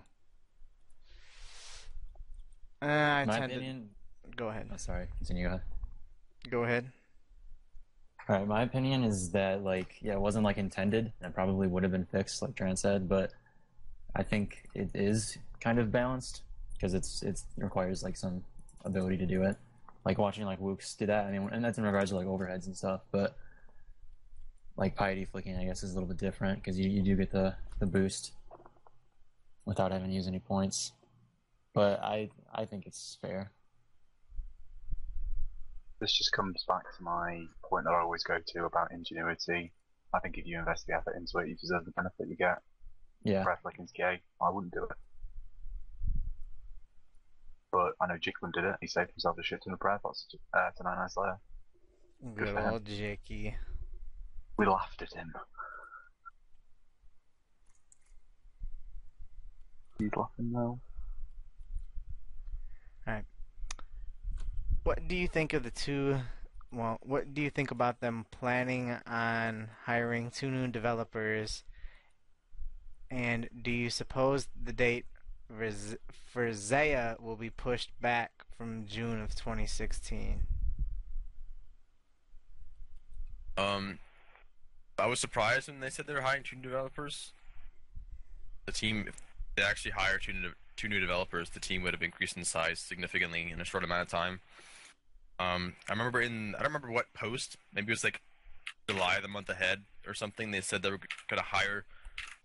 uh, 2.82 2.86
I 2.86 3.26
My 3.26 3.38
opinion. 3.38 3.92
to 4.24 4.36
go 4.36 4.48
ahead. 4.48 4.70
Oh, 4.74 4.78
sorry. 4.78 5.08
Continue. 5.18 5.44
Go 5.44 5.50
ahead. 5.50 5.62
Go 6.50 6.64
ahead. 6.64 6.92
All 8.28 8.38
right, 8.38 8.48
my 8.48 8.64
opinion 8.64 9.04
is 9.04 9.32
that 9.32 9.64
like 9.64 9.98
yeah, 10.02 10.14
it 10.14 10.20
wasn't 10.20 10.46
like 10.46 10.58
intended, 10.58 11.12
and 11.22 11.30
it 11.30 11.36
probably 11.36 11.68
would 11.68 11.84
have 11.84 11.92
been 11.92 12.06
fixed, 12.06 12.42
like 12.42 12.56
Trent 12.56 12.80
said, 12.80 13.08
but 13.08 13.34
I 14.16 14.24
think 14.24 14.70
it 14.74 14.92
is 14.94 15.38
kind 15.60 15.80
of 15.80 15.92
balanced 15.92 16.44
because 16.74 16.94
it's 16.94 17.24
it 17.24 17.42
requires 17.58 18.04
like 18.04 18.18
some 18.18 18.44
ability 18.86 19.18
to 19.18 19.26
do 19.26 19.44
it. 19.44 19.58
Like 20.06 20.18
watching 20.18 20.46
like 20.46 20.60
Woox 20.60 20.98
do 20.98 21.06
that. 21.06 21.26
I 21.26 21.32
mean, 21.32 21.50
and 21.52 21.64
that's 21.64 21.78
in 21.78 21.84
regards 21.84 22.12
to 22.12 22.18
like 22.18 22.28
overheads 22.28 22.66
and 22.68 22.76
stuff, 22.76 23.02
but 23.12 23.38
like 24.76 24.96
piety 24.96 25.26
flicking, 25.26 25.58
I 25.58 25.66
guess, 25.66 25.84
is 25.84 25.92
a 25.92 25.94
little 25.94 26.10
bit 26.10 26.18
different 26.18 26.60
because 26.60 26.80
you, 26.80 26.90
you 26.90 27.02
do 27.02 27.16
get 27.16 27.32
the 27.32 27.56
the 27.80 27.86
boost 27.86 28.34
without 29.66 29.92
having 29.92 30.10
to 30.10 30.14
use 30.14 30.28
any 30.28 30.40
points. 30.40 30.92
But 31.74 32.02
I 32.02 32.30
I 32.54 32.66
think 32.66 32.86
it's 32.86 33.18
fair. 33.22 33.52
This 36.00 36.12
just 36.12 36.34
comes 36.34 36.66
back 36.68 36.84
to 36.98 37.04
my 37.04 37.46
point 37.64 37.86
that 37.86 37.94
I 37.94 38.02
always 38.02 38.24
go 38.24 38.38
to 38.46 38.66
about 38.66 38.92
ingenuity. 38.92 39.72
I 40.14 40.20
think 40.20 40.38
if 40.38 40.46
you 40.46 40.60
invest 40.60 40.86
the 40.86 40.94
effort 40.96 41.16
into 41.16 41.38
it, 41.38 41.48
you 41.48 41.56
deserve 41.56 41.86
the 41.86 41.92
benefit 41.92 42.28
you 42.28 42.36
get. 42.36 42.60
Yeah. 43.24 43.44
Breath 43.44 43.60
licking's 43.66 43.92
gay. 43.92 44.22
I 44.42 44.50
wouldn't 44.50 44.74
do 44.74 44.84
it. 44.84 44.98
But 47.72 47.94
I 48.00 48.08
know 48.08 48.16
Jiklin 48.16 48.54
did 48.54 48.66
it. 48.66 48.76
He 48.82 48.88
saved 48.88 49.12
himself 49.12 49.38
a 49.40 49.44
shit 49.44 49.64
ton 49.64 49.74
of 49.74 49.80
prayer 49.80 49.98
thoughts 49.98 50.26
to, 50.32 50.38
uh, 50.58 50.70
to 50.78 50.84
Nine 50.84 50.98
Nights 50.98 51.18
Later. 51.18 51.38
Good 52.36 52.50
for 52.50 52.60
him. 52.60 52.74
old 52.74 52.84
Jicky. 52.86 53.56
We 54.58 54.66
laughed 54.66 55.02
at 55.02 55.14
him. 55.14 55.34
He's 59.98 60.12
laughing 60.16 60.52
now. 60.52 60.80
Alright. 63.08 63.26
What 64.84 65.08
do 65.08 65.16
you 65.16 65.28
think 65.28 65.54
of 65.54 65.64
the 65.64 65.72
two? 65.72 66.20
Well, 66.72 66.98
what 67.02 67.34
do 67.34 67.42
you 67.42 67.50
think 67.50 67.72
about 67.72 68.00
them 68.02 68.26
planning 68.32 68.98
on 69.08 69.70
hiring 69.86 70.30
two 70.32 70.50
new 70.50 70.68
developers? 70.68 71.64
And 73.14 73.48
do 73.62 73.70
you 73.70 73.92
suppose 73.92 74.48
the 74.60 74.74
date 74.74 75.06
for 76.26 76.52
Zeah 76.52 77.16
will 77.22 77.36
be 77.36 77.52
pushed 77.52 77.92
back 78.02 78.32
from 78.58 78.88
June 78.88 79.22
of 79.22 79.36
2016? 79.36 80.42
Um, 83.56 84.00
I 84.98 85.06
was 85.06 85.20
surprised 85.20 85.68
when 85.68 85.80
they 85.80 85.92
said 85.92 86.08
they 86.08 86.14
were 86.16 86.22
hiring 86.22 86.42
two 86.42 86.56
new 86.56 86.64
developers. 86.64 87.34
The 88.66 88.72
team, 88.72 89.06
if 89.08 89.22
they 89.56 89.62
actually 89.62 89.92
hired 89.92 90.24
two 90.24 90.34
new, 90.34 90.54
two 90.76 90.90
new 90.90 91.00
developers, 91.00 91.52
the 91.52 91.60
team 91.60 91.84
would 91.84 91.94
have 91.94 92.02
increased 92.02 92.36
in 92.36 92.44
size 92.44 92.80
significantly 92.80 93.52
in 93.52 93.62
a 93.62 93.66
short 93.66 93.84
amount 93.84 94.02
of 94.02 94.08
time. 94.08 94.40
Um, 95.38 95.76
I 95.88 95.92
remember 95.92 96.20
in 96.20 96.56
I 96.56 96.64
don't 96.64 96.70
remember 96.70 96.92
what 96.92 97.14
post, 97.14 97.58
maybe 97.76 97.90
it 97.90 97.92
was 97.92 98.04
like 98.04 98.22
July, 98.90 99.20
the 99.22 99.28
month 99.28 99.50
ahead 99.50 99.84
or 100.08 100.16
something. 100.16 100.50
They 100.50 100.62
said 100.62 100.82
they 100.82 100.90
were 100.90 100.98
going 101.28 101.38
to 101.38 101.44
hire 101.44 101.86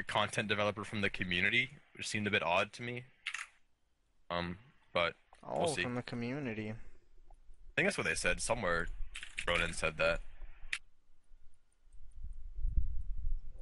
content 0.07 0.49
developer 0.49 0.85
from 0.85 1.01
the 1.01 1.11
community, 1.11 1.71
which 1.97 2.07
seemed 2.09 2.27
a 2.27 2.31
bit 2.31 2.43
odd 2.43 2.73
to 2.75 2.83
me. 2.83 3.05
Um, 4.31 4.59
but 4.93 5.15
Oh, 5.47 5.67
see. 5.75 5.83
from 5.83 5.95
the 5.95 6.03
community. 6.03 6.71
I 6.71 6.75
think 7.77 7.87
that's 7.87 7.97
what 7.99 8.07
they 8.07 8.15
said 8.15 8.41
somewhere. 8.41 8.89
Ronan 9.47 9.73
said 9.73 9.97
that. 9.99 10.21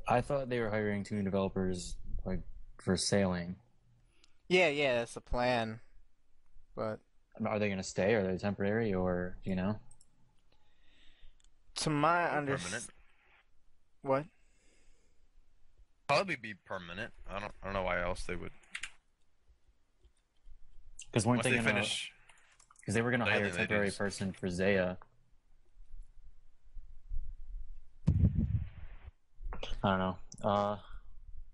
I 0.08 0.20
thought 0.20 0.48
they 0.48 0.60
were 0.60 0.70
hiring 0.70 1.04
two 1.04 1.16
new 1.16 1.22
developers 1.22 1.96
like 2.24 2.40
for 2.78 2.96
sailing. 2.96 3.56
Yeah, 4.48 4.68
yeah, 4.68 4.94
that's 4.98 5.14
the 5.14 5.20
plan. 5.20 5.80
But 6.76 7.00
Are 7.44 7.58
they 7.58 7.66
going 7.68 7.78
to 7.78 7.84
stay? 7.84 8.14
Are 8.14 8.22
they 8.26 8.38
temporary, 8.38 8.94
or 8.94 9.36
you 9.44 9.56
know? 9.56 9.78
To 11.76 11.90
my 11.90 12.30
understanding, 12.30 12.88
what? 14.02 14.24
Probably 16.08 16.36
be 16.36 16.54
permanent. 16.66 17.12
I 17.28 17.40
don't. 17.40 17.52
I 17.62 17.66
don't 17.66 17.74
know 17.74 17.82
why 17.82 18.00
else 18.02 18.22
they 18.24 18.36
would. 18.36 18.52
Because 21.10 21.26
weren't 21.26 21.38
Once 21.38 21.44
they 21.44 21.50
they 21.50 21.56
going 21.56 21.66
to? 21.66 21.72
finish. 21.72 22.12
Because 22.80 22.94
they 22.94 23.02
were 23.02 23.10
going 23.10 23.20
to 23.20 23.26
hire 23.26 23.44
a 23.46 23.50
temporary 23.50 23.90
person 23.90 24.32
for 24.32 24.48
Zeah. 24.48 24.96
I 29.82 29.90
don't 29.90 29.98
know. 29.98 30.16
Uh, 30.42 30.76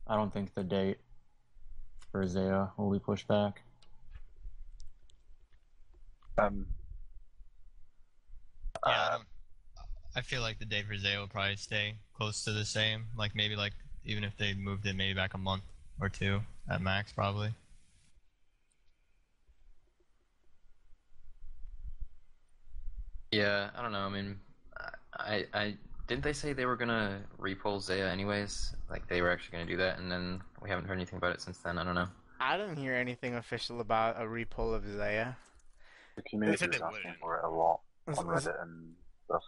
I 0.06 0.16
don't 0.16 0.32
think 0.32 0.54
the 0.54 0.64
date 0.64 0.98
for 2.10 2.26
Zeah 2.26 2.70
will 2.76 2.90
be 2.90 2.98
pushed 2.98 3.26
back. 3.28 3.62
Um, 6.38 6.66
Yeah, 8.86 8.92
I, 8.92 9.14
uh, 9.14 9.18
I 10.16 10.20
feel 10.22 10.40
like 10.42 10.58
the 10.58 10.64
day 10.64 10.82
for 10.82 10.96
Zay 10.96 11.16
will 11.16 11.28
probably 11.28 11.56
stay 11.56 11.96
close 12.14 12.44
to 12.44 12.52
the 12.52 12.64
same. 12.64 13.06
Like 13.16 13.34
maybe 13.34 13.54
like 13.56 13.72
even 14.04 14.24
if 14.24 14.36
they 14.36 14.54
moved 14.54 14.86
it 14.86 14.94
maybe 14.94 15.14
back 15.14 15.34
a 15.34 15.38
month 15.38 15.62
or 16.00 16.08
two 16.08 16.40
at 16.68 16.80
max, 16.80 17.12
probably. 17.12 17.52
Yeah, 23.30 23.70
I 23.76 23.82
don't 23.82 23.92
know. 23.92 24.00
I 24.00 24.08
mean, 24.10 24.38
I, 25.16 25.46
I 25.54 25.74
didn't 26.06 26.22
they 26.22 26.32
say 26.32 26.52
they 26.52 26.66
were 26.66 26.76
gonna 26.76 27.20
repoll 27.40 27.80
Zeah 27.80 28.10
anyways? 28.10 28.74
Like 28.90 29.08
they 29.08 29.22
were 29.22 29.30
actually 29.30 29.52
gonna 29.58 29.70
do 29.70 29.76
that, 29.78 29.98
and 29.98 30.10
then 30.10 30.42
we 30.60 30.68
haven't 30.68 30.86
heard 30.86 30.94
anything 30.94 31.16
about 31.16 31.32
it 31.32 31.40
since 31.40 31.58
then. 31.58 31.78
I 31.78 31.84
don't 31.84 31.94
know. 31.94 32.08
I 32.40 32.56
didn't 32.56 32.76
hear 32.76 32.94
anything 32.94 33.36
official 33.36 33.80
about 33.80 34.20
a 34.20 34.24
repull 34.24 34.74
of 34.74 34.84
Zeah. 34.86 35.36
the 36.16 36.22
community 36.22 36.58
said 36.58 36.68
was 36.70 36.82
asking 36.82 37.14
for 37.20 37.38
it 37.38 37.44
a 37.44 37.48
lot 37.48 37.80
on 38.08 38.26
Reddit 38.26 38.62
and 38.62 38.94
stuff. 39.26 39.42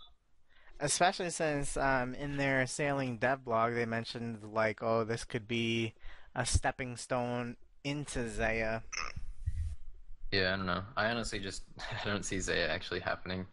Especially 0.84 1.30
since 1.30 1.78
um, 1.78 2.12
in 2.14 2.36
their 2.36 2.66
sailing 2.66 3.16
dev 3.16 3.42
blog 3.42 3.72
they 3.72 3.86
mentioned 3.86 4.40
like, 4.52 4.82
oh, 4.82 5.02
this 5.02 5.24
could 5.24 5.48
be 5.48 5.94
a 6.34 6.44
stepping 6.44 6.98
stone 6.98 7.56
into 7.84 8.28
Zeah. 8.28 8.82
Yeah, 10.30 10.52
I 10.52 10.56
don't 10.56 10.66
know. 10.66 10.82
I 10.94 11.06
honestly 11.06 11.38
just 11.38 11.62
I 12.04 12.06
don't 12.06 12.22
see 12.22 12.38
Zeah 12.38 12.68
actually 12.68 13.00
happening. 13.00 13.46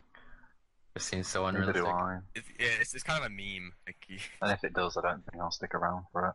It 0.93 1.03
seems 1.03 1.29
so 1.29 1.49
Neither 1.49 1.69
unrealistic. 1.69 2.23
It's, 2.35 2.47
yeah, 2.59 2.81
it's, 2.81 2.93
it's 2.95 3.03
kind 3.03 3.23
of 3.23 3.31
a 3.31 3.33
meme. 3.33 3.71
Like, 3.87 4.21
And 4.41 4.51
if 4.51 4.65
it 4.65 4.73
does, 4.73 4.97
I 4.97 5.01
don't 5.01 5.23
think 5.25 5.41
I'll 5.41 5.51
stick 5.51 5.73
around 5.73 6.03
for 6.11 6.27
it. 6.27 6.33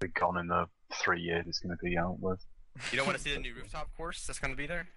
Be 0.00 0.08
gone 0.08 0.38
in 0.38 0.46
the 0.46 0.66
three 0.94 1.20
years 1.20 1.44
it's 1.46 1.58
going 1.58 1.76
to 1.76 1.84
be 1.84 1.98
out 1.98 2.18
with. 2.20 2.40
you 2.90 2.96
don't 2.96 3.06
want 3.06 3.18
to 3.18 3.22
see 3.22 3.34
the 3.34 3.40
new 3.40 3.54
rooftop 3.54 3.94
course 3.98 4.26
that's 4.26 4.38
gonna 4.38 4.56
be 4.56 4.66
there. 4.66 4.88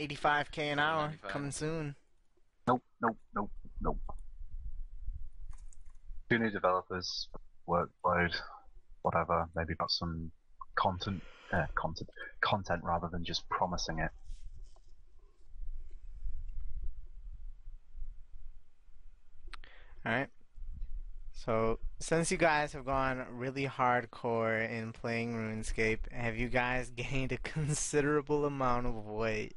85k 0.00 0.58
an 0.72 0.78
hour 0.78 1.08
95. 1.08 1.30
coming 1.30 1.50
soon. 1.50 1.96
Nope, 2.66 2.82
nope, 3.00 3.18
nope, 3.34 3.50
nope. 3.80 3.98
Two 6.28 6.38
new 6.38 6.50
developers, 6.50 7.28
workload, 7.68 8.34
whatever. 9.02 9.48
Maybe 9.54 9.74
got 9.76 9.90
some 9.90 10.32
content, 10.74 11.22
uh, 11.52 11.66
content, 11.76 12.10
content 12.40 12.82
rather 12.82 13.08
than 13.10 13.24
just 13.24 13.48
promising 13.48 14.00
it. 14.00 14.10
Alright. 20.04 20.28
So, 21.32 21.78
since 22.00 22.30
you 22.30 22.36
guys 22.36 22.72
have 22.72 22.84
gone 22.84 23.26
really 23.30 23.66
hardcore 23.66 24.68
in 24.68 24.92
playing 24.92 25.34
RuneScape, 25.34 26.10
have 26.12 26.36
you 26.36 26.48
guys 26.48 26.90
gained 26.96 27.30
a 27.30 27.38
considerable 27.38 28.44
amount 28.44 28.86
of 28.86 29.06
weight? 29.06 29.54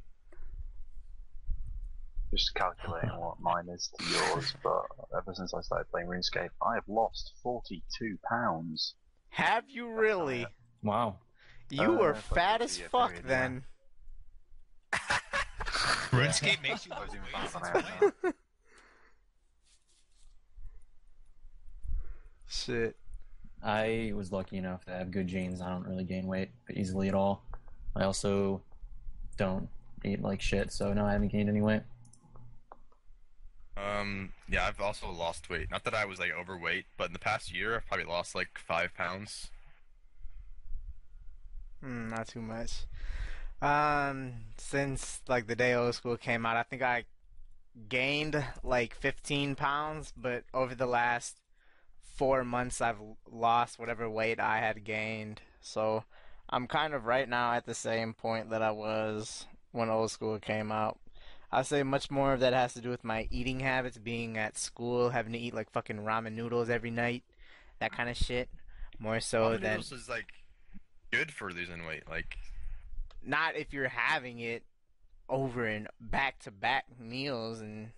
Just 2.32 2.54
calculating 2.54 3.10
what 3.20 3.40
mine 3.40 3.68
is 3.70 3.90
to 3.98 4.06
yours, 4.06 4.54
but 4.64 4.84
ever 5.18 5.34
since 5.34 5.54
I 5.54 5.62
started 5.62 5.90
playing 5.92 6.08
RuneScape, 6.08 6.50
I 6.66 6.76
have 6.76 6.88
lost 6.88 7.34
42 7.42 8.18
pounds. 8.30 8.94
Have 9.30 9.64
you 9.68 9.90
really? 9.90 10.46
Wow. 10.84 11.16
You 11.72 11.94
Uh, 11.96 11.98
were 12.00 12.12
if 12.12 12.32
I 12.32 12.36
fat 12.36 12.62
as 12.62 12.78
fuck 12.78 13.10
period, 13.10 13.28
then. 13.28 13.64
RuneScape 16.12 16.62
makes 16.64 16.86
you 16.86 16.92
lose 17.00 17.10
even 17.10 17.22
weight 17.22 17.32
fat 17.34 17.50
since 17.52 17.64
when 17.64 17.64
I 17.64 17.82
had 17.82 18.02
when? 18.02 18.14
that. 18.24 18.36
Shit. 22.48 22.96
I 23.62 24.14
was 24.16 24.32
lucky 24.32 24.58
enough 24.58 24.86
to 24.86 24.92
have 24.92 25.12
good 25.12 25.28
genes. 25.28 25.62
I 25.62 25.70
don't 25.70 25.86
really 25.86 26.04
gain 26.06 26.28
weight 26.28 26.50
easily 26.74 27.08
at 27.10 27.14
all. 27.14 27.44
I 27.96 28.04
also 28.06 28.62
don't 29.38 29.68
eat 30.06 30.22
like 30.22 30.42
shit, 30.42 30.72
so 30.72 30.94
no, 30.94 31.06
I 31.06 31.12
haven't 31.12 31.28
gained 31.32 31.50
any 31.50 31.62
weight. 31.62 31.82
Um, 33.80 34.34
yeah, 34.50 34.66
I've 34.66 34.82
also 34.82 35.10
lost 35.10 35.50
weight. 35.50 35.72
Not 35.72 35.84
that 35.86 35.94
I 35.94 36.06
was 36.06 36.20
like 36.20 36.32
overweight, 36.32 36.86
but 36.98 37.08
in 37.08 37.14
the 37.14 37.20
past 37.20 37.54
year, 37.54 37.76
I've 37.76 37.88
probably 37.88 38.06
lost 38.06 38.36
like 38.36 38.58
five 38.58 38.94
pounds. 38.96 39.50
Mm, 41.84 42.10
not 42.10 42.28
too 42.28 42.42
much. 42.42 42.86
Um, 43.62 44.34
since 44.58 45.22
like 45.28 45.48
the 45.48 45.56
day 45.56 45.74
old 45.74 45.96
school 45.96 46.18
came 46.18 46.46
out, 46.46 46.58
I 46.58 46.64
think 46.64 46.82
I 46.82 47.06
gained 47.88 48.44
like 48.64 48.96
15 48.96 49.56
pounds, 49.56 50.14
but 50.16 50.44
over 50.54 50.76
the 50.76 50.86
last 50.86 51.38
four 52.16 52.44
months, 52.44 52.82
I've 52.82 53.00
lost 53.32 53.80
whatever 53.80 54.10
weight 54.10 54.40
I 54.40 54.60
had 54.60 54.84
gained. 54.84 55.42
So 55.62 56.04
I'm 56.50 56.68
kind 56.68 56.94
of 56.94 57.06
right 57.06 57.30
now 57.30 57.54
at 57.54 57.66
the 57.66 57.74
same 57.74 58.14
point 58.14 58.50
that 58.50 58.62
I 58.62 58.72
was 58.72 59.46
when 59.72 59.90
old 59.90 60.12
school 60.12 60.40
came 60.40 60.72
out. 60.72 61.00
I'd 61.52 61.66
say 61.66 61.82
much 61.84 62.12
more 62.12 62.34
of 62.34 62.42
that 62.42 62.54
has 62.54 62.74
to 62.76 62.82
do 62.82 62.90
with 62.90 63.04
my 63.04 63.28
eating 63.32 63.60
habits, 63.60 63.98
being 63.98 64.38
at 64.38 64.58
school, 64.58 65.10
having 65.10 65.34
to 65.34 65.40
eat 65.40 65.54
like 65.54 65.72
fucking 65.72 65.98
ramen 65.98 66.34
noodles 66.34 66.70
every 66.70 66.92
night, 66.92 67.24
that 67.80 67.92
kind 67.92 68.10
of 68.10 68.16
shit. 68.18 68.50
More 69.00 69.20
so 69.20 69.44
Ramen 69.50 69.62
than 69.62 69.72
noodles 69.72 69.92
is 69.92 70.10
like 70.10 70.28
good 71.12 71.32
for 71.32 71.52
losing 71.52 71.86
weight. 71.86 72.04
Like, 72.10 72.38
not 73.26 73.56
if 73.56 73.74
you're 73.74 73.88
having 73.90 74.40
it 74.40 74.64
over 75.28 75.66
and 75.66 75.88
back 76.00 76.40
to 76.40 76.52
back 76.52 76.86
meals 77.00 77.62
and 77.62 77.90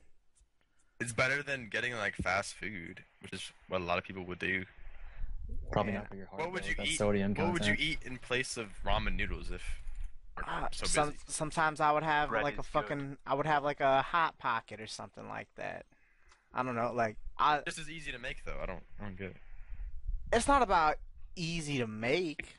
it's 1.00 1.14
better 1.14 1.42
than 1.42 1.68
getting 1.70 1.94
like 1.96 2.16
fast 2.16 2.54
food, 2.54 3.04
which 3.22 3.34
is 3.34 3.52
what 3.68 3.82
a 3.82 3.84
lot 3.84 3.98
of 3.98 4.04
people 4.04 4.24
would 4.24 4.40
do. 4.40 4.66
Probably 5.72 5.94
Yeah. 5.94 6.00
not 6.00 6.08
for 6.10 6.16
your 6.16 6.28
heart. 6.28 6.42
What 6.42 6.52
would 6.54 6.66
you 6.66 6.76
eat? 6.84 6.98
Sodium 6.98 7.34
What 7.34 7.54
would 7.54 7.66
you 7.66 7.76
eat 7.78 8.00
in 8.04 8.18
place 8.18 8.56
of 8.56 8.70
ramen 8.86 9.16
noodles 9.16 9.52
if 9.52 9.82
you're 10.46 10.56
uh, 10.56 10.68
so 10.72 10.86
some 10.86 11.14
sometimes 11.28 11.80
I 11.80 11.92
would 11.92 12.04
have 12.04 12.30
Bread 12.30 12.44
like 12.44 12.58
a 12.58 12.60
is 12.60 12.66
good. 12.66 12.72
fucking 12.72 13.18
I 13.26 13.34
would 13.34 13.46
have 13.46 13.64
like 13.64 13.80
a 13.80 14.02
hot 14.02 14.38
pocket 14.38 14.80
or 14.82 14.88
something 14.88 15.28
like 15.28 15.48
that. 15.56 15.86
I 16.54 16.64
don't 16.64 16.76
know, 16.76 16.92
like 16.94 17.18
I 17.38 17.62
Just 17.66 17.80
as 17.80 17.90
easy 17.90 18.12
to 18.12 18.20
make 18.20 18.44
though. 18.46 18.58
I 18.62 18.66
don't. 18.66 18.84
I 19.00 19.04
don't 19.06 19.18
get 19.18 19.28
it. 19.28 19.38
it's 20.34 20.48
not 20.48 20.62
about 20.62 20.98
easy 21.36 21.78
to 21.80 21.88
make. 21.88 22.56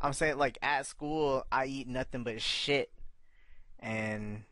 I'm 0.00 0.12
saying 0.12 0.36
like 0.38 0.58
at 0.62 0.86
school 0.86 1.46
I 1.50 1.66
eat 1.66 1.88
nothing 1.88 2.24
but 2.24 2.40
shit. 2.40 2.90
And 3.78 4.42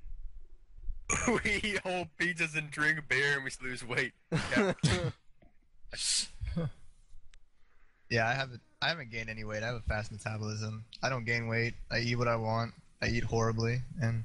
we 1.28 1.60
eat 1.62 1.78
whole 1.80 2.06
pizzas 2.20 2.56
and 2.56 2.70
drink 2.70 3.00
beer 3.08 3.34
and 3.36 3.44
we 3.44 3.50
lose 3.62 3.84
weight. 3.84 4.12
Yeah. 4.56 4.72
Yeah, 8.10 8.28
I 8.28 8.34
haven't. 8.34 8.60
I 8.82 8.88
haven't 8.88 9.12
gained 9.12 9.30
any 9.30 9.44
weight. 9.44 9.62
I 9.62 9.66
have 9.66 9.76
a 9.76 9.80
fast 9.80 10.10
metabolism. 10.10 10.84
I 11.04 11.08
don't 11.08 11.24
gain 11.24 11.46
weight. 11.46 11.74
I 11.90 12.00
eat 12.00 12.16
what 12.16 12.26
I 12.26 12.34
want. 12.34 12.74
I 13.00 13.06
eat 13.06 13.22
horribly, 13.22 13.80
and 14.00 14.24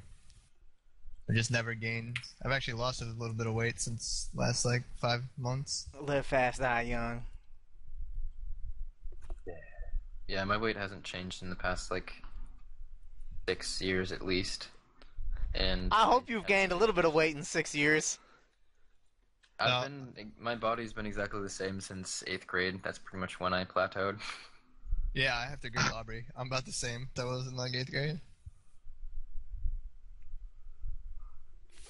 I 1.30 1.34
just 1.34 1.52
never 1.52 1.76
gained. 1.76 2.18
I've 2.44 2.52
actually 2.52 2.74
lost 2.74 3.03
a 3.03 3.06
little 3.06 3.36
bit 3.36 3.45
of 3.45 3.53
weight 3.53 3.80
since 3.80 4.30
last 4.34 4.66
like 4.66 4.82
five 5.00 5.22
months. 5.38 5.88
live 6.02 6.26
fast, 6.26 6.60
die 6.60 6.82
young. 6.82 7.22
Yeah, 10.27 10.44
my 10.44 10.58
weight 10.58 10.76
hasn't 10.76 11.03
changed 11.03 11.44
in 11.44 11.50
the 11.50 11.56
past 11.56 11.92
like 11.92 12.11
six 13.48 13.80
years 13.80 14.11
at 14.11 14.26
least. 14.26 14.69
And 15.53 15.90
I 15.92 16.03
hope 16.03 16.30
you've 16.30 16.48
gained 16.48 16.72
a 16.72 16.76
little 16.76 16.95
bit 16.95 17.06
of 17.06 17.14
weight 17.14 17.36
in 17.36 17.44
six 17.44 17.76
years. 17.76 18.18
I've 19.60 19.90
No. 19.90 20.06
been 20.14 20.32
my 20.40 20.56
body's 20.56 20.94
been 20.94 21.06
exactly 21.06 21.42
the 21.42 21.50
same 21.50 21.80
since 21.82 22.24
eighth 22.27 22.45
grade. 22.48 22.80
That's 22.84 23.00
pretty 23.00 23.19
much 23.19 23.40
when 23.40 23.53
I 23.53 23.64
plateaued. 23.66 24.19
Yeah, 25.14 25.36
I 25.36 25.45
have 25.50 25.60
to 25.61 25.68
agree 25.68 25.84
with 25.84 25.94
Aubrey. 25.95 26.26
I'm 26.36 26.48
about 26.48 26.66
the 26.66 26.72
same 26.72 27.10
that 27.16 27.26
was 27.26 27.48
in 27.48 27.56
like 27.56 27.74
eighth 27.76 27.90
grade. 27.92 28.19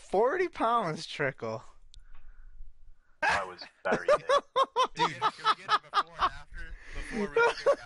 Forty 0.10 0.48
pounds 0.48 1.06
trickle. 1.06 1.64
I 3.24 3.44
was 3.46 3.60
very 3.84 4.08
big. 4.08 4.26
Dude, 4.96 5.20
can 5.20 5.32
we 5.58 5.66
get 5.66 5.76
it 5.76 5.82
before 5.92 6.14
and 6.22 6.32
after? 6.32 6.74
Before 6.96 7.28
RuneScape, 7.28 7.78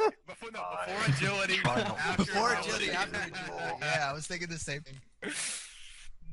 after 0.00 0.16
Before, 0.26 0.50
no, 0.52 0.64
before 0.86 1.14
agility, 1.14 1.54
try 1.58 1.76
not 1.76 1.86
to 1.96 2.02
after 2.02 2.24
Before 2.24 2.52
agility. 2.54 2.88
agility, 2.88 2.90
after 2.90 3.20
agility. 3.20 3.74
Yeah, 3.82 4.08
I 4.10 4.12
was 4.12 4.26
thinking 4.26 4.48
the 4.48 4.58
same 4.58 4.80
thing. 4.82 4.96
I 5.22 5.28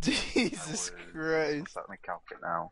Jesus 0.01 0.67
was- 0.69 0.91
Christ. 1.13 1.75
Let 1.75 1.89
me 1.89 1.97
calculate 2.03 2.41
now. 2.43 2.71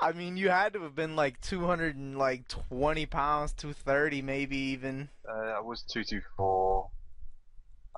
I 0.00 0.12
mean, 0.12 0.36
you 0.36 0.48
had 0.48 0.72
to 0.74 0.82
have 0.82 0.94
been 0.94 1.16
like 1.16 1.40
220 1.40 3.06
pounds, 3.06 3.52
230 3.52 4.22
maybe 4.22 4.56
even. 4.56 5.08
Uh, 5.28 5.32
I 5.32 5.60
was 5.60 5.82
224. 5.82 6.90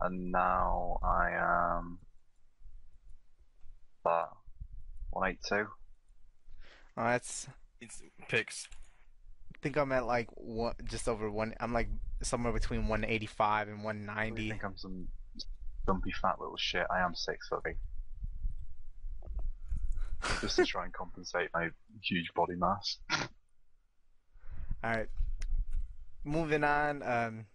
and 0.02 0.31
now 0.31 0.99
I 1.02 1.31
am. 1.33 1.99
Uh, 4.05 4.26
182. 5.10 5.68
Oh, 6.97 7.05
that's. 7.05 7.49
It's 7.81 8.02
picks. 8.28 8.68
I 9.55 9.58
think 9.62 9.76
I'm 9.76 9.91
at 9.92 10.07
like 10.07 10.28
one, 10.34 10.75
just 10.84 11.08
over 11.08 11.31
one. 11.31 11.55
I'm 11.60 11.73
like 11.73 11.89
somewhere 12.23 12.52
between 12.52 12.89
185 12.89 13.68
and 13.68 13.83
190. 13.83 14.47
I 14.47 14.50
think 14.50 14.65
I'm 14.65 14.76
some 14.76 15.08
dumpy 15.86 16.12
fat 16.12 16.41
little 16.41 16.57
shit. 16.57 16.86
I 16.91 17.00
am 17.00 17.15
six 17.15 17.49
foot 17.49 17.65
big. 17.65 17.76
Just 20.41 20.57
to 20.57 20.65
try 20.65 20.85
and 20.85 20.93
compensate 20.93 21.51
my 21.55 21.69
huge 22.03 22.33
body 22.35 22.55
mass. 22.57 22.99
All 24.85 24.91
right. 24.91 25.09
Moving 26.25 26.65
on. 26.65 27.03
Um, 27.03 27.47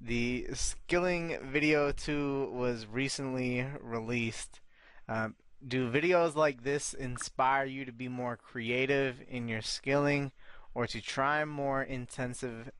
the 0.00 0.48
Skilling 0.52 1.38
video 1.42 1.92
2 1.92 2.50
was 2.52 2.86
recently 2.86 3.66
released. 3.80 4.60
Um, 5.08 5.36
do 5.66 5.90
videos 5.90 6.34
like 6.34 6.62
this 6.62 6.92
inspire 6.92 7.64
you 7.64 7.84
to 7.84 7.92
be 7.92 8.08
more 8.08 8.36
creative 8.36 9.22
in 9.28 9.48
your 9.48 9.62
skilling 9.62 10.32
or 10.74 10.86
to 10.86 11.00
try 11.00 11.44
more 11.44 11.82
intensive 11.82 12.70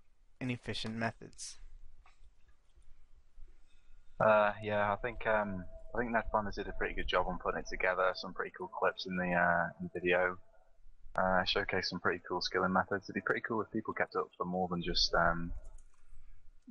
and 0.40 0.50
efficient 0.50 0.96
methods? 0.96 1.58
Uh, 4.20 4.52
yeah, 4.62 4.92
I 4.92 4.96
think 4.96 5.26
um, 5.26 5.64
I 5.94 5.98
think 5.98 6.10
Ned 6.10 6.24
Flanders 6.30 6.56
did 6.56 6.66
a 6.68 6.72
pretty 6.72 6.94
good 6.94 7.06
job 7.06 7.26
on 7.28 7.38
putting 7.38 7.60
it 7.60 7.66
together. 7.68 8.10
Some 8.14 8.34
pretty 8.34 8.52
cool 8.58 8.68
clips 8.68 9.06
in 9.06 9.16
the 9.16 9.32
uh, 9.32 9.68
in 9.80 9.88
the 9.92 10.00
video. 10.00 10.36
Uh, 11.16 11.44
showcase 11.44 11.88
some 11.90 12.00
pretty 12.00 12.20
cool 12.28 12.40
skilling 12.40 12.72
methods. 12.72 13.04
It'd 13.04 13.14
be 13.14 13.20
pretty 13.20 13.42
cool 13.46 13.62
if 13.62 13.70
people 13.70 13.94
kept 13.94 14.16
up 14.16 14.26
for 14.36 14.44
more 14.44 14.66
than 14.68 14.82
just 14.82 15.14
um, 15.14 15.52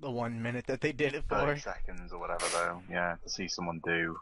The 0.02 0.11
one 0.11 0.42
minute 0.42 0.66
that 0.68 0.82
they 0.82 0.92
did 0.92 1.14
it 1.14 1.24
for. 1.30 1.38
30 1.40 1.61
seconds 1.61 2.11
or 2.11 2.19
whatever, 2.19 2.43
though. 2.52 2.82
Yeah, 2.92 3.16
to 3.24 3.30
see 3.30 3.48
someone 3.48 3.80
do, 3.85 4.18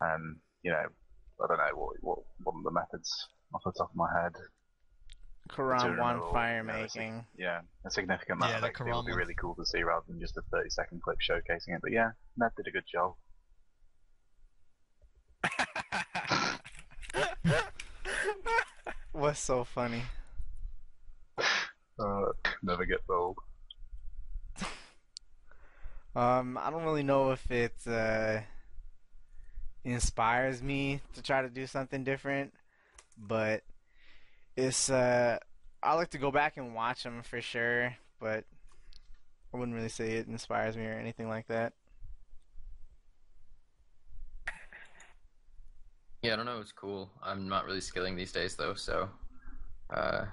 um, 0.00 0.36
you 0.62 0.70
know, 0.70 0.86
I 1.44 1.46
don't 1.46 1.58
know 1.58 1.74
what 1.74 1.96
what 2.00 2.18
one 2.42 2.56
of 2.56 2.64
the 2.64 2.70
methods 2.70 3.28
off 3.54 3.60
the 3.66 3.72
top 3.72 3.90
of 3.90 3.96
my 3.96 4.08
head. 4.22 4.32
Quran 5.50 5.98
one 5.98 6.16
you 6.16 6.30
fire 6.32 6.62
know, 6.64 6.72
it's 6.72 6.96
a- 6.96 6.98
making. 6.98 7.26
Yeah, 7.36 7.60
a 7.84 7.90
significant 7.90 8.38
amount 8.38 8.52
Yeah, 8.52 8.56
of 8.56 8.62
the 8.62 8.68
activity 8.68 8.96
would 8.96 9.04
be 9.06 9.12
really 9.12 9.34
cool 9.34 9.54
to 9.56 9.66
see 9.66 9.82
rather 9.82 10.06
than 10.08 10.18
just 10.18 10.38
a 10.38 10.42
30 10.50 10.70
second 10.70 11.02
clip 11.02 11.18
showcasing 11.20 11.74
it. 11.76 11.82
But 11.82 11.92
yeah, 11.92 12.12
Ned 12.38 12.52
did 12.56 12.66
a 12.66 12.70
good 12.70 12.86
job. 12.90 13.12
What's 19.12 19.40
so 19.40 19.64
funny? 19.64 20.02
Uh, 21.98 22.26
never 22.62 22.84
gets 22.84 23.08
old. 23.08 23.38
Um, 26.14 26.58
I 26.60 26.68
don't 26.68 26.84
really 26.84 27.02
know 27.02 27.30
if 27.30 27.50
it 27.50 27.72
uh, 27.86 28.40
inspires 29.82 30.62
me 30.62 31.00
to 31.14 31.22
try 31.22 31.40
to 31.40 31.48
do 31.48 31.66
something 31.66 32.04
different, 32.04 32.52
but 33.16 33.62
it's 34.54 34.90
uh, 34.90 35.38
I 35.82 35.94
like 35.94 36.10
to 36.10 36.18
go 36.18 36.30
back 36.30 36.58
and 36.58 36.74
watch 36.74 37.02
them 37.02 37.22
for 37.22 37.40
sure, 37.40 37.96
but 38.20 38.44
I 39.54 39.56
wouldn't 39.56 39.74
really 39.74 39.88
say 39.88 40.16
it 40.16 40.28
inspires 40.28 40.76
me 40.76 40.84
or 40.84 40.92
anything 40.92 41.30
like 41.30 41.46
that. 41.46 41.72
Yeah, 46.22 46.34
I 46.34 46.36
don't 46.36 46.46
know. 46.46 46.60
It's 46.60 46.70
cool. 46.70 47.10
I'm 47.22 47.48
not 47.48 47.66
really 47.66 47.80
skilling 47.80 48.14
these 48.14 48.30
days 48.30 48.54
though, 48.54 48.74
so 48.74 49.08
uh, 49.90 50.24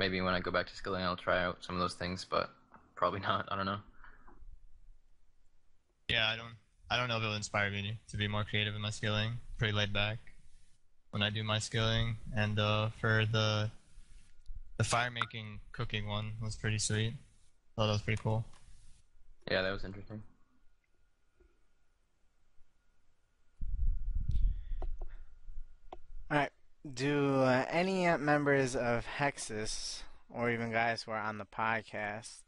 maybe 0.00 0.20
when 0.20 0.34
I 0.34 0.40
go 0.40 0.50
back 0.50 0.66
to 0.66 0.74
skilling, 0.74 1.04
I'll 1.04 1.16
try 1.16 1.44
out 1.44 1.58
some 1.60 1.76
of 1.76 1.80
those 1.80 1.94
things, 1.94 2.26
but 2.28 2.50
probably 2.96 3.20
not. 3.30 3.46
I 3.50 3.56
don't 3.56 3.66
know. 3.66 3.78
Yeah, 6.08 6.28
I 6.28 6.36
don't. 6.36 6.54
I 6.90 6.96
don't 6.98 7.08
know 7.08 7.16
if 7.16 7.22
it'll 7.22 7.36
inspire 7.36 7.70
me 7.70 7.98
to 8.08 8.16
be 8.16 8.28
more 8.28 8.44
creative 8.44 8.74
in 8.74 8.82
my 8.82 8.90
skilling. 8.90 9.34
Pretty 9.56 9.72
laid 9.72 9.92
back 9.92 10.18
when 11.10 11.22
I 11.22 11.30
do 11.30 11.44
my 11.44 11.58
skilling, 11.60 12.16
and 12.36 12.58
uh, 12.58 12.90
for 13.00 13.24
the 13.30 13.70
the 14.78 14.84
fire 14.84 15.10
making 15.10 15.60
cooking 15.70 16.08
one 16.08 16.32
was 16.42 16.56
pretty 16.56 16.78
sweet. 16.78 17.14
Thought 17.76 17.86
that 17.86 17.92
was 17.92 18.02
pretty 18.02 18.20
cool. 18.20 18.44
Yeah, 19.50 19.62
that 19.62 19.70
was 19.70 19.84
interesting. 19.84 20.22
Alright, 26.32 26.52
do 26.94 27.42
uh, 27.42 27.66
any 27.68 28.06
uh, 28.06 28.16
members 28.16 28.74
of 28.74 29.04
Hexus, 29.18 30.02
or 30.30 30.50
even 30.50 30.72
guys 30.72 31.02
who 31.02 31.10
are 31.10 31.20
on 31.20 31.36
the 31.36 31.44
podcast, 31.44 32.38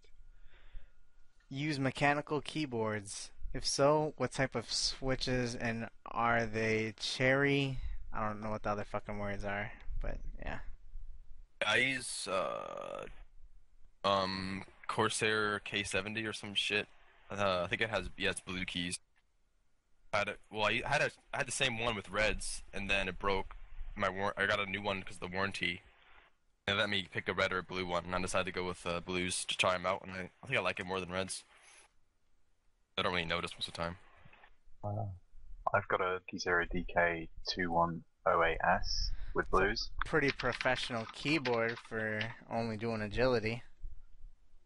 use 1.50 1.78
mechanical 1.78 2.40
keyboards? 2.40 3.30
If 3.52 3.66
so, 3.66 4.14
what 4.16 4.32
type 4.32 4.54
of 4.54 4.72
switches 4.72 5.54
and 5.54 5.90
are 6.06 6.46
they 6.46 6.94
cherry? 6.98 7.76
I 8.10 8.26
don't 8.26 8.40
know 8.40 8.48
what 8.48 8.62
the 8.62 8.70
other 8.70 8.84
fucking 8.84 9.18
words 9.18 9.44
are, 9.44 9.70
but 10.00 10.16
yeah. 10.40 10.60
I 11.66 11.76
use 11.76 12.26
uh, 12.26 13.04
um, 14.02 14.62
Corsair 14.88 15.60
K70 15.70 16.26
or 16.26 16.32
some 16.32 16.54
shit. 16.54 16.86
Uh, 17.30 17.64
I 17.64 17.66
think 17.66 17.82
it 17.82 17.90
has 17.90 18.08
it's 18.16 18.40
blue 18.40 18.64
keys. 18.64 18.98
I 20.14 20.18
had 20.20 20.28
a, 20.30 20.34
well, 20.50 20.64
I 20.64 20.80
had 20.86 21.02
a 21.02 21.10
I 21.34 21.36
had 21.36 21.46
the 21.46 21.52
same 21.52 21.78
one 21.78 21.94
with 21.94 22.08
reds, 22.08 22.62
and 22.72 22.88
then 22.88 23.08
it 23.08 23.18
broke. 23.18 23.54
My 23.97 24.08
war- 24.08 24.34
I 24.36 24.47
got 24.47 24.60
a 24.60 24.66
new 24.66 24.82
one 24.82 25.00
because 25.00 25.16
of 25.16 25.20
the 25.20 25.34
warranty. 25.34 25.82
And 26.66 26.78
let 26.78 26.89
me 26.89 27.06
pick 27.12 27.28
a 27.28 27.34
red 27.34 27.52
or 27.52 27.58
a 27.58 27.62
blue 27.62 27.86
one, 27.86 28.06
and 28.06 28.14
I 28.14 28.20
decided 28.20 28.47
to 28.47 28.52
go 28.58 28.66
with 28.66 28.86
uh, 28.86 29.00
blues 29.00 29.44
to 29.44 29.56
try 29.56 29.74
them 29.74 29.84
out, 29.84 30.02
and 30.02 30.12
I, 30.12 30.31
I 30.42 30.47
think 30.47 30.58
I 30.58 30.62
like 30.62 30.81
it 30.81 30.86
more 30.86 30.98
than 30.98 31.12
reds. 31.12 31.44
I 32.97 33.02
don't 33.02 33.12
really 33.12 33.26
notice 33.26 33.50
most 33.55 33.68
of 33.68 33.74
the 33.74 33.78
time. 33.78 33.97
I've 35.74 35.86
got 35.89 36.00
a 36.00 36.20
Kisera 36.32 36.66
DK2108S 36.73 39.10
with 39.34 39.50
blues. 39.50 39.90
Pretty 40.06 40.31
professional 40.31 41.06
keyboard 41.12 41.76
for 41.89 42.20
only 42.50 42.76
doing 42.76 43.02
agility. 43.02 43.62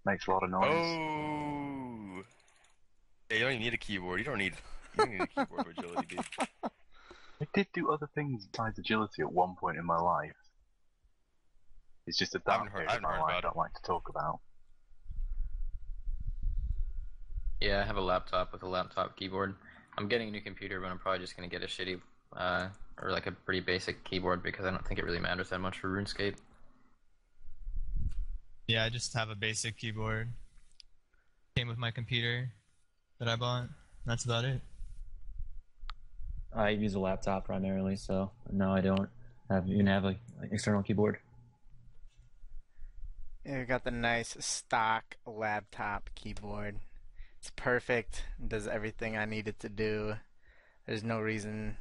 Makes 0.04 0.26
a 0.26 0.30
lot 0.30 0.42
of 0.44 0.50
noise. 0.50 0.62
Oh, 0.62 2.22
yeah, 3.30 3.36
you 3.36 3.40
don't 3.40 3.52
even 3.52 3.62
need 3.62 3.74
a 3.74 3.78
keyboard. 3.78 4.20
You 4.20 4.24
don't 4.24 4.38
need 4.38 4.54
you 4.96 5.04
don't 5.04 5.10
need 5.10 5.20
a 5.22 5.26
keyboard 5.26 5.64
for 5.64 5.70
agility, 5.70 6.16
dude. 6.16 6.24
I 7.40 7.46
did 7.54 7.68
do 7.72 7.90
other 7.92 8.08
things 8.14 8.46
besides 8.46 8.78
agility 8.78 9.22
at 9.22 9.32
one 9.32 9.54
point 9.54 9.76
in 9.78 9.84
my 9.86 9.98
life. 9.98 10.34
It's 12.06 12.18
just 12.18 12.34
a 12.34 12.42
haven't 12.46 12.66
dark 12.66 12.72
heard- 12.72 12.88
period 12.88 12.90
I 12.90 12.96
of 12.96 13.02
my 13.02 13.20
life 13.20 13.34
I 13.36 13.40
don't 13.40 13.56
like 13.56 13.74
to 13.74 13.82
talk 13.82 14.08
about. 14.08 14.40
Yeah, 17.60 17.80
I 17.80 17.84
have 17.84 17.96
a 17.96 18.00
laptop 18.00 18.52
with 18.52 18.62
a 18.62 18.68
laptop 18.68 19.16
keyboard. 19.16 19.54
I'm 19.96 20.08
getting 20.08 20.28
a 20.28 20.30
new 20.30 20.40
computer, 20.40 20.80
but 20.80 20.90
I'm 20.90 20.98
probably 20.98 21.18
just 21.20 21.36
gonna 21.36 21.48
get 21.48 21.62
a 21.62 21.66
shitty, 21.66 22.00
uh, 22.36 22.68
or 23.02 23.10
like 23.10 23.26
a 23.26 23.32
pretty 23.32 23.60
basic 23.60 24.04
keyboard 24.04 24.42
because 24.42 24.64
I 24.64 24.70
don't 24.70 24.86
think 24.86 24.98
it 24.98 25.04
really 25.04 25.18
matters 25.20 25.48
that 25.50 25.58
much 25.60 25.78
for 25.78 25.88
RuneScape. 25.88 26.36
Yeah, 28.68 28.84
I 28.84 28.88
just 28.90 29.12
have 29.14 29.28
a 29.30 29.34
basic 29.34 29.76
keyboard. 29.76 30.32
Came 31.56 31.68
with 31.68 31.78
my 31.78 31.90
computer 31.90 32.52
that 33.18 33.28
I 33.28 33.34
bought. 33.36 33.68
That's 34.06 34.24
about 34.24 34.44
it. 34.44 34.60
I 36.54 36.70
use 36.70 36.94
a 36.94 36.98
laptop 37.00 37.44
primarily, 37.44 37.96
so 37.96 38.30
no, 38.50 38.72
I 38.72 38.80
don't 38.80 39.08
have 39.50 39.68
even 39.68 39.86
have 39.86 40.04
like 40.04 40.18
an 40.40 40.48
external 40.52 40.82
keyboard. 40.82 41.18
You 43.44 43.64
got 43.64 43.84
the 43.84 43.90
nice 43.90 44.36
stock 44.40 45.16
laptop 45.26 46.10
keyboard. 46.14 46.80
It's 47.40 47.50
perfect. 47.56 48.24
It 48.42 48.48
does 48.48 48.66
everything 48.66 49.16
I 49.16 49.24
need 49.24 49.48
it 49.48 49.60
to 49.60 49.68
do. 49.68 50.16
There's 50.86 51.04
no 51.04 51.20
reason 51.20 51.76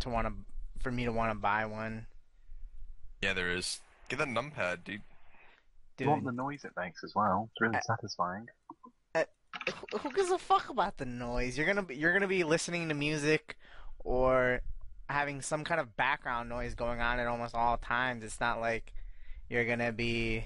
to 0.00 0.08
want 0.08 0.26
to 0.28 0.34
for 0.82 0.92
me 0.92 1.04
to 1.04 1.12
want 1.12 1.32
to 1.32 1.38
buy 1.38 1.66
one. 1.66 2.06
Yeah, 3.22 3.32
there 3.32 3.50
is. 3.50 3.80
Get 4.08 4.18
that 4.20 4.28
numpad, 4.28 4.84
dude. 4.84 5.02
You 5.98 6.08
want 6.08 6.24
the 6.24 6.30
noise 6.30 6.64
it 6.64 6.70
makes 6.76 7.02
as 7.02 7.12
well. 7.16 7.48
It's 7.50 7.60
really 7.60 7.76
I- 7.76 7.80
satisfying. 7.80 8.46
who- 10.00 10.12
gives 10.12 10.30
a 10.30 10.38
fuck 10.38 10.68
about 10.68 10.98
the 10.98 11.06
noise? 11.06 11.56
You're 11.56 11.66
gonna 11.66 11.82
be 11.82 11.96
you're 11.96 12.12
gonna 12.12 12.26
be 12.28 12.44
listening 12.44 12.88
to 12.88 12.94
music 12.94 13.56
or 14.00 14.60
having 15.08 15.40
some 15.40 15.64
kind 15.64 15.80
of 15.80 15.96
background 15.96 16.48
noise 16.48 16.74
going 16.74 17.00
on 17.00 17.18
at 17.18 17.26
almost 17.26 17.54
all 17.54 17.76
times. 17.78 18.24
It's 18.24 18.40
not 18.40 18.60
like 18.60 18.92
you're 19.48 19.64
gonna 19.64 19.92
be 19.92 20.44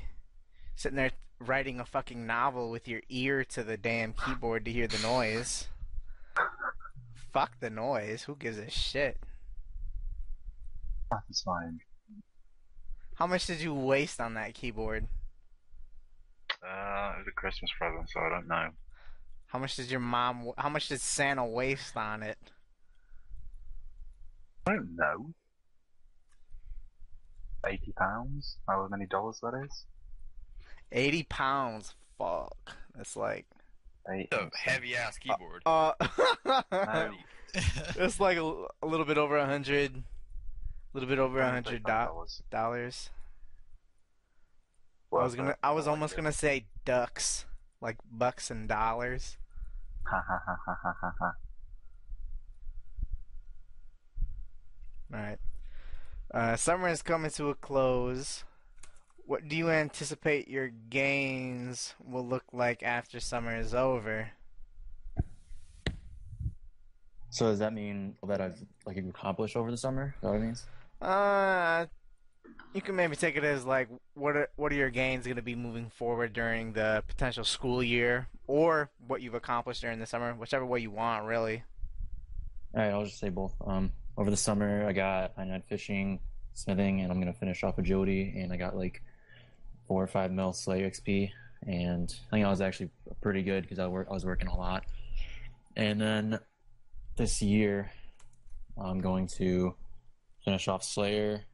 sitting 0.76 0.96
there 0.96 1.10
writing 1.40 1.80
a 1.80 1.84
fucking 1.84 2.26
novel 2.26 2.70
with 2.70 2.86
your 2.86 3.00
ear 3.08 3.44
to 3.44 3.62
the 3.64 3.76
damn 3.76 4.12
keyboard 4.12 4.64
to 4.64 4.72
hear 4.72 4.86
the 4.86 4.98
noise. 4.98 5.68
Fuck 7.32 7.58
the 7.60 7.70
noise. 7.70 8.22
Who 8.24 8.36
gives 8.36 8.58
a 8.58 8.70
shit? 8.70 9.18
That's 11.10 11.42
fine. 11.42 11.80
How 13.16 13.26
much 13.26 13.46
did 13.46 13.60
you 13.60 13.74
waste 13.74 14.20
on 14.20 14.34
that 14.34 14.54
keyboard? 14.54 15.06
Uh, 16.64 17.12
it 17.14 17.18
was 17.18 17.26
a 17.28 17.32
Christmas 17.32 17.70
present, 17.78 18.08
so 18.10 18.20
I 18.20 18.28
don't 18.30 18.48
know. 18.48 18.68
How 19.52 19.58
much 19.58 19.76
did 19.76 19.90
your 19.90 20.00
mom? 20.00 20.50
How 20.56 20.70
much 20.70 20.88
did 20.88 21.00
Santa 21.02 21.44
waste 21.44 21.94
on 21.96 22.22
it? 22.22 22.38
I 24.66 24.72
don't 24.72 24.96
know. 24.96 25.26
Eighty 27.66 27.92
pounds? 27.92 28.56
However 28.66 28.88
many 28.88 29.04
dollars 29.06 29.40
that 29.42 29.52
is? 29.64 29.84
Eighty 30.90 31.24
pounds. 31.24 31.94
Fuck. 32.18 32.56
That's 32.96 33.14
like 33.14 33.44
Eight. 34.10 34.30
The 34.30 34.50
heavy 34.54 34.96
ass 34.96 35.18
keyboard. 35.18 35.62
Uh, 35.66 35.92
No. 36.72 37.12
it's 37.96 38.18
like 38.20 38.38
a, 38.38 38.64
a 38.82 38.86
little 38.86 39.04
bit 39.04 39.18
over 39.18 39.36
a 39.36 39.44
hundred, 39.44 39.94
a 39.96 40.02
little 40.94 41.08
bit 41.08 41.18
over 41.18 41.40
a 41.40 41.50
hundred 41.50 41.82
do- 41.84 41.90
dollars. 41.90 42.42
dollars. 42.50 43.10
I 45.12 45.22
was 45.24 45.34
gonna, 45.34 45.56
I 45.62 45.72
was 45.72 45.86
almost 45.86 46.16
gonna 46.16 46.32
say 46.32 46.64
ducks, 46.86 47.44
like 47.82 47.98
bucks 48.10 48.50
and 48.50 48.66
dollars. 48.66 49.36
Ha 50.04 50.24
ha 50.26 50.40
ha 50.46 50.56
ha 50.66 50.76
ha 50.82 50.94
ha 51.00 51.14
ha. 51.18 51.32
All 55.12 55.20
right. 55.20 55.38
Uh, 56.32 56.56
summer 56.56 56.88
is 56.88 57.02
coming 57.02 57.30
to 57.32 57.50
a 57.50 57.54
close. 57.54 58.44
What 59.26 59.48
do 59.48 59.56
you 59.56 59.70
anticipate 59.70 60.48
your 60.48 60.68
gains 60.68 61.94
will 62.04 62.26
look 62.26 62.44
like 62.52 62.82
after 62.82 63.20
summer 63.20 63.56
is 63.56 63.74
over? 63.74 64.30
So 67.30 67.46
does 67.46 67.60
that 67.60 67.72
mean 67.72 68.16
that 68.26 68.40
I've 68.40 68.62
like 68.84 68.96
accomplished 68.96 69.56
over 69.56 69.70
the 69.70 69.76
summer? 69.76 70.14
Is 70.16 70.20
that 70.22 70.28
what 70.28 70.36
it 70.36 70.40
means? 70.40 70.66
Uh, 71.00 71.86
you 72.74 72.80
can 72.80 72.96
maybe 72.96 73.16
take 73.16 73.36
it 73.36 73.44
as 73.44 73.64
like 73.64 73.88
what 74.14 74.36
are 74.36 74.48
what 74.56 74.72
are 74.72 74.76
your 74.76 74.90
gains 74.90 75.24
going 75.24 75.36
to 75.36 75.42
be 75.42 75.54
moving 75.54 75.90
forward 75.90 76.32
during 76.32 76.72
the 76.72 77.04
potential 77.06 77.44
school 77.44 77.82
year, 77.82 78.28
or 78.46 78.90
what 79.06 79.20
you've 79.20 79.34
accomplished 79.34 79.82
during 79.82 79.98
the 79.98 80.06
summer, 80.06 80.32
whichever 80.34 80.64
way 80.64 80.80
you 80.80 80.90
want, 80.90 81.26
really. 81.26 81.62
All 82.74 82.80
right, 82.80 82.90
I'll 82.90 83.04
just 83.04 83.18
say 83.18 83.28
both. 83.28 83.54
Um, 83.66 83.92
over 84.16 84.30
the 84.30 84.36
summer, 84.36 84.86
I 84.86 84.92
got 84.92 85.32
I 85.36 85.44
had 85.44 85.64
fishing, 85.64 86.20
smithing, 86.54 87.00
and 87.00 87.12
I'm 87.12 87.20
gonna 87.20 87.34
finish 87.34 87.62
off 87.62 87.78
agility, 87.78 88.34
and 88.38 88.52
I 88.52 88.56
got 88.56 88.76
like 88.76 89.02
four 89.86 90.02
or 90.02 90.06
five 90.08 90.32
mil 90.32 90.52
Slayer 90.52 90.88
XP, 90.88 91.30
and 91.66 92.14
I 92.28 92.36
think 92.36 92.46
I 92.46 92.50
was 92.50 92.62
actually 92.62 92.90
pretty 93.20 93.42
good 93.42 93.62
because 93.62 93.78
I 93.78 93.86
work 93.86 94.06
I 94.10 94.14
was 94.14 94.24
working 94.24 94.48
a 94.48 94.56
lot. 94.56 94.84
And 95.76 96.00
then 96.00 96.38
this 97.16 97.42
year, 97.42 97.90
I'm 98.78 99.00
going 99.00 99.26
to 99.38 99.74
finish 100.44 100.68
off 100.68 100.82
Slayer, 100.82 101.44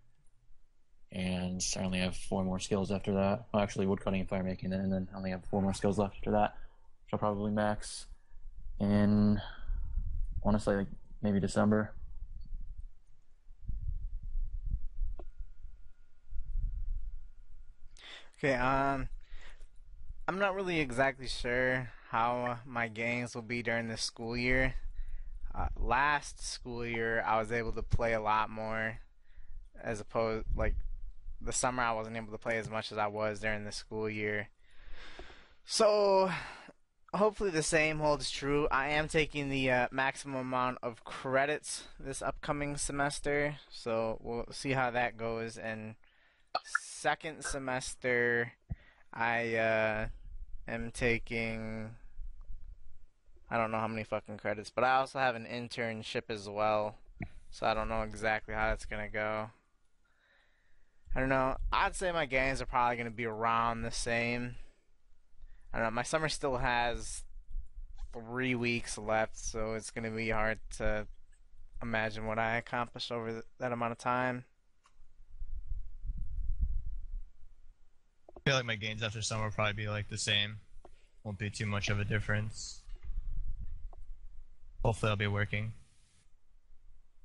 I 1.77 1.85
only 1.85 2.01
have 2.01 2.17
four 2.17 2.45
more 2.45 2.59
skills 2.59 2.91
after 2.91 3.13
that. 3.15 3.47
Well, 3.53 3.63
actually, 3.63 3.87
woodcutting 3.87 4.21
and 4.21 4.29
fire 4.29 4.43
making, 4.43 4.73
and 4.73 4.93
then 4.93 5.09
I 5.13 5.17
only 5.17 5.31
have 5.31 5.45
four 5.45 5.63
more 5.63 5.75
skills 5.75 5.99
left 5.99 6.17
after 6.17 6.31
that, 6.33 6.55
which 7.05 7.13
I'll 7.13 7.19
probably 7.19 7.53
max 7.53 8.07
in. 8.81 9.41
Say 10.59 10.77
like 10.77 10.87
maybe 11.21 11.41
December. 11.41 11.93
Okay, 18.39 18.55
um, 18.55 19.09
I'm 20.27 20.39
not 20.39 20.55
really 20.55 20.81
exactly 20.81 21.27
sure 21.27 21.91
how 22.09 22.61
my 22.65 22.89
games 22.89 23.35
will 23.35 23.43
be 23.43 23.63
during 23.63 23.89
this 23.89 24.01
school 24.01 24.37
year. 24.37 24.75
Uh, 25.55 25.69
last 25.77 26.43
school 26.43 26.87
year, 26.87 27.23
I 27.27 27.39
was 27.39 27.53
able 27.53 27.73
to 27.73 27.83
play 27.83 28.15
a 28.15 28.21
lot 28.21 28.49
more, 28.49 29.01
as 29.83 30.01
opposed 30.01 30.47
like 30.57 30.77
the 31.41 31.53
summer 31.53 31.83
I 31.83 31.93
wasn't 31.93 32.17
able 32.17 32.33
to 32.33 32.39
play 32.39 32.59
as 32.59 32.71
much 32.71 32.93
as 32.93 32.99
I 32.99 33.07
was 33.07 33.41
during 33.41 33.65
the 33.65 33.73
school 33.73 34.09
year. 34.09 34.49
So, 35.65 36.31
hopefully 37.15 37.51
the 37.51 37.63
same 37.63 37.99
holds 37.99 38.31
true. 38.31 38.69
I 38.71 38.89
am 38.89 39.09
taking 39.09 39.49
the 39.49 39.71
uh, 39.71 39.89
maximum 39.91 40.37
amount 40.37 40.79
of 40.83 41.05
credits 41.05 41.85
this 41.99 42.23
upcoming 42.23 42.77
semester, 42.77 43.57
so 43.71 44.19
we'll 44.23 44.47
see 44.51 44.73
how 44.73 44.91
that 44.91 45.17
goes. 45.17 45.57
And 45.57 45.95
second 46.65 47.45
semester, 47.45 48.53
I 49.13 49.57
uh, 49.57 50.07
am 50.67 50.91
taking. 50.91 51.91
I 53.51 53.57
don't 53.57 53.71
know 53.71 53.79
how 53.79 53.89
many 53.89 54.05
fucking 54.05 54.39
credits, 54.39 54.71
but 54.71 54.85
I 54.85 54.97
also 54.97 55.19
have 55.19 55.35
an 55.35 55.47
internship 55.47 56.25
as 56.29 56.49
well, 56.49 56.97
so 57.51 57.67
I 57.67 57.73
don't 57.73 57.89
know 57.89 58.03
exactly 58.03 58.55
how 58.55 58.69
that's 58.69 58.85
gonna 58.85 59.09
go. 59.09 59.51
I 61.19 61.21
don't 61.21 61.31
know. 61.31 61.57
I'd 61.73 61.97
say 61.97 62.13
my 62.13 62.27
gains 62.27 62.63
are 62.63 62.67
probably 62.67 62.97
gonna 62.97 63.11
be 63.11 63.25
around 63.25 63.83
the 63.83 63.91
same. 63.91 64.55
I 65.75 65.79
don't 65.79 65.87
know. 65.87 65.91
My 65.91 66.05
summer 66.05 66.29
still 66.29 66.59
has 66.59 67.25
three 68.13 68.55
weeks 68.55 68.97
left, 68.97 69.37
so 69.37 69.75
it's 69.75 69.91
gonna 69.91 70.13
be 70.13 70.31
hard 70.31 70.61
to 70.77 71.09
imagine 71.83 72.25
what 72.25 72.39
I 72.39 72.55
accomplished 72.55 73.11
over 73.11 73.33
th- 73.33 73.45
that 73.59 73.73
amount 73.73 73.91
of 73.91 73.99
time. 73.99 74.45
I 78.37 78.41
feel 78.45 78.55
like 78.55 78.67
my 78.67 78.77
gains 78.77 79.03
after 79.03 79.21
summer 79.21 79.47
will 79.47 79.51
probably 79.51 79.73
be 79.73 79.89
like 79.89 80.09
the 80.09 80.19
same. 80.19 80.59
Won't 81.25 81.39
be 81.39 81.51
too 81.51 81.67
much 81.67 81.89
of 81.89 81.99
a 81.99 82.05
difference. 82.05 82.83
Hopefully, 84.85 85.11
I'll 85.11 85.17
be 85.17 85.27
working. 85.27 85.73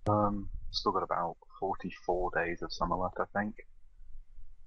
Um, 0.09 0.49
still 0.71 0.93
got 0.93 1.03
about 1.03 1.37
44 1.59 2.31
days 2.33 2.63
of 2.63 2.73
summer 2.73 2.95
left, 2.95 3.17
I 3.19 3.25
think. 3.39 3.53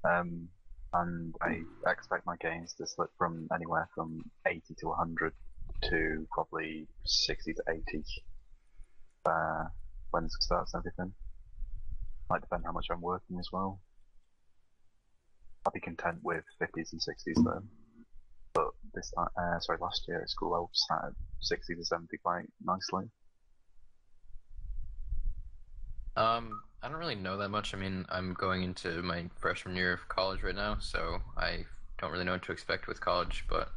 Um, 0.04 0.48
and 0.92 1.34
I 1.42 1.62
expect 1.90 2.26
my 2.26 2.36
gains 2.36 2.74
to 2.74 2.86
slip 2.86 3.10
from 3.18 3.48
anywhere 3.54 3.88
from 3.94 4.30
80 4.46 4.74
to 4.78 4.86
100 4.88 5.32
to 5.90 6.26
probably 6.32 6.86
60 7.04 7.54
to 7.54 7.62
80 7.68 8.04
uh, 9.26 9.64
when 10.10 10.28
school 10.28 10.44
starts 10.44 10.74
and 10.74 10.80
everything. 10.80 11.12
Might 12.30 12.40
depend 12.40 12.64
how 12.64 12.72
much 12.72 12.86
I'm 12.90 13.00
working 13.00 13.38
as 13.38 13.48
well. 13.52 13.80
I'll 15.64 15.72
be 15.72 15.80
content 15.80 16.18
with 16.22 16.44
50s 16.60 16.92
and 16.92 17.00
60s 17.00 17.44
though. 17.44 17.62
But 18.54 18.68
this 18.94 19.12
uh, 19.18 19.60
sorry, 19.60 19.78
last 19.80 20.04
year 20.08 20.22
at 20.22 20.30
school 20.30 20.54
I 20.54 20.58
was 20.58 20.86
at 20.90 21.12
60 21.40 21.74
to 21.74 21.84
70 21.84 22.16
quite 22.18 22.46
nicely. 22.64 23.10
Um, 26.16 26.62
I 26.86 26.88
don't 26.88 27.00
really 27.00 27.16
know 27.16 27.36
that 27.38 27.48
much. 27.48 27.74
I 27.74 27.78
mean, 27.78 28.06
I'm 28.10 28.32
going 28.32 28.62
into 28.62 29.02
my 29.02 29.28
freshman 29.34 29.74
year 29.74 29.94
of 29.94 30.08
college 30.08 30.44
right 30.44 30.54
now, 30.54 30.76
so 30.78 31.18
I 31.36 31.64
don't 31.98 32.12
really 32.12 32.24
know 32.24 32.30
what 32.30 32.44
to 32.44 32.52
expect 32.52 32.86
with 32.86 33.00
college, 33.00 33.44
but 33.48 33.72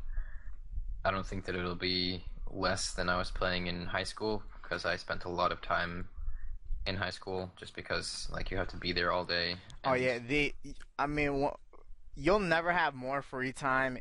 I 1.03 1.09
don't 1.09 1.25
think 1.25 1.45
that 1.45 1.55
it'll 1.55 1.73
be 1.73 2.23
less 2.51 2.91
than 2.91 3.09
I 3.09 3.17
was 3.17 3.31
playing 3.31 3.65
in 3.65 3.87
high 3.87 4.03
school 4.03 4.43
because 4.61 4.85
I 4.85 4.95
spent 4.95 5.23
a 5.23 5.29
lot 5.29 5.51
of 5.51 5.59
time 5.59 6.07
in 6.85 6.97
high 6.97 7.09
school 7.09 7.49
just 7.57 7.75
because 7.75 8.27
like 8.31 8.51
you 8.51 8.57
have 8.57 8.67
to 8.67 8.77
be 8.77 8.91
there 8.91 9.11
all 9.11 9.25
day. 9.25 9.55
Oh 9.83 9.95
yeah, 9.95 10.19
the 10.19 10.53
I 10.99 11.07
mean, 11.07 11.49
you'll 12.15 12.39
never 12.39 12.71
have 12.71 12.93
more 12.93 13.23
free 13.23 13.53
time. 13.53 13.97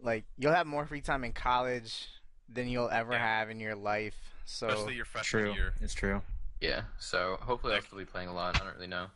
Like 0.00 0.26
you'll 0.38 0.54
have 0.54 0.68
more 0.68 0.86
free 0.86 1.00
time 1.00 1.24
in 1.24 1.32
college 1.32 2.06
than 2.48 2.68
you'll 2.68 2.88
ever 2.88 3.14
Yeah. 3.14 3.26
have 3.40 3.50
in 3.50 3.58
your 3.58 3.74
life. 3.74 4.14
So 4.44 4.68
Especially 4.68 4.94
your 4.94 5.06
freshman 5.06 5.42
True, 5.42 5.54
year. 5.54 5.74
it's 5.80 5.94
true. 5.94 6.22
Yeah, 6.60 6.82
so 6.98 7.38
hopefully 7.40 7.74
I'll 7.74 7.82
still 7.82 7.98
be 7.98 8.04
playing 8.04 8.28
a 8.28 8.34
lot. 8.34 8.60
I 8.60 8.64
don't 8.64 8.74
really 8.74 8.86
know. 8.86 9.06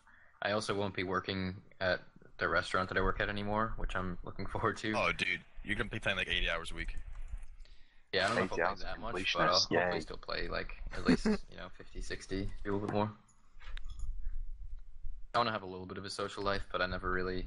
I 0.42 0.52
also 0.52 0.74
won't 0.74 0.94
be 0.94 1.04
working 1.04 1.54
at 1.80 2.00
the 2.38 2.48
restaurant 2.48 2.88
that 2.90 2.98
I 2.98 3.00
work 3.02 3.20
at 3.20 3.28
anymore, 3.28 3.74
which 3.76 3.96
I'm 3.96 4.18
looking 4.24 4.46
forward 4.52 4.76
to. 4.78 4.92
Oh, 4.96 5.12
dude, 5.12 5.40
you're 5.64 5.76
gonna 5.76 5.88
be 5.90 5.98
playing 5.98 6.18
like 6.18 6.28
80 6.28 6.50
hours 6.50 6.70
a 6.70 6.74
week. 6.74 6.96
yeah, 8.12 8.24
I 8.24 8.28
don't 8.28 8.36
know 8.36 8.42
if 8.44 8.52
I'll 8.52 8.74
play 8.74 8.84
that 8.84 9.00
much, 9.00 9.32
but 9.34 9.42
I'll 9.42 9.54
completionist, 9.54 9.68
hopefully 9.68 9.94
yay. 9.94 10.00
still 10.00 10.16
play 10.18 10.48
like 10.48 10.74
at 10.96 11.06
least 11.06 11.24
you 11.26 11.56
know 11.56 11.68
50, 11.78 12.00
60, 12.02 12.36
maybe 12.36 12.48
a 12.66 12.72
little 12.72 12.86
bit 12.86 12.94
more. 12.94 13.10
I 15.34 15.38
want 15.38 15.48
to 15.48 15.52
have 15.52 15.62
a 15.62 15.66
little 15.66 15.86
bit 15.86 15.96
of 15.96 16.04
a 16.04 16.10
social 16.10 16.42
life, 16.42 16.62
but 16.72 16.82
I 16.82 16.86
never 16.86 17.10
really 17.10 17.46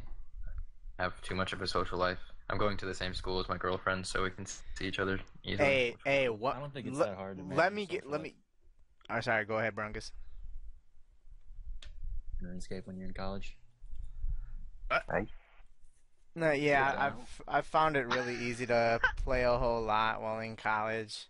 have 1.00 1.20
too 1.22 1.36
much 1.36 1.52
of 1.54 1.62
a 1.62 1.68
social 1.68 1.98
life. 1.98 2.20
I'm 2.50 2.58
going 2.58 2.78
to 2.78 2.86
the 2.86 2.94
same 2.94 3.14
school 3.14 3.40
as 3.40 3.50
my 3.50 3.58
girlfriend, 3.58 4.06
so 4.08 4.24
we 4.24 4.30
can 4.30 4.46
see 4.46 4.86
each 4.86 5.00
other 5.00 5.20
easily. 5.44 5.68
hey, 5.68 5.96
hey, 6.06 6.30
what? 6.30 6.56
I 6.56 6.60
don't 6.60 6.74
think 6.74 6.88
it's 6.88 6.98
le- 6.98 7.06
that 7.08 7.16
hard 7.16 7.38
to 7.38 7.44
Let 7.56 7.74
me 7.74 7.86
get. 7.86 8.06
Let 8.06 8.22
life. 8.22 8.32
me. 8.32 8.36
Oh, 9.14 9.20
sorry. 9.22 9.46
Go 9.46 9.58
ahead, 9.58 9.76
Brungus. 9.76 10.12
RuneScape 12.44 12.86
when 12.86 12.98
you're 12.98 13.08
in 13.08 13.14
college. 13.14 13.58
No, 16.36 16.52
yeah, 16.52 16.96
I've 16.98 17.42
I've 17.48 17.66
found 17.68 17.96
it 17.96 18.08
really 18.08 18.36
easy 18.36 18.66
to 18.66 19.00
play 19.24 19.44
a 19.44 19.58
whole 19.58 19.84
lot 19.84 20.22
while 20.22 20.40
in 20.40 20.56
college. 20.56 21.28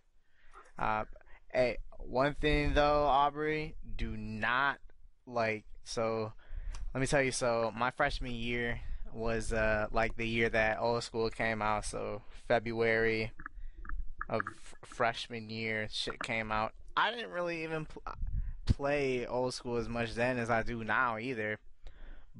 Uh, 0.78 1.04
hey, 1.52 1.78
one 1.98 2.34
thing 2.34 2.74
though, 2.74 3.04
Aubrey, 3.04 3.76
do 3.96 4.16
not 4.16 4.78
like. 5.26 5.64
So, 5.84 6.32
let 6.94 7.00
me 7.00 7.06
tell 7.06 7.22
you. 7.22 7.32
So, 7.32 7.70
my 7.76 7.90
freshman 7.90 8.32
year 8.32 8.80
was 9.14 9.52
uh 9.52 9.86
like 9.92 10.16
the 10.16 10.26
year 10.26 10.48
that 10.48 10.78
old 10.80 11.02
school 11.02 11.30
came 11.30 11.62
out. 11.62 11.84
So 11.84 12.22
February 12.48 13.32
of 14.28 14.40
f- 14.56 14.74
freshman 14.84 15.50
year, 15.50 15.86
shit 15.90 16.22
came 16.22 16.50
out. 16.50 16.72
I 16.96 17.10
didn't 17.10 17.30
really 17.30 17.64
even 17.64 17.86
pl- 17.86 18.02
uh, 18.06 18.12
play 18.66 19.26
old 19.26 19.54
school 19.54 19.76
as 19.76 19.88
much 19.88 20.14
then 20.14 20.38
as 20.38 20.50
I 20.50 20.62
do 20.62 20.84
now 20.84 21.18
either. 21.18 21.58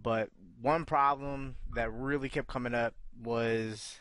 But 0.01 0.31
one 0.61 0.85
problem 0.85 1.57
that 1.75 1.93
really 1.93 2.29
kept 2.29 2.49
coming 2.49 2.75
up 2.75 2.95
was 3.23 4.01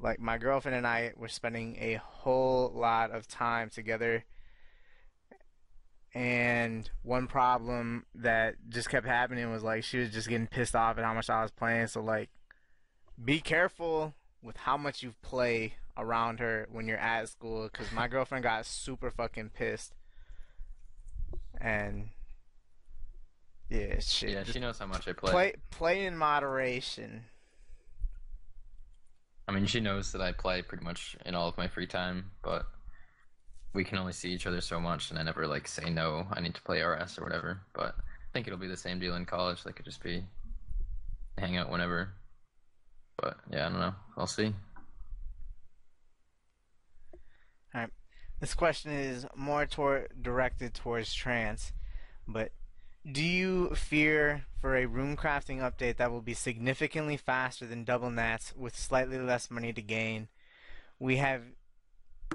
like 0.00 0.18
my 0.18 0.38
girlfriend 0.38 0.76
and 0.76 0.86
I 0.86 1.12
were 1.16 1.28
spending 1.28 1.76
a 1.80 1.94
whole 1.94 2.72
lot 2.74 3.10
of 3.10 3.28
time 3.28 3.70
together. 3.70 4.24
And 6.14 6.90
one 7.02 7.26
problem 7.26 8.04
that 8.16 8.56
just 8.68 8.90
kept 8.90 9.06
happening 9.06 9.50
was 9.50 9.62
like 9.62 9.84
she 9.84 9.98
was 9.98 10.10
just 10.10 10.28
getting 10.28 10.46
pissed 10.46 10.76
off 10.76 10.98
at 10.98 11.04
how 11.04 11.14
much 11.14 11.30
I 11.30 11.42
was 11.42 11.50
playing. 11.50 11.86
So 11.86 12.02
like, 12.02 12.28
be 13.22 13.40
careful 13.40 14.14
with 14.42 14.56
how 14.56 14.76
much 14.76 15.02
you 15.02 15.14
play 15.22 15.74
around 15.96 16.40
her 16.40 16.66
when 16.70 16.86
you're 16.86 16.98
at 16.98 17.28
school. 17.28 17.68
Because 17.70 17.92
my 17.92 18.08
girlfriend 18.08 18.42
got 18.42 18.66
super 18.66 19.10
fucking 19.10 19.50
pissed, 19.50 19.94
and 21.60 22.08
yeah, 23.68 23.98
shit. 24.00 24.30
Yeah, 24.30 24.44
she 24.44 24.60
knows 24.60 24.78
how 24.78 24.86
much 24.86 25.08
I 25.08 25.12
play. 25.12 25.30
play 25.30 25.54
play 25.70 26.06
in 26.06 26.16
moderation. 26.16 27.24
I 29.48 29.52
mean, 29.52 29.66
she 29.66 29.80
knows 29.80 30.12
that 30.12 30.20
I 30.20 30.32
play 30.32 30.62
pretty 30.62 30.84
much 30.84 31.16
in 31.26 31.34
all 31.34 31.48
of 31.48 31.58
my 31.58 31.66
free 31.68 31.86
time, 31.86 32.30
but 32.42 32.66
we 33.74 33.84
can 33.84 33.98
only 33.98 34.12
see 34.12 34.30
each 34.30 34.46
other 34.46 34.60
so 34.60 34.78
much, 34.78 35.10
and 35.10 35.18
I 35.18 35.22
never 35.22 35.46
like 35.46 35.66
say 35.66 35.90
no. 35.90 36.26
I 36.32 36.40
need 36.40 36.54
to 36.54 36.62
play 36.62 36.80
RS 36.82 37.18
or 37.18 37.24
whatever. 37.24 37.60
But 37.72 37.94
I 37.98 38.32
think 38.32 38.46
it'll 38.46 38.58
be 38.58 38.68
the 38.68 38.76
same 38.76 38.98
deal 38.98 39.16
in 39.16 39.24
college. 39.24 39.64
Like, 39.64 39.80
it 39.80 39.84
just 39.84 40.02
be 40.02 40.24
hang 41.38 41.56
out 41.56 41.70
whenever. 41.70 42.10
But 43.16 43.36
yeah, 43.50 43.66
I 43.66 43.68
don't 43.68 43.80
know. 43.80 43.94
I'll 44.16 44.26
see. 44.26 44.54
All 47.74 47.80
right. 47.80 47.90
This 48.40 48.54
question 48.54 48.92
is 48.92 49.26
more 49.36 49.66
toward 49.66 50.22
directed 50.22 50.74
towards 50.74 51.14
Trance, 51.14 51.72
but 52.26 52.50
do 53.10 53.22
you 53.22 53.74
fear 53.74 54.44
for 54.60 54.76
a 54.76 54.86
rune 54.86 55.16
crafting 55.16 55.58
update 55.58 55.96
that 55.96 56.12
will 56.12 56.20
be 56.20 56.34
significantly 56.34 57.16
faster 57.16 57.66
than 57.66 57.84
double 57.84 58.10
nats 58.10 58.52
with 58.56 58.76
slightly 58.76 59.18
less 59.18 59.50
money 59.50 59.72
to 59.72 59.82
gain? 59.82 60.28
We 60.98 61.16
have 61.16 61.42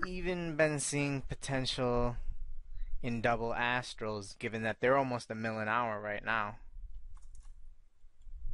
even 0.06 0.56
been 0.56 0.80
seeing 0.80 1.22
potential 1.22 2.18
in 3.02 3.22
double 3.22 3.54
astrals, 3.54 4.38
given 4.38 4.64
that 4.64 4.78
they're 4.82 4.98
almost 4.98 5.32
a 5.32 5.36
mil 5.36 5.60
an 5.60 5.68
hour 5.68 6.02
right 6.02 6.24
now. 6.24 6.58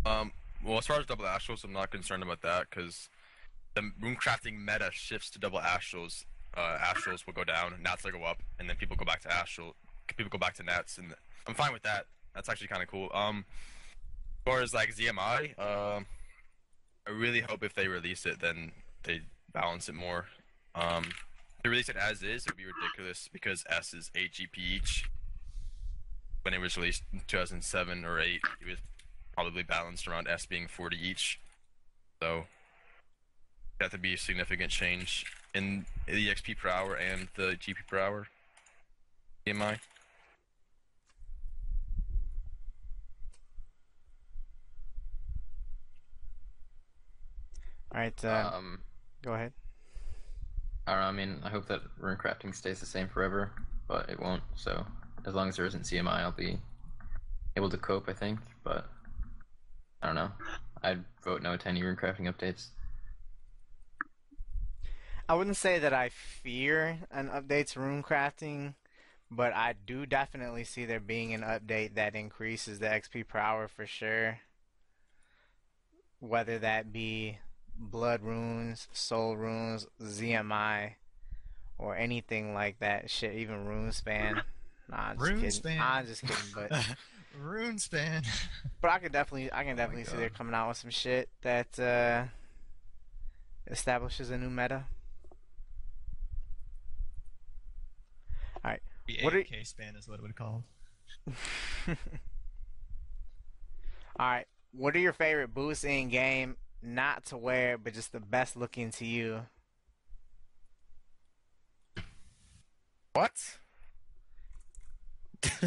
Um, 0.05 0.31
well, 0.63 0.77
as 0.77 0.87
far 0.87 0.99
as 0.99 1.05
double 1.05 1.25
astrals, 1.25 1.63
I'm 1.63 1.73
not 1.73 1.91
concerned 1.91 2.23
about 2.23 2.41
that 2.41 2.67
because 2.69 3.09
the 3.75 3.91
rune 4.01 4.15
crafting 4.15 4.59
meta 4.59 4.89
shifts 4.91 5.29
to 5.31 5.39
double 5.39 5.59
astrals. 5.59 6.25
Uh, 6.55 6.77
astrals 6.77 7.25
will 7.25 7.33
go 7.33 7.43
down, 7.43 7.73
nats 7.81 8.03
will 8.03 8.11
go 8.11 8.23
up, 8.23 8.41
and 8.59 8.69
then 8.69 8.75
people 8.75 8.95
go 8.95 9.05
back 9.05 9.21
to 9.21 9.33
astral. 9.33 9.75
People 10.07 10.29
go 10.29 10.37
back 10.37 10.53
to 10.55 10.63
nats, 10.63 10.97
and 10.97 11.13
I'm 11.47 11.55
fine 11.55 11.73
with 11.73 11.83
that. 11.83 12.05
That's 12.35 12.49
actually 12.49 12.67
kind 12.67 12.83
of 12.83 12.89
cool. 12.89 13.09
Um, 13.13 13.45
as 14.45 14.51
far 14.51 14.61
as 14.61 14.73
like 14.73 14.95
ZMI, 14.95 15.57
um, 15.59 16.05
I 17.07 17.11
really 17.11 17.41
hope 17.41 17.63
if 17.63 17.73
they 17.73 17.87
release 17.87 18.25
it, 18.25 18.39
then 18.39 18.71
they 19.03 19.21
balance 19.51 19.89
it 19.89 19.95
more. 19.95 20.27
Um, 20.75 21.05
if 21.05 21.63
they 21.63 21.69
release 21.69 21.89
it 21.89 21.97
as 21.97 22.21
is, 22.23 22.45
it 22.45 22.51
would 22.51 22.57
be 22.57 22.65
ridiculous 22.65 23.29
because 23.31 23.63
S 23.69 23.93
is 23.93 24.11
8 24.15 24.31
GP 24.31 24.57
each. 24.57 25.09
When 26.43 26.53
it 26.53 26.59
was 26.59 26.77
released 26.77 27.03
in 27.13 27.21
2007 27.27 28.03
or 28.03 28.19
8, 28.19 28.41
it 28.61 28.67
was 28.67 28.77
probably 29.33 29.63
balanced 29.63 30.07
around 30.07 30.27
S 30.27 30.45
being 30.45 30.67
40 30.67 30.97
each. 30.97 31.39
So 32.21 32.45
that 33.79 33.91
to 33.91 33.97
be 33.97 34.13
a 34.13 34.17
significant 34.17 34.71
change 34.71 35.25
in 35.53 35.85
the 36.07 36.29
XP 36.29 36.57
per 36.57 36.69
hour 36.69 36.95
and 36.95 37.27
the 37.35 37.57
GP 37.57 37.75
per 37.87 37.99
hour. 37.99 38.27
EMI. 39.45 39.77
All 47.93 47.99
right, 47.99 48.25
uh, 48.25 48.51
um, 48.55 48.79
go 49.21 49.33
ahead. 49.33 49.53
I 50.87 50.93
don't 50.93 51.01
know. 51.01 51.07
I 51.07 51.11
mean, 51.11 51.39
I 51.43 51.49
hope 51.49 51.67
that 51.67 51.81
rune 51.99 52.17
crafting 52.17 52.55
stays 52.55 52.79
the 52.79 52.87
same 52.87 53.07
forever, 53.07 53.51
but 53.87 54.09
it 54.09 54.19
won't. 54.19 54.41
So 54.55 54.83
as 55.25 55.35
long 55.35 55.49
as 55.49 55.57
there 55.57 55.65
isn't 55.65 55.83
ZMI, 55.83 56.07
I'll 56.07 56.31
be 56.31 56.57
able 57.55 57.69
to 57.69 57.77
cope. 57.77 58.09
I 58.09 58.13
think, 58.13 58.39
but 58.63 58.89
I 60.03 60.07
don't 60.07 60.15
know. 60.15 60.31
I'd 60.83 61.05
vote 61.23 61.41
no 61.41 61.55
to 61.55 61.67
any 61.69 61.81
rune 61.81 61.95
crafting 61.95 62.31
updates. 62.31 62.67
I 65.29 65.35
wouldn't 65.35 65.55
say 65.55 65.79
that 65.79 65.93
I 65.93 66.09
fear 66.09 66.99
an 67.09 67.29
update 67.29 67.71
to 67.71 67.79
rune 67.79 68.03
crafting, 68.03 68.73
but 69.31 69.53
I 69.53 69.75
do 69.87 70.05
definitely 70.05 70.65
see 70.65 70.83
there 70.83 70.99
being 70.99 71.33
an 71.33 71.41
update 71.41 71.95
that 71.95 72.15
increases 72.15 72.79
the 72.79 72.87
XP 72.87 73.29
per 73.29 73.39
hour 73.39 73.69
for 73.69 73.85
sure. 73.87 74.39
Whether 76.19 76.59
that 76.59 76.91
be 76.91 77.39
blood 77.77 78.21
runes, 78.21 78.89
soul 78.91 79.37
runes, 79.37 79.87
ZMI, 80.01 80.95
or 81.77 81.95
anything 81.95 82.53
like 82.53 82.79
that. 82.79 83.09
Shit, 83.09 83.35
even 83.35 83.65
Runespan. 83.65 84.41
Nah, 84.89 84.97
I'm 84.97 85.17
just 85.17 85.29
Rune 85.29 85.35
kidding. 85.37 85.51
span. 85.51 85.81
I'm 85.81 86.05
just 86.05 86.21
kidding, 86.21 86.35
but 86.53 86.71
Runespan. 87.41 88.25
but 88.81 88.91
I 88.91 88.99
can 88.99 89.11
definitely 89.11 89.51
I 89.51 89.63
can 89.63 89.75
definitely 89.75 90.03
see 90.05 90.17
they're 90.17 90.29
coming 90.29 90.53
out 90.53 90.67
with 90.69 90.77
some 90.77 90.89
shit 90.91 91.29
that 91.41 91.79
uh, 91.79 92.25
establishes 93.69 94.29
a 94.29 94.37
new 94.37 94.49
meta. 94.49 94.85
All 98.63 98.71
right. 98.71 98.81
The 99.07 99.19
What 99.21 99.33
are- 99.35 99.43
span 99.63 99.95
is 99.95 100.07
what 100.07 100.19
it 100.19 100.21
would 100.21 100.35
call. 100.35 100.63
All 101.87 101.95
right. 104.19 104.45
What 104.71 104.95
are 104.95 104.99
your 104.99 105.13
favorite 105.13 105.53
boots 105.53 105.83
in 105.83 106.09
game? 106.09 106.55
Not 106.81 107.25
to 107.25 107.37
wear, 107.37 107.77
but 107.77 107.93
just 107.93 108.11
the 108.11 108.19
best 108.19 108.57
looking 108.57 108.91
to 108.91 109.05
you. 109.05 109.41
What? 113.13 113.31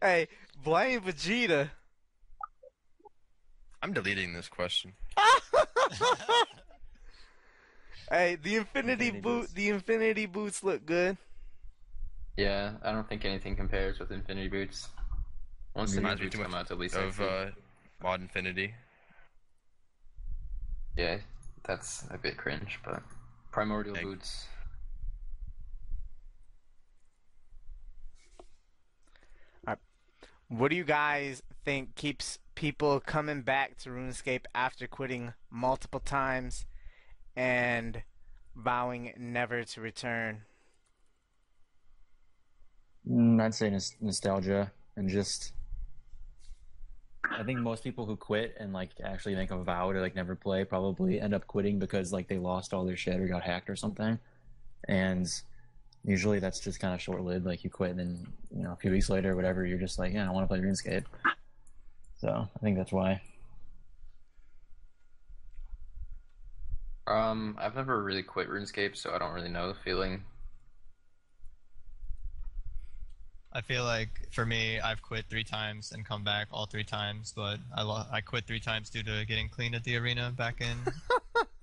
hey, 0.00 0.28
blame 0.62 1.00
Vegeta. 1.02 1.70
I'm 3.82 3.92
deleting 3.92 4.32
this 4.32 4.48
question. 4.48 4.92
hey, 8.10 8.36
the 8.42 8.56
Infinity, 8.56 9.06
Infinity 9.08 9.10
boot, 9.10 9.22
boots. 9.42 9.52
the 9.52 9.68
Infinity 9.68 10.26
boots 10.26 10.62
look 10.64 10.84
good. 10.84 11.16
Yeah, 12.36 12.72
I 12.82 12.92
don't 12.92 13.08
think 13.08 13.24
anything 13.24 13.56
compares 13.56 13.98
with 13.98 14.10
Infinity 14.12 14.48
Boots. 14.48 14.88
Once 15.74 15.90
the 15.92 15.96
new 16.00 16.02
Reminds 16.06 16.20
me 16.20 16.26
boots 16.26 16.36
too 16.36 16.42
come 16.42 16.50
much 16.52 16.60
out, 16.66 16.70
at 16.70 16.78
least 16.78 16.94
Of 16.96 17.20
uh, 17.20 17.46
Mod 18.02 18.20
Infinity. 18.20 18.74
yeah, 20.96 21.18
that's 21.64 22.04
a 22.10 22.18
bit 22.18 22.36
cringe, 22.36 22.78
but 22.84 23.02
primordial 23.52 23.94
Thank- 23.94 24.06
boots. 24.06 24.46
What 30.48 30.70
do 30.70 30.76
you 30.76 30.84
guys 30.84 31.42
think 31.64 31.94
keeps 31.94 32.38
people 32.54 33.00
coming 33.00 33.42
back 33.42 33.76
to 33.78 33.90
RuneScape 33.90 34.46
after 34.54 34.86
quitting 34.86 35.34
multiple 35.50 36.00
times 36.00 36.64
and 37.36 38.02
vowing 38.56 39.12
never 39.18 39.62
to 39.62 39.80
return? 39.82 40.42
Mm, 43.08 43.40
I'd 43.42 43.54
say 43.54 43.68
nos- 43.68 43.94
nostalgia 44.00 44.72
and 44.96 45.08
just. 45.08 45.52
I 47.30 47.42
think 47.42 47.58
most 47.58 47.84
people 47.84 48.06
who 48.06 48.16
quit 48.16 48.56
and 48.58 48.72
like 48.72 48.90
actually 49.04 49.34
make 49.34 49.50
a 49.50 49.62
vow 49.62 49.92
to 49.92 50.00
like 50.00 50.14
never 50.14 50.34
play 50.34 50.64
probably 50.64 51.20
end 51.20 51.34
up 51.34 51.46
quitting 51.46 51.78
because 51.78 52.10
like 52.10 52.26
they 52.26 52.38
lost 52.38 52.72
all 52.72 52.86
their 52.86 52.96
shit 52.96 53.20
or 53.20 53.28
got 53.28 53.42
hacked 53.42 53.68
or 53.68 53.76
something, 53.76 54.18
and 54.88 55.30
usually 56.08 56.38
that's 56.38 56.58
just 56.58 56.80
kind 56.80 56.94
of 56.94 57.00
short 57.00 57.22
lived. 57.22 57.44
Like 57.44 57.62
you 57.62 57.70
quit 57.70 57.90
and 57.90 57.98
then 57.98 58.26
you 58.56 58.62
know 58.62 58.72
a 58.72 58.76
few 58.76 58.90
weeks 58.90 59.10
later 59.10 59.32
or 59.32 59.36
whatever 59.36 59.64
you're 59.64 59.78
just 59.78 59.98
like 59.98 60.12
yeah 60.12 60.26
I 60.26 60.32
want 60.32 60.44
to 60.44 60.48
play 60.48 60.58
RuneScape. 60.58 61.04
So 62.20 62.48
I 62.54 62.58
think 62.60 62.76
that's 62.76 62.92
why. 62.92 63.20
Um, 67.06 67.56
I've 67.58 67.74
never 67.74 68.02
really 68.02 68.22
quit 68.22 68.50
RuneScape, 68.50 68.94
so 68.94 69.12
I 69.14 69.18
don't 69.18 69.32
really 69.32 69.48
know 69.48 69.68
the 69.68 69.78
feeling. 69.82 70.24
I 73.50 73.62
feel 73.62 73.84
like 73.84 74.28
for 74.30 74.44
me, 74.44 74.78
I've 74.78 75.00
quit 75.00 75.24
three 75.30 75.44
times 75.44 75.92
and 75.92 76.04
come 76.04 76.22
back 76.22 76.48
all 76.52 76.66
three 76.66 76.84
times, 76.84 77.32
but 77.34 77.58
I 77.74 77.82
lo- 77.82 78.04
I 78.12 78.20
quit 78.20 78.46
three 78.46 78.60
times 78.60 78.90
due 78.90 79.02
to 79.04 79.24
getting 79.26 79.48
clean 79.48 79.74
at 79.74 79.84
the 79.84 79.96
arena 79.96 80.32
back 80.36 80.60
in. 80.60 80.76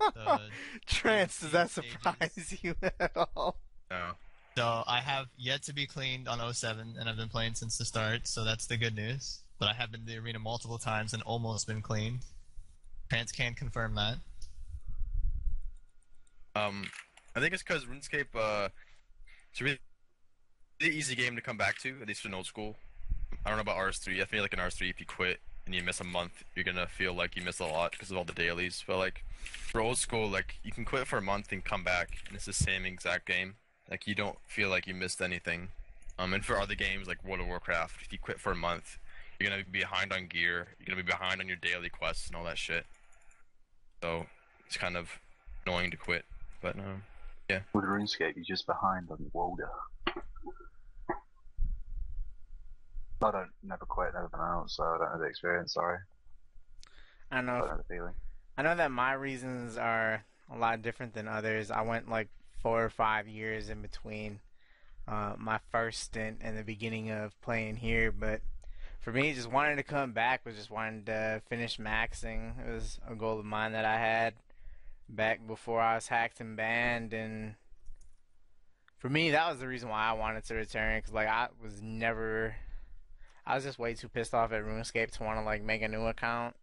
the, 0.00 0.40
Trance, 0.86 1.40
does 1.40 1.52
that 1.52 1.70
stages. 1.70 1.92
surprise 1.92 2.58
you 2.62 2.74
at 2.82 3.12
all? 3.16 3.56
No. 3.88 4.12
So 4.56 4.82
I 4.86 5.00
have 5.00 5.26
yet 5.36 5.62
to 5.64 5.74
be 5.74 5.86
cleaned 5.86 6.28
on 6.28 6.54
07, 6.54 6.96
and 6.98 7.08
I've 7.08 7.16
been 7.16 7.28
playing 7.28 7.54
since 7.54 7.76
the 7.76 7.84
start, 7.84 8.26
so 8.26 8.42
that's 8.42 8.66
the 8.66 8.78
good 8.78 8.96
news. 8.96 9.42
But 9.58 9.68
I 9.68 9.74
have 9.74 9.90
been 9.90 10.00
to 10.00 10.06
the 10.06 10.18
arena 10.18 10.38
multiple 10.38 10.78
times 10.78 11.12
and 11.12 11.22
almost 11.24 11.66
been 11.66 11.82
cleaned. 11.82 12.20
Trance 13.10 13.32
can 13.32 13.54
confirm 13.54 13.94
that. 13.96 14.16
Um, 16.54 16.86
I 17.34 17.40
think 17.40 17.52
it's 17.52 17.62
because 17.62 17.84
RuneScape, 17.84 18.34
uh, 18.34 18.70
it's 19.50 19.60
a 19.60 19.64
really, 19.64 19.78
really 20.80 20.94
easy 20.94 21.14
game 21.14 21.36
to 21.36 21.42
come 21.42 21.58
back 21.58 21.78
to, 21.80 21.94
at 22.00 22.08
least 22.08 22.24
in 22.24 22.32
old 22.32 22.46
school. 22.46 22.76
I 23.44 23.50
don't 23.50 23.58
know 23.58 23.62
about 23.62 23.76
RS3. 23.76 24.22
I 24.22 24.24
feel 24.24 24.40
like 24.40 24.54
in 24.54 24.58
RS3, 24.58 24.88
if 24.88 25.00
you 25.00 25.06
quit 25.06 25.38
and 25.66 25.74
you 25.74 25.82
miss 25.82 26.00
a 26.00 26.04
month, 26.04 26.44
you're 26.54 26.64
gonna 26.64 26.86
feel 26.86 27.12
like 27.12 27.36
you 27.36 27.42
miss 27.42 27.60
a 27.60 27.66
lot 27.66 27.92
because 27.92 28.10
of 28.10 28.16
all 28.16 28.24
the 28.24 28.32
dailies. 28.32 28.82
But 28.86 28.96
like, 28.96 29.22
for 29.42 29.82
old 29.82 29.98
school, 29.98 30.30
like 30.30 30.58
you 30.64 30.72
can 30.72 30.86
quit 30.86 31.06
for 31.06 31.18
a 31.18 31.22
month 31.22 31.52
and 31.52 31.62
come 31.62 31.84
back, 31.84 32.18
and 32.26 32.34
it's 32.34 32.46
the 32.46 32.54
same 32.54 32.86
exact 32.86 33.26
game. 33.26 33.56
Like 33.90 34.06
you 34.06 34.14
don't 34.14 34.38
feel 34.46 34.68
like 34.68 34.86
you 34.86 34.94
missed 34.94 35.20
anything. 35.22 35.68
Um, 36.18 36.32
and 36.34 36.44
for 36.44 36.58
other 36.58 36.74
games 36.74 37.06
like 37.06 37.22
World 37.24 37.40
of 37.40 37.46
Warcraft, 37.46 38.02
if 38.02 38.12
you 38.12 38.18
quit 38.18 38.40
for 38.40 38.52
a 38.52 38.56
month, 38.56 38.98
you're 39.38 39.50
gonna 39.50 39.62
be 39.70 39.80
behind 39.80 40.12
on 40.12 40.26
gear. 40.26 40.68
You're 40.78 40.86
gonna 40.86 41.02
be 41.04 41.10
behind 41.10 41.40
on 41.40 41.46
your 41.46 41.58
daily 41.58 41.88
quests 41.88 42.26
and 42.28 42.36
all 42.36 42.44
that 42.44 42.58
shit. 42.58 42.86
So 44.02 44.26
it's 44.66 44.76
kind 44.76 44.96
of 44.96 45.10
annoying 45.64 45.90
to 45.90 45.96
quit. 45.96 46.24
But 46.62 46.76
um, 46.78 47.02
yeah. 47.48 47.60
With 47.74 47.84
RuneScape, 47.84 48.34
you're 48.36 48.44
just 48.44 48.66
behind 48.66 49.10
on 49.10 49.30
Walder. 49.32 49.68
I 53.22 53.30
don't 53.30 53.48
never 53.62 53.86
quit, 53.86 54.12
never 54.14 54.28
been 54.28 54.40
out, 54.40 54.70
so 54.70 54.84
I 54.84 54.98
don't 54.98 55.10
have 55.10 55.20
the 55.20 55.26
experience. 55.26 55.74
Sorry, 55.74 55.98
I 57.30 57.36
don't 57.36 57.48
I 57.48 57.52
know. 57.52 57.58
don't 57.60 57.70
know 57.70 57.76
the 57.78 57.94
feeling. 57.94 58.14
I 58.58 58.62
know 58.62 58.74
that 58.74 58.90
my 58.90 59.12
reasons 59.14 59.76
are 59.76 60.24
a 60.52 60.56
lot 60.56 60.82
different 60.82 61.14
than 61.14 61.26
others. 61.26 61.70
I 61.70 61.82
went 61.82 62.08
like 62.10 62.28
four 62.66 62.84
or 62.84 62.90
five 62.90 63.28
years 63.28 63.68
in 63.68 63.80
between 63.80 64.40
uh, 65.06 65.34
my 65.38 65.56
first 65.70 66.00
stint 66.00 66.38
and 66.40 66.58
the 66.58 66.64
beginning 66.64 67.12
of 67.12 67.40
playing 67.40 67.76
here, 67.76 68.10
but 68.10 68.40
for 68.98 69.12
me, 69.12 69.32
just 69.32 69.52
wanting 69.52 69.76
to 69.76 69.84
come 69.84 70.10
back 70.10 70.44
was 70.44 70.56
just 70.56 70.68
wanting 70.68 71.04
to 71.04 71.40
finish 71.48 71.78
maxing. 71.78 72.54
It 72.66 72.72
was 72.72 72.98
a 73.08 73.14
goal 73.14 73.38
of 73.38 73.44
mine 73.44 73.70
that 73.70 73.84
I 73.84 73.98
had 73.98 74.34
back 75.08 75.46
before 75.46 75.80
I 75.80 75.94
was 75.94 76.08
hacked 76.08 76.40
and 76.40 76.56
banned, 76.56 77.12
and 77.12 77.54
for 78.98 79.08
me, 79.08 79.30
that 79.30 79.48
was 79.48 79.60
the 79.60 79.68
reason 79.68 79.88
why 79.88 80.04
I 80.04 80.14
wanted 80.14 80.42
to 80.46 80.56
return. 80.56 81.00
Cause 81.02 81.14
like 81.14 81.28
I 81.28 81.46
was 81.62 81.80
never, 81.80 82.56
I 83.46 83.54
was 83.54 83.62
just 83.62 83.78
way 83.78 83.94
too 83.94 84.08
pissed 84.08 84.34
off 84.34 84.50
at 84.50 84.64
RuneScape 84.64 85.12
to 85.12 85.22
want 85.22 85.38
to 85.38 85.44
like 85.44 85.62
make 85.62 85.82
a 85.82 85.88
new 85.88 86.06
account 86.06 86.56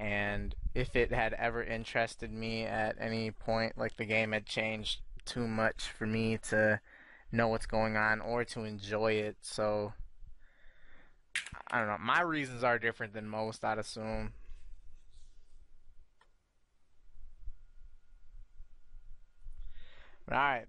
and 0.00 0.54
if 0.74 0.96
it 0.96 1.12
had 1.12 1.34
ever 1.34 1.62
interested 1.62 2.32
me 2.32 2.64
at 2.64 2.96
any 2.98 3.30
point, 3.30 3.76
like 3.76 3.98
the 3.98 4.06
game 4.06 4.32
had 4.32 4.46
changed 4.46 5.02
too 5.24 5.46
much 5.46 5.84
for 5.84 6.06
me 6.06 6.38
to 6.48 6.80
know 7.32 7.48
what's 7.48 7.66
going 7.66 7.96
on 7.96 8.20
or 8.20 8.44
to 8.44 8.64
enjoy 8.64 9.12
it. 9.12 9.36
So 9.40 9.92
I 11.70 11.78
don't 11.78 11.88
know. 11.88 11.98
My 12.00 12.20
reasons 12.22 12.64
are 12.64 12.78
different 12.78 13.12
than 13.12 13.28
most, 13.28 13.64
I'd 13.64 13.78
assume. 13.78 14.32
But 20.26 20.34
alright. 20.36 20.66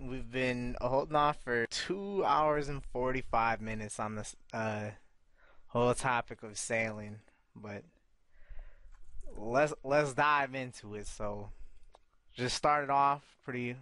We've 0.00 0.30
been 0.30 0.76
holding 0.80 1.16
off 1.16 1.42
for 1.42 1.66
two 1.66 2.24
hours 2.24 2.68
and 2.68 2.82
45 2.92 3.60
minutes 3.60 3.98
on 3.98 4.16
this 4.16 4.36
uh, 4.52 4.90
whole 5.68 5.94
topic 5.94 6.42
of 6.42 6.58
sailing. 6.58 7.20
But 7.54 7.84
let's 9.36 9.72
let's 9.84 10.12
dive 10.12 10.54
into 10.54 10.94
it. 10.94 11.06
So, 11.06 11.50
just 12.36 12.54
started 12.54 12.90
off 12.90 13.22
pretty 13.42 13.76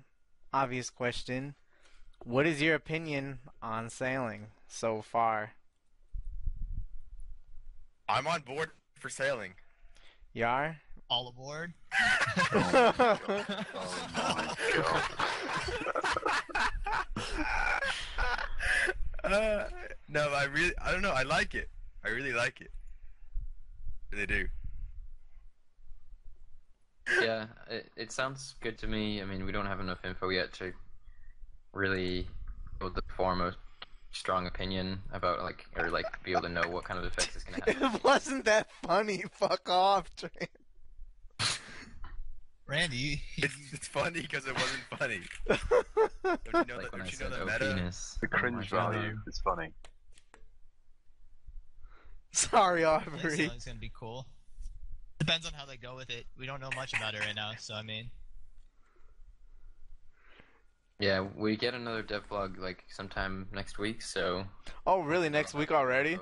obvious 0.53 0.89
question. 0.89 1.55
What 2.25 2.47
is 2.47 2.63
your 2.63 2.77
opinion 2.77 3.41
on 3.61 3.91
sailing 3.91 4.47
so 4.69 5.03
far? 5.03 5.53
I'm 8.09 8.27
on 8.27 8.43
board 8.43 8.71
for 8.99 9.09
sailing. 9.09 9.55
Yar? 10.33 10.77
All 11.11 11.29
aboard. 11.29 11.75
Oh 12.53 12.95
my 12.99 14.55
god. 14.75 15.03
uh, 19.25 19.65
no, 20.09 20.29
I 20.33 20.45
really, 20.45 20.73
I 20.83 20.93
don't 20.93 21.03
know. 21.03 21.11
I 21.11 21.23
like 21.23 21.55
it. 21.55 21.69
I 22.05 22.11
really 22.11 22.33
like 22.33 22.61
it. 22.61 22.71
Really 24.13 24.27
do. 24.27 24.47
Yeah, 27.23 27.47
it, 27.69 27.91
it 27.97 28.13
sounds 28.13 28.55
good 28.61 28.79
to 28.79 28.87
me. 28.87 29.21
I 29.21 29.25
mean, 29.25 29.45
we 29.45 29.53
don't 29.53 29.67
have 29.67 29.81
enough 29.81 30.05
info 30.05 30.29
yet 30.31 30.53
to 30.55 30.73
really 31.73 32.23
be 32.23 32.87
able 32.87 32.91
to 32.95 33.03
form 33.17 33.41
a 33.41 33.55
strong 34.13 34.47
opinion 34.47 35.01
about 35.13 35.43
like 35.43 35.67
or 35.77 35.91
like 35.91 36.23
be 36.23 36.31
able 36.33 36.43
to 36.43 36.49
know 36.49 36.69
what 36.69 36.85
kind 36.85 36.99
of 36.99 37.05
effects 37.05 37.35
it's 37.35 37.45
gonna 37.45 37.59
have. 37.65 37.95
it 37.95 38.05
wasn't 38.05 38.45
that 38.45 38.69
funny. 38.83 39.25
Fuck 39.33 39.69
off, 39.69 40.09
Trey. 40.17 40.49
Randy, 42.67 42.97
you, 42.97 43.17
It's, 43.45 43.55
it's 43.73 43.89
funny 43.89 44.23
because 44.23 44.47
it 44.47 44.55
wasn't 44.55 44.85
funny. 44.99 45.21
Don't 46.45 46.69
you 46.69 46.75
know 46.75 46.77
like 46.77 46.91
that? 46.93 46.95
I 46.95 46.99
Don't 46.99 47.13
you 47.13 47.19
know 47.19 47.31
the 47.31 47.43
oh 47.43 47.45
meta? 47.45 47.75
penis. 47.77 48.19
The 48.21 48.29
Oh 48.33 48.39
my 48.39 48.39
cringe 48.41 48.71
God. 48.71 48.95
value 48.95 49.19
is 49.27 49.41
funny. 49.45 49.69
Sorry, 52.33 52.85
I 52.85 53.01
think 53.01 53.15
Aubrey. 53.25 53.49
gonna 53.65 53.79
be 53.79 53.93
cool. 53.99 54.27
Depends 55.19 55.47
on 55.47 55.53
how 55.53 55.65
they 55.65 55.77
go 55.77 55.97
with 55.97 56.11
it. 56.11 56.27
We 56.39 56.47
don't 56.47 56.61
know 56.61 56.71
much 56.77 56.93
about 56.95 57.15
it 57.15 57.21
right 57.21 57.35
now, 57.35 57.53
so 57.59 57.75
I 57.75 57.83
mean, 57.83 58.11
Yeah, 60.99 61.27
we 61.37 61.57
get 61.57 61.75
another 61.75 62.03
devlog 62.03 62.59
like 62.59 62.85
sometime 62.89 63.49
next 63.53 63.79
week, 63.79 64.03
so 64.03 64.45
Oh, 64.87 65.01
really? 65.01 65.29
Next 65.29 65.55
week 65.55 65.71
already? 65.73 66.19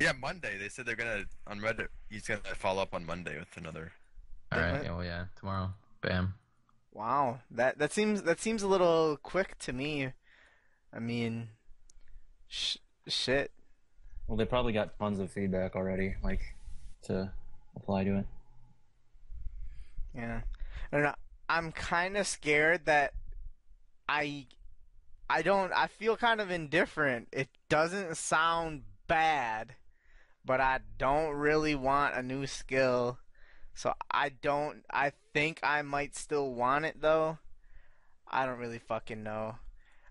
Yeah, 0.00 0.12
Monday. 0.18 0.56
They 0.58 0.68
said 0.68 0.86
they're 0.86 0.96
gonna 0.96 1.24
on 1.46 1.60
Reddit. 1.60 1.88
He's 2.08 2.26
gonna 2.26 2.40
follow 2.56 2.82
up 2.82 2.94
on 2.94 3.04
Monday 3.04 3.38
with 3.38 3.54
another. 3.56 3.92
Alright, 4.52 4.68
Alright. 4.70 4.84
yeah, 4.84 4.90
well 4.96 5.04
yeah, 5.04 5.24
tomorrow. 5.38 5.70
Bam. 6.00 6.34
Wow, 6.92 7.40
that 7.50 7.78
that 7.78 7.92
seems 7.92 8.22
that 8.22 8.40
seems 8.40 8.62
a 8.62 8.68
little 8.68 9.16
quick 9.22 9.58
to 9.60 9.72
me. 9.72 10.12
I 10.92 10.98
mean, 10.98 11.50
sh- 12.48 12.78
shit. 13.06 13.52
Well, 14.26 14.36
they 14.36 14.44
probably 14.44 14.72
got 14.72 14.98
tons 14.98 15.18
of 15.20 15.30
feedback 15.30 15.76
already, 15.76 16.16
like 16.22 16.40
to 17.04 17.32
apply 17.76 18.04
to 18.04 18.18
it. 18.18 18.26
Yeah. 20.14 20.40
I 20.92 20.96
don't 20.96 21.04
know. 21.04 21.14
I'm 21.48 21.72
kind 21.72 22.16
of 22.16 22.26
scared 22.26 22.86
that 22.86 23.12
I 24.08 24.46
I 25.28 25.42
don't 25.42 25.72
I 25.72 25.86
feel 25.86 26.16
kind 26.16 26.40
of 26.40 26.50
indifferent. 26.50 27.28
It 27.32 27.48
doesn't 27.68 28.16
sound 28.16 28.82
bad, 29.06 29.74
but 30.44 30.60
I 30.60 30.80
don't 30.98 31.34
really 31.34 31.74
want 31.74 32.16
a 32.16 32.22
new 32.22 32.46
skill. 32.46 33.18
So 33.74 33.94
I 34.10 34.30
don't 34.30 34.84
I 34.90 35.12
think 35.32 35.60
I 35.62 35.82
might 35.82 36.16
still 36.16 36.52
want 36.52 36.84
it 36.84 37.00
though. 37.00 37.38
I 38.28 38.46
don't 38.46 38.58
really 38.58 38.78
fucking 38.78 39.22
know. 39.22 39.56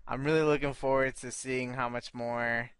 I'm 0.06 0.24
really 0.24 0.42
looking 0.42 0.74
forward 0.74 1.16
to 1.16 1.30
seeing 1.30 1.74
how 1.74 1.88
much 1.88 2.12
more 2.12 2.70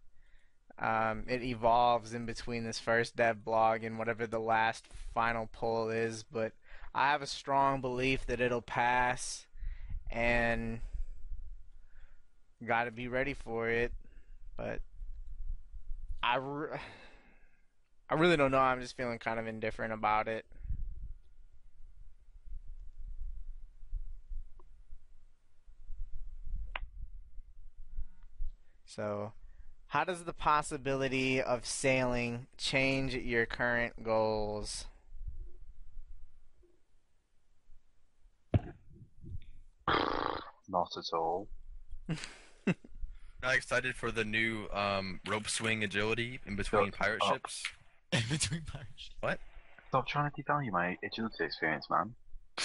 um, 0.80 1.24
it 1.28 1.42
evolves 1.42 2.14
in 2.14 2.24
between 2.24 2.64
this 2.64 2.78
first 2.78 3.14
dev 3.14 3.44
blog 3.44 3.84
and 3.84 3.98
whatever 3.98 4.26
the 4.26 4.38
last 4.38 4.86
final 5.14 5.48
poll 5.52 5.90
is, 5.90 6.22
but 6.22 6.52
I 6.94 7.10
have 7.10 7.20
a 7.20 7.26
strong 7.26 7.82
belief 7.82 8.26
that 8.26 8.40
it'll 8.40 8.62
pass, 8.62 9.46
and 10.10 10.80
got 12.66 12.84
to 12.84 12.90
be 12.90 13.08
ready 13.08 13.34
for 13.34 13.68
it. 13.68 13.92
But 14.56 14.80
I, 16.22 16.36
re- 16.36 16.78
I 18.08 18.14
really 18.14 18.36
don't 18.36 18.50
know. 18.50 18.58
I'm 18.58 18.80
just 18.80 18.96
feeling 18.96 19.18
kind 19.18 19.38
of 19.38 19.46
indifferent 19.46 19.92
about 19.92 20.28
it. 20.28 20.46
So, 28.86 29.32
how 29.90 30.04
does 30.04 30.22
the 30.22 30.32
possibility 30.32 31.42
of 31.42 31.66
sailing 31.66 32.46
change 32.56 33.12
your 33.12 33.44
current 33.44 34.04
goals? 34.04 34.84
Not 40.68 40.92
at 40.96 41.12
all. 41.12 41.48
Not 42.08 43.54
excited 43.56 43.96
for 43.96 44.12
the 44.12 44.24
new 44.24 44.68
um, 44.72 45.18
rope 45.28 45.48
swing 45.48 45.82
agility 45.82 46.38
in 46.46 46.54
between 46.54 46.92
Shut 46.92 46.94
pirate 46.94 47.22
up. 47.24 47.32
ships. 47.32 47.64
in 48.12 48.22
between 48.30 48.62
pirates. 48.62 49.10
What? 49.18 49.40
Stop 49.88 50.06
trying 50.06 50.30
to 50.30 50.42
devalue 50.44 50.70
my 50.70 50.96
agility 51.02 51.42
experience, 51.42 51.88
man. 51.90 52.14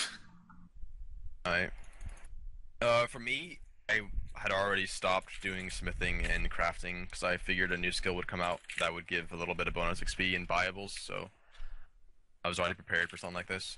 Alright. 1.47 1.71
Uh, 2.79 3.07
for 3.07 3.17
me, 3.17 3.57
I 3.89 4.01
had 4.37 4.51
already 4.51 4.85
stopped 4.85 5.41
doing 5.41 5.69
smithing 5.69 6.23
and 6.23 6.49
crafting 6.49 7.05
because 7.05 7.23
I 7.23 7.37
figured 7.37 7.71
a 7.71 7.77
new 7.77 7.91
skill 7.91 8.15
would 8.15 8.27
come 8.27 8.41
out 8.41 8.59
that 8.79 8.93
would 8.93 9.07
give 9.07 9.31
a 9.31 9.35
little 9.35 9.55
bit 9.55 9.67
of 9.67 9.73
bonus 9.73 9.99
XP 9.99 10.35
and 10.35 10.47
buyables. 10.47 10.91
So 10.99 11.29
I 12.43 12.47
was 12.47 12.59
already 12.59 12.75
prepared 12.75 13.09
for 13.09 13.17
something 13.17 13.35
like 13.35 13.47
this. 13.47 13.77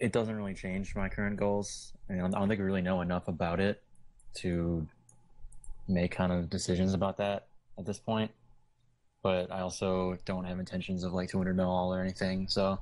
It 0.00 0.12
doesn't 0.12 0.34
really 0.34 0.54
change 0.54 0.94
my 0.94 1.08
current 1.08 1.36
goals. 1.36 1.92
and 2.08 2.20
I 2.20 2.28
don't 2.28 2.48
think 2.48 2.60
we 2.60 2.66
really 2.66 2.82
know 2.82 3.00
enough 3.00 3.28
about 3.28 3.60
it 3.60 3.82
to 4.36 4.86
make 5.88 6.12
kind 6.12 6.32
of 6.32 6.50
decisions 6.50 6.94
about 6.94 7.16
that 7.18 7.46
at 7.78 7.86
this 7.86 7.98
point. 7.98 8.30
But 9.22 9.50
I 9.50 9.60
also 9.60 10.16
don't 10.24 10.44
have 10.44 10.58
intentions 10.58 11.02
of 11.02 11.12
like 11.12 11.28
200 11.28 11.56
mil 11.56 11.68
all 11.68 11.92
or 11.92 12.00
anything. 12.00 12.46
So 12.48 12.78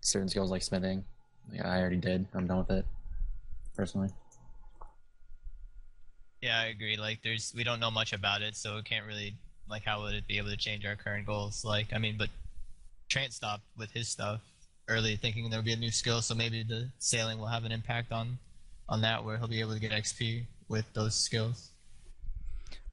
certain 0.00 0.28
skills 0.28 0.50
like 0.50 0.62
smithing, 0.62 1.04
yeah, 1.52 1.68
I 1.68 1.80
already 1.80 1.96
did. 1.96 2.26
I'm 2.34 2.46
done 2.46 2.58
with 2.58 2.70
it 2.70 2.86
personally. 3.76 4.10
Yeah, 6.42 6.60
I 6.60 6.66
agree. 6.66 6.96
Like, 6.96 7.20
there's 7.22 7.52
we 7.56 7.62
don't 7.62 7.78
know 7.78 7.90
much 7.90 8.12
about 8.12 8.42
it, 8.42 8.56
so 8.56 8.76
it 8.76 8.84
can't 8.84 9.06
really 9.06 9.34
like 9.70 9.84
how 9.84 10.02
would 10.02 10.14
it 10.14 10.26
be 10.26 10.38
able 10.38 10.50
to 10.50 10.56
change 10.56 10.84
our 10.84 10.96
current 10.96 11.24
goals? 11.24 11.64
Like, 11.64 11.92
I 11.94 11.98
mean, 11.98 12.16
but 12.18 12.28
Trent 13.08 13.32
stopped 13.32 13.62
with 13.78 13.92
his 13.92 14.08
stuff 14.08 14.40
early, 14.88 15.14
thinking 15.14 15.48
there 15.48 15.60
would 15.60 15.64
be 15.64 15.72
a 15.72 15.76
new 15.76 15.92
skill, 15.92 16.20
so 16.20 16.34
maybe 16.34 16.64
the 16.64 16.88
sailing 16.98 17.38
will 17.38 17.46
have 17.46 17.64
an 17.64 17.70
impact 17.72 18.10
on 18.10 18.38
on 18.88 19.00
that, 19.02 19.24
where 19.24 19.38
he'll 19.38 19.46
be 19.46 19.60
able 19.60 19.74
to 19.74 19.80
get 19.80 19.92
XP 19.92 20.42
with 20.68 20.84
those 20.94 21.14
skills. 21.14 21.70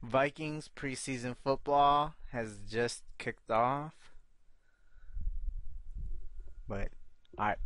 Vikings 0.03 0.69
preseason 0.75 1.35
football 1.43 2.13
has 2.31 2.57
just 2.69 3.03
kicked 3.17 3.49
off. 3.49 3.93
But 6.67 6.89
all 7.37 7.47
right, 7.47 7.57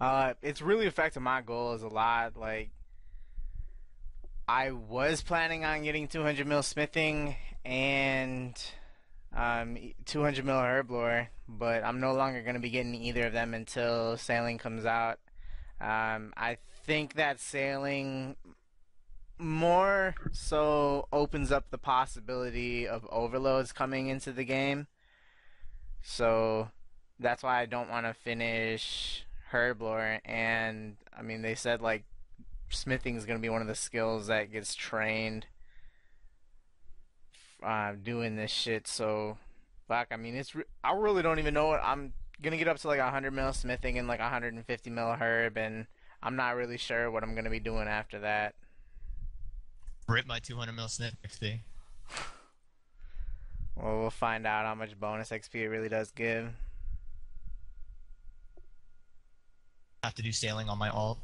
uh, 0.00 0.34
it's 0.40 0.62
really 0.62 0.86
affected 0.86 1.20
my 1.20 1.42
goals 1.42 1.82
a 1.82 1.88
lot. 1.88 2.34
Like 2.34 2.70
I 4.48 4.70
was 4.70 5.20
planning 5.20 5.66
on 5.66 5.82
getting 5.82 6.08
200 6.08 6.46
mil 6.46 6.62
smithing 6.62 7.36
and 7.66 8.58
um, 9.36 9.76
200 10.06 10.42
mil 10.42 10.56
herblore, 10.56 11.26
but 11.46 11.84
I'm 11.84 12.00
no 12.00 12.14
longer 12.14 12.40
going 12.40 12.54
to 12.54 12.60
be 12.60 12.70
getting 12.70 12.94
either 12.94 13.26
of 13.26 13.34
them 13.34 13.52
until 13.52 14.16
sailing 14.16 14.56
comes 14.56 14.86
out. 14.86 15.18
Um, 15.82 16.32
I 16.34 16.56
think 16.86 17.14
that 17.14 17.40
sailing 17.40 18.36
more 19.36 20.14
so 20.32 21.08
opens 21.12 21.52
up 21.52 21.66
the 21.70 21.76
possibility 21.76 22.88
of 22.88 23.06
overloads 23.10 23.72
coming 23.72 24.08
into 24.08 24.32
the 24.32 24.44
game. 24.44 24.86
So 26.02 26.70
that's 27.20 27.42
why 27.42 27.60
I 27.60 27.66
don't 27.66 27.90
want 27.90 28.06
to 28.06 28.14
finish 28.14 29.26
herblore. 29.52 30.20
And 30.24 30.96
I 31.16 31.20
mean, 31.20 31.42
they 31.42 31.54
said 31.54 31.82
like 31.82 32.04
smithing 32.70 33.16
is 33.16 33.24
going 33.24 33.38
to 33.38 33.42
be 33.42 33.48
one 33.48 33.60
of 33.60 33.68
the 33.68 33.74
skills 33.74 34.26
that 34.28 34.52
gets 34.52 34.74
trained 34.74 35.46
uh, 37.62 37.92
doing 38.02 38.36
this 38.36 38.50
shit. 38.50 38.86
So, 38.86 39.38
fuck. 39.86 40.08
I 40.10 40.16
mean, 40.16 40.36
it's 40.36 40.54
re- 40.54 40.64
I 40.84 40.92
really 40.92 41.22
don't 41.22 41.38
even 41.38 41.54
know 41.54 41.66
what 41.66 41.80
I'm 41.82 42.12
gonna 42.42 42.56
get 42.56 42.68
up 42.68 42.78
to 42.78 42.88
like 42.88 43.00
100 43.00 43.32
mil 43.32 43.52
smithing 43.52 43.98
and 43.98 44.06
like 44.06 44.20
150 44.20 44.90
mil 44.90 45.16
herb, 45.20 45.56
and 45.56 45.86
I'm 46.22 46.36
not 46.36 46.56
really 46.56 46.76
sure 46.76 47.10
what 47.10 47.22
I'm 47.22 47.34
gonna 47.34 47.50
be 47.50 47.60
doing 47.60 47.88
after 47.88 48.20
that. 48.20 48.54
Rip 50.06 50.26
my 50.26 50.38
200 50.38 50.72
mil 50.72 50.88
snip 50.88 51.14
XP. 51.26 51.60
Well, 53.76 54.00
we'll 54.00 54.10
find 54.10 54.46
out 54.46 54.66
how 54.66 54.74
much 54.74 54.98
bonus 54.98 55.30
XP 55.30 55.54
it 55.54 55.68
really 55.68 55.88
does 55.88 56.10
give. 56.10 56.50
Have 60.02 60.14
to 60.14 60.22
do 60.22 60.32
sailing 60.32 60.68
on 60.68 60.78
my 60.78 60.88
alt. 60.88 61.18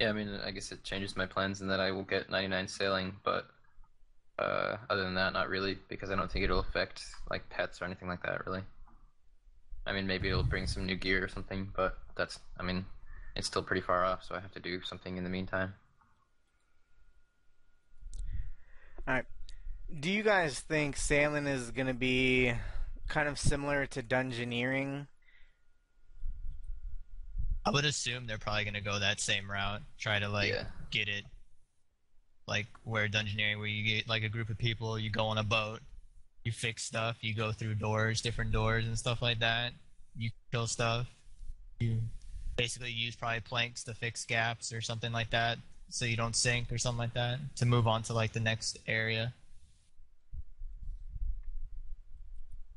Yeah, 0.00 0.10
I 0.10 0.12
mean, 0.12 0.38
I 0.44 0.52
guess 0.52 0.70
it 0.70 0.84
changes 0.84 1.16
my 1.16 1.26
plans 1.26 1.60
in 1.60 1.68
that 1.68 1.80
I 1.80 1.90
will 1.90 2.04
get 2.04 2.30
99 2.30 2.68
sailing, 2.68 3.16
but 3.24 3.46
uh, 4.38 4.76
other 4.88 5.02
than 5.02 5.14
that, 5.14 5.32
not 5.32 5.48
really, 5.48 5.76
because 5.88 6.10
I 6.10 6.16
don't 6.16 6.30
think 6.30 6.44
it'll 6.44 6.60
affect 6.60 7.02
like 7.30 7.48
pets 7.50 7.82
or 7.82 7.84
anything 7.84 8.08
like 8.08 8.22
that, 8.22 8.46
really. 8.46 8.62
I 9.86 9.92
mean, 9.92 10.06
maybe 10.06 10.28
it'll 10.28 10.44
bring 10.44 10.66
some 10.66 10.86
new 10.86 10.94
gear 10.94 11.24
or 11.24 11.28
something, 11.28 11.72
but 11.74 11.98
that's, 12.14 12.38
I 12.60 12.62
mean, 12.62 12.84
it's 13.34 13.46
still 13.46 13.62
pretty 13.62 13.80
far 13.80 14.04
off, 14.04 14.22
so 14.22 14.34
I 14.34 14.40
have 14.40 14.52
to 14.52 14.60
do 14.60 14.82
something 14.82 15.16
in 15.16 15.24
the 15.24 15.30
meantime. 15.30 15.74
All 19.08 19.14
right. 19.14 19.24
Do 19.98 20.10
you 20.10 20.22
guys 20.22 20.60
think 20.60 20.96
sailing 20.96 21.46
is 21.46 21.70
gonna 21.70 21.94
be 21.94 22.52
kind 23.08 23.28
of 23.28 23.38
similar 23.38 23.86
to 23.86 24.02
dungeoneering? 24.02 25.06
I 27.64 27.70
would 27.70 27.84
assume 27.84 28.26
they're 28.26 28.38
probably 28.38 28.64
gonna 28.64 28.80
go 28.80 28.98
that 28.98 29.20
same 29.20 29.50
route. 29.50 29.82
Try 29.98 30.18
to 30.18 30.28
like 30.28 30.50
Yeah. 30.50 30.64
get 30.90 31.08
it 31.08 31.24
like 32.46 32.66
where 32.84 33.08
dungeoneering 33.08 33.58
where 33.58 33.66
you 33.66 33.84
get 33.84 34.08
like 34.08 34.22
a 34.22 34.28
group 34.28 34.48
of 34.48 34.56
people, 34.56 34.98
you 34.98 35.10
go 35.10 35.26
on 35.26 35.36
a 35.38 35.44
boat, 35.44 35.80
you 36.44 36.52
fix 36.52 36.82
stuff, 36.82 37.18
you 37.20 37.34
go 37.34 37.52
through 37.52 37.74
doors, 37.74 38.22
different 38.22 38.52
doors 38.52 38.86
and 38.86 38.98
stuff 38.98 39.20
like 39.20 39.38
that. 39.40 39.72
You 40.16 40.30
kill 40.50 40.66
stuff. 40.66 41.06
You 41.78 42.00
basically 42.56 42.90
use 42.90 43.14
probably 43.14 43.40
planks 43.40 43.84
to 43.84 43.94
fix 43.94 44.24
gaps 44.24 44.72
or 44.72 44.80
something 44.80 45.12
like 45.12 45.30
that 45.30 45.58
so 45.90 46.04
you 46.06 46.16
don't 46.16 46.34
sink 46.34 46.72
or 46.72 46.78
something 46.78 46.98
like 46.98 47.14
that 47.14 47.38
to 47.56 47.66
move 47.66 47.86
on 47.86 48.02
to 48.04 48.14
like 48.14 48.32
the 48.32 48.40
next 48.40 48.78
area. 48.86 49.34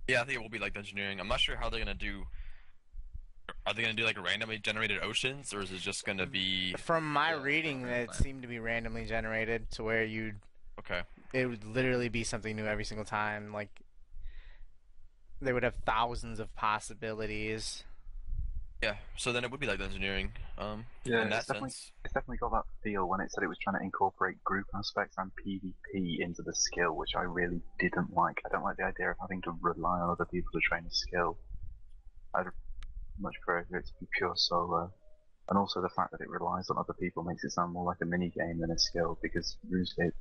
Yeah, 0.07 0.21
I 0.21 0.25
think 0.25 0.37
it 0.37 0.41
will 0.41 0.49
be 0.49 0.59
like 0.59 0.73
dungeoneering. 0.73 1.19
I'm 1.19 1.27
not 1.27 1.39
sure 1.39 1.55
how 1.55 1.69
they're 1.69 1.79
gonna 1.79 1.93
do. 1.93 2.25
Are 3.65 3.73
they 3.73 3.81
gonna 3.81 3.93
do 3.93 4.03
like 4.05 4.21
randomly 4.21 4.57
generated 4.59 4.99
oceans, 5.03 5.53
or 5.53 5.61
is 5.61 5.71
it 5.71 5.79
just 5.79 6.05
gonna 6.05 6.25
be 6.25 6.75
From 6.77 7.11
my 7.11 7.31
Yeah, 7.31 7.43
reading, 7.43 7.83
it 7.85 8.13
seemed 8.15 8.41
to 8.43 8.47
be 8.47 8.59
randomly 8.59 9.05
generated 9.05 9.71
to 9.71 9.83
where 9.83 10.03
you 10.03 10.33
okay? 10.79 11.01
it 11.33 11.45
would 11.47 11.63
literally 11.63 12.09
be 12.09 12.23
something 12.23 12.55
new 12.55 12.65
every 12.65 12.83
single 12.85 13.05
time. 13.05 13.53
Like 13.53 13.69
they 15.41 15.51
would 15.53 15.63
have 15.63 15.75
thousands 15.85 16.39
of 16.39 16.53
possibilities. 16.55 17.83
Yeah, 18.81 18.95
so 19.15 19.31
then 19.31 19.43
it 19.43 19.51
would 19.51 19.59
be 19.59 19.67
like 19.67 19.77
the 19.79 19.85
dungeoneering. 19.85 20.29
Um, 20.57 20.85
Yeah, 21.05 21.21
in 21.23 21.29
that 21.29 21.39
it's 21.39 21.47
definitely, 21.47 21.73
sense. 21.73 21.91
it's 22.05 22.13
definitely 22.13 22.37
got 22.37 22.51
that 22.51 22.65
feel 22.83 23.07
when 23.07 23.21
it 23.21 23.31
said 23.31 23.43
it 23.43 23.47
was 23.47 23.57
trying 23.57 23.77
to 23.77 23.83
incorporate 23.83 24.43
group 24.43 24.67
aspects 24.75 25.15
and 25.17 25.31
PvP 25.35 26.19
into 26.19 26.43
the 26.43 26.53
skill, 26.53 26.95
which 26.95 27.11
I 27.15 27.21
really 27.21 27.61
didn't 27.79 28.13
like. 28.13 28.41
I 28.45 28.49
don't 28.49 28.63
like 28.63 28.77
the 28.77 28.85
idea 28.85 29.11
of 29.11 29.17
having 29.19 29.41
to 29.43 29.51
rely 29.61 29.99
on 29.99 30.09
other 30.11 30.25
people 30.25 30.51
to 30.53 30.59
train 30.61 30.85
a 30.85 30.91
skill. 30.91 31.37
I'd 32.33 32.47
much 33.19 33.35
it 33.47 33.85
to 33.85 33.93
be 33.99 34.07
pure 34.17 34.33
solo. 34.35 34.91
And 35.49 35.57
also 35.57 35.81
the 35.81 35.89
fact 35.89 36.11
that 36.11 36.21
it 36.21 36.29
relies 36.29 36.69
on 36.69 36.77
other 36.77 36.93
people 36.93 37.23
makes 37.23 37.43
it 37.43 37.51
sound 37.51 37.73
more 37.73 37.85
like 37.85 37.97
a 38.01 38.05
mini 38.05 38.29
game 38.29 38.59
than 38.59 38.71
a 38.71 38.79
skill, 38.79 39.19
because 39.21 39.57
RuneScape 39.69 40.13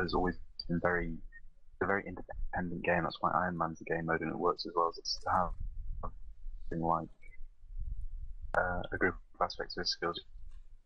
has 0.00 0.14
always 0.14 0.36
been 0.68 0.78
very, 0.80 1.16
a 1.82 1.86
very 1.86 2.04
independent 2.06 2.84
game. 2.84 3.02
That's 3.02 3.16
why 3.20 3.30
Iron 3.34 3.58
Man's 3.58 3.80
a 3.80 3.84
game 3.84 4.06
mode 4.06 4.20
and 4.20 4.30
it 4.30 4.38
works 4.38 4.66
as 4.66 4.72
well 4.76 4.88
as 4.88 4.98
it's 4.98 5.18
to 5.24 5.30
have 5.30 5.50
something 6.70 6.84
like 6.84 7.08
uh, 8.56 8.82
a 8.92 8.98
group 8.98 9.14
of 9.34 9.44
aspects 9.44 9.76
of 9.76 9.88
skills 9.88 10.20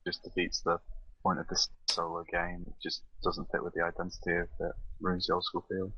just 0.07 0.23
defeats 0.23 0.63
the 0.63 0.79
point 1.23 1.39
of 1.39 1.47
this 1.49 1.69
solo 1.91 2.25
game. 2.33 2.65
It 2.67 2.75
just 2.83 3.03
doesn't 3.23 3.49
fit 3.53 3.63
with 3.63 3.75
the 3.75 3.83
identity 3.85 4.37
of 4.37 4.49
the 4.59 4.73
Runes 5.01 5.27
the 5.27 5.35
old 5.35 5.45
school 5.45 5.65
feel. 5.69 5.93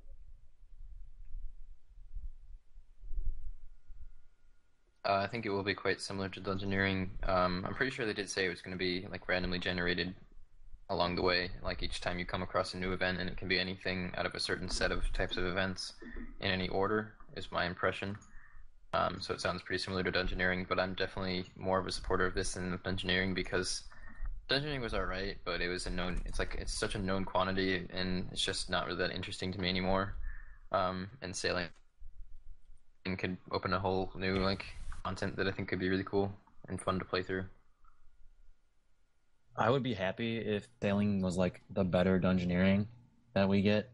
Uh, 5.07 5.17
I 5.17 5.27
think 5.27 5.45
it 5.45 5.51
will 5.51 5.63
be 5.63 5.75
quite 5.75 6.01
similar 6.01 6.29
to 6.31 6.41
Dungeoneering. 6.41 7.09
Um, 7.29 7.65
I'm 7.67 7.75
pretty 7.75 7.91
sure 7.91 8.07
they 8.07 8.15
did 8.15 8.31
say 8.31 8.47
it 8.47 8.51
was 8.51 8.63
going 8.63 8.73
to 8.73 8.79
be 8.79 9.07
like 9.11 9.29
randomly 9.29 9.59
generated 9.59 10.15
along 10.89 11.15
the 11.15 11.23
way, 11.23 11.51
like 11.63 11.83
each 11.83 12.01
time 12.01 12.19
you 12.19 12.25
come 12.25 12.43
across 12.43 12.75
a 12.75 12.79
new 12.79 12.93
event, 12.93 13.19
and 13.19 13.29
it 13.29 13.37
can 13.37 13.49
be 13.49 13.59
anything 13.59 14.13
out 14.17 14.27
of 14.27 14.35
a 14.35 14.41
certain 14.41 14.69
set 14.69 14.93
of 14.93 15.11
types 15.13 15.37
of 15.37 15.45
events 15.45 15.95
in 16.41 16.51
any 16.51 16.69
order, 16.69 17.15
is 17.37 17.53
my 17.53 17.67
impression. 17.67 18.17
Um, 18.93 19.19
so 19.21 19.35
it 19.35 19.41
sounds 19.41 19.63
pretty 19.63 19.83
similar 19.83 20.03
to 20.05 20.13
Dungeoneering, 20.13 20.69
but 20.69 20.79
I'm 20.79 20.95
definitely 20.95 21.47
more 21.57 21.79
of 21.79 21.87
a 21.87 21.93
supporter 21.93 22.27
of 22.27 22.35
this 22.35 22.55
than 22.55 22.79
Dungeoneering 22.79 23.35
because 23.35 23.83
Dungeoneering 24.49 24.83
was 24.83 24.95
alright, 24.95 25.37
but 25.45 25.61
it 25.61 25.69
was 25.69 25.87
a 25.87 25.91
known. 25.91 26.21
It's 26.27 26.39
like 26.39 26.57
it's 26.59 26.73
such 26.73 26.95
a 26.95 26.99
known 26.99 27.25
quantity, 27.25 27.87
and 27.93 28.29
it's 28.31 28.43
just 28.43 28.71
not 28.71 28.87
really 28.87 28.99
that 28.99 29.11
interesting 29.11 29.53
to 29.53 29.61
me 29.61 29.69
anymore. 29.69 30.15
Um, 30.71 31.09
and 31.23 31.35
sailing 31.35 31.67
and 33.07 33.19
could 33.19 33.37
open 33.51 33.73
a 33.73 33.79
whole 33.79 34.11
new 34.17 34.39
like 34.39 34.65
content 35.05 35.37
that 35.37 35.47
I 35.47 35.51
think 35.51 35.69
could 35.69 35.79
be 35.79 35.89
really 35.89 36.05
cool 36.05 36.33
and 36.69 36.81
fun 36.81 36.99
to 36.99 37.05
play 37.05 37.23
through. 37.23 37.45
I 39.57 39.71
would 39.71 39.83
be 39.83 39.95
happy 39.95 40.39
if 40.39 40.67
sailing 40.83 41.21
was 41.21 41.37
like 41.37 41.63
the 41.71 41.85
better 41.85 42.19
dungeoneering 42.19 42.87
that 43.35 43.49
we 43.49 43.63
get. 43.63 43.91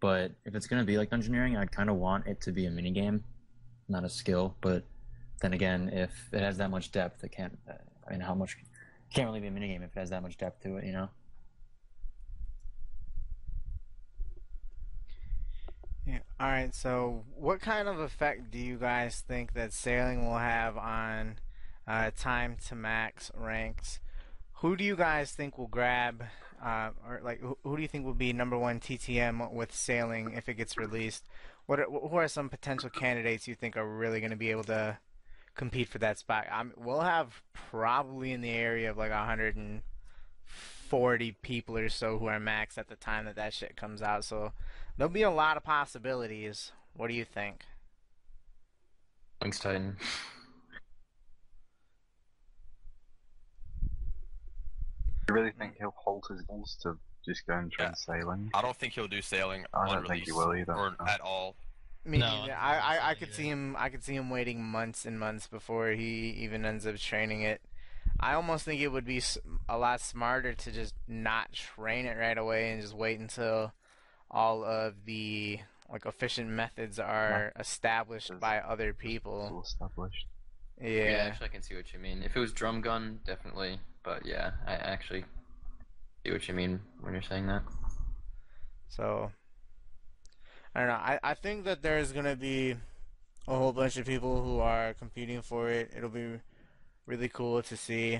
But 0.00 0.32
if 0.44 0.54
it's 0.54 0.66
gonna 0.66 0.84
be 0.84 0.98
like 0.98 1.10
dungeoneering, 1.10 1.56
I'd 1.56 1.72
kind 1.72 1.88
of 1.88 1.96
want 1.96 2.26
it 2.26 2.40
to 2.42 2.52
be 2.52 2.66
a 2.66 2.70
mini 2.70 2.90
game, 2.90 3.24
not 3.88 4.04
a 4.04 4.10
skill. 4.10 4.56
But 4.60 4.84
then 5.40 5.54
again, 5.54 5.88
if 5.90 6.12
it 6.32 6.40
has 6.40 6.58
that 6.58 6.70
much 6.70 6.92
depth, 6.92 7.24
it 7.24 7.32
can't. 7.32 7.56
uh, 7.68 7.74
I 8.06 8.10
mean, 8.12 8.20
how 8.20 8.34
much? 8.34 8.56
It 8.60 9.14
can't 9.14 9.28
really 9.28 9.40
be 9.40 9.46
a 9.46 9.50
mini 9.50 9.68
game 9.68 9.82
if 9.82 9.96
it 9.96 9.98
has 9.98 10.10
that 10.10 10.22
much 10.22 10.36
depth 10.36 10.62
to 10.64 10.76
it, 10.76 10.84
you 10.84 10.92
know. 10.92 11.08
Yeah. 16.06 16.18
All 16.38 16.48
right. 16.48 16.74
So, 16.74 17.24
what 17.34 17.60
kind 17.60 17.88
of 17.88 17.98
effect 17.98 18.50
do 18.50 18.58
you 18.58 18.76
guys 18.76 19.22
think 19.26 19.54
that 19.54 19.72
sailing 19.72 20.26
will 20.26 20.38
have 20.38 20.76
on 20.76 21.36
uh, 21.88 22.10
time 22.16 22.56
to 22.68 22.74
max 22.74 23.30
ranks? 23.34 24.00
Who 24.58 24.76
do 24.76 24.84
you 24.84 24.96
guys 24.96 25.32
think 25.32 25.56
will 25.56 25.66
grab, 25.66 26.24
uh, 26.62 26.90
or 27.06 27.20
like, 27.22 27.40
who, 27.40 27.56
who 27.64 27.76
do 27.76 27.82
you 27.82 27.88
think 27.88 28.04
will 28.04 28.14
be 28.14 28.32
number 28.32 28.58
one 28.58 28.80
TTM 28.80 29.52
with 29.52 29.74
sailing 29.74 30.32
if 30.34 30.48
it 30.48 30.54
gets 30.54 30.76
released? 30.76 31.24
What 31.66 31.80
are, 31.80 31.84
who 31.84 32.16
are 32.16 32.28
some 32.28 32.50
potential 32.50 32.90
candidates 32.90 33.48
you 33.48 33.54
think 33.54 33.76
are 33.76 33.86
really 33.86 34.20
going 34.20 34.30
to 34.30 34.36
be 34.36 34.50
able 34.50 34.64
to 34.64 34.98
compete 35.54 35.88
for 35.88 35.98
that 35.98 36.18
spot? 36.18 36.46
i 36.50 36.64
we'll 36.76 37.00
have 37.00 37.42
probably 37.52 38.32
in 38.32 38.42
the 38.42 38.50
area 38.50 38.90
of 38.90 38.98
like 38.98 39.12
140 40.90 41.32
people 41.42 41.76
or 41.78 41.88
so 41.88 42.18
who 42.18 42.26
are 42.26 42.38
max 42.38 42.76
at 42.76 42.88
the 42.88 42.96
time 42.96 43.24
that 43.24 43.36
that 43.36 43.54
shit 43.54 43.76
comes 43.76 44.02
out. 44.02 44.24
So 44.24 44.52
there'll 44.96 45.12
be 45.12 45.22
a 45.22 45.30
lot 45.30 45.56
of 45.56 45.64
possibilities. 45.64 46.72
What 46.94 47.08
do 47.08 47.14
you 47.14 47.24
think? 47.24 47.64
Thanks, 49.40 49.58
Titan. 49.58 49.96
You 55.28 55.34
really 55.34 55.52
think 55.58 55.74
he'll 55.78 55.94
halt 55.96 56.26
his 56.30 56.42
balls 56.42 56.76
to 56.82 56.98
just 57.24 57.46
go 57.46 57.54
and 57.54 57.72
train 57.72 57.88
Yeah. 57.90 57.94
sailing? 57.94 58.50
I 58.52 58.60
don't 58.60 58.76
think 58.76 58.92
he'll 58.92 59.08
do 59.08 59.22
sailing 59.22 59.64
I 59.72 59.86
don't 59.86 60.02
release 60.02 60.08
think 60.08 60.24
he 60.26 60.32
will 60.32 60.54
either. 60.54 60.74
or 60.74 60.94
at 61.08 61.20
all. 61.22 61.56
Me 62.04 62.18
No. 62.18 62.26
I 62.26 62.50
I, 62.50 62.76
I, 62.76 63.10
I 63.10 63.14
could 63.14 63.28
so 63.28 63.34
see 63.36 63.44
him. 63.48 63.74
I 63.78 63.88
could 63.88 64.04
see 64.04 64.14
him 64.14 64.28
waiting 64.28 64.62
months 64.62 65.06
and 65.06 65.18
months 65.18 65.46
before 65.46 65.88
he 65.92 66.30
even 66.40 66.66
ends 66.66 66.86
up 66.86 66.96
training 66.98 67.40
it. 67.40 67.62
I 68.20 68.34
almost 68.34 68.64
think 68.64 68.80
it 68.80 68.88
would 68.88 69.04
be 69.04 69.22
a 69.68 69.76
lot 69.78 70.00
smarter 70.00 70.54
to 70.54 70.72
just 70.72 70.94
not 71.08 71.52
train 71.52 72.06
it 72.06 72.16
right 72.16 72.38
away 72.38 72.70
and 72.70 72.80
just 72.80 72.94
wait 72.94 73.18
until 73.18 73.72
all 74.30 74.64
of 74.64 74.94
the 75.04 75.60
like 75.90 76.06
efficient 76.06 76.48
methods 76.48 76.98
are 76.98 77.52
established 77.58 78.32
by 78.40 78.58
other 78.58 78.92
people. 78.92 79.62
established. 79.64 80.26
Yeah. 80.80 80.88
Yeah. 80.88 81.26
actually, 81.28 81.46
I 81.46 81.48
can 81.50 81.62
see 81.62 81.74
what 81.74 81.92
you 81.92 81.98
mean. 81.98 82.22
If 82.22 82.36
it 82.36 82.40
was 82.40 82.52
drum 82.52 82.80
gun, 82.80 83.20
definitely. 83.24 83.78
But 84.02 84.26
yeah, 84.26 84.52
I 84.66 84.74
actually 84.74 85.24
see 86.24 86.32
what 86.32 86.46
you 86.48 86.54
mean 86.54 86.80
when 87.00 87.12
you're 87.12 87.22
saying 87.22 87.46
that. 87.46 87.62
So 88.88 89.30
I 90.74 90.80
don't 90.80 90.88
know. 90.88 90.94
I, 90.94 91.18
I 91.22 91.34
think 91.34 91.64
that 91.64 91.82
there's 91.82 92.12
gonna 92.12 92.36
be 92.36 92.76
a 93.46 93.56
whole 93.56 93.72
bunch 93.72 93.96
of 93.96 94.06
people 94.06 94.42
who 94.42 94.60
are 94.60 94.94
competing 94.94 95.42
for 95.42 95.70
it. 95.70 95.92
It'll 95.96 96.08
be 96.08 96.40
really 97.06 97.28
cool 97.28 97.62
to 97.62 97.76
see. 97.76 98.16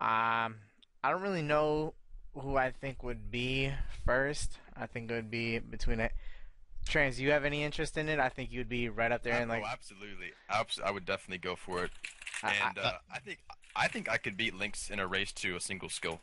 Um, 0.00 0.56
I 1.02 1.10
don't 1.10 1.22
really 1.22 1.42
know 1.42 1.94
who 2.34 2.56
I 2.56 2.70
think 2.70 3.02
would 3.02 3.30
be 3.30 3.72
first. 4.04 4.58
I 4.76 4.86
think 4.86 5.10
it 5.10 5.14
would 5.14 5.30
be 5.30 5.58
between 5.58 6.00
it. 6.00 6.12
Trance, 6.86 7.18
you 7.18 7.30
have 7.32 7.44
any 7.44 7.64
interest 7.64 7.96
in 7.96 8.08
it? 8.08 8.18
I 8.20 8.28
think 8.28 8.52
you'd 8.52 8.68
be 8.68 8.88
right 8.88 9.10
up 9.10 9.22
there 9.22 9.34
and 9.40 9.50
oh, 9.50 9.54
like. 9.54 9.64
absolutely. 9.70 10.32
Abs- 10.48 10.80
I 10.84 10.90
would 10.90 11.04
definitely 11.04 11.38
go 11.38 11.56
for 11.56 11.84
it. 11.84 11.90
I- 12.42 12.48
I- 12.48 12.68
And 12.68 12.78
uh, 12.78 12.92
I 13.12 13.18
think 13.18 13.38
I 13.74 13.88
think 13.88 14.08
I 14.08 14.16
could 14.16 14.36
beat 14.36 14.54
Lynx 14.54 14.88
in 14.90 15.00
a 15.00 15.06
race 15.06 15.32
to 15.32 15.56
a 15.56 15.60
single 15.60 15.88
skill. 15.88 16.20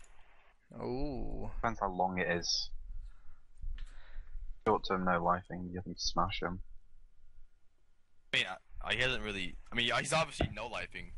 Oh, 0.80 1.52
Depends 1.58 1.80
how 1.80 1.90
long 1.92 2.18
it 2.18 2.28
is. 2.32 2.70
Short 4.66 4.86
term, 4.88 5.06
no 5.06 5.22
lifing, 5.22 5.70
you 5.72 5.76
have 5.76 5.84
to 5.84 5.94
smash 5.98 6.42
him. 6.42 6.62
I 8.34 8.38
mean, 8.38 8.46
I, 8.84 8.94
he 8.94 9.02
hasn't 9.02 9.24
really. 9.24 9.56
I 9.72 9.76
mean, 9.76 9.92
he's 10.00 10.14
obviously 10.14 10.50
no 10.54 10.70
lifing, 10.70 11.12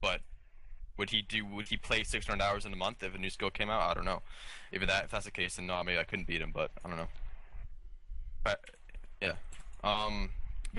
but 0.00 0.20
would 0.96 1.10
he 1.10 1.22
do? 1.22 1.46
Would 1.46 1.68
he 1.68 1.76
play 1.76 2.02
600 2.02 2.42
hours 2.42 2.66
in 2.66 2.72
a 2.72 2.76
month 2.76 3.02
if 3.02 3.14
a 3.14 3.18
new 3.18 3.30
skill 3.30 3.50
came 3.50 3.70
out? 3.70 3.90
I 3.90 3.94
don't 3.94 4.04
know. 4.04 4.22
If 4.72 4.86
that 4.86 5.04
if 5.04 5.10
that's 5.10 5.24
the 5.24 5.30
case, 5.30 5.56
then 5.56 5.66
no, 5.66 5.82
maybe 5.82 5.98
I 5.98 6.04
couldn't 6.04 6.26
beat 6.26 6.42
him, 6.42 6.52
but 6.54 6.70
I 6.84 6.88
don't 6.88 6.98
know. 6.98 7.08
But 8.44 8.60
yeah, 9.20 9.34
um, 9.82 10.30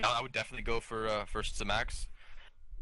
I 0.02 0.22
would 0.22 0.32
definitely 0.32 0.64
go 0.64 0.80
for 0.80 1.08
uh, 1.08 1.24
first 1.24 1.58
to 1.58 1.64
max. 1.64 2.06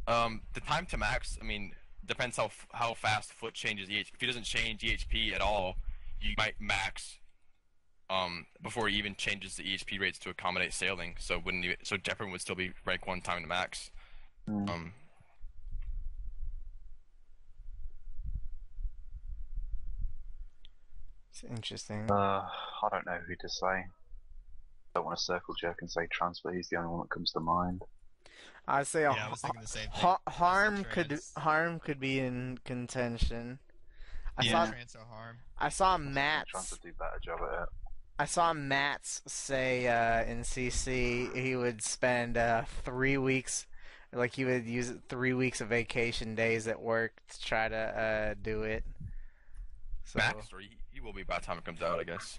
Um, 0.07 0.43
the 0.55 0.61
time 0.61 0.87
to 0.87 0.97
max, 0.97 1.39
I 1.41 1.45
mean, 1.45 1.73
depends 2.07 2.37
how 2.37 2.51
how 2.73 2.95
fast 2.95 3.33
Foot 3.33 3.55
changes 3.55 3.89
EHP. 3.89 4.15
If 4.15 4.21
he 4.21 4.27
doesn't 4.27 4.45
change 4.45 4.83
EHP 4.83 5.35
at 5.35 5.41
all, 5.41 5.77
you 6.21 6.35
might 6.37 6.55
max 6.61 7.19
um, 8.11 8.47
before 8.63 8.89
he 8.89 8.97
even 8.97 9.15
changes 9.15 9.55
the 9.57 9.63
EHP 9.63 10.01
rates 10.01 10.19
to 10.21 10.31
accommodate 10.31 10.73
sailing. 10.73 11.15
So 11.19 11.39
wouldn't 11.39 11.65
you, 11.65 11.77
so 11.83 11.97
Jeffrey 11.97 12.31
would 12.31 12.41
still 12.41 12.57
be 12.57 12.73
rank 12.85 13.07
one 13.07 13.21
time 13.21 13.43
to 13.43 13.49
max. 13.49 13.91
Hmm. 14.47 14.69
Um, 14.69 14.93
It's 21.43 21.51
interesting. 21.51 22.11
Uh, 22.11 22.15
I 22.83 22.89
don't 22.91 23.07
know 23.07 23.19
who 23.27 23.35
to 23.37 23.49
say. 23.49 23.67
I 23.67 23.85
Don't 24.95 25.05
want 25.07 25.19
to 25.19 25.25
circle 25.25 25.55
jerk 25.61 25.79
and 25.81 25.91
say 25.91 26.07
transfer. 26.11 26.53
He's 26.53 26.69
the 26.69 26.77
only 26.77 26.89
one 26.91 27.01
that 27.01 27.11
comes 27.11 27.31
to 27.33 27.41
mind. 27.41 27.83
I'd 28.69 28.87
say 28.87 29.03
Yeah, 29.03 29.27
I 29.27 29.31
was 29.31 29.41
thinking 29.41 29.61
the 29.63 29.67
same 29.67 29.83
thing. 29.85 29.91
ha- 29.93 30.21
harm 30.29 30.85
Trance. 30.85 31.33
could 31.35 31.43
harm 31.43 31.81
could 31.81 31.99
be 31.99 32.21
in 32.21 32.59
contention. 32.65 33.59
I 34.37 34.43
yeah, 34.45 34.51
saw 34.67 34.71
Trance 34.71 34.97
or 34.97 35.05
harm. 35.11 35.39
I 35.59 35.69
saw 35.71 35.97
Trying 35.97 36.15
Matt's 36.15 36.71
to 36.71 36.79
do 36.83 36.89
a 36.91 36.93
better 36.93 37.19
job 37.23 37.39
at 37.53 37.63
it. 37.63 37.69
I 38.19 38.27
saw 38.27 38.53
Matt's 38.53 39.23
say 39.27 39.89
uh, 39.89 40.25
in 40.25 40.41
CC 40.43 41.35
he 41.35 41.57
would 41.57 41.83
spend 41.83 42.37
uh, 42.37 42.65
three 42.85 43.17
weeks, 43.17 43.67
like 44.13 44.35
he 44.35 44.45
would 44.45 44.67
use 44.67 44.93
three 45.09 45.33
weeks 45.33 45.61
of 45.63 45.69
vacation 45.69 46.35
days 46.35 46.69
at 46.69 46.81
work 46.83 47.15
to 47.31 47.41
try 47.41 47.69
to 47.69 47.77
uh, 47.77 48.35
do 48.41 48.63
it. 48.63 48.85
So 50.05 50.19
max, 50.19 50.53
or 50.53 50.61
he, 51.01 51.03
he 51.03 51.07
will 51.07 51.13
be 51.13 51.23
by 51.23 51.39
the 51.39 51.47
time 51.47 51.59
it 51.59 51.65
comes 51.65 51.83
out, 51.83 51.99
I 51.99 52.05
guess. 52.05 52.39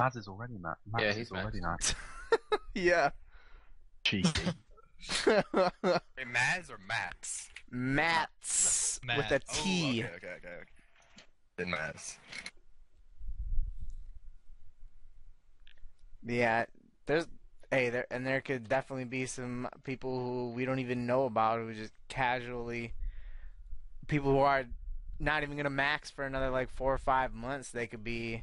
Maz 0.00 0.16
is 0.16 0.28
already 0.28 0.58
Matt. 0.58 0.78
Maz 0.90 1.00
Yeah, 1.00 1.08
is 1.08 1.16
he's 1.16 1.32
already 1.32 1.60
Matt. 1.60 1.94
yeah, 2.74 3.10
Cheeky. 4.04 4.30
Wait, 5.26 5.42
Maz 6.26 6.70
or 6.70 6.78
Max? 6.86 7.48
Matt's 7.70 9.00
with 9.04 9.30
a 9.30 9.40
T. 9.52 10.02
Matt. 10.02 10.10
Oh, 10.12 10.16
okay, 10.16 10.26
okay, 10.26 10.34
okay. 10.38 10.48
okay. 10.48 10.70
Then 11.56 11.66
Maz. 11.68 12.16
Yeah, 16.24 16.66
there's 17.06 17.26
hey 17.70 17.88
there 17.88 18.06
and 18.10 18.26
there 18.26 18.40
could 18.42 18.68
definitely 18.68 19.06
be 19.06 19.24
some 19.24 19.66
people 19.82 20.20
who 20.20 20.50
we 20.50 20.64
don't 20.66 20.78
even 20.78 21.06
know 21.06 21.24
about 21.24 21.58
who 21.58 21.72
just 21.72 21.92
casually 22.08 22.92
people 24.08 24.30
who 24.30 24.38
are 24.40 24.66
not 25.22 25.44
even 25.44 25.56
gonna 25.56 25.70
max 25.70 26.10
for 26.10 26.24
another 26.24 26.50
like 26.50 26.68
four 26.68 26.92
or 26.92 26.98
five 26.98 27.32
months. 27.32 27.70
They 27.70 27.86
could 27.86 28.02
be 28.02 28.42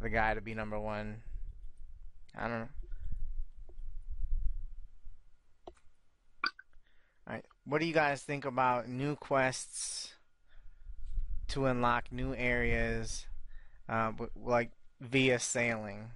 the 0.00 0.10
guy 0.10 0.34
to 0.34 0.40
be 0.40 0.54
number 0.54 0.78
one. 0.78 1.22
I 2.36 2.48
don't 2.48 2.60
know. 2.60 2.68
All 7.28 7.34
right, 7.34 7.44
what 7.64 7.80
do 7.80 7.86
you 7.86 7.94
guys 7.94 8.22
think 8.22 8.44
about 8.44 8.88
new 8.88 9.14
quests 9.14 10.14
to 11.48 11.66
unlock 11.66 12.10
new 12.10 12.34
areas, 12.34 13.26
uh, 13.88 14.12
like 14.34 14.70
via 15.00 15.38
sailing? 15.38 16.10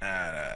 Uh, 0.00 0.55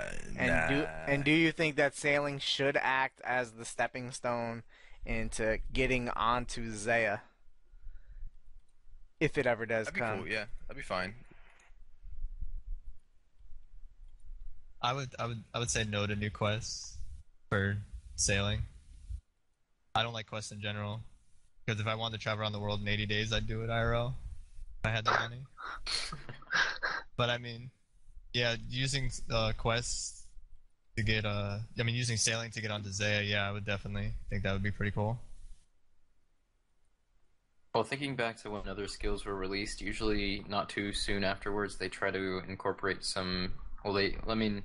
And 0.61 0.69
do 0.69 0.89
and 1.07 1.25
do 1.25 1.31
you 1.31 1.53
think 1.53 1.77
that 1.77 1.95
sailing 1.97 2.39
should 2.39 2.77
act 2.81 3.21
as 3.25 3.53
the 3.53 3.65
stepping 3.65 4.11
stone 4.11 4.63
into 5.05 5.59
getting 5.73 6.09
onto 6.11 6.73
Zeah? 6.73 7.23
If 9.19 9.37
it 9.37 9.47
ever 9.47 9.67
does 9.67 9.87
That'd 9.87 9.95
be 9.95 10.01
come. 10.01 10.19
cool. 10.21 10.29
Yeah, 10.29 10.45
that'd 10.67 10.77
be 10.77 10.83
fine. 10.83 11.15
I 14.83 14.95
would, 14.95 15.11
I 15.19 15.27
would, 15.27 15.43
I 15.53 15.59
would 15.59 15.71
say 15.71 15.85
no 15.85 16.07
to 16.07 16.17
new 16.17 16.31
quests 16.31 16.97
for 17.51 17.77
sailing. 18.17 18.63
I 19.95 20.03
don't 20.03 20.15
like 20.15 20.27
quests 20.27 20.53
in 20.53 20.61
general 20.63 21.01
because 21.67 21.81
if 21.81 21.87
I 21.87 21.95
wanted 21.97 22.17
to 22.19 22.23
travel 22.23 22.43
around 22.43 22.53
the 22.53 22.61
world 22.61 22.81
in 22.81 22.89
80 22.89 23.05
days, 23.07 23.33
I'd 23.33 23.47
do 23.47 23.63
it 23.63 23.69
IRL 23.69 24.15
if 24.83 24.89
I 24.89 24.91
had 24.91 25.05
the 25.05 25.11
money. 25.11 25.41
But 27.17 27.29
I 27.29 27.37
mean, 27.37 27.69
yeah, 28.33 28.57
using 28.71 29.11
uh, 29.31 29.53
quests 29.59 30.20
to 31.01 31.13
get 31.13 31.25
uh, 31.25 31.59
I 31.79 31.83
mean, 31.83 31.95
using 31.95 32.17
sailing 32.17 32.51
to 32.51 32.61
get 32.61 32.71
onto 32.71 32.91
Zeah, 32.91 33.23
yeah, 33.23 33.49
I 33.49 33.53
would 33.53 33.65
definitely 33.65 34.13
think 34.29 34.43
that 34.43 34.53
would 34.53 34.63
be 34.63 34.71
pretty 34.71 34.93
cool. 34.93 35.19
Well, 37.75 37.85
thinking 37.85 38.17
back 38.17 38.37
to 38.43 38.51
when 38.51 38.69
other 38.69 38.89
skills 38.89 39.25
were 39.25 39.37
released, 39.37 39.81
usually 39.81 40.45
not 40.49 40.69
too 40.69 40.93
soon 40.93 41.23
afterwards, 41.23 41.77
they 41.77 41.89
try 41.89 42.11
to 42.11 42.43
incorporate 42.49 43.05
some. 43.05 43.53
Well, 43.85 43.95
they. 43.95 44.17
I 44.29 44.35
mean, 44.35 44.63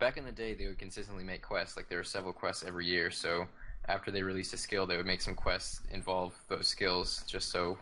back 0.00 0.16
in 0.16 0.24
the 0.24 0.32
day, 0.32 0.54
they 0.54 0.66
would 0.66 0.78
consistently 0.78 1.24
make 1.24 1.42
quests. 1.42 1.76
Like 1.76 1.88
there 1.88 1.98
were 1.98 2.04
several 2.04 2.32
quests 2.32 2.64
every 2.66 2.86
year. 2.86 3.10
So 3.10 3.46
after 3.86 4.10
they 4.10 4.22
released 4.22 4.52
a 4.52 4.56
skill, 4.56 4.86
they 4.86 4.96
would 4.96 5.06
make 5.06 5.22
some 5.22 5.34
quests 5.34 5.80
involve 5.92 6.34
those 6.48 6.66
skills, 6.66 7.24
just 7.26 7.50
so 7.50 7.78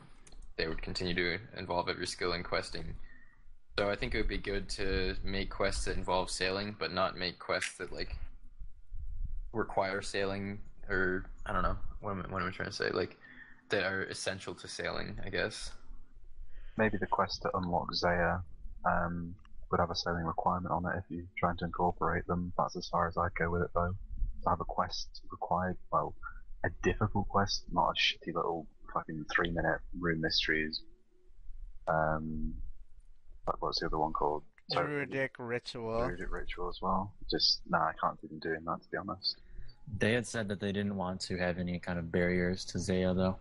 they 0.56 0.68
would 0.68 0.82
continue 0.82 1.14
to 1.14 1.38
involve 1.58 1.88
every 1.88 2.06
skill 2.06 2.34
in 2.34 2.42
questing. 2.42 2.84
So 3.78 3.90
I 3.90 3.96
think 3.96 4.14
it 4.14 4.18
would 4.18 4.28
be 4.28 4.38
good 4.38 4.68
to 4.70 5.16
make 5.22 5.50
quests 5.50 5.84
that 5.84 5.96
involve 5.96 6.30
sailing, 6.30 6.74
but 6.78 6.92
not 6.92 7.16
make 7.16 7.38
quests 7.38 7.76
that 7.76 7.92
like 7.92 8.16
require 9.52 10.00
sailing, 10.00 10.60
or 10.88 11.26
I 11.44 11.52
don't 11.52 11.62
know. 11.62 11.76
What 12.00 12.12
am 12.12 12.24
I, 12.26 12.32
what 12.32 12.42
am 12.42 12.48
I 12.48 12.52
trying 12.52 12.70
to 12.70 12.74
say? 12.74 12.90
Like 12.90 13.18
that 13.68 13.84
are 13.84 14.04
essential 14.04 14.54
to 14.54 14.68
sailing, 14.68 15.18
I 15.24 15.28
guess. 15.28 15.72
Maybe 16.78 16.96
the 16.98 17.06
quest 17.06 17.42
to 17.42 17.50
unlock 17.54 17.92
Zeah 17.94 18.42
um, 18.86 19.34
would 19.70 19.80
have 19.80 19.90
a 19.90 19.94
sailing 19.94 20.24
requirement 20.24 20.72
on 20.72 20.86
it 20.86 20.98
if 20.98 21.04
you're 21.10 21.24
trying 21.38 21.56
to 21.58 21.66
incorporate 21.66 22.26
them. 22.26 22.52
That's 22.56 22.76
as 22.76 22.88
far 22.88 23.08
as 23.08 23.16
I'd 23.18 23.34
go 23.38 23.50
with 23.50 23.62
it, 23.62 23.70
though. 23.74 23.94
To 24.44 24.50
have 24.50 24.60
a 24.60 24.64
quest 24.64 25.22
required, 25.30 25.76
well, 25.92 26.14
a 26.64 26.68
difficult 26.82 27.28
quest, 27.28 27.64
not 27.72 27.90
a 27.90 27.94
shitty 27.94 28.34
little 28.34 28.66
fucking 28.92 29.26
three 29.34 29.50
minute 29.50 29.80
Rune 29.98 30.20
Mysteries. 30.20 30.82
Um, 31.88 32.54
like 33.46 33.62
what's 33.62 33.80
the 33.80 33.86
other 33.86 33.98
one 33.98 34.12
called? 34.12 34.42
Druidic 34.70 35.32
ritual. 35.38 36.04
Druidic 36.04 36.32
ritual 36.32 36.68
as 36.68 36.80
well. 36.82 37.12
Just 37.30 37.60
nah, 37.68 37.78
I 37.78 37.92
can't 38.00 38.20
see 38.20 38.26
them 38.26 38.38
doing 38.40 38.64
that 38.64 38.82
to 38.82 38.88
be 38.90 38.96
honest. 38.96 39.36
They 39.98 40.12
had 40.12 40.26
said 40.26 40.48
that 40.48 40.60
they 40.60 40.72
didn't 40.72 40.96
want 40.96 41.20
to 41.22 41.38
have 41.38 41.58
any 41.58 41.78
kind 41.78 41.98
of 41.98 42.10
barriers 42.10 42.64
to 42.66 42.78
Zeah, 42.78 43.14
though. 43.14 43.36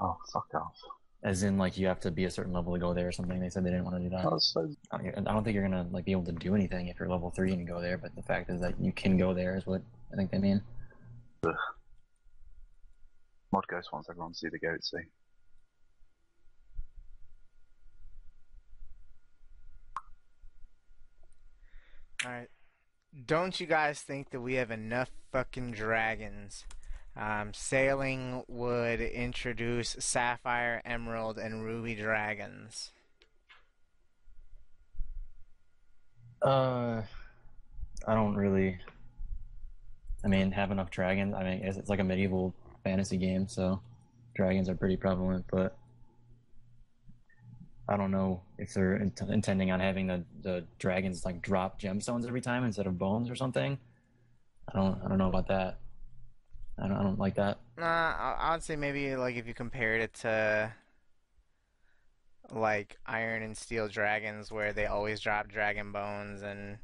Oh, 0.00 0.16
fuck 0.32 0.52
off. 0.54 0.76
As 1.22 1.44
in, 1.44 1.56
like, 1.56 1.78
you 1.78 1.86
have 1.86 2.00
to 2.00 2.10
be 2.10 2.24
a 2.24 2.30
certain 2.30 2.52
level 2.52 2.72
to 2.72 2.80
go 2.80 2.92
there 2.92 3.06
or 3.06 3.12
something. 3.12 3.38
They 3.38 3.48
said 3.48 3.64
they 3.64 3.70
didn't 3.70 3.84
want 3.84 3.96
to 3.96 4.02
do 4.02 4.08
that. 4.10 4.24
That 4.24 4.32
was 4.32 4.44
so 4.52 4.68
I 4.90 5.20
don't 5.20 5.44
think 5.44 5.54
you're 5.54 5.62
gonna 5.62 5.86
like 5.92 6.04
be 6.04 6.10
able 6.10 6.24
to 6.24 6.32
do 6.32 6.56
anything 6.56 6.88
if 6.88 6.98
you're 6.98 7.08
level 7.08 7.30
three 7.30 7.52
and 7.52 7.60
you 7.60 7.66
go 7.66 7.80
there. 7.80 7.96
But 7.96 8.16
the 8.16 8.22
fact 8.22 8.50
is 8.50 8.60
that 8.60 8.74
you 8.80 8.90
can 8.90 9.16
go 9.16 9.32
there 9.32 9.56
is 9.56 9.64
what 9.64 9.82
I 10.12 10.16
think 10.16 10.32
they 10.32 10.38
mean. 10.38 10.60
Mod 13.52 13.66
Ghost 13.68 13.92
wants 13.92 14.08
everyone 14.10 14.32
to 14.32 14.38
see 14.38 14.48
the 14.48 14.58
goat 14.58 14.82
see. 14.82 14.98
Alright. 22.24 22.48
Don't 23.26 23.60
you 23.60 23.66
guys 23.66 24.00
think 24.00 24.30
that 24.30 24.40
we 24.40 24.54
have 24.54 24.70
enough 24.70 25.10
fucking 25.32 25.72
dragons 25.72 26.64
Um, 27.14 27.52
sailing 27.52 28.42
would 28.48 29.00
introduce 29.00 29.96
sapphire, 29.98 30.80
emerald, 30.84 31.36
and 31.38 31.62
ruby 31.62 31.94
dragons. 31.94 32.92
Uh, 36.40 37.02
I 38.06 38.14
don't 38.14 38.34
really. 38.34 38.78
I 40.24 40.28
mean, 40.28 40.52
have 40.52 40.70
enough 40.70 40.90
dragons. 40.90 41.34
I 41.34 41.42
mean, 41.44 41.60
it's, 41.64 41.76
it's 41.76 41.90
like 41.90 42.00
a 42.00 42.04
medieval 42.04 42.54
fantasy 42.82 43.18
game, 43.18 43.46
so 43.46 43.82
dragons 44.34 44.68
are 44.70 44.74
pretty 44.74 44.96
prevalent. 44.96 45.44
But 45.50 45.76
I 47.88 47.96
don't 47.98 48.10
know 48.10 48.42
if 48.62 48.74
they're 48.74 48.96
int- 48.96 49.20
intending 49.28 49.70
on 49.70 49.80
having 49.80 50.06
the, 50.06 50.24
the 50.42 50.64
dragons 50.78 51.24
like 51.24 51.42
drop 51.42 51.80
gemstones 51.80 52.26
every 52.26 52.40
time 52.40 52.64
instead 52.64 52.86
of 52.86 52.98
bones 52.98 53.28
or 53.28 53.34
something. 53.34 53.78
I 54.72 54.78
don't. 54.78 55.00
I 55.04 55.08
don't 55.08 55.18
know 55.18 55.28
about 55.28 55.48
that. 55.48 55.78
I 56.78 56.86
don't. 56.88 56.96
I 56.96 57.02
don't 57.02 57.18
like 57.18 57.34
that. 57.34 57.58
Nah, 57.76 57.84
I, 57.84 58.36
I 58.38 58.52
would 58.52 58.62
say 58.62 58.76
maybe 58.76 59.16
like 59.16 59.36
if 59.36 59.46
you 59.46 59.54
compared 59.54 60.00
it 60.00 60.14
to 60.14 60.72
like 62.52 62.96
Iron 63.06 63.42
and 63.42 63.56
Steel 63.56 63.88
dragons, 63.88 64.50
where 64.52 64.72
they 64.72 64.86
always 64.86 65.20
drop 65.20 65.48
dragon 65.48 65.92
bones, 65.92 66.42
and 66.42 66.78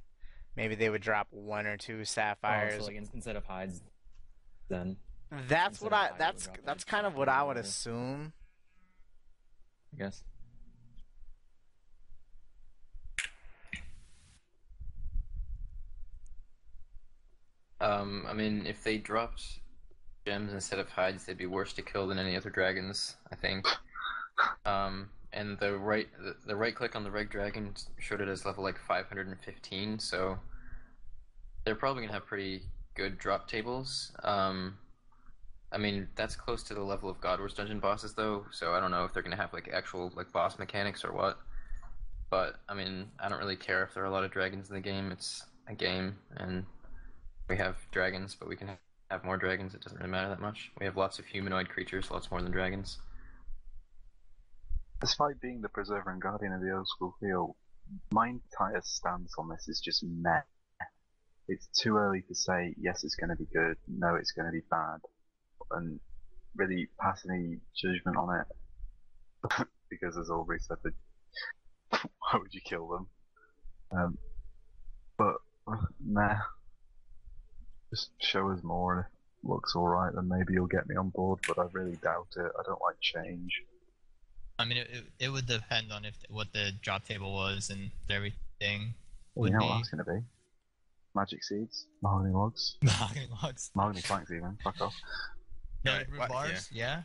maybe 0.56 0.74
they 0.74 0.90
would 0.90 1.02
drop 1.02 1.28
one 1.30 1.66
or 1.66 1.76
two 1.76 2.04
sapphires. 2.04 2.74
Oh, 2.76 2.80
so 2.80 2.86
like 2.86 2.96
in- 2.96 3.08
instead 3.14 3.36
of 3.36 3.44
hides, 3.44 3.82
then 4.68 4.96
that's 5.48 5.80
instead 5.80 5.84
what 5.84 5.92
I. 5.92 5.96
hides, 5.96 6.10
it 6.10 6.12
would 6.12 6.20
That's 6.20 6.48
that's 6.64 6.84
kind 6.84 7.06
of 7.06 7.14
what 7.14 7.28
I 7.28 7.42
would 7.42 7.56
assume. 7.56 8.32
I 9.94 9.98
guess. 9.98 10.24
Um, 17.80 18.26
I 18.28 18.32
mean, 18.32 18.66
if 18.66 18.82
they 18.82 18.98
dropped 18.98 19.60
gems 20.26 20.52
instead 20.52 20.78
of 20.78 20.88
hides, 20.88 21.24
they'd 21.24 21.38
be 21.38 21.46
worse 21.46 21.72
to 21.74 21.82
kill 21.82 22.06
than 22.06 22.18
any 22.18 22.36
other 22.36 22.50
dragons. 22.50 23.16
I 23.30 23.36
think. 23.36 23.66
Um, 24.64 25.08
and 25.32 25.58
the 25.58 25.76
right 25.76 26.08
the, 26.18 26.36
the 26.46 26.56
right 26.56 26.74
click 26.74 26.96
on 26.96 27.04
the 27.04 27.10
red 27.10 27.28
dragon 27.28 27.74
showed 27.98 28.20
it 28.20 28.28
as 28.28 28.44
level 28.44 28.64
like 28.64 28.78
515, 28.78 29.98
so 29.98 30.38
they're 31.64 31.74
probably 31.74 32.02
gonna 32.02 32.14
have 32.14 32.26
pretty 32.26 32.62
good 32.94 33.18
drop 33.18 33.48
tables. 33.48 34.12
Um, 34.22 34.78
I 35.70 35.76
mean, 35.76 36.08
that's 36.16 36.34
close 36.34 36.62
to 36.64 36.74
the 36.74 36.82
level 36.82 37.10
of 37.10 37.20
God 37.20 37.40
Wars 37.40 37.54
dungeon 37.54 37.80
bosses 37.80 38.14
though, 38.14 38.46
so 38.50 38.72
I 38.72 38.80
don't 38.80 38.90
know 38.90 39.04
if 39.04 39.12
they're 39.12 39.22
gonna 39.22 39.36
have 39.36 39.52
like 39.52 39.70
actual 39.72 40.12
like 40.16 40.32
boss 40.32 40.58
mechanics 40.58 41.04
or 41.04 41.12
what. 41.12 41.38
But 42.30 42.56
I 42.68 42.74
mean, 42.74 43.06
I 43.18 43.28
don't 43.28 43.38
really 43.38 43.56
care 43.56 43.82
if 43.84 43.94
there 43.94 44.02
are 44.02 44.06
a 44.06 44.10
lot 44.10 44.24
of 44.24 44.30
dragons 44.30 44.68
in 44.68 44.74
the 44.74 44.80
game. 44.80 45.12
It's 45.12 45.44
a 45.66 45.74
game, 45.74 46.16
and 46.36 46.64
we 47.48 47.56
have 47.56 47.76
dragons, 47.90 48.36
but 48.38 48.48
we 48.48 48.56
can 48.56 48.70
have 49.10 49.24
more 49.24 49.36
dragons. 49.36 49.74
It 49.74 49.80
doesn't 49.80 49.98
really 49.98 50.10
matter 50.10 50.28
that 50.28 50.40
much. 50.40 50.70
We 50.78 50.86
have 50.86 50.96
lots 50.96 51.18
of 51.18 51.26
humanoid 51.26 51.68
creatures, 51.68 52.10
lots 52.10 52.30
more 52.30 52.42
than 52.42 52.52
dragons. 52.52 52.98
Despite 55.00 55.40
being 55.40 55.60
the 55.60 55.68
preserver 55.68 56.10
and 56.10 56.20
guardian 56.20 56.52
of 56.52 56.60
the 56.60 56.76
old 56.76 56.88
school 56.88 57.14
feel, 57.20 57.56
my 58.10 58.28
entire 58.28 58.80
stance 58.82 59.34
on 59.38 59.48
this 59.48 59.68
is 59.68 59.80
just 59.80 60.04
meh. 60.04 60.40
It's 61.48 61.68
too 61.68 61.96
early 61.96 62.22
to 62.28 62.34
say 62.34 62.74
yes, 62.78 63.04
it's 63.04 63.14
going 63.14 63.30
to 63.30 63.36
be 63.36 63.46
good, 63.54 63.76
no, 63.86 64.16
it's 64.16 64.32
going 64.32 64.46
to 64.46 64.52
be 64.52 64.62
bad, 64.70 64.98
and 65.70 65.98
really 66.56 66.88
pass 67.00 67.24
any 67.30 67.58
judgment 67.74 68.18
on 68.18 68.40
it. 68.40 69.66
because 69.90 70.18
as 70.18 70.28
Aubrey 70.28 70.58
said, 70.60 70.76
that 70.82 70.92
why 72.18 72.38
would 72.38 72.52
you 72.52 72.60
kill 72.60 72.88
them? 72.88 73.06
Um, 73.90 74.18
but 75.16 75.36
nah, 76.04 76.36
just 77.90 78.10
show 78.20 78.50
us 78.50 78.62
more. 78.62 78.92
and 78.92 79.00
if 79.00 79.06
it 79.06 79.48
Looks 79.48 79.76
alright, 79.76 80.14
then 80.14 80.28
maybe 80.28 80.54
you'll 80.54 80.66
get 80.66 80.88
me 80.88 80.96
on 80.96 81.10
board. 81.10 81.40
But 81.46 81.58
I 81.58 81.66
really 81.72 81.96
doubt 82.02 82.28
it. 82.36 82.52
I 82.58 82.62
don't 82.66 82.80
like 82.82 83.00
change. 83.00 83.62
I 84.58 84.64
mean, 84.64 84.78
it, 84.78 84.88
it, 84.92 85.04
it 85.20 85.28
would 85.28 85.46
depend 85.46 85.92
on 85.92 86.04
if 86.04 86.16
what 86.28 86.52
the 86.52 86.72
drop 86.82 87.06
table 87.06 87.32
was 87.32 87.70
and 87.70 87.90
everything. 88.10 88.94
Well, 89.34 89.48
you 89.48 89.52
know 89.54 89.60
be 89.60 89.66
what 89.66 89.76
that's 89.76 89.88
going 89.90 90.04
to 90.04 90.12
be? 90.12 90.26
Magic 91.14 91.44
seeds, 91.44 91.86
mahogany 92.02 92.34
logs, 92.34 92.76
mahogany 92.82 93.28
logs, 93.42 93.70
mahogany 93.74 94.02
planks 94.02 94.30
even. 94.32 94.58
Fuck 94.64 94.80
off. 94.80 94.94
noted 95.84 96.08
Right, 96.10 96.20
root 96.20 96.28
bars, 96.28 96.68
yeah. 96.72 97.02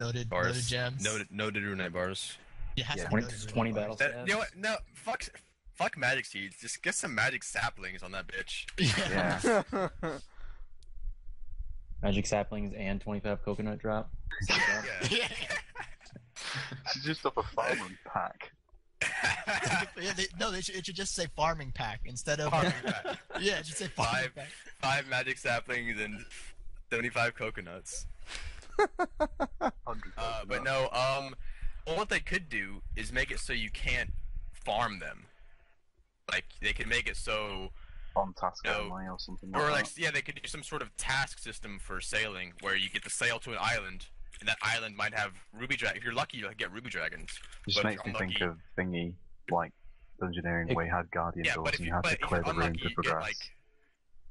Noted, 0.00 0.28
Bars. 0.28 0.48
noted 0.48 0.62
gems. 0.62 1.02
Noted, 1.04 1.26
noted 1.30 1.62
runite 1.64 1.92
bars. 1.92 2.36
Yeah, 2.76 2.84
it 2.84 2.86
has 2.86 2.96
Yeah. 2.98 3.08
20 3.08 3.26
20 3.48 3.72
battles. 3.72 3.98
That, 3.98 4.26
you 4.26 4.34
know 4.34 4.38
what? 4.38 4.54
No, 4.56 4.76
fuck, 4.94 5.24
fuck 5.76 5.96
magic 5.96 6.24
seeds. 6.26 6.56
Just 6.60 6.82
get 6.82 6.94
some 6.94 7.14
magic 7.14 7.42
saplings 7.44 8.02
on 8.02 8.12
that 8.12 8.26
bitch. 8.26 8.66
Yeah. 8.78 9.62
Yeah. 9.72 9.88
Magic 12.02 12.26
saplings 12.26 12.74
and 12.76 13.00
25 13.00 13.42
coconut 13.42 13.78
drop. 13.78 14.10
yeah. 14.48 14.82
yeah. 15.10 15.28
It's 16.94 17.02
just 17.04 17.24
up 17.26 17.36
a 17.38 17.42
farming 17.42 17.96
pack. 18.04 18.52
yeah 19.02 20.12
they, 20.16 20.26
no, 20.38 20.50
they 20.50 20.60
should, 20.60 20.76
it 20.76 20.86
should 20.86 20.94
just 20.94 21.14
say 21.14 21.26
farming 21.34 21.72
pack 21.74 22.02
instead 22.04 22.38
of. 22.40 22.50
Farming 22.50 22.72
pack. 22.84 23.18
yeah, 23.40 23.58
it 23.58 23.66
should 23.66 23.76
say 23.76 23.86
farming 23.88 24.14
Five. 24.14 24.34
pack. 24.36 24.48
Five 24.80 25.06
magic 25.08 25.38
saplings 25.38 25.98
and 26.00 26.24
seventy-five 26.90 27.34
coconuts. 27.34 28.06
Hundred. 28.78 30.12
Uh, 30.16 30.40
but 30.46 30.62
no, 30.62 30.84
um, 30.92 31.34
well, 31.86 31.96
what 31.96 32.10
they 32.10 32.20
could 32.20 32.48
do 32.48 32.82
is 32.94 33.12
make 33.12 33.30
it 33.30 33.40
so 33.40 33.52
you 33.52 33.70
can't 33.70 34.10
farm 34.52 34.98
them. 34.98 35.24
Like 36.30 36.44
they 36.60 36.72
could 36.72 36.88
make 36.88 37.08
it 37.08 37.16
so, 37.16 37.70
on 38.16 38.32
task 38.34 38.64
no. 38.64 38.88
only 38.90 39.06
or 39.08 39.18
something 39.18 39.50
like 39.52 39.62
or 39.62 39.70
that. 39.70 39.92
yeah, 39.96 40.10
they 40.10 40.22
could 40.22 40.40
do 40.42 40.48
some 40.48 40.62
sort 40.62 40.82
of 40.82 40.94
task 40.96 41.38
system 41.38 41.78
for 41.80 42.00
sailing 42.00 42.52
where 42.62 42.74
you 42.76 42.88
get 42.90 43.04
to 43.04 43.10
sail 43.10 43.38
to 43.40 43.52
an 43.52 43.58
island, 43.60 44.06
and 44.40 44.48
that 44.48 44.56
island 44.62 44.96
might 44.96 45.14
have 45.14 45.32
ruby 45.52 45.76
dragon. 45.76 45.98
If 45.98 46.04
you're 46.04 46.14
lucky, 46.14 46.38
you'll 46.38 46.50
get 46.56 46.72
ruby 46.72 46.90
dragons. 46.90 47.30
Just 47.68 47.80
but 47.82 47.90
makes 47.90 48.04
me 48.04 48.10
you're 48.10 48.18
think 48.18 48.40
of 48.40 48.56
thingy 48.76 49.14
like 49.50 49.72
Dungeoneering 50.20 50.70
It- 50.70 50.74
where 50.76 50.86
you 50.86 50.92
had 50.92 51.10
guardian 51.12 51.44
Yeah, 51.44 51.54
doors 51.54 51.64
but 51.66 51.74
if 51.74 51.80
and 51.80 51.86
you, 51.86 51.90
you 51.90 51.94
had 51.94 52.02
but 52.02 52.10
to 52.10 52.16
clear 52.18 52.38
you're 52.40 52.44
the 52.44 52.50
room 52.58 52.60
unlucky, 52.62 52.78
to 52.78 52.82
you 52.84 52.88
get 52.88 52.94
progress. 53.04 53.22
like 53.22 53.36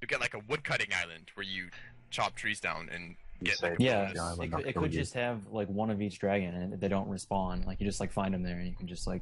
you 0.02 0.08
get 0.08 0.20
like 0.20 0.34
a 0.34 0.42
woodcutting 0.50 0.88
island 1.02 1.32
where 1.36 1.46
you 1.46 1.70
chop 2.10 2.36
trees 2.36 2.60
down 2.60 2.90
and 2.94 3.16
get 3.44 3.58
save 3.58 3.72
like, 3.72 3.80
Yeah, 3.80 4.12
the 4.12 4.42
it, 4.42 4.52
could- 4.52 4.68
it 4.68 4.76
could 4.76 4.94
you. 4.94 5.00
just 5.00 5.14
have 5.14 5.48
like 5.48 5.70
one 5.70 5.90
of 5.90 6.02
each 6.02 6.20
dragon 6.20 6.54
and 6.56 6.82
they 6.82 6.90
don't 6.90 7.10
respawn. 7.10 7.66
Like 7.66 7.80
you 7.80 7.86
just 7.88 8.02
like 8.02 8.12
find 8.12 8.34
them 8.34 8.44
there 8.44 8.58
and 8.58 8.68
you 8.68 8.76
can 8.76 8.88
just 8.88 9.08
like 9.08 9.22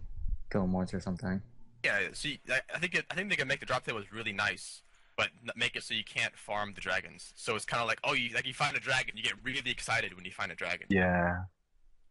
kill 0.52 0.62
them 0.62 0.74
once 0.74 0.92
or 0.92 1.00
something. 1.00 1.40
Yeah, 1.84 2.00
so 2.14 2.30
you, 2.30 2.38
I, 2.50 2.62
I 2.74 2.80
think 2.80 2.96
it, 2.96 3.06
I 3.12 3.16
think 3.16 3.30
they 3.30 3.36
can 3.36 3.48
make 3.48 3.60
the 3.60 3.66
drop 3.66 3.86
tables 3.86 4.06
really 4.12 4.32
nice, 4.32 4.84
but 5.18 5.30
make 5.56 5.76
it 5.76 5.84
so 5.84 5.94
you 5.94 6.04
can't 6.04 6.36
farm 6.38 6.74
the 6.74 6.82
dragons. 6.82 7.34
So 7.36 7.56
it's 7.56 7.66
kind 7.66 7.82
of 7.82 7.88
like 7.88 8.00
oh, 8.04 8.14
you 8.14 8.34
like 8.34 8.48
you 8.48 8.54
find 8.54 8.76
a 8.76 8.80
dragon, 8.80 9.16
you 9.18 9.24
get 9.24 9.34
really 9.44 9.70
excited 9.70 10.16
when 10.16 10.26
you 10.26 10.32
find 10.32 10.52
a 10.52 10.56
dragon. 10.56 10.88
Yeah. 10.90 11.44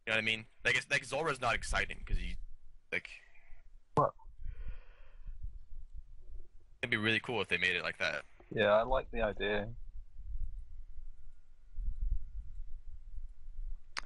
You 0.06 0.12
know 0.12 0.16
what 0.16 0.18
I 0.18 0.20
mean? 0.22 0.44
Like 0.64 0.76
it's 0.76 0.86
like 0.90 1.04
Zulrah's 1.04 1.40
not 1.40 1.54
exciting 1.54 1.98
because 2.04 2.20
you 2.22 2.34
like. 2.92 3.08
What? 3.94 4.12
It'd 6.82 6.90
be 6.90 6.96
really 6.96 7.20
cool 7.20 7.40
if 7.40 7.48
they 7.48 7.58
made 7.58 7.76
it 7.76 7.82
like 7.82 7.98
that. 7.98 8.22
Yeah, 8.54 8.72
I 8.72 8.82
like 8.82 9.10
the 9.12 9.22
idea. 9.22 9.68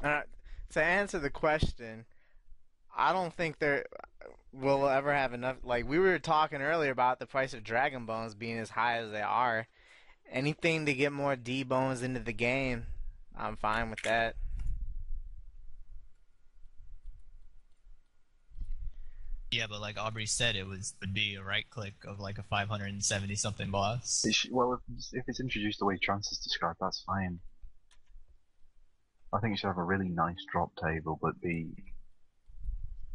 Uh, 0.05 0.23
to 0.73 0.83
answer 0.83 1.19
the 1.19 1.31
question, 1.31 2.05
I 2.97 3.13
don't 3.13 3.33
think 3.33 3.59
there 3.59 3.85
will 4.53 4.89
ever 4.89 5.13
have 5.13 5.35
enough. 5.35 5.59
Like 5.63 5.87
we 5.87 5.99
were 5.99 6.19
talking 6.19 6.63
earlier 6.63 6.91
about 6.91 7.19
the 7.19 7.27
price 7.27 7.53
of 7.53 7.63
dragon 7.63 8.07
bones 8.07 8.35
being 8.35 8.59
as 8.59 8.71
high 8.71 8.99
as 8.99 9.13
they 9.13 9.21
are. 9.21 9.69
Anything 10.33 10.87
to 10.87 10.95
get 10.95 11.13
more 11.13 11.37
D 11.37 11.63
bones 11.63 12.03
into 12.03 12.21
the 12.21 12.33
game, 12.33 12.87
I'm 13.37 13.57
fine 13.57 13.91
with 13.91 14.03
that. 14.03 14.35
Yeah, 19.53 19.67
but 19.69 19.81
like 19.81 19.99
Aubrey 19.99 20.27
said, 20.27 20.57
it 20.57 20.67
was 20.67 20.95
would 21.01 21.15
be 21.15 21.37
a 21.37 21.43
right 21.43 21.69
click 21.71 21.95
of 22.07 22.19
like 22.19 22.39
a 22.39 22.43
570 22.43 23.37
something 23.37 23.71
boss. 23.71 24.25
It 24.25 24.35
sh- 24.35 24.49
well, 24.51 24.73
if, 24.73 25.05
if 25.13 25.25
it's 25.29 25.39
introduced 25.39 25.79
the 25.79 25.85
way 25.85 25.99
Trance 26.03 26.33
is 26.33 26.39
described, 26.39 26.79
that's 26.81 27.05
fine. 27.07 27.39
I 29.33 29.39
think 29.39 29.53
you 29.53 29.57
should 29.59 29.69
have 29.69 29.79
a 29.79 29.85
really 29.85 30.09
nice 30.09 30.45
drop 30.51 30.73
table, 30.83 31.19
but 31.23 31.41
be 31.41 31.69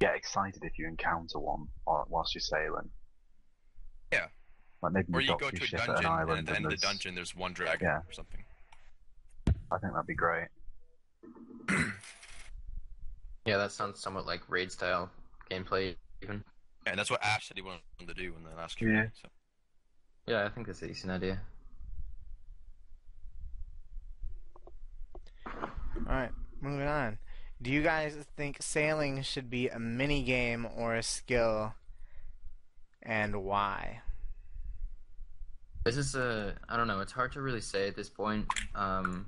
get 0.01 0.15
excited 0.15 0.63
if 0.63 0.77
you 0.79 0.87
encounter 0.87 1.39
one 1.39 1.67
or, 1.85 2.05
whilst 2.09 2.33
you're 2.33 2.41
sailing. 2.41 2.89
Yeah. 4.11 4.25
Like 4.81 4.93
maybe 4.93 5.13
Or 5.13 5.21
you 5.21 5.31
you 5.31 5.37
go 5.39 5.49
to 5.51 5.63
a 5.63 5.65
ship 5.65 5.79
at 5.79 5.89
an 5.89 5.93
dungeon, 5.93 6.11
and 6.11 6.19
island 6.19 6.39
at 6.39 6.45
the 6.47 6.55
end 6.55 6.65
of 6.65 6.71
the 6.71 6.77
dungeon, 6.77 7.15
there's 7.15 7.35
one 7.35 7.53
dragon 7.53 7.87
Yeah. 7.87 7.97
or 7.99 8.11
something. 8.11 8.43
I 9.47 9.77
think 9.77 9.93
that'd 9.93 10.07
be 10.07 10.15
great. 10.15 10.47
Yeah, 13.43 13.57
that 13.57 13.71
sounds 13.71 13.99
somewhat 13.99 14.27
like 14.27 14.41
raid 14.47 14.71
style 14.71 15.09
gameplay, 15.49 15.95
even. 16.21 16.43
Yeah, 16.85 16.91
and 16.91 16.99
that's 16.99 17.09
what 17.09 17.23
Ash 17.23 17.47
said 17.47 17.57
he 17.57 17.63
wanted 17.63 17.81
to 18.07 18.13
do 18.13 18.35
in 18.37 18.43
the 18.43 18.55
last 18.55 18.79
Yeah. 18.79 19.07
So. 19.19 19.29
Yeah, 20.27 20.45
I 20.45 20.49
think 20.49 20.67
that's 20.67 20.83
a 20.83 20.87
decent 20.87 21.11
idea. 21.11 21.41
All 25.47 25.53
right, 26.05 26.29
moving 26.61 26.87
on. 26.87 27.17
Do 27.61 27.69
you 27.71 27.83
guys 27.83 28.15
think 28.35 28.57
sailing 28.59 29.21
should 29.21 29.47
be 29.47 29.69
a 29.69 29.77
mini 29.77 30.23
game 30.23 30.67
or 30.75 30.95
a 30.95 31.03
skill, 31.03 31.75
and 33.03 33.43
why? 33.43 34.01
This 35.85 35.95
is 35.95 36.15
a 36.15 36.55
I 36.67 36.75
don't 36.75 36.87
know. 36.87 37.01
It's 37.01 37.11
hard 37.11 37.31
to 37.33 37.41
really 37.41 37.61
say 37.61 37.87
at 37.87 37.95
this 37.95 38.09
point. 38.09 38.47
Um, 38.73 39.27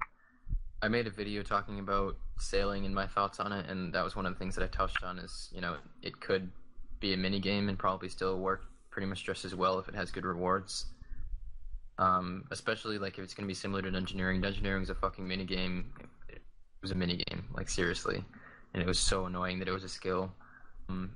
I 0.82 0.88
made 0.88 1.06
a 1.06 1.12
video 1.12 1.44
talking 1.44 1.78
about 1.78 2.16
sailing 2.40 2.86
and 2.88 2.96
my 2.96 3.06
thoughts 3.06 3.40
on 3.40 3.52
it, 3.52 3.70
and 3.70 3.94
that 3.94 4.04
was 4.04 4.16
one 4.16 4.26
of 4.26 4.34
the 4.34 4.40
things 4.40 4.56
that 4.56 4.64
I 4.64 4.68
touched 4.68 5.04
on. 5.04 5.20
Is 5.20 5.52
you 5.54 5.62
know 5.62 5.76
it 6.02 6.20
could 6.20 6.50
be 7.00 7.14
a 7.14 7.18
mini 7.18 7.40
game 7.40 7.70
and 7.70 7.78
probably 7.78 8.10
still 8.10 8.40
work 8.40 8.64
pretty 8.90 9.06
much 9.06 9.24
just 9.24 9.46
as 9.46 9.54
well 9.54 9.78
if 9.78 9.88
it 9.88 9.94
has 9.94 10.10
good 10.10 10.26
rewards. 10.26 10.88
Um, 12.00 12.46
especially 12.50 12.98
like 12.98 13.20
if 13.20 13.24
it's 13.24 13.36
gonna 13.36 13.48
be 13.48 13.54
similar 13.54 13.84
to 13.84 13.92
Dungeoneering. 13.92 14.44
Dungeoneering 14.44 14.82
is 14.82 14.90
a 14.90 14.96
fucking 14.96 15.28
mini 15.28 15.46
game. 15.46 15.94
Was 16.84 16.92
a 16.92 16.96
mini 16.96 17.16
game, 17.16 17.46
like 17.56 17.70
seriously, 17.70 18.26
and 18.74 18.84
it 18.84 18.86
was 18.86 19.00
so 19.00 19.26
annoying 19.26 19.58
that 19.60 19.70
it 19.70 19.72
was 19.72 19.86
a 19.86 19.90
skill. 19.90 20.30
Um, 20.90 21.16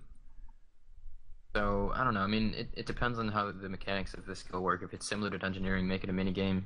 so 1.53 1.91
I 1.93 2.05
don't 2.05 2.13
know. 2.13 2.21
I 2.21 2.27
mean, 2.27 2.53
it, 2.55 2.69
it 2.73 2.85
depends 2.85 3.19
on 3.19 3.27
how 3.27 3.51
the 3.51 3.67
mechanics 3.67 4.13
of 4.13 4.25
the 4.25 4.33
skill 4.33 4.61
work. 4.61 4.81
If 4.81 4.93
it's 4.93 5.05
similar 5.05 5.29
to 5.29 5.37
Dungeoneering, 5.37 5.83
make 5.83 6.05
it 6.05 6.09
a 6.09 6.13
mini 6.13 6.31
game. 6.31 6.65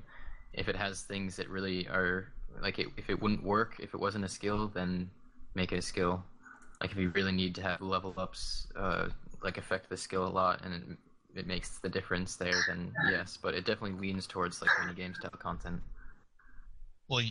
If 0.54 0.70
it 0.70 0.76
has 0.76 1.02
things 1.02 1.36
that 1.38 1.50
really 1.50 1.88
are 1.88 2.28
like, 2.62 2.78
it, 2.78 2.90
if 2.96 3.10
it 3.10 3.20
wouldn't 3.20 3.44
work 3.44 3.78
if 3.80 3.96
it 3.96 4.00
wasn't 4.00 4.24
a 4.24 4.30
skill, 4.30 4.68
then 4.68 5.10
make 5.56 5.72
it 5.72 5.80
a 5.80 5.82
skill. 5.82 6.24
Like 6.80 6.92
if 6.92 6.98
you 6.98 7.10
really 7.16 7.32
need 7.32 7.56
to 7.56 7.64
have 7.64 7.82
level 7.82 8.14
ups, 8.18 8.68
uh, 8.76 9.10
like 9.44 9.58
affect 9.58 9.90
the 9.90 9.98
skill 9.98 10.28
a 10.28 10.30
lot, 10.30 10.64
and 10.64 10.98
it, 11.34 11.40
it 11.40 11.48
makes 11.48 11.80
the 11.80 11.90
difference 11.90 12.36
there, 12.36 12.54
then 12.68 12.92
yes. 13.10 13.36
But 13.42 13.56
it 13.56 13.66
definitely 13.66 14.00
leans 14.00 14.28
towards 14.28 14.62
like 14.62 14.70
mini 14.80 14.94
game 14.94 15.16
style 15.16 15.32
content. 15.40 15.82
Well, 17.08 17.24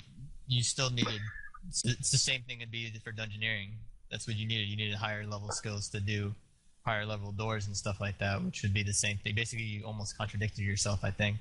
you 0.49 0.63
still 0.63 0.91
needed. 0.91 1.21
It's, 1.69 1.85
it's 1.85 2.11
the 2.11 2.19
same 2.19 2.43
thing 2.43 2.61
it'd 2.61 2.71
be 2.71 2.91
for 3.05 3.13
dungeoneering. 3.13 3.71
That's 4.11 4.27
what 4.27 4.37
you 4.37 4.47
needed. 4.47 4.69
You 4.69 4.77
needed 4.77 4.97
higher 4.97 5.25
level 5.25 5.51
skills 5.51 5.89
to 5.91 6.01
do 6.01 6.35
higher 6.85 7.07
level 7.07 7.33
doors 7.33 7.67
and 7.67 7.77
stuff 7.77 8.01
like 8.01 8.19
that, 8.19 8.43
which 8.43 8.63
would 8.63 8.75
be 8.75 8.83
the 8.83 8.93
same 8.93 9.19
thing. 9.19 9.35
Basically, 9.35 9.65
you 9.65 9.85
almost 9.85 10.17
contradicted 10.17 10.65
yourself, 10.65 11.01
I 11.03 11.11
think. 11.11 11.37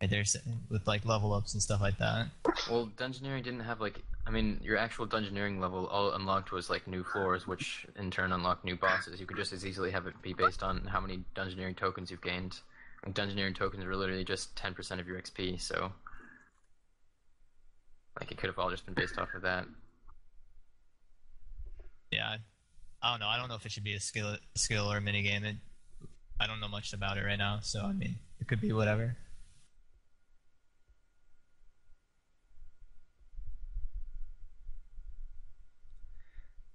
Right 0.00 0.10
there, 0.10 0.24
with 0.70 0.86
like 0.86 1.04
level 1.04 1.32
ups 1.32 1.54
and 1.54 1.62
stuff 1.62 1.80
like 1.80 1.98
that. 1.98 2.28
Well, 2.70 2.88
dungeoneering 2.96 3.42
didn't 3.42 3.60
have 3.60 3.80
like. 3.80 3.98
I 4.26 4.30
mean, 4.30 4.60
your 4.62 4.76
actual 4.76 5.06
dungeoneering 5.06 5.58
level 5.58 5.86
all 5.86 6.12
unlocked 6.12 6.52
was 6.52 6.70
like 6.70 6.86
new 6.86 7.02
floors, 7.02 7.46
which 7.46 7.86
in 7.96 8.10
turn 8.10 8.30
unlocked 8.30 8.64
new 8.64 8.76
bosses. 8.76 9.18
You 9.18 9.26
could 9.26 9.38
just 9.38 9.52
as 9.52 9.66
easily 9.66 9.90
have 9.90 10.06
it 10.06 10.20
be 10.22 10.34
based 10.34 10.62
on 10.62 10.84
how 10.86 11.00
many 11.00 11.24
dungeoneering 11.34 11.76
tokens 11.76 12.10
you've 12.10 12.22
gained. 12.22 12.60
And 13.02 13.14
dungeoneering 13.14 13.56
tokens 13.56 13.84
are 13.84 13.96
literally 13.96 14.24
just 14.24 14.54
ten 14.54 14.72
percent 14.72 15.00
of 15.00 15.08
your 15.08 15.20
XP, 15.20 15.60
so 15.60 15.90
like 18.20 18.30
it 18.32 18.38
could 18.38 18.48
have 18.48 18.58
all 18.58 18.70
just 18.70 18.84
been 18.84 18.94
based 18.94 19.18
off 19.18 19.28
of 19.34 19.42
that. 19.42 19.66
Yeah, 22.10 22.36
I 23.02 23.10
don't 23.10 23.20
know. 23.20 23.28
I 23.28 23.36
don't 23.36 23.48
know 23.48 23.54
if 23.54 23.66
it 23.66 23.72
should 23.72 23.84
be 23.84 23.94
a 23.94 24.00
skill, 24.00 24.36
skill 24.54 24.90
or 24.90 24.96
a 24.96 25.00
mini 25.00 25.22
game. 25.22 25.44
It, 25.44 25.56
I 26.40 26.46
don't 26.46 26.60
know 26.60 26.68
much 26.68 26.92
about 26.92 27.18
it 27.18 27.24
right 27.24 27.38
now, 27.38 27.60
so 27.62 27.82
I 27.82 27.92
mean, 27.92 28.18
it 28.40 28.48
could 28.48 28.60
be 28.60 28.72
whatever. 28.72 29.16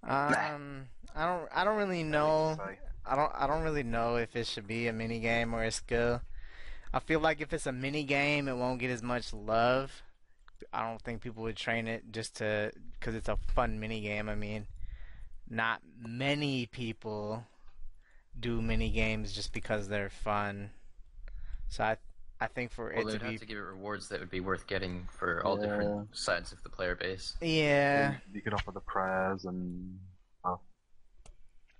Um, 0.05 0.87
I 1.15 1.25
don't. 1.25 1.49
I 1.53 1.63
don't 1.63 1.77
really 1.77 2.03
know. 2.03 2.57
I 3.05 3.15
don't. 3.15 3.31
I 3.33 3.47
don't 3.47 3.63
really 3.63 3.83
know 3.83 4.17
if 4.17 4.35
it 4.35 4.47
should 4.47 4.67
be 4.67 4.87
a 4.87 4.93
mini 4.93 5.19
game 5.19 5.53
or 5.53 5.63
a 5.63 5.71
skill. 5.71 6.21
I 6.93 6.99
feel 6.99 7.19
like 7.19 7.41
if 7.41 7.53
it's 7.53 7.65
a 7.65 7.71
mini 7.71 8.03
game, 8.03 8.47
it 8.47 8.55
won't 8.55 8.79
get 8.79 8.91
as 8.91 9.01
much 9.01 9.33
love. 9.33 10.03
I 10.71 10.87
don't 10.89 11.01
think 11.01 11.21
people 11.21 11.43
would 11.43 11.55
train 11.57 11.87
it 11.87 12.11
just 12.11 12.37
to 12.37 12.71
because 12.99 13.15
it's 13.15 13.29
a 13.29 13.37
fun 13.53 13.79
mini 13.79 14.01
game. 14.01 14.29
I 14.29 14.35
mean, 14.35 14.67
not 15.49 15.81
many 15.99 16.65
people 16.67 17.45
do 18.39 18.61
mini 18.61 18.89
games 18.89 19.33
just 19.33 19.53
because 19.53 19.87
they're 19.87 20.09
fun. 20.09 20.71
So 21.69 21.83
I 21.83 21.97
I 22.39 22.47
think 22.47 22.71
for 22.71 22.91
well, 22.95 23.07
it 23.07 23.11
they'd 23.11 23.19
to 23.19 23.25
have 23.25 23.33
be 23.33 23.37
to 23.39 23.45
give 23.45 23.57
it 23.57 23.61
rewards 23.61 24.09
that 24.09 24.19
would 24.19 24.31
be 24.31 24.39
worth 24.39 24.67
getting 24.67 25.07
for 25.11 25.45
all 25.45 25.57
Yeah. 25.59 25.67
different 25.67 26.15
sides 26.17 26.51
of 26.51 26.61
the 26.63 26.69
player 26.69 26.95
base. 26.95 27.35
yeah. 27.41 28.15
You 28.33 28.41
could 28.41 28.53
offer 28.53 28.71
the 28.71 28.81
prayers 28.81 29.45
and 29.45 29.99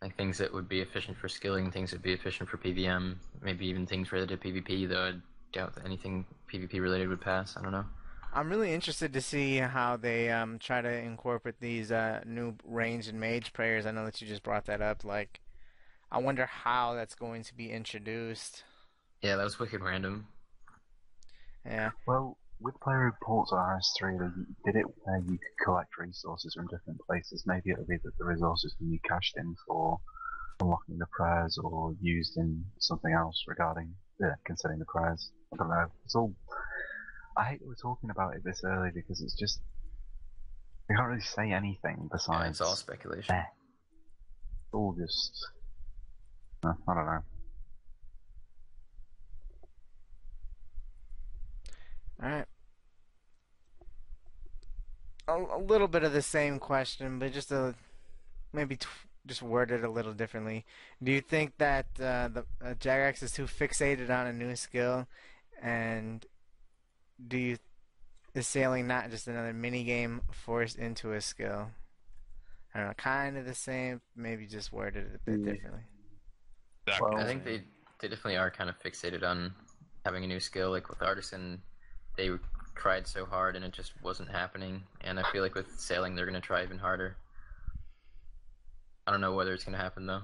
Like 0.01 0.17
things 0.17 0.37
that 0.39 0.51
would 0.53 0.67
be 0.67 0.81
efficient 0.81 1.17
for 1.17 1.29
skilling, 1.29 1.71
things 1.71 1.91
that 1.91 1.97
would 1.97 2.03
be 2.03 2.11
efficient 2.11 2.49
for 2.49 2.57
PVM, 2.57 3.15
maybe 3.41 3.65
even 3.67 3.85
things 3.87 4.11
related 4.11 4.41
to 4.41 4.47
PvP. 4.51 4.87
Though 4.89 5.01
I 5.07 5.13
doubt 5.53 5.75
that 5.75 5.85
anything 5.85 6.25
PvP 6.51 6.81
related 6.81 7.07
would 7.07 7.21
pass. 7.21 7.55
I 7.55 7.61
don't 7.61 7.71
know. 7.71 7.85
I'm 8.35 8.49
really 8.49 8.73
interested 8.73 9.13
to 9.13 9.21
see 9.21 9.57
how 9.57 9.95
they 9.95 10.31
um, 10.31 10.57
try 10.57 10.81
to 10.81 10.89
incorporate 10.89 11.59
these 11.59 11.91
uh, 11.91 12.21
new 12.25 12.55
range 12.65 13.07
and 13.07 13.19
mage 13.19 13.53
prayers. 13.53 13.85
I 13.85 13.91
know 13.91 14.05
that 14.05 14.21
you 14.21 14.27
just 14.27 14.41
brought 14.41 14.65
that 14.65 14.81
up. 14.81 15.05
Like, 15.05 15.39
I 16.11 16.17
wonder 16.17 16.47
how 16.47 16.95
that's 16.95 17.13
going 17.13 17.43
to 17.43 17.55
be 17.55 17.69
introduced. 17.71 18.63
Yeah, 19.21 19.35
that 19.35 19.43
was 19.43 19.59
wicked 19.59 19.81
random. 19.81 20.27
Yeah, 21.65 21.91
Well, 22.07 22.37
with 22.59 22.73
player-owned 22.81 23.13
ports 23.21 23.51
on 23.53 23.59
RS3, 23.59 24.19
they 24.65 24.71
did 24.71 24.79
it 24.79 24.85
where 25.03 25.19
you 25.19 25.37
could 25.37 25.65
collect 25.65 25.97
resources 25.97 26.55
from 26.55 26.67
different 26.67 26.99
places. 27.07 27.43
Maybe 27.45 27.71
it'll 27.71 27.85
be 27.85 27.97
that 28.03 28.17
the 28.17 28.25
resources 28.25 28.73
can 28.77 28.89
be 28.89 28.99
cashed 29.07 29.37
in 29.37 29.55
for 29.67 29.99
unlocking 30.59 30.97
the 30.97 31.05
prayers 31.11 31.57
or 31.63 31.93
used 32.01 32.37
in 32.37 32.65
something 32.79 33.13
else 33.13 33.43
regarding 33.47 33.93
yeah, 34.19 34.35
considering 34.45 34.79
the 34.79 34.85
prayers. 34.85 35.31
I 35.53 35.57
don't 35.57 35.69
know. 35.69 35.85
It's 36.05 36.15
all. 36.15 36.33
I 37.37 37.43
hate 37.45 37.59
that 37.59 37.67
we're 37.67 37.75
talking 37.75 38.09
about 38.09 38.35
it 38.35 38.43
this 38.43 38.61
early 38.63 38.91
because 38.93 39.21
it's 39.21 39.35
just. 39.35 39.59
We 40.89 40.95
can't 40.95 41.07
really 41.07 41.21
say 41.21 41.51
anything 41.51 41.97
Yeah, 41.97 42.07
besides. 42.11 42.59
it's 42.59 42.61
all 42.61 42.75
speculation. 42.75 43.33
eh. 43.35 43.39
It's 43.41 44.73
all 44.73 44.93
just. 44.99 45.47
uh, 46.65 46.73
I 46.87 46.93
don't 46.93 47.05
know. 47.05 47.23
all 52.21 52.29
right. 52.29 52.45
A, 55.27 55.33
a 55.57 55.59
little 55.59 55.87
bit 55.87 56.03
of 56.03 56.11
the 56.13 56.21
same 56.21 56.59
question, 56.59 57.17
but 57.19 57.31
just 57.31 57.51
a 57.51 57.75
maybe 58.51 58.75
t- 58.75 58.87
just 59.25 59.41
worded 59.41 59.83
a 59.83 59.89
little 59.89 60.13
differently. 60.13 60.65
Do 61.01 61.11
you 61.11 61.21
think 61.21 61.57
that 61.57 61.85
uh, 61.99 62.27
the 62.27 62.45
uh, 62.63 62.73
Jagex 62.73 63.23
is 63.23 63.31
too 63.31 63.45
fixated 63.45 64.09
on 64.09 64.27
a 64.27 64.33
new 64.33 64.55
skill, 64.57 65.07
and 65.61 66.25
do 67.27 67.37
you 67.37 67.57
is 68.33 68.47
sailing 68.47 68.87
not 68.87 69.11
just 69.11 69.27
another 69.27 69.53
mini 69.53 69.83
game 69.83 70.21
forced 70.31 70.77
into 70.77 71.13
a 71.13 71.21
skill? 71.21 71.69
I 72.73 72.79
don't 72.79 72.87
know, 72.87 72.93
kind 72.95 73.37
of 73.37 73.45
the 73.45 73.53
same, 73.53 74.01
maybe 74.15 74.47
just 74.47 74.73
worded 74.73 75.05
it 75.05 75.15
a 75.15 75.31
bit 75.31 75.41
mm. 75.41 75.45
differently. 75.45 75.81
Well- 76.99 77.17
I 77.17 77.25
think 77.25 77.43
they 77.43 77.63
they 77.99 78.09
definitely 78.09 78.37
are 78.37 78.51
kind 78.51 78.69
of 78.69 78.77
fixated 78.79 79.23
on 79.23 79.53
having 80.03 80.23
a 80.25 80.27
new 80.27 80.39
skill. 80.39 80.71
Like 80.71 80.89
with 80.89 81.01
Artisan, 81.01 81.61
they 82.17 82.31
tried 82.75 83.07
so 83.07 83.25
hard 83.25 83.55
and 83.55 83.63
it 83.63 83.71
just 83.71 83.93
wasn't 84.01 84.29
happening. 84.29 84.83
And 85.01 85.19
I 85.19 85.23
feel 85.31 85.41
like 85.41 85.55
with 85.55 85.79
sailing, 85.79 86.15
they're 86.15 86.25
gonna 86.25 86.41
try 86.41 86.63
even 86.63 86.77
harder. 86.77 87.15
I 89.07 89.11
don't 89.11 89.21
know 89.21 89.33
whether 89.33 89.53
it's 89.53 89.63
gonna 89.63 89.77
happen 89.77 90.05
though. 90.05 90.23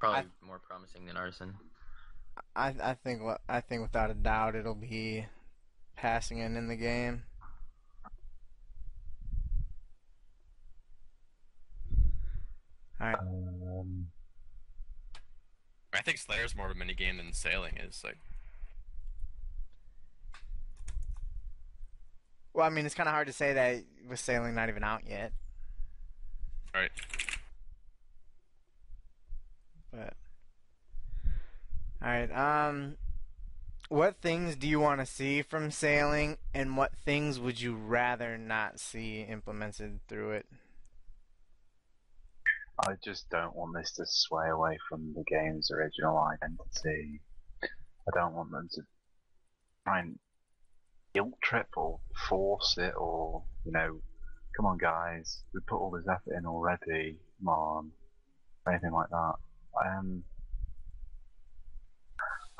Probably 0.00 0.28
more 0.44 0.58
promising 0.58 1.06
than 1.06 1.16
Artisan. 1.16 1.54
I 2.56 2.74
I 2.82 2.94
think 2.94 3.22
I 3.48 3.60
think 3.60 3.82
without 3.82 4.10
a 4.10 4.14
doubt 4.14 4.54
it'll 4.56 4.74
be 4.74 5.26
passing 5.96 6.38
in 6.38 6.56
in 6.56 6.68
the 6.68 6.76
game. 6.76 7.24
All 13.00 13.08
right. 13.08 13.18
Um, 13.18 14.08
I 15.92 16.02
think 16.02 16.18
Slayer's 16.18 16.56
more 16.56 16.66
of 16.66 16.72
a 16.72 16.78
mini 16.78 16.94
game 16.94 17.16
than 17.18 17.32
sailing 17.32 17.76
is. 17.78 18.02
Like, 18.04 18.18
Well, 22.52 22.66
I 22.66 22.70
mean, 22.70 22.86
it's 22.86 22.94
kind 22.94 23.08
of 23.08 23.12
hard 23.12 23.26
to 23.26 23.32
say 23.32 23.52
that 23.54 23.84
with 24.08 24.20
sailing 24.20 24.54
not 24.54 24.68
even 24.68 24.84
out 24.84 25.02
yet, 25.08 25.32
right? 26.74 26.90
but 29.92 30.14
all 32.04 32.10
right. 32.10 32.30
Um, 32.30 32.96
what 33.88 34.20
things 34.20 34.56
do 34.56 34.68
you 34.68 34.78
want 34.78 35.00
to 35.00 35.06
see 35.06 35.40
from 35.40 35.70
sailing, 35.70 36.36
and 36.52 36.76
what 36.76 36.92
things 37.04 37.40
would 37.40 37.60
you 37.60 37.74
rather 37.74 38.36
not 38.36 38.78
see 38.78 39.22
implemented 39.22 40.00
through 40.06 40.32
it? 40.32 40.46
I 42.86 42.94
just 43.02 43.30
don't 43.30 43.56
want 43.56 43.74
this 43.74 43.92
to 43.92 44.04
sway 44.04 44.48
away 44.50 44.78
from 44.88 45.14
the 45.14 45.24
game's 45.24 45.70
original 45.70 46.18
identity. 46.18 47.20
I 47.62 48.10
don't 48.12 48.34
want 48.34 48.50
them 48.50 48.68
to 48.72 48.82
try 49.84 50.00
and 50.00 50.18
guilt 51.14 51.34
trip 51.42 51.68
or 51.76 52.00
force 52.28 52.76
it 52.76 52.92
or, 52.96 53.44
you 53.64 53.72
know, 53.72 54.00
come 54.56 54.66
on 54.66 54.76
guys, 54.76 55.42
we 55.54 55.60
put 55.66 55.76
all 55.76 55.90
this 55.90 56.06
effort 56.08 56.36
in 56.36 56.46
already, 56.46 57.18
come 57.38 57.48
on, 57.48 57.90
anything 58.68 58.92
like 58.92 59.08
that. 59.08 59.34
Um, 59.86 60.24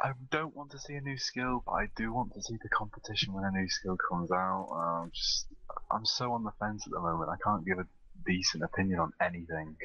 I 0.04 0.12
don't 0.30 0.54
want 0.54 0.70
to 0.72 0.78
see 0.78 0.94
a 0.94 1.00
new 1.00 1.16
skill, 1.16 1.62
but 1.64 1.72
I 1.72 1.88
do 1.96 2.12
want 2.12 2.34
to 2.34 2.42
see 2.42 2.56
the 2.62 2.68
competition 2.68 3.32
when 3.32 3.44
a 3.44 3.50
new 3.50 3.66
skill 3.70 3.96
comes 3.96 4.30
out. 4.30 4.68
Um, 4.70 5.10
just, 5.14 5.46
I'm 5.90 6.04
so 6.04 6.32
on 6.32 6.44
the 6.44 6.52
fence 6.60 6.84
at 6.86 6.92
the 6.92 7.00
moment. 7.00 7.30
I 7.30 7.36
can't 7.42 7.64
give 7.64 7.78
a 7.78 7.86
decent 8.26 8.64
opinion 8.64 9.00
on 9.00 9.12
anything. 9.22 9.76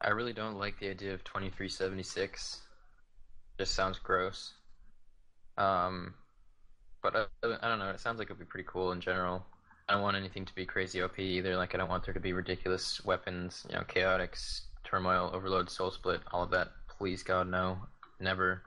I 0.00 0.08
really 0.08 0.32
don't 0.32 0.58
like 0.58 0.80
the 0.80 0.88
idea 0.88 1.12
of 1.12 1.22
2376. 1.24 2.62
Just 3.58 3.74
sounds 3.74 3.98
gross. 3.98 4.54
Um, 5.58 6.14
But 7.02 7.14
uh, 7.14 7.26
I 7.62 7.68
don't 7.68 7.78
know. 7.78 7.90
It 7.90 8.00
sounds 8.00 8.18
like 8.18 8.28
it'd 8.28 8.38
be 8.38 8.46
pretty 8.46 8.66
cool 8.66 8.92
in 8.92 9.00
general. 9.02 9.44
I 9.86 9.92
don't 9.92 10.02
want 10.02 10.16
anything 10.16 10.46
to 10.46 10.54
be 10.54 10.64
crazy 10.64 11.02
OP 11.02 11.18
either. 11.18 11.58
Like 11.58 11.74
I 11.74 11.78
don't 11.78 11.90
want 11.90 12.06
there 12.06 12.14
to 12.14 12.20
be 12.20 12.32
ridiculous 12.32 13.04
weapons, 13.04 13.66
you 13.68 13.76
know, 13.76 13.82
chaotics, 13.82 14.62
turmoil, 14.94 15.30
overload, 15.34 15.68
soul 15.68 15.90
split, 15.90 16.20
all 16.32 16.44
of 16.44 16.50
that. 16.50 16.68
Please 16.88 17.22
God, 17.22 17.48
no, 17.48 17.78
never. 18.20 18.62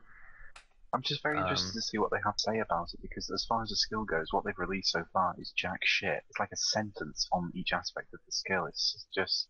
I'm 0.94 1.02
just 1.02 1.24
very 1.24 1.38
interested 1.38 1.68
Um, 1.70 1.74
to 1.74 1.82
see 1.82 1.98
what 1.98 2.12
they 2.12 2.18
have 2.26 2.36
to 2.36 2.44
say 2.44 2.60
about 2.60 2.90
it 2.94 3.02
because, 3.02 3.30
as 3.34 3.46
far 3.46 3.62
as 3.64 3.70
the 3.70 3.76
skill 3.76 4.04
goes, 4.04 4.28
what 4.32 4.44
they've 4.44 4.58
released 4.58 4.92
so 4.92 5.04
far 5.14 5.36
is 5.38 5.54
jack 5.56 5.80
shit. 5.84 6.24
It's 6.30 6.40
like 6.40 6.50
a 6.52 6.58
sentence 6.58 7.28
on 7.32 7.52
each 7.56 7.72
aspect 7.72 8.14
of 8.14 8.20
the 8.26 8.32
skill. 8.32 8.66
It's 8.66 9.06
just. 9.16 9.48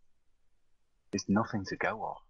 It's 1.14 1.26
nothing 1.30 1.64
to 1.70 1.76
go 1.78 2.02
off. 2.02 2.22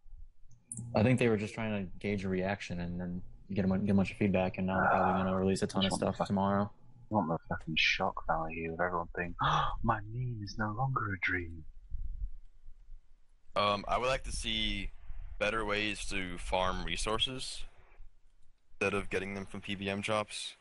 I 0.96 1.02
think 1.04 1.18
they 1.20 1.30
were 1.30 1.38
just 1.38 1.56
trying 1.56 1.72
to 1.86 1.92
gauge 1.98 2.24
a 2.24 2.30
reaction 2.30 2.80
and 2.80 3.00
then 3.02 3.22
get 3.52 3.66
a, 3.66 3.68
get 3.80 3.90
a 3.90 3.94
bunch 3.96 4.12
of 4.12 4.18
feedback, 4.18 4.60
and 4.60 4.68
now 4.68 4.80
they're 4.80 4.90
probably 4.90 5.14
going 5.24 5.34
to 5.34 5.36
release 5.40 5.64
a 5.64 5.68
ton 5.68 5.86
of 5.86 5.92
stuff 5.94 6.18
the- 6.20 6.26
tomorrow. 6.26 6.72
I 7.10 7.16
want 7.16 7.28
the 7.30 7.38
fucking 7.50 7.76
shock 7.78 8.16
value 8.28 8.74
of 8.74 8.80
everyone 8.82 9.08
thinking, 9.16 9.36
oh, 9.42 9.68
my 9.84 10.00
meme 10.14 10.42
is 10.44 10.56
no 10.58 10.74
longer 10.78 11.14
a 11.14 11.20
dream. 11.22 11.64
Um, 13.58 13.84
I 13.88 13.98
would 13.98 14.08
like 14.08 14.24
to 14.26 14.32
see 14.32 14.92
better 15.40 15.66
ways 15.66 16.06
to 16.10 16.38
farm 16.38 16.84
resources 16.84 17.64
instead 18.80 18.94
of 18.94 19.10
getting 19.10 19.34
them 19.34 19.48
from 19.48 19.62
PvM 19.62 20.04
drops. 20.04 20.54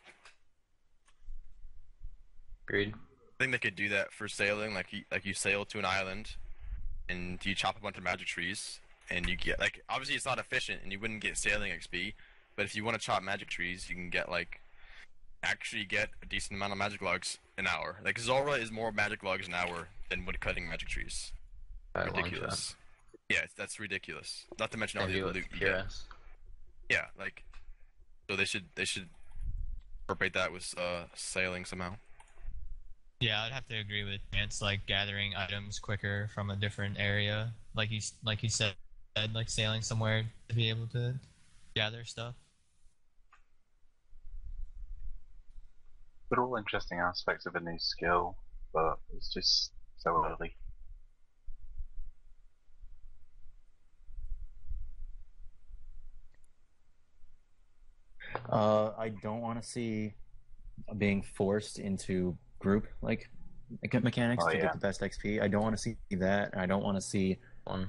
Agreed. 2.67 2.95
I 2.95 3.43
think 3.43 3.53
they 3.53 3.59
could 3.59 3.77
do 3.77 3.91
that 3.91 4.13
for 4.13 4.29
sailing, 4.29 4.73
like 4.73 4.93
you, 4.95 5.03
like 5.13 5.27
you 5.27 5.35
sail 5.35 5.67
to 5.67 5.79
an 5.79 5.85
island, 5.85 6.37
and 7.07 7.45
you 7.45 7.55
chop 7.55 7.77
a 7.77 7.81
bunch 7.83 7.99
of 7.99 8.03
magic 8.03 8.29
trees, 8.29 8.81
and 9.11 9.29
you 9.29 9.37
get 9.37 9.61
like 9.61 9.83
obviously 9.91 10.17
it's 10.17 10.25
not 10.25 10.39
efficient, 10.39 10.81
and 10.83 10.91
you 10.91 10.99
wouldn't 10.99 11.21
get 11.21 11.37
sailing 11.37 11.71
XP, 11.73 12.15
but 12.57 12.65
if 12.65 12.75
you 12.75 12.83
want 12.83 12.99
to 12.99 13.05
chop 13.05 13.23
magic 13.23 13.49
trees, 13.49 13.91
you 13.91 13.95
can 13.95 14.09
get 14.09 14.31
like 14.31 14.63
actually 15.43 15.85
get 15.85 16.09
a 16.23 16.27
decent 16.27 16.57
amount 16.57 16.73
of 16.73 16.79
magic 16.79 17.03
logs 17.03 17.39
an 17.59 17.67
hour. 17.67 17.97
Like 18.03 18.19
Zulrah 18.19 18.55
is 18.55 18.73
more 18.73 18.91
magic 18.91 19.23
logs 19.23 19.47
an 19.47 19.53
hour 19.53 19.89
than 20.09 20.25
wood 20.25 20.41
cutting 20.41 20.67
magic 20.67 20.89
trees. 20.89 21.33
Long. 21.95 22.07
Ridiculous. 22.07 22.75
Yeah, 23.29 23.41
that's 23.57 23.81
ridiculous. 23.81 24.47
Not 24.59 24.71
to 24.73 24.79
mention 24.79 25.01
all 25.01 25.07
the 25.07 25.15
other 25.15 25.27
look 25.27 25.35
loot 25.35 25.45
you 25.53 25.59
pure 25.59 25.73
get. 25.73 25.85
ass. 25.87 26.05
Yeah, 26.89 27.07
like 27.19 27.43
so 28.31 28.37
they 28.37 28.45
should 28.45 28.65
they 28.75 28.85
should 28.85 29.09
incorporate 30.03 30.35
that 30.35 30.53
with 30.53 30.75
uh 30.79 31.05
sailing 31.15 31.65
somehow. 31.65 31.97
Yeah, 33.21 33.43
I'd 33.43 33.53
have 33.53 33.67
to 33.69 33.77
agree 33.79 34.05
with 34.05 34.21
Chance. 34.33 34.63
Like 34.63 34.87
gathering 34.87 35.35
items 35.37 35.79
quicker 35.79 36.29
from 36.35 36.51
a 36.51 36.57
different 36.57 36.97
area, 37.01 37.53
like 37.75 37.89
he 37.89 38.03
like 38.25 38.39
he 38.39 38.49
said, 38.49 38.75
like 39.35 39.49
sailing 39.49 39.83
somewhere 39.83 40.25
to 40.49 40.55
be 40.55 40.69
able 40.69 40.87
to 40.89 41.15
gather 41.75 42.05
stuff. 42.05 42.35
They're 46.31 46.43
all 46.43 46.57
interesting 46.57 46.99
aspects 46.99 47.47
of 47.47 47.55
a 47.55 47.61
new 47.61 47.79
skill, 47.79 48.37
but 48.73 48.99
it's 49.15 49.33
just 49.33 49.73
so 49.97 50.25
early. 50.25 50.55
Uh, 58.51 58.93
I 58.99 59.09
don't 59.11 59.41
want 59.41 59.61
to 59.63 59.69
see 59.69 60.15
being 60.99 61.23
forced 61.23 61.79
into 61.79 62.37
group 62.59 62.87
like 63.03 63.29
mechanics 63.93 64.45
Oh, 64.47 64.51
to 64.51 64.57
yeah. 64.57 64.63
get 64.65 64.73
the 64.75 64.79
best 64.79 65.01
XP. 65.01 65.41
I 65.43 65.49
don't 65.49 65.63
want 65.63 65.77
to 65.77 65.83
see 65.83 65.97
that, 66.13 66.57
I 66.57 66.67
don't 66.67 66.83
want 66.83 66.97
to 66.97 67.01
see 67.01 67.39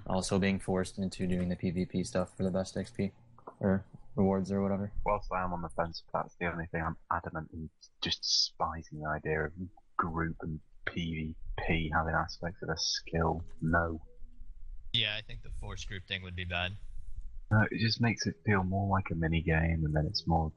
also 0.08 0.40
being 0.40 0.60
forced 0.60 0.98
into 0.98 1.28
doing 1.28 1.50
the 1.50 1.56
PvP 1.56 2.06
stuff 2.06 2.36
for 2.36 2.44
the 2.44 2.50
best 2.52 2.76
XP 2.76 3.12
or 3.60 3.86
rewards 4.16 4.52
or 4.52 4.64
whatever. 4.64 4.92
Whilst 5.06 5.32
I 5.32 5.44
am 5.44 5.54
on 5.54 5.62
the 5.62 5.70
fence, 5.70 6.04
that's 6.14 6.36
the 6.40 6.48
only 6.52 6.66
thing 6.72 6.82
I'm 6.82 6.98
adamant 7.12 7.50
in 7.54 7.70
just 8.02 8.24
despising 8.24 9.02
the 9.02 9.08
idea 9.10 9.44
of 9.46 9.52
group 9.98 10.36
and 10.42 10.60
PvP 10.88 11.90
having 11.94 12.16
aspects 12.16 12.64
of 12.64 12.70
a 12.70 12.78
skill. 12.78 13.44
No. 13.62 14.02
Yeah, 14.94 15.16
I 15.16 15.22
think 15.22 15.44
the 15.44 15.52
force 15.60 15.86
group 15.86 16.08
thing 16.08 16.24
would 16.24 16.36
be 16.36 16.46
bad. 16.46 16.72
No, 17.52 17.62
it 17.72 17.80
just 17.80 18.02
makes 18.02 18.26
it 18.28 18.36
feel 18.46 18.64
more 18.64 18.88
like 18.90 19.10
a 19.12 19.16
mini 19.16 19.42
game, 19.42 19.84
and 19.86 19.94
then 19.96 20.06
it's 20.06 20.28
more 20.28 20.52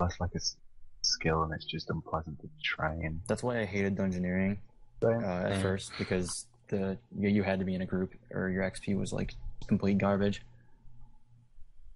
less 0.00 0.18
like 0.20 0.30
a 0.32 0.36
s- 0.36 0.56
skill, 1.02 1.42
and 1.42 1.52
it's 1.52 1.66
just 1.66 1.90
unpleasant 1.90 2.40
to 2.40 2.48
train. 2.62 3.20
That's 3.28 3.42
why 3.42 3.60
I 3.60 3.64
hated 3.66 3.96
dungeoneering 3.96 4.56
uh, 5.04 5.08
at 5.08 5.50
Yeah. 5.50 5.62
first 5.62 5.92
because 5.98 6.46
the 6.68 6.96
you, 7.18 7.28
you 7.28 7.42
had 7.42 7.58
to 7.58 7.64
be 7.64 7.74
in 7.74 7.82
a 7.82 7.86
group 7.86 8.14
or 8.30 8.48
your 8.48 8.62
XP 8.64 8.96
was 8.98 9.12
like 9.12 9.34
complete 9.66 9.98
garbage. 9.98 10.42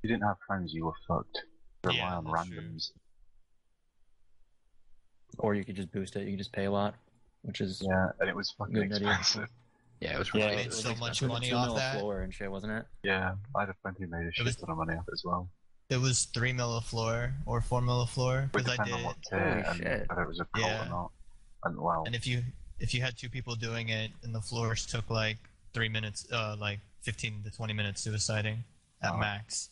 You 0.02 0.10
didn't 0.10 0.24
have 0.24 0.36
friends, 0.46 0.74
you 0.74 0.84
were 0.84 0.92
fucked. 1.08 1.38
Rely 1.84 1.96
Yeah, 1.96 2.16
on 2.16 2.24
that's 2.24 2.48
true. 2.48 2.60
randoms. 2.60 2.90
Or 5.38 5.54
you 5.54 5.64
could 5.64 5.76
just 5.76 5.90
boost 5.90 6.16
it. 6.16 6.24
You 6.24 6.32
could 6.32 6.38
just 6.38 6.52
pay 6.52 6.66
a 6.66 6.70
lot, 6.70 6.94
which 7.42 7.60
is 7.62 7.82
Yeah, 7.82 8.08
and 8.20 8.28
it 8.28 8.36
was 8.36 8.50
fucking 8.58 8.74
Good 8.74 8.92
idea. 8.92 9.18
Expensive. 10.04 10.10
Yeah, 10.10 10.16
it 10.16 10.18
was 10.18 10.30
yeah, 10.34 10.44
really 10.44 10.56
made 10.56 10.66
it 10.66 10.68
was 10.68 10.82
so 10.82 10.94
much 10.96 11.22
money 11.22 11.52
off 11.52 11.76
that. 11.76 11.98
floor 11.98 12.20
and 12.22 12.32
shit, 12.34 12.50
wasn't 12.50 12.72
it? 12.72 12.86
Yeah, 13.02 13.34
I'd 13.56 13.68
have 13.68 13.80
plenty 13.82 14.06
made 14.06 14.26
a 14.26 14.32
shit 14.32 14.44
was- 14.44 14.56
ton 14.56 14.70
of 14.70 14.76
money 14.76 14.94
off 14.96 15.04
as 15.12 15.22
well. 15.24 15.48
It 15.90 15.98
was 15.98 16.24
three 16.24 16.52
mil 16.52 16.76
a 16.78 16.80
floor 16.80 17.34
or 17.46 17.60
four 17.60 17.82
mil 17.82 18.00
a 18.02 18.06
floor 18.06 18.48
because 18.52 18.78
I 18.78 18.84
did. 18.84 18.94
on 18.94 19.02
what 19.04 19.16
tier 19.28 19.38
Holy 19.38 19.62
and 19.62 19.76
shit. 19.76 20.08
whether 20.08 20.22
it 20.22 20.28
was 20.28 20.40
a 20.40 20.46
cult 20.46 20.66
Yeah. 20.66 20.86
or 20.86 20.88
not. 20.88 21.10
And 21.64 21.78
well, 21.78 22.04
And 22.06 22.14
if 22.14 22.26
you 22.26 22.42
if 22.78 22.94
you 22.94 23.02
had 23.02 23.16
two 23.18 23.28
people 23.28 23.54
doing 23.54 23.90
it 23.90 24.10
and 24.22 24.34
the 24.34 24.40
floors 24.40 24.86
took 24.86 25.08
like 25.10 25.36
three 25.74 25.88
minutes, 25.90 26.26
uh, 26.32 26.56
like 26.58 26.80
fifteen 27.02 27.42
to 27.44 27.50
twenty 27.50 27.74
minutes 27.74 28.06
suiciding 28.06 28.58
at 29.02 29.12
Oh. 29.12 29.18
max 29.18 29.70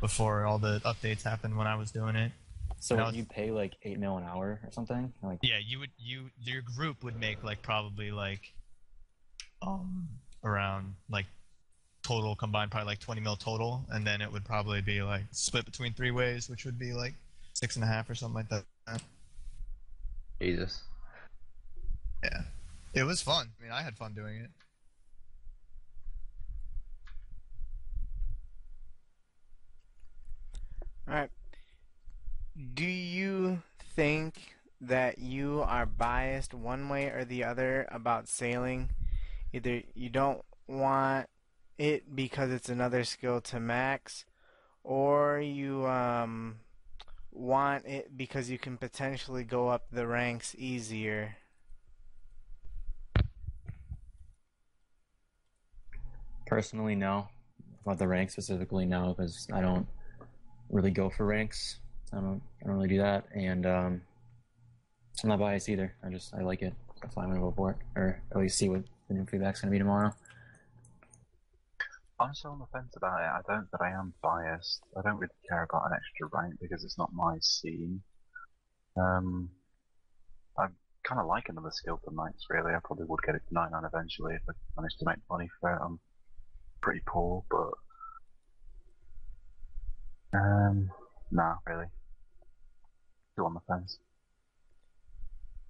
before 0.00 0.44
all 0.46 0.58
the 0.58 0.80
updates 0.84 1.22
happened 1.22 1.56
when 1.56 1.66
I 1.66 1.74
was 1.74 1.90
doing 1.90 2.14
it. 2.16 2.30
So 2.78 2.94
Now- 2.96 3.10
you 3.10 3.24
pay 3.24 3.50
like 3.50 3.74
eight 3.82 3.98
mil 3.98 4.16
an 4.18 4.24
hour 4.24 4.60
or 4.62 4.70
something? 4.70 5.12
Like 5.22 5.38
Yeah, 5.42 5.58
you 5.58 5.80
would 5.80 5.90
you 5.98 6.30
your 6.38 6.62
group 6.62 7.02
would 7.02 7.16
make 7.18 7.42
like 7.42 7.62
probably 7.62 8.10
like 8.12 8.52
um 9.62 10.08
around 10.44 10.94
like 11.10 11.26
total 12.02 12.36
combined 12.36 12.70
probably 12.70 12.86
like 12.86 13.00
twenty 13.00 13.20
mil 13.20 13.36
total, 13.36 13.84
and 13.90 14.06
then 14.06 14.20
it 14.20 14.30
would 14.32 14.44
probably 14.44 14.80
be 14.80 15.02
like 15.02 15.24
split 15.32 15.64
between 15.64 15.92
three 15.92 16.10
ways, 16.10 16.48
which 16.48 16.64
would 16.64 16.78
be 16.78 16.92
like 16.92 17.14
six 17.52 17.76
and 17.76 17.84
a 17.84 17.88
half 17.88 18.08
or 18.08 18.14
something 18.14 18.46
like 18.50 18.64
that. 18.88 19.02
Jesus. 20.40 20.82
Yeah, 22.22 22.42
it 22.94 23.04
was 23.04 23.20
fun. 23.22 23.48
I 23.58 23.62
mean, 23.62 23.72
I 23.72 23.82
had 23.82 23.96
fun 23.96 24.12
doing 24.14 24.36
it. 24.36 24.50
All 31.08 31.14
right. 31.14 31.30
Do 32.74 32.84
you 32.84 33.62
think 33.94 34.56
that 34.80 35.18
you 35.18 35.62
are 35.62 35.86
biased 35.86 36.52
one 36.52 36.88
way 36.88 37.06
or 37.06 37.24
the 37.24 37.44
other 37.44 37.86
about 37.90 38.28
sailing? 38.28 38.90
Either 39.56 39.82
you 39.94 40.10
don't 40.10 40.44
want 40.68 41.28
it 41.78 42.14
because 42.14 42.50
it's 42.50 42.68
another 42.68 43.04
skill 43.04 43.40
to 43.40 43.58
max, 43.58 44.24
or 44.84 45.40
you 45.40 45.86
um 45.86 46.56
want 47.32 47.86
it 47.86 48.16
because 48.16 48.50
you 48.50 48.58
can 48.58 48.76
potentially 48.76 49.44
go 49.44 49.68
up 49.68 49.86
the 49.90 50.06
ranks 50.06 50.54
easier. 50.58 51.36
personally, 56.46 56.94
no. 56.94 57.28
About 57.82 57.98
the 57.98 58.08
rank 58.08 58.30
specifically, 58.30 58.86
no, 58.86 59.14
because 59.16 59.46
I 59.52 59.60
don't 59.60 59.86
really 60.70 60.90
go 60.90 61.10
for 61.10 61.26
ranks. 61.26 61.78
I 62.12 62.16
don't. 62.16 62.40
I 62.62 62.66
don't 62.66 62.76
really 62.76 62.88
do 62.88 62.98
that, 62.98 63.24
and 63.34 63.66
um, 63.66 64.02
I'm 65.22 65.28
not 65.28 65.38
biased 65.38 65.68
either. 65.68 65.94
I 66.02 66.08
just 66.08 66.34
I 66.34 66.40
like 66.40 66.62
it. 66.62 66.72
I'm 67.16 67.28
gonna 67.28 67.40
go 67.40 67.52
for 67.56 67.72
it, 67.72 67.76
or 67.94 68.20
at 68.30 68.38
least 68.38 68.58
see 68.58 68.68
what 68.68 68.82
the 69.08 69.14
new 69.14 69.26
feedback's 69.26 69.60
gonna 69.60 69.70
be 69.70 69.78
tomorrow. 69.78 70.12
I'm 72.18 72.34
so 72.34 72.50
on 72.50 72.58
the 72.58 72.66
fence 72.72 72.94
about 72.96 73.20
it. 73.20 73.26
I 73.26 73.40
don't, 73.46 73.70
but 73.70 73.82
I 73.82 73.90
am 73.90 74.14
biased. 74.22 74.82
I 74.96 75.02
don't 75.02 75.18
really 75.18 75.34
care 75.48 75.64
about 75.64 75.84
an 75.86 75.92
extra 75.94 76.28
rank 76.32 76.54
because 76.60 76.82
it's 76.82 76.96
not 76.96 77.12
my 77.12 77.36
scene. 77.40 78.00
Um, 78.96 79.50
I 80.58 80.68
kind 81.04 81.20
of 81.20 81.26
like 81.26 81.48
another 81.48 81.70
skill 81.70 82.00
for 82.02 82.10
max. 82.12 82.44
Really, 82.48 82.72
I 82.74 82.78
probably 82.82 83.04
would 83.06 83.20
get 83.22 83.34
it 83.34 83.42
to 83.48 83.54
99 83.54 83.82
eventually 83.84 84.34
if 84.34 84.40
I 84.48 84.52
managed 84.80 84.98
to 85.00 85.04
make 85.06 85.18
money 85.30 85.48
for 85.60 85.74
it. 85.74 85.78
I'm 85.84 86.00
pretty 86.80 87.02
poor, 87.06 87.44
but 87.50 87.72
um, 90.38 90.90
nah, 91.30 91.56
really. 91.66 91.86
Still 93.32 93.46
on 93.46 93.54
the 93.54 93.60
fence. 93.68 93.98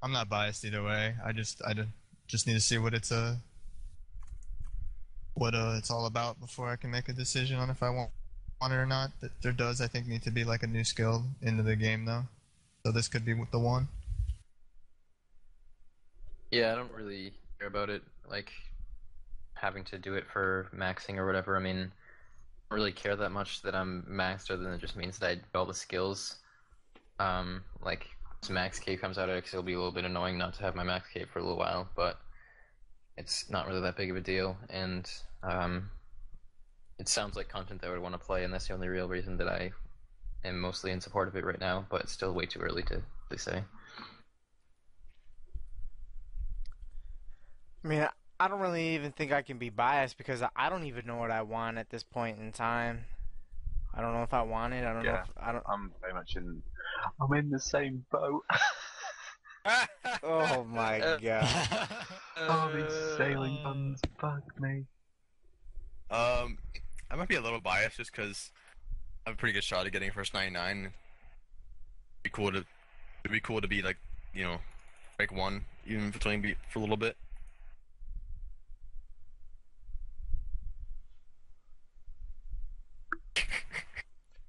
I'm 0.01 0.13
not 0.13 0.29
biased 0.29 0.65
either 0.65 0.85
way. 0.85 1.17
I 1.25 1.33
just 1.33 1.61
I 1.67 1.73
d- 1.73 1.89
just 2.27 2.47
need 2.47 2.55
to 2.55 2.61
see 2.61 2.79
what 2.79 2.95
it's 2.95 3.13
uh 3.13 3.37
what 5.35 5.55
uh 5.55 5.75
it's 5.77 5.91
all 5.91 6.07
about 6.07 6.41
before 6.41 6.69
I 6.69 6.77
can 6.77 6.91
make 6.91 7.09
a 7.09 7.13
decision 7.13 7.59
on 7.59 7.71
if 7.71 7.83
I 7.83 7.91
want 7.91 8.11
want 8.61 8.73
it 8.73 8.77
or 8.77 8.87
not. 8.87 9.11
There 9.43 9.53
does 9.53 9.81
I 9.81 9.87
think 9.87 10.07
need 10.07 10.23
to 10.23 10.31
be 10.31 10.45
like 10.45 10.63
a 10.63 10.67
new 10.67 10.85
skill 10.85 11.25
into 11.43 11.63
the 11.63 11.77
game 11.77 12.05
though. 12.05 12.25
So 12.85 12.93
this 12.93 13.09
could 13.09 13.25
be 13.25 13.35
the 13.51 13.59
one. 13.59 13.89
Yeah, 16.51 16.73
I 16.73 16.77
don't 16.77 16.93
really 16.93 17.33
care 17.59 17.69
about 17.69 17.91
it, 17.91 18.03
like 18.31 18.53
having 19.55 19.85
to 19.85 19.99
do 19.99 20.15
it 20.15 20.25
for 20.33 20.71
maxing 20.75 21.17
or 21.17 21.27
whatever. 21.27 21.57
I 21.57 21.61
mean, 21.61 21.79
I 21.79 22.75
don't 22.75 22.79
really 22.79 22.93
care 22.93 23.17
that 23.17 23.31
much 23.31 23.63
that 23.63 23.75
I'm 23.75 24.07
maxed, 24.09 24.51
other 24.51 24.63
than 24.63 24.73
it 24.73 24.81
just 24.81 24.97
means 24.97 25.19
that 25.19 25.39
I 25.55 25.59
all 25.59 25.67
the 25.67 25.75
skills. 25.75 26.37
Um, 27.19 27.65
like 27.83 28.07
max 28.51 28.79
cape 28.79 29.01
comes 29.01 29.19
out, 29.19 29.29
it'll 29.29 29.63
be 29.63 29.75
a 29.75 29.77
little 29.77 29.93
bit 29.93 30.05
annoying 30.05 30.39
not 30.39 30.55
to 30.55 30.63
have 30.63 30.75
my 30.75 30.85
max 30.85 31.09
cape 31.13 31.29
for 31.31 31.39
a 31.39 31.43
little 31.43 31.59
while, 31.59 31.89
but 31.97 32.19
it's 33.17 33.51
not 33.51 33.67
really 33.67 33.81
that 33.81 33.97
big 33.97 34.11
of 34.11 34.17
a 34.17 34.21
deal, 34.21 34.57
and 34.69 35.11
um, 35.43 35.91
it 36.99 37.09
sounds 37.09 37.37
like 37.37 37.49
content 37.49 37.81
that 37.81 37.89
I 37.89 37.91
would 37.91 38.03
want 38.03 38.15
to 38.15 38.19
play, 38.19 38.45
and 38.45 38.53
that's 38.53 38.69
the 38.69 38.75
only 38.75 38.89
real 38.89 39.09
reason 39.09 39.37
that 39.39 39.49
I 39.49 39.71
am 40.45 40.61
mostly 40.61 40.93
in 40.93 41.01
support 41.01 41.29
of 41.29 41.37
it 41.37 41.45
right 41.45 41.61
now. 41.61 41.87
But 41.91 42.03
it's 42.03 42.13
still 42.13 42.33
way 42.33 42.47
too 42.47 42.61
early 42.61 42.83
to, 42.85 43.03
to 43.31 43.39
say. 43.39 43.63
I 47.85 47.89
mean, 47.89 48.09
I 48.41 48.49
don't 48.49 48.61
really 48.61 48.95
even 48.95 49.13
think 49.13 49.33
I 49.33 49.43
can 49.43 49.59
be 49.59 49.71
biased 49.71 50.19
because 50.19 50.43
I 50.43 50.69
don't 50.69 50.85
even 50.85 51.07
know 51.07 51.17
what 51.17 51.31
I 51.31 51.43
want 51.43 51.79
at 51.79 51.91
this 51.91 52.03
point 52.03 52.39
in 52.39 52.53
time. 52.53 53.05
I 53.95 54.03
don't 54.03 54.13
know 54.13 54.23
if 54.23 54.35
I 54.35 54.43
want 54.43 54.75
it. 54.75 54.85
I 54.85 54.93
don't 54.93 55.05
know. 55.05 55.15
If, 55.15 55.31
I 55.41 55.53
don't. 55.53 55.65
I'm 55.67 55.93
very 56.03 56.13
much 56.13 56.37
in. 56.37 56.63
I'm 57.21 57.33
in 57.35 57.51
the 57.51 57.61
same 57.61 58.05
boat. 58.11 58.45
Oh 60.23 60.65
my 60.65 61.01
god. 61.01 61.19
oh, 62.39 62.71
these 62.75 63.17
sailing 63.17 63.59
puns 63.63 64.01
bug 64.21 64.43
me. 64.61 64.85
Um, 66.11 66.59
I 67.11 67.17
might 67.17 67.29
be 67.29 67.35
a 67.37 67.41
little 67.41 67.61
biased 67.61 67.97
just 67.97 68.13
because 68.13 68.53
I 69.27 69.31
have 69.31 69.37
a 69.37 69.39
pretty 69.39 69.55
good 69.55 69.65
shot 69.65 69.87
at 69.87 69.93
getting 69.93 70.11
first 70.11 70.35
99. 70.35 70.79
It'd 70.79 70.93
be 72.23 72.31
cool 72.31 72.53
to, 72.53 72.59
it'd 73.25 73.33
be 73.33 73.41
cool 73.41 73.61
to 73.61 73.69
be 73.69 73.83
like, 73.83 73.97
you 74.33 74.45
know, 74.45 74.59
rank 75.19 75.33
one, 75.33 75.65
even 75.87 76.09
if 76.09 76.17
it's 76.17 76.27
only 76.27 76.39
be 76.39 76.55
for 76.71 76.79
a 76.79 76.83
little 76.83 76.97
bit. 76.97 77.17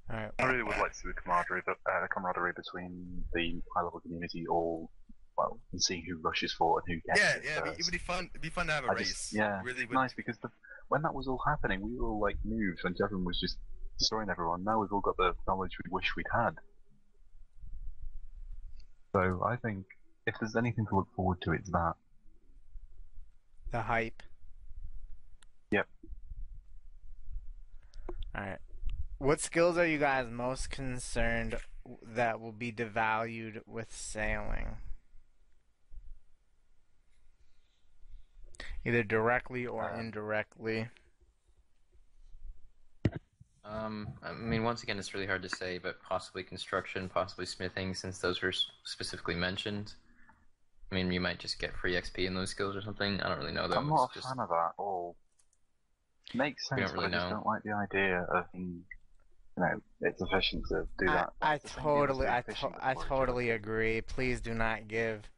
All 0.09 0.15
right. 0.15 0.31
I 0.39 0.45
really 0.45 0.63
would 0.63 0.77
like 0.77 0.91
to 0.93 0.97
see 0.97 1.07
the 1.07 1.13
camaraderie, 1.13 1.63
but, 1.65 1.77
uh, 1.85 2.01
the 2.01 2.07
camaraderie 2.07 2.53
between 2.55 3.23
the 3.33 3.61
high 3.75 3.83
level 3.83 3.99
community 3.99 4.45
all, 4.47 4.89
well, 5.37 5.59
and 5.73 5.81
seeing 5.83 6.03
who 6.05 6.17
rushes 6.21 6.53
forward 6.53 6.83
and 6.87 6.95
who 6.95 7.01
gets 7.13 7.19
Yeah, 7.19 7.35
it 7.35 7.43
yeah, 7.43 7.51
it'd 7.61 7.63
be, 7.65 7.69
it 7.81 7.85
would 7.85 7.91
be 7.91 7.97
fun. 7.97 8.29
It'd 8.31 8.41
be 8.41 8.49
fun 8.49 8.67
to 8.67 8.73
have 8.73 8.85
a 8.85 8.87
I 8.87 8.93
race. 8.93 9.09
just- 9.09 9.33
yeah, 9.33 9.61
really 9.63 9.85
would. 9.85 9.93
nice 9.93 10.13
because 10.13 10.37
the, 10.39 10.49
when 10.87 11.01
that 11.01 11.13
was 11.13 11.27
all 11.27 11.41
happening, 11.45 11.81
we 11.81 11.97
were 11.99 12.07
all 12.07 12.19
like 12.21 12.37
noobs 12.47 12.85
and 12.85 12.95
everyone 13.03 13.25
was 13.25 13.39
just 13.39 13.57
destroying 13.99 14.29
everyone. 14.29 14.63
Now 14.63 14.79
we've 14.79 14.91
all 14.93 15.01
got 15.01 15.17
the 15.17 15.33
knowledge 15.47 15.71
we 15.83 15.89
wish 15.91 16.15
we'd 16.15 16.25
had. 16.33 16.55
So 19.13 19.41
I 19.45 19.55
think 19.57 19.85
if 20.25 20.35
there's 20.39 20.55
anything 20.55 20.85
to 20.87 20.95
look 20.95 21.07
forward 21.15 21.41
to, 21.41 21.51
it's 21.51 21.69
that. 21.71 21.93
The 23.71 23.81
hype. 23.81 24.23
Yep. 25.71 25.87
All 28.35 28.43
right. 28.43 28.57
What 29.19 29.39
skills 29.41 29.77
are 29.77 29.85
you 29.85 29.99
guys 29.99 30.27
most 30.27 30.69
concerned 30.71 31.59
that 32.01 32.39
will 32.39 32.51
be 32.51 32.71
devalued 32.71 33.61
with 33.67 33.91
sailing? 33.95 34.77
Either 38.83 39.03
directly 39.03 39.67
or 39.67 39.91
Uh, 39.91 39.99
indirectly. 39.99 40.89
Um, 43.65 44.17
I 44.23 44.31
mean, 44.33 44.63
once 44.63 44.83
again, 44.83 44.97
it's 44.97 45.13
really 45.13 45.27
hard 45.27 45.41
to 45.43 45.49
say, 45.49 45.77
but 45.77 46.01
possibly 46.01 46.43
construction, 46.43 47.09
possibly 47.09 47.45
smithing, 47.45 47.93
since 47.95 48.19
those 48.19 48.41
were 48.41 48.53
specifically 48.83 49.35
mentioned. 49.35 49.93
I 50.91 50.95
mean, 50.95 51.11
you 51.11 51.19
might 51.19 51.39
just 51.39 51.59
get 51.59 51.75
free 51.75 51.95
XP 51.95 52.25
in 52.25 52.33
those 52.33 52.49
skills 52.49 52.75
or 52.75 52.81
something. 52.81 53.19
I 53.21 53.27
don't 53.29 53.39
really 53.39 53.51
know 53.51 53.67
though. 53.67 53.77
I'm 53.77 53.89
not 53.89 54.05
It's 54.05 54.15
a 54.15 54.19
just 54.19 54.27
fan 54.29 54.39
of 54.39 54.49
that 54.49 54.55
at 54.55 54.73
all. 54.77 55.17
Makes 56.33 56.69
We 56.75 56.81
sense, 56.81 56.81
don't 56.83 56.93
really 56.93 57.07
but 57.09 57.13
I 57.13 57.17
just 57.17 57.29
know. 57.29 57.29
don't 57.29 57.45
like 57.45 57.63
the 57.63 57.73
idea 57.73 58.21
of, 58.23 58.45
you 59.57 59.63
know, 59.63 59.81
it's 60.01 60.21
efficient 60.21 60.63
to 60.69 60.87
do 60.99 61.09
I, 61.09 61.13
that. 61.13 61.33
I 61.41 61.55
It's 61.55 61.63
the 61.63 61.69
same 61.69 61.91
game 61.91 62.09
as 62.09 62.19
totally, 62.19 62.27
I, 62.27 62.41
to- 62.41 62.71
I 62.79 62.93
totally 62.95 63.49
agility. 63.49 63.49
agree. 63.49 64.01
Please 64.01 64.41
do 64.41 64.53
not 64.53 64.87
give 64.87 65.29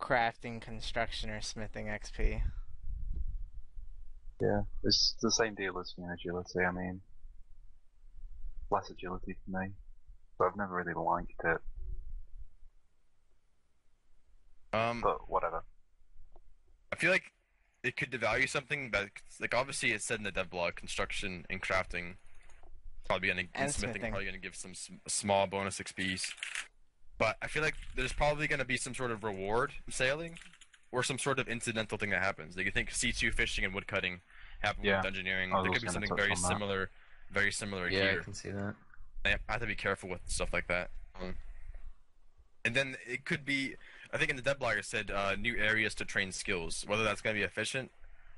crafting, 0.00 0.60
construction, 0.60 1.30
or 1.30 1.40
smithing 1.40 1.86
XP. 1.86 2.42
Yeah, 4.40 4.62
it's 4.82 5.16
the 5.22 5.30
same 5.30 5.54
deal 5.54 5.78
as 5.78 5.94
you 5.96 6.04
know, 6.04 6.12
agility. 6.12 6.60
I 6.60 6.72
mean, 6.72 7.00
less 8.70 8.90
agility 8.90 9.36
for 9.44 9.60
me, 9.60 9.68
but 10.38 10.48
I've 10.48 10.56
never 10.56 10.74
really 10.74 10.94
liked 10.94 11.32
it. 11.44 11.58
Um, 14.72 15.00
But 15.02 15.28
whatever. 15.30 15.64
I 16.92 16.96
feel 16.96 17.10
like 17.10 17.32
it 17.84 17.96
could 17.96 18.10
devalue 18.10 18.48
something, 18.48 18.90
but 18.90 19.10
like 19.40 19.54
obviously 19.54 19.92
it's 19.92 20.04
said 20.04 20.18
in 20.18 20.24
the 20.24 20.32
dev 20.32 20.50
blog, 20.50 20.74
construction 20.74 21.44
and 21.50 21.62
crafting 21.62 22.16
probably 23.12 23.28
gonna 23.28 23.40
and, 23.40 23.48
And 23.54 23.70
smithing, 23.72 23.94
smithing. 24.00 24.10
probably 24.12 24.26
gonna 24.26 24.38
give 24.38 24.56
some 24.56 24.74
sm- 24.74 24.94
small 25.06 25.46
bonus 25.46 25.78
XP's. 25.78 26.32
But 27.18 27.36
I 27.42 27.46
feel 27.46 27.62
like 27.62 27.74
there's 27.94 28.12
probably 28.12 28.46
gonna 28.48 28.64
be 28.64 28.76
some 28.76 28.94
sort 28.94 29.10
of 29.10 29.22
reward 29.22 29.72
sailing, 29.90 30.38
or 30.90 31.02
some 31.02 31.18
sort 31.18 31.38
of 31.38 31.48
incidental 31.48 31.98
thing 31.98 32.10
that 32.10 32.22
happens. 32.22 32.56
Like 32.56 32.66
you 32.66 32.72
think 32.72 32.90
C2 32.90 33.32
fishing 33.34 33.64
and 33.64 33.74
woodcutting 33.74 34.20
happen 34.60 34.84
Yeah, 34.84 34.98
with 34.98 35.06
engineering. 35.06 35.52
I 35.52 35.62
There 35.62 35.72
could 35.72 35.82
be 35.82 35.88
something 35.88 36.14
very 36.16 36.30
on 36.32 36.40
that. 36.40 36.48
similar, 36.48 36.90
very 37.30 37.52
similar 37.52 37.88
yeah, 37.88 38.02
here. 38.02 38.12
Yeah, 38.14 38.20
I 38.20 38.24
can 38.24 38.34
see 38.34 38.50
that. 38.50 38.74
I 39.24 39.36
have 39.48 39.60
to 39.60 39.66
be 39.66 39.74
careful 39.76 40.08
with 40.10 40.20
stuff 40.26 40.52
like 40.52 40.66
that. 40.68 40.90
Um, 41.20 41.36
and 42.64 42.74
then 42.74 42.96
it 43.06 43.24
could 43.24 43.44
be, 43.44 43.76
I 44.12 44.18
think 44.18 44.30
in 44.30 44.36
the 44.36 44.42
dev 44.42 44.58
blog 44.58 44.76
it 44.78 44.84
said 44.84 45.10
uh, 45.10 45.36
new 45.36 45.56
areas 45.56 45.94
to 45.96 46.04
train 46.04 46.32
skills. 46.32 46.84
Whether 46.86 47.04
that's 47.04 47.20
going 47.20 47.34
to 47.36 47.40
be 47.40 47.44
efficient, 47.44 47.90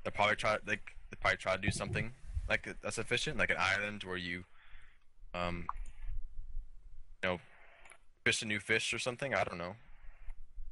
they'll 0.03 0.11
probably 0.11 0.35
try 0.35 0.57
like 0.67 0.95
they 1.09 1.17
probably 1.19 1.37
try 1.37 1.55
to 1.55 1.61
do 1.61 1.71
something 1.71 2.11
like 2.47 2.67
that's 2.81 2.97
efficient, 2.99 3.37
like 3.37 3.49
an 3.49 3.57
island 3.59 4.03
where 4.03 4.17
you, 4.17 4.43
um, 5.35 5.65
you 7.23 7.29
know, 7.29 7.39
fish 8.23 8.41
a 8.41 8.45
new 8.45 8.59
fish 8.59 8.93
or 8.93 8.99
something. 8.99 9.33
I 9.33 9.43
don't 9.43 9.57
know. 9.57 9.75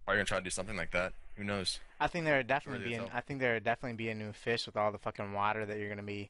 Probably 0.05 0.19
gonna 0.19 0.25
try 0.25 0.37
to 0.39 0.43
do 0.43 0.49
something 0.49 0.75
like 0.75 0.91
that. 0.91 1.13
Who 1.35 1.43
knows? 1.43 1.79
I 1.99 2.07
think 2.07 2.25
there 2.25 2.37
would 2.37 2.47
definitely 2.47 2.87
be. 2.87 2.93
An. 2.95 3.05
I 3.13 3.21
think 3.21 3.39
there 3.39 3.55
would 3.55 3.63
definitely 3.63 3.97
be 3.97 4.09
a 4.09 4.15
new 4.15 4.33
fish 4.33 4.65
with 4.65 4.77
all 4.77 4.91
the 4.91 4.97
fucking 4.97 5.33
water 5.33 5.65
that 5.65 5.77
you're 5.77 5.89
gonna 5.89 6.03
be 6.03 6.29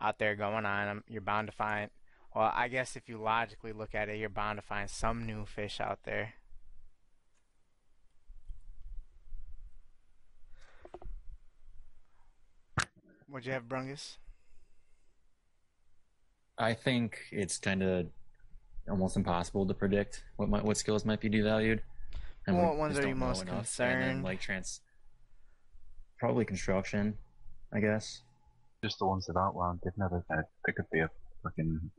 out 0.00 0.18
there 0.18 0.34
going 0.36 0.66
on. 0.66 0.88
Um, 0.88 1.04
You're 1.08 1.22
bound 1.22 1.48
to 1.48 1.52
find. 1.52 1.90
Well, 2.34 2.52
I 2.54 2.68
guess 2.68 2.96
if 2.96 3.08
you 3.08 3.18
logically 3.18 3.72
look 3.72 3.94
at 3.94 4.08
it, 4.08 4.18
you're 4.18 4.28
bound 4.28 4.58
to 4.58 4.62
find 4.62 4.90
some 4.90 5.24
new 5.24 5.46
fish 5.46 5.80
out 5.80 6.00
there. 6.02 6.34
What'd 13.28 13.46
you 13.46 13.52
have, 13.52 13.68
Brungus? 13.68 14.16
I 16.58 16.74
think 16.74 17.18
it's 17.32 17.58
kind 17.58 17.82
of 17.82 18.06
almost 18.88 19.16
impossible 19.16 19.66
to 19.66 19.74
predict 19.74 20.22
what 20.36 20.48
might, 20.48 20.64
what 20.64 20.76
skills 20.76 21.04
might 21.04 21.20
be 21.20 21.28
devalued. 21.28 21.80
And 22.46 22.58
What 22.58 22.76
ones 22.76 22.98
are 22.98 23.08
you 23.08 23.14
most 23.14 23.42
enough. 23.42 23.54
And 23.54 23.64
concerned? 23.64 24.02
then, 24.02 24.22
like 24.22 24.40
Trance, 24.40 24.80
probably 26.18 26.44
construction, 26.44 27.16
I 27.72 27.80
guess. 27.80 28.22
Just 28.82 28.98
the 28.98 29.06
ones 29.06 29.26
that 29.26 29.36
outlined. 29.36 29.80
They've 29.82 29.96
never. 29.96 30.22
There 30.28 30.74
could 30.74 30.90
be 30.92 31.00
a 31.00 31.10
fucking. 31.42 31.90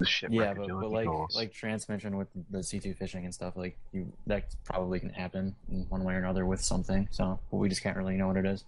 The 0.00 0.06
shipwreck 0.06 0.40
yeah, 0.40 0.54
but, 0.54 0.68
but 0.80 0.90
like 0.90 1.06
course. 1.06 1.34
like 1.34 1.52
Trance 1.52 1.88
mentioned 1.88 2.16
with 2.16 2.28
the 2.50 2.62
C 2.62 2.78
two 2.80 2.94
fishing 2.94 3.24
and 3.24 3.34
stuff, 3.34 3.56
like 3.56 3.76
you 3.92 4.12
that 4.26 4.54
probably 4.64 5.00
can 5.00 5.10
happen 5.10 5.54
in 5.70 5.86
one 5.88 6.04
way 6.04 6.14
or 6.14 6.18
another 6.18 6.46
with 6.46 6.60
something. 6.60 7.08
So 7.10 7.38
but 7.50 7.56
we 7.56 7.68
just 7.68 7.82
can't 7.82 7.96
really 7.96 8.16
know 8.16 8.28
what 8.28 8.36
it 8.36 8.46
is. 8.46 8.64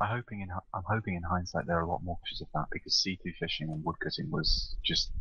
I'm 0.00 0.08
hoping 0.08 0.40
in 0.40 0.48
I'm 0.50 0.82
hoping 0.86 1.14
in 1.16 1.22
hindsight 1.22 1.66
there 1.66 1.76
are 1.78 1.82
a 1.82 1.88
lot 1.88 2.02
more 2.02 2.16
pictures 2.24 2.40
of 2.40 2.48
that 2.54 2.66
because 2.72 2.94
C2 3.06 3.34
fishing 3.38 3.68
and 3.70 3.84
woodcutting 3.84 4.30
was 4.30 4.74
just 4.84 5.12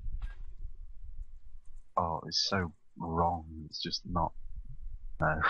oh 1.97 2.21
it's 2.27 2.47
so 2.49 2.71
wrong. 2.97 3.45
It's 3.69 3.81
just 3.81 4.01
not 4.05 4.31
no. 5.21 5.41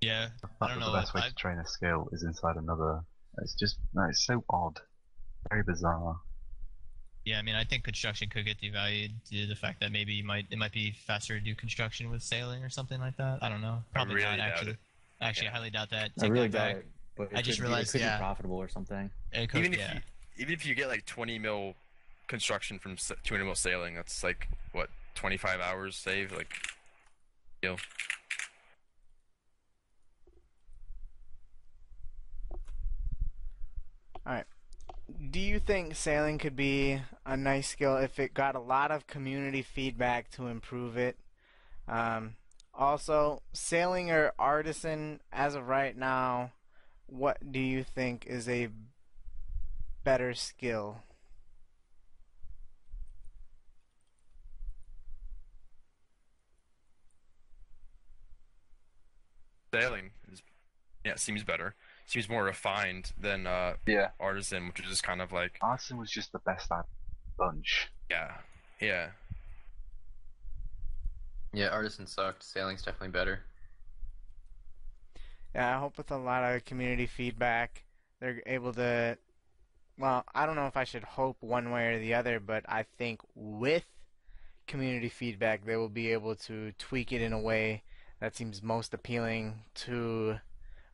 Yeah, 0.00 0.28
The 0.42 0.48
I 0.48 0.66
fact 0.66 0.72
don't 0.72 0.80
know. 0.80 0.92
the 0.92 0.98
best 0.98 1.14
way 1.14 1.22
I- 1.24 1.28
to 1.28 1.34
train 1.34 1.58
a 1.58 1.66
skill 1.66 2.08
is 2.12 2.22
inside 2.22 2.56
another. 2.56 3.00
It's 3.38 3.54
just 3.54 3.78
no, 3.94 4.04
it's 4.04 4.24
so 4.24 4.44
odd, 4.50 4.80
very 5.50 5.62
bizarre. 5.62 6.16
yeah. 7.24 7.38
I 7.38 7.42
mean, 7.42 7.54
I 7.54 7.64
think 7.64 7.84
construction 7.84 8.28
could 8.28 8.44
get 8.46 8.60
devalued 8.60 9.10
due 9.28 9.42
to 9.42 9.46
the 9.48 9.54
fact 9.56 9.80
that 9.80 9.92
maybe 9.92 10.12
you 10.14 10.24
might 10.24 10.46
it 10.50 10.58
might 10.58 10.72
be 10.72 10.92
faster 11.06 11.38
to 11.38 11.44
do 11.44 11.54
construction 11.54 12.10
with 12.10 12.22
sailing 12.22 12.62
or 12.64 12.68
something 12.70 13.00
like 13.00 13.16
that. 13.18 13.42
I 13.42 13.48
don't 13.48 13.60
know. 13.60 13.82
Probably 13.92 14.14
really 14.16 14.36
not 14.36 14.40
actually. 14.40 14.72
it. 14.72 14.78
Actually, 15.20 15.46
Yeah. 15.46 15.50
I 15.50 15.54
highly 15.56 15.70
doubt 15.70 15.90
that. 15.90 16.10
I 16.20 16.26
really 16.26 16.48
doubt 16.48 16.74
back. 16.74 16.76
it. 16.76 16.86
But 17.16 17.28
I 17.34 17.42
just 17.42 17.58
could 17.58 17.64
be- 17.64 17.68
realized, 17.68 17.88
it 17.90 17.92
could 17.92 18.00
yeah. 18.02 18.16
be 18.16 18.20
profitable 18.20 18.56
or 18.56 18.68
something. 18.68 19.10
It 19.32 19.48
could- 19.50 19.60
even 19.60 19.72
if 19.74 19.80
yeah. 19.80 19.94
you 19.94 20.00
even 20.36 20.54
if 20.54 20.64
you 20.64 20.74
get 20.76 20.86
like 20.88 21.04
20 21.04 21.38
mil 21.38 21.74
construction 22.28 22.78
from 22.78 22.96
200 22.96 23.44
mil 23.44 23.54
sailing, 23.56 23.94
that's 23.94 24.22
like 24.22 24.48
what 24.72 24.88
25 25.16 25.60
hours 25.60 25.96
saved. 25.96 26.32
Like, 26.32 26.52
you 27.62 27.70
know, 27.70 27.76
Do 35.30 35.40
you 35.40 35.58
think 35.58 35.96
sailing 35.96 36.36
could 36.38 36.54
be 36.54 37.00
a 37.24 37.36
nice 37.36 37.68
skill 37.68 37.96
if 37.96 38.18
it 38.18 38.34
got 38.34 38.54
a 38.54 38.60
lot 38.60 38.90
of 38.90 39.06
community 39.06 39.62
feedback 39.62 40.30
to 40.32 40.48
improve 40.48 40.98
it? 40.98 41.16
Um, 41.86 42.36
also, 42.78 43.42
sailing 43.52 44.08
or 44.08 44.32
artisan, 44.38 45.18
as 45.32 45.56
of 45.56 45.66
right 45.66 45.96
now, 45.96 46.52
what 47.06 47.50
do 47.50 47.58
you 47.58 47.82
think 47.82 48.24
is 48.24 48.48
a 48.48 48.68
better 50.04 50.32
skill? 50.32 50.98
Sailing 59.74 60.10
is, 60.32 60.40
yeah, 61.04 61.16
seems 61.16 61.42
better. 61.42 61.74
Seems 62.06 62.28
more 62.28 62.44
refined 62.44 63.10
than 63.20 63.48
uh, 63.48 63.74
yeah. 63.86 64.10
artisan, 64.20 64.68
which 64.68 64.80
is 64.80 64.88
just 64.88 65.02
kind 65.02 65.20
of 65.20 65.32
like 65.32 65.58
artisan 65.60 65.98
was 65.98 66.12
just 66.12 66.30
the 66.30 66.38
best 66.38 66.70
at 66.70 66.86
bunch. 67.36 67.90
Yeah, 68.08 68.34
yeah. 68.80 69.08
Yeah, 71.52 71.68
Artisan 71.68 72.06
sucked. 72.06 72.42
Sailing's 72.42 72.82
definitely 72.82 73.08
better. 73.08 73.40
Yeah, 75.54 75.76
I 75.76 75.80
hope 75.80 75.96
with 75.96 76.10
a 76.10 76.16
lot 76.16 76.44
of 76.44 76.64
community 76.64 77.06
feedback, 77.06 77.84
they're 78.20 78.42
able 78.46 78.72
to. 78.74 79.16
Well, 79.98 80.24
I 80.34 80.46
don't 80.46 80.56
know 80.56 80.66
if 80.66 80.76
I 80.76 80.84
should 80.84 81.04
hope 81.04 81.38
one 81.40 81.70
way 81.70 81.88
or 81.88 81.98
the 81.98 82.14
other, 82.14 82.38
but 82.38 82.64
I 82.68 82.84
think 82.98 83.20
with 83.34 83.84
community 84.66 85.08
feedback, 85.08 85.64
they 85.64 85.76
will 85.76 85.88
be 85.88 86.12
able 86.12 86.36
to 86.36 86.72
tweak 86.78 87.12
it 87.12 87.22
in 87.22 87.32
a 87.32 87.40
way 87.40 87.82
that 88.20 88.36
seems 88.36 88.62
most 88.62 88.94
appealing 88.94 89.62
to 89.74 90.38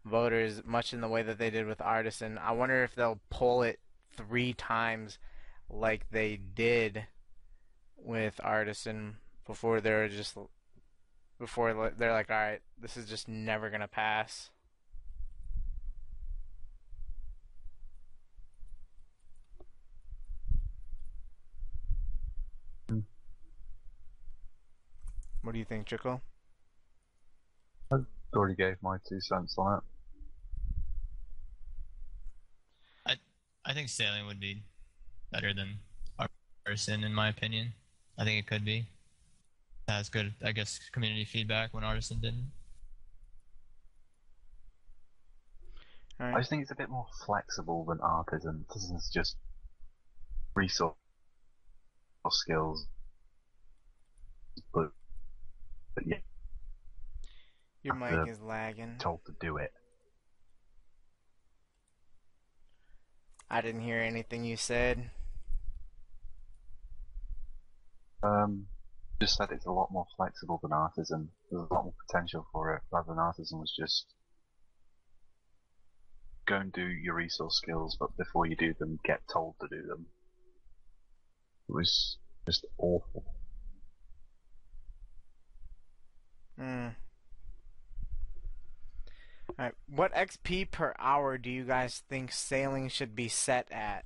voters, 0.04 0.62
much 0.64 0.94
in 0.94 1.00
the 1.00 1.08
way 1.08 1.22
that 1.22 1.38
they 1.38 1.50
did 1.50 1.66
with 1.66 1.80
Artisan. 1.80 2.38
I 2.38 2.52
wonder 2.52 2.84
if 2.84 2.94
they'll 2.94 3.20
pull 3.30 3.62
it 3.62 3.80
three 4.16 4.52
times 4.52 5.18
like 5.68 6.06
they 6.10 6.36
did 6.36 7.06
with 7.96 8.40
Artisan 8.42 9.16
before 9.46 9.80
they're 9.80 10.08
just 10.08 10.36
before 11.38 11.92
they're 11.96 12.12
like, 12.12 12.30
all 12.30 12.36
right, 12.36 12.60
this 12.80 12.96
is 12.96 13.08
just 13.08 13.28
never 13.28 13.70
gonna 13.70 13.88
pass. 13.88 14.50
What 25.42 25.52
do 25.52 25.58
you 25.58 25.66
think, 25.66 25.86
Trickle? 25.86 26.22
I 27.92 27.96
already 28.34 28.54
gave 28.54 28.76
my 28.82 28.96
two 29.06 29.20
cents 29.20 29.56
on 29.58 29.78
it. 29.78 29.84
I 33.06 33.70
I 33.70 33.74
think 33.74 33.90
sailing 33.90 34.26
would 34.26 34.40
be 34.40 34.62
better 35.30 35.52
than 35.52 35.80
Artisan, 36.66 37.04
in 37.04 37.12
my 37.12 37.28
opinion. 37.28 37.74
I 38.16 38.24
think 38.24 38.38
it 38.38 38.46
could 38.46 38.64
be. 38.64 38.86
Has 39.88 40.08
good, 40.08 40.32
I 40.42 40.52
guess, 40.52 40.80
community 40.92 41.24
feedback 41.26 41.74
when 41.74 41.84
Artisan 41.84 42.20
didn't. 42.20 42.50
All 46.20 46.26
I 46.28 46.38
just 46.38 46.48
think 46.50 46.62
it's 46.62 46.70
a 46.70 46.74
bit 46.76 46.88
more 46.88 47.06
flexible 47.26 47.84
than 47.84 47.98
Artisan. 48.00 48.64
Artisan's 48.68 49.10
just 49.12 49.36
resource 50.54 50.94
or 52.24 52.30
skills. 52.30 52.86
But, 54.72 54.90
but 55.94 56.06
yeah, 56.06 56.18
Your 57.82 57.94
mic 57.94 58.28
is 58.28 58.40
lagging. 58.40 58.96
told 58.98 59.20
to 59.26 59.32
do 59.40 59.58
it. 59.58 59.72
I 63.50 63.60
didn't 63.60 63.82
hear 63.82 63.98
anything 63.98 64.44
you 64.44 64.56
said. 64.56 65.10
Um, 68.22 68.66
just 69.24 69.38
said 69.38 69.48
it's 69.52 69.64
a 69.64 69.72
lot 69.72 69.90
more 69.90 70.04
flexible 70.18 70.58
than 70.62 70.70
Artisan. 70.70 71.30
There's 71.50 71.66
a 71.70 71.74
lot 71.74 71.84
more 71.84 71.94
potential 72.06 72.46
for 72.52 72.74
it, 72.74 72.82
rather 72.92 73.08
than 73.08 73.18
Artisan 73.18 73.58
was 73.58 73.74
just 73.74 74.12
go 76.46 76.56
and 76.56 76.70
do 76.70 76.86
your 76.86 77.14
resource 77.14 77.56
skills, 77.56 77.96
but 77.98 78.14
before 78.18 78.44
you 78.44 78.54
do 78.54 78.74
them, 78.78 78.98
get 79.02 79.22
told 79.32 79.54
to 79.62 79.68
do 79.68 79.86
them. 79.86 80.04
It 81.70 81.72
was 81.72 82.18
just 82.44 82.66
awful. 82.76 83.24
Hmm. 86.58 86.88
Alright, 89.58 89.74
what 89.88 90.12
XP 90.12 90.70
per 90.70 90.94
hour 90.98 91.38
do 91.38 91.48
you 91.48 91.64
guys 91.64 92.02
think 92.10 92.30
sailing 92.30 92.90
should 92.90 93.16
be 93.16 93.28
set 93.28 93.72
at? 93.72 94.04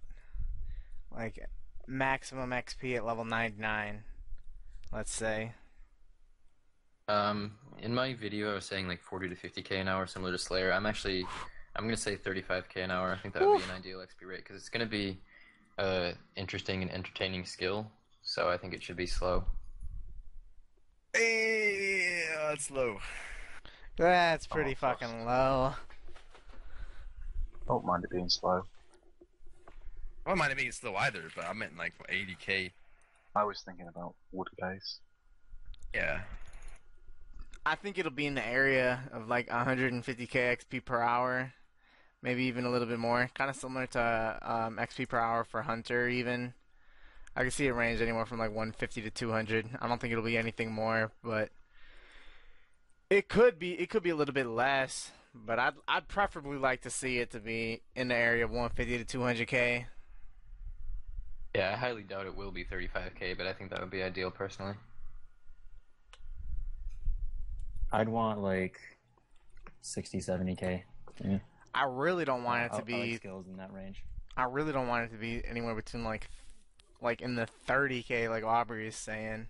Like, 1.10 1.40
maximum 1.88 2.50
XP 2.50 2.96
at 2.96 3.04
level 3.04 3.24
99, 3.24 4.04
let's 4.92 5.12
say. 5.12 5.52
Um, 7.08 7.52
in 7.80 7.94
my 7.94 8.14
video, 8.14 8.50
I 8.50 8.54
was 8.54 8.64
saying 8.66 8.86
like 8.88 9.00
40 9.02 9.30
to 9.30 9.34
50k 9.34 9.80
an 9.80 9.88
hour, 9.88 10.06
similar 10.06 10.32
to 10.32 10.38
Slayer. 10.38 10.72
I'm 10.72 10.84
actually, 10.86 11.24
I'm 11.76 11.84
gonna 11.84 11.96
say 11.96 12.16
35k 12.16 12.84
an 12.84 12.90
hour. 12.90 13.12
I 13.12 13.16
think 13.18 13.34
that 13.34 13.46
would 13.46 13.58
be 13.58 13.64
an 13.64 13.70
ideal 13.70 13.98
XP 14.00 14.26
rate 14.28 14.38
because 14.44 14.56
it's 14.56 14.68
gonna 14.68 14.86
be 14.86 15.18
uh 15.78 16.12
interesting 16.36 16.82
and 16.82 16.90
entertaining 16.90 17.44
skill. 17.44 17.90
So 18.22 18.48
I 18.50 18.56
think 18.58 18.74
it 18.74 18.82
should 18.82 18.96
be 18.96 19.06
slow. 19.06 19.44
Yeah, 21.14 22.48
that's 22.50 22.70
low. 22.70 22.98
That's 23.96 24.46
pretty 24.46 24.72
Oh, 24.72 24.74
fuck. 24.74 25.00
fucking 25.00 25.24
low. 25.24 25.72
Don't 27.66 27.84
mind 27.84 28.04
it 28.04 28.10
being 28.10 28.28
slow. 28.28 28.62
I 30.26 30.30
don't 30.30 30.38
mind 30.38 30.52
it 30.52 30.58
being 30.58 30.72
slow 30.72 30.94
either, 30.96 31.22
but 31.34 31.46
I 31.46 31.52
meant 31.54 31.76
like 31.78 31.94
80k. 32.08 32.70
I 33.38 33.44
was 33.44 33.60
thinking 33.60 33.86
about 33.86 34.16
wood 34.32 34.48
base. 34.60 34.98
Yeah. 35.94 36.22
I 37.64 37.76
think 37.76 37.96
it'll 37.96 38.10
be 38.10 38.26
in 38.26 38.34
the 38.34 38.44
area 38.44 39.00
of 39.12 39.28
like 39.28 39.48
150k 39.48 40.02
XP 40.32 40.84
per 40.84 41.00
hour, 41.00 41.52
maybe 42.20 42.44
even 42.44 42.64
a 42.64 42.70
little 42.70 42.88
bit 42.88 42.98
more. 42.98 43.30
Kind 43.34 43.48
of 43.48 43.54
similar 43.54 43.86
to 43.86 44.38
um, 44.42 44.76
XP 44.78 45.08
per 45.08 45.18
hour 45.18 45.44
for 45.44 45.62
Hunter, 45.62 46.08
even. 46.08 46.52
I 47.36 47.42
can 47.42 47.52
see 47.52 47.66
it 47.66 47.72
range 47.72 48.00
anywhere 48.00 48.26
from 48.26 48.38
like 48.38 48.50
150 48.50 49.02
to 49.02 49.10
200. 49.10 49.68
I 49.80 49.86
don't 49.86 50.00
think 50.00 50.10
it'll 50.10 50.24
be 50.24 50.36
anything 50.36 50.72
more, 50.72 51.12
but 51.22 51.50
it 53.10 53.28
could 53.28 53.56
be. 53.56 53.74
It 53.74 53.88
could 53.88 54.02
be 54.02 54.10
a 54.10 54.16
little 54.16 54.34
bit 54.34 54.48
less, 54.48 55.12
but 55.32 55.60
I'd 55.60 55.74
I'd 55.86 56.08
preferably 56.08 56.56
like 56.56 56.80
to 56.82 56.90
see 56.90 57.18
it 57.18 57.30
to 57.30 57.38
be 57.38 57.82
in 57.94 58.08
the 58.08 58.16
area 58.16 58.44
of 58.44 58.50
150 58.50 59.04
to 59.04 59.18
200k. 59.18 59.84
Yeah, 61.58 61.72
I 61.72 61.76
highly 61.76 62.04
doubt 62.04 62.24
it 62.26 62.36
will 62.36 62.52
be 62.52 62.64
35k, 62.64 63.36
but 63.36 63.48
I 63.48 63.52
think 63.52 63.70
that 63.70 63.80
would 63.80 63.90
be 63.90 64.00
ideal 64.00 64.30
personally. 64.30 64.74
I'd 67.90 68.08
want 68.08 68.40
like 68.40 68.78
60, 69.80 70.18
70k. 70.20 70.82
Yeah. 71.24 71.38
I 71.74 71.82
really 71.84 72.24
don't 72.24 72.44
want 72.44 72.62
it 72.62 72.64
I- 72.66 72.68
to 72.68 72.74
I 72.74 72.78
like 72.78 72.86
be 72.86 73.16
skills 73.16 73.48
in 73.48 73.56
that 73.56 73.72
range. 73.72 74.04
I 74.36 74.44
really 74.44 74.72
don't 74.72 74.86
want 74.86 75.06
it 75.06 75.08
to 75.12 75.18
be 75.18 75.42
anywhere 75.44 75.74
between 75.74 76.04
like, 76.04 76.28
like 77.00 77.20
in 77.22 77.34
the 77.34 77.48
30k, 77.66 78.30
like 78.30 78.44
Aubrey 78.44 78.86
is 78.86 78.94
saying. 78.94 79.48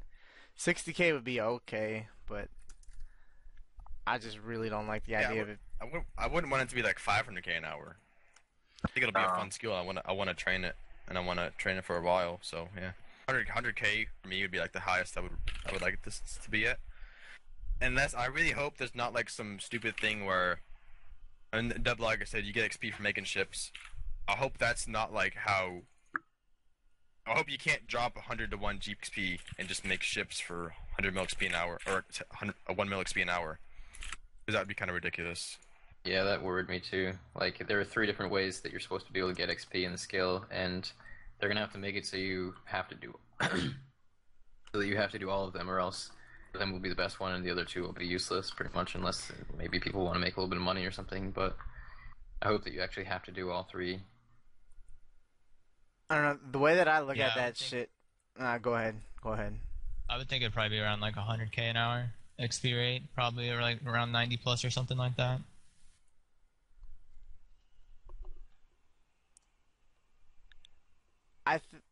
60k 0.59 1.13
would 1.13 1.25
be 1.25 1.43
okay, 1.43 2.07
but 2.27 2.49
I 4.07 4.17
just 4.17 4.39
really 4.39 4.71
don't 4.71 4.87
like 4.87 5.05
the 5.05 5.13
Yeah, 5.13 5.29
idea 5.29 5.43
of 5.43 5.51
it. 5.51 5.59
I 5.79 5.85
wouldn't, 5.85 6.07
I 6.17 6.27
wouldn't 6.27 6.51
want 6.51 6.63
it 6.63 6.71
to 6.71 6.75
be 6.75 6.83
like 6.83 6.99
500k 6.99 7.59
an 7.59 7.67
hour. 7.67 7.99
I 8.83 8.89
think 8.89 9.07
it'll 9.07 9.13
be 9.13 9.21
a 9.21 9.25
Uh. 9.31 9.37
fun 9.37 9.51
skill. 9.51 9.75
I 9.75 9.83
want 9.83 9.99
to 9.99 10.09
I 10.09 10.13
want 10.13 10.31
to 10.31 10.35
train 10.35 10.65
it, 10.65 10.75
and 11.09 11.19
I 11.19 11.21
want 11.21 11.39
to 11.39 11.51
train 11.57 11.77
it 11.77 11.85
for 11.85 11.97
a 11.97 12.03
while. 12.03 12.39
So 12.43 12.69
yeah, 12.77 12.93
100 13.27 13.49
100k 13.49 14.07
for 14.23 14.29
me 14.29 14.43
would 14.43 14.51
be 14.51 14.59
like 14.59 14.73
the 14.73 14.81
highest 14.81 15.17
I 15.17 15.21
would 15.21 15.33
I 15.67 15.73
would 15.73 15.83
like 15.83 16.03
this 16.05 16.21
to 16.43 16.51
be 16.51 16.67
at. 16.67 16.79
That's 17.81 18.15
I 18.15 18.27
really 18.27 18.53
hope 18.53 18.79
there's 18.79 18.95
not 18.95 19.13
like 19.13 19.29
some 19.29 19.59
stupid 19.59 19.97
thing 19.97 20.25
where, 20.25 20.61
and 21.53 21.73
I 21.87 22.17
said, 22.25 22.45
you 22.45 22.53
get 22.53 22.71
XP 22.71 22.95
for 22.95 23.03
making 23.03 23.25
ships. 23.25 23.71
I 24.27 24.33
hope 24.33 24.59
that's 24.59 24.89
not 24.89 25.13
like 25.13 25.35
how. 25.35 25.83
I 27.27 27.33
hope 27.33 27.51
you 27.51 27.59
can't 27.59 27.87
drop 27.87 28.17
100 28.17 28.51
to 28.53 28.57
1 28.57 28.79
GXP 28.79 29.41
and 29.59 29.69
just 29.69 29.85
make 29.85 30.03
ships 30.03 30.41
for 30.41 30.75
100 30.97 31.15
mil 31.15 31.25
XP 31.25 31.49
an 31.49 31.55
hour 31.55 31.79
or 31.87 32.05
100, 32.31 32.55
uh, 32.67 32.73
1 32.73 32.89
mil 32.89 33.01
XP 33.01 33.21
an 33.21 33.29
hour. 33.29 33.59
Because 34.47 34.55
that 34.55 34.61
would 34.61 34.69
be 34.69 34.75
kind 34.75 34.91
of 34.91 34.95
ridiculous. 34.95 35.59
Yeah, 36.05 36.25
that 36.25 36.43
worried 36.43 36.69
me 36.69 36.81
too. 36.81 37.13
Like, 37.35 37.67
there 37.67 37.79
are 37.81 37.85
three 37.85 38.07
different 38.07 38.33
ways 38.33 38.61
that 38.61 38.71
you're 38.73 38.81
supposed 38.81 39.07
to 39.07 39.13
be 39.13 39.19
able 39.21 39.31
to 39.31 39.35
get 39.35 39.51
XP 39.51 39.85
in 39.85 39.93
the 39.93 39.99
skill, 39.99 40.45
and 40.51 40.91
they're 41.39 41.49
gonna 41.49 41.61
have 41.61 41.73
to 41.73 41.79
make 41.79 41.97
it 41.97 42.07
so 42.07 42.17
you 42.17 42.55
have 42.65 42.89
to 42.89 42.95
do, 42.95 43.15
so 43.43 44.79
that 44.79 44.87
you 44.87 44.97
have 44.97 45.11
to 45.13 45.19
do 45.19 45.29
all 45.29 45.45
of 45.47 45.53
them, 45.53 45.69
or 45.69 45.79
else 45.81 46.11
them 46.55 46.73
will 46.73 46.79
be 46.79 46.89
the 46.89 46.95
best 46.95 47.21
one, 47.21 47.35
and 47.35 47.45
the 47.45 47.51
other 47.51 47.65
two 47.65 47.83
will 47.83 47.93
be 47.93 48.07
useless, 48.07 48.51
pretty 48.51 48.75
much, 48.75 48.95
unless 48.95 49.31
maybe 49.59 49.79
people 49.79 50.03
want 50.05 50.15
to 50.15 50.21
make 50.21 50.37
a 50.37 50.41
little 50.41 50.49
bit 50.49 50.57
of 50.57 50.63
money 50.63 50.85
or 50.87 50.91
something. 50.91 51.31
But 51.31 51.57
I 52.41 52.47
hope 52.47 52.65
that 52.65 52.73
you 52.73 52.81
actually 52.81 53.05
have 53.05 53.23
to 53.25 53.31
do 53.31 53.51
all 53.51 53.65
three. 53.71 54.01
I 56.11 56.15
don't 56.15 56.25
know. 56.25 56.39
The 56.53 56.59
way 56.59 56.77
that 56.77 56.89
I 56.89 57.01
look 57.01 57.17
Yeah, 57.17 57.27
at 57.27 57.33
I 57.33 57.35
that 57.41 57.57
think- 57.59 57.69
shit. 57.71 57.91
Uh, 58.41 58.57
go 58.59 58.75
ahead. 58.75 58.97
Go 59.23 59.31
ahead. 59.33 59.59
I 60.09 60.17
would 60.17 60.29
think 60.29 60.43
it'd 60.43 60.55
probably 60.55 60.77
be 60.79 60.81
around 60.81 61.01
like 61.01 61.17
100k 61.17 61.59
an 61.59 61.77
hour 61.77 62.11
XP 62.41 62.75
rate, 62.75 63.03
probably 63.15 63.51
or 63.51 63.61
like 63.61 63.85
around 63.85 64.11
90 64.13 64.39
plus 64.39 64.65
or 64.65 64.71
something 64.71 64.97
like 64.97 65.17
that. 65.17 65.41
I 71.49 71.53
th- 71.53 71.83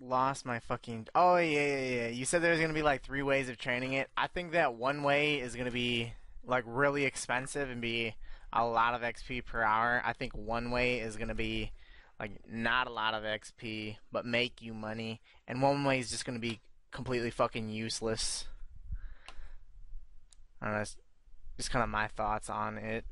lost 0.00 0.46
my 0.46 0.60
fucking. 0.60 1.08
Oh 1.14 1.36
yeah, 1.36 1.66
yeah, 1.66 1.94
yeah. 1.96 2.08
You 2.08 2.24
said 2.24 2.40
there 2.40 2.52
was 2.52 2.60
gonna 2.60 2.72
be 2.72 2.82
like 2.82 3.02
three 3.02 3.20
ways 3.22 3.50
of 3.50 3.58
training 3.58 3.92
it. 3.92 4.08
I 4.16 4.28
think 4.28 4.52
that 4.52 4.74
one 4.74 5.02
way 5.02 5.40
is 5.40 5.54
gonna 5.54 5.70
be 5.70 6.14
like 6.42 6.64
really 6.66 7.04
expensive 7.04 7.68
and 7.68 7.82
be 7.82 8.14
a 8.50 8.64
lot 8.64 8.94
of 8.94 9.02
XP 9.02 9.44
per 9.44 9.62
hour. 9.62 10.00
I 10.06 10.14
think 10.14 10.34
one 10.34 10.70
way 10.70 11.00
is 11.00 11.16
gonna 11.16 11.34
be 11.34 11.70
like 12.18 12.32
not 12.50 12.86
a 12.86 12.90
lot 12.92 13.12
of 13.12 13.24
XP 13.24 13.98
but 14.10 14.24
make 14.24 14.62
you 14.62 14.72
money, 14.72 15.20
and 15.46 15.60
one 15.60 15.84
way 15.84 15.98
is 15.98 16.10
just 16.10 16.24
gonna 16.24 16.38
be 16.38 16.60
completely 16.90 17.30
fucking 17.30 17.68
useless. 17.68 18.46
I 20.62 20.66
don't 20.66 20.74
know. 20.76 20.80
it's- 20.80 20.96
just 21.58 21.70
kind 21.70 21.82
of 21.84 21.90
my 21.90 22.08
thoughts 22.08 22.48
on 22.48 22.78
it. 22.78 23.04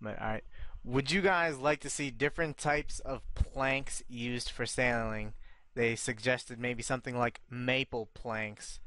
But 0.00 0.18
all 0.18 0.26
right, 0.26 0.44
would 0.84 1.10
you 1.10 1.20
guys 1.20 1.58
like 1.58 1.80
to 1.80 1.90
see 1.90 2.10
different 2.10 2.58
types 2.58 2.98
of 3.00 3.22
planks 3.34 4.02
used 4.08 4.50
for 4.50 4.66
sailing? 4.66 5.34
They 5.74 5.96
suggested 5.96 6.58
maybe 6.58 6.82
something 6.82 7.16
like 7.16 7.40
maple 7.50 8.08
planks, 8.14 8.80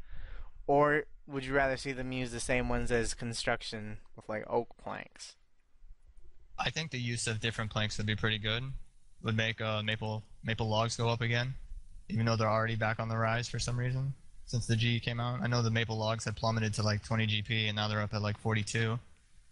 or 0.67 1.06
would 1.27 1.45
you 1.45 1.53
rather 1.53 1.77
see 1.77 1.91
them 1.91 2.11
use 2.11 2.32
the 2.32 2.40
same 2.40 2.69
ones 2.69 2.91
as 2.91 3.14
construction 3.14 3.98
with 4.15 4.30
like 4.30 4.45
oak 4.48 4.77
planks? 4.77 5.35
I 6.59 6.69
think 6.69 6.91
the 6.91 6.99
use 6.99 7.27
of 7.27 7.40
different 7.40 7.72
planks 7.72 7.98
would 7.98 8.07
be 8.07 8.15
pretty 8.15 8.38
good. 8.38 8.64
Would 9.24 9.35
make 9.35 9.59
uh, 9.59 9.82
maple 9.82 10.24
maple 10.43 10.69
logs 10.69 10.95
go 10.95 11.09
up 11.09 11.22
again, 11.22 11.56
even 12.09 12.25
though 12.25 12.35
they're 12.35 12.48
already 12.48 12.75
back 12.75 12.99
on 12.99 13.09
the 13.09 13.17
rise 13.17 13.48
for 13.48 13.57
some 13.57 13.77
reason 13.80 14.14
since 14.45 14.67
the 14.67 14.75
G 14.75 14.99
came 14.99 15.19
out. 15.19 15.41
I 15.41 15.48
know 15.48 15.61
the 15.61 15.72
maple 15.72 15.98
logs 15.98 16.25
had 16.25 16.35
plummeted 16.35 16.74
to 16.75 16.83
like 16.83 17.03
20 17.03 17.27
GP 17.27 17.67
and 17.67 17.75
now 17.75 17.88
they're 17.88 18.01
up 18.01 18.14
at 18.14 18.22
like 18.22 18.38
42. 18.38 18.99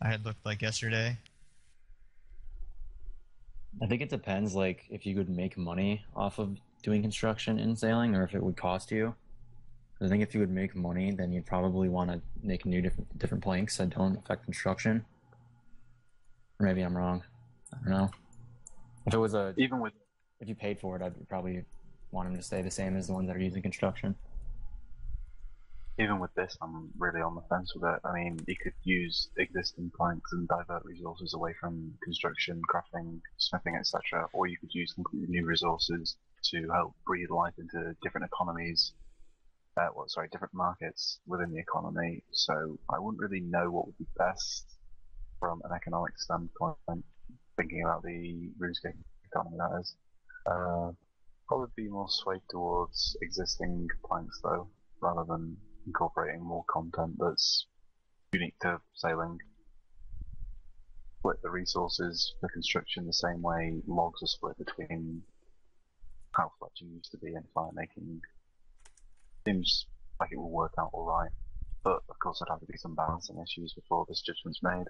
I 0.01 0.07
had 0.07 0.25
looked 0.25 0.45
like 0.45 0.61
yesterday. 0.61 1.17
I 3.81 3.87
think 3.87 4.01
it 4.01 4.09
depends, 4.09 4.55
like 4.55 4.85
if 4.89 5.05
you 5.05 5.15
could 5.15 5.29
make 5.29 5.57
money 5.57 6.03
off 6.15 6.39
of 6.39 6.57
doing 6.83 7.01
construction 7.01 7.59
in 7.59 7.75
sailing, 7.75 8.15
or 8.15 8.23
if 8.23 8.35
it 8.35 8.43
would 8.43 8.57
cost 8.57 8.91
you. 8.91 9.15
I 10.01 10.07
think 10.09 10.21
if 10.21 10.33
you 10.33 10.41
would 10.41 10.51
make 10.51 10.75
money, 10.75 11.11
then 11.11 11.31
you'd 11.31 11.45
probably 11.45 11.87
want 11.87 12.11
to 12.11 12.21
make 12.41 12.65
new 12.65 12.81
different 12.81 13.17
different 13.17 13.43
planks 13.43 13.77
that 13.77 13.91
don't 13.91 14.17
affect 14.17 14.43
construction. 14.43 15.05
Or 16.59 16.65
maybe 16.65 16.81
I'm 16.81 16.95
wrong. 16.95 17.23
I 17.73 17.77
don't 17.83 17.93
know. 17.93 18.11
If 19.05 19.13
it 19.13 19.17
was 19.17 19.33
a, 19.33 19.53
Even 19.57 19.79
with 19.79 19.93
if 20.39 20.49
you 20.49 20.55
paid 20.55 20.79
for 20.79 20.95
it, 20.95 21.01
I'd 21.01 21.29
probably 21.29 21.63
want 22.11 22.27
them 22.27 22.37
to 22.37 22.43
stay 22.43 22.61
the 22.61 22.71
same 22.71 22.97
as 22.97 23.07
the 23.07 23.13
ones 23.13 23.27
that 23.27 23.35
are 23.35 23.41
using 23.41 23.61
construction. 23.61 24.15
Even 25.99 26.19
with 26.19 26.33
this, 26.33 26.57
I'm 26.61 26.89
really 26.97 27.21
on 27.21 27.35
the 27.35 27.43
fence 27.49 27.73
with 27.75 27.83
it. 27.83 27.99
I 28.03 28.13
mean, 28.13 28.39
you 28.47 28.55
could 28.55 28.73
use 28.83 29.29
existing 29.37 29.91
planks 29.95 30.31
and 30.33 30.47
divert 30.47 30.83
resources 30.85 31.35
away 31.35 31.53
from 31.59 31.93
construction, 32.03 32.61
crafting, 32.67 33.19
smithing, 33.37 33.75
etc., 33.75 34.27
or 34.33 34.47
you 34.47 34.57
could 34.57 34.73
use 34.73 34.93
completely 34.93 35.27
new 35.29 35.45
resources 35.45 36.17
to 36.45 36.67
help 36.73 36.95
breathe 37.05 37.29
life 37.29 37.53
into 37.59 37.95
different 38.01 38.25
economies. 38.25 38.93
Uh, 39.77 39.87
well, 39.95 40.07
sorry, 40.07 40.29
different 40.31 40.53
markets 40.53 41.19
within 41.27 41.51
the 41.51 41.59
economy. 41.59 42.23
So 42.31 42.79
I 42.89 42.97
wouldn't 42.99 43.21
really 43.21 43.41
know 43.41 43.69
what 43.69 43.85
would 43.85 43.97
be 43.97 44.07
best 44.17 44.65
from 45.39 45.61
an 45.63 45.71
economic 45.75 46.17
standpoint. 46.17 47.05
Thinking 47.55 47.83
about 47.83 48.01
the 48.01 48.49
RuneScape 48.59 48.97
economy, 49.25 49.57
that 49.57 49.79
is. 49.79 49.95
Uh, 50.45 50.91
probably 51.47 51.67
be 51.75 51.87
more 51.87 52.07
swayed 52.09 52.41
towards 52.49 53.15
existing 53.21 53.87
planks 54.05 54.39
though, 54.43 54.67
rather 55.01 55.23
than 55.27 55.55
incorporating 55.85 56.41
more 56.41 56.65
content 56.69 57.15
that's 57.19 57.65
unique 58.31 58.57
to 58.61 58.79
sailing. 58.93 59.39
Split 61.19 61.41
the 61.41 61.49
resources 61.49 62.33
for 62.39 62.49
construction 62.49 63.05
the 63.05 63.13
same 63.13 63.41
way 63.41 63.81
logs 63.87 64.21
are 64.21 64.27
split 64.27 64.57
between 64.57 65.23
how 66.31 66.51
fletching 66.61 66.93
used 66.93 67.11
to 67.11 67.17
be 67.17 67.33
and 67.33 67.45
fire 67.53 67.71
making. 67.73 68.21
Seems 69.45 69.85
like 70.19 70.31
it 70.31 70.37
will 70.37 70.51
work 70.51 70.73
out 70.77 70.89
alright, 70.93 71.31
but 71.83 72.01
of 72.09 72.19
course 72.19 72.39
there'd 72.39 72.49
have 72.49 72.59
to 72.59 72.65
be 72.65 72.77
some 72.77 72.95
balancing 72.95 73.37
issues 73.39 73.73
before 73.73 74.05
this 74.07 74.21
judgment's 74.21 74.61
made. 74.61 74.87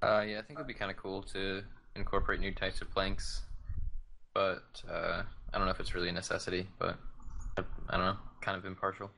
Uh, 0.00 0.22
yeah, 0.26 0.38
I 0.38 0.42
think 0.42 0.58
it'd 0.58 0.66
be 0.66 0.74
kind 0.74 0.90
of 0.90 0.96
cool 0.96 1.22
to 1.24 1.62
incorporate 1.96 2.40
new 2.40 2.52
types 2.52 2.80
of 2.80 2.90
planks, 2.90 3.42
but 4.34 4.82
uh, 4.90 5.22
I 5.52 5.58
don't 5.58 5.66
know 5.66 5.72
if 5.72 5.80
it's 5.80 5.94
really 5.94 6.08
a 6.08 6.12
necessity. 6.12 6.66
But 6.78 6.96
I, 7.56 7.96
don't 7.96 8.06
know, 8.06 8.16
kind 8.40 8.56
of 8.56 8.64
impartial. 8.64 9.10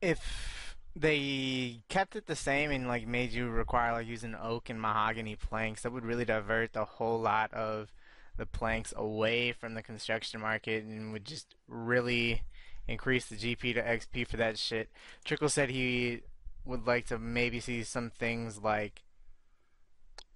If 0.00 0.76
they 0.96 1.80
kept 1.88 2.16
it 2.16 2.26
the 2.26 2.36
same 2.36 2.70
and 2.70 2.88
like 2.88 3.06
made 3.06 3.32
you 3.32 3.48
require 3.48 3.92
like 3.92 4.06
using 4.06 4.34
oak 4.34 4.70
and 4.70 4.80
mahogany 4.80 5.36
planks, 5.36 5.82
that 5.82 5.92
would 5.92 6.04
really 6.04 6.24
divert 6.24 6.74
a 6.76 6.84
whole 6.84 7.20
lot 7.20 7.52
of 7.52 7.92
the 8.36 8.46
planks 8.46 8.94
away 8.96 9.52
from 9.52 9.74
the 9.74 9.82
construction 9.82 10.40
market 10.40 10.84
and 10.84 11.12
would 11.12 11.24
just 11.24 11.54
really 11.66 12.42
increase 12.86 13.26
the 13.26 13.36
GP 13.36 13.74
to 13.74 13.82
XP 13.82 14.26
for 14.26 14.36
that 14.38 14.58
shit. 14.58 14.88
Trickle 15.24 15.48
said 15.48 15.70
he 15.70 16.22
would 16.64 16.86
like 16.86 17.06
to 17.06 17.18
maybe 17.18 17.60
see 17.60 17.82
some 17.82 18.10
things 18.10 18.62
like 18.62 19.02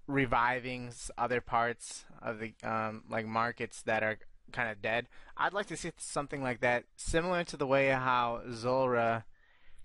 reviving 0.06 0.90
other 1.16 1.40
parts 1.40 2.05
of 2.20 2.39
the 2.40 2.55
um, 2.62 3.05
like 3.08 3.26
markets 3.26 3.82
that 3.82 4.02
are 4.02 4.18
kind 4.52 4.70
of 4.70 4.82
dead. 4.82 5.08
I'd 5.36 5.52
like 5.52 5.66
to 5.66 5.76
see 5.76 5.92
something 5.97 6.42
like 6.42 6.60
that, 6.60 6.84
similar 6.97 7.44
to 7.44 7.56
the 7.56 7.66
way 7.66 7.89
how 7.89 8.42
Zulrah 8.52 9.24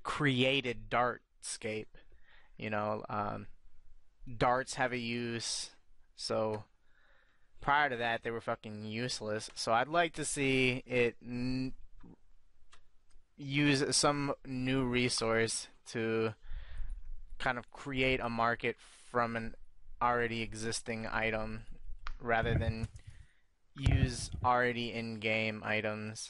created 0.04 0.90
Dartscape. 0.90 1.86
You 2.58 2.70
know, 2.70 3.04
um, 3.10 3.48
darts 4.38 4.76
have 4.76 4.92
a 4.92 4.98
use, 4.98 5.72
so 6.16 6.64
prior 7.62 7.90
to 7.90 7.98
that 7.98 8.24
they 8.24 8.32
were 8.32 8.42
fucking 8.42 8.86
useless. 8.86 9.50
So 9.56 9.74
I'd 9.74 9.88
like 9.88 10.14
to 10.14 10.26
see 10.26 10.84
it 10.86 11.16
n- 11.22 11.74
use 13.38 13.96
some 13.96 14.34
new 14.46 14.84
resource 14.84 15.68
to 15.88 16.34
kind 17.38 17.58
of 17.58 17.72
create 17.72 18.20
a 18.20 18.30
market 18.30 18.76
from 19.12 19.36
an 19.36 19.56
already 20.02 20.42
existing 20.42 21.08
item 21.12 21.62
rather 22.20 22.56
than 22.56 22.88
use 23.76 24.30
already 24.44 24.94
in-game 24.94 25.62
items. 25.64 26.30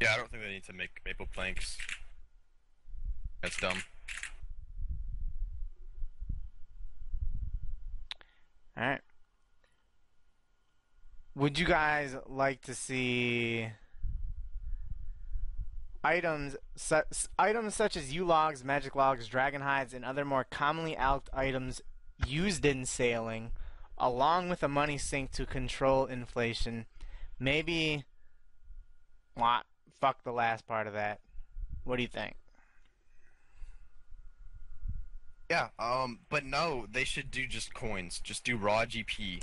Yeah, 0.00 0.14
I 0.14 0.16
don't 0.16 0.30
think 0.30 0.42
they 0.42 0.50
need 0.50 0.64
to 0.64 0.72
make 0.72 0.90
maple 1.04 1.26
planks. 1.32 1.78
That's 3.40 3.56
dumb. 3.58 3.82
All 8.76 8.84
right. 8.84 9.00
Would 11.34 11.58
you 11.58 11.66
guys 11.66 12.16
like 12.26 12.62
to 12.62 12.74
see 12.74 13.68
items 16.04 16.56
su- 16.74 17.02
items 17.38 17.74
such 17.74 17.96
as 17.96 18.12
yew 18.12 18.24
logs, 18.24 18.64
magic 18.64 18.96
logs, 18.96 19.28
dragon 19.28 19.62
hides, 19.62 19.94
and 19.94 20.04
other 20.04 20.24
more 20.24 20.44
commonly 20.44 20.96
alched 20.96 21.30
items 21.32 21.80
used 22.26 22.64
in 22.64 22.84
sailing, 22.86 23.52
along 23.98 24.48
with 24.48 24.62
a 24.62 24.68
money 24.68 24.98
sink 24.98 25.30
to 25.32 25.46
control 25.46 26.06
inflation? 26.06 26.86
Maybe. 27.38 28.04
What? 29.34 29.64
Fuck 30.00 30.24
the 30.24 30.32
last 30.32 30.66
part 30.66 30.86
of 30.86 30.92
that. 30.94 31.20
What 31.84 31.96
do 31.96 32.02
you 32.02 32.08
think? 32.08 32.34
Yeah, 35.50 35.68
um, 35.78 36.20
but 36.30 36.44
no, 36.44 36.86
they 36.90 37.04
should 37.04 37.30
do 37.30 37.46
just 37.46 37.74
coins. 37.74 38.20
Just 38.24 38.44
do 38.44 38.56
raw 38.56 38.84
GP 38.84 39.42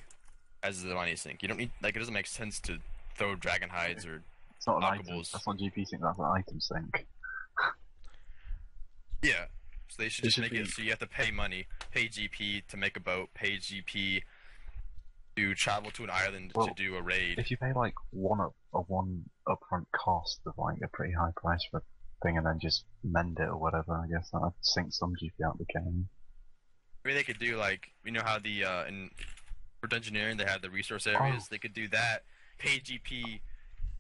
as 0.64 0.84
the 0.84 0.96
money 0.96 1.16
sink. 1.16 1.42
You 1.42 1.48
don't 1.48 1.58
need 1.58 1.72
like 1.84 1.96
it 1.96 2.00
doesn't 2.00 2.14
make 2.14 2.28
sense 2.28 2.60
to 2.62 2.80
throw 3.16 3.36
dragon 3.36 3.70
hides 3.70 4.06
or 4.06 4.24
It's 4.60 4.68
not 4.68 4.78
an 4.78 4.84
item. 4.84 5.06
Knockables. 5.06 5.32
That's 5.32 5.48
not 5.48 5.58
GP 5.58 5.88
sync. 5.88 6.02
That's 6.02 6.20
an 6.20 6.26
item 6.26 6.60
sync. 6.60 7.08
yeah. 9.24 9.46
So 9.88 10.04
they 10.04 10.10
should 10.10 10.26
It 10.26 10.28
just 10.28 10.36
should 10.36 10.42
make 10.44 10.52
be- 10.52 10.60
it 10.60 10.68
so 10.68 10.82
you 10.82 10.90
have 10.90 11.00
to 11.00 11.08
pay 11.08 11.32
money, 11.32 11.66
pay 11.92 12.08
GP 12.08 12.68
to 12.68 12.78
make 12.78 12.96
a 12.96 13.00
boat, 13.00 13.30
pay 13.34 13.54
GP 13.58 14.22
to 15.38 15.56
travel 15.56 15.90
to 15.92 16.04
an 16.04 16.10
island 16.12 16.52
Well, 16.54 16.68
to 16.68 16.74
do 16.76 16.96
a 16.96 17.02
raid. 17.02 17.40
If 17.40 17.50
you 17.50 17.58
pay 17.58 17.72
like 17.74 17.94
one 18.12 18.40
up 18.42 18.54
a 18.74 18.82
one 18.82 19.24
upfront 19.48 19.86
cost 19.96 20.42
of 20.46 20.54
like 20.58 20.78
a 20.84 20.88
pretty 20.90 21.14
high 21.14 21.32
price 21.36 21.62
for 21.72 21.78
a 21.78 21.82
thing, 22.24 22.38
and 22.38 22.46
then 22.46 22.60
just 22.62 22.84
mend 23.04 23.40
it 23.40 23.48
or 23.48 23.58
whatever, 23.58 23.94
I 23.94 24.08
guess 24.08 24.30
that'd 24.32 24.52
sink 24.62 24.94
some 24.94 25.14
GP 25.16 25.44
out 25.46 25.54
of 25.54 25.60
the 25.60 25.66
game. 25.74 26.10
Maybe 27.04 27.16
they 27.16 27.24
could 27.24 27.40
do 27.40 27.56
like 27.58 27.88
you 28.06 28.12
know 28.12 28.22
how 28.24 28.38
the 28.40 28.66
uh 28.66 28.86
in 28.86 29.10
for 29.82 29.88
Dungeoneering 29.88 30.38
they 30.38 30.46
have 30.46 30.62
the 30.62 30.70
resource 30.70 31.08
areas. 31.08 31.48
They 31.48 31.58
could 31.58 31.74
do 31.74 31.88
that, 31.88 32.26
pay 32.60 32.80
GP, 32.80 33.40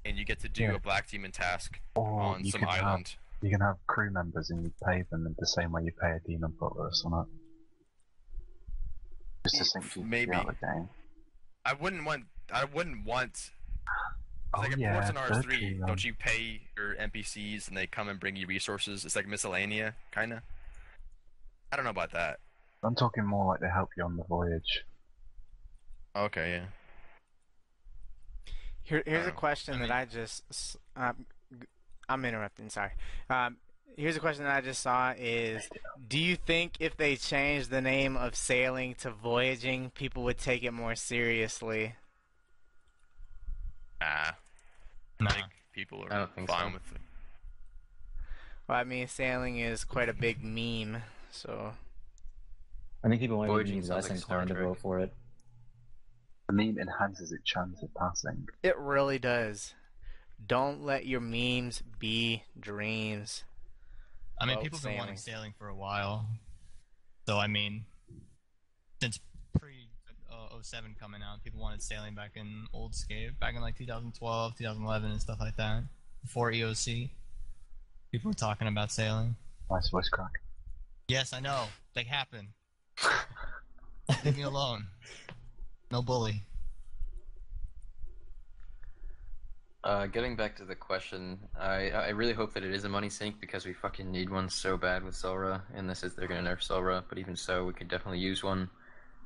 and 0.06 0.18
you 0.18 0.26
get 0.26 0.40
to 0.40 0.50
do 0.50 0.64
Yeah. 0.64 0.74
a 0.76 0.80
black 0.80 1.08
demon 1.10 1.32
task 1.32 1.80
Or 1.96 2.22
on 2.22 2.46
some 2.46 2.64
island. 2.66 3.08
have 3.10 3.18
you 3.42 3.50
can 3.50 3.62
have 3.62 3.78
crew 3.88 4.12
members 4.12 4.50
and 4.50 4.64
you 4.64 4.74
pay 4.86 5.04
them 5.10 5.34
the 5.38 5.48
same 5.48 5.72
way 5.72 5.84
you 5.84 5.92
pay 6.02 6.12
a 6.12 6.20
demon 6.28 6.52
butler 6.60 6.88
or 6.88 6.94
something. 6.94 7.26
Just 9.46 9.58
to 9.58 9.66
sink 9.66 10.06
Maybe. 10.06 10.34
out 10.34 10.50
of 10.50 10.56
the 10.60 10.66
game. 10.66 10.90
I 11.66 11.74
wouldn't 11.74 12.06
want. 12.06 12.26
I 12.54 12.66
wouldn't 12.66 13.06
want. 13.06 13.52
Oh 14.54 14.62
like 14.62 14.76
yeah, 14.78 15.08
in 15.08 15.14
third 15.16 15.46
R3, 15.46 15.82
um, 15.82 15.88
don't 15.88 16.04
you 16.04 16.14
pay 16.14 16.62
your 16.76 16.96
NPCs 16.96 17.68
and 17.68 17.78
they 17.78 17.86
come 17.86 18.10
and 18.10 18.20
bring 18.20 18.36
you 18.36 18.48
resources? 18.48 19.06
It's 19.06 19.16
like 19.16 19.28
Miscellania, 19.28 19.94
kind 20.12 20.34
of. 20.34 20.40
I 21.72 21.76
don't 21.76 21.86
know 21.86 21.92
about 21.92 22.12
that. 22.14 22.40
I'm 22.84 22.96
talking 22.96 23.24
more 23.26 23.46
like 23.46 23.60
they 23.60 23.70
help 23.70 23.90
you 23.96 24.04
on 24.04 24.18
the 24.18 24.24
voyage. 24.24 24.84
Okay, 26.16 26.52
yeah. 26.54 26.66
Here, 28.90 29.04
here's 29.06 29.28
a 29.28 29.32
question 29.32 29.76
I 29.76 29.78
that 29.88 29.92
I 29.92 30.06
just. 30.06 30.44
s- 30.50 30.78
Um, 30.96 31.26
g- 31.52 31.68
I'm 32.10 32.26
interrupting. 32.26 32.70
Sorry. 32.70 32.92
Um, 33.30 33.58
here's 33.96 34.18
a 34.18 34.20
question 34.20 34.46
that 34.46 34.56
I 34.56 34.62
just 34.62 34.82
saw: 34.82 35.14
Is 35.16 35.70
do 36.08 36.18
you 36.18 36.36
think 36.36 36.74
if 36.80 36.98
they 36.98 37.16
changed 37.16 37.70
the 37.70 37.82
name 37.82 38.18
of 38.18 38.36
sailing 38.36 38.96
to 38.96 39.12
voyaging, 39.12 39.92
people 39.92 40.24
would 40.24 40.40
take 40.40 40.64
it 40.64 40.72
more 40.72 40.96
seriously? 40.96 41.96
Nah, 44.02 44.32
Nah. 45.20 45.30
I 45.30 45.34
think 45.34 45.48
people 45.72 46.04
are 46.06 46.10
don't 46.10 46.34
think 46.36 46.48
fine 46.50 46.70
so. 46.70 46.74
with 46.74 46.92
it. 46.96 47.02
Well, 48.68 48.78
I 48.78 48.84
mean, 48.84 49.08
sailing 49.08 49.60
is 49.60 49.84
quite 49.84 50.10
a 50.10 50.14
big 50.14 50.44
meme, 50.44 51.02
so 51.32 51.74
I 53.04 53.10
think 53.10 53.20
people 53.22 53.38
might 53.38 53.48
be 53.48 53.54
Voyaging 53.54 53.82
sounds 53.82 53.90
less 53.90 54.04
like 54.10 54.12
inclined 54.18 54.48
to 54.50 54.54
vote 54.56 54.78
for 54.78 55.00
it. 55.00 55.14
The 56.50 56.54
meme 56.54 56.80
enhances 56.80 57.32
its 57.32 57.44
chance 57.44 57.84
of 57.84 57.94
passing. 57.94 58.48
it 58.64 58.76
really 58.76 59.20
does. 59.20 59.76
Don't 60.48 60.84
let 60.84 61.06
your 61.06 61.20
memes 61.20 61.84
be 62.00 62.42
dreams. 62.60 63.44
I 64.42 64.48
mean, 64.48 64.58
people 64.60 64.80
have 64.80 64.84
been 64.84 64.98
wanting 64.98 65.18
sailing. 65.18 65.38
sailing 65.42 65.54
for 65.60 65.68
a 65.68 65.76
while. 65.76 66.26
So, 67.28 67.38
I 67.38 67.46
mean, 67.46 67.86
since 69.00 69.20
pre 69.60 69.90
uh, 70.32 70.60
07 70.60 70.96
coming 71.00 71.22
out, 71.22 71.44
people 71.44 71.62
wanted 71.62 71.84
sailing 71.84 72.16
back 72.16 72.32
in 72.34 72.66
old 72.74 72.96
skate, 72.96 73.40
back 73.40 73.54
in 73.54 73.62
like 73.62 73.78
2012, 73.78 74.58
2011, 74.58 75.12
and 75.12 75.22
stuff 75.22 75.38
like 75.40 75.56
that. 75.58 75.84
Before 76.24 76.52
EOC, 76.52 77.12
people 78.12 78.32
were 78.32 78.34
talking 78.34 78.68
about 78.68 78.92
sailing. 78.92 79.36
Nice 79.70 79.90
voice 79.90 80.10
crack. 80.10 80.32
Yes, 81.10 81.32
I 81.32 81.42
know. 81.42 81.66
They 81.94 82.06
happen. 82.06 82.48
Leave 84.26 84.38
me 84.38 84.42
alone. 84.42 84.88
No 85.92 86.02
bully. 86.02 86.44
Uh, 89.84 90.08
getting 90.08 90.36
back 90.36 90.56
to 90.58 90.66
the 90.66 90.76
question, 90.76 91.40
I 91.58 91.90
I 91.90 92.10
really 92.10 92.34
hope 92.34 92.54
that 92.54 92.64
it 92.64 92.74
is 92.74 92.84
a 92.84 92.90
money 92.90 93.10
sink 93.10 93.40
because 93.40 93.66
we 93.66 93.74
fucking 93.74 94.12
need 94.12 94.30
one 94.30 94.50
so 94.50 94.76
bad 94.78 95.04
with 95.04 95.16
Zulrah, 95.16 95.64
and 95.74 95.90
this 95.90 96.04
is 96.04 96.14
they're 96.16 96.28
gonna 96.28 96.50
nerf 96.50 96.62
Zulrah, 96.62 97.04
but 97.08 97.18
even 97.18 97.36
so, 97.36 97.66
we 97.66 97.74
could 97.74 97.88
definitely 97.88 98.20
use 98.20 98.44
one. 98.44 98.70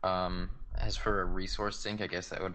Um, 0.04 0.50
as 0.78 0.96
for 0.96 1.22
a 1.22 1.26
resource 1.26 1.78
sink, 1.78 2.02
I 2.02 2.08
guess 2.08 2.30
that 2.30 2.42
would 2.42 2.54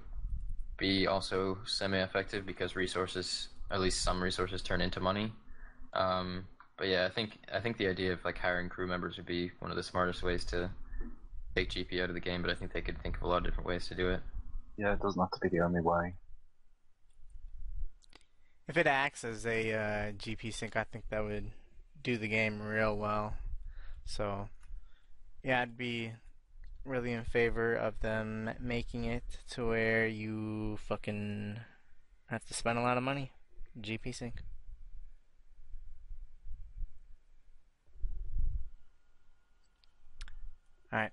be 0.77 1.07
also 1.07 1.59
semi-effective 1.67 2.47
because 2.47 2.77
resources, 2.77 3.49
at 3.71 3.81
least 3.81 4.03
some 4.03 4.23
resources, 4.23 4.63
turn 4.63 4.81
into 4.81 5.01
money. 5.01 5.33
Um, 5.93 6.47
but 6.77 6.87
yeah, 6.89 7.05
I 7.05 7.09
think 7.11 7.39
I 7.53 7.59
think 7.61 7.77
the 7.79 7.89
idea 7.89 8.13
of 8.13 8.25
like 8.25 8.39
hiring 8.39 8.69
crew 8.69 8.87
members 8.87 9.17
would 9.17 9.27
be 9.27 9.51
one 9.59 9.71
of 9.73 9.77
the 9.77 9.83
smartest 9.83 10.23
ways 10.23 10.45
to 10.47 10.71
take 11.59 11.71
GP 11.71 12.03
out 12.03 12.09
of 12.09 12.15
the 12.15 12.21
game, 12.21 12.43
but 12.43 12.51
I 12.51 12.55
think 12.55 12.73
they 12.73 12.81
could 12.81 13.01
think 13.03 13.17
of 13.17 13.23
a 13.23 13.27
lot 13.27 13.39
of 13.39 13.45
different 13.45 13.67
ways 13.67 13.89
to 13.89 13.95
do 13.95 14.11
it. 14.11 14.21
Yeah, 14.77 14.93
it 14.93 15.01
doesn't 15.01 15.21
have 15.21 15.31
to 15.31 15.41
be 15.41 15.49
the 15.49 15.65
only 15.65 15.81
way. 15.81 16.15
If 18.69 18.77
it 18.77 18.87
acts 18.87 19.25
as 19.25 19.47
a 19.47 19.73
uh, 19.73 20.13
GP 20.13 20.53
sink, 20.53 20.77
I 20.77 20.85
think 20.85 21.05
that 21.11 21.25
would 21.25 21.51
do 22.03 22.17
the 22.17 22.29
game 22.29 22.61
real 22.61 22.97
well. 22.97 23.35
So, 24.05 24.49
yeah, 25.43 25.63
I'd 25.63 25.77
be 25.77 26.13
really 26.85 27.13
in 27.13 27.25
favor 27.25 27.75
of 27.75 27.99
them 28.01 28.51
making 28.61 29.05
it 29.05 29.25
to 29.51 29.67
where 29.67 30.07
you 30.07 30.79
fucking 30.87 31.59
have 32.27 32.45
to 32.47 32.55
spend 32.55 32.79
a 32.79 32.83
lot 32.83 32.97
of 32.97 33.03
money. 33.03 33.33
GP 33.81 34.15
sink. 34.15 34.43
Alright. 40.93 41.13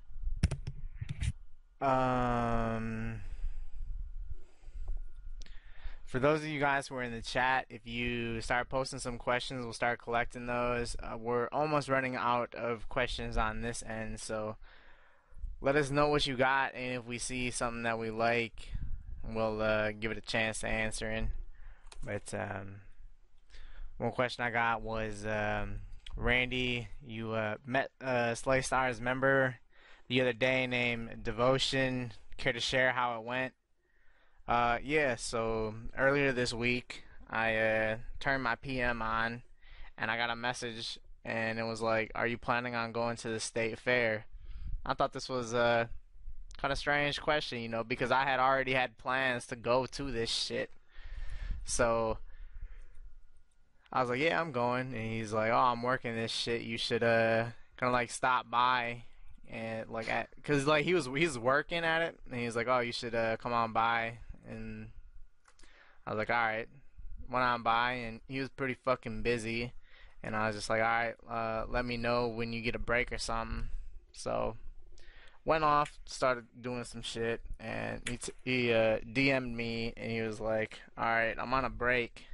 Um. 1.82 3.22
For 6.06 6.20
those 6.20 6.42
of 6.42 6.48
you 6.48 6.62
guys 6.62 6.88
who 6.88 6.96
are 6.96 7.04
in 7.04 7.12
the 7.12 7.22
chat, 7.22 7.66
if 7.70 7.86
you 7.86 8.40
start 8.40 8.70
posting 8.70 9.00
some 9.00 9.18
questions, 9.18 9.66
we'll 9.66 9.74
start 9.74 10.02
collecting 10.02 10.46
those. 10.46 10.96
Uh, 11.04 11.18
we're 11.18 11.48
almost 11.48 11.90
running 11.90 12.16
out 12.16 12.56
of 12.56 12.88
questions 12.88 13.36
on 13.36 13.62
this 13.62 13.84
end, 13.86 14.22
so 14.22 14.56
let 15.60 15.76
us 15.76 15.90
know 15.90 16.08
what 16.08 16.26
you 16.26 16.38
got, 16.38 16.74
and 16.74 16.94
if 16.94 17.06
we 17.06 17.18
see 17.18 17.52
something 17.52 17.84
that 17.84 18.00
we 18.00 18.12
like, 18.12 18.70
we'll 19.28 19.62
uh, 19.62 19.92
give 19.92 20.12
it 20.12 20.18
a 20.18 20.22
chance 20.22 20.60
to 20.60 20.68
answer 20.68 21.12
in. 21.12 21.32
But 22.02 22.34
um, 22.34 22.76
one 23.98 24.12
question 24.12 24.46
I 24.46 24.52
got 24.52 24.84
was, 24.84 25.26
um, 25.26 25.80
Randy, 26.16 26.88
you 27.06 27.34
uh, 27.34 27.56
met 27.66 27.90
a 28.00 28.38
Slay 28.38 28.62
Stars 28.62 29.02
member 29.02 29.56
the 30.08 30.22
other 30.22 30.34
day 30.34 30.68
named 30.68 31.24
Devotion. 31.24 32.12
Care 32.38 32.54
to 32.54 32.60
share 32.60 32.92
how 32.92 33.20
it 33.20 33.26
went? 33.26 33.54
Uh, 34.48 34.78
yeah, 34.84 35.16
so 35.16 35.74
earlier 35.98 36.32
this 36.32 36.54
week, 36.54 37.04
I 37.30 37.56
uh, 37.56 37.98
turned 38.20 38.44
my 38.44 38.56
PM 38.56 39.02
on 39.02 39.42
and 39.98 40.12
I 40.12 40.18
got 40.18 40.30
a 40.30 40.36
message 40.36 41.00
and 41.24 41.58
it 41.58 41.64
was 41.64 41.82
like, 41.82 42.12
Are 42.14 42.28
you 42.28 42.38
planning 42.38 42.76
on 42.76 42.92
going 42.92 43.18
to 43.18 43.30
the 43.30 43.40
state 43.40 43.80
fair? 43.80 44.26
I 44.86 44.94
thought 44.94 45.14
this 45.14 45.28
was 45.28 45.54
a 45.54 45.90
kind 46.58 46.72
of 46.72 46.78
strange 46.78 47.20
question, 47.20 47.60
you 47.60 47.70
know, 47.70 47.84
because 47.84 48.12
I 48.12 48.24
had 48.24 48.40
already 48.40 48.74
had 48.74 48.98
plans 48.98 49.48
to 49.48 49.56
go 49.56 49.88
to 49.88 50.12
this 50.12 50.30
shit. 50.30 50.70
So 51.64 52.20
I 53.92 54.02
was 54.02 54.10
like, 54.12 54.20
Yeah, 54.20 54.40
I'm 54.40 54.52
going. 54.52 54.94
And 54.94 55.12
he's 55.12 55.34
like, 55.34 55.52
Oh, 55.52 55.58
I'm 55.58 55.82
working 55.82 56.16
this 56.16 56.32
shit. 56.32 56.62
You 56.62 56.78
should, 56.78 57.04
uh, 57.04 57.46
kind 57.78 57.90
of 57.90 57.94
like 57.94 58.12
stop 58.12 58.50
by 58.50 59.06
and 59.52 59.90
like 59.90 60.10
at 60.10 60.30
because 60.36 60.66
like 60.66 60.86
he 60.86 60.94
was 60.94 61.08
he's 61.16 61.38
working 61.38 61.84
at 61.84 62.02
it 62.02 62.20
and 62.30 62.40
he's 62.40 62.56
like 62.56 62.68
oh 62.68 62.80
you 62.80 62.92
should 62.92 63.16
uh 63.16 63.38
come 63.38 63.54
on 63.54 63.72
by 63.74 64.18
and 64.48 64.88
I 66.06 66.12
was 66.12 66.18
like 66.18 66.30
all 66.30 66.36
right. 66.36 66.68
Went 67.30 67.44
on 67.44 67.64
by 67.64 67.94
and 67.94 68.22
he 68.28 68.40
was 68.40 68.50
pretty 68.50 68.76
fucking 68.86 69.24
busy 69.24 69.74
and 70.24 70.36
I 70.36 70.48
was 70.48 70.56
just 70.56 70.70
like 70.70 70.82
all 70.82 70.88
right 70.88 71.16
uh 71.30 71.66
let 71.70 71.86
me 71.86 71.98
know 71.98 72.28
when 72.28 72.54
you 72.54 72.62
get 72.62 72.76
a 72.76 72.80
break 72.80 73.12
or 73.12 73.18
something. 73.18 73.70
So 74.12 74.56
went 75.44 75.64
off 75.64 75.94
started 76.06 76.46
doing 76.60 76.84
some 76.84 77.02
shit 77.02 77.42
and 77.60 78.02
he 78.10 78.18
t- 78.18 78.34
he 78.44 78.74
uh 78.74 79.00
DM'd 79.00 79.56
me 79.56 79.94
and 79.96 80.12
he 80.12 80.22
was 80.22 80.40
like 80.40 80.80
all 80.98 81.06
right 81.06 81.36
I'm 81.40 81.54
on 81.54 81.66
a 81.66 81.70
break 81.70 82.26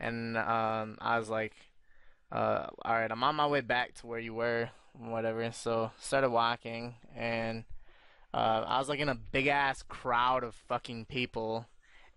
and 0.00 0.36
um 0.36 0.96
I 1.00 1.18
was 1.18 1.28
like 1.28 1.54
uh 2.32 2.66
all 2.82 2.94
right 2.94 3.10
I'm 3.10 3.22
on 3.22 3.36
my 3.36 3.46
way 3.46 3.60
back 3.60 3.94
to 3.96 4.06
where 4.06 4.18
you 4.18 4.34
were 4.34 4.70
whatever. 4.98 5.50
So 5.52 5.90
started 5.98 6.30
walking, 6.30 6.94
and 7.16 7.64
uh, 8.34 8.64
I 8.66 8.78
was 8.78 8.88
like 8.88 9.00
in 9.00 9.08
a 9.08 9.14
big 9.14 9.46
ass 9.46 9.82
crowd 9.82 10.44
of 10.44 10.54
fucking 10.54 11.06
people, 11.06 11.66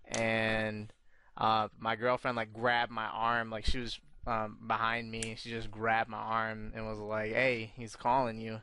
and 0.06 0.92
uh, 1.36 1.68
my 1.78 1.96
girlfriend 1.96 2.36
like 2.36 2.52
grabbed 2.52 2.92
my 2.92 3.06
arm, 3.06 3.50
like 3.50 3.64
she 3.64 3.78
was 3.78 3.98
um, 4.26 4.58
behind 4.66 5.10
me. 5.10 5.36
She 5.38 5.50
just 5.50 5.70
grabbed 5.70 6.10
my 6.10 6.18
arm 6.18 6.72
and 6.74 6.86
was 6.86 6.98
like, 6.98 7.32
"Hey, 7.32 7.72
he's 7.76 7.96
calling 7.96 8.40
you." 8.40 8.60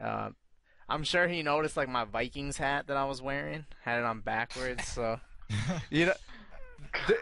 Uh, 0.00 0.30
I'm 0.88 1.02
sure 1.02 1.26
he 1.26 1.42
noticed 1.42 1.76
like 1.76 1.88
my 1.88 2.04
Vikings 2.04 2.58
hat 2.58 2.86
that 2.86 2.96
I 2.96 3.04
was 3.04 3.20
wearing, 3.20 3.64
had 3.82 3.98
it 3.98 4.04
on 4.04 4.20
backwards. 4.20 4.86
So 4.86 5.20
you 5.90 6.06
know, 6.06 6.14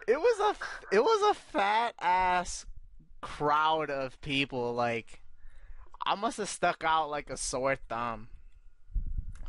it 0.06 0.18
was 0.18 0.56
a 0.56 0.94
it 0.96 1.00
was 1.00 1.30
a 1.30 1.34
fat 1.34 1.94
ass 2.00 2.66
crowd 3.20 3.90
of 3.90 4.20
people 4.20 4.74
like 4.74 5.22
I 6.06 6.14
must 6.14 6.36
have 6.36 6.48
stuck 6.48 6.84
out 6.84 7.10
like 7.10 7.30
a 7.30 7.36
sore 7.36 7.76
thumb. 7.88 8.28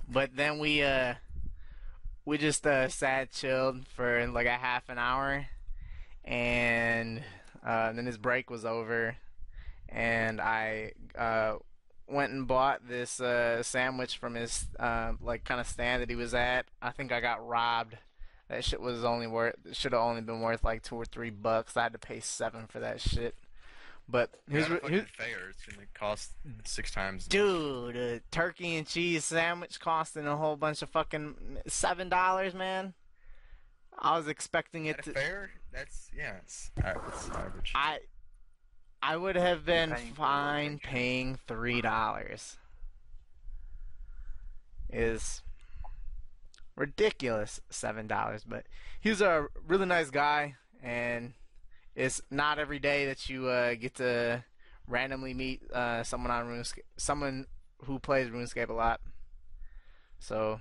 But 0.08 0.36
then 0.36 0.60
we 0.60 0.84
uh 0.84 1.16
we 2.24 2.38
just 2.38 2.66
uh 2.66 2.88
sat 2.88 3.32
chilled 3.32 3.88
for 3.88 4.26
like 4.28 4.48
a 4.48 4.52
half 4.52 4.88
an 4.90 4.98
hour 4.98 5.48
and 6.24 7.22
uh 7.66 7.92
then 7.92 8.06
his 8.06 8.18
break 8.18 8.50
was 8.50 8.66
over 8.66 9.18
and 9.90 10.40
I 10.40 10.94
uh 11.18 11.56
went 12.08 12.32
and 12.32 12.48
bought 12.48 12.88
this 12.88 13.20
uh 13.20 13.62
sandwich 13.64 14.18
from 14.18 14.36
his 14.36 14.68
uh 14.80 15.14
like 15.22 15.44
kind 15.44 15.60
of 15.60 15.68
stand 15.68 16.02
that 16.02 16.10
he 16.10 16.16
was 16.16 16.34
at. 16.34 16.68
I 16.82 16.92
think 16.92 17.12
I 17.12 17.20
got 17.20 17.46
robbed. 17.46 17.98
That 18.48 18.64
shit 18.64 18.80
was 18.80 19.04
only 19.04 19.28
worth 19.28 19.56
should 19.74 19.92
have 19.94 20.02
only 20.02 20.22
been 20.22 20.40
worth 20.40 20.64
like 20.64 20.84
2 20.84 20.96
or 20.96 21.06
3 21.06 21.32
bucks. 21.32 21.76
I 21.76 21.84
had 21.84 21.94
to 21.94 22.00
pay 22.00 22.20
7 22.20 22.68
for 22.68 22.80
that 22.80 23.02
shit. 23.02 23.36
But 24.08 24.30
here's 24.50 24.68
Here's 24.68 24.82
what 24.84 24.92
here's, 24.92 25.10
fair. 25.10 25.50
It's 25.50 25.66
gonna 25.66 25.88
cost 25.96 26.34
six 26.64 26.92
times. 26.92 27.28
Dude, 27.28 27.96
a 27.96 28.20
turkey 28.32 28.76
and 28.76 28.86
cheese 28.88 29.26
sandwich 29.26 29.80
costing 29.80 30.28
a 30.28 30.38
whole 30.38 30.56
bunch 30.56 30.82
of 30.84 30.90
fucking 30.90 31.58
seven 31.68 32.08
dollars, 32.10 32.54
man. 32.54 32.94
I 33.98 34.18
was 34.18 34.28
expecting 34.28 34.86
it 34.86 34.98
At 35.00 35.04
to. 35.06 35.12
a 35.12 35.14
fair? 35.14 35.52
That's 35.74 36.10
yeah. 36.16 36.34
It's, 36.44 36.70
uh, 36.84 36.94
it's 37.08 37.30
average. 37.30 37.72
I 37.74 38.00
I 39.02 39.18
would 39.18 39.36
have 39.38 39.66
been 39.66 39.92
Paying 39.92 40.14
fine 40.14 40.74
it. 40.76 40.84
paying 40.84 41.40
three 41.48 41.82
dollars. 41.82 42.58
Is 44.92 45.42
ridiculous 46.76 47.60
seven 47.70 48.06
dollars, 48.08 48.44
but 48.48 48.66
he's 49.02 49.20
a 49.22 49.48
really 49.68 49.86
nice 49.88 50.10
guy, 50.12 50.56
and 50.84 51.34
it's 51.96 52.22
not 52.30 52.60
every 52.60 52.80
day 52.80 53.06
that 53.06 53.30
you 53.30 53.48
uh, 53.48 53.76
get 53.76 53.96
to 53.96 54.44
randomly 54.88 55.34
meet 55.34 55.62
uh, 55.72 56.04
someone 56.04 56.32
on 56.32 56.46
RuneScape, 56.46 56.80
someone 56.98 57.48
who 57.86 58.00
plays 58.00 58.30
RuneScape 58.30 58.70
a 58.70 58.74
lot. 58.74 59.02
So, 60.20 60.60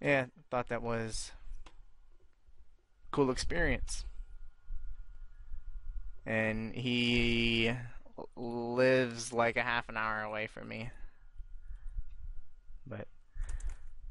yeah, 0.00 0.26
thought 0.50 0.68
that 0.68 0.82
was 0.82 1.32
cool 3.10 3.30
experience. 3.30 4.04
and 6.28 6.74
he 6.74 7.72
lives 8.36 9.32
like 9.32 9.56
a 9.56 9.62
half 9.62 9.88
an 9.88 9.96
hour 9.96 10.20
away 10.20 10.46
from 10.46 10.68
me. 10.68 10.90
But 12.86 13.08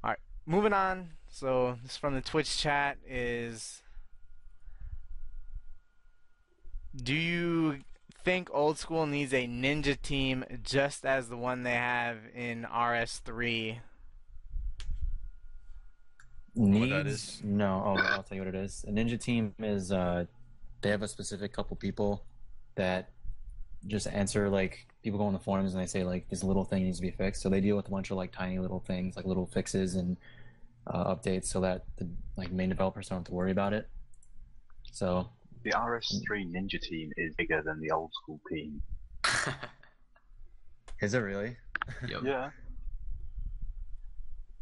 all 0.03 0.09
right, 0.09 0.19
moving 0.47 0.73
on. 0.73 1.09
So 1.29 1.77
this 1.83 1.95
from 1.95 2.15
the 2.15 2.21
Twitch 2.21 2.57
chat 2.57 2.97
is 3.07 3.83
Do 7.03 7.13
you 7.13 7.79
think 8.23 8.49
old 8.51 8.77
school 8.77 9.05
needs 9.05 9.33
a 9.33 9.47
ninja 9.47 10.01
team 10.01 10.43
just 10.63 11.05
as 11.05 11.29
the 11.29 11.37
one 11.37 11.63
they 11.63 11.75
have 11.75 12.17
in 12.35 12.63
RS3? 12.63 13.77
Needs? 16.55 17.41
No. 17.43 17.83
Oh, 17.85 18.01
I'll 18.01 18.23
tell 18.23 18.35
you 18.35 18.41
what 18.41 18.47
it 18.47 18.55
is. 18.55 18.83
A 18.87 18.91
ninja 18.91 19.21
team 19.21 19.53
is 19.59 19.91
uh, 19.91 20.25
they 20.81 20.89
have 20.89 21.03
a 21.03 21.07
specific 21.07 21.53
couple 21.53 21.75
people 21.77 22.25
that 22.75 23.09
just 23.85 24.07
answer 24.07 24.49
like 24.49 24.87
people 25.03 25.19
go 25.19 25.25
on 25.25 25.33
the 25.33 25.39
forums 25.39 25.73
and 25.73 25.81
they 25.81 25.87
say 25.87 26.03
like 26.03 26.27
this 26.29 26.43
little 26.43 26.65
thing 26.65 26.83
needs 26.83 26.97
to 26.97 27.03
be 27.03 27.11
fixed. 27.11 27.43
So 27.43 27.49
they 27.49 27.61
deal 27.61 27.75
with 27.75 27.87
a 27.87 27.91
bunch 27.91 28.09
of 28.09 28.17
like 28.17 28.31
tiny 28.31 28.57
little 28.57 28.79
things, 28.79 29.15
like 29.15 29.25
little 29.25 29.45
fixes 29.45 29.95
and 29.95 30.17
uh, 30.87 31.15
updates, 31.15 31.45
so 31.45 31.61
that 31.61 31.85
the 31.97 32.09
like 32.37 32.51
main 32.51 32.69
developers 32.69 33.07
don't 33.07 33.19
have 33.19 33.25
to 33.25 33.33
worry 33.33 33.51
about 33.51 33.73
it. 33.73 33.87
So 34.91 35.29
The 35.67 35.73
RS3 35.73 36.49
Ninja 36.55 36.79
team 36.79 37.11
is 37.17 37.33
bigger 37.37 37.61
than 37.61 37.81
the 37.81 37.91
old 37.91 38.09
school 38.13 38.39
team. 38.49 38.81
is 41.01 41.13
it 41.13 41.19
really? 41.19 41.57
Yep. 42.07 42.21
Yeah. 42.23 42.49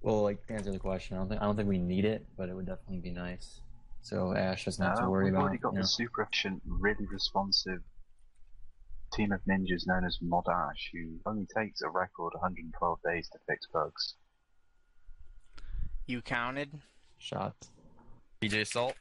Well, 0.01 0.22
like 0.24 0.45
to 0.48 0.53
answer 0.53 0.72
the 0.72 0.80
question, 0.80 1.16
I 1.16 1.19
don't 1.19 1.30
think 1.30 1.42
I 1.42 1.45
don't 1.45 1.56
think 1.56 1.67
we 1.69 1.77
need 1.80 2.06
it, 2.06 2.25
but 2.38 2.50
it 2.50 2.56
would 2.56 2.66
definitely 2.67 3.00
be 3.00 3.09
nice. 3.11 3.61
So 4.01 4.35
Ash 4.35 4.66
doesn't 4.66 4.84
have 4.84 4.95
to 4.98 5.03
No, 5.03 5.09
worry 5.11 5.25
we've 5.25 5.34
about. 5.34 5.43
already 5.43 5.58
got 5.59 5.74
you 5.74 5.80
know. 5.80 5.82
the 5.84 5.88
super 5.88 6.22
efficient, 6.24 6.61
really 6.67 7.06
responsive 7.11 7.82
team 9.14 9.32
of 9.32 9.42
ninjas 9.50 9.85
known 9.88 10.06
as 10.06 10.17
Mod 10.22 10.45
Ash, 10.48 10.90
who 10.93 11.19
only 11.27 11.48
takes 11.56 11.82
a 11.82 11.90
record 11.90 12.34
112 12.34 13.00
days 13.06 13.27
to 13.30 13.40
fix 13.48 13.66
bugs. 13.74 14.16
You 16.08 16.22
counted? 16.22 16.69
Shot. 17.19 17.56
PJ 18.42 18.67
Salt. 18.67 18.95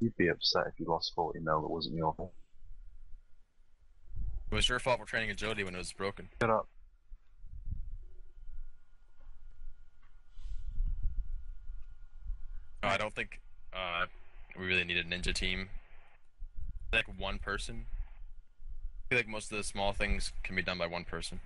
You'd 0.00 0.16
be 0.16 0.28
upset 0.28 0.66
if 0.68 0.78
you 0.78 0.86
lost 0.86 1.12
40 1.14 1.40
mil 1.40 1.60
that 1.60 1.68
wasn't 1.68 1.96
your 1.96 2.14
fault. 2.14 2.32
It 4.50 4.54
was 4.54 4.68
your 4.68 4.78
fault 4.78 5.00
for 5.00 5.06
training 5.06 5.30
agility 5.30 5.64
when 5.64 5.74
it 5.74 5.78
was 5.78 5.92
broken. 5.92 6.28
Shut 6.40 6.50
up. 6.50 6.68
No, 12.82 12.88
I 12.88 12.96
don't 12.96 13.14
think 13.14 13.40
uh, 13.74 14.06
we 14.58 14.66
really 14.66 14.84
need 14.84 14.96
a 14.96 15.04
ninja 15.04 15.34
team. 15.34 15.68
Like 16.92 17.06
one 17.18 17.38
person. 17.38 17.86
I 19.04 19.08
feel 19.10 19.18
like 19.18 19.28
most 19.28 19.50
of 19.50 19.58
the 19.58 19.64
small 19.64 19.92
things 19.92 20.32
can 20.42 20.54
be 20.56 20.62
done 20.62 20.78
by 20.78 20.86
one 20.86 21.04
person. 21.04 21.40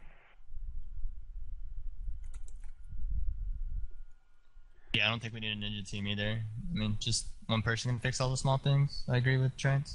Yeah, 4.94 5.06
I 5.06 5.10
don't 5.10 5.22
think 5.22 5.32
we 5.32 5.40
need 5.40 5.52
a 5.52 5.56
ninja 5.56 5.88
team 5.88 6.06
either. 6.06 6.42
I 6.70 6.78
mean, 6.78 6.96
just 7.00 7.26
one 7.46 7.62
person 7.62 7.90
can 7.90 8.00
fix 8.00 8.20
all 8.20 8.30
the 8.30 8.36
small 8.36 8.58
things. 8.58 9.04
I 9.08 9.16
agree 9.16 9.38
with 9.38 9.56
Trent. 9.56 9.94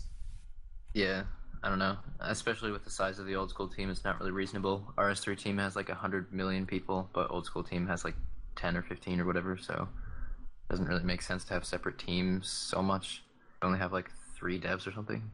Yeah, 0.94 1.24
I 1.64 1.70
don't 1.70 1.80
know. 1.80 1.98
Especially 2.20 2.72
with 2.72 2.84
the 2.84 2.90
size 2.90 3.20
of 3.20 3.26
the 3.26 3.36
old 3.36 3.50
school 3.50 3.68
team, 3.68 3.90
it's 3.90 4.04
not 4.04 4.20
really 4.20 4.32
reasonable. 4.32 4.94
RS3 4.98 5.38
team 5.38 5.58
has 5.58 5.76
like 5.76 5.90
100 5.90 6.32
million 6.34 6.66
people, 6.66 7.10
but 7.14 7.30
old 7.30 7.46
school 7.46 7.64
team 7.64 7.88
has 7.88 8.04
like 8.04 8.16
10 8.56 8.76
or 8.78 8.82
15 8.82 9.20
or 9.20 9.26
whatever, 9.26 9.58
so 9.58 9.88
it 9.94 10.72
doesn't 10.72 10.88
really 10.88 11.04
make 11.04 11.22
sense 11.22 11.44
to 11.46 11.54
have 11.54 11.66
separate 11.66 11.98
teams 11.98 12.50
so 12.50 12.82
much. 12.82 13.24
We 13.62 13.68
only 13.68 13.80
have 13.80 13.94
like 13.94 14.10
three 14.36 14.60
devs 14.60 14.88
or 14.88 14.92
something. 14.92 15.30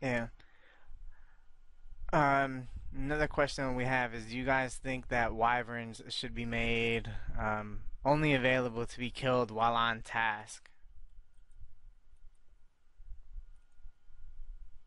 Yeah. 0.00 0.28
Um, 2.12 2.68
another 2.96 3.26
question 3.26 3.74
we 3.74 3.84
have 3.84 4.14
is: 4.14 4.26
Do 4.26 4.36
you 4.36 4.44
guys 4.44 4.76
think 4.76 5.08
that 5.08 5.34
wyverns 5.34 6.02
should 6.08 6.34
be 6.34 6.44
made 6.44 7.10
um, 7.38 7.80
only 8.06 8.32
available 8.32 8.86
to 8.86 8.98
be 8.98 9.10
killed 9.10 9.50
while 9.50 9.74
on 9.74 10.00
task? 10.00 10.70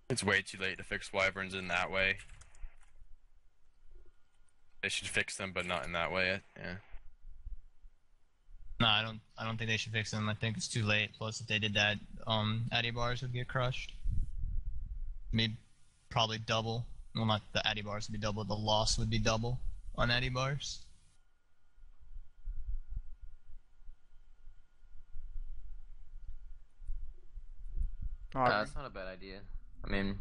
It's 0.09 0.23
way 0.23 0.41
too 0.41 0.57
late 0.57 0.77
to 0.77 0.83
fix 0.83 1.14
wyverns 1.14 1.53
in 1.53 1.67
that 1.67 1.91
way. 1.91 2.17
They 4.81 4.89
should 4.89 5.07
fix 5.07 5.35
them, 5.38 5.51
but 5.53 5.65
not 5.65 5.85
in 5.85 5.91
that 5.91 6.11
way. 6.11 6.39
Yeah. 6.57 6.75
No, 8.80 8.88
I 8.88 9.03
don't. 9.03 9.19
I 9.38 9.43
don't 9.43 9.57
think 9.57 9.69
they 9.69 9.77
should 9.77 9.91
fix 9.91 10.11
them. 10.11 10.30
I 10.30 10.33
think 10.33 10.56
it's 10.56 10.69
too 10.69 10.83
late. 10.83 11.11
Plus, 11.17 11.41
if 11.41 11.48
they 11.48 11.59
did 11.59 11.73
that, 11.73 11.98
um, 12.25 12.64
Addy 12.72 12.91
bars 12.91 13.22
would 13.22 13.33
get 13.33 13.49
crushed. 13.49 13.91
Maybe 15.33 15.57
probably 16.09 16.38
double. 16.38 16.85
Well, 17.14 17.25
not 17.25 17.41
the 17.53 17.65
Addy 17.67 17.81
bars 17.81 18.07
would 18.07 18.14
be 18.14 18.25
double. 18.25 18.45
The 18.45 18.53
loss 18.53 18.98
would 18.98 19.09
be 19.09 19.19
double 19.19 19.59
on 19.95 20.09
Addy 20.09 20.30
bars. 20.30 20.80
Uh, 28.35 28.61
it's 28.64 28.75
not 28.75 28.85
a 28.85 28.90
bad 28.90 29.08
idea. 29.08 29.40
I 29.83 29.90
mean, 29.90 30.19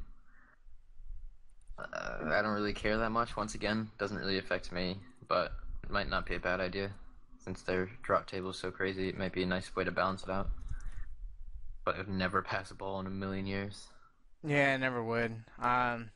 uh, 1.79 2.19
I 2.25 2.43
don't 2.43 2.55
really 2.55 2.73
care 2.73 2.97
that 2.99 3.11
much. 3.11 3.37
Once 3.37 3.55
again, 3.55 3.91
doesn't 3.99 4.17
really 4.17 4.39
affect 4.39 4.73
me, 4.73 4.97
but 5.29 5.53
it 5.85 5.91
might 5.91 6.09
not 6.09 6.27
be 6.27 6.35
a 6.35 6.41
bad 6.41 6.61
idea. 6.61 6.91
Since 7.39 7.63
their 7.63 7.91
drop 8.03 8.27
table 8.27 8.51
is 8.51 8.59
so 8.59 8.71
crazy, 8.71 9.09
it 9.09 9.19
might 9.19 9.33
be 9.33 9.43
a 9.43 9.47
nice 9.47 9.75
way 9.75 9.85
to 9.85 9.91
balance 9.91 10.23
it 10.23 10.31
out. 10.31 10.49
But 11.85 11.97
it 11.97 12.07
would 12.07 12.09
never 12.09 12.43
pass 12.43 12.71
a 12.71 12.75
poll 12.75 13.01
in 13.01 13.07
a 13.07 13.11
million 13.11 13.47
years. 13.47 13.89
Yeah, 14.45 14.75
I 14.75 14.77
never 14.77 15.03
would. 15.03 15.33
Um, 15.59 16.11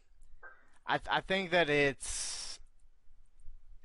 I 0.86 0.98
th- 0.98 1.08
I 1.10 1.20
think 1.20 1.50
that 1.50 1.70
it's 1.70 2.58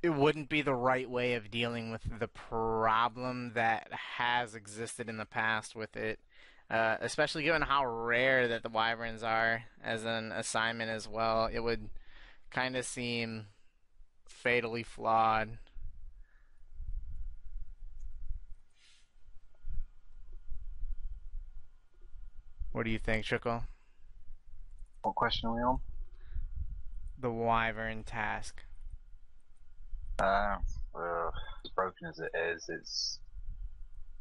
it 0.02 0.10
wouldn't 0.10 0.48
be 0.48 0.62
the 0.62 0.74
right 0.74 1.08
way 1.08 1.34
of 1.34 1.50
dealing 1.50 1.90
with 1.90 2.02
the 2.18 2.28
problem 2.28 3.52
that 3.54 3.88
has 3.92 4.54
existed 4.54 5.08
in 5.08 5.16
the 5.16 5.24
past 5.24 5.74
with 5.74 5.96
it, 5.96 6.20
uh, 6.70 6.96
especially 7.00 7.42
given 7.42 7.62
how 7.62 7.86
rare 7.86 8.48
that 8.48 8.62
the 8.62 8.68
wyverns 8.68 9.22
are 9.22 9.64
as 9.82 10.04
an 10.04 10.32
assignment 10.32 10.90
as 10.90 11.08
well. 11.08 11.48
It 11.52 11.60
would 11.60 11.88
kind 12.50 12.76
of 12.76 12.84
seem 12.84 13.46
fatally 14.26 14.82
flawed. 14.82 15.58
What 22.72 22.84
do 22.84 22.90
you 22.90 22.98
think, 22.98 23.24
Trickle? 23.24 23.64
What 25.02 25.14
question 25.14 25.48
are 25.48 25.54
we 25.54 25.62
on? 25.62 25.80
The 27.18 27.30
wyvern 27.30 28.04
task. 28.04 28.62
Uh, 30.20 30.58
as 30.94 31.70
broken 31.74 32.08
as 32.08 32.18
it 32.18 32.30
is, 32.36 32.68
it's 32.68 33.20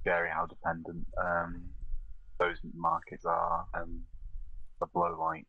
scary 0.01 0.29
how 0.33 0.45
dependent 0.45 1.05
um, 1.21 1.63
those 2.39 2.57
markets 2.73 3.25
are. 3.25 3.65
Um, 3.73 4.03
a 4.81 4.87
blow 4.87 5.17
like 5.19 5.47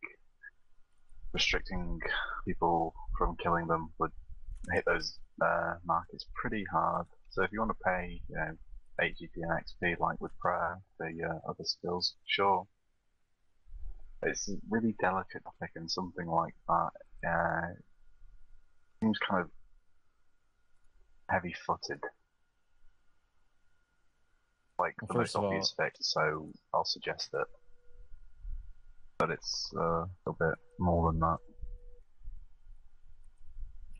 restricting 1.33 2.00
people 2.47 2.94
from 3.17 3.36
killing 3.42 3.67
them 3.67 3.91
would 3.99 4.12
hit 4.73 4.84
those 4.86 5.18
uh, 5.42 5.75
markets 5.84 6.26
pretty 6.34 6.65
hard. 6.70 7.07
So 7.31 7.42
if 7.42 7.52
you 7.52 7.60
want 7.60 7.73
to 7.73 7.84
pay, 7.84 8.20
you 8.28 8.36
know, 8.36 8.52
8 9.00 9.15
GP 9.17 9.28
and 9.36 9.52
XP 9.52 10.00
like 10.00 10.20
with 10.20 10.36
prayer 10.41 10.78
for 10.97 11.08
your 11.10 11.41
other 11.49 11.65
skills, 11.65 12.15
sure. 12.26 12.67
It's 14.23 14.49
a 14.49 14.57
really 14.68 14.97
delicate 15.00 15.44
topic 15.44 15.70
and 15.76 15.89
something 15.91 16.26
like 16.26 16.55
that 16.68 17.28
uh, 17.28 17.68
seems 19.00 19.18
kind 19.18 19.42
of 19.42 19.50
heavy 21.31 21.55
footed. 21.67 22.00
Like 24.78 24.94
Well, 25.02 25.08
the 25.08 25.18
most 25.18 25.34
of 25.34 25.42
all- 25.42 25.48
obvious 25.48 25.74
fix, 25.76 25.98
so 26.00 26.50
I'll 26.73 26.84
suggest 26.84 27.32
that. 27.32 27.47
But 29.18 29.31
it's 29.31 29.73
uh, 29.76 30.05
a 30.26 30.32
bit 30.39 30.55
more 30.78 31.10
than 31.10 31.20
that. 31.20 31.39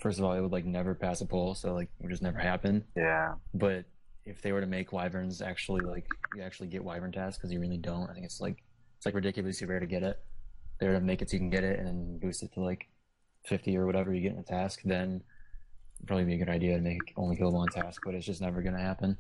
First 0.01 0.21
of 0.21 0.25
all, 0.25 0.33
it 0.35 0.41
would 0.41 0.53
like 0.53 0.65
never 0.65 0.95
pass 0.95 1.21
a 1.21 1.27
poll, 1.27 1.55
so 1.55 1.75
like 1.75 1.89
it 1.99 2.03
would 2.05 2.11
just 2.11 2.23
never 2.23 2.39
happen. 2.39 2.85
Yeah. 2.97 3.35
But 3.55 3.85
if 4.27 4.41
they 4.43 4.53
were 4.53 4.61
to 4.61 4.67
make 4.67 4.93
wyverns 4.93 5.43
actually 5.43 5.81
like 5.81 6.07
you 6.37 6.43
actually 6.43 6.69
get 6.69 6.85
wyvern 6.85 7.11
tasks 7.11 7.39
because 7.39 7.53
you 7.53 7.59
really 7.61 7.79
don't, 7.79 8.09
I 8.09 8.13
think 8.15 8.25
it's 8.25 8.41
like 8.41 8.63
it's 8.97 9.07
like 9.07 9.15
ridiculously 9.17 9.67
rare 9.67 9.81
to 9.81 9.87
get 9.87 10.05
it. 10.05 10.21
They 10.79 10.87
were 10.87 10.95
to 10.95 11.01
make 11.01 11.21
it 11.23 11.31
so 11.31 11.35
you 11.35 11.41
can 11.41 11.51
get 11.51 11.65
it 11.65 11.81
and 11.81 11.89
then 11.89 12.19
boost 12.21 12.45
it 12.45 12.53
to 12.55 12.61
like 12.61 12.87
fifty 13.45 13.77
or 13.77 13.87
whatever 13.87 14.15
you 14.15 14.21
get 14.21 14.33
in 14.35 14.39
a 14.39 14.45
task, 14.45 14.83
then 14.85 15.21
it'd 15.97 16.07
probably 16.07 16.27
be 16.27 16.35
a 16.35 16.39
good 16.39 16.49
idea 16.49 16.77
to 16.77 16.83
make 16.83 17.01
only 17.17 17.35
kill 17.35 17.51
one 17.51 17.67
task, 17.69 18.03
but 18.05 18.15
it's 18.15 18.27
just 18.27 18.41
never 18.41 18.63
gonna 18.63 18.79
happen. 18.79 19.17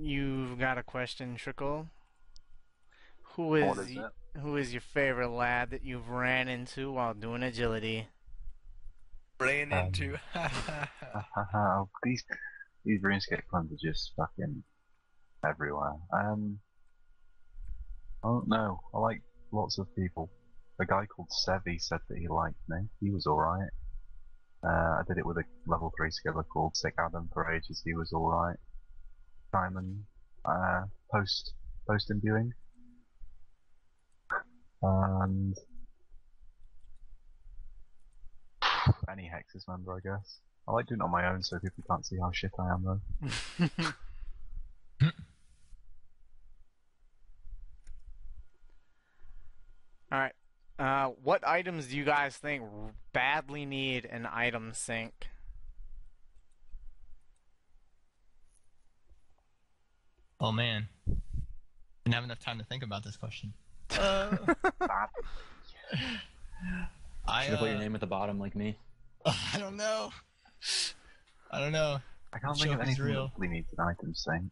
You've 0.00 0.58
got 0.58 0.78
a 0.78 0.82
question, 0.82 1.36
Trickle. 1.36 1.88
Who 3.34 3.48
What 3.48 3.78
is 3.78 3.90
is 3.90 3.96
y- 3.96 4.06
it? 4.34 4.40
who 4.40 4.56
is 4.56 4.72
your 4.72 4.80
favorite 4.80 5.30
lad 5.30 5.70
that 5.70 5.84
you've 5.84 6.08
ran 6.08 6.48
into 6.48 6.92
while 6.92 7.14
doing 7.14 7.42
agility? 7.42 8.08
Ran 9.40 9.72
Um, 9.72 9.86
into. 9.86 10.18
oh, 11.54 11.88
these 12.02 12.24
these 12.84 13.00
RuneScape 13.02 13.46
clones 13.50 13.72
are 13.72 13.76
just 13.90 14.12
fucking 14.16 14.62
everywhere. 15.44 15.94
Um, 16.12 16.60
I 18.24 18.28
don't 18.28 18.48
know. 18.48 18.80
I 18.94 18.98
like 18.98 19.22
lots 19.52 19.78
of 19.78 19.94
people. 19.96 20.30
A 20.80 20.86
guy 20.86 21.06
called 21.06 21.28
Sevi 21.46 21.80
said 21.80 22.00
that 22.08 22.18
he 22.18 22.28
liked 22.28 22.58
me. 22.68 22.88
He 23.00 23.10
was 23.10 23.26
alright. 23.26 23.70
Uh, 24.64 24.68
I 24.68 25.02
did 25.06 25.18
it 25.18 25.26
with 25.26 25.38
a 25.38 25.44
level 25.66 25.92
3 25.96 26.08
skiller 26.10 26.44
called 26.52 26.76
Sick 26.76 26.94
Adam 26.98 27.28
for 27.32 27.50
ages. 27.52 27.82
He 27.84 27.94
was 27.94 28.12
alright. 28.12 28.56
Simon, 29.52 30.04
uh, 30.44 30.82
post, 31.12 31.54
post 31.88 32.10
imbuing. 32.10 32.52
And 34.82 35.56
any 39.10 39.24
Hexus 39.24 39.66
member, 39.68 39.94
I 39.94 40.00
guess. 40.00 40.38
I 40.68 40.72
like 40.72 40.86
doing 40.86 41.00
it 41.00 41.04
on 41.04 41.10
my 41.10 41.26
own 41.28 41.42
so 41.42 41.58
people 41.58 41.82
can't 41.88 42.04
see 42.04 42.16
how 42.20 42.30
shit 42.32 42.52
I 42.58 42.68
am 42.72 42.84
though. 42.84 43.00
All 50.12 50.18
right. 50.18 50.32
Uh, 50.78 51.08
what 51.22 51.46
items 51.46 51.88
do 51.88 51.96
you 51.96 52.04
guys 52.04 52.36
think 52.36 52.62
badly 53.12 53.66
need 53.66 54.04
an 54.04 54.26
item 54.30 54.72
sink? 54.74 55.28
Oh 60.40 60.52
man, 60.52 60.88
didn't 62.04 62.14
have 62.14 62.24
enough 62.24 62.38
time 62.38 62.58
to 62.58 62.64
think 62.64 62.82
about 62.82 63.02
this 63.04 63.16
question. 63.16 63.52
Uh, 63.98 64.36
I 67.26 67.42
Should 67.44 67.50
have 67.50 67.58
put 67.58 67.68
your 67.68 67.76
uh, 67.76 67.80
name 67.80 67.94
at 67.94 68.00
the 68.00 68.06
bottom 68.06 68.38
like 68.38 68.54
me. 68.56 68.76
I 69.26 69.58
don't 69.58 69.76
know. 69.76 70.10
I 71.50 71.60
don't 71.60 71.72
know. 71.72 71.98
I 72.32 72.38
can't 72.38 72.56
Show 72.56 72.64
think 72.64 72.74
of 72.74 72.80
if 72.80 72.86
anything 72.86 73.04
real. 73.04 73.24
that 73.28 73.32
really 73.38 73.54
needs 73.54 73.68
an 73.76 73.84
item 73.86 74.14
sink. 74.14 74.50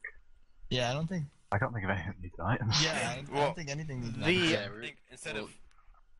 Yeah, 0.70 0.90
I 0.90 0.94
don't 0.94 1.06
think. 1.08 1.24
I 1.52 1.58
can't 1.58 1.72
think 1.72 1.84
of 1.84 1.90
anything 1.90 2.12
that 2.16 2.22
needs 2.22 2.34
an 2.38 2.44
item 2.46 2.68
Yeah, 2.82 2.90
I, 3.12 3.14
sink. 3.16 3.28
I 3.30 3.32
Well, 3.34 3.44
don't 3.46 3.54
think 3.56 3.70
anything. 3.70 4.00
needs 4.00 4.12
the- 4.14 4.20
that. 4.20 4.32
Yeah, 4.32 4.66
I 4.66 4.70
we're- 4.70 4.86
think 4.86 4.96
instead 5.10 5.34
well- 5.34 5.44
of 5.44 5.50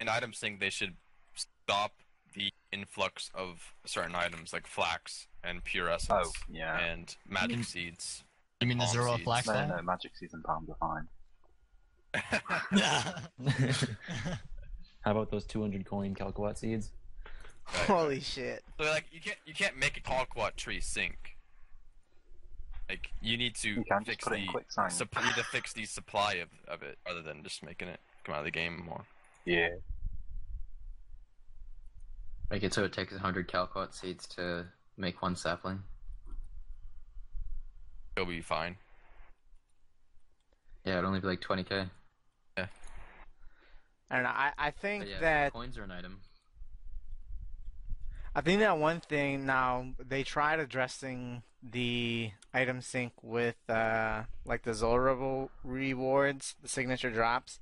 an 0.01 0.09
item 0.09 0.33
sink, 0.33 0.61
they 0.61 0.71
should 0.71 0.95
stop 1.35 1.93
the 2.35 2.51
influx 2.73 3.31
of 3.35 3.75
certain 3.87 4.15
items 4.15 4.53
like 4.53 4.67
flax 4.67 5.27
and 5.43 5.65
pure 5.65 5.89
essence 5.91 6.29
Oh, 6.29 6.33
yeah. 6.49 6.79
and 6.79 7.17
magic 7.29 7.59
Mm. 7.61 7.65
seeds. 7.65 8.25
You 8.61 8.67
mean 8.69 8.79
the 8.79 8.85
palm 8.85 8.93
zero 8.93 9.13
seeds. 9.13 9.25
flax 9.25 9.47
No, 9.47 9.53
flag? 9.53 9.69
no, 9.69 9.83
Magic 9.83 10.17
Season 10.17 10.43
Palms 10.43 10.69
are 10.71 10.77
fine. 10.81 11.07
How 15.03 15.13
about 15.13 15.31
those 15.31 15.45
200 15.45 15.85
coin 15.85 16.15
Calquat 16.15 16.59
seeds? 16.59 16.91
Right. 17.73 17.87
Holy 17.87 18.21
shit. 18.21 18.63
So 18.81 18.87
like 18.87 19.07
you 19.11 19.21
can't 19.21 19.39
you 19.45 19.55
can't 19.55 19.77
make 19.77 19.97
a 19.97 20.01
Calquat 20.01 20.57
tree 20.57 20.81
sink. 20.81 21.37
Like 22.89 23.11
you 23.21 23.37
need 23.37 23.55
to 23.57 23.69
You 23.71 23.85
can 23.85 24.05
just 24.05 24.23
fix 24.23 24.25
put 24.25 24.33
it 24.35 24.41
in 24.41 24.47
the 24.47 24.53
QuickTime. 24.53 24.93
sup- 24.93 25.15
you 25.19 25.25
need 25.27 25.35
to 25.35 25.45
fix 25.45 25.73
the 25.73 25.85
supply 25.85 26.35
of, 26.35 26.49
of 26.69 26.83
it 26.83 26.99
rather 27.07 27.23
than 27.23 27.43
just 27.43 27.65
making 27.65 27.89
it 27.89 28.01
come 28.25 28.35
out 28.35 28.39
of 28.39 28.45
the 28.45 28.51
game 28.51 28.85
more. 28.87 29.05
Yeah. 29.45 29.71
Make 32.51 32.63
it 32.63 32.73
so 32.73 32.85
it 32.85 32.93
takes 32.93 33.13
100 33.13 33.49
Calquat 33.49 33.93
seeds 33.95 34.27
to 34.29 34.67
make 34.97 35.21
one 35.21 35.35
sapling. 35.37 35.81
It'll 38.17 38.27
be 38.27 38.41
fine. 38.41 38.77
Yeah, 40.85 40.95
it'd 40.95 41.05
only 41.05 41.21
be 41.21 41.27
like 41.27 41.41
20k. 41.41 41.91
I 44.09 44.15
don't 44.15 44.23
know. 44.23 44.31
I, 44.31 44.53
I 44.57 44.71
think 44.71 45.07
yeah, 45.09 45.21
that 45.21 45.53
coins 45.53 45.77
are 45.77 45.83
an 45.83 45.91
item. 45.91 46.21
I 48.35 48.41
think 48.41 48.61
that 48.61 48.79
one 48.79 49.01
thing 49.01 49.47
now 49.47 49.95
they 49.99 50.23
tried 50.23 50.61
addressing 50.61 51.43
the 51.63 52.31
item 52.55 52.81
sink 52.83 53.13
with 53.23 53.57
uh 53.69 54.23
like 54.45 54.63
the 54.63 54.75
Zulrah 54.75 55.49
rewards, 55.65 56.55
the 56.63 56.69
signature 56.69 57.11
drops. 57.11 57.59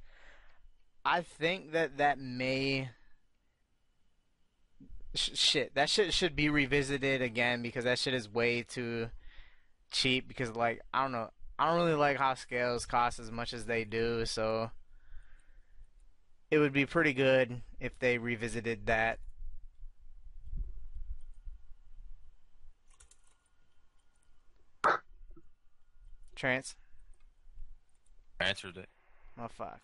I 1.05 1.23
think 1.23 1.73
that 1.73 1.97
that 1.97 2.19
may 2.19 2.91
sh- 5.15 5.31
shit 5.35 5.75
that 5.75 5.89
shit 5.89 6.13
should 6.13 6.37
be 6.37 6.51
revisited 6.51 7.23
again 7.23 7.63
because 7.63 7.85
that 7.85 7.99
shit 7.99 8.13
is 8.13 8.29
way 8.29 8.63
too 8.63 9.09
cheap 9.95 10.27
because 10.27 10.51
like 10.57 10.81
I 10.93 11.03
don't 11.03 11.13
know 11.13 11.31
I 11.57 11.69
don't 11.69 11.77
really 11.77 11.95
like 11.95 12.19
how 12.19 12.35
scales 12.35 12.85
cost 12.85 13.21
as 13.21 13.31
much 13.31 13.53
as 13.53 13.65
they 13.65 13.85
do 13.85 14.27
so 14.27 14.71
it 16.51 16.59
would 16.59 16.73
be 16.73 16.85
pretty 16.85 17.13
good 17.13 17.63
if 17.81 17.97
they 18.01 18.19
revisited 18.19 18.87
that 18.87 19.19
Trance? 26.35 26.75
Answered 28.41 28.77
it. 28.77 28.89
Oh 29.39 29.47
fuck. 29.49 29.81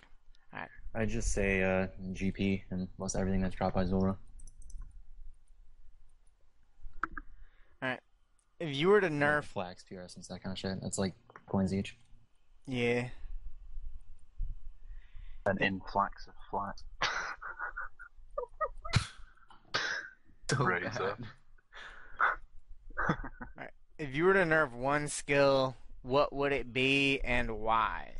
all 0.53 0.59
right 0.59 0.69
I'd 0.95 1.09
just 1.09 1.31
say 1.33 1.63
uh, 1.63 1.87
GP 2.13 2.63
and 2.73 2.89
most 2.99 3.15
everything 3.15 3.41
that's 3.41 3.55
dropped 3.55 3.77
by 3.77 3.85
Zulrah. 3.85 4.17
If 8.61 8.77
you 8.77 8.89
were 8.89 9.01
to 9.01 9.09
Nerf. 9.09 9.41
nerf, 9.41 9.45
Flax, 9.45 9.83
pure 9.83 10.03
essence, 10.03 10.29
that 10.29 10.43
kind 10.43 10.53
of 10.53 10.59
shit. 10.59 10.79
That's 10.83 10.99
like 10.99 11.15
coins 11.49 11.73
each. 11.75 11.97
yeah, 12.67 13.09
An 15.47 15.57
influx 15.61 16.27
of 16.27 16.35
flat. 16.51 16.83
Oh, 20.59 20.65
Razor. 20.65 21.17
God. 22.99 23.19
if 23.99 24.15
you 24.15 24.25
were 24.25 24.35
to 24.35 24.41
nerf 24.41 24.73
one 24.73 25.07
skill, 25.09 25.77
what 26.03 26.33
would 26.33 26.51
it 26.53 26.73
be 26.73 27.21
and 27.25 27.61
why? 27.61 28.13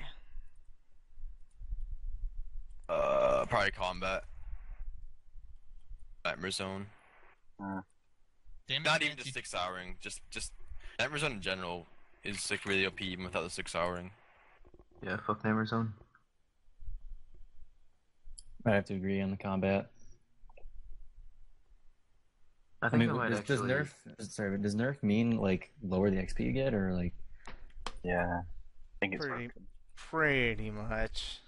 Uh, 2.89 3.45
probably 3.47 3.73
combat. 3.73 4.25
Nightmare 6.25 6.51
zone. 6.53 6.87
Damn 7.59 7.83
it, 8.77 8.85
Not 8.85 9.03
even 9.03 9.17
Trance, 9.17 9.25
just 9.25 9.35
six 9.35 9.53
houring. 9.53 9.97
Just 10.01 10.21
just 10.31 10.53
Nightmare 10.99 11.19
zone 11.19 11.33
in 11.33 11.41
general 11.41 11.87
is 12.25 12.51
like 12.51 12.65
really 12.65 12.87
OP 12.87 13.01
even 13.01 13.25
without 13.25 13.43
the 13.45 13.51
six 13.51 13.73
houring. 13.73 14.11
Yeah, 15.03 15.17
fuck 15.27 15.43
Nightmare 15.45 15.65
Zone. 15.67 15.95
I'd 18.67 18.75
have 18.75 18.85
to 18.87 18.95
agree 18.95 19.21
on 19.23 19.31
the 19.31 19.37
combat. 19.39 19.91
I 22.83 22.87
I 22.87 22.89
think 22.91 23.01
mean, 23.01 23.11
I 23.11 23.13
might 23.15 23.31
does, 23.31 23.41
does. 23.43 23.61
Nerf 23.61 23.89
sorry, 24.21 24.51
but 24.51 24.63
does 24.63 24.75
Nerf 24.75 25.03
mean 25.03 25.37
like 25.39 25.71
lower 25.83 26.11
the 26.11 26.17
XP 26.17 26.41
you 26.41 26.53
get, 26.53 26.75
or 26.75 26.93
like 26.93 27.13
Yeah. 28.03 28.43
I 28.43 28.97
think 29.01 29.15
it's 29.15 29.25
Pretty- 29.27 29.47
broken. 29.47 29.67
Pretty 29.97 30.71
much. 30.71 31.39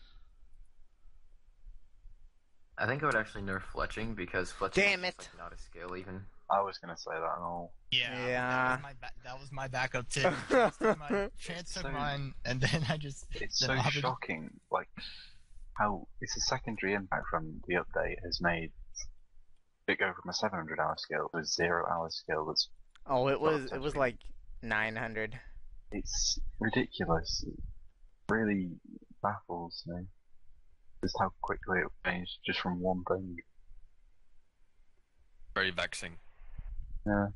I 2.79 2.87
think 2.87 3.03
I 3.03 3.07
would 3.07 3.15
actually 3.15 3.43
nerf 3.45 3.63
fletching 3.75 4.15
because 4.17 4.51
fletching 4.53 4.75
Damn 4.75 5.05
is 5.05 5.11
it. 5.11 5.29
like, 5.35 5.39
not 5.39 5.53
a 5.53 5.59
skill 5.59 5.97
even. 5.97 6.25
I 6.53 6.61
was 6.61 6.77
gonna 6.79 6.97
say 6.97 7.13
that 7.13 7.35
and 7.37 7.45
all. 7.45 7.73
Yeah, 7.91 8.27
Yeah. 8.27 8.49
That 8.51 8.73
was 8.77 8.83
my, 8.83 8.93
ba- 9.01 9.15
that 9.25 9.41
was 9.41 9.53
my 9.53 9.69
backup 9.69 10.09
too. 10.09 10.21
Trance 10.51 10.77
took, 10.79 10.99
my, 10.99 11.29
So- 11.65 11.91
mine, 11.91 12.35
and 12.45 12.61
then 12.61 12.85
I 12.89 12.97
just. 12.99 13.25
It's 13.35 13.59
then 13.61 13.69
so 13.71 13.75
I'll 13.75 13.85
be- 13.91 14.01
shocking, 14.01 14.51
like 14.71 14.89
how 15.79 16.07
it's 16.21 16.37
a 16.37 16.41
secondary 16.41 16.93
impact 16.93 17.25
from 17.31 17.63
the 17.67 17.77
update 17.77 18.17
has 18.25 18.41
made 18.43 18.71
it 19.89 19.99
go 19.99 20.13
from 20.21 20.29
a 20.29 20.35
700 20.35 20.79
hour 20.79 20.95
skill 20.99 21.29
to 21.33 21.39
a 21.39 21.45
zero 21.45 21.87
hour 21.91 22.09
skill. 22.11 22.45
That's 22.47 22.69
Oh, 23.07 23.29
it 23.29 23.41
was 23.41 23.73
it 23.73 23.81
was 23.81 23.97
like 23.97 24.17
900. 24.63 25.41
it's 25.91 26.39
ridiculous. 26.61 27.45
It 27.49 27.59
really 28.29 28.71
baffles 29.23 29.83
me 29.87 30.05
just 31.03 31.17
how 31.19 31.33
quickly 31.41 31.81
it 31.81 31.89
changed 32.09 32.33
just 32.47 32.61
from 32.61 32.81
one 32.81 33.03
thing. 33.09 33.37
Very 35.55 35.71
vexing. 35.71 36.13
Yeah. 37.07 37.29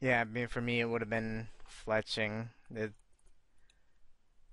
Yeah, 0.00 0.20
I 0.20 0.24
mean 0.24 0.48
for 0.48 0.60
me 0.60 0.80
it 0.80 0.86
would 0.86 1.00
have 1.00 1.10
been 1.10 1.48
fletching. 1.86 2.48
It 2.74 2.92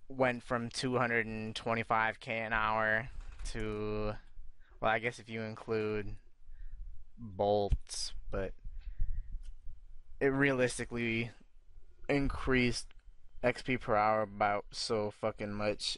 went 0.07 0.43
from 0.43 0.69
225k 0.69 2.27
an 2.45 2.53
hour 2.53 3.09
to 3.51 4.13
well, 4.81 4.91
I 4.91 4.99
guess 4.99 5.19
if 5.19 5.29
you 5.29 5.41
include 5.41 6.15
bolts, 7.17 8.13
but 8.31 8.53
it 10.19 10.27
realistically 10.27 11.31
increased 12.07 12.87
XP 13.43 13.77
per 13.77 13.95
hour 13.95 14.21
about 14.21 14.65
so 14.71 15.11
fucking 15.11 15.53
much. 15.53 15.97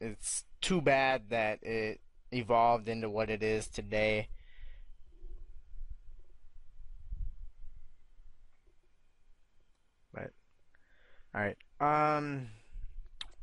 It's 0.00 0.44
too 0.66 0.80
bad 0.80 1.22
that 1.30 1.62
it 1.62 2.00
evolved 2.32 2.88
into 2.88 3.08
what 3.08 3.30
it 3.30 3.40
is 3.40 3.68
today. 3.68 4.28
But 10.12 10.32
all 11.32 11.40
right. 11.40 11.56
Um 11.80 12.48